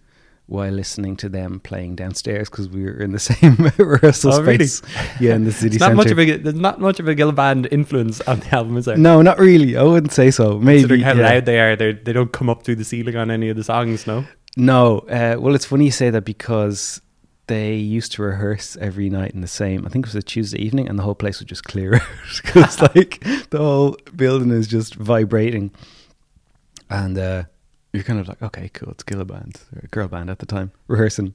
while 0.53 0.71
listening 0.71 1.17
to 1.17 1.29
them 1.29 1.61
playing 1.61 1.97
downstairs 1.97 2.51
because 2.51 2.69
we 2.69 2.83
were 2.85 3.01
in 3.01 3.13
the 3.13 3.19
same 3.33 3.57
rehearsal 3.79 4.35
Oh, 4.35 4.43
really? 4.43 4.67
space. 4.67 4.83
Yeah, 5.19 5.35
in 5.35 5.45
the 5.45 5.53
city 5.53 5.79
not 5.81 5.95
much 5.95 6.11
of 6.11 6.19
a 6.19 6.37
there's 6.37 6.55
not 6.55 6.79
much 6.79 7.01
of 7.01 7.09
a 7.09 7.15
Gilla 7.15 7.33
Band 7.33 7.69
influence 7.71 8.21
on 8.23 8.41
the 8.41 8.55
album, 8.55 8.77
is 8.77 8.85
there? 8.85 8.97
no, 8.97 9.23
not 9.23 9.39
really. 9.39 9.77
I 9.77 9.83
wouldn't 9.83 10.13
say 10.13 10.31
so. 10.31 10.59
Maybe 10.59 10.81
Considering 10.81 11.01
how 11.01 11.15
yeah. 11.15 11.31
loud 11.31 11.45
they 11.47 11.59
are, 11.61 11.75
they 11.77 11.93
they 11.93 12.13
don't 12.13 12.33
come 12.33 12.51
up 12.51 12.65
through 12.65 12.77
the 12.77 12.85
ceiling 12.85 13.17
on 13.17 13.31
any 13.31 13.49
of 13.49 13.57
the 13.57 13.65
songs. 13.65 14.07
No, 14.07 14.25
No, 14.57 14.99
uh, 15.09 15.37
well, 15.41 15.55
it's 15.55 15.65
funny 15.65 15.87
you 15.87 15.91
say 15.91 16.11
that 16.11 16.25
because 16.27 17.01
they 17.47 17.75
used 17.75 18.13
to 18.13 18.23
rehearse 18.23 18.77
every 18.77 19.09
night 19.11 19.33
in 19.33 19.41
the 19.41 19.49
same. 19.63 19.85
I 19.87 19.89
think 19.89 20.05
it 20.07 20.09
was 20.09 20.15
a 20.15 20.23
Tuesday 20.23 20.61
evening, 20.61 20.87
and 20.89 20.99
the 20.99 21.03
whole 21.03 21.15
place 21.17 21.39
would 21.41 21.49
just 21.49 21.65
clear 21.65 21.95
out 22.01 22.03
because 22.43 22.81
like 22.83 23.21
the 23.51 23.59
whole 23.59 23.97
building 24.15 24.51
is 24.51 24.69
just 24.69 24.95
vibrating, 24.97 25.71
and 26.91 27.17
uh, 27.19 27.43
you're 27.93 28.03
kind 28.03 28.19
of 28.19 28.27
like, 28.27 28.41
okay, 28.43 28.71
cool, 28.73 28.91
it's 28.91 29.03
Gilla 29.03 29.25
band, 29.25 29.61
or 29.75 29.83
a 29.85 29.87
girl 29.89 30.09
band 30.09 30.31
at 30.31 30.39
the 30.39 30.47
time 30.47 30.73
rehearsing. 30.87 31.35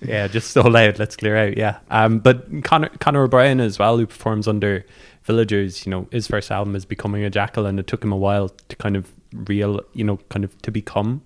yeah, 0.00 0.28
just 0.28 0.52
so 0.52 0.62
loud. 0.62 0.98
Let's 0.98 1.16
clear 1.16 1.36
out. 1.36 1.56
Yeah, 1.56 1.78
um, 1.90 2.20
but 2.20 2.64
Conor 2.64 2.88
Conor 3.00 3.24
O'Brien 3.24 3.60
as 3.60 3.78
well, 3.78 3.98
who 3.98 4.06
performs 4.06 4.46
under 4.46 4.86
Villagers. 5.24 5.84
You 5.84 5.90
know, 5.90 6.08
his 6.12 6.28
first 6.28 6.50
album 6.50 6.76
is 6.76 6.84
becoming 6.84 7.24
a 7.24 7.30
jackal, 7.30 7.66
and 7.66 7.80
it 7.80 7.86
took 7.88 8.04
him 8.04 8.12
a 8.12 8.16
while 8.16 8.48
to 8.48 8.76
kind 8.76 8.96
of 8.96 9.12
real, 9.32 9.80
you 9.92 10.04
know, 10.04 10.18
kind 10.28 10.44
of 10.44 10.60
to 10.62 10.70
become 10.70 11.22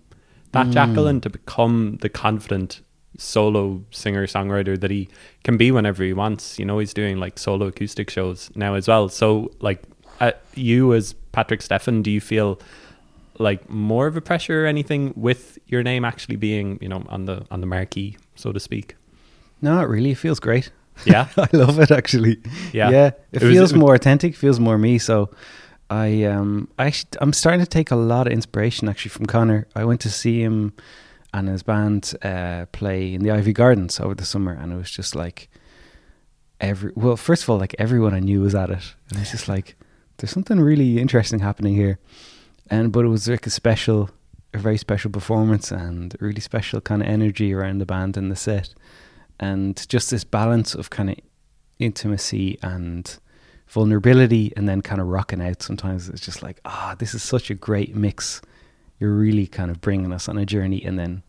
that 0.53 0.71
jackal 0.71 1.07
and 1.07 1.23
to 1.23 1.31
become 1.31 1.99
the 2.03 2.09
confident 2.11 2.83
solo 3.19 3.83
singer 3.91 4.27
songwriter 4.27 4.79
that 4.79 4.91
he 4.91 5.09
can 5.45 5.57
be 5.57 5.71
whenever 5.71 6.03
he 6.03 6.13
wants. 6.13 6.59
You 6.59 6.65
know, 6.65 6.79
he's 6.79 6.95
doing 6.95 7.19
like 7.19 7.39
solo 7.39 7.67
acoustic 7.67 8.11
shows 8.11 8.51
now 8.55 8.75
as 8.75 8.89
well. 8.89 9.09
So, 9.09 9.51
like, 9.61 9.83
uh, 10.21 10.33
you 10.55 10.95
as 10.95 11.15
Patrick 11.33 11.63
Stefan, 11.63 12.03
do 12.03 12.11
you 12.11 12.21
feel 12.21 12.59
like 13.43 13.69
more 13.69 14.07
of 14.07 14.17
a 14.17 14.21
pressure 14.21 14.65
or 14.65 14.67
anything 14.67 15.13
with 15.17 15.59
your 15.67 15.83
name 15.83 16.05
actually 16.05 16.37
being, 16.37 16.79
you 16.81 16.89
know, 16.89 17.05
on 17.09 17.25
the 17.27 17.45
on 17.51 17.61
the 17.61 17.67
marquee, 17.67 18.17
so 18.35 18.53
to 18.53 18.61
speak? 18.61 18.97
No, 19.61 19.81
it 19.81 19.89
really. 19.89 20.11
It 20.13 20.19
feels 20.19 20.41
great. 20.41 20.71
Yeah. 21.05 21.29
I 21.37 21.49
love 21.53 21.79
it 21.81 21.91
actually. 21.91 22.39
Yeah. 22.73 22.91
yeah. 22.91 23.07
It, 23.07 23.15
It 23.33 23.43
was- 23.43 23.53
feels 23.53 23.71
it 23.73 23.75
was- 23.75 23.81
more 23.81 23.95
authentic. 23.95 24.35
Feels 24.37 24.59
more 24.61 24.79
me. 24.79 24.99
So, 24.99 25.29
I 25.91 26.25
um, 26.25 26.69
I 26.79 26.87
actually, 26.87 27.11
I'm 27.21 27.33
starting 27.33 27.61
to 27.61 27.67
take 27.79 27.91
a 27.91 27.97
lot 27.97 28.27
of 28.27 28.33
inspiration 28.33 28.89
actually 28.89 29.11
from 29.11 29.27
Conor. 29.27 29.67
I 29.77 29.85
went 29.85 30.01
to 30.03 30.11
see 30.11 30.41
him 30.41 30.73
and 31.35 31.49
his 31.49 31.63
band 31.63 32.15
uh, 32.23 32.67
play 32.73 33.15
in 33.15 33.23
the 33.23 33.31
Iveagh 33.31 33.55
Gardens 33.55 34.01
over 34.01 34.15
the 34.15 34.25
summer, 34.25 34.53
and 34.53 34.73
it 34.73 34.77
was 34.77 34.91
just 34.91 35.15
like 35.15 35.49
every. 36.61 36.93
Well, 36.95 37.17
first 37.17 37.43
of 37.43 37.51
all, 37.51 37.59
like 37.59 37.75
everyone 37.79 38.15
I 38.15 38.21
knew 38.21 38.41
was 38.41 38.55
at 38.55 38.71
it, 38.71 38.95
and 39.11 39.19
it's 39.21 39.31
just 39.31 39.49
like 39.49 39.77
there's 40.17 40.31
something 40.31 40.61
really 40.61 40.99
interesting 40.99 41.41
happening 41.41 41.75
here, 41.75 41.99
and 42.73 42.91
but 42.91 43.05
it 43.05 43.09
was 43.09 43.29
like 43.29 43.47
a 43.47 43.51
special, 43.51 44.09
a 44.55 44.59
very 44.59 44.79
special 44.79 45.11
performance 45.11 45.71
and 45.71 46.17
really 46.21 46.41
special 46.41 46.81
kind 46.81 47.03
of 47.03 47.09
energy 47.09 47.53
around 47.53 47.79
the 47.79 47.87
band 47.87 48.17
and 48.17 48.31
the 48.31 48.37
set. 48.37 48.75
And 49.39 49.87
just 49.91 50.11
this 50.11 50.25
balance 50.25 50.75
of 50.75 50.89
kind 50.89 51.11
of 51.11 51.17
intimacy 51.79 52.59
and 52.63 53.19
vulnerability 53.69 54.55
and 54.57 54.67
then 54.67 54.81
kind 54.81 55.03
of 55.03 55.09
rocking 55.09 55.43
out 55.43 55.63
sometimes. 55.63 56.09
It's 56.09 56.25
just 56.25 56.43
like 56.43 56.61
ah 56.65 56.97
this 56.99 57.13
is 57.15 57.23
such 57.23 57.51
a 57.51 57.55
great 57.55 57.95
mix. 57.95 58.41
You're 58.99 59.15
really 59.15 59.47
kind 59.47 59.71
of 59.71 59.83
bringing 59.83 60.11
us 60.11 60.27
on 60.27 60.39
a 60.39 60.47
journey 60.47 60.83
and 60.83 60.99
then 60.99 61.23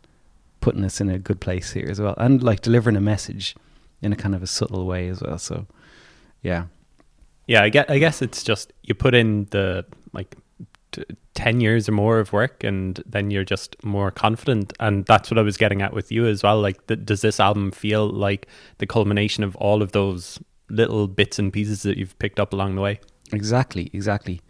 putting 0.61 0.85
us 0.85 1.01
in 1.01 1.09
a 1.09 1.19
good 1.19 1.41
place 1.41 1.73
here 1.73 1.87
as 1.89 1.99
well. 1.99 2.15
And 2.17 2.41
like 2.41 2.61
delivering 2.61 2.95
a 2.95 3.01
message 3.01 3.53
in 4.01 4.13
a 4.13 4.15
kind 4.15 4.33
of 4.33 4.43
a 4.43 4.47
subtle 4.47 4.85
way 4.85 5.09
as 5.09 5.21
well. 5.21 5.37
So 5.37 5.65
yeah. 6.41 6.67
Yeah, 7.47 7.63
I 7.63 7.67
get. 7.67 7.91
I 7.91 7.99
guess 7.99 8.21
it's 8.21 8.43
just 8.43 8.71
you 8.83 8.95
put 8.95 9.13
in 9.13 9.47
the 9.51 9.85
like 10.13 10.37
t- 10.93 11.03
ten 11.33 11.59
years 11.59 11.89
or 11.89 11.91
more 11.91 12.19
of 12.19 12.31
work, 12.31 12.63
and 12.63 13.03
then 13.05 13.29
you're 13.31 13.43
just 13.43 13.75
more 13.83 14.11
confident. 14.11 14.71
And 14.79 15.05
that's 15.05 15.29
what 15.29 15.37
I 15.37 15.41
was 15.41 15.57
getting 15.57 15.81
at 15.81 15.93
with 15.93 16.11
you 16.11 16.25
as 16.25 16.43
well. 16.43 16.61
Like, 16.61 16.87
does 16.87 17.21
this 17.21 17.39
album 17.39 17.71
feel 17.71 18.07
like 18.07 18.47
the 18.77 18.87
culmination 18.87 19.43
of 19.43 19.55
all 19.57 19.81
of 19.81 19.91
those 19.91 20.39
little 20.69 21.07
bits 21.07 21.37
and 21.37 21.51
pieces 21.51 21.83
that 21.83 21.97
you've 21.97 22.17
picked 22.19 22.39
up 22.39 22.53
along 22.53 22.75
the 22.75 22.81
way? 22.81 22.99
Exactly, 23.31 23.89
exactly. 23.93 24.41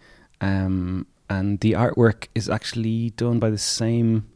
Um, 0.41 1.07
and 1.29 1.59
the 1.61 1.71
artwork 1.71 2.27
is 2.35 2.49
actually 2.49 3.11
done 3.11 3.39
by 3.39 3.49
the 3.49 3.57
same. 3.57 4.29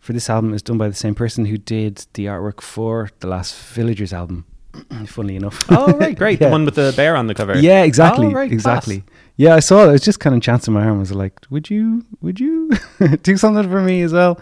For 0.00 0.12
this 0.12 0.28
album, 0.28 0.52
is 0.52 0.62
done 0.62 0.76
by 0.76 0.88
the 0.88 0.94
same 0.94 1.14
person 1.14 1.46
who 1.46 1.56
did 1.56 2.04
the 2.12 2.26
artwork 2.26 2.60
for 2.60 3.08
the 3.20 3.26
last 3.26 3.56
Villagers 3.56 4.12
album. 4.12 4.44
Funnily 5.06 5.36
enough. 5.36 5.64
Oh, 5.70 5.92
right, 5.98 6.16
great. 6.16 6.38
Yeah. 6.40 6.48
The 6.48 6.52
one 6.52 6.64
with 6.64 6.74
the 6.74 6.92
bear 6.96 7.16
on 7.16 7.26
the 7.26 7.34
cover. 7.34 7.56
Yeah, 7.58 7.82
exactly, 7.84 8.26
Oh, 8.26 8.30
right, 8.30 8.50
exactly. 8.50 9.00
class. 9.00 9.10
Yeah, 9.36 9.54
I 9.54 9.60
saw 9.60 9.84
it. 9.84 9.88
I 9.88 9.92
was 9.92 10.00
just 10.02 10.20
kind 10.20 10.34
of 10.36 10.42
chancing 10.42 10.74
my 10.74 10.84
arm. 10.84 10.96
I 10.96 11.00
was 11.00 11.12
like, 11.12 11.34
"Would 11.50 11.68
you, 11.70 12.04
would 12.20 12.38
you 12.40 12.70
do 13.22 13.36
something 13.36 13.68
for 13.68 13.80
me 13.82 14.02
as 14.02 14.12
well?" 14.12 14.40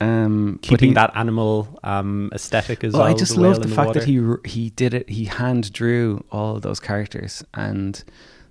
Um, 0.00 0.58
Keeping 0.62 0.88
he- 0.90 0.94
that 0.94 1.12
animal 1.14 1.78
um, 1.84 2.30
aesthetic 2.34 2.82
as 2.82 2.92
well, 2.92 3.02
well. 3.02 3.10
I 3.10 3.14
just 3.14 3.36
love 3.36 3.62
the 3.62 3.68
the 3.68 3.74
fact 3.74 3.94
that 3.94 4.04
he 4.04 4.20
he 4.44 4.70
did 4.70 4.94
it. 4.94 5.08
He 5.08 5.26
hand 5.26 5.72
drew 5.72 6.24
all 6.32 6.58
those 6.60 6.80
characters, 6.80 7.44
and 7.54 8.02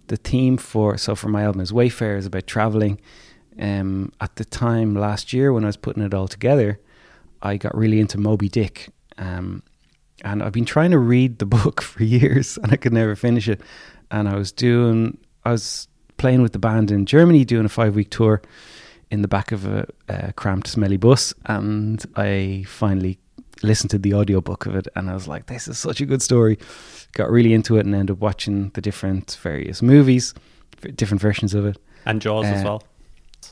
the 0.08 0.18
theme 0.18 0.58
for 0.58 0.98
so 0.98 1.16
for 1.16 1.28
my 1.30 1.44
album 1.44 1.62
is 1.62 1.72
Wayfare 1.72 2.18
is 2.18 2.26
about 2.26 2.48
traveling. 2.48 3.00
Um, 3.60 4.14
at 4.22 4.38
the 4.38 4.46
time 4.46 4.96
last 4.96 5.34
year 5.34 5.52
when 5.52 5.66
I 5.66 5.68
was 5.68 5.78
putting 5.78 6.04
it 6.04 6.14
all 6.14 6.28
together, 6.28 6.80
I 7.42 7.58
got 7.58 7.76
really 7.78 8.00
into 8.00 8.18
Moby 8.18 8.48
Dick. 8.48 8.90
Um, 9.18 9.62
and 10.22 10.42
I've 10.42 10.52
been 10.52 10.66
trying 10.66 10.92
to 10.92 11.00
read 11.00 11.40
the 11.40 11.46
book 11.58 11.82
for 11.82 12.04
years, 12.04 12.58
and 12.58 12.72
I 12.72 12.76
could 12.76 12.94
never 12.94 13.16
finish 13.16 13.48
it. 13.48 13.62
And 14.10 14.28
I 14.28 14.36
was 14.36 14.52
doing, 14.52 15.18
I 15.46 15.52
was 15.52 15.88
playing 16.18 16.42
with 16.42 16.54
the 16.54 16.60
band 16.60 16.92
in 16.92 17.06
Germany, 17.06 17.46
doing 17.46 17.66
a 17.66 17.70
five 17.70 17.96
week 17.96 18.10
tour 18.10 18.42
in 19.10 19.22
the 19.22 19.28
back 19.28 19.52
of 19.52 19.66
a, 19.66 19.88
a 20.08 20.34
cramped, 20.34 20.68
smelly 20.68 20.98
bus, 20.98 21.34
and 21.46 22.04
I 22.16 22.64
finally 22.68 23.20
listened 23.64 23.92
to 23.92 23.98
the 23.98 24.14
audiobook 24.14 24.66
of 24.66 24.76
it, 24.76 24.88
and 24.96 25.10
I 25.10 25.14
was 25.14 25.28
like, 25.28 25.48
"This 25.48 25.68
is 25.68 25.78
such 25.78 26.02
a 26.02 26.06
good 26.06 26.22
story." 26.22 26.58
Got 27.14 27.30
really 27.30 27.54
into 27.54 27.78
it, 27.78 27.86
and 27.86 27.94
ended 27.94 28.16
up 28.16 28.22
watching 28.22 28.70
the 28.70 28.82
different 28.82 29.38
various 29.42 29.82
movies, 29.82 30.34
different 30.96 31.22
versions 31.22 31.54
of 31.54 31.66
it. 31.66 31.78
and 32.06 32.22
Jaws 32.22 32.46
as 32.46 32.62
uh, 32.62 32.66
well. 32.66 32.84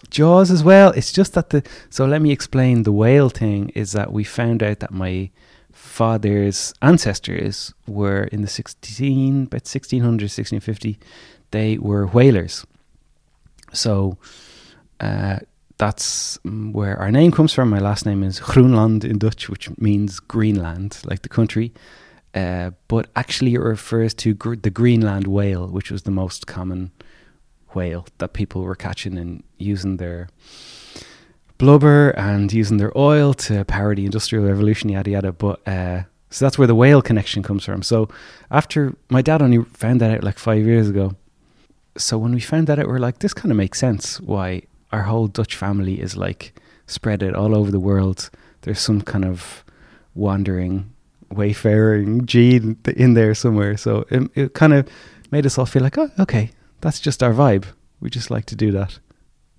Jaws 0.09 0.49
as 0.49 0.63
well. 0.63 0.91
It's 0.91 1.11
just 1.11 1.33
that 1.33 1.49
the 1.49 1.63
so 1.89 2.05
let 2.05 2.21
me 2.21 2.31
explain 2.31 2.83
the 2.83 2.91
whale 2.91 3.29
thing 3.29 3.69
is 3.69 3.91
that 3.91 4.13
we 4.13 4.23
found 4.23 4.63
out 4.63 4.79
that 4.79 4.91
my 4.91 5.29
father's 5.99 6.73
ancestors 6.81 7.73
were 7.85 8.23
in 8.31 8.41
the 8.41 8.47
16 8.47 9.43
about 9.43 9.67
1600 9.67 10.23
1650 10.23 10.97
they 11.51 11.77
were 11.77 12.05
whalers. 12.05 12.65
So 13.73 14.17
uh, 15.01 15.39
that's 15.77 16.37
mm, 16.45 16.71
where 16.71 16.97
our 16.97 17.11
name 17.11 17.33
comes 17.33 17.51
from. 17.51 17.69
My 17.69 17.79
last 17.79 18.05
name 18.05 18.23
is 18.23 18.39
Groenland 18.39 19.03
in 19.03 19.17
Dutch 19.17 19.49
which 19.49 19.65
means 19.77 20.21
Greenland 20.21 21.01
like 21.03 21.21
the 21.23 21.35
country. 21.39 21.73
Uh, 22.33 22.71
but 22.87 23.07
actually 23.17 23.55
it 23.55 23.59
refers 23.59 24.13
to 24.13 24.33
gr- 24.33 24.55
the 24.55 24.69
Greenland 24.69 25.27
whale 25.27 25.67
which 25.67 25.91
was 25.91 26.03
the 26.03 26.11
most 26.11 26.47
common 26.47 26.91
whale 27.75 28.05
that 28.19 28.31
people 28.31 28.61
were 28.61 28.75
catching 28.87 29.17
and 29.17 29.43
using 29.57 29.97
their 29.97 30.29
blubber 31.59 32.09
and 32.11 32.51
using 32.51 32.77
their 32.77 32.97
oil 32.97 33.35
to 33.35 33.63
power 33.65 33.93
the 33.93 34.05
industrial 34.05 34.45
revolution, 34.45 34.89
yada 34.89 35.11
yada. 35.11 35.31
But 35.31 35.65
uh, 35.67 36.03
so 36.31 36.45
that's 36.45 36.57
where 36.57 36.67
the 36.67 36.73
whale 36.73 37.03
connection 37.03 37.43
comes 37.43 37.63
from. 37.63 37.83
So 37.83 38.09
after 38.49 38.95
my 39.09 39.21
dad 39.21 39.43
only 39.43 39.63
found 39.63 40.01
that 40.01 40.09
out 40.09 40.23
like 40.23 40.39
five 40.39 40.65
years 40.65 40.89
ago. 40.89 41.15
So 41.97 42.17
when 42.17 42.33
we 42.33 42.39
found 42.39 42.67
that 42.67 42.79
out, 42.79 42.87
we're 42.87 42.97
like, 42.97 43.19
this 43.19 43.33
kind 43.33 43.51
of 43.51 43.57
makes 43.57 43.77
sense. 43.77 44.19
Why 44.21 44.63
our 44.91 45.03
whole 45.03 45.27
Dutch 45.27 45.55
family 45.55 46.01
is 46.01 46.15
like 46.17 46.59
spread 46.87 47.21
out 47.21 47.35
all 47.35 47.55
over 47.55 47.71
the 47.71 47.79
world. 47.79 48.29
There's 48.61 48.79
some 48.79 49.01
kind 49.01 49.25
of 49.25 49.63
wandering, 50.15 50.93
wayfaring 51.29 52.25
gene 52.25 52.77
in 52.95 53.13
there 53.13 53.35
somewhere. 53.35 53.75
So 53.77 54.05
it, 54.09 54.31
it 54.35 54.53
kind 54.53 54.73
of 54.73 54.87
made 55.29 55.45
us 55.45 55.57
all 55.57 55.65
feel 55.65 55.83
like, 55.83 55.97
oh, 55.97 56.09
okay, 56.19 56.51
that's 56.81 56.99
just 56.99 57.21
our 57.21 57.33
vibe. 57.33 57.65
We 57.99 58.09
just 58.09 58.31
like 58.31 58.45
to 58.45 58.55
do 58.55 58.71
that. 58.71 58.99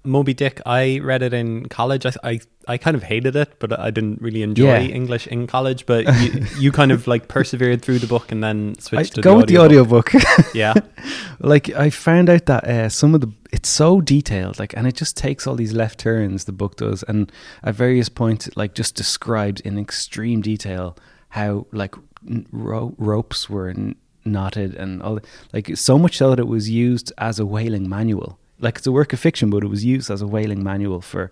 Moby 0.02 0.32
Dick, 0.32 0.60
I 0.64 0.98
read 1.02 1.22
it 1.22 1.34
in 1.34 1.66
college. 1.68 2.06
I, 2.06 2.12
I, 2.24 2.40
I 2.66 2.78
kind 2.78 2.96
of 2.96 3.02
hated 3.02 3.36
it, 3.36 3.58
but 3.58 3.78
I 3.78 3.90
didn't 3.90 4.22
really 4.22 4.42
enjoy 4.42 4.64
Yeah. 4.64 4.80
English 4.80 5.26
in 5.26 5.46
college. 5.46 5.84
But 5.84 6.06
you, 6.22 6.46
you 6.58 6.72
kind 6.72 6.90
of 6.90 7.06
like 7.06 7.28
persevered 7.28 7.82
through 7.82 7.98
the 7.98 8.06
book 8.06 8.32
and 8.32 8.42
then 8.42 8.74
I, 8.78 8.80
switched 8.80 9.14
to 9.16 9.20
go 9.20 9.32
the 9.32 9.36
with 9.38 9.46
the 9.48 9.58
audiobook. 9.58 10.14
audiobook. 10.14 10.54
Yeah, 10.54 10.74
like 11.38 11.68
I 11.70 11.90
found 11.90 12.28
out 12.30 12.46
that 12.46 12.64
uh, 12.64 12.88
some 12.88 13.14
of 13.14 13.20
the 13.20 13.30
it's 13.52 13.68
so 13.68 14.00
detailed, 14.00 14.58
like, 14.58 14.74
and 14.76 14.86
it 14.86 14.94
just 14.94 15.16
takes 15.16 15.46
all 15.46 15.54
these 15.56 15.72
left 15.72 15.98
turns. 15.98 16.44
The 16.44 16.52
book 16.52 16.76
does, 16.76 17.02
and 17.04 17.30
at 17.62 17.74
various 17.74 18.08
points, 18.08 18.46
it, 18.46 18.56
like, 18.56 18.74
just 18.74 18.94
describes 18.94 19.60
in 19.60 19.78
extreme 19.78 20.40
detail 20.40 20.96
how 21.30 21.66
like 21.72 21.94
ro- 22.52 22.94
ropes 22.96 23.50
were 23.50 23.74
knotted 24.24 24.74
and 24.76 25.02
all, 25.02 25.18
like, 25.52 25.76
so 25.76 25.98
much 25.98 26.16
so 26.16 26.30
that 26.30 26.38
it 26.38 26.46
was 26.48 26.70
used 26.70 27.12
as 27.18 27.38
a 27.38 27.44
whaling 27.46 27.88
manual. 27.88 28.38
Like, 28.60 28.78
it's 28.78 28.86
a 28.86 28.92
work 28.92 29.12
of 29.12 29.20
fiction, 29.20 29.50
but 29.50 29.62
it 29.64 29.68
was 29.68 29.84
used 29.84 30.10
as 30.10 30.22
a 30.22 30.26
whaling 30.26 30.62
manual 30.62 31.00
for 31.00 31.30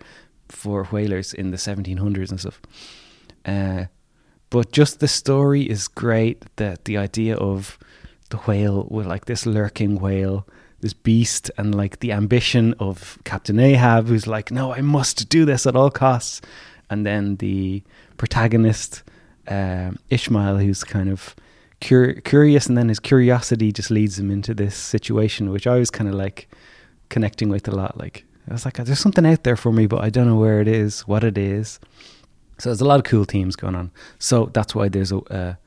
for 0.49 0.85
whalers 0.85 1.33
in 1.33 1.51
the 1.51 1.57
1700s 1.57 2.31
and 2.31 2.39
stuff. 2.39 2.59
Uh, 3.45 3.85
but 4.49 4.71
just 4.71 4.99
the 4.99 5.07
story 5.07 5.61
is 5.69 5.87
great. 5.87 6.43
That 6.55 6.85
the 6.85 6.97
idea 6.97 7.35
of 7.35 7.77
the 8.29 8.37
whale 8.37 8.87
with 8.89 9.05
like 9.05 9.25
this 9.25 9.45
lurking 9.45 9.99
whale, 9.99 10.47
this 10.81 10.93
beast, 10.93 11.51
and 11.57 11.75
like 11.75 11.99
the 11.99 12.11
ambition 12.11 12.73
of 12.79 13.19
Captain 13.25 13.59
Ahab, 13.59 14.07
who's 14.07 14.27
like, 14.27 14.51
no, 14.51 14.73
I 14.73 14.81
must 14.81 15.29
do 15.29 15.45
this 15.45 15.65
at 15.67 15.75
all 15.75 15.91
costs. 15.91 16.41
and 16.89 17.05
then 17.05 17.35
the 17.35 17.83
protagonist 18.17 19.03
um, 19.47 19.97
Ishmael, 20.09 20.57
who's 20.57 20.83
kind 20.83 21.09
of 21.09 21.35
cur- 21.81 22.15
curious, 22.21 22.67
and 22.67 22.77
then 22.77 22.89
his 22.89 22.99
curiosity 22.99 23.71
just 23.71 23.91
leads 23.91 24.17
him 24.19 24.31
into 24.31 24.53
this 24.53 24.75
situation, 24.75 25.51
which 25.51 25.67
I 25.67 25.77
was 25.77 25.89
kind 25.89 26.09
of 26.09 26.15
like 26.15 26.49
connecting 27.09 27.49
with 27.49 27.67
a 27.67 27.71
lot. 27.71 27.97
Like 27.97 28.25
I 28.49 28.53
was 28.53 28.65
like, 28.65 28.75
there's 28.75 28.99
something 28.99 29.25
out 29.25 29.43
there 29.43 29.55
for 29.55 29.71
me, 29.71 29.87
but 29.87 30.03
I 30.03 30.09
don't 30.09 30.27
know 30.27 30.37
where 30.37 30.61
it 30.61 30.67
is, 30.67 31.01
what 31.01 31.23
it 31.23 31.37
is. 31.37 31.79
So 32.57 32.69
there's 32.69 32.81
a 32.81 32.85
lot 32.85 32.99
of 32.99 33.05
cool 33.05 33.23
themes 33.23 33.55
going 33.55 33.75
on. 33.75 33.91
So 34.17 34.49
that's 34.53 34.75
why 34.75 34.89
there's 34.89 35.11
a 35.11 35.57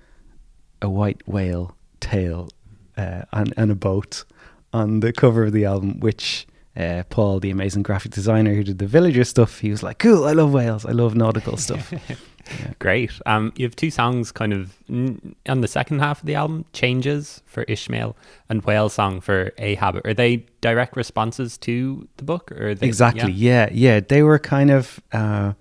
a, 0.82 0.88
white 0.88 1.26
whale 1.26 1.76
tail 2.00 2.48
uh, 2.96 3.22
and, 3.32 3.54
and 3.56 3.70
a 3.70 3.74
boat 3.74 4.24
on 4.72 5.00
the 5.00 5.12
cover 5.12 5.44
of 5.44 5.52
the 5.52 5.64
album, 5.64 6.00
which 6.00 6.46
uh, 6.76 7.04
Paul, 7.08 7.40
the 7.40 7.50
amazing 7.50 7.82
graphic 7.82 8.12
designer 8.12 8.54
who 8.54 8.64
did 8.64 8.78
the 8.78 8.86
villager 8.86 9.24
stuff, 9.24 9.60
he 9.60 9.70
was 9.70 9.82
like, 9.82 9.98
"Cool, 9.98 10.24
I 10.24 10.32
love 10.32 10.52
whales. 10.52 10.84
I 10.84 10.92
love 10.92 11.14
nautical 11.14 11.56
stuff." 11.56 11.92
Great. 12.78 13.10
Um, 13.26 13.52
you 13.56 13.64
have 13.64 13.76
two 13.76 13.90
songs 13.90 14.32
kind 14.32 14.52
of 14.52 14.74
n- 14.88 15.34
on 15.48 15.60
the 15.60 15.68
second 15.68 16.00
half 16.00 16.20
of 16.20 16.26
the 16.26 16.34
album, 16.34 16.64
Changes 16.72 17.42
for 17.46 17.62
Ishmael 17.64 18.16
and 18.48 18.64
Whale 18.64 18.88
Song 18.88 19.20
for 19.20 19.52
A 19.58 19.74
Habit. 19.76 20.06
Are 20.06 20.14
they 20.14 20.46
direct 20.60 20.96
responses 20.96 21.56
to 21.58 22.08
the 22.16 22.24
book? 22.24 22.52
Or 22.52 22.74
they, 22.74 22.86
exactly. 22.86 23.32
Yeah. 23.32 23.68
yeah, 23.72 24.00
They 24.00 24.22
were 24.22 24.38
kind 24.38 24.70
of. 24.70 25.00
Uh, 25.12 25.52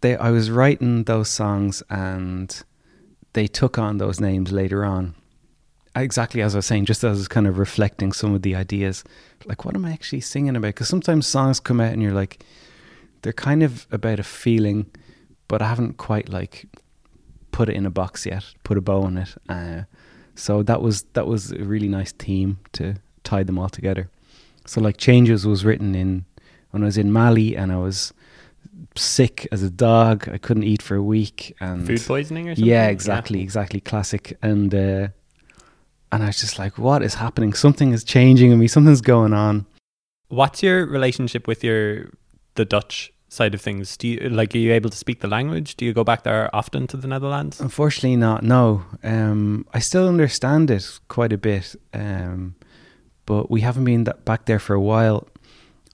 they. 0.00 0.16
I 0.16 0.30
was 0.30 0.50
writing 0.50 1.04
those 1.04 1.28
songs, 1.28 1.82
and 1.88 2.62
they 3.32 3.46
took 3.46 3.78
on 3.78 3.98
those 3.98 4.20
names 4.20 4.52
later 4.52 4.84
on. 4.84 5.14
Exactly 5.94 6.42
as 6.42 6.54
I 6.54 6.58
was 6.58 6.66
saying, 6.66 6.84
just 6.84 7.02
as 7.04 7.08
I 7.08 7.10
was 7.12 7.28
kind 7.28 7.46
of 7.46 7.58
reflecting 7.58 8.12
some 8.12 8.34
of 8.34 8.42
the 8.42 8.54
ideas, 8.54 9.02
like 9.46 9.64
what 9.64 9.74
am 9.74 9.86
I 9.86 9.92
actually 9.92 10.20
singing 10.20 10.54
about? 10.54 10.68
Because 10.68 10.88
sometimes 10.88 11.26
songs 11.26 11.58
come 11.58 11.80
out 11.80 11.92
and 11.92 12.02
you're 12.02 12.12
like, 12.12 12.44
they're 13.22 13.32
kind 13.32 13.62
of 13.62 13.86
about 13.90 14.20
a 14.20 14.22
feeling 14.22 14.90
but 15.48 15.62
I 15.62 15.68
haven't 15.68 15.96
quite 15.96 16.28
like 16.28 16.66
put 17.52 17.68
it 17.68 17.74
in 17.74 17.86
a 17.86 17.90
box 17.90 18.26
yet, 18.26 18.44
put 18.64 18.76
a 18.76 18.80
bow 18.80 19.02
on 19.02 19.16
it. 19.18 19.34
Uh, 19.48 19.82
so 20.34 20.62
that 20.62 20.82
was 20.82 21.02
that 21.14 21.26
was 21.26 21.52
a 21.52 21.64
really 21.64 21.88
nice 21.88 22.12
theme 22.12 22.58
to 22.72 22.96
tie 23.24 23.42
them 23.42 23.58
all 23.58 23.68
together. 23.68 24.10
So 24.66 24.80
like 24.80 24.96
changes 24.96 25.46
was 25.46 25.64
written 25.64 25.94
in 25.94 26.24
when 26.70 26.82
I 26.82 26.86
was 26.86 26.98
in 26.98 27.12
Mali 27.12 27.56
and 27.56 27.72
I 27.72 27.78
was 27.78 28.12
sick 28.96 29.46
as 29.52 29.62
a 29.62 29.70
dog. 29.70 30.28
I 30.28 30.38
couldn't 30.38 30.64
eat 30.64 30.82
for 30.82 30.96
a 30.96 31.02
week 31.02 31.56
and 31.60 31.86
food 31.86 32.02
poisoning 32.04 32.48
or 32.48 32.54
something. 32.54 32.68
Yeah, 32.68 32.88
exactly, 32.88 33.38
yeah. 33.38 33.44
exactly, 33.44 33.80
classic. 33.80 34.36
And 34.42 34.74
uh, 34.74 35.08
and 36.12 36.22
I 36.22 36.26
was 36.26 36.40
just 36.40 36.58
like, 36.58 36.78
what 36.78 37.02
is 37.02 37.14
happening? 37.14 37.52
Something 37.52 37.92
is 37.92 38.04
changing 38.04 38.50
in 38.52 38.58
me. 38.58 38.68
Something's 38.68 39.00
going 39.00 39.32
on. 39.32 39.66
What's 40.28 40.62
your 40.62 40.86
relationship 40.86 41.46
with 41.46 41.62
your 41.62 42.10
the 42.54 42.64
Dutch 42.64 43.12
side 43.28 43.54
of 43.54 43.60
things. 43.60 43.96
Do 43.96 44.08
you 44.08 44.28
like 44.28 44.54
are 44.54 44.58
you 44.58 44.72
able 44.72 44.90
to 44.90 44.96
speak 44.96 45.20
the 45.20 45.28
language? 45.28 45.76
Do 45.76 45.84
you 45.84 45.92
go 45.92 46.04
back 46.04 46.22
there 46.22 46.54
often 46.54 46.86
to 46.88 46.96
the 46.96 47.08
netherlands? 47.08 47.60
Unfortunately 47.60 48.16
not 48.16 48.42
no. 48.42 48.84
Um, 49.02 49.66
i 49.74 49.78
still 49.78 50.08
understand 50.08 50.70
it 50.70 51.00
quite 51.08 51.32
a 51.32 51.38
bit 51.38 51.74
um, 51.92 52.54
but 53.26 53.50
we 53.50 53.60
haven't 53.60 53.84
been 53.84 54.04
back 54.24 54.46
there 54.46 54.60
for 54.60 54.74
a 54.74 54.80
while. 54.80 55.26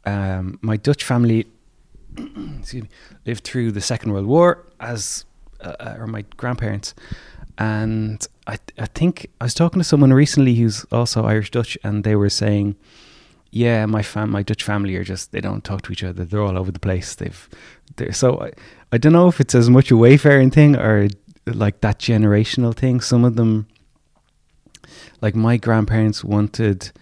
Um, 0.05 0.59
my 0.63 0.77
dutch 0.77 1.05
family 1.05 1.47
me, 2.17 2.83
lived 3.27 3.45
through 3.45 3.73
the 3.73 3.81
second 3.81 4.13
world 4.13 4.27
war 4.27 4.67
as 4.81 5.25
uh, 5.61 5.75
uh, 5.81 5.97
or 5.99 6.07
my 6.07 6.25
grandparents. 6.37 6.95
And 7.59 8.27
I, 8.47 8.59
I 8.79 8.87
think 8.87 9.29
i 9.41 9.45
was 9.45 9.55
talking 9.55 9.81
to 9.81 9.85
someone 9.85 10.13
recently 10.13 10.55
who's 10.55 10.85
also 10.91 11.25
irish 11.25 11.51
dutch 11.51 11.79
and 11.85 12.03
they 12.03 12.17
were 12.17 12.31
saying 12.31 12.77
yeah, 13.53 13.85
my 13.85 14.03
fam, 14.03 14.31
my 14.31 14.43
Dutch 14.43 14.65
family 14.65 14.97
are 14.97 15.05
just 15.05 15.31
they 15.31 15.41
don't 15.41 15.63
talk 15.63 15.83
to 15.83 15.93
each 15.93 16.03
other. 16.03 16.25
They're 16.25 16.43
all 16.43 16.59
over 16.59 16.73
the 16.73 16.81
place. 16.81 17.15
They've 17.15 17.49
they're 17.97 18.13
so 18.13 18.41
I, 18.41 18.53
I 18.91 18.99
don't 18.99 19.13
know 19.13 19.29
if 19.29 19.41
it's 19.41 19.55
as 19.55 19.69
much 19.69 19.91
a 19.91 19.97
wayfaring 19.97 20.51
thing 20.51 20.75
or 20.75 21.09
like 21.47 21.83
that 21.83 21.99
generational 21.99 22.75
thing. 22.75 23.03
Some 23.03 23.25
of 23.25 23.37
them, 23.37 23.69
like 25.21 25.37
my 25.37 25.59
grandparents, 25.59 26.25
wanted 26.25 26.93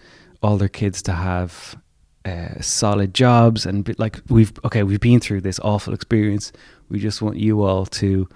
all 0.43 0.57
their 0.57 0.67
kids 0.67 1.01
to 1.03 1.13
have 1.13 1.77
uh, 2.25 2.59
solid 2.59 3.13
jobs 3.13 3.65
and 3.65 3.85
be, 3.85 3.93
like 3.97 4.19
we've 4.27 4.51
okay 4.65 4.83
we've 4.83 4.99
been 4.99 5.21
through 5.21 5.41
this 5.41 5.59
awful 5.61 5.93
experience. 5.93 6.51
We 6.89 6.99
just 6.99 7.21
want 7.21 7.37
you 7.37 7.63
all 7.63 7.85
to 7.85 8.27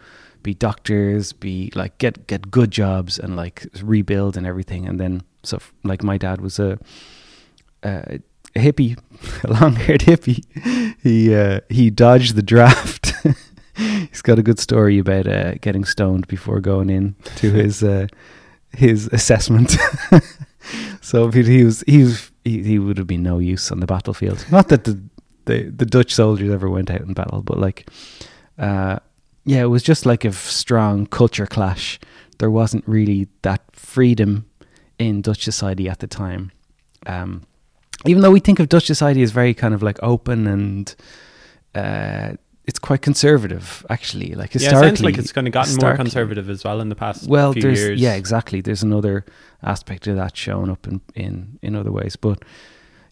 be 0.42 0.54
doctors, 0.54 1.34
be 1.34 1.70
like 1.76 1.98
get 1.98 2.28
get 2.28 2.50
good 2.50 2.72
jobs 2.72 3.20
and 3.20 3.36
like 3.36 3.68
rebuild 3.84 4.38
and 4.38 4.48
everything. 4.48 4.88
And 4.88 5.02
then 5.02 5.24
so 5.44 5.60
like 5.84 6.02
my 6.02 6.18
dad 6.18 6.40
was 6.40 6.60
a 6.60 6.80
uh, 7.86 8.18
a 8.56 8.60
hippie, 8.60 8.98
a 9.44 9.54
long-haired 9.62 10.02
hippie. 10.02 10.44
He 11.02 11.36
uh, 11.36 11.62
he 11.70 11.90
dodged 11.90 12.36
the 12.36 12.42
draft. 12.42 13.14
He's 13.76 14.22
got 14.22 14.40
a 14.40 14.44
good 14.44 14.60
story 14.60 15.00
about 15.00 15.28
uh, 15.28 15.56
getting 15.56 15.84
stoned 15.84 16.28
before 16.28 16.62
going 16.62 16.90
in 16.90 17.16
to 17.36 17.52
his 17.62 17.84
uh, 17.84 18.08
his 18.72 19.08
assessment. 19.12 19.76
so 21.02 21.30
he 21.30 21.64
was 21.64 21.84
he 21.86 22.04
was 22.04 22.32
he, 22.44 22.64
he 22.64 22.80
would 22.80 22.98
have 22.98 23.08
been 23.08 23.24
no 23.24 23.40
use 23.40 23.72
on 23.72 23.82
the 23.82 23.88
battlefield. 23.88 24.46
Not 24.52 24.70
that 24.70 24.86
the 24.86 25.02
the, 25.46 25.70
the 25.70 25.86
Dutch 25.86 26.14
soldiers 26.14 26.52
ever 26.52 26.70
went 26.70 26.90
out 26.90 27.02
in 27.02 27.14
battle, 27.14 27.44
but 27.44 27.60
like, 27.60 27.88
uh, 28.58 28.98
yeah, 29.44 29.62
it 29.62 29.68
was 29.68 29.84
just 29.84 30.06
like 30.06 30.26
a 30.26 30.32
strong 30.32 31.06
culture 31.06 31.46
clash. 31.46 32.00
There 32.40 32.50
wasn't 32.50 32.88
really 32.88 33.28
that 33.44 33.62
freedom 33.74 34.50
in 34.98 35.22
Dutch 35.22 35.44
society 35.44 35.88
at 35.88 36.00
the 36.00 36.08
time. 36.08 36.52
Um, 37.06 37.44
even 38.08 38.22
though 38.22 38.32
we 38.32 38.40
think 38.40 38.60
of 38.60 38.70
Dutch 38.70 38.86
society 38.86 39.22
as 39.22 39.32
very 39.32 39.54
kind 39.54 39.74
of 39.74 39.84
like 39.84 40.00
open 40.02 40.48
and 40.48 40.96
uh, 41.74 42.34
it's 42.66 42.80
quite 42.80 43.02
conservative, 43.02 43.86
actually. 43.90 44.34
Like 44.34 44.54
historically, 44.54 44.82
yeah, 44.82 44.88
it 44.88 44.98
sounds 44.98 45.02
like 45.04 45.18
it's 45.18 45.32
kind 45.32 45.48
of 45.48 45.54
gotten 45.54 45.76
more 45.80 45.96
conservative 45.96 46.50
as 46.50 46.64
well 46.64 46.82
in 46.82 46.90
the 46.90 46.96
past. 46.96 47.28
Well, 47.28 47.54
few 47.54 47.62
there's 47.62 47.80
years. 47.80 48.02
yeah, 48.02 48.14
exactly. 48.16 48.62
There's 48.62 48.84
another 48.84 49.26
aspect 49.62 50.08
of 50.08 50.16
that 50.16 50.36
showing 50.36 50.70
up 50.70 50.88
in 50.88 51.02
in 51.14 51.60
in 51.62 51.76
other 51.76 51.92
ways, 51.92 52.16
but 52.16 52.44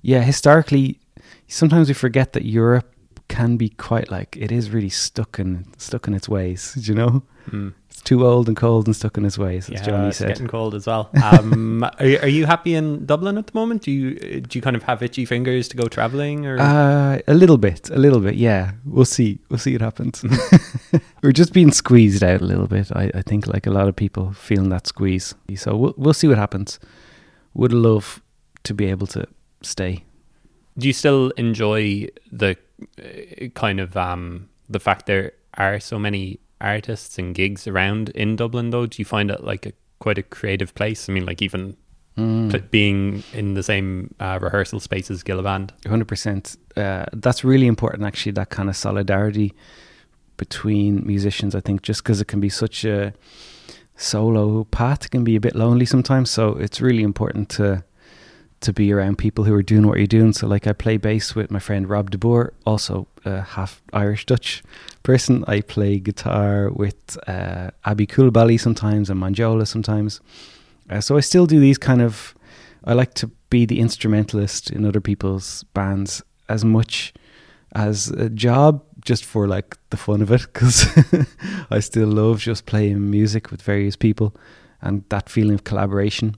yeah, 0.01 0.21
historically, 0.21 0.99
sometimes 1.47 1.87
we 1.87 1.93
forget 1.93 2.33
that 2.33 2.45
Europe 2.45 2.89
can 3.29 3.57
be 3.57 3.69
quite 3.69 4.11
like 4.11 4.35
it 4.37 4.51
is 4.51 4.69
really 4.69 4.89
stuck 4.89 5.39
in 5.39 5.65
stuck 5.77 6.07
in 6.07 6.13
its 6.13 6.27
ways. 6.27 6.75
You 6.87 6.95
know, 6.95 7.23
mm 7.49 7.73
too 8.03 8.25
old 8.25 8.47
and 8.47 8.57
cold 8.57 8.87
and 8.87 8.95
stuck 8.95 9.17
in 9.17 9.23
his 9.23 9.37
ways, 9.37 9.69
as 9.69 9.79
yeah, 9.79 9.85
Johnny 9.85 10.07
it's 10.09 10.17
said. 10.17 10.27
getting 10.27 10.47
cold 10.47 10.75
as 10.75 10.87
well. 10.87 11.09
Um, 11.23 11.83
are, 11.99 12.21
are, 12.21 12.27
you 12.27 12.45
happy 12.45 12.75
in 12.75 13.05
Dublin 13.05 13.37
at 13.37 13.47
the 13.47 13.53
moment? 13.53 13.83
Do 13.83 13.91
you 13.91 14.41
do 14.41 14.57
you 14.57 14.61
kind 14.61 14.75
of 14.75 14.83
have 14.83 15.01
itchy 15.01 15.25
fingers 15.25 15.67
to 15.69 15.77
go 15.77 15.87
traveling, 15.87 16.45
or 16.45 16.59
uh, 16.59 17.19
a 17.27 17.33
little 17.33 17.57
bit, 17.57 17.89
a 17.89 17.97
little 17.97 18.19
bit? 18.19 18.35
Yeah, 18.35 18.73
we'll 18.85 19.05
see. 19.05 19.39
We'll 19.49 19.59
see 19.59 19.73
what 19.73 19.81
happens. 19.81 20.23
We're 21.23 21.31
just 21.31 21.53
being 21.53 21.71
squeezed 21.71 22.23
out 22.23 22.41
a 22.41 22.45
little 22.45 22.67
bit. 22.67 22.91
I, 22.93 23.11
I 23.13 23.21
think, 23.21 23.47
like 23.47 23.65
a 23.67 23.71
lot 23.71 23.87
of 23.87 23.95
people, 23.95 24.33
feeling 24.33 24.69
that 24.69 24.87
squeeze. 24.87 25.33
So 25.55 25.75
we'll 25.75 25.93
we'll 25.97 26.13
see 26.13 26.27
what 26.27 26.37
happens. 26.37 26.79
Would 27.53 27.73
love 27.73 28.21
to 28.63 28.73
be 28.73 28.85
able 28.85 29.07
to 29.07 29.27
stay. 29.61 30.03
Do 30.77 30.87
you 30.87 30.93
still 30.93 31.29
enjoy 31.37 32.07
the 32.31 32.57
uh, 32.97 33.47
kind 33.53 33.79
of 33.79 33.95
um, 33.95 34.49
the 34.69 34.79
fact 34.79 35.05
there 35.05 35.33
are 35.55 35.79
so 35.79 35.99
many 35.99 36.39
artists 36.63 37.19
and 37.19 37.35
gigs 37.35 37.67
around 37.67 38.09
in 38.09 38.35
Dublin 38.35 38.71
though? 38.71 38.85
Do 38.85 39.01
you 39.01 39.05
find 39.05 39.29
it 39.29 39.43
like 39.43 39.65
a 39.65 39.73
quite 39.99 40.17
a 40.17 40.23
creative 40.23 40.73
place? 40.73 41.09
I 41.09 41.13
mean, 41.13 41.25
like 41.25 41.41
even 41.41 41.77
mm. 42.17 42.71
being 42.71 43.23
in 43.33 43.53
the 43.53 43.63
same 43.63 44.13
uh, 44.19 44.39
rehearsal 44.41 44.79
space 44.79 45.11
as 45.11 45.23
Gilla 45.23 45.43
Band. 45.43 45.73
Hundred 45.85 46.05
uh, 46.05 46.13
percent. 46.13 46.57
That's 46.75 47.43
really 47.43 47.67
important, 47.67 48.03
actually. 48.03 48.31
That 48.33 48.49
kind 48.49 48.69
of 48.69 48.75
solidarity 48.75 49.53
between 50.37 51.05
musicians. 51.05 51.55
I 51.55 51.59
think 51.59 51.81
just 51.83 52.03
because 52.03 52.21
it 52.21 52.27
can 52.27 52.39
be 52.39 52.49
such 52.49 52.85
a 52.85 53.13
solo 53.95 54.63
path, 54.65 55.11
can 55.11 55.23
be 55.23 55.35
a 55.35 55.39
bit 55.39 55.55
lonely 55.55 55.85
sometimes. 55.85 56.31
So 56.31 56.55
it's 56.55 56.81
really 56.81 57.03
important 57.03 57.49
to 57.49 57.83
to 58.63 58.73
be 58.73 58.91
around 58.91 59.17
people 59.17 59.43
who 59.43 59.53
are 59.53 59.63
doing 59.63 59.87
what 59.87 59.97
you're 59.97 60.07
doing. 60.07 60.33
So, 60.33 60.47
like, 60.47 60.67
I 60.67 60.73
play 60.73 60.97
bass 60.97 61.35
with 61.35 61.51
my 61.51 61.59
friend 61.59 61.89
Rob 61.89 62.11
De 62.11 62.17
Boer, 62.17 62.53
also 62.65 63.07
a 63.25 63.41
half 63.41 63.81
Irish 63.93 64.25
Dutch 64.25 64.63
person. 65.03 65.43
I 65.47 65.61
play 65.61 65.99
guitar 65.99 66.69
with 66.69 67.17
uh, 67.27 67.71
Abby 67.85 68.07
Coulibaly 68.07 68.59
sometimes 68.59 69.09
and 69.09 69.21
Manjola 69.21 69.67
sometimes. 69.67 70.19
Uh, 70.89 71.01
so 71.01 71.17
I 71.17 71.21
still 71.21 71.45
do 71.45 71.59
these 71.59 71.77
kind 71.77 72.01
of. 72.01 72.35
I 72.85 72.93
like 72.93 73.13
to 73.15 73.27
be 73.49 73.65
the 73.65 73.79
instrumentalist 73.79 74.69
in 74.69 74.85
other 74.85 74.99
people's 74.99 75.63
bands 75.73 76.21
as 76.49 76.65
much 76.65 77.13
as 77.73 78.09
a 78.09 78.29
job, 78.29 78.83
just 79.05 79.23
for 79.23 79.47
like 79.47 79.77
the 79.89 79.97
fun 79.97 80.21
of 80.21 80.31
it, 80.31 80.41
because 80.41 80.85
I 81.71 81.79
still 81.79 82.09
love 82.09 82.39
just 82.39 82.65
playing 82.65 83.09
music 83.09 83.51
with 83.51 83.61
various 83.61 83.95
people 83.95 84.35
and 84.81 85.03
that 85.09 85.29
feeling 85.29 85.55
of 85.55 85.63
collaboration. 85.63 86.35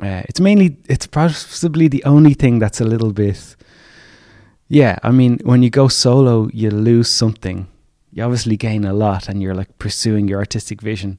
Uh, 0.00 0.22
it's 0.28 0.40
mainly, 0.40 0.76
it's 0.88 1.06
possibly 1.06 1.88
the 1.88 2.04
only 2.04 2.34
thing 2.34 2.58
that's 2.60 2.80
a 2.80 2.84
little 2.84 3.12
bit 3.12 3.56
yeah, 4.68 4.98
I 5.02 5.10
mean, 5.10 5.38
when 5.44 5.62
you 5.62 5.70
go 5.70 5.88
solo, 5.88 6.48
you 6.52 6.70
lose 6.70 7.08
something. 7.08 7.68
You 8.12 8.22
obviously 8.22 8.56
gain 8.56 8.84
a 8.84 8.92
lot, 8.92 9.28
and 9.28 9.42
you're 9.42 9.54
like 9.54 9.78
pursuing 9.78 10.28
your 10.28 10.38
artistic 10.40 10.82
vision, 10.82 11.18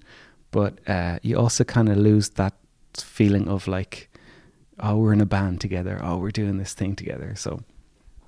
but 0.52 0.80
uh, 0.88 1.18
you 1.24 1.38
also 1.38 1.64
kind 1.64 1.90
of 1.90 1.98
lose 1.98 2.30
that 2.32 2.54
feeling 2.96 3.48
of 3.48 3.68
like, 3.68 4.10
oh, 4.80 4.98
we're 4.98 5.14
in 5.14 5.22
a 5.22 5.26
band 5.26 5.62
together. 5.62 6.00
Oh, 6.04 6.18
we're 6.18 6.32
doing 6.32 6.58
this 6.58 6.74
thing 6.74 6.96
together. 6.96 7.34
So, 7.36 7.62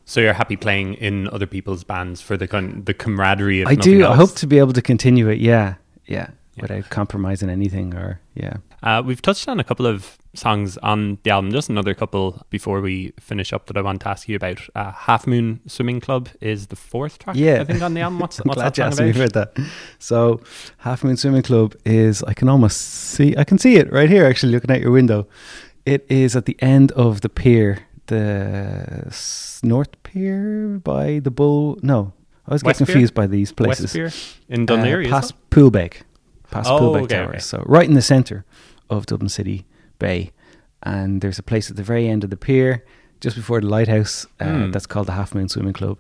So 0.06 0.22
you're 0.22 0.34
happy 0.34 0.58
playing 0.58 0.96
in 0.96 1.28
other 1.30 1.46
people's 1.48 1.84
bands 1.84 2.22
for 2.22 2.36
the 2.36 2.48
con- 2.48 2.84
the 2.86 2.94
camaraderie. 2.94 3.66
I 3.66 3.76
do. 3.76 4.06
I 4.08 4.16
hope 4.16 4.34
to 4.36 4.48
be 4.48 4.58
able 4.58 4.74
to 4.74 4.82
continue 4.82 5.30
it. 5.30 5.40
Yeah, 5.40 5.76
yeah, 6.08 6.30
Yeah. 6.56 6.62
without 6.64 6.90
compromising 6.90 7.50
anything 7.50 7.94
or 7.94 8.20
yeah. 8.34 8.58
Uh, 8.84 9.02
we've 9.06 9.22
touched 9.22 9.48
on 9.48 9.60
a 9.60 9.64
couple 9.64 9.86
of 9.86 10.18
songs 10.34 10.78
on 10.78 11.18
the 11.24 11.30
album. 11.30 11.52
Just 11.52 11.70
another 11.70 11.94
couple 11.94 12.42
before 12.50 12.82
we 12.82 13.14
finish 13.20 13.54
up 13.54 13.68
that 13.68 13.78
I 13.78 13.82
want 13.82 14.02
to 14.02 14.10
ask 14.10 14.28
you 14.28 14.36
about. 14.36 14.60
Uh, 14.74 14.92
Half 14.92 15.28
Moon 15.28 15.60
Swimming 15.68 16.00
Club 16.00 16.30
is 16.40 16.68
the 16.68 16.76
fourth 16.76 17.20
track. 17.20 17.36
Yeah. 17.36 17.62
I 17.62 17.66
think 17.66 17.82
on 17.82 17.94
the 17.94 18.02
album. 18.02 18.20
What's, 18.20 18.38
what's 18.46 18.56
glad 18.56 18.74
that 18.74 18.78
you 18.78 18.84
asked 18.86 19.00
me 19.00 19.10
about? 19.12 19.30
about 19.36 19.56
that. 19.56 19.66
So, 20.00 20.42
Half 20.80 21.04
Moon 21.04 21.18
Swimming 21.18 21.44
Club 21.44 21.76
is 21.86 22.24
I 22.24 22.34
can 22.34 22.50
almost 22.50 22.80
see 22.82 23.36
I 23.38 23.44
can 23.44 23.58
see 23.60 23.76
it 23.76 23.92
right 23.92 24.10
here 24.10 24.26
actually 24.26 24.52
looking 24.54 24.72
out 24.72 24.82
your 24.82 24.92
window. 24.92 25.28
It 25.86 26.06
is 26.10 26.36
at 26.36 26.46
the 26.46 26.56
end 26.62 26.92
of 26.94 27.22
the 27.22 27.30
pier, 27.30 27.88
the 28.08 29.16
North 29.64 30.02
Pier 30.04 30.80
by 30.84 31.20
the 31.20 31.32
Bull. 31.32 31.78
No, 31.82 32.14
I 32.48 32.54
was 32.54 32.64
West 32.64 32.80
getting 32.80 32.86
Pier? 32.88 32.94
confused 32.96 33.14
by 33.14 33.28
these 33.28 33.52
places. 33.52 33.94
Westpier 33.94 34.36
in 34.50 34.66
Dún 34.66 34.82
Laoghaire. 34.84 35.08
uh, 35.08 35.10
past? 35.10 35.34
Poolbeg, 35.50 36.02
past 36.52 36.70
Oh, 36.70 36.80
Poolbeg 36.80 37.04
okay, 37.04 37.16
Towers. 37.16 37.30
okay. 37.30 37.40
So 37.40 37.64
right 37.68 37.88
in 37.88 37.96
the 37.96 38.02
centre 38.02 38.46
of 38.92 39.06
Dublin 39.08 39.30
City 39.30 39.66
Bay, 39.98 40.32
and 40.84 41.22
there's 41.22 41.40
a 41.40 41.44
place 41.44 41.70
at 41.72 41.78
the 41.78 41.84
very 41.84 42.08
end 42.08 42.24
of 42.24 42.30
the 42.30 42.38
pier, 42.38 42.84
just 43.22 43.36
before 43.36 43.62
the 43.62 43.68
lighthouse. 43.68 44.28
Uh, 44.40 44.46
Hmm. 44.46 44.72
That's 44.72 44.86
called 44.88 45.08
the 45.08 45.14
Half 45.14 45.34
Moon 45.34 45.50
Swimming 45.50 45.74
Club. 45.74 45.98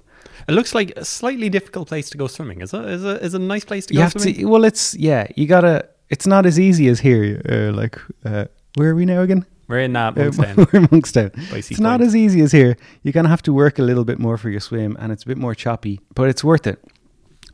It 0.47 0.51
looks 0.53 0.73
like 0.75 0.91
a 0.95 1.05
slightly 1.05 1.49
difficult 1.49 1.87
place 1.87 2.09
to 2.11 2.17
go 2.17 2.27
swimming. 2.27 2.61
Is 2.61 2.73
it? 2.73 2.85
Is 2.85 3.03
it? 3.03 3.21
Is 3.23 3.33
it 3.33 3.41
a 3.41 3.43
nice 3.43 3.65
place 3.65 3.85
to 3.87 3.93
you 3.93 3.99
go 3.99 4.03
have 4.03 4.11
swimming? 4.11 4.35
to. 4.35 4.45
Well, 4.45 4.63
it's 4.65 4.95
yeah. 4.95 5.27
You 5.35 5.47
gotta. 5.47 5.87
It's 6.09 6.27
not 6.27 6.45
as 6.45 6.59
easy 6.59 6.87
as 6.89 6.99
here. 6.99 7.41
Uh, 7.49 7.71
like 7.81 7.97
uh, 8.25 8.45
where 8.75 8.89
are 8.91 8.95
we 8.95 9.05
now 9.05 9.21
again? 9.21 9.45
We're 9.67 9.79
in 9.79 9.95
uh, 9.95 10.09
Uh, 10.09 10.13
we're 10.37 10.79
in 10.81 10.87
Monkstown. 10.89 11.31
It's 11.53 11.79
not 11.79 12.01
as 12.01 12.13
easy 12.15 12.41
as 12.41 12.51
here. 12.51 12.75
You're 13.03 13.13
gonna 13.13 13.29
have 13.29 13.41
to 13.43 13.53
work 13.53 13.79
a 13.79 13.83
little 13.83 14.03
bit 14.03 14.19
more 14.19 14.37
for 14.37 14.49
your 14.49 14.59
swim, 14.59 14.97
and 14.99 15.11
it's 15.11 15.23
a 15.23 15.27
bit 15.27 15.37
more 15.37 15.55
choppy, 15.55 16.01
but 16.13 16.27
it's 16.29 16.43
worth 16.43 16.67
it. 16.67 16.79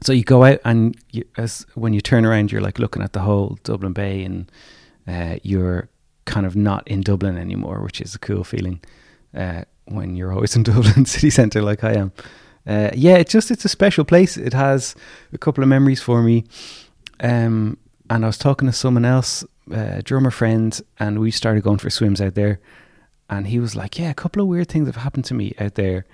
So 0.02 0.14
you 0.14 0.24
go 0.24 0.44
out, 0.44 0.60
and 0.66 0.96
you, 1.12 1.24
as 1.38 1.66
when 1.76 1.94
you 1.94 2.02
turn 2.02 2.26
around, 2.26 2.52
you're 2.52 2.62
like 2.62 2.80
looking 2.80 3.04
at 3.04 3.14
the 3.14 3.20
whole 3.22 3.58
Dublin 3.64 3.94
Bay, 3.94 4.24
and 4.24 4.52
uh, 5.08 5.38
you're 5.44 5.90
kind 6.26 6.46
of 6.46 6.56
not 6.56 6.88
in 6.88 7.02
Dublin 7.02 7.38
anymore, 7.38 7.80
which 7.82 8.02
is 8.02 8.16
a 8.16 8.20
cool 8.20 8.44
feeling. 8.44 8.80
Uh, 9.36 9.64
when 9.86 10.16
you're 10.16 10.34
always 10.34 10.56
in 10.56 10.64
Dublin 10.72 11.06
city 11.06 11.30
centre, 11.30 11.62
like 11.62 11.84
I 11.84 11.94
am. 11.94 12.12
Uh, 12.66 12.90
yeah, 12.94 13.16
it's 13.16 13.32
just 13.32 13.50
it's 13.52 13.64
a 13.66 13.70
special 13.70 14.04
place. 14.04 14.36
It 14.38 14.54
has 14.54 14.96
a 15.32 15.38
couple 15.38 15.64
of 15.64 15.70
memories 15.70 16.02
for 16.02 16.22
me. 16.22 16.44
Um, 17.22 17.78
and 18.10 18.24
I 18.24 18.28
was 18.28 18.38
talking 18.38 18.68
to 18.68 18.74
someone 18.74 19.06
else, 19.06 19.44
uh, 19.74 20.02
drummer 20.04 20.32
friend, 20.32 20.80
and 21.00 21.20
we 21.20 21.32
started 21.32 21.64
going 21.64 21.78
for 21.78 21.90
swims 21.90 22.22
out 22.22 22.36
there. 22.36 22.60
And 23.30 23.48
he 23.48 23.60
was 23.60 23.76
like, 23.76 23.98
"Yeah, 24.00 24.10
a 24.10 24.14
couple 24.14 24.42
of 24.42 24.48
weird 24.48 24.68
things 24.70 24.88
have 24.88 24.98
happened 24.98 25.26
to 25.26 25.34
me 25.34 25.54
out 25.60 25.76
there." 25.76 26.06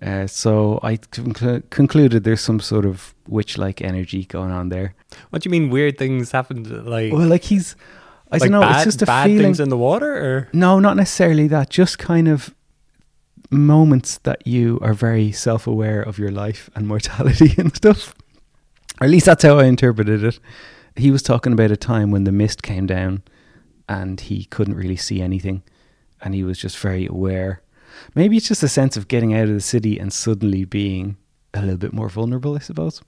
Uh, 0.00 0.26
so 0.26 0.80
I 0.82 0.96
conclu- 0.96 1.62
concluded 1.70 2.24
there's 2.24 2.40
some 2.40 2.58
sort 2.60 2.84
of 2.84 3.14
witch-like 3.28 3.80
energy 3.80 4.24
going 4.24 4.50
on 4.50 4.68
there. 4.68 4.94
What 5.30 5.42
do 5.42 5.48
you 5.48 5.50
mean? 5.52 5.70
Weird 5.70 5.96
things 5.96 6.32
happened? 6.32 6.68
Like, 6.86 7.12
Well, 7.12 7.28
like 7.28 7.44
he's, 7.44 7.76
I 8.32 8.36
like 8.36 8.42
don't 8.42 8.52
know, 8.52 8.60
bad, 8.60 8.76
it's 8.76 8.84
just 8.84 9.02
a 9.02 9.06
bad 9.06 9.26
feeling. 9.26 9.42
things 9.42 9.60
in 9.60 9.68
the 9.68 9.76
water, 9.76 10.14
or 10.14 10.48
No, 10.52 10.78
not 10.78 10.96
necessarily 10.96 11.48
that. 11.48 11.70
Just 11.70 11.98
kind 11.98 12.28
of 12.28 12.54
moments 13.50 14.18
that 14.18 14.46
you 14.46 14.78
are 14.82 14.94
very 14.94 15.30
self 15.30 15.66
aware 15.66 16.02
of 16.02 16.18
your 16.18 16.30
life 16.30 16.70
and 16.74 16.88
mortality 16.88 17.54
and 17.58 17.74
stuff. 17.76 18.14
Or 19.00 19.04
at 19.04 19.10
least 19.10 19.26
that's 19.26 19.44
how 19.44 19.58
I 19.58 19.64
interpreted 19.64 20.24
it. 20.24 20.38
He 20.96 21.10
was 21.10 21.22
talking 21.22 21.52
about 21.52 21.70
a 21.70 21.76
time 21.76 22.10
when 22.10 22.24
the 22.24 22.32
mist 22.32 22.62
came 22.62 22.86
down 22.86 23.22
and 23.88 24.20
he 24.20 24.44
couldn't 24.44 24.74
really 24.74 24.96
see 24.96 25.20
anything 25.20 25.62
and 26.20 26.34
he 26.34 26.44
was 26.44 26.58
just 26.58 26.78
very 26.78 27.06
aware. 27.06 27.62
Maybe 28.14 28.36
it's 28.36 28.48
just 28.48 28.62
a 28.62 28.68
sense 28.68 28.96
of 28.96 29.08
getting 29.08 29.34
out 29.34 29.48
of 29.48 29.54
the 29.54 29.60
city 29.60 29.98
and 29.98 30.12
suddenly 30.12 30.64
being 30.64 31.16
a 31.52 31.60
little 31.60 31.76
bit 31.76 31.92
more 31.92 32.08
vulnerable, 32.08 32.56
I 32.56 32.60
suppose. 32.60 33.02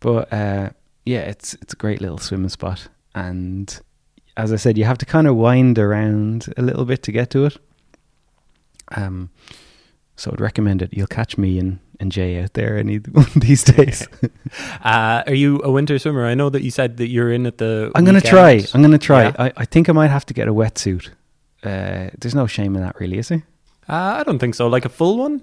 But 0.00 0.32
uh, 0.32 0.70
yeah, 1.04 1.20
it's 1.20 1.54
it's 1.54 1.72
a 1.72 1.76
great 1.76 2.00
little 2.00 2.18
swimming 2.18 2.48
spot 2.48 2.88
and 3.14 3.80
as 4.36 4.52
I 4.52 4.56
said, 4.56 4.76
you 4.78 4.84
have 4.84 4.98
to 4.98 5.06
kind 5.06 5.26
of 5.26 5.36
wind 5.36 5.78
around 5.78 6.52
a 6.56 6.62
little 6.62 6.84
bit 6.84 7.02
to 7.04 7.12
get 7.12 7.30
to 7.30 7.46
it. 7.46 7.56
Um, 8.94 9.30
so 10.16 10.30
I'd 10.32 10.40
recommend 10.40 10.82
it. 10.82 10.92
You'll 10.92 11.06
catch 11.06 11.36
me 11.36 11.58
and, 11.58 11.78
and 12.00 12.12
Jay 12.12 12.40
out 12.42 12.54
there 12.54 12.78
any 12.78 12.96
one 13.12 13.26
of 13.26 13.34
these 13.40 13.64
days. 13.64 14.06
uh, 14.84 15.22
are 15.26 15.34
you 15.34 15.60
a 15.62 15.70
winter 15.70 15.98
swimmer? 15.98 16.26
I 16.26 16.34
know 16.34 16.50
that 16.50 16.62
you 16.62 16.70
said 16.70 16.96
that 16.98 17.08
you're 17.08 17.32
in 17.32 17.46
at 17.46 17.58
the. 17.58 17.90
I'm 17.94 18.04
gonna 18.04 18.20
try. 18.20 18.62
I'm 18.74 18.82
gonna 18.82 18.98
try. 18.98 19.24
Yeah. 19.24 19.34
I, 19.38 19.52
I 19.56 19.64
think 19.64 19.88
I 19.88 19.92
might 19.92 20.10
have 20.10 20.26
to 20.26 20.34
get 20.34 20.48
a 20.48 20.54
wetsuit. 20.54 21.08
Uh, 21.62 22.10
there's 22.20 22.34
no 22.34 22.46
shame 22.46 22.76
in 22.76 22.82
that, 22.82 22.98
really, 23.00 23.18
is 23.18 23.28
there? 23.28 23.42
Uh, 23.88 24.18
I 24.20 24.22
don't 24.22 24.38
think 24.38 24.54
so. 24.54 24.68
Like 24.68 24.84
a 24.84 24.88
full 24.90 25.18
one. 25.18 25.42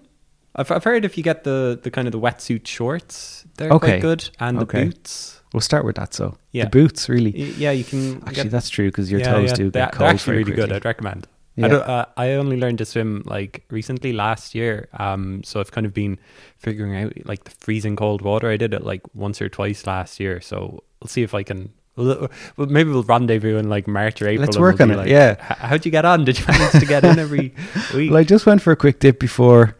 I've, 0.55 0.71
I've 0.71 0.83
heard 0.83 1.03
if 1.03 1.17
you 1.17 1.23
get 1.23 1.43
the, 1.43 1.79
the 1.81 1.89
kind 1.89 2.07
of 2.07 2.11
the 2.11 2.19
wetsuit 2.19 2.67
shorts, 2.67 3.43
they're 3.57 3.71
Okay. 3.71 3.93
quite 3.93 4.01
good, 4.01 4.29
and 4.39 4.59
Okay. 4.59 4.79
the 4.79 4.85
boots. 4.91 5.32
We'll 5.53 5.61
start 5.61 5.85
with 5.85 5.95
that. 5.97 6.13
So 6.13 6.35
Yeah. 6.51 6.65
the 6.65 6.69
boots, 6.71 7.07
really. 7.07 7.31
Yeah, 7.31 7.71
you 7.71 7.83
can. 7.83 8.17
Actually, 8.25 8.43
get, 8.43 8.51
that's 8.51 8.69
true 8.69 8.87
because 8.89 9.11
your 9.11 9.19
yeah, 9.21 9.31
toes 9.33 9.49
yeah, 9.51 9.55
do 9.55 9.69
they're, 9.69 9.85
get 9.85 9.91
they're 9.91 9.99
cold 9.99 10.09
actually 10.09 10.31
very 10.33 10.43
really 10.43 10.55
good. 10.55 10.71
I'd 10.73 10.83
recommend. 10.85 11.27
Yeah. 11.55 11.65
I, 11.65 11.69
don't, 11.69 11.81
uh, 11.87 12.05
I 12.17 12.31
only 12.31 12.57
learned 12.57 12.79
to 12.79 12.85
swim 12.85 13.21
like 13.27 13.63
recently 13.69 14.11
last 14.11 14.55
year, 14.55 14.89
um, 14.97 15.43
so 15.43 15.59
I've 15.59 15.71
kind 15.71 15.85
of 15.85 15.93
been 15.93 16.17
figuring 16.57 16.95
out 16.95 17.13
like 17.25 17.43
the 17.43 17.51
freezing 17.51 17.95
cold 17.95 18.23
water. 18.23 18.49
I 18.49 18.57
did 18.57 18.73
it 18.73 18.83
like 18.83 19.01
once 19.13 19.39
or 19.39 19.49
twice 19.49 19.85
last 19.85 20.19
year, 20.19 20.41
so 20.41 20.83
we'll 20.99 21.07
see 21.09 21.21
if 21.21 21.35
I 21.35 21.43
can. 21.43 21.71
Well, 21.95 22.31
well, 22.57 22.67
maybe 22.67 22.89
we'll 22.89 23.03
rendezvous 23.03 23.57
in 23.57 23.69
like 23.69 23.87
March 23.87 24.19
or 24.23 24.27
April. 24.27 24.47
Let's 24.47 24.57
work 24.57 24.79
we'll 24.79 24.89
on 24.89 24.91
it, 24.95 24.97
like, 24.97 25.09
yeah. 25.09 25.35
How'd 25.39 25.85
you 25.85 25.91
get 25.91 26.05
on? 26.05 26.25
Did 26.25 26.39
you 26.39 26.45
manage 26.47 26.71
to 26.79 26.87
get 26.87 27.03
in 27.05 27.19
every 27.19 27.53
week? 27.93 28.09
Well, 28.09 28.19
I 28.19 28.23
just 28.23 28.47
went 28.47 28.63
for 28.63 28.71
a 28.71 28.75
quick 28.75 28.99
dip 28.99 29.19
before 29.19 29.75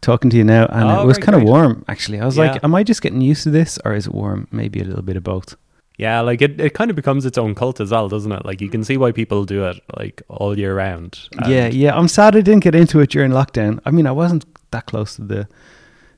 talking 0.00 0.30
to 0.30 0.36
you 0.36 0.44
now, 0.44 0.66
and 0.66 0.84
Oh, 0.88 1.02
it 1.02 1.06
was 1.06 1.18
kind 1.18 1.34
of 1.36 1.42
warm. 1.42 1.84
Actually, 1.88 2.20
I 2.20 2.24
was 2.26 2.36
Yeah. 2.36 2.52
like, 2.52 2.64
"Am 2.64 2.74
I 2.74 2.82
just 2.82 3.02
getting 3.02 3.20
used 3.20 3.42
to 3.44 3.50
this, 3.50 3.78
or 3.84 3.94
is 3.94 4.06
it 4.06 4.14
warm? 4.14 4.48
Maybe 4.50 4.80
a 4.80 4.84
little 4.84 5.02
bit 5.02 5.16
of 5.16 5.24
both." 5.24 5.56
Yeah, 5.96 6.20
like 6.20 6.40
it, 6.42 6.60
it 6.60 6.74
kind 6.74 6.90
of 6.90 6.96
becomes 6.96 7.26
its 7.26 7.36
own 7.38 7.54
cult 7.56 7.80
as 7.80 7.90
well, 7.90 8.08
doesn't 8.08 8.30
it? 8.30 8.44
Like 8.46 8.60
you 8.60 8.68
can 8.68 8.84
see 8.84 8.96
why 8.96 9.10
people 9.12 9.44
do 9.44 9.64
it 9.64 9.80
like 9.96 10.22
all 10.28 10.56
year 10.56 10.74
round. 10.76 11.18
yeah, 11.48 11.66
yeah. 11.66 11.96
I'm 11.96 12.06
sad 12.08 12.36
I 12.36 12.40
didn't 12.40 12.62
get 12.62 12.74
into 12.76 13.00
it 13.00 13.10
during 13.10 13.32
lockdown. 13.32 13.80
I 13.84 13.90
mean, 13.90 14.06
I 14.06 14.12
wasn't 14.12 14.44
that 14.70 14.86
close 14.86 15.16
to 15.16 15.22
the. 15.22 15.48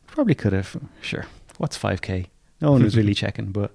Probably 0.07 0.35
could 0.35 0.53
have. 0.53 0.77
Sure. 1.01 1.25
What's 1.59 1.79
5k? 1.79 2.27
No 2.61 2.73
one 2.73 2.83
was 2.83 2.97
really 3.01 3.15
checking, 3.15 3.53
but 3.53 3.71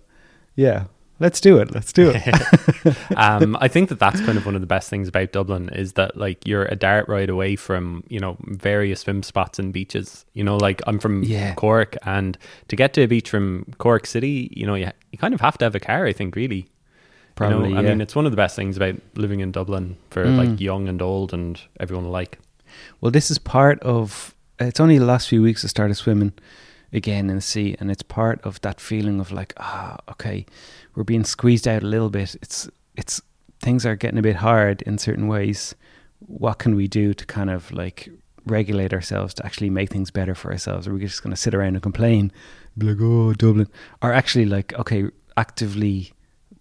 yeah, 0.55 0.83
let's 1.19 1.39
do 1.41 1.57
it. 1.59 1.73
Let's 1.73 1.93
do 1.93 2.11
it. 2.13 2.95
um, 3.17 3.57
I 3.61 3.67
think 3.67 3.89
that 3.89 3.99
that's 3.99 4.19
kind 4.21 4.37
of 4.37 4.45
one 4.45 4.55
of 4.55 4.61
the 4.61 4.67
best 4.67 4.89
things 4.89 5.07
about 5.07 5.31
Dublin 5.31 5.69
is 5.69 5.93
that 5.93 6.17
like 6.17 6.45
you're 6.47 6.65
a 6.65 6.75
dart 6.75 7.07
ride 7.07 7.29
away 7.29 7.55
from 7.55 8.03
you 8.09 8.19
know 8.19 8.37
various 8.45 9.01
swim 9.01 9.23
spots 9.23 9.59
and 9.59 9.71
beaches. 9.73 10.25
You 10.33 10.43
know, 10.43 10.57
like 10.57 10.81
I'm 10.87 10.99
from 10.99 11.23
Yeah. 11.23 11.53
Cork, 11.55 11.97
and 12.03 12.37
to 12.67 12.75
get 12.75 12.93
to 12.93 13.01
a 13.03 13.07
beach 13.07 13.29
from 13.29 13.65
Cork 13.77 14.05
City, 14.07 14.51
you 14.55 14.65
know, 14.65 14.75
you 14.75 14.89
you 15.11 15.17
kind 15.17 15.33
of 15.33 15.41
have 15.41 15.57
to 15.59 15.65
have 15.65 15.75
a 15.75 15.79
car. 15.79 16.05
I 16.05 16.13
think 16.13 16.35
really. 16.35 16.67
Probably. 17.35 17.67
you 17.69 17.75
know, 17.75 17.81
yeah. 17.81 17.87
I 17.87 17.91
mean, 17.91 17.99
it's 18.01 18.15
one 18.15 18.25
of 18.25 18.31
the 18.31 18.37
best 18.37 18.55
things 18.55 18.77
about 18.77 18.95
living 19.15 19.41
in 19.41 19.51
Dublin 19.51 19.97
for 20.09 20.23
Mm. 20.23 20.37
like 20.37 20.61
young 20.61 20.87
and 20.87 21.01
old 21.01 21.33
and 21.33 21.59
everyone 21.81 22.05
alike. 22.05 22.39
Well, 23.01 23.11
this 23.11 23.29
is 23.29 23.37
part 23.39 23.77
of. 23.81 24.33
It's 24.57 24.79
only 24.79 24.97
the 24.97 25.05
last 25.05 25.27
few 25.27 25.41
weeks 25.41 25.65
I 25.65 25.67
started 25.67 25.95
swimming 25.95 26.31
again 26.95 27.29
in 27.29 27.35
the 27.35 27.41
sea, 27.41 27.75
and 27.79 27.91
it's 27.91 28.03
part 28.03 28.41
of 28.43 28.59
that 28.61 28.79
feeling 28.79 29.19
of 29.19 29.31
like, 29.31 29.53
ah, 29.57 29.97
okay, 30.09 30.45
we're 30.95 31.03
being 31.03 31.23
squeezed 31.23 31.67
out 31.67 31.83
a 31.83 31.87
little 31.87 32.09
bit. 32.09 32.35
It's 32.41 32.69
it's 32.95 33.21
things 33.61 33.85
are 33.85 33.95
getting 33.95 34.19
a 34.19 34.23
bit 34.23 34.37
hard 34.37 34.81
in 34.83 34.97
certain 34.97 35.27
ways. 35.27 35.75
What 36.19 36.59
can 36.59 36.75
we 36.75 36.87
do 36.87 37.13
to 37.13 37.25
kind 37.25 37.49
of 37.49 37.71
like 37.71 38.09
regulate 38.45 38.93
ourselves 38.93 39.33
to 39.35 39.45
actually 39.45 39.69
make 39.69 39.89
things 39.89 40.11
better 40.11 40.35
for 40.35 40.51
ourselves? 40.51 40.87
Are 40.87 40.93
we 40.93 41.01
just 41.01 41.23
going 41.23 41.35
to 41.35 41.41
sit 41.41 41.53
around 41.53 41.75
and 41.75 41.81
complain, 41.83 42.31
be 42.77 42.87
like, 42.87 42.97
oh, 43.01 43.33
Dublin, 43.33 43.67
or 44.01 44.13
actually 44.13 44.45
like, 44.45 44.73
okay, 44.79 45.05
actively 45.37 46.13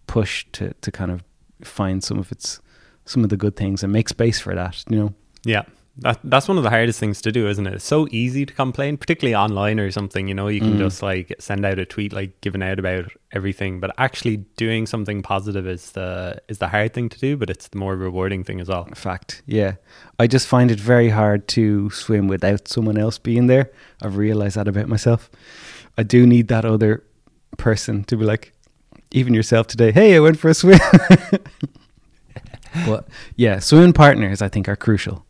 push 0.07 0.45
to 0.53 0.75
to 0.81 0.91
kind 0.91 1.11
of 1.11 1.23
find 1.63 2.03
some 2.03 2.19
of 2.19 2.31
its 2.33 2.61
some 3.05 3.23
of 3.23 3.31
the 3.31 3.37
good 3.37 3.57
things 3.57 3.83
and 3.83 3.93
make 3.93 4.09
space 4.09 4.41
for 4.41 4.55
that, 4.55 4.85
you 4.89 4.97
know? 4.97 5.15
Yeah. 5.45 5.63
That 5.99 6.19
that's 6.25 6.49
one 6.49 6.57
of 6.57 6.65
the 6.65 6.71
hardest 6.71 6.99
things 6.99 7.23
to 7.23 7.31
do, 7.31 7.47
isn't 7.49 7.67
it? 7.69 7.75
It's 7.75 7.85
so 7.85 8.09
easy 8.11 8.45
to 8.45 8.53
complain, 8.53 8.97
particularly 8.97 9.37
online 9.37 9.79
or 9.79 9.93
something, 9.93 10.27
you 10.27 10.35
know, 10.35 10.49
you 10.49 10.59
can 10.61 10.75
Mm. 10.75 10.79
just 10.79 11.03
like 11.03 11.33
send 11.39 11.65
out 11.65 11.79
a 11.79 11.85
tweet 11.85 12.13
like 12.13 12.41
giving 12.41 12.65
out 12.65 12.81
about 12.81 13.13
everything, 13.31 13.79
but 13.79 13.93
actually 13.97 14.39
doing 14.57 14.87
something 14.87 15.23
positive 15.23 15.69
is 15.69 15.93
the 15.93 16.43
is 16.49 16.59
the 16.59 16.69
hard 16.69 16.95
thing 16.95 17.09
to 17.11 17.19
do, 17.21 17.37
but 17.37 17.49
it's 17.49 17.69
the 17.69 17.79
more 17.79 17.95
rewarding 17.95 18.43
thing 18.43 18.61
as 18.61 18.69
well. 18.69 18.85
In 18.87 18.95
fact, 18.95 19.43
yeah. 19.47 19.75
I 20.19 20.27
just 20.27 20.49
find 20.49 20.73
it 20.73 20.81
very 20.81 21.11
hard 21.11 21.47
to 21.49 21.91
swim 21.91 22.27
without 22.27 22.67
someone 22.67 22.99
else 22.99 23.19
being 23.19 23.47
there. 23.47 23.71
I've 24.03 24.17
realized 24.17 24.57
that 24.57 24.67
about 24.67 24.89
myself. 24.89 25.31
I 25.97 26.03
do 26.03 26.27
need 26.27 26.49
that 26.49 26.65
other 26.65 27.05
person 27.57 28.03
to 28.05 28.17
be 28.17 28.25
like, 28.25 28.53
even 29.13 29.33
yourself 29.33 29.69
today. 29.69 29.93
Hey, 29.93 30.17
I 30.17 30.19
went 30.19 30.41
for 30.41 30.49
a 30.51 30.55
swim. 30.55 30.81
but 32.87 33.07
yeah, 33.37 33.59
swimming 33.61 33.93
partners 33.93 34.43
I 34.43 34.49
think 34.49 34.69
are 34.69 34.77
crucial. 34.77 35.25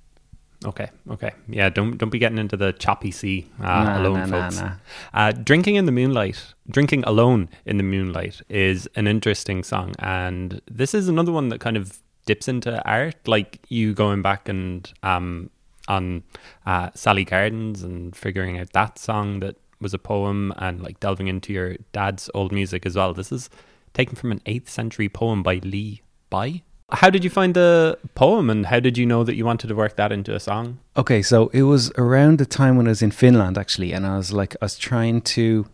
Okay, 0.65 0.89
okay. 1.10 1.33
Yeah, 1.49 1.68
don't 1.68 1.99
don't 1.99 2.10
be 2.10 2.18
getting 2.18 2.39
into 2.39 2.57
the 2.57 2.73
choppy 2.73 3.10
sea 3.10 3.47
uh, 3.60 3.65
Nah, 3.65 3.99
alone, 3.99 4.31
nah, 4.31 4.43
folks. 4.43 4.60
nah. 4.60 4.73
Uh, 5.12 5.33
drinking 5.33 5.76
in 5.76 5.84
the 5.86 5.93
moonlight, 5.93 6.55
drinking 6.70 7.05
alone 7.05 7.49
in 7.67 7.76
the 7.76 7.83
moonlight 7.83 8.41
is 8.49 8.89
an 8.97 9.07
interesting 9.07 9.62
song, 9.62 9.94
and 9.99 10.60
this 10.70 10.94
is 10.94 11.09
another 11.09 11.33
one 11.33 11.49
that 11.51 11.60
kind 11.60 11.76
of 11.76 11.99
dips 12.26 12.49
into 12.49 12.83
art, 12.89 13.17
like 13.28 13.60
you 13.68 13.93
going 13.93 14.23
back 14.23 14.49
and 14.49 14.91
um, 15.02 15.51
on 15.89 16.23
uh, 16.65 16.89
Sally 16.94 17.25
Gardens 17.25 17.83
and 17.83 18.17
figuring 18.17 18.59
out 18.59 18.73
that 18.73 18.99
song 18.99 19.41
that 19.41 19.57
was 19.81 19.93
a 19.93 19.99
poem 19.99 20.52
and 20.57 20.83
like 20.83 20.99
delving 21.01 21.28
into 21.28 21.52
your 21.52 21.76
dad's 21.93 22.31
old 22.33 22.52
music 22.52 22.86
as 22.86 22.97
well. 22.97 23.12
This 23.12 23.31
is 23.31 23.51
taken 23.93 24.17
from 24.17 24.33
an 24.33 24.41
8th 24.47 24.68
century 24.68 25.10
poem 25.10 25.43
by 25.43 25.57
Li 25.57 26.01
Bai. 26.31 26.62
How 26.90 27.10
did 27.10 27.24
you 27.24 27.30
find 27.30 27.54
the 27.54 27.98
poem 28.14 28.50
and 28.50 28.66
how 28.66 28.78
did 28.78 28.98
you 28.98 29.06
know 29.06 29.24
that 29.24 29.36
you 29.36 29.44
wanted 29.44 29.68
to 29.68 29.74
work 29.74 29.96
that 29.96 30.12
into 30.12 30.34
a 30.34 30.40
song? 30.40 30.78
Okay, 30.96 31.22
so 31.22 31.48
it 31.48 31.62
was 31.62 31.90
around 31.92 32.38
the 32.38 32.46
time 32.46 32.76
when 32.76 32.86
I 32.86 32.90
was 32.90 33.02
in 33.02 33.10
Finland 33.10 33.56
actually, 33.56 33.92
and 33.92 34.06
I 34.06 34.16
was 34.16 34.32
like, 34.32 34.54
I 34.60 34.66
was 34.66 34.78
trying 34.78 35.22
to 35.22 35.66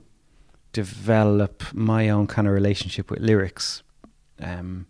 develop 0.73 1.65
my 1.75 2.09
own 2.09 2.27
kind 2.27 2.47
of 2.47 2.55
relationship 2.55 3.11
with 3.11 3.21
lyrics. 3.21 3.83
Um, 4.41 4.87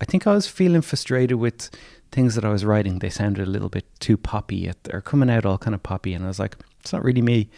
I 0.00 0.04
think 0.04 0.26
I 0.26 0.34
was 0.34 0.46
feeling 0.46 0.82
frustrated 0.82 1.38
with 1.38 1.70
things 2.10 2.34
that 2.34 2.44
I 2.44 2.50
was 2.50 2.64
writing. 2.64 2.98
They 2.98 3.08
sounded 3.08 3.46
a 3.46 3.50
little 3.50 3.70
bit 3.70 3.86
too 3.98 4.18
poppy, 4.18 4.70
or 4.92 5.00
coming 5.00 5.30
out 5.30 5.46
all 5.46 5.58
kind 5.58 5.74
of 5.74 5.82
poppy, 5.82 6.12
and 6.12 6.24
I 6.24 6.28
was 6.28 6.38
like, 6.38 6.56
it's 6.80 6.92
not 6.92 7.02
really 7.02 7.22
me. 7.22 7.48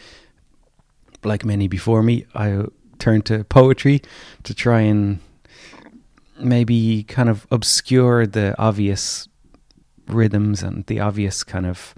Like 1.25 1.45
many 1.45 1.69
before 1.69 2.03
me, 2.03 2.27
I 2.35 2.67
turned 2.99 3.27
to 3.27 3.45
poetry 3.45 4.03
to 4.45 4.55
try 4.55 4.83
and 4.83 5.19
maybe 6.39 7.05
kind 7.05 7.29
of 7.29 7.47
obscure 7.51 8.27
the 8.27 8.55
obvious 8.59 9.29
rhythms 10.09 10.63
and 10.63 10.85
the 10.87 11.01
obvious 11.01 11.43
kind 11.43 11.67
of 11.67 11.95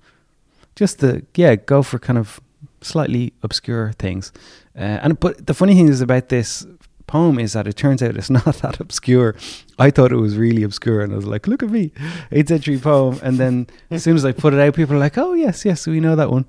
just 0.75 0.99
the 0.99 1.25
yeah 1.35 1.57
go 1.57 1.83
for 1.83 1.99
kind 1.99 2.19
of 2.19 2.41
slightly 2.83 3.33
obscure 3.43 3.93
things. 3.93 4.33
Uh, 4.77 5.01
and 5.03 5.19
but 5.19 5.47
the 5.47 5.55
funny 5.55 5.75
thing 5.75 5.89
is 5.89 6.01
about 6.01 6.29
this 6.29 6.67
poem 7.07 7.39
is 7.39 7.53
that 7.53 7.67
it 7.67 7.77
turns 7.77 8.03
out 8.03 8.17
it's 8.17 8.31
not 8.39 8.45
that 8.45 8.81
obscure. 8.81 9.35
I 9.79 9.91
thought 9.91 10.13
it 10.13 10.17
was 10.17 10.37
really 10.37 10.63
obscure 10.63 11.01
and 11.03 11.13
i 11.13 11.17
was 11.17 11.27
like 11.27 11.47
look 11.47 11.63
at 11.63 11.71
me 11.71 11.93
8th 12.31 12.49
century 12.49 12.79
poem. 12.79 13.19
And 13.23 13.39
then 13.39 13.67
as 13.91 14.03
soon 14.03 14.17
as 14.17 14.25
i 14.25 14.33
put 14.33 14.55
it 14.55 14.61
out 14.61 14.75
people 14.75 14.97
are 14.97 15.01
like 15.01 15.19
oh 15.19 15.33
yes 15.33 15.65
yes 15.65 15.87
we 15.87 16.01
know 16.01 16.17
that 16.17 16.31
one. 16.31 16.47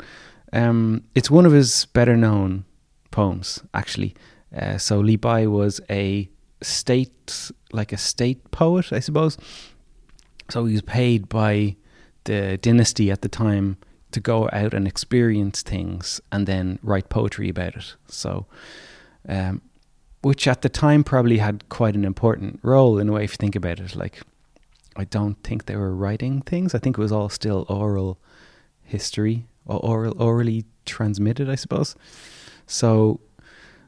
Um, 0.54 1.04
it's 1.14 1.30
one 1.30 1.46
of 1.46 1.52
his 1.52 1.86
better 1.88 2.16
known 2.16 2.66
poems 3.12 3.62
actually. 3.74 4.16
Uh, 4.56 4.78
so 4.78 5.00
Li 5.00 5.18
Bai 5.18 5.46
was 5.46 5.82
a 5.90 6.30
state, 6.62 7.52
like 7.72 7.94
a 7.94 7.98
state 7.98 8.52
poet, 8.52 8.92
I 8.92 9.00
suppose. 9.00 9.38
So 10.50 10.66
he 10.66 10.74
was 10.74 10.82
paid 10.82 11.30
by 11.30 11.76
the 12.24 12.58
dynasty 12.58 13.12
at 13.12 13.22
the 13.22 13.30
time 13.30 13.78
to 14.12 14.20
go 14.20 14.50
out 14.54 14.74
and 14.74 14.88
experience 14.88 15.62
things 15.62 16.22
and 16.32 16.48
then 16.48 16.80
write 16.82 17.10
poetry 17.10 17.50
about 17.50 17.76
it. 17.76 17.96
So, 18.08 18.46
um, 19.28 19.62
which 20.22 20.48
at 20.48 20.62
the 20.62 20.70
time 20.70 21.04
probably 21.04 21.38
had 21.38 21.68
quite 21.70 21.96
an 21.96 22.06
important 22.06 22.60
role 22.64 22.98
in 22.98 23.10
a 23.10 23.12
way 23.12 23.24
if 23.24 23.34
you 23.34 23.38
think 23.38 23.56
about 23.56 23.80
it. 23.80 23.96
Like, 23.96 24.22
I 24.96 25.04
don't 25.04 25.42
think 25.44 25.66
they 25.66 25.76
were 25.76 25.94
writing 25.94 26.42
things. 26.42 26.74
I 26.74 26.80
think 26.80 26.98
it 26.98 27.02
was 27.02 27.12
all 27.12 27.30
still 27.30 27.66
oral 27.70 28.18
history 28.84 29.46
or 29.66 29.80
oral, 29.86 30.22
orally 30.22 30.66
transmitted, 30.86 31.50
I 31.50 31.56
suppose. 31.56 31.96
So 32.66 33.20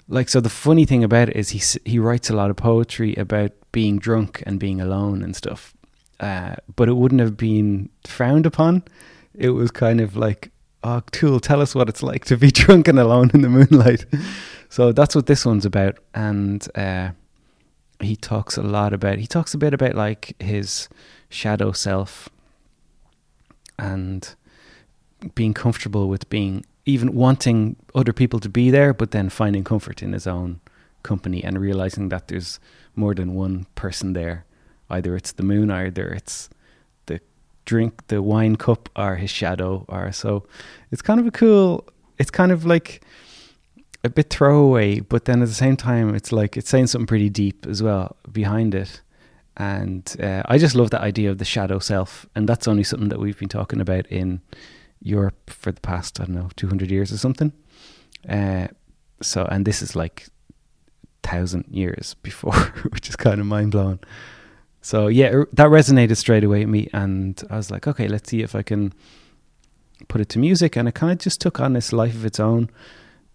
like 0.10 0.28
so 0.28 0.42
the 0.42 0.50
funny 0.50 0.86
thing 0.86 1.04
about 1.04 1.30
it 1.30 1.38
is 1.38 1.50
he 1.50 1.62
he 1.90 2.00
writes 2.00 2.30
a 2.30 2.36
lot 2.36 2.50
of 2.50 2.58
poetry 2.58 3.16
about 3.16 3.52
being 3.72 3.98
drunk 3.98 4.44
and 4.46 4.60
being 4.60 4.82
alone 4.82 5.24
and 5.24 5.36
stuff 5.36 5.74
uh, 6.20 6.56
but 6.76 6.90
it 6.90 6.94
wouldn't 6.94 7.22
have 7.22 7.38
been 7.38 7.90
frowned 8.06 8.46
upon. 8.46 8.84
It 9.34 9.52
was 9.52 9.72
kind 9.72 10.02
of 10.02 10.18
like 10.18 10.52
oh 10.84 11.02
tool 11.12 11.40
tell 11.40 11.62
us 11.62 11.76
what 11.76 11.90
it's 11.90 12.04
like 12.04 12.26
to 12.26 12.38
be 12.38 12.52
drunk 12.52 12.88
and 12.88 13.00
alone 13.00 13.32
in 13.34 13.42
the 13.42 13.50
moonlight. 13.50 14.06
So 14.72 14.92
that's 14.92 15.16
what 15.16 15.26
this 15.26 15.48
one's 15.48 15.66
about 15.66 15.98
and 16.14 16.68
uh, 16.76 17.10
he 18.00 18.16
talks 18.16 18.56
a 18.56 18.62
lot 18.62 18.94
about 18.94 19.18
he 19.18 19.26
talks 19.26 19.56
a 19.56 19.58
bit 19.58 19.74
about 19.74 19.96
like 19.96 20.36
his 20.40 20.88
shadow 21.28 21.72
self 21.72 22.30
and 23.80 24.36
being 25.34 25.56
comfortable 25.56 26.08
with 26.08 26.30
being 26.30 26.66
even 26.90 27.14
wanting 27.14 27.76
other 27.94 28.14
people 28.14 28.40
to 28.40 28.50
be 28.50 28.70
there, 28.72 28.94
but 28.94 29.12
then 29.12 29.30
finding 29.30 29.64
comfort 29.64 30.02
in 30.02 30.14
his 30.14 30.28
own 30.28 30.60
company 31.04 31.44
and 31.44 31.60
realizing 31.60 32.10
that 32.10 32.28
there's 32.28 32.60
more 32.96 33.14
than 33.16 33.34
one 33.34 33.66
person 33.76 34.14
there. 34.14 34.46
Either 34.90 35.16
it's 35.16 35.32
the 35.34 35.44
moon, 35.44 35.70
either 35.72 36.08
it's 36.10 36.50
the 37.06 37.22
drink, 37.66 38.08
the 38.08 38.22
wine 38.22 38.56
cup, 38.56 38.90
or 38.96 39.16
his 39.16 39.30
shadow, 39.30 39.86
or 39.88 40.12
so. 40.12 40.46
It's 40.92 41.02
kind 41.02 41.20
of 41.20 41.28
a 41.28 41.32
cool. 41.32 41.88
It's 42.18 42.32
kind 42.32 42.52
of 42.52 42.66
like 42.66 43.02
a 44.04 44.10
bit 44.10 44.30
throwaway, 44.30 45.00
but 45.00 45.26
then 45.26 45.42
at 45.42 45.48
the 45.48 45.54
same 45.54 45.78
time, 45.78 46.16
it's 46.16 46.32
like 46.32 46.58
it's 46.58 46.70
saying 46.70 46.88
something 46.88 47.08
pretty 47.08 47.30
deep 47.30 47.66
as 47.66 47.84
well 47.84 48.16
behind 48.32 48.74
it. 48.74 49.02
And 49.58 50.16
uh, 50.22 50.42
I 50.46 50.58
just 50.58 50.74
love 50.74 50.90
that 50.92 51.02
idea 51.02 51.30
of 51.30 51.38
the 51.38 51.46
shadow 51.46 51.80
self, 51.80 52.26
and 52.36 52.48
that's 52.48 52.68
only 52.68 52.84
something 52.84 53.10
that 53.10 53.20
we've 53.20 53.38
been 53.38 53.50
talking 53.50 53.82
about 53.82 54.08
in 54.08 54.42
Europe 55.02 55.50
for 55.50 55.72
the 55.72 55.82
past 55.82 56.20
I 56.20 56.26
don't 56.26 56.36
know 56.36 56.50
two 56.56 56.68
hundred 56.68 56.92
years 56.92 57.12
or 57.12 57.18
something. 57.18 57.54
Uh, 58.28 58.68
so 59.22 59.46
and 59.46 59.66
this 59.66 59.82
is 59.82 59.96
like 59.96 60.28
thousand 61.24 61.66
years 61.70 62.16
before, 62.22 62.54
which 62.90 63.10
is 63.10 63.16
kind 63.16 63.40
of 63.40 63.46
mind 63.46 63.72
blowing. 63.72 64.00
So 64.82 65.08
yeah, 65.08 65.44
that 65.54 65.68
resonated 65.68 66.18
straight 66.18 66.44
away 66.44 66.60
with 66.60 66.70
me, 66.70 66.90
and 66.94 67.42
I 67.50 67.58
was 67.58 67.70
like, 67.70 67.88
okay, 67.88 68.08
let's 68.08 68.30
see 68.30 68.42
if 68.42 68.56
I 68.56 68.62
can 68.62 68.94
put 70.08 70.22
it 70.22 70.30
to 70.30 70.40
music, 70.40 70.76
and 70.76 70.88
it 70.88 70.96
kind 70.96 71.12
of 71.12 71.18
just 71.18 71.42
took 71.42 71.60
on 71.60 71.74
this 71.74 71.92
life 71.92 72.16
of 72.16 72.26
its 72.26 72.40
own. 72.40 72.70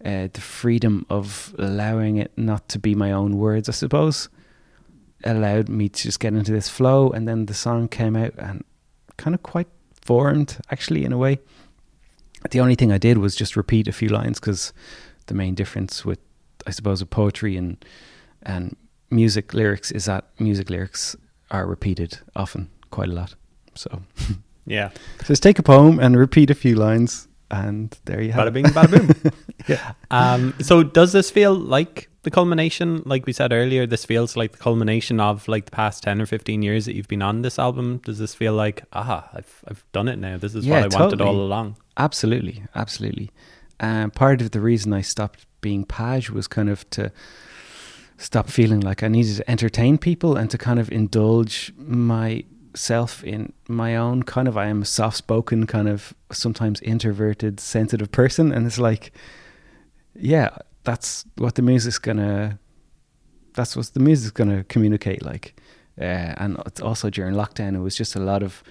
Uh, 0.03 0.27
the 0.33 0.41
freedom 0.41 1.05
of 1.09 1.55
allowing 1.57 2.17
it 2.17 2.31
not 2.37 2.67
to 2.69 2.77
be 2.77 2.93
my 2.93 3.11
own 3.11 3.37
words, 3.37 3.69
I 3.69 3.71
suppose, 3.71 4.29
allowed 5.23 5.69
me 5.69 5.89
to 5.89 6.03
just 6.03 6.19
get 6.19 6.33
into 6.33 6.51
this 6.51 6.69
flow, 6.69 7.09
and 7.09 7.27
then 7.27 7.45
the 7.45 7.53
song 7.53 7.87
came 7.87 8.15
out 8.15 8.33
and 8.37 8.63
kind 9.17 9.33
of 9.33 9.43
quite 9.43 9.67
formed 10.05 10.57
actually 10.71 11.03
in 11.03 11.11
a 11.11 11.17
way. 11.17 11.39
The 12.51 12.59
only 12.59 12.75
thing 12.75 12.91
I 12.91 12.97
did 12.97 13.17
was 13.17 13.35
just 13.35 13.57
repeat 13.57 13.87
a 13.87 13.91
few 13.91 14.07
lines 14.07 14.39
because 14.39 14.71
the 15.25 15.33
main 15.33 15.55
difference 15.55 16.05
with, 16.05 16.19
I 16.67 16.71
suppose, 16.71 17.01
with 17.01 17.09
poetry 17.09 17.57
and 17.57 17.83
and 18.43 18.75
music 19.09 19.53
lyrics 19.53 19.91
is 19.91 20.05
that 20.05 20.25
music 20.39 20.69
lyrics 20.69 21.15
are 21.49 21.65
repeated 21.65 22.19
often 22.35 22.69
quite 22.91 23.09
a 23.09 23.13
lot. 23.13 23.35
So 23.73 24.01
yeah, 24.65 24.91
just 25.25 25.41
take 25.41 25.59
a 25.59 25.63
poem 25.63 25.99
and 25.99 26.17
repeat 26.17 26.51
a 26.51 26.55
few 26.55 26.75
lines, 26.75 27.27
and 27.49 27.97
there 28.05 28.21
you 28.21 28.31
have 28.31 28.47
bada 28.47 28.53
bing, 28.53 28.65
bada 28.65 28.91
boom. 28.91 29.31
yeah. 29.67 29.93
Um, 30.11 30.53
so 30.61 30.83
does 30.83 31.13
this 31.13 31.31
feel 31.31 31.55
like 31.55 32.09
the 32.25 32.31
culmination, 32.31 33.03
like 33.05 33.25
we 33.25 33.31
said 33.31 33.53
earlier, 33.53 33.85
this 33.85 34.03
feels 34.03 34.35
like 34.35 34.51
the 34.51 34.57
culmination 34.57 35.19
of 35.19 35.47
like 35.47 35.65
the 35.65 35.71
past 35.71 36.03
ten 36.03 36.19
or 36.19 36.25
fifteen 36.25 36.61
years 36.61 36.85
that 36.85 36.95
you've 36.95 37.07
been 37.07 37.21
on 37.21 37.43
this 37.43 37.57
album. 37.57 37.99
Does 37.99 38.19
this 38.19 38.35
feel 38.35 38.53
like, 38.53 38.83
ah, 38.91 39.29
I've 39.33 39.63
I've 39.67 39.85
done 39.93 40.09
it 40.09 40.17
now. 40.17 40.37
This 40.37 40.55
is 40.55 40.65
yeah, 40.65 40.81
what 40.81 40.85
I 40.85 40.87
totally. 40.89 41.03
wanted 41.03 41.21
all 41.21 41.41
along. 41.41 41.77
Absolutely, 41.97 42.63
absolutely. 42.73 43.31
Um, 43.79 44.11
part 44.11 44.41
of 44.41 44.51
the 44.51 44.59
reason 44.59 44.91
I 44.91 45.01
stopped 45.01 45.45
being 45.61 45.85
Page 45.85 46.29
was 46.31 46.47
kind 46.47 46.69
of 46.69 46.89
to 46.91 47.11
stop 48.17 48.49
feeling 48.49 48.79
like 48.79 49.03
I 49.03 49.07
needed 49.07 49.37
to 49.37 49.49
entertain 49.49 49.97
people 49.97 50.35
and 50.35 50.49
to 50.49 50.57
kind 50.57 50.79
of 50.79 50.91
indulge 50.91 51.73
myself 51.77 53.23
in 53.23 53.53
my 53.67 53.95
own 53.95 54.23
kind 54.23 54.47
of 54.47 54.57
I 54.57 54.65
am 54.65 54.81
a 54.81 54.85
soft 54.85 55.17
spoken 55.17 55.67
kind 55.67 55.87
of 55.87 56.13
sometimes 56.31 56.81
introverted 56.81 57.59
sensitive 57.59 58.11
person 58.11 58.51
and 58.51 58.65
it's 58.65 58.79
like 58.79 59.11
yeah 60.15 60.57
that's 60.85 61.25
what 61.37 61.55
the 61.55 61.61
music's 61.61 61.99
gonna 61.99 62.59
that's 63.53 63.75
what 63.75 63.87
the 63.93 63.99
music's 63.99 64.31
gonna 64.31 64.63
communicate 64.65 65.23
like 65.23 65.59
uh, 65.99 66.33
and 66.37 66.57
also 66.81 67.09
during 67.09 67.35
lockdown 67.35 67.75
it 67.75 67.79
was 67.79 67.95
just 67.95 68.15
a 68.15 68.19
lot 68.19 68.43
of 68.43 68.63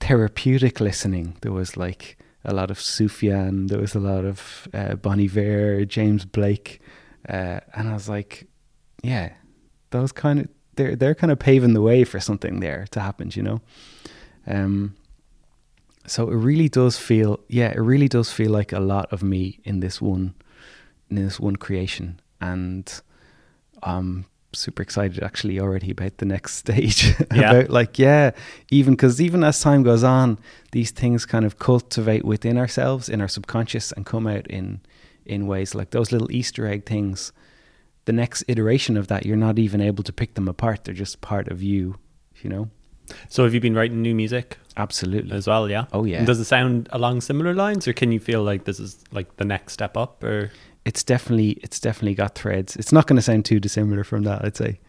therapeutic 0.00 0.80
listening. 0.80 1.36
There 1.40 1.52
was 1.52 1.76
like 1.76 2.18
a 2.44 2.54
lot 2.54 2.70
of 2.70 2.78
Sufjan 2.78 3.68
there 3.68 3.80
was 3.80 3.94
a 3.94 4.00
lot 4.00 4.24
of 4.24 4.68
uh, 4.72 4.94
Bon 4.94 5.20
Iver 5.20 5.84
James 5.84 6.24
Blake 6.24 6.80
uh, 7.28 7.60
and 7.74 7.88
I 7.88 7.92
was 7.92 8.08
like 8.08 8.46
yeah 9.02 9.32
those 9.90 10.12
kind 10.12 10.40
of 10.40 10.48
they're 10.76 10.96
they're 10.96 11.14
kind 11.14 11.32
of 11.32 11.38
paving 11.38 11.74
the 11.74 11.82
way 11.82 12.04
for 12.04 12.20
something 12.20 12.60
there 12.60 12.86
to 12.92 13.00
happen 13.00 13.30
you 13.34 13.42
know? 13.42 13.60
Um 14.46 14.94
so 16.06 16.30
it 16.30 16.36
really 16.36 16.68
does 16.68 16.96
feel 16.96 17.40
yeah 17.48 17.70
it 17.70 17.80
really 17.80 18.08
does 18.08 18.30
feel 18.30 18.50
like 18.50 18.72
a 18.72 18.80
lot 18.80 19.12
of 19.12 19.22
me 19.22 19.60
in 19.64 19.80
this 19.80 20.00
one 20.00 20.34
in 21.10 21.16
this 21.16 21.40
one 21.40 21.56
creation, 21.56 22.20
and 22.40 23.00
I'm 23.82 24.26
super 24.54 24.82
excited 24.82 25.22
actually 25.22 25.60
already 25.60 25.90
about 25.90 26.18
the 26.18 26.26
next 26.26 26.54
stage. 26.64 27.14
Yeah. 27.34 27.50
about 27.52 27.70
like 27.70 27.98
yeah, 27.98 28.32
even 28.70 28.94
because 28.94 29.20
even 29.20 29.44
as 29.44 29.60
time 29.60 29.82
goes 29.82 30.04
on, 30.04 30.38
these 30.72 30.90
things 30.90 31.26
kind 31.26 31.44
of 31.44 31.58
cultivate 31.58 32.24
within 32.24 32.58
ourselves 32.58 33.08
in 33.08 33.20
our 33.20 33.28
subconscious 33.28 33.92
and 33.92 34.06
come 34.06 34.26
out 34.26 34.46
in 34.46 34.80
in 35.24 35.46
ways 35.46 35.74
like 35.74 35.90
those 35.90 36.10
little 36.12 36.30
Easter 36.32 36.66
egg 36.66 36.86
things. 36.86 37.32
The 38.06 38.12
next 38.14 38.42
iteration 38.48 38.96
of 38.96 39.08
that, 39.08 39.26
you're 39.26 39.36
not 39.36 39.58
even 39.58 39.82
able 39.82 40.02
to 40.04 40.12
pick 40.14 40.32
them 40.32 40.48
apart. 40.48 40.84
They're 40.84 40.94
just 40.94 41.20
part 41.20 41.48
of 41.48 41.62
you, 41.62 41.96
you 42.42 42.48
know. 42.48 42.70
So 43.28 43.44
have 43.44 43.52
you 43.52 43.60
been 43.60 43.74
writing 43.74 44.00
new 44.00 44.14
music? 44.14 44.56
Absolutely. 44.78 45.36
As 45.36 45.46
well, 45.46 45.68
yeah. 45.68 45.84
Oh 45.92 46.04
yeah. 46.04 46.18
And 46.18 46.26
does 46.26 46.40
it 46.40 46.46
sound 46.46 46.88
along 46.90 47.20
similar 47.20 47.52
lines, 47.54 47.86
or 47.86 47.92
can 47.92 48.10
you 48.10 48.20
feel 48.20 48.42
like 48.42 48.64
this 48.64 48.80
is 48.80 49.04
like 49.12 49.36
the 49.36 49.44
next 49.44 49.74
step 49.74 49.96
up, 49.96 50.24
or? 50.24 50.50
It's 50.88 51.02
definitely 51.04 51.50
it's 51.62 51.78
definitely 51.80 52.14
got 52.14 52.34
threads. 52.34 52.74
It's 52.76 52.92
not 52.92 53.06
going 53.06 53.16
to 53.16 53.22
sound 53.22 53.44
too 53.44 53.60
dissimilar 53.60 54.04
from 54.04 54.22
that, 54.24 54.44
I'd 54.44 54.56
say. 54.56 54.80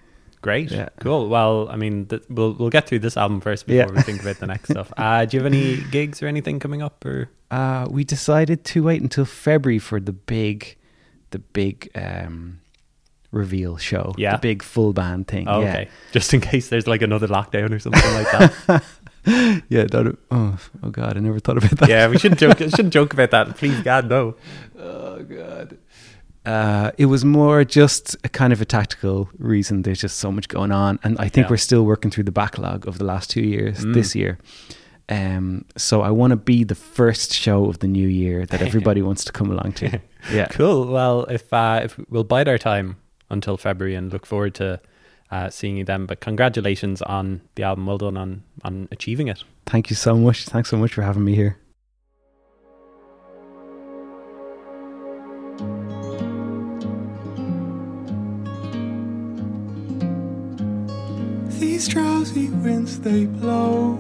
Great. 0.42 0.72
Yeah. 0.72 0.88
Cool. 1.02 1.28
Well, 1.28 1.68
I 1.70 1.76
mean, 1.76 2.06
th- 2.06 2.24
we'll 2.30 2.54
we'll 2.54 2.70
get 2.78 2.88
through 2.88 3.00
this 3.00 3.18
album 3.18 3.42
first 3.42 3.68
before 3.68 3.88
Yeah. 3.92 3.92
we 3.98 4.02
think 4.04 4.22
about 4.22 4.38
the 4.40 4.48
next 4.48 4.70
stuff. 4.70 4.92
Uh, 4.98 5.26
do 5.26 5.36
you 5.36 5.44
have 5.44 5.54
any 5.54 5.78
gigs 5.92 6.24
or 6.24 6.28
anything 6.28 6.60
coming 6.60 6.82
up? 6.82 7.04
Or 7.06 7.30
Uh, 7.52 7.86
we 7.90 8.04
decided 8.06 8.64
to 8.72 8.84
wait 8.84 9.02
until 9.02 9.26
February 9.26 9.80
for 9.80 10.00
the 10.00 10.14
big, 10.14 10.78
the 11.32 11.40
big 11.40 11.90
um, 11.96 12.62
reveal 13.32 13.76
show. 13.78 14.14
Yeah. 14.18 14.34
the 14.38 14.42
big 14.42 14.64
full 14.64 14.94
band 14.94 15.28
thing. 15.28 15.48
oh, 15.50 15.60
yeah. 15.62 15.70
okay, 15.72 15.90
just 16.14 16.34
in 16.34 16.40
case 16.40 16.70
there's 16.70 16.88
like 16.88 17.02
another 17.02 17.28
lockdown 17.28 17.72
or 17.76 17.80
something 17.80 18.14
like 18.14 18.32
that. 18.32 18.84
yeah. 19.70 19.84
That, 19.92 20.18
oh, 20.32 20.58
oh 20.84 20.90
God, 20.90 21.18
I 21.18 21.20
never 21.20 21.40
thought 21.40 21.58
about 21.58 21.78
that. 21.80 21.90
yeah, 21.90 22.08
we 22.08 22.18
shouldn't 22.18 22.40
joke. 22.40 22.60
Shouldn't 22.60 22.94
joke 22.94 23.12
about 23.14 23.32
that. 23.32 23.58
Please, 23.58 23.80
God, 23.82 24.08
no. 24.10 24.36
Oh 24.82 25.22
God. 25.24 25.78
Uh, 26.50 26.92
it 26.98 27.06
was 27.06 27.24
more 27.24 27.64
just 27.64 28.16
a 28.24 28.30
kind 28.30 28.52
of 28.54 28.60
a 28.62 28.66
tactical 28.66 29.30
reason. 29.38 29.84
There's 29.84 30.02
just 30.02 30.18
so 30.18 30.32
much 30.32 30.48
going 30.48 30.72
on, 30.72 30.98
and 31.04 31.16
I 31.20 31.30
think 31.30 31.46
Yeah. 31.46 31.52
we're 31.52 31.58
still 31.70 31.84
working 31.86 32.10
through 32.12 32.24
the 32.26 32.32
backlog 32.32 32.88
of 32.88 32.98
the 32.98 33.06
last 33.06 33.30
two 33.30 33.42
years. 33.44 33.86
Mm. 33.86 33.94
This 33.94 34.16
year, 34.16 34.38
um, 35.10 35.66
so 35.78 36.02
I 36.02 36.10
want 36.10 36.32
to 36.32 36.38
be 36.38 36.64
the 36.64 36.76
first 36.76 37.34
show 37.34 37.66
of 37.66 37.80
the 37.80 37.88
new 37.88 38.08
year 38.08 38.46
that 38.48 38.62
everybody 38.68 39.02
wants 39.02 39.24
to 39.26 39.32
come 39.32 39.52
along 39.52 39.74
to. 39.74 40.00
Yeah, 40.34 40.48
Cool. 40.52 40.88
Well, 40.88 41.24
if 41.30 41.54
uh, 41.54 41.82
if 41.86 41.98
we'll 42.10 42.26
bide 42.26 42.48
our 42.50 42.58
time 42.58 42.98
until 43.30 43.56
February 43.58 43.96
and 43.96 44.12
look 44.12 44.26
forward 44.26 44.54
to 44.56 44.80
uh, 45.32 45.50
seeing 45.50 45.78
you 45.78 45.86
then. 45.86 46.06
But 46.08 46.20
congratulations 46.20 47.02
on 47.04 47.42
the 47.56 47.64
album. 47.64 47.86
Well 47.86 47.98
done 48.00 48.18
on 48.18 48.44
on 48.64 48.88
achieving 48.92 49.28
it. 49.30 49.44
Thank 49.66 49.90
you 49.90 49.96
so 49.96 50.16
much. 50.18 50.46
Thanks 50.46 50.70
so 50.70 50.78
much 50.78 50.94
for 50.94 51.04
having 51.04 51.24
me 51.24 51.36
here. 51.36 51.56
These 61.60 61.90
drowsy 61.90 62.48
winds 62.48 63.02
they 63.02 63.26
blow. 63.26 63.98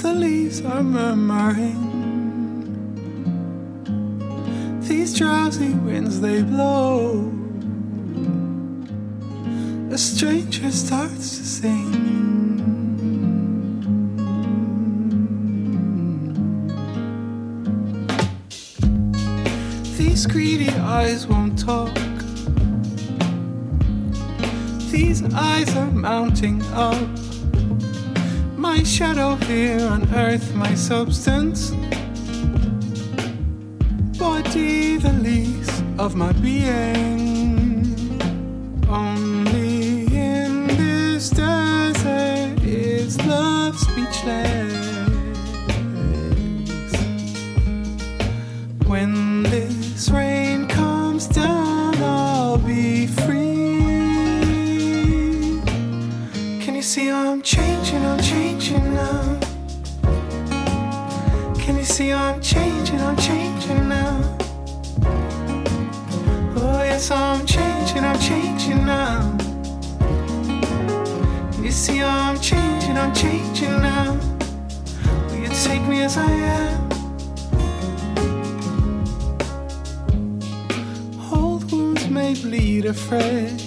The 0.00 0.14
leaves 0.14 0.64
are 0.64 0.80
murmuring. 0.80 1.82
These 4.82 5.18
drowsy 5.18 5.74
winds 5.74 6.20
they 6.20 6.42
blow. 6.42 7.32
A 9.90 9.98
stranger 9.98 10.70
starts 10.70 11.36
to 11.38 11.44
sing. 11.44 11.92
These 19.98 20.26
greedy 20.26 20.70
eyes 20.70 21.26
won't 21.26 21.58
talk. 21.58 22.15
These 24.96 25.24
eyes 25.34 25.76
are 25.76 25.90
mounting 25.90 26.62
up. 26.72 27.06
My 28.56 28.82
shadow 28.82 29.34
here 29.34 29.86
on 29.86 30.08
earth, 30.14 30.54
my 30.54 30.74
substance. 30.74 31.72
Body 34.18 34.96
the 34.96 35.12
least 35.22 35.84
of 35.98 36.14
my 36.16 36.32
being. 36.32 37.92
Only 38.88 40.06
in 40.16 40.66
this 40.66 41.28
desert 41.28 42.58
is 42.64 43.20
love 43.26 43.78
speechless. 43.78 44.55
I'm 62.26 62.40
changing? 62.42 63.00
I'm 63.00 63.16
changing 63.16 63.88
now. 63.88 64.36
Oh, 66.56 66.82
yes, 66.82 67.08
I'm 67.12 67.46
changing. 67.46 68.02
I'm 68.02 68.18
changing 68.18 68.84
now. 68.84 69.38
You 71.62 71.70
see 71.70 72.02
I'm 72.02 72.36
changing? 72.40 72.98
I'm 72.98 73.14
changing 73.14 73.80
now. 73.80 74.18
Will 75.28 75.36
you 75.36 75.48
take 75.62 75.82
me 75.82 76.02
as 76.02 76.16
I 76.16 76.32
am? 76.32 76.90
Old 81.32 81.70
wounds 81.70 82.08
may 82.08 82.34
bleed 82.34 82.86
afresh. 82.86 83.62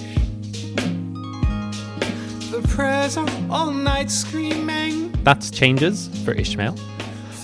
The 2.50 2.60
prayers 2.68 3.16
of 3.16 3.50
all 3.50 3.70
night 3.70 4.10
screaming. 4.10 5.12
That's 5.24 5.50
Changes 5.50 6.10
for 6.24 6.32
Ishmael 6.32 6.76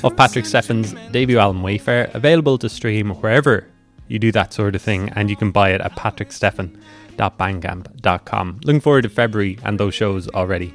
of 0.05 0.16
Patrick 0.16 0.47
Stefan's 0.47 0.94
debut 1.10 1.39
album 1.39 1.62
Wayfare, 1.62 2.15
available 2.15 2.57
to 2.58 2.68
stream 2.68 3.10
wherever 3.10 3.66
you 4.08 4.18
do 4.18 4.33
that 4.33 4.52
sort 4.52 4.75
of 4.75 4.83
thing, 4.83 5.10
and 5.16 5.31
you 5.31 5.36
can 5.36 5.50
buy 5.50 5.70
it 5.70 5.81
at 5.81 5.97
patrickstefan.bandcamp.com. 5.97 8.60
Looking 8.65 8.81
forward 8.81 9.02
to 9.02 9.08
February 9.08 9.58
and 9.65 9.81
those 9.81 9.94
shows 9.94 10.28
already. 10.28 10.73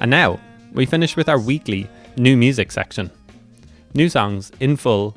And 0.00 0.10
now 0.10 0.40
we 0.72 0.86
finish 0.86 1.14
with 1.16 1.28
our 1.28 1.38
weekly 1.38 1.88
new 2.16 2.36
music 2.36 2.72
section. 2.72 3.10
New 3.94 4.08
songs 4.08 4.50
in 4.60 4.76
full 4.76 5.16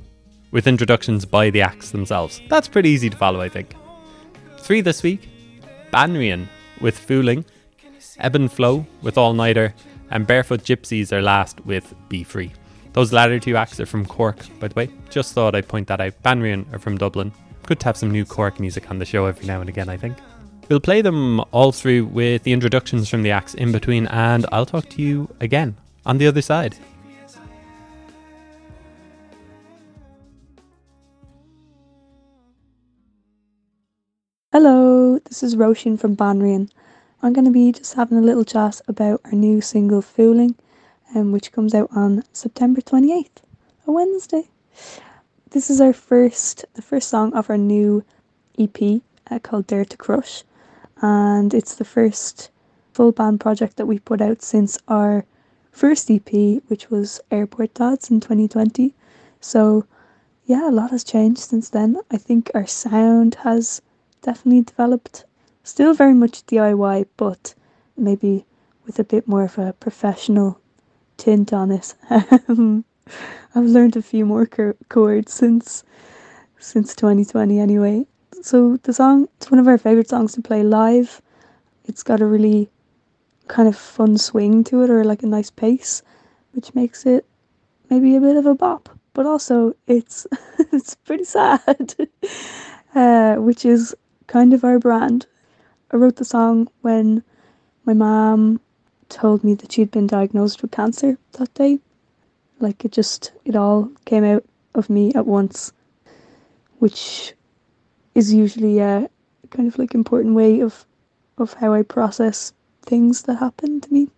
with 0.51 0.67
introductions 0.67 1.25
by 1.25 1.49
the 1.49 1.61
acts 1.61 1.91
themselves. 1.91 2.41
That's 2.49 2.67
pretty 2.67 2.89
easy 2.89 3.09
to 3.09 3.17
follow, 3.17 3.39
I 3.41 3.49
think. 3.49 3.73
Three 4.59 4.81
this 4.81 5.01
week 5.03 5.29
Banríon 5.91 6.47
with 6.81 6.97
Fooling, 6.97 7.45
Ebben 8.19 8.49
Phlo 8.49 8.85
with 9.01 9.17
All 9.17 9.33
Nighter, 9.33 9.73
and 10.09 10.27
Barefoot 10.27 10.63
Gypsies 10.63 11.11
are 11.11 11.21
last 11.21 11.65
with 11.65 11.93
Be 12.09 12.23
Free. 12.23 12.51
Those 12.93 13.11
latter 13.11 13.39
two 13.39 13.57
acts 13.57 13.79
are 13.79 13.85
from 13.85 14.05
Cork, 14.05 14.37
by 14.59 14.69
the 14.69 14.75
way. 14.75 14.89
Just 15.09 15.33
thought 15.33 15.55
I'd 15.55 15.67
point 15.67 15.87
that 15.89 15.99
out. 15.99 16.13
Banríon 16.23 16.71
are 16.73 16.79
from 16.79 16.97
Dublin. 16.97 17.31
Good 17.63 17.79
to 17.81 17.85
have 17.87 17.97
some 17.97 18.11
new 18.11 18.25
Cork 18.25 18.59
music 18.59 18.89
on 18.89 18.99
the 18.99 19.05
show 19.05 19.25
every 19.25 19.45
now 19.45 19.59
and 19.59 19.69
again, 19.69 19.89
I 19.89 19.97
think. 19.97 20.17
We'll 20.69 20.79
play 20.79 21.01
them 21.01 21.41
all 21.51 21.71
through 21.71 22.05
with 22.05 22.43
the 22.43 22.53
introductions 22.53 23.09
from 23.09 23.23
the 23.23 23.31
acts 23.31 23.53
in 23.53 23.71
between, 23.71 24.07
and 24.07 24.45
I'll 24.51 24.65
talk 24.65 24.89
to 24.89 25.01
you 25.01 25.29
again 25.39 25.75
on 26.05 26.17
the 26.17 26.27
other 26.27 26.41
side. 26.41 26.75
Hello, 34.51 35.19
this 35.25 35.43
is 35.43 35.57
Roshan 35.57 35.97
from 35.97 36.15
Banríon. 36.15 36.69
I'm 37.25 37.33
going 37.33 37.45
to 37.45 37.51
be 37.51 37.71
just 37.71 37.95
having 37.95 38.19
a 38.19 38.21
little 38.21 38.45
chat 38.45 38.81
about 38.87 39.19
our 39.25 39.31
new 39.31 39.59
single 39.59 40.03
Fooling, 40.03 40.53
um, 41.15 41.31
which 41.31 41.51
comes 41.51 41.73
out 41.73 41.89
on 41.91 42.23
September 42.33 42.81
28th, 42.81 43.41
a 43.87 43.91
Wednesday. 43.91 44.43
This 45.49 45.71
is 45.71 45.81
our 45.81 45.91
first, 45.91 46.65
the 46.75 46.83
first 46.83 47.09
song 47.09 47.33
of 47.33 47.49
our 47.49 47.57
new 47.57 48.03
EP 48.59 49.01
uh, 49.31 49.39
called 49.39 49.65
Dare 49.65 49.85
to 49.85 49.97
Crush, 49.97 50.43
and 51.01 51.51
it's 51.51 51.73
the 51.73 51.83
first 51.83 52.51
full 52.93 53.11
band 53.11 53.39
project 53.39 53.77
that 53.77 53.87
we 53.87 53.97
put 53.97 54.21
out 54.21 54.43
since 54.43 54.77
our 54.87 55.25
first 55.71 56.11
EP, 56.11 56.31
which 56.67 56.91
was 56.91 57.19
Airport 57.31 57.73
Dads 57.73 58.11
in 58.11 58.19
2020. 58.19 58.93
So, 59.41 59.87
yeah, 60.45 60.69
a 60.69 60.71
lot 60.71 60.91
has 60.91 61.03
changed 61.03 61.41
since 61.41 61.71
then. 61.71 61.97
I 62.11 62.17
think 62.17 62.51
our 62.53 62.67
sound 62.67 63.33
has 63.41 63.81
definitely 64.21 64.61
developed. 64.61 65.25
Still 65.65 65.95
very 65.95 66.13
much 66.13 66.45
DIY, 66.45 67.07
but 67.17 67.55
maybe 67.97 68.45
with 68.85 68.99
a 68.99 69.03
bit 69.03 69.27
more 69.27 69.45
of 69.45 69.57
a 69.57 69.73
professional 69.73 70.59
tint 71.17 71.51
on 71.51 71.71
it. 71.71 71.95
I've 72.09 73.65
learned 73.65 73.95
a 73.95 74.03
few 74.03 74.27
more 74.27 74.45
chor- 74.45 74.75
chords 74.89 75.33
since 75.33 75.83
since 76.59 76.93
2020 76.93 77.59
anyway. 77.59 78.05
So 78.43 78.77
the 78.83 78.93
song 78.93 79.27
it's 79.37 79.49
one 79.49 79.59
of 79.59 79.67
our 79.67 79.79
favorite 79.79 80.07
songs 80.07 80.33
to 80.33 80.41
play 80.43 80.61
live. 80.61 81.19
It's 81.85 82.03
got 82.03 82.21
a 82.21 82.27
really 82.27 82.69
kind 83.47 83.67
of 83.67 83.75
fun 83.75 84.19
swing 84.19 84.63
to 84.65 84.83
it 84.83 84.91
or 84.91 85.03
like 85.03 85.23
a 85.23 85.27
nice 85.27 85.49
pace, 85.49 86.03
which 86.51 86.75
makes 86.75 87.07
it 87.07 87.25
maybe 87.89 88.15
a 88.15 88.21
bit 88.21 88.35
of 88.35 88.45
a 88.45 88.53
bop. 88.53 88.87
But 89.13 89.25
also 89.25 89.75
it's 89.87 90.27
it's 90.71 90.93
pretty 90.93 91.23
sad. 91.23 91.95
uh, 92.93 93.37
which 93.37 93.65
is 93.65 93.95
kind 94.27 94.53
of 94.53 94.63
our 94.63 94.77
brand. 94.77 95.25
I 95.95 95.97
wrote 95.97 96.17
the 96.17 96.25
song 96.25 96.67
when 96.81 97.23
my 97.85 97.93
mom 97.93 98.59
told 99.07 99.45
me 99.45 99.53
that 99.53 99.71
she'd 99.71 99.91
been 99.91 100.07
diagnosed 100.07 100.61
with 100.61 100.71
cancer 100.71 101.17
that 101.31 101.53
day. 101.53 101.79
Like 102.59 102.83
it 102.83 102.91
just, 102.91 103.31
it 103.45 103.55
all 103.55 103.89
came 104.03 104.25
out 104.25 104.43
of 104.73 104.89
me 104.89 105.13
at 105.13 105.25
once, 105.25 105.71
which 106.79 107.33
is 108.13 108.33
usually 108.33 108.79
a 108.79 109.09
kind 109.51 109.69
of 109.69 109.79
like 109.79 109.95
important 109.95 110.35
way 110.35 110.59
of 110.59 110.85
of 111.37 111.53
how 111.53 111.73
I 111.73 111.81
process 111.81 112.51
things 112.81 113.21
that 113.21 113.35
happen 113.35 113.79
to 113.79 113.93
me 113.93 114.09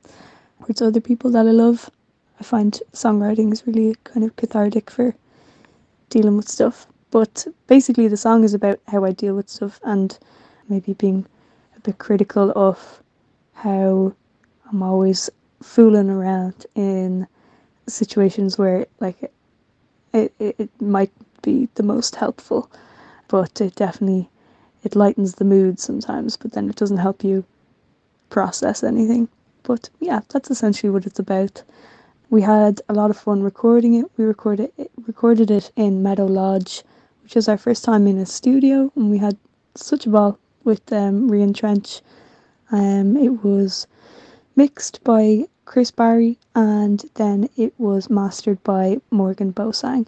towards 0.60 0.82
other 0.82 1.00
people 1.00 1.30
that 1.30 1.46
I 1.46 1.52
love. 1.52 1.92
I 2.40 2.44
find 2.44 2.82
songwriting 2.94 3.54
is 3.54 3.68
really 3.68 3.94
kind 4.04 4.26
of 4.26 4.36
cathartic 4.36 4.90
for 4.90 5.14
dealing 6.10 6.38
with 6.38 6.50
stuff. 6.50 6.88
But 7.12 7.46
basically, 7.68 8.08
the 8.08 8.18
song 8.18 8.44
is 8.44 8.56
about 8.56 8.80
how 8.88 9.06
I 9.06 9.12
deal 9.12 9.36
with 9.36 9.48
stuff, 9.48 9.80
and 9.84 10.18
maybe 10.70 10.94
being 10.94 11.28
bit 11.88 11.98
critical 12.00 12.52
of 12.54 13.02
how 13.54 14.14
I'm 14.70 14.84
always 14.84 15.30
fooling 15.64 16.10
around 16.10 16.66
in 16.76 17.26
situations 17.88 18.58
where 18.58 18.86
like 19.00 19.32
it, 20.14 20.34
it, 20.38 20.56
it 20.60 20.70
might 20.82 21.12
be 21.42 21.70
the 21.76 21.84
most 21.84 22.18
helpful 22.18 22.70
but 23.30 23.62
it 23.62 23.74
definitely 23.76 24.30
it 24.84 24.98
lightens 24.98 25.36
the 25.36 25.46
mood 25.46 25.80
sometimes 25.80 26.36
but 26.36 26.52
then 26.52 26.70
it 26.70 26.76
doesn't 26.76 26.98
help 26.98 27.24
you 27.24 27.46
process 28.30 28.84
anything. 28.84 29.30
But 29.64 29.90
yeah 30.02 30.20
that's 30.28 30.52
essentially 30.52 30.90
what 30.90 31.06
it's 31.06 31.20
about. 31.20 31.64
We 32.30 32.42
had 32.42 32.82
a 32.90 32.94
lot 32.94 33.12
of 33.12 33.18
fun 33.18 33.42
recording 33.42 33.94
it. 33.94 34.12
We 34.18 34.26
recorded 34.26 34.74
it, 34.78 34.92
recorded 35.06 35.50
it 35.52 35.72
in 35.78 36.04
meadow 36.04 36.26
lodge 36.26 36.84
which 37.24 37.36
was 37.36 37.48
our 37.48 37.58
first 37.58 37.86
time 37.86 38.08
in 38.08 38.18
a 38.18 38.26
studio 38.26 38.92
and 38.98 39.10
we 39.10 39.20
had 39.20 39.38
such 39.76 40.06
a 40.06 40.10
ball 40.10 40.38
with 40.68 40.94
um, 40.94 41.32
Rian 41.32 41.56
Trench 41.56 42.02
um, 42.72 43.18
it 43.18 43.44
was 43.44 43.88
mixed 44.56 45.04
by 45.04 45.46
Chris 45.66 45.90
Barry 45.90 46.38
and 46.54 47.04
then 47.16 47.50
it 47.58 47.74
was 47.80 48.10
mastered 48.12 48.64
by 48.64 48.98
Morgan 49.10 49.52
Bosang 49.52 50.06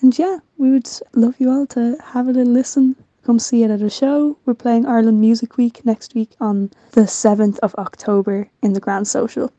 and 0.00 0.18
yeah, 0.18 0.38
we 0.58 0.70
would 0.70 0.88
love 1.14 1.34
you 1.38 1.50
all 1.50 1.66
to 1.68 1.96
have 2.12 2.28
a 2.28 2.32
little 2.32 2.52
listen. 2.52 2.96
Come 3.24 3.38
see 3.38 3.62
it 3.62 3.70
at 3.70 3.82
a 3.82 3.90
show. 3.90 4.36
We're 4.44 4.54
playing 4.54 4.86
Ireland 4.86 5.20
Music 5.20 5.56
Week 5.56 5.84
next 5.84 6.14
week 6.14 6.30
on 6.40 6.70
the 6.92 7.02
7th 7.02 7.58
of 7.60 7.74
October 7.76 8.48
in 8.62 8.72
the 8.72 8.80
Grand 8.80 9.08
Social. 9.08 9.52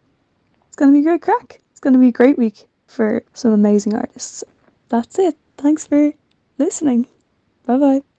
It's 0.67 0.75
going 0.75 0.91
to 0.91 0.95
be 0.95 1.01
a 1.01 1.09
great 1.09 1.21
crack. 1.21 1.59
It's 1.71 1.79
going 1.79 1.93
to 1.93 1.99
be 1.99 2.09
a 2.09 2.11
great 2.11 2.37
week 2.37 2.67
for 2.85 3.23
some 3.33 3.51
amazing 3.51 3.95
artists. 3.95 4.43
That's 4.89 5.19
it. 5.19 5.35
Thanks 5.57 5.85
for 5.87 6.13
listening. 6.57 7.07
Bye 7.65 7.77
bye. 7.77 8.16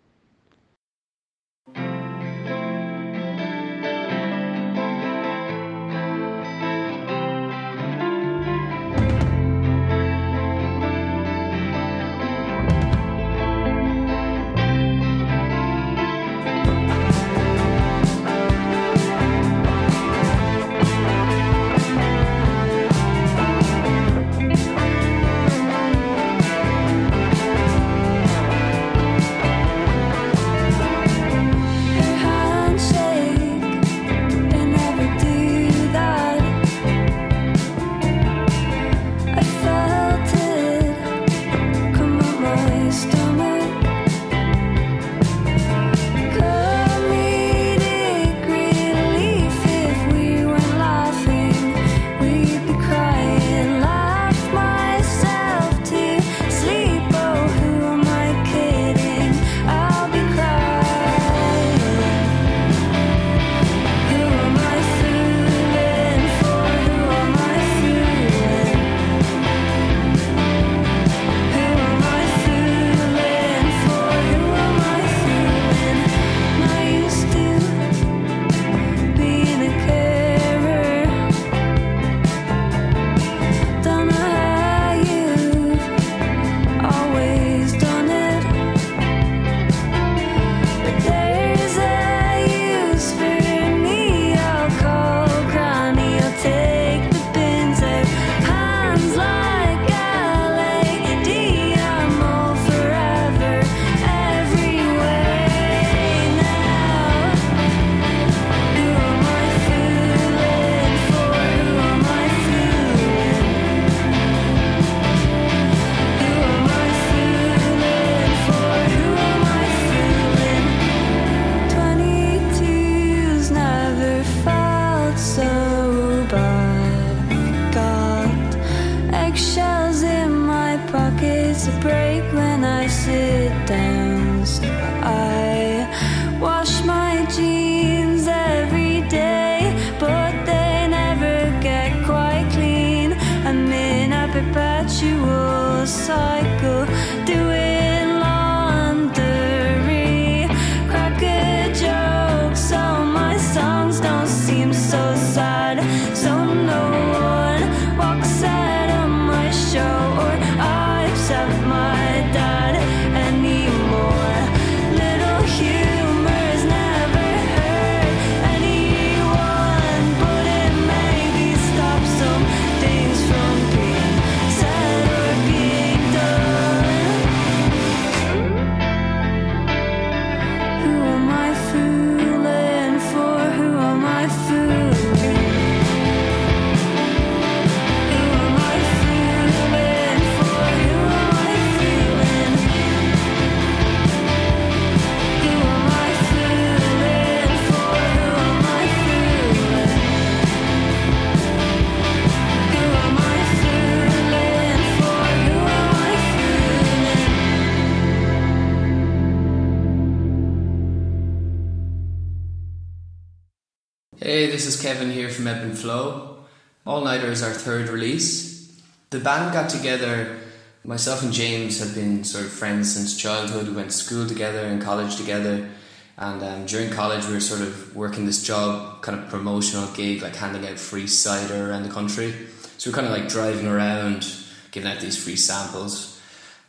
Together. 219.79 220.39
Myself 220.85 221.23
and 221.23 221.33
James 221.33 221.81
have 221.81 221.95
been 221.95 222.25
sort 222.25 222.45
of 222.45 222.53
friends 222.53 222.93
since 222.95 223.17
childhood. 223.17 223.69
We 223.69 223.75
went 223.75 223.91
to 223.91 223.97
school 223.97 224.27
together 224.27 224.61
and 224.61 224.83
college 224.83 225.17
together. 225.17 225.69
And 226.17 226.43
um, 226.43 226.67
during 226.67 226.91
college, 226.91 227.27
we 227.27 227.35
were 227.35 227.41
sort 227.41 227.61
of 227.61 227.95
working 227.95 228.27
this 228.27 228.43
job, 228.43 229.03
kind 229.03 229.19
of 229.19 229.29
promotional 229.29 229.87
gig, 229.95 230.23
like 230.23 230.35
handing 230.35 230.67
out 230.67 230.79
free 230.79 231.07
cider 231.07 231.71
around 231.71 231.85
the 231.85 231.93
country. 231.93 232.35
So 232.77 232.91
we 232.91 232.93
are 232.93 232.97
kind 232.97 233.07
of 233.07 233.13
like 233.13 233.29
driving 233.29 233.67
around, 233.67 234.27
giving 234.73 234.91
out 234.91 235.01
these 235.01 235.23
free 235.23 235.37
samples, 235.37 236.21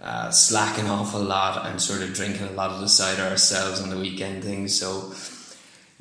uh, 0.02 0.30
slacking 0.32 0.88
off 0.88 1.14
a 1.16 1.18
lot, 1.18 1.66
and 1.66 1.82
sort 1.82 2.02
of 2.02 2.14
drinking 2.14 2.48
a 2.48 2.52
lot 2.52 2.70
of 2.70 2.80
the 2.80 2.90
cider 2.90 3.24
ourselves 3.24 3.82
on 3.82 3.90
the 3.90 3.98
weekend 3.98 4.44
things. 4.44 4.80
So 4.80 5.14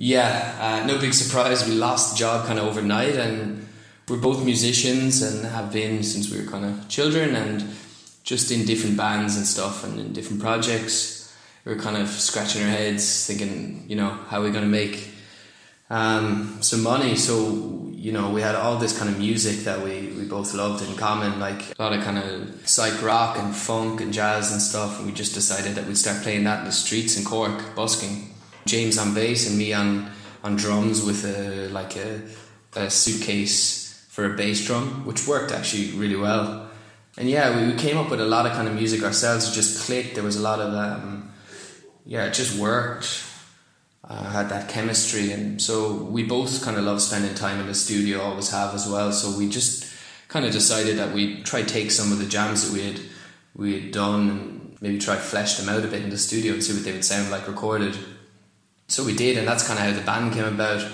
Yeah, 0.01 0.55
uh, 0.61 0.87
no 0.87 0.99
big 1.01 1.13
surprise. 1.13 1.67
We 1.67 1.75
lost 1.75 2.13
the 2.13 2.19
job 2.19 2.47
kind 2.47 2.59
of 2.59 2.67
overnight, 2.67 3.17
and 3.17 3.67
we're 4.09 4.17
both 4.17 4.45
musicians 4.45 5.23
and 5.23 5.45
have 5.45 5.73
been 5.73 6.03
since 6.03 6.31
we 6.31 6.41
were 6.41 6.51
kind 6.51 6.65
of 6.65 6.89
children, 6.89 7.35
and 7.35 7.65
just 8.23 8.51
in 8.51 8.65
different 8.65 8.97
bands 8.97 9.37
and 9.37 9.47
stuff, 9.47 9.85
and 9.85 9.99
in 9.99 10.13
different 10.13 10.41
projects. 10.43 11.17
We 11.65 11.75
were 11.75 11.81
kind 11.81 11.97
of 11.97 12.09
scratching 12.09 12.63
our 12.63 12.69
heads, 12.69 13.27
thinking, 13.27 13.85
you 13.89 13.97
know, 13.97 14.09
how 14.09 14.41
are 14.41 14.45
we 14.45 14.51
going 14.51 14.65
to 14.65 14.71
make 14.71 15.11
um, 15.91 16.59
some 16.63 16.83
money? 16.83 17.17
So, 17.17 17.91
you 17.93 18.13
know, 18.13 18.31
we 18.31 18.41
had 18.41 18.55
all 18.55 18.77
this 18.79 18.97
kind 18.97 19.11
of 19.11 19.19
music 19.19 19.65
that 19.65 19.83
we, 19.83 20.13
we 20.17 20.25
both 20.25 20.55
loved 20.55 20.89
in 20.89 20.97
common, 20.97 21.39
like 21.39 21.79
a 21.79 21.83
lot 21.83 21.93
of 21.93 22.03
kind 22.03 22.19
of 22.19 22.69
psych 22.69 23.03
rock 23.03 23.39
and 23.39 23.55
funk 23.55 24.01
and 24.01 24.13
jazz 24.15 24.53
and 24.53 24.63
stuff. 24.63 24.99
And 24.99 25.07
we 25.07 25.13
just 25.13 25.35
decided 25.35 25.75
that 25.75 25.87
we'd 25.87 25.99
start 25.99 26.23
playing 26.23 26.45
that 26.45 26.61
in 26.61 26.65
the 26.65 26.73
streets 26.73 27.19
in 27.19 27.25
Cork, 27.25 27.75
busking. 27.75 28.35
James 28.67 28.99
on 28.99 29.15
bass 29.15 29.49
and 29.49 29.59
me 29.59 29.73
on, 29.73 30.11
on 30.45 30.57
drums 30.57 31.03
with 31.03 31.25
a 31.25 31.69
like 31.69 31.97
a, 31.97 32.21
a 32.77 32.91
suitcase 32.91 33.88
for 34.19 34.25
a 34.25 34.37
bass 34.37 34.67
drum, 34.67 35.07
which 35.07 35.29
worked 35.29 35.53
actually 35.53 35.93
really 35.93 36.17
well. 36.17 36.69
And 37.17 37.31
yeah, 37.31 37.57
we, 37.57 37.71
we 37.71 37.79
came 37.79 37.97
up 37.97 38.11
with 38.11 38.21
a 38.21 38.25
lot 38.25 38.47
of 38.47 38.53
kind 38.53 38.67
of 38.67 38.75
music 38.75 39.05
ourselves. 39.05 39.49
It 39.49 39.55
just 39.55 39.87
clicked. 39.87 40.17
There 40.17 40.25
was 40.25 40.35
a 40.35 40.43
lot 40.43 40.59
of 40.59 40.75
um, 40.75 41.31
yeah, 42.05 42.25
it 42.25 42.35
just 42.35 42.59
worked. 42.59 43.25
Uh, 44.03 44.25
had 44.25 44.49
that 44.49 44.69
chemistry, 44.69 45.31
and 45.31 45.63
so 45.63 45.93
we 45.93 46.25
both 46.25 46.65
kind 46.65 46.77
of 46.77 46.83
love 46.83 47.01
spending 47.01 47.33
time 47.37 47.61
in 47.61 47.69
the 47.69 47.75
studio. 47.75 48.21
Always 48.21 48.51
have 48.51 48.75
as 48.75 48.89
well. 48.89 49.13
So 49.13 49.39
we 49.39 49.49
just 49.49 49.87
kind 50.27 50.45
of 50.45 50.51
decided 50.51 50.99
that 50.99 51.15
we'd 51.15 51.45
try 51.45 51.63
take 51.63 51.93
some 51.93 52.11
of 52.11 52.19
the 52.19 52.27
jams 52.27 52.67
that 52.67 52.77
we 52.77 52.85
had 52.87 53.01
we 53.55 53.81
had 53.81 53.93
done 53.93 54.31
and 54.31 54.77
maybe 54.81 54.99
try 54.99 55.15
flesh 55.15 55.59
them 55.59 55.69
out 55.69 55.85
a 55.85 55.87
bit 55.87 56.03
in 56.03 56.11
the 56.11 56.19
studio 56.19 56.55
and 56.55 56.65
see 56.65 56.75
what 56.75 56.83
they 56.83 56.93
would 56.93 57.05
sound 57.05 57.31
like 57.31 57.47
recorded. 57.47 57.97
So 58.89 59.05
we 59.05 59.15
did, 59.15 59.39
and 59.39 59.47
that's 59.47 59.65
kind 59.65 59.79
of 59.79 59.85
how 59.85 59.93
the 59.93 60.05
band 60.05 60.33
came 60.33 60.53
about. 60.53 60.85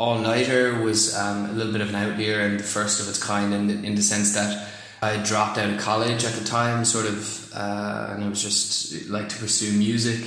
All 0.00 0.18
Nighter 0.18 0.80
was 0.80 1.14
um, 1.14 1.44
a 1.50 1.52
little 1.52 1.72
bit 1.72 1.82
of 1.82 1.90
an 1.90 1.94
outlier 1.94 2.40
and 2.40 2.58
the 2.58 2.64
first 2.64 3.02
of 3.02 3.08
its 3.10 3.22
kind 3.22 3.52
in 3.52 3.66
the, 3.66 3.74
in 3.86 3.96
the 3.96 4.00
sense 4.00 4.32
that 4.32 4.66
I 5.02 5.18
dropped 5.18 5.58
out 5.58 5.68
of 5.68 5.78
college 5.78 6.24
at 6.24 6.32
the 6.32 6.42
time, 6.42 6.86
sort 6.86 7.04
of, 7.04 7.52
uh, 7.54 8.06
and 8.08 8.24
I 8.24 8.28
was 8.30 8.42
just 8.42 9.10
like 9.10 9.28
to 9.28 9.36
pursue 9.36 9.76
music. 9.76 10.22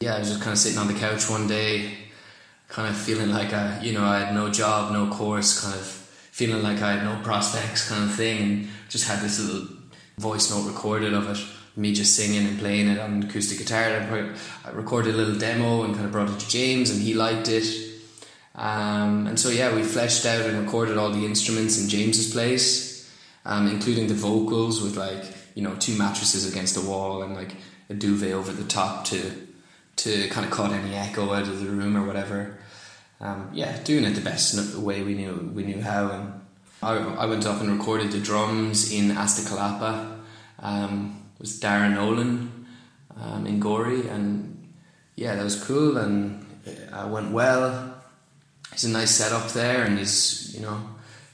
Yeah, 0.00 0.16
I 0.16 0.18
was 0.18 0.28
just 0.28 0.42
kind 0.42 0.52
of 0.52 0.58
sitting 0.58 0.78
on 0.78 0.86
the 0.86 0.92
couch 0.92 1.30
one 1.30 1.46
day, 1.46 1.94
kind 2.68 2.90
of 2.90 2.94
feeling 2.94 3.30
like 3.30 3.54
I, 3.54 3.80
you 3.80 3.94
know, 3.94 4.04
I 4.04 4.18
had 4.18 4.34
no 4.34 4.50
job, 4.50 4.92
no 4.92 5.08
course, 5.08 5.64
kind 5.64 5.76
of 5.76 5.86
feeling 5.86 6.62
like 6.62 6.82
I 6.82 6.96
had 6.96 7.02
no 7.02 7.24
prospects, 7.24 7.88
kind 7.88 8.04
of 8.04 8.14
thing, 8.14 8.42
and 8.42 8.68
just 8.90 9.08
had 9.08 9.20
this 9.20 9.40
little 9.40 9.66
voice 10.18 10.50
note 10.50 10.66
recorded 10.66 11.14
of 11.14 11.26
it, 11.30 11.42
me 11.74 11.94
just 11.94 12.14
singing 12.14 12.46
and 12.46 12.58
playing 12.58 12.88
it 12.88 12.98
on 12.98 13.22
acoustic 13.22 13.60
guitar. 13.60 14.36
I 14.62 14.70
recorded 14.72 15.14
a 15.14 15.16
little 15.16 15.36
demo 15.36 15.84
and 15.84 15.94
kind 15.94 16.04
of 16.04 16.12
brought 16.12 16.28
it 16.28 16.38
to 16.38 16.48
James, 16.50 16.90
and 16.90 17.00
he 17.00 17.14
liked 17.14 17.48
it. 17.48 17.89
Um, 18.54 19.26
and 19.26 19.38
so 19.38 19.48
yeah, 19.48 19.74
we 19.74 19.82
fleshed 19.82 20.26
out 20.26 20.44
and 20.46 20.64
recorded 20.64 20.96
all 20.96 21.10
the 21.10 21.24
instruments 21.24 21.80
in 21.80 21.88
James's 21.88 22.32
place 22.32 22.90
um, 23.44 23.68
including 23.68 24.06
the 24.06 24.14
vocals 24.14 24.82
with 24.82 24.96
like 24.96 25.24
you 25.54 25.62
know 25.62 25.74
two 25.76 25.96
mattresses 25.96 26.50
against 26.50 26.74
the 26.74 26.88
wall 26.88 27.22
and 27.22 27.34
like 27.34 27.56
a 27.88 27.94
duvet 27.94 28.32
over 28.32 28.52
the 28.52 28.64
top 28.64 29.04
to 29.06 29.32
to 29.96 30.28
kind 30.28 30.46
of 30.46 30.52
cut 30.52 30.72
any 30.72 30.94
echo 30.94 31.32
out 31.32 31.42
of 31.42 31.60
the 31.60 31.66
room 31.66 31.96
or 31.96 32.06
whatever. 32.06 32.58
Um, 33.20 33.50
yeah, 33.52 33.82
doing 33.82 34.04
it 34.04 34.14
the 34.14 34.22
best 34.22 34.76
way 34.76 35.02
we 35.02 35.14
knew 35.14 35.50
we 35.54 35.64
knew 35.64 35.80
how. 35.80 36.10
And 36.10 36.40
I, 36.82 36.96
I 36.96 37.26
went 37.26 37.46
up 37.46 37.60
and 37.60 37.70
recorded 37.70 38.12
the 38.12 38.20
drums 38.20 38.92
in 38.92 39.10
Astakalapa 39.10 40.18
um, 40.60 41.22
with 41.38 41.60
Darren 41.60 41.94
Nolan 41.94 42.66
um, 43.16 43.46
in 43.46 43.60
Gorey, 43.60 44.08
and 44.08 44.72
yeah, 45.16 45.34
that 45.34 45.44
was 45.44 45.62
cool 45.62 45.98
and 45.98 46.46
it 46.64 46.90
went 47.08 47.32
well. 47.32 47.89
It's 48.80 48.86
a 48.86 48.88
nice 48.88 49.10
setup 49.10 49.50
there, 49.50 49.84
and 49.84 49.98
he's 49.98 50.54
you 50.54 50.62
know 50.62 50.80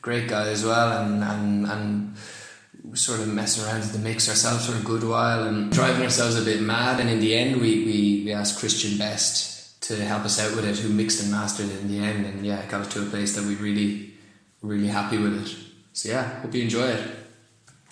great 0.02 0.26
guy 0.26 0.48
as 0.48 0.64
well, 0.64 1.00
and 1.00 1.22
and 1.22 1.64
and 1.64 2.98
sort 2.98 3.20
of 3.20 3.28
messing 3.28 3.62
around 3.62 3.78
with 3.78 3.92
the 3.92 4.00
mix 4.00 4.28
ourselves 4.28 4.68
for 4.68 4.76
a 4.76 4.82
good 4.82 5.04
while 5.04 5.44
and 5.44 5.70
driving 5.70 6.02
ourselves 6.02 6.36
a 6.36 6.44
bit 6.44 6.60
mad. 6.60 6.98
And 6.98 7.08
in 7.08 7.20
the 7.20 7.36
end, 7.36 7.60
we 7.60 7.84
we, 7.84 8.22
we 8.24 8.32
asked 8.32 8.58
Christian 8.58 8.98
Best 8.98 9.80
to 9.82 9.94
help 9.94 10.24
us 10.24 10.40
out 10.40 10.56
with 10.56 10.64
it, 10.64 10.76
who 10.76 10.88
mixed 10.88 11.22
and 11.22 11.30
mastered 11.30 11.70
it 11.70 11.82
in 11.82 11.86
the 11.86 12.00
end, 12.00 12.26
and 12.26 12.44
yeah, 12.44 12.66
got 12.66 12.84
it 12.84 12.90
to 12.90 13.02
a 13.02 13.10
place 13.10 13.36
that 13.36 13.44
we 13.44 13.54
really 13.54 14.14
really 14.60 14.88
happy 14.88 15.16
with 15.16 15.40
it. 15.40 15.56
So 15.92 16.08
yeah, 16.08 16.40
hope 16.40 16.52
you 16.52 16.62
enjoy 16.62 16.88
it. 16.88 17.10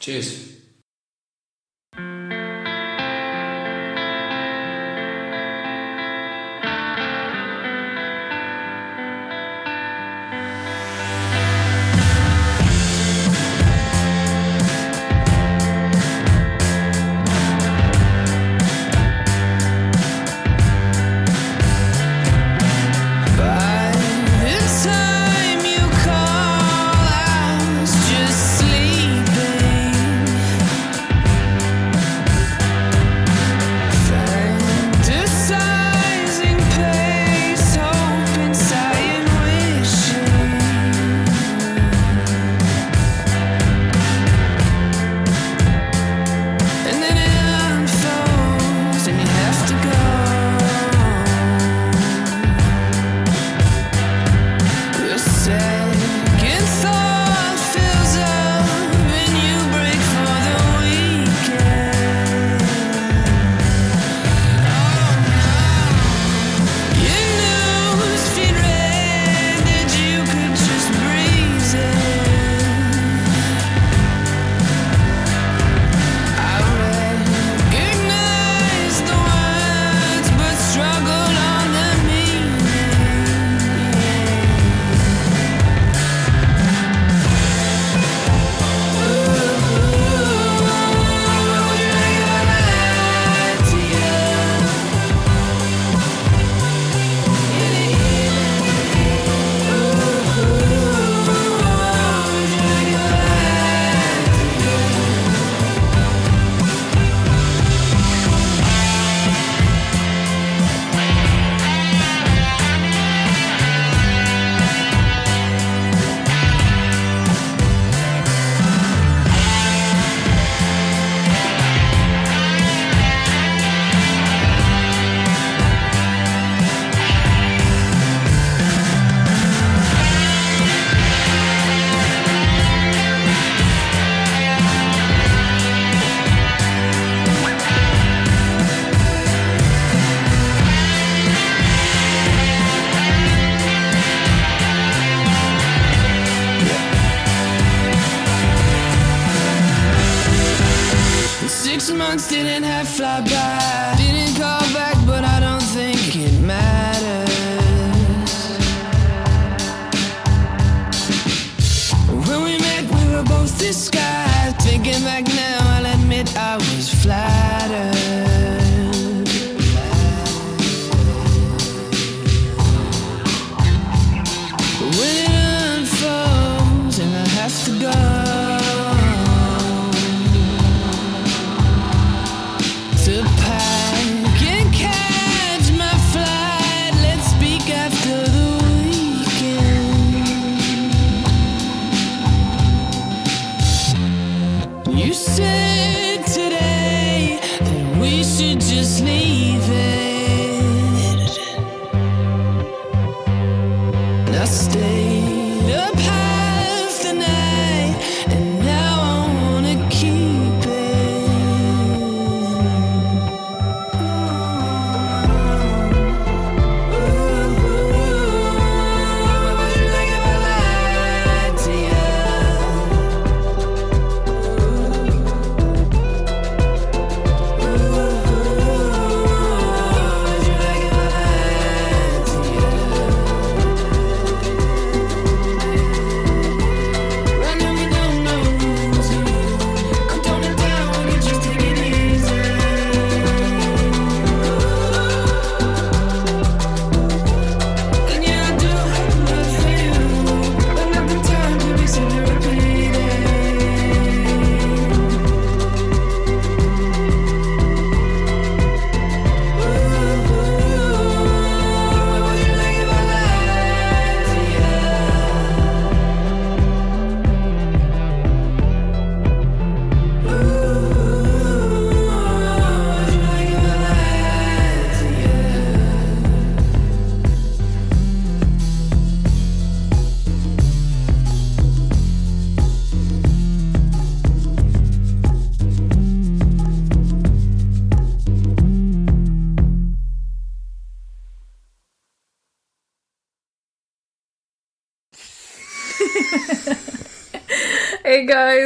Cheers. 0.00 0.53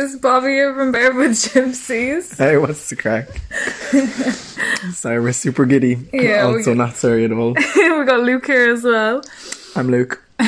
Guys, 0.09 0.17
Bobby 0.17 0.49
here 0.53 0.75
from 0.75 0.91
Barefoot 0.91 1.33
Gypsies. 1.33 2.39
Hey, 2.39 2.57
what's 2.57 2.89
the 2.89 2.97
crack? 2.97 3.29
sorry, 4.95 5.21
we're 5.21 5.33
super 5.33 5.67
giddy. 5.67 5.99
Yeah, 6.15 6.45
also 6.45 6.73
not 6.73 6.95
sorry 6.97 7.27
at 7.27 7.33
all. 7.33 7.53
we 7.77 8.05
got 8.07 8.21
Luke 8.21 8.47
here 8.47 8.71
as 8.71 8.85
well. 8.85 9.23
I'm 9.77 9.89
Luke. 9.91 10.23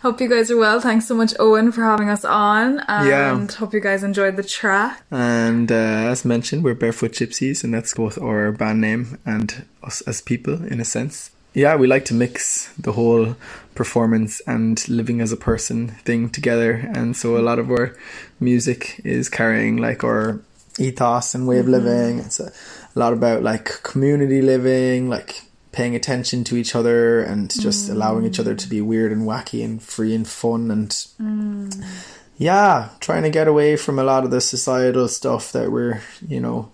Hope 0.00 0.22
you 0.22 0.28
guys 0.30 0.50
are 0.50 0.56
well. 0.56 0.80
Thanks 0.80 1.06
so 1.06 1.14
much, 1.14 1.34
Owen, 1.38 1.70
for 1.70 1.82
having 1.82 2.08
us 2.08 2.24
on. 2.24 2.78
And 2.88 3.08
Yeah. 3.08 3.56
hope 3.58 3.74
you 3.74 3.80
guys 3.80 4.02
enjoyed 4.02 4.36
the 4.36 4.42
track. 4.42 5.02
And 5.10 5.70
uh, 5.70 5.74
as 6.08 6.24
mentioned, 6.24 6.64
we're 6.64 6.74
Barefoot 6.74 7.12
Gypsies, 7.12 7.62
and 7.62 7.74
that's 7.74 7.92
both 7.92 8.16
our 8.16 8.52
band 8.52 8.80
name 8.80 9.18
and 9.26 9.66
us 9.82 10.00
as 10.02 10.22
people, 10.22 10.64
in 10.64 10.80
a 10.80 10.84
sense. 10.86 11.30
Yeah, 11.54 11.76
we 11.76 11.86
like 11.86 12.04
to 12.06 12.14
mix 12.14 12.72
the 12.74 12.92
whole 12.92 13.36
performance 13.74 14.40
and 14.46 14.86
living 14.88 15.20
as 15.20 15.32
a 15.32 15.36
person 15.36 15.88
thing 16.04 16.30
together. 16.30 16.72
And 16.72 17.16
so 17.16 17.36
a 17.36 17.42
lot 17.42 17.58
of 17.58 17.70
our 17.70 17.96
music 18.40 19.00
is 19.04 19.28
carrying 19.28 19.76
like 19.76 20.04
our 20.04 20.40
ethos 20.78 21.34
and 21.34 21.46
way 21.46 21.58
of 21.58 21.66
mm-hmm. 21.66 21.86
living. 21.86 22.18
It's 22.20 22.40
a, 22.40 22.52
a 22.94 22.98
lot 22.98 23.12
about 23.12 23.42
like 23.42 23.82
community 23.82 24.42
living, 24.42 25.08
like 25.08 25.42
paying 25.72 25.94
attention 25.94 26.44
to 26.44 26.56
each 26.56 26.74
other 26.74 27.20
and 27.20 27.50
just 27.60 27.88
mm. 27.88 27.92
allowing 27.92 28.24
each 28.24 28.40
other 28.40 28.54
to 28.54 28.68
be 28.68 28.80
weird 28.80 29.12
and 29.12 29.22
wacky 29.22 29.64
and 29.64 29.82
free 29.82 30.14
and 30.14 30.26
fun 30.26 30.70
and 30.70 30.90
mm. 31.20 31.84
yeah, 32.36 32.88
trying 33.00 33.22
to 33.22 33.30
get 33.30 33.46
away 33.46 33.76
from 33.76 33.98
a 33.98 34.04
lot 34.04 34.24
of 34.24 34.30
the 34.30 34.40
societal 34.40 35.06
stuff 35.06 35.52
that 35.52 35.70
we're, 35.70 36.00
you 36.26 36.40
know, 36.40 36.72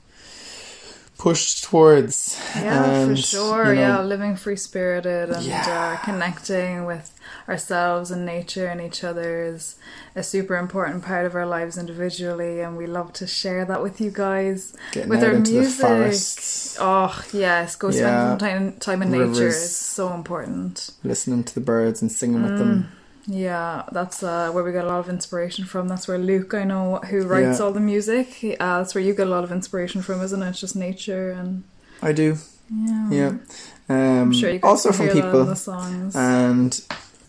pushed 1.19 1.65
towards. 1.65 2.39
Yeah, 2.57 2.85
and, 2.85 3.17
for 3.17 3.23
sure. 3.23 3.69
you 3.69 3.81
know, 3.81 3.81
yeah, 3.81 4.03
living 4.03 4.37
free 4.37 4.57
spirited 4.57 5.31
and 5.31 5.45
Yeah. 5.45 5.65
uh, 6.01 6.05
connecting 6.05 6.85
with 6.87 7.13
ourselves 7.49 8.11
and 8.11 8.27
nature 8.27 8.67
and 8.67 8.81
each 8.81 9.05
other 9.05 9.43
is 9.45 9.77
a 10.17 10.23
super 10.23 10.57
important 10.57 11.05
part 11.05 11.25
of 11.27 11.35
our 11.35 11.47
lives 11.47 11.79
individually, 11.79 12.61
and 12.61 12.77
we 12.77 12.87
love 12.87 13.13
to 13.15 13.27
share 13.27 13.65
that 13.65 13.83
with 13.83 14.01
you 14.01 14.11
guys 14.11 14.75
Getting 14.93 15.09
with 15.09 15.23
our 15.23 15.35
music. 15.35 16.77
Oh 16.81 17.23
yes, 17.33 17.77
go 17.77 17.91
spend 17.91 18.07
Yeah. 18.07 18.29
some 18.31 18.39
time 18.39 18.73
time 18.81 19.03
in 19.03 19.11
nature 19.11 19.29
Rivers. 19.29 19.57
is 19.57 19.77
so 19.77 20.13
important. 20.15 20.91
listening 21.05 21.45
to 21.45 21.55
the 21.55 21.61
birds 21.61 22.03
and 22.03 22.11
singing 22.11 22.43
with 22.43 22.59
them. 22.59 22.91
Yeah, 23.27 23.85
that's 23.91 24.23
uh, 24.23 24.51
where 24.53 24.63
we 24.63 24.73
get 24.73 24.85
a 24.85 24.89
lot 24.89 25.01
of 25.01 25.09
inspiration 25.09 25.65
from. 25.65 25.89
That's 25.89 26.07
where 26.07 26.19
Luke, 26.19 26.53
I 26.55 26.65
know, 26.65 26.97
who 27.09 27.27
writes 27.27 27.59
Yeah. 27.59 27.65
all 27.65 27.73
the 27.73 27.81
music, 27.81 28.29
uh, 28.61 28.79
that's 28.79 28.95
where 28.95 29.03
you 29.03 29.15
get 29.15 29.27
a 29.27 29.31
lot 29.31 29.45
of 29.45 29.53
inspiration 29.53 30.03
from, 30.03 30.21
isn't 30.23 30.43
it? 30.43 30.53
Just 30.53 30.77
nature 30.77 31.31
and 31.31 31.65
I 32.03 32.13
do, 32.13 32.37
yeah. 32.71 33.11
yeah. 33.11 33.33
Um, 33.89 33.99
I'm 34.23 34.33
sure 34.33 34.59
also 34.63 34.93
from 34.93 35.07
hear 35.07 35.15
that 35.15 35.21
in 35.21 35.25
people 35.25 35.45
the 35.47 35.57
songs. 35.57 36.15
and 36.17 36.81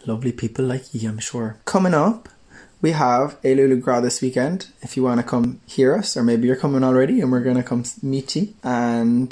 lovely 0.05 0.31
people 0.33 0.65
like 0.65 0.93
you, 0.93 1.07
I'm 1.09 1.19
sure. 1.19 1.57
Coming 1.65 1.93
up, 1.93 2.27
we 2.81 2.91
have 2.91 3.37
a 3.43 3.55
Lulu 3.55 3.77
Gra 3.77 4.01
this 4.01 4.21
weekend. 4.21 4.67
If 4.81 4.97
you 4.97 5.03
want 5.03 5.19
to 5.21 5.25
come 5.25 5.61
hear 5.65 5.95
us, 5.95 6.17
or 6.17 6.23
maybe 6.23 6.47
you're 6.47 6.55
coming 6.57 6.83
already, 6.83 7.21
and 7.21 7.31
we're 7.31 7.39
gonna 7.41 7.63
come 7.63 7.83
meet 8.01 8.35
you. 8.35 8.53
And 8.63 9.31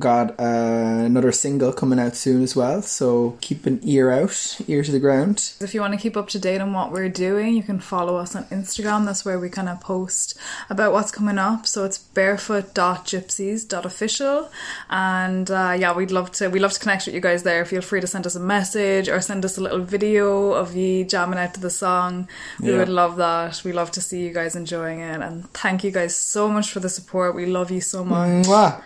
got 0.00 0.30
uh, 0.40 0.42
another 0.42 1.30
single 1.30 1.72
coming 1.72 2.00
out 2.00 2.16
soon 2.16 2.42
as 2.42 2.56
well. 2.56 2.82
So 2.82 3.38
keep 3.40 3.64
an 3.64 3.78
ear 3.84 4.10
out, 4.10 4.60
ear 4.66 4.82
to 4.82 4.90
the 4.90 4.98
ground. 4.98 5.52
If 5.60 5.72
you 5.72 5.80
want 5.80 5.92
to 5.94 6.00
keep 6.00 6.16
up 6.16 6.28
to 6.30 6.38
date 6.40 6.60
on 6.60 6.72
what 6.72 6.90
we're 6.90 7.08
doing, 7.08 7.54
you 7.54 7.62
can 7.62 7.78
follow 7.78 8.16
us 8.16 8.34
on 8.34 8.42
Instagram. 8.46 9.04
That's 9.06 9.24
where 9.24 9.38
we 9.38 9.48
kind 9.48 9.68
of 9.68 9.80
post 9.80 10.36
about 10.68 10.92
what's 10.92 11.12
coming 11.12 11.38
up. 11.38 11.64
So 11.66 11.84
it's 11.84 11.98
barefoot.gypsies.official. 11.98 14.50
And 14.90 15.50
uh, 15.50 15.76
yeah, 15.78 15.94
we'd 15.94 16.10
love 16.10 16.32
to 16.32 16.48
we 16.48 16.60
love 16.60 16.72
to 16.72 16.80
connect 16.80 17.06
with 17.06 17.14
you 17.14 17.20
guys 17.20 17.42
there. 17.42 17.64
Feel 17.64 17.82
free 17.82 18.00
to 18.00 18.06
send 18.06 18.26
us 18.26 18.34
a 18.34 18.40
message 18.40 19.08
or 19.08 19.20
send 19.20 19.44
us 19.44 19.58
a 19.58 19.60
little 19.60 19.80
video 19.80 20.52
of 20.52 20.74
you 20.76 21.04
jamming 21.04 21.38
out 21.38 21.54
to 21.54 21.60
the 21.60 21.70
song. 21.70 22.28
We 22.60 22.70
Yeah. 22.72 22.78
would 22.78 22.88
love 22.88 23.16
that. 23.16 23.62
We 23.64 23.72
love 23.72 23.90
to 23.92 24.00
see 24.00 24.24
you 24.26 24.32
guys 24.32 24.56
enjoying 24.56 25.00
it. 25.00 25.20
And 25.20 25.50
thank 25.54 25.84
you 25.84 25.90
guys 25.90 26.14
so 26.16 26.48
much 26.48 26.70
for 26.72 26.80
the 26.80 26.88
support. 26.88 27.34
We 27.34 27.46
love 27.46 27.70
you 27.70 27.80
so 27.80 28.04
much. 28.04 28.46
Mwah. 28.46 28.82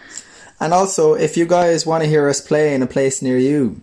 And 0.61 0.75
also, 0.75 1.15
if 1.15 1.37
you 1.37 1.47
guys 1.47 1.87
want 1.87 2.03
to 2.03 2.09
hear 2.09 2.29
us 2.29 2.41
play 2.41 2.75
in 2.75 2.83
a 2.83 2.87
place 2.87 3.23
near 3.23 3.39
you, 3.39 3.81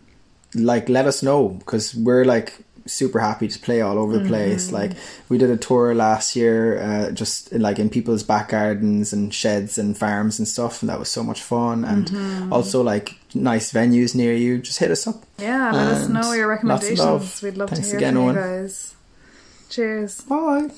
like 0.53 0.89
let 0.89 1.05
us 1.05 1.23
know 1.23 1.49
because 1.49 1.95
we're 1.95 2.25
like 2.25 2.53
super 2.87 3.19
happy 3.19 3.47
to 3.47 3.59
play 3.59 3.81
all 3.81 3.97
over 3.97 4.17
the 4.19 4.27
place. 4.27 4.71
Like 4.71 4.91
we 5.29 5.37
did 5.37 5.49
a 5.49 5.57
tour 5.57 5.95
last 5.95 6.35
year, 6.35 6.79
uh, 6.79 7.11
just 7.11 7.51
like 7.53 7.79
in 7.79 7.89
people's 7.89 8.23
back 8.23 8.49
gardens 8.49 9.11
and 9.13 9.33
sheds 9.33 9.77
and 9.77 9.97
farms 9.97 10.37
and 10.39 10.47
stuff, 10.47 10.81
and 10.81 10.89
that 10.89 10.99
was 10.99 11.09
so 11.09 11.23
much 11.23 11.41
fun. 11.41 11.83
And 11.83 12.53
also 12.53 12.83
like 12.83 13.17
nice 13.33 13.73
venues 13.73 14.15
near 14.15 14.33
you. 14.33 14.59
Just 14.59 14.79
hit 14.79 14.91
us 14.91 15.07
up. 15.07 15.23
Yeah, 15.39 15.71
let 15.71 15.87
us 15.87 16.09
know 16.09 16.33
your 16.33 16.47
recommendations. 16.47 16.99
love. 16.99 17.43
We'd 17.43 17.57
love 17.57 17.69
Thanks 17.69 17.87
to 17.89 17.91
hear 17.91 17.97
again, 17.97 18.15
from 18.15 18.27
you 18.27 18.33
guys. 18.33 18.95
Cheers. 19.69 20.21
Bye. 20.21 20.69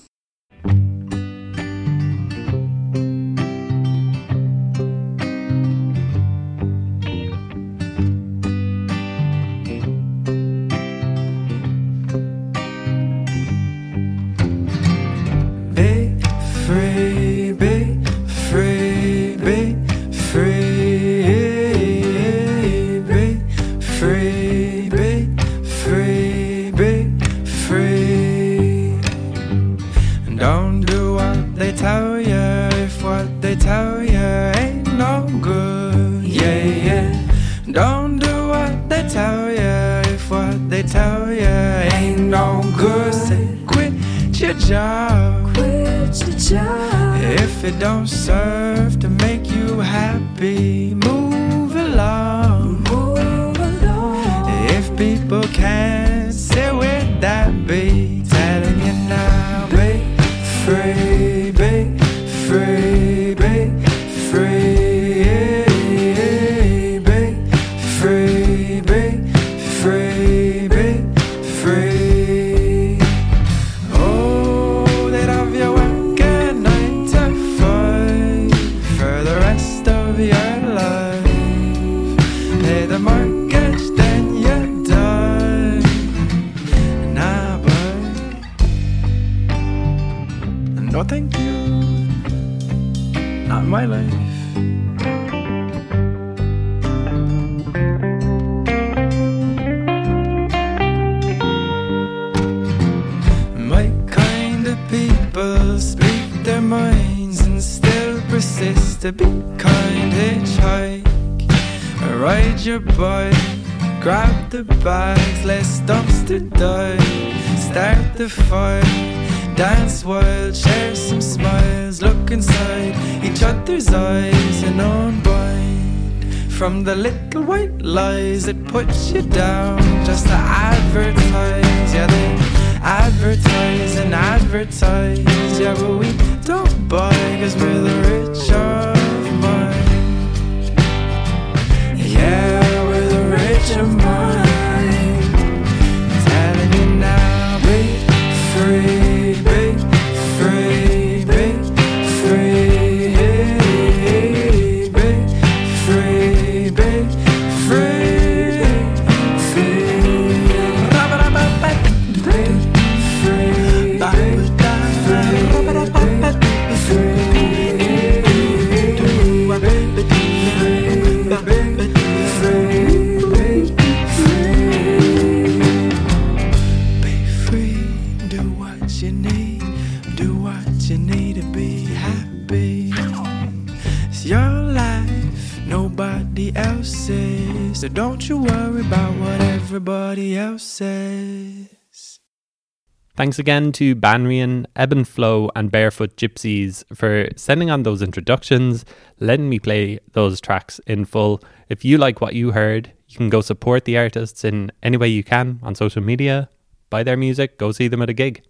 Thanks 193.38 193.46
again 193.52 193.72
to 193.74 193.96
Banríon, 193.96 194.66
Ebben 194.76 195.06
Phlo, 195.06 195.52
and 195.56 195.70
Barefoot 195.70 196.18
Gypsies 196.18 196.84
for 196.96 197.30
sending 197.36 197.70
on 197.70 197.84
those 197.84 198.02
introductions, 198.02 198.84
letting 199.20 199.48
me 199.48 199.60
play 199.60 200.00
those 200.14 200.42
tracks 200.42 200.80
in 200.88 201.06
full. 201.06 201.44
If 201.70 201.86
you 201.86 202.00
like 202.00 202.20
what 202.20 202.34
you 202.34 202.54
heard, 202.54 202.94
you 203.08 203.16
can 203.16 203.30
go 203.30 203.42
support 203.42 203.86
the 203.86 203.96
artists 203.96 204.44
in 204.44 204.72
any 204.82 204.98
way 204.98 205.10
you 205.10 205.24
can 205.24 205.60
on 205.62 205.76
social 205.76 206.02
media, 206.02 206.50
buy 206.90 207.04
their 207.04 207.16
music, 207.16 207.60
go 207.60 207.72
see 207.72 207.88
them 207.88 208.02
at 208.02 208.10
a 208.10 208.14
gig. 208.14 208.42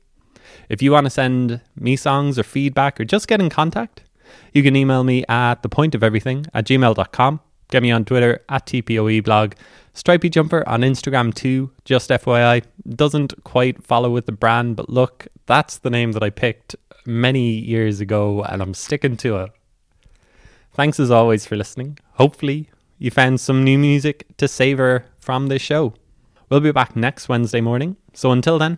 If 0.69 0.81
you 0.81 0.93
want 0.93 1.05
to 1.05 1.09
send 1.09 1.59
me 1.75 1.97
songs 1.97 2.39
or 2.39 2.43
feedback 2.43 2.97
or 2.97 3.03
just 3.03 3.27
get 3.27 3.41
in 3.41 3.49
contact, 3.49 4.03
you 4.53 4.63
can 4.63 4.77
email 4.77 5.03
me 5.03 5.25
at 5.27 5.63
thepointofeverything 5.63 6.47
at 6.53 6.65
gmail.com. 6.65 7.41
Get 7.69 7.83
me 7.83 7.91
on 7.91 8.05
Twitter 8.05 8.39
at 8.47 8.65
TPOEblog. 8.65 9.55
Stripey 9.97 10.29
Jumper 10.29 10.63
on 10.69 10.81
Instagram 10.81 11.33
too, 11.33 11.71
just 11.83 12.11
FYI. 12.11 12.63
Doesn't 12.87 13.43
quite 13.43 13.83
follow 13.83 14.11
with 14.11 14.27
the 14.27 14.31
brand, 14.31 14.75
but 14.75 14.91
look, 14.91 15.27
that's 15.47 15.79
the 15.79 15.89
name 15.89 16.11
that 16.11 16.21
I 16.21 16.29
picked 16.29 16.75
many 17.07 17.49
years 17.49 17.99
ago 17.99 18.43
and 18.43 18.61
I'm 18.61 18.75
sticking 18.75 19.17
to 19.17 19.37
it. 19.37 19.51
Thanks 20.71 20.99
as 20.99 21.09
always 21.09 21.47
for 21.47 21.55
listening. 21.55 21.97
Hopefully, 22.13 22.69
you 22.99 23.09
found 23.09 23.39
some 23.39 23.63
new 23.63 23.79
music 23.79 24.27
to 24.37 24.47
savour 24.47 25.05
from 25.17 25.47
this 25.47 25.63
show. 25.63 25.95
We'll 26.51 26.59
be 26.59 26.71
back 26.71 26.95
next 26.95 27.27
Wednesday 27.27 27.61
morning, 27.61 27.97
so 28.13 28.31
until 28.31 28.59
then, 28.59 28.77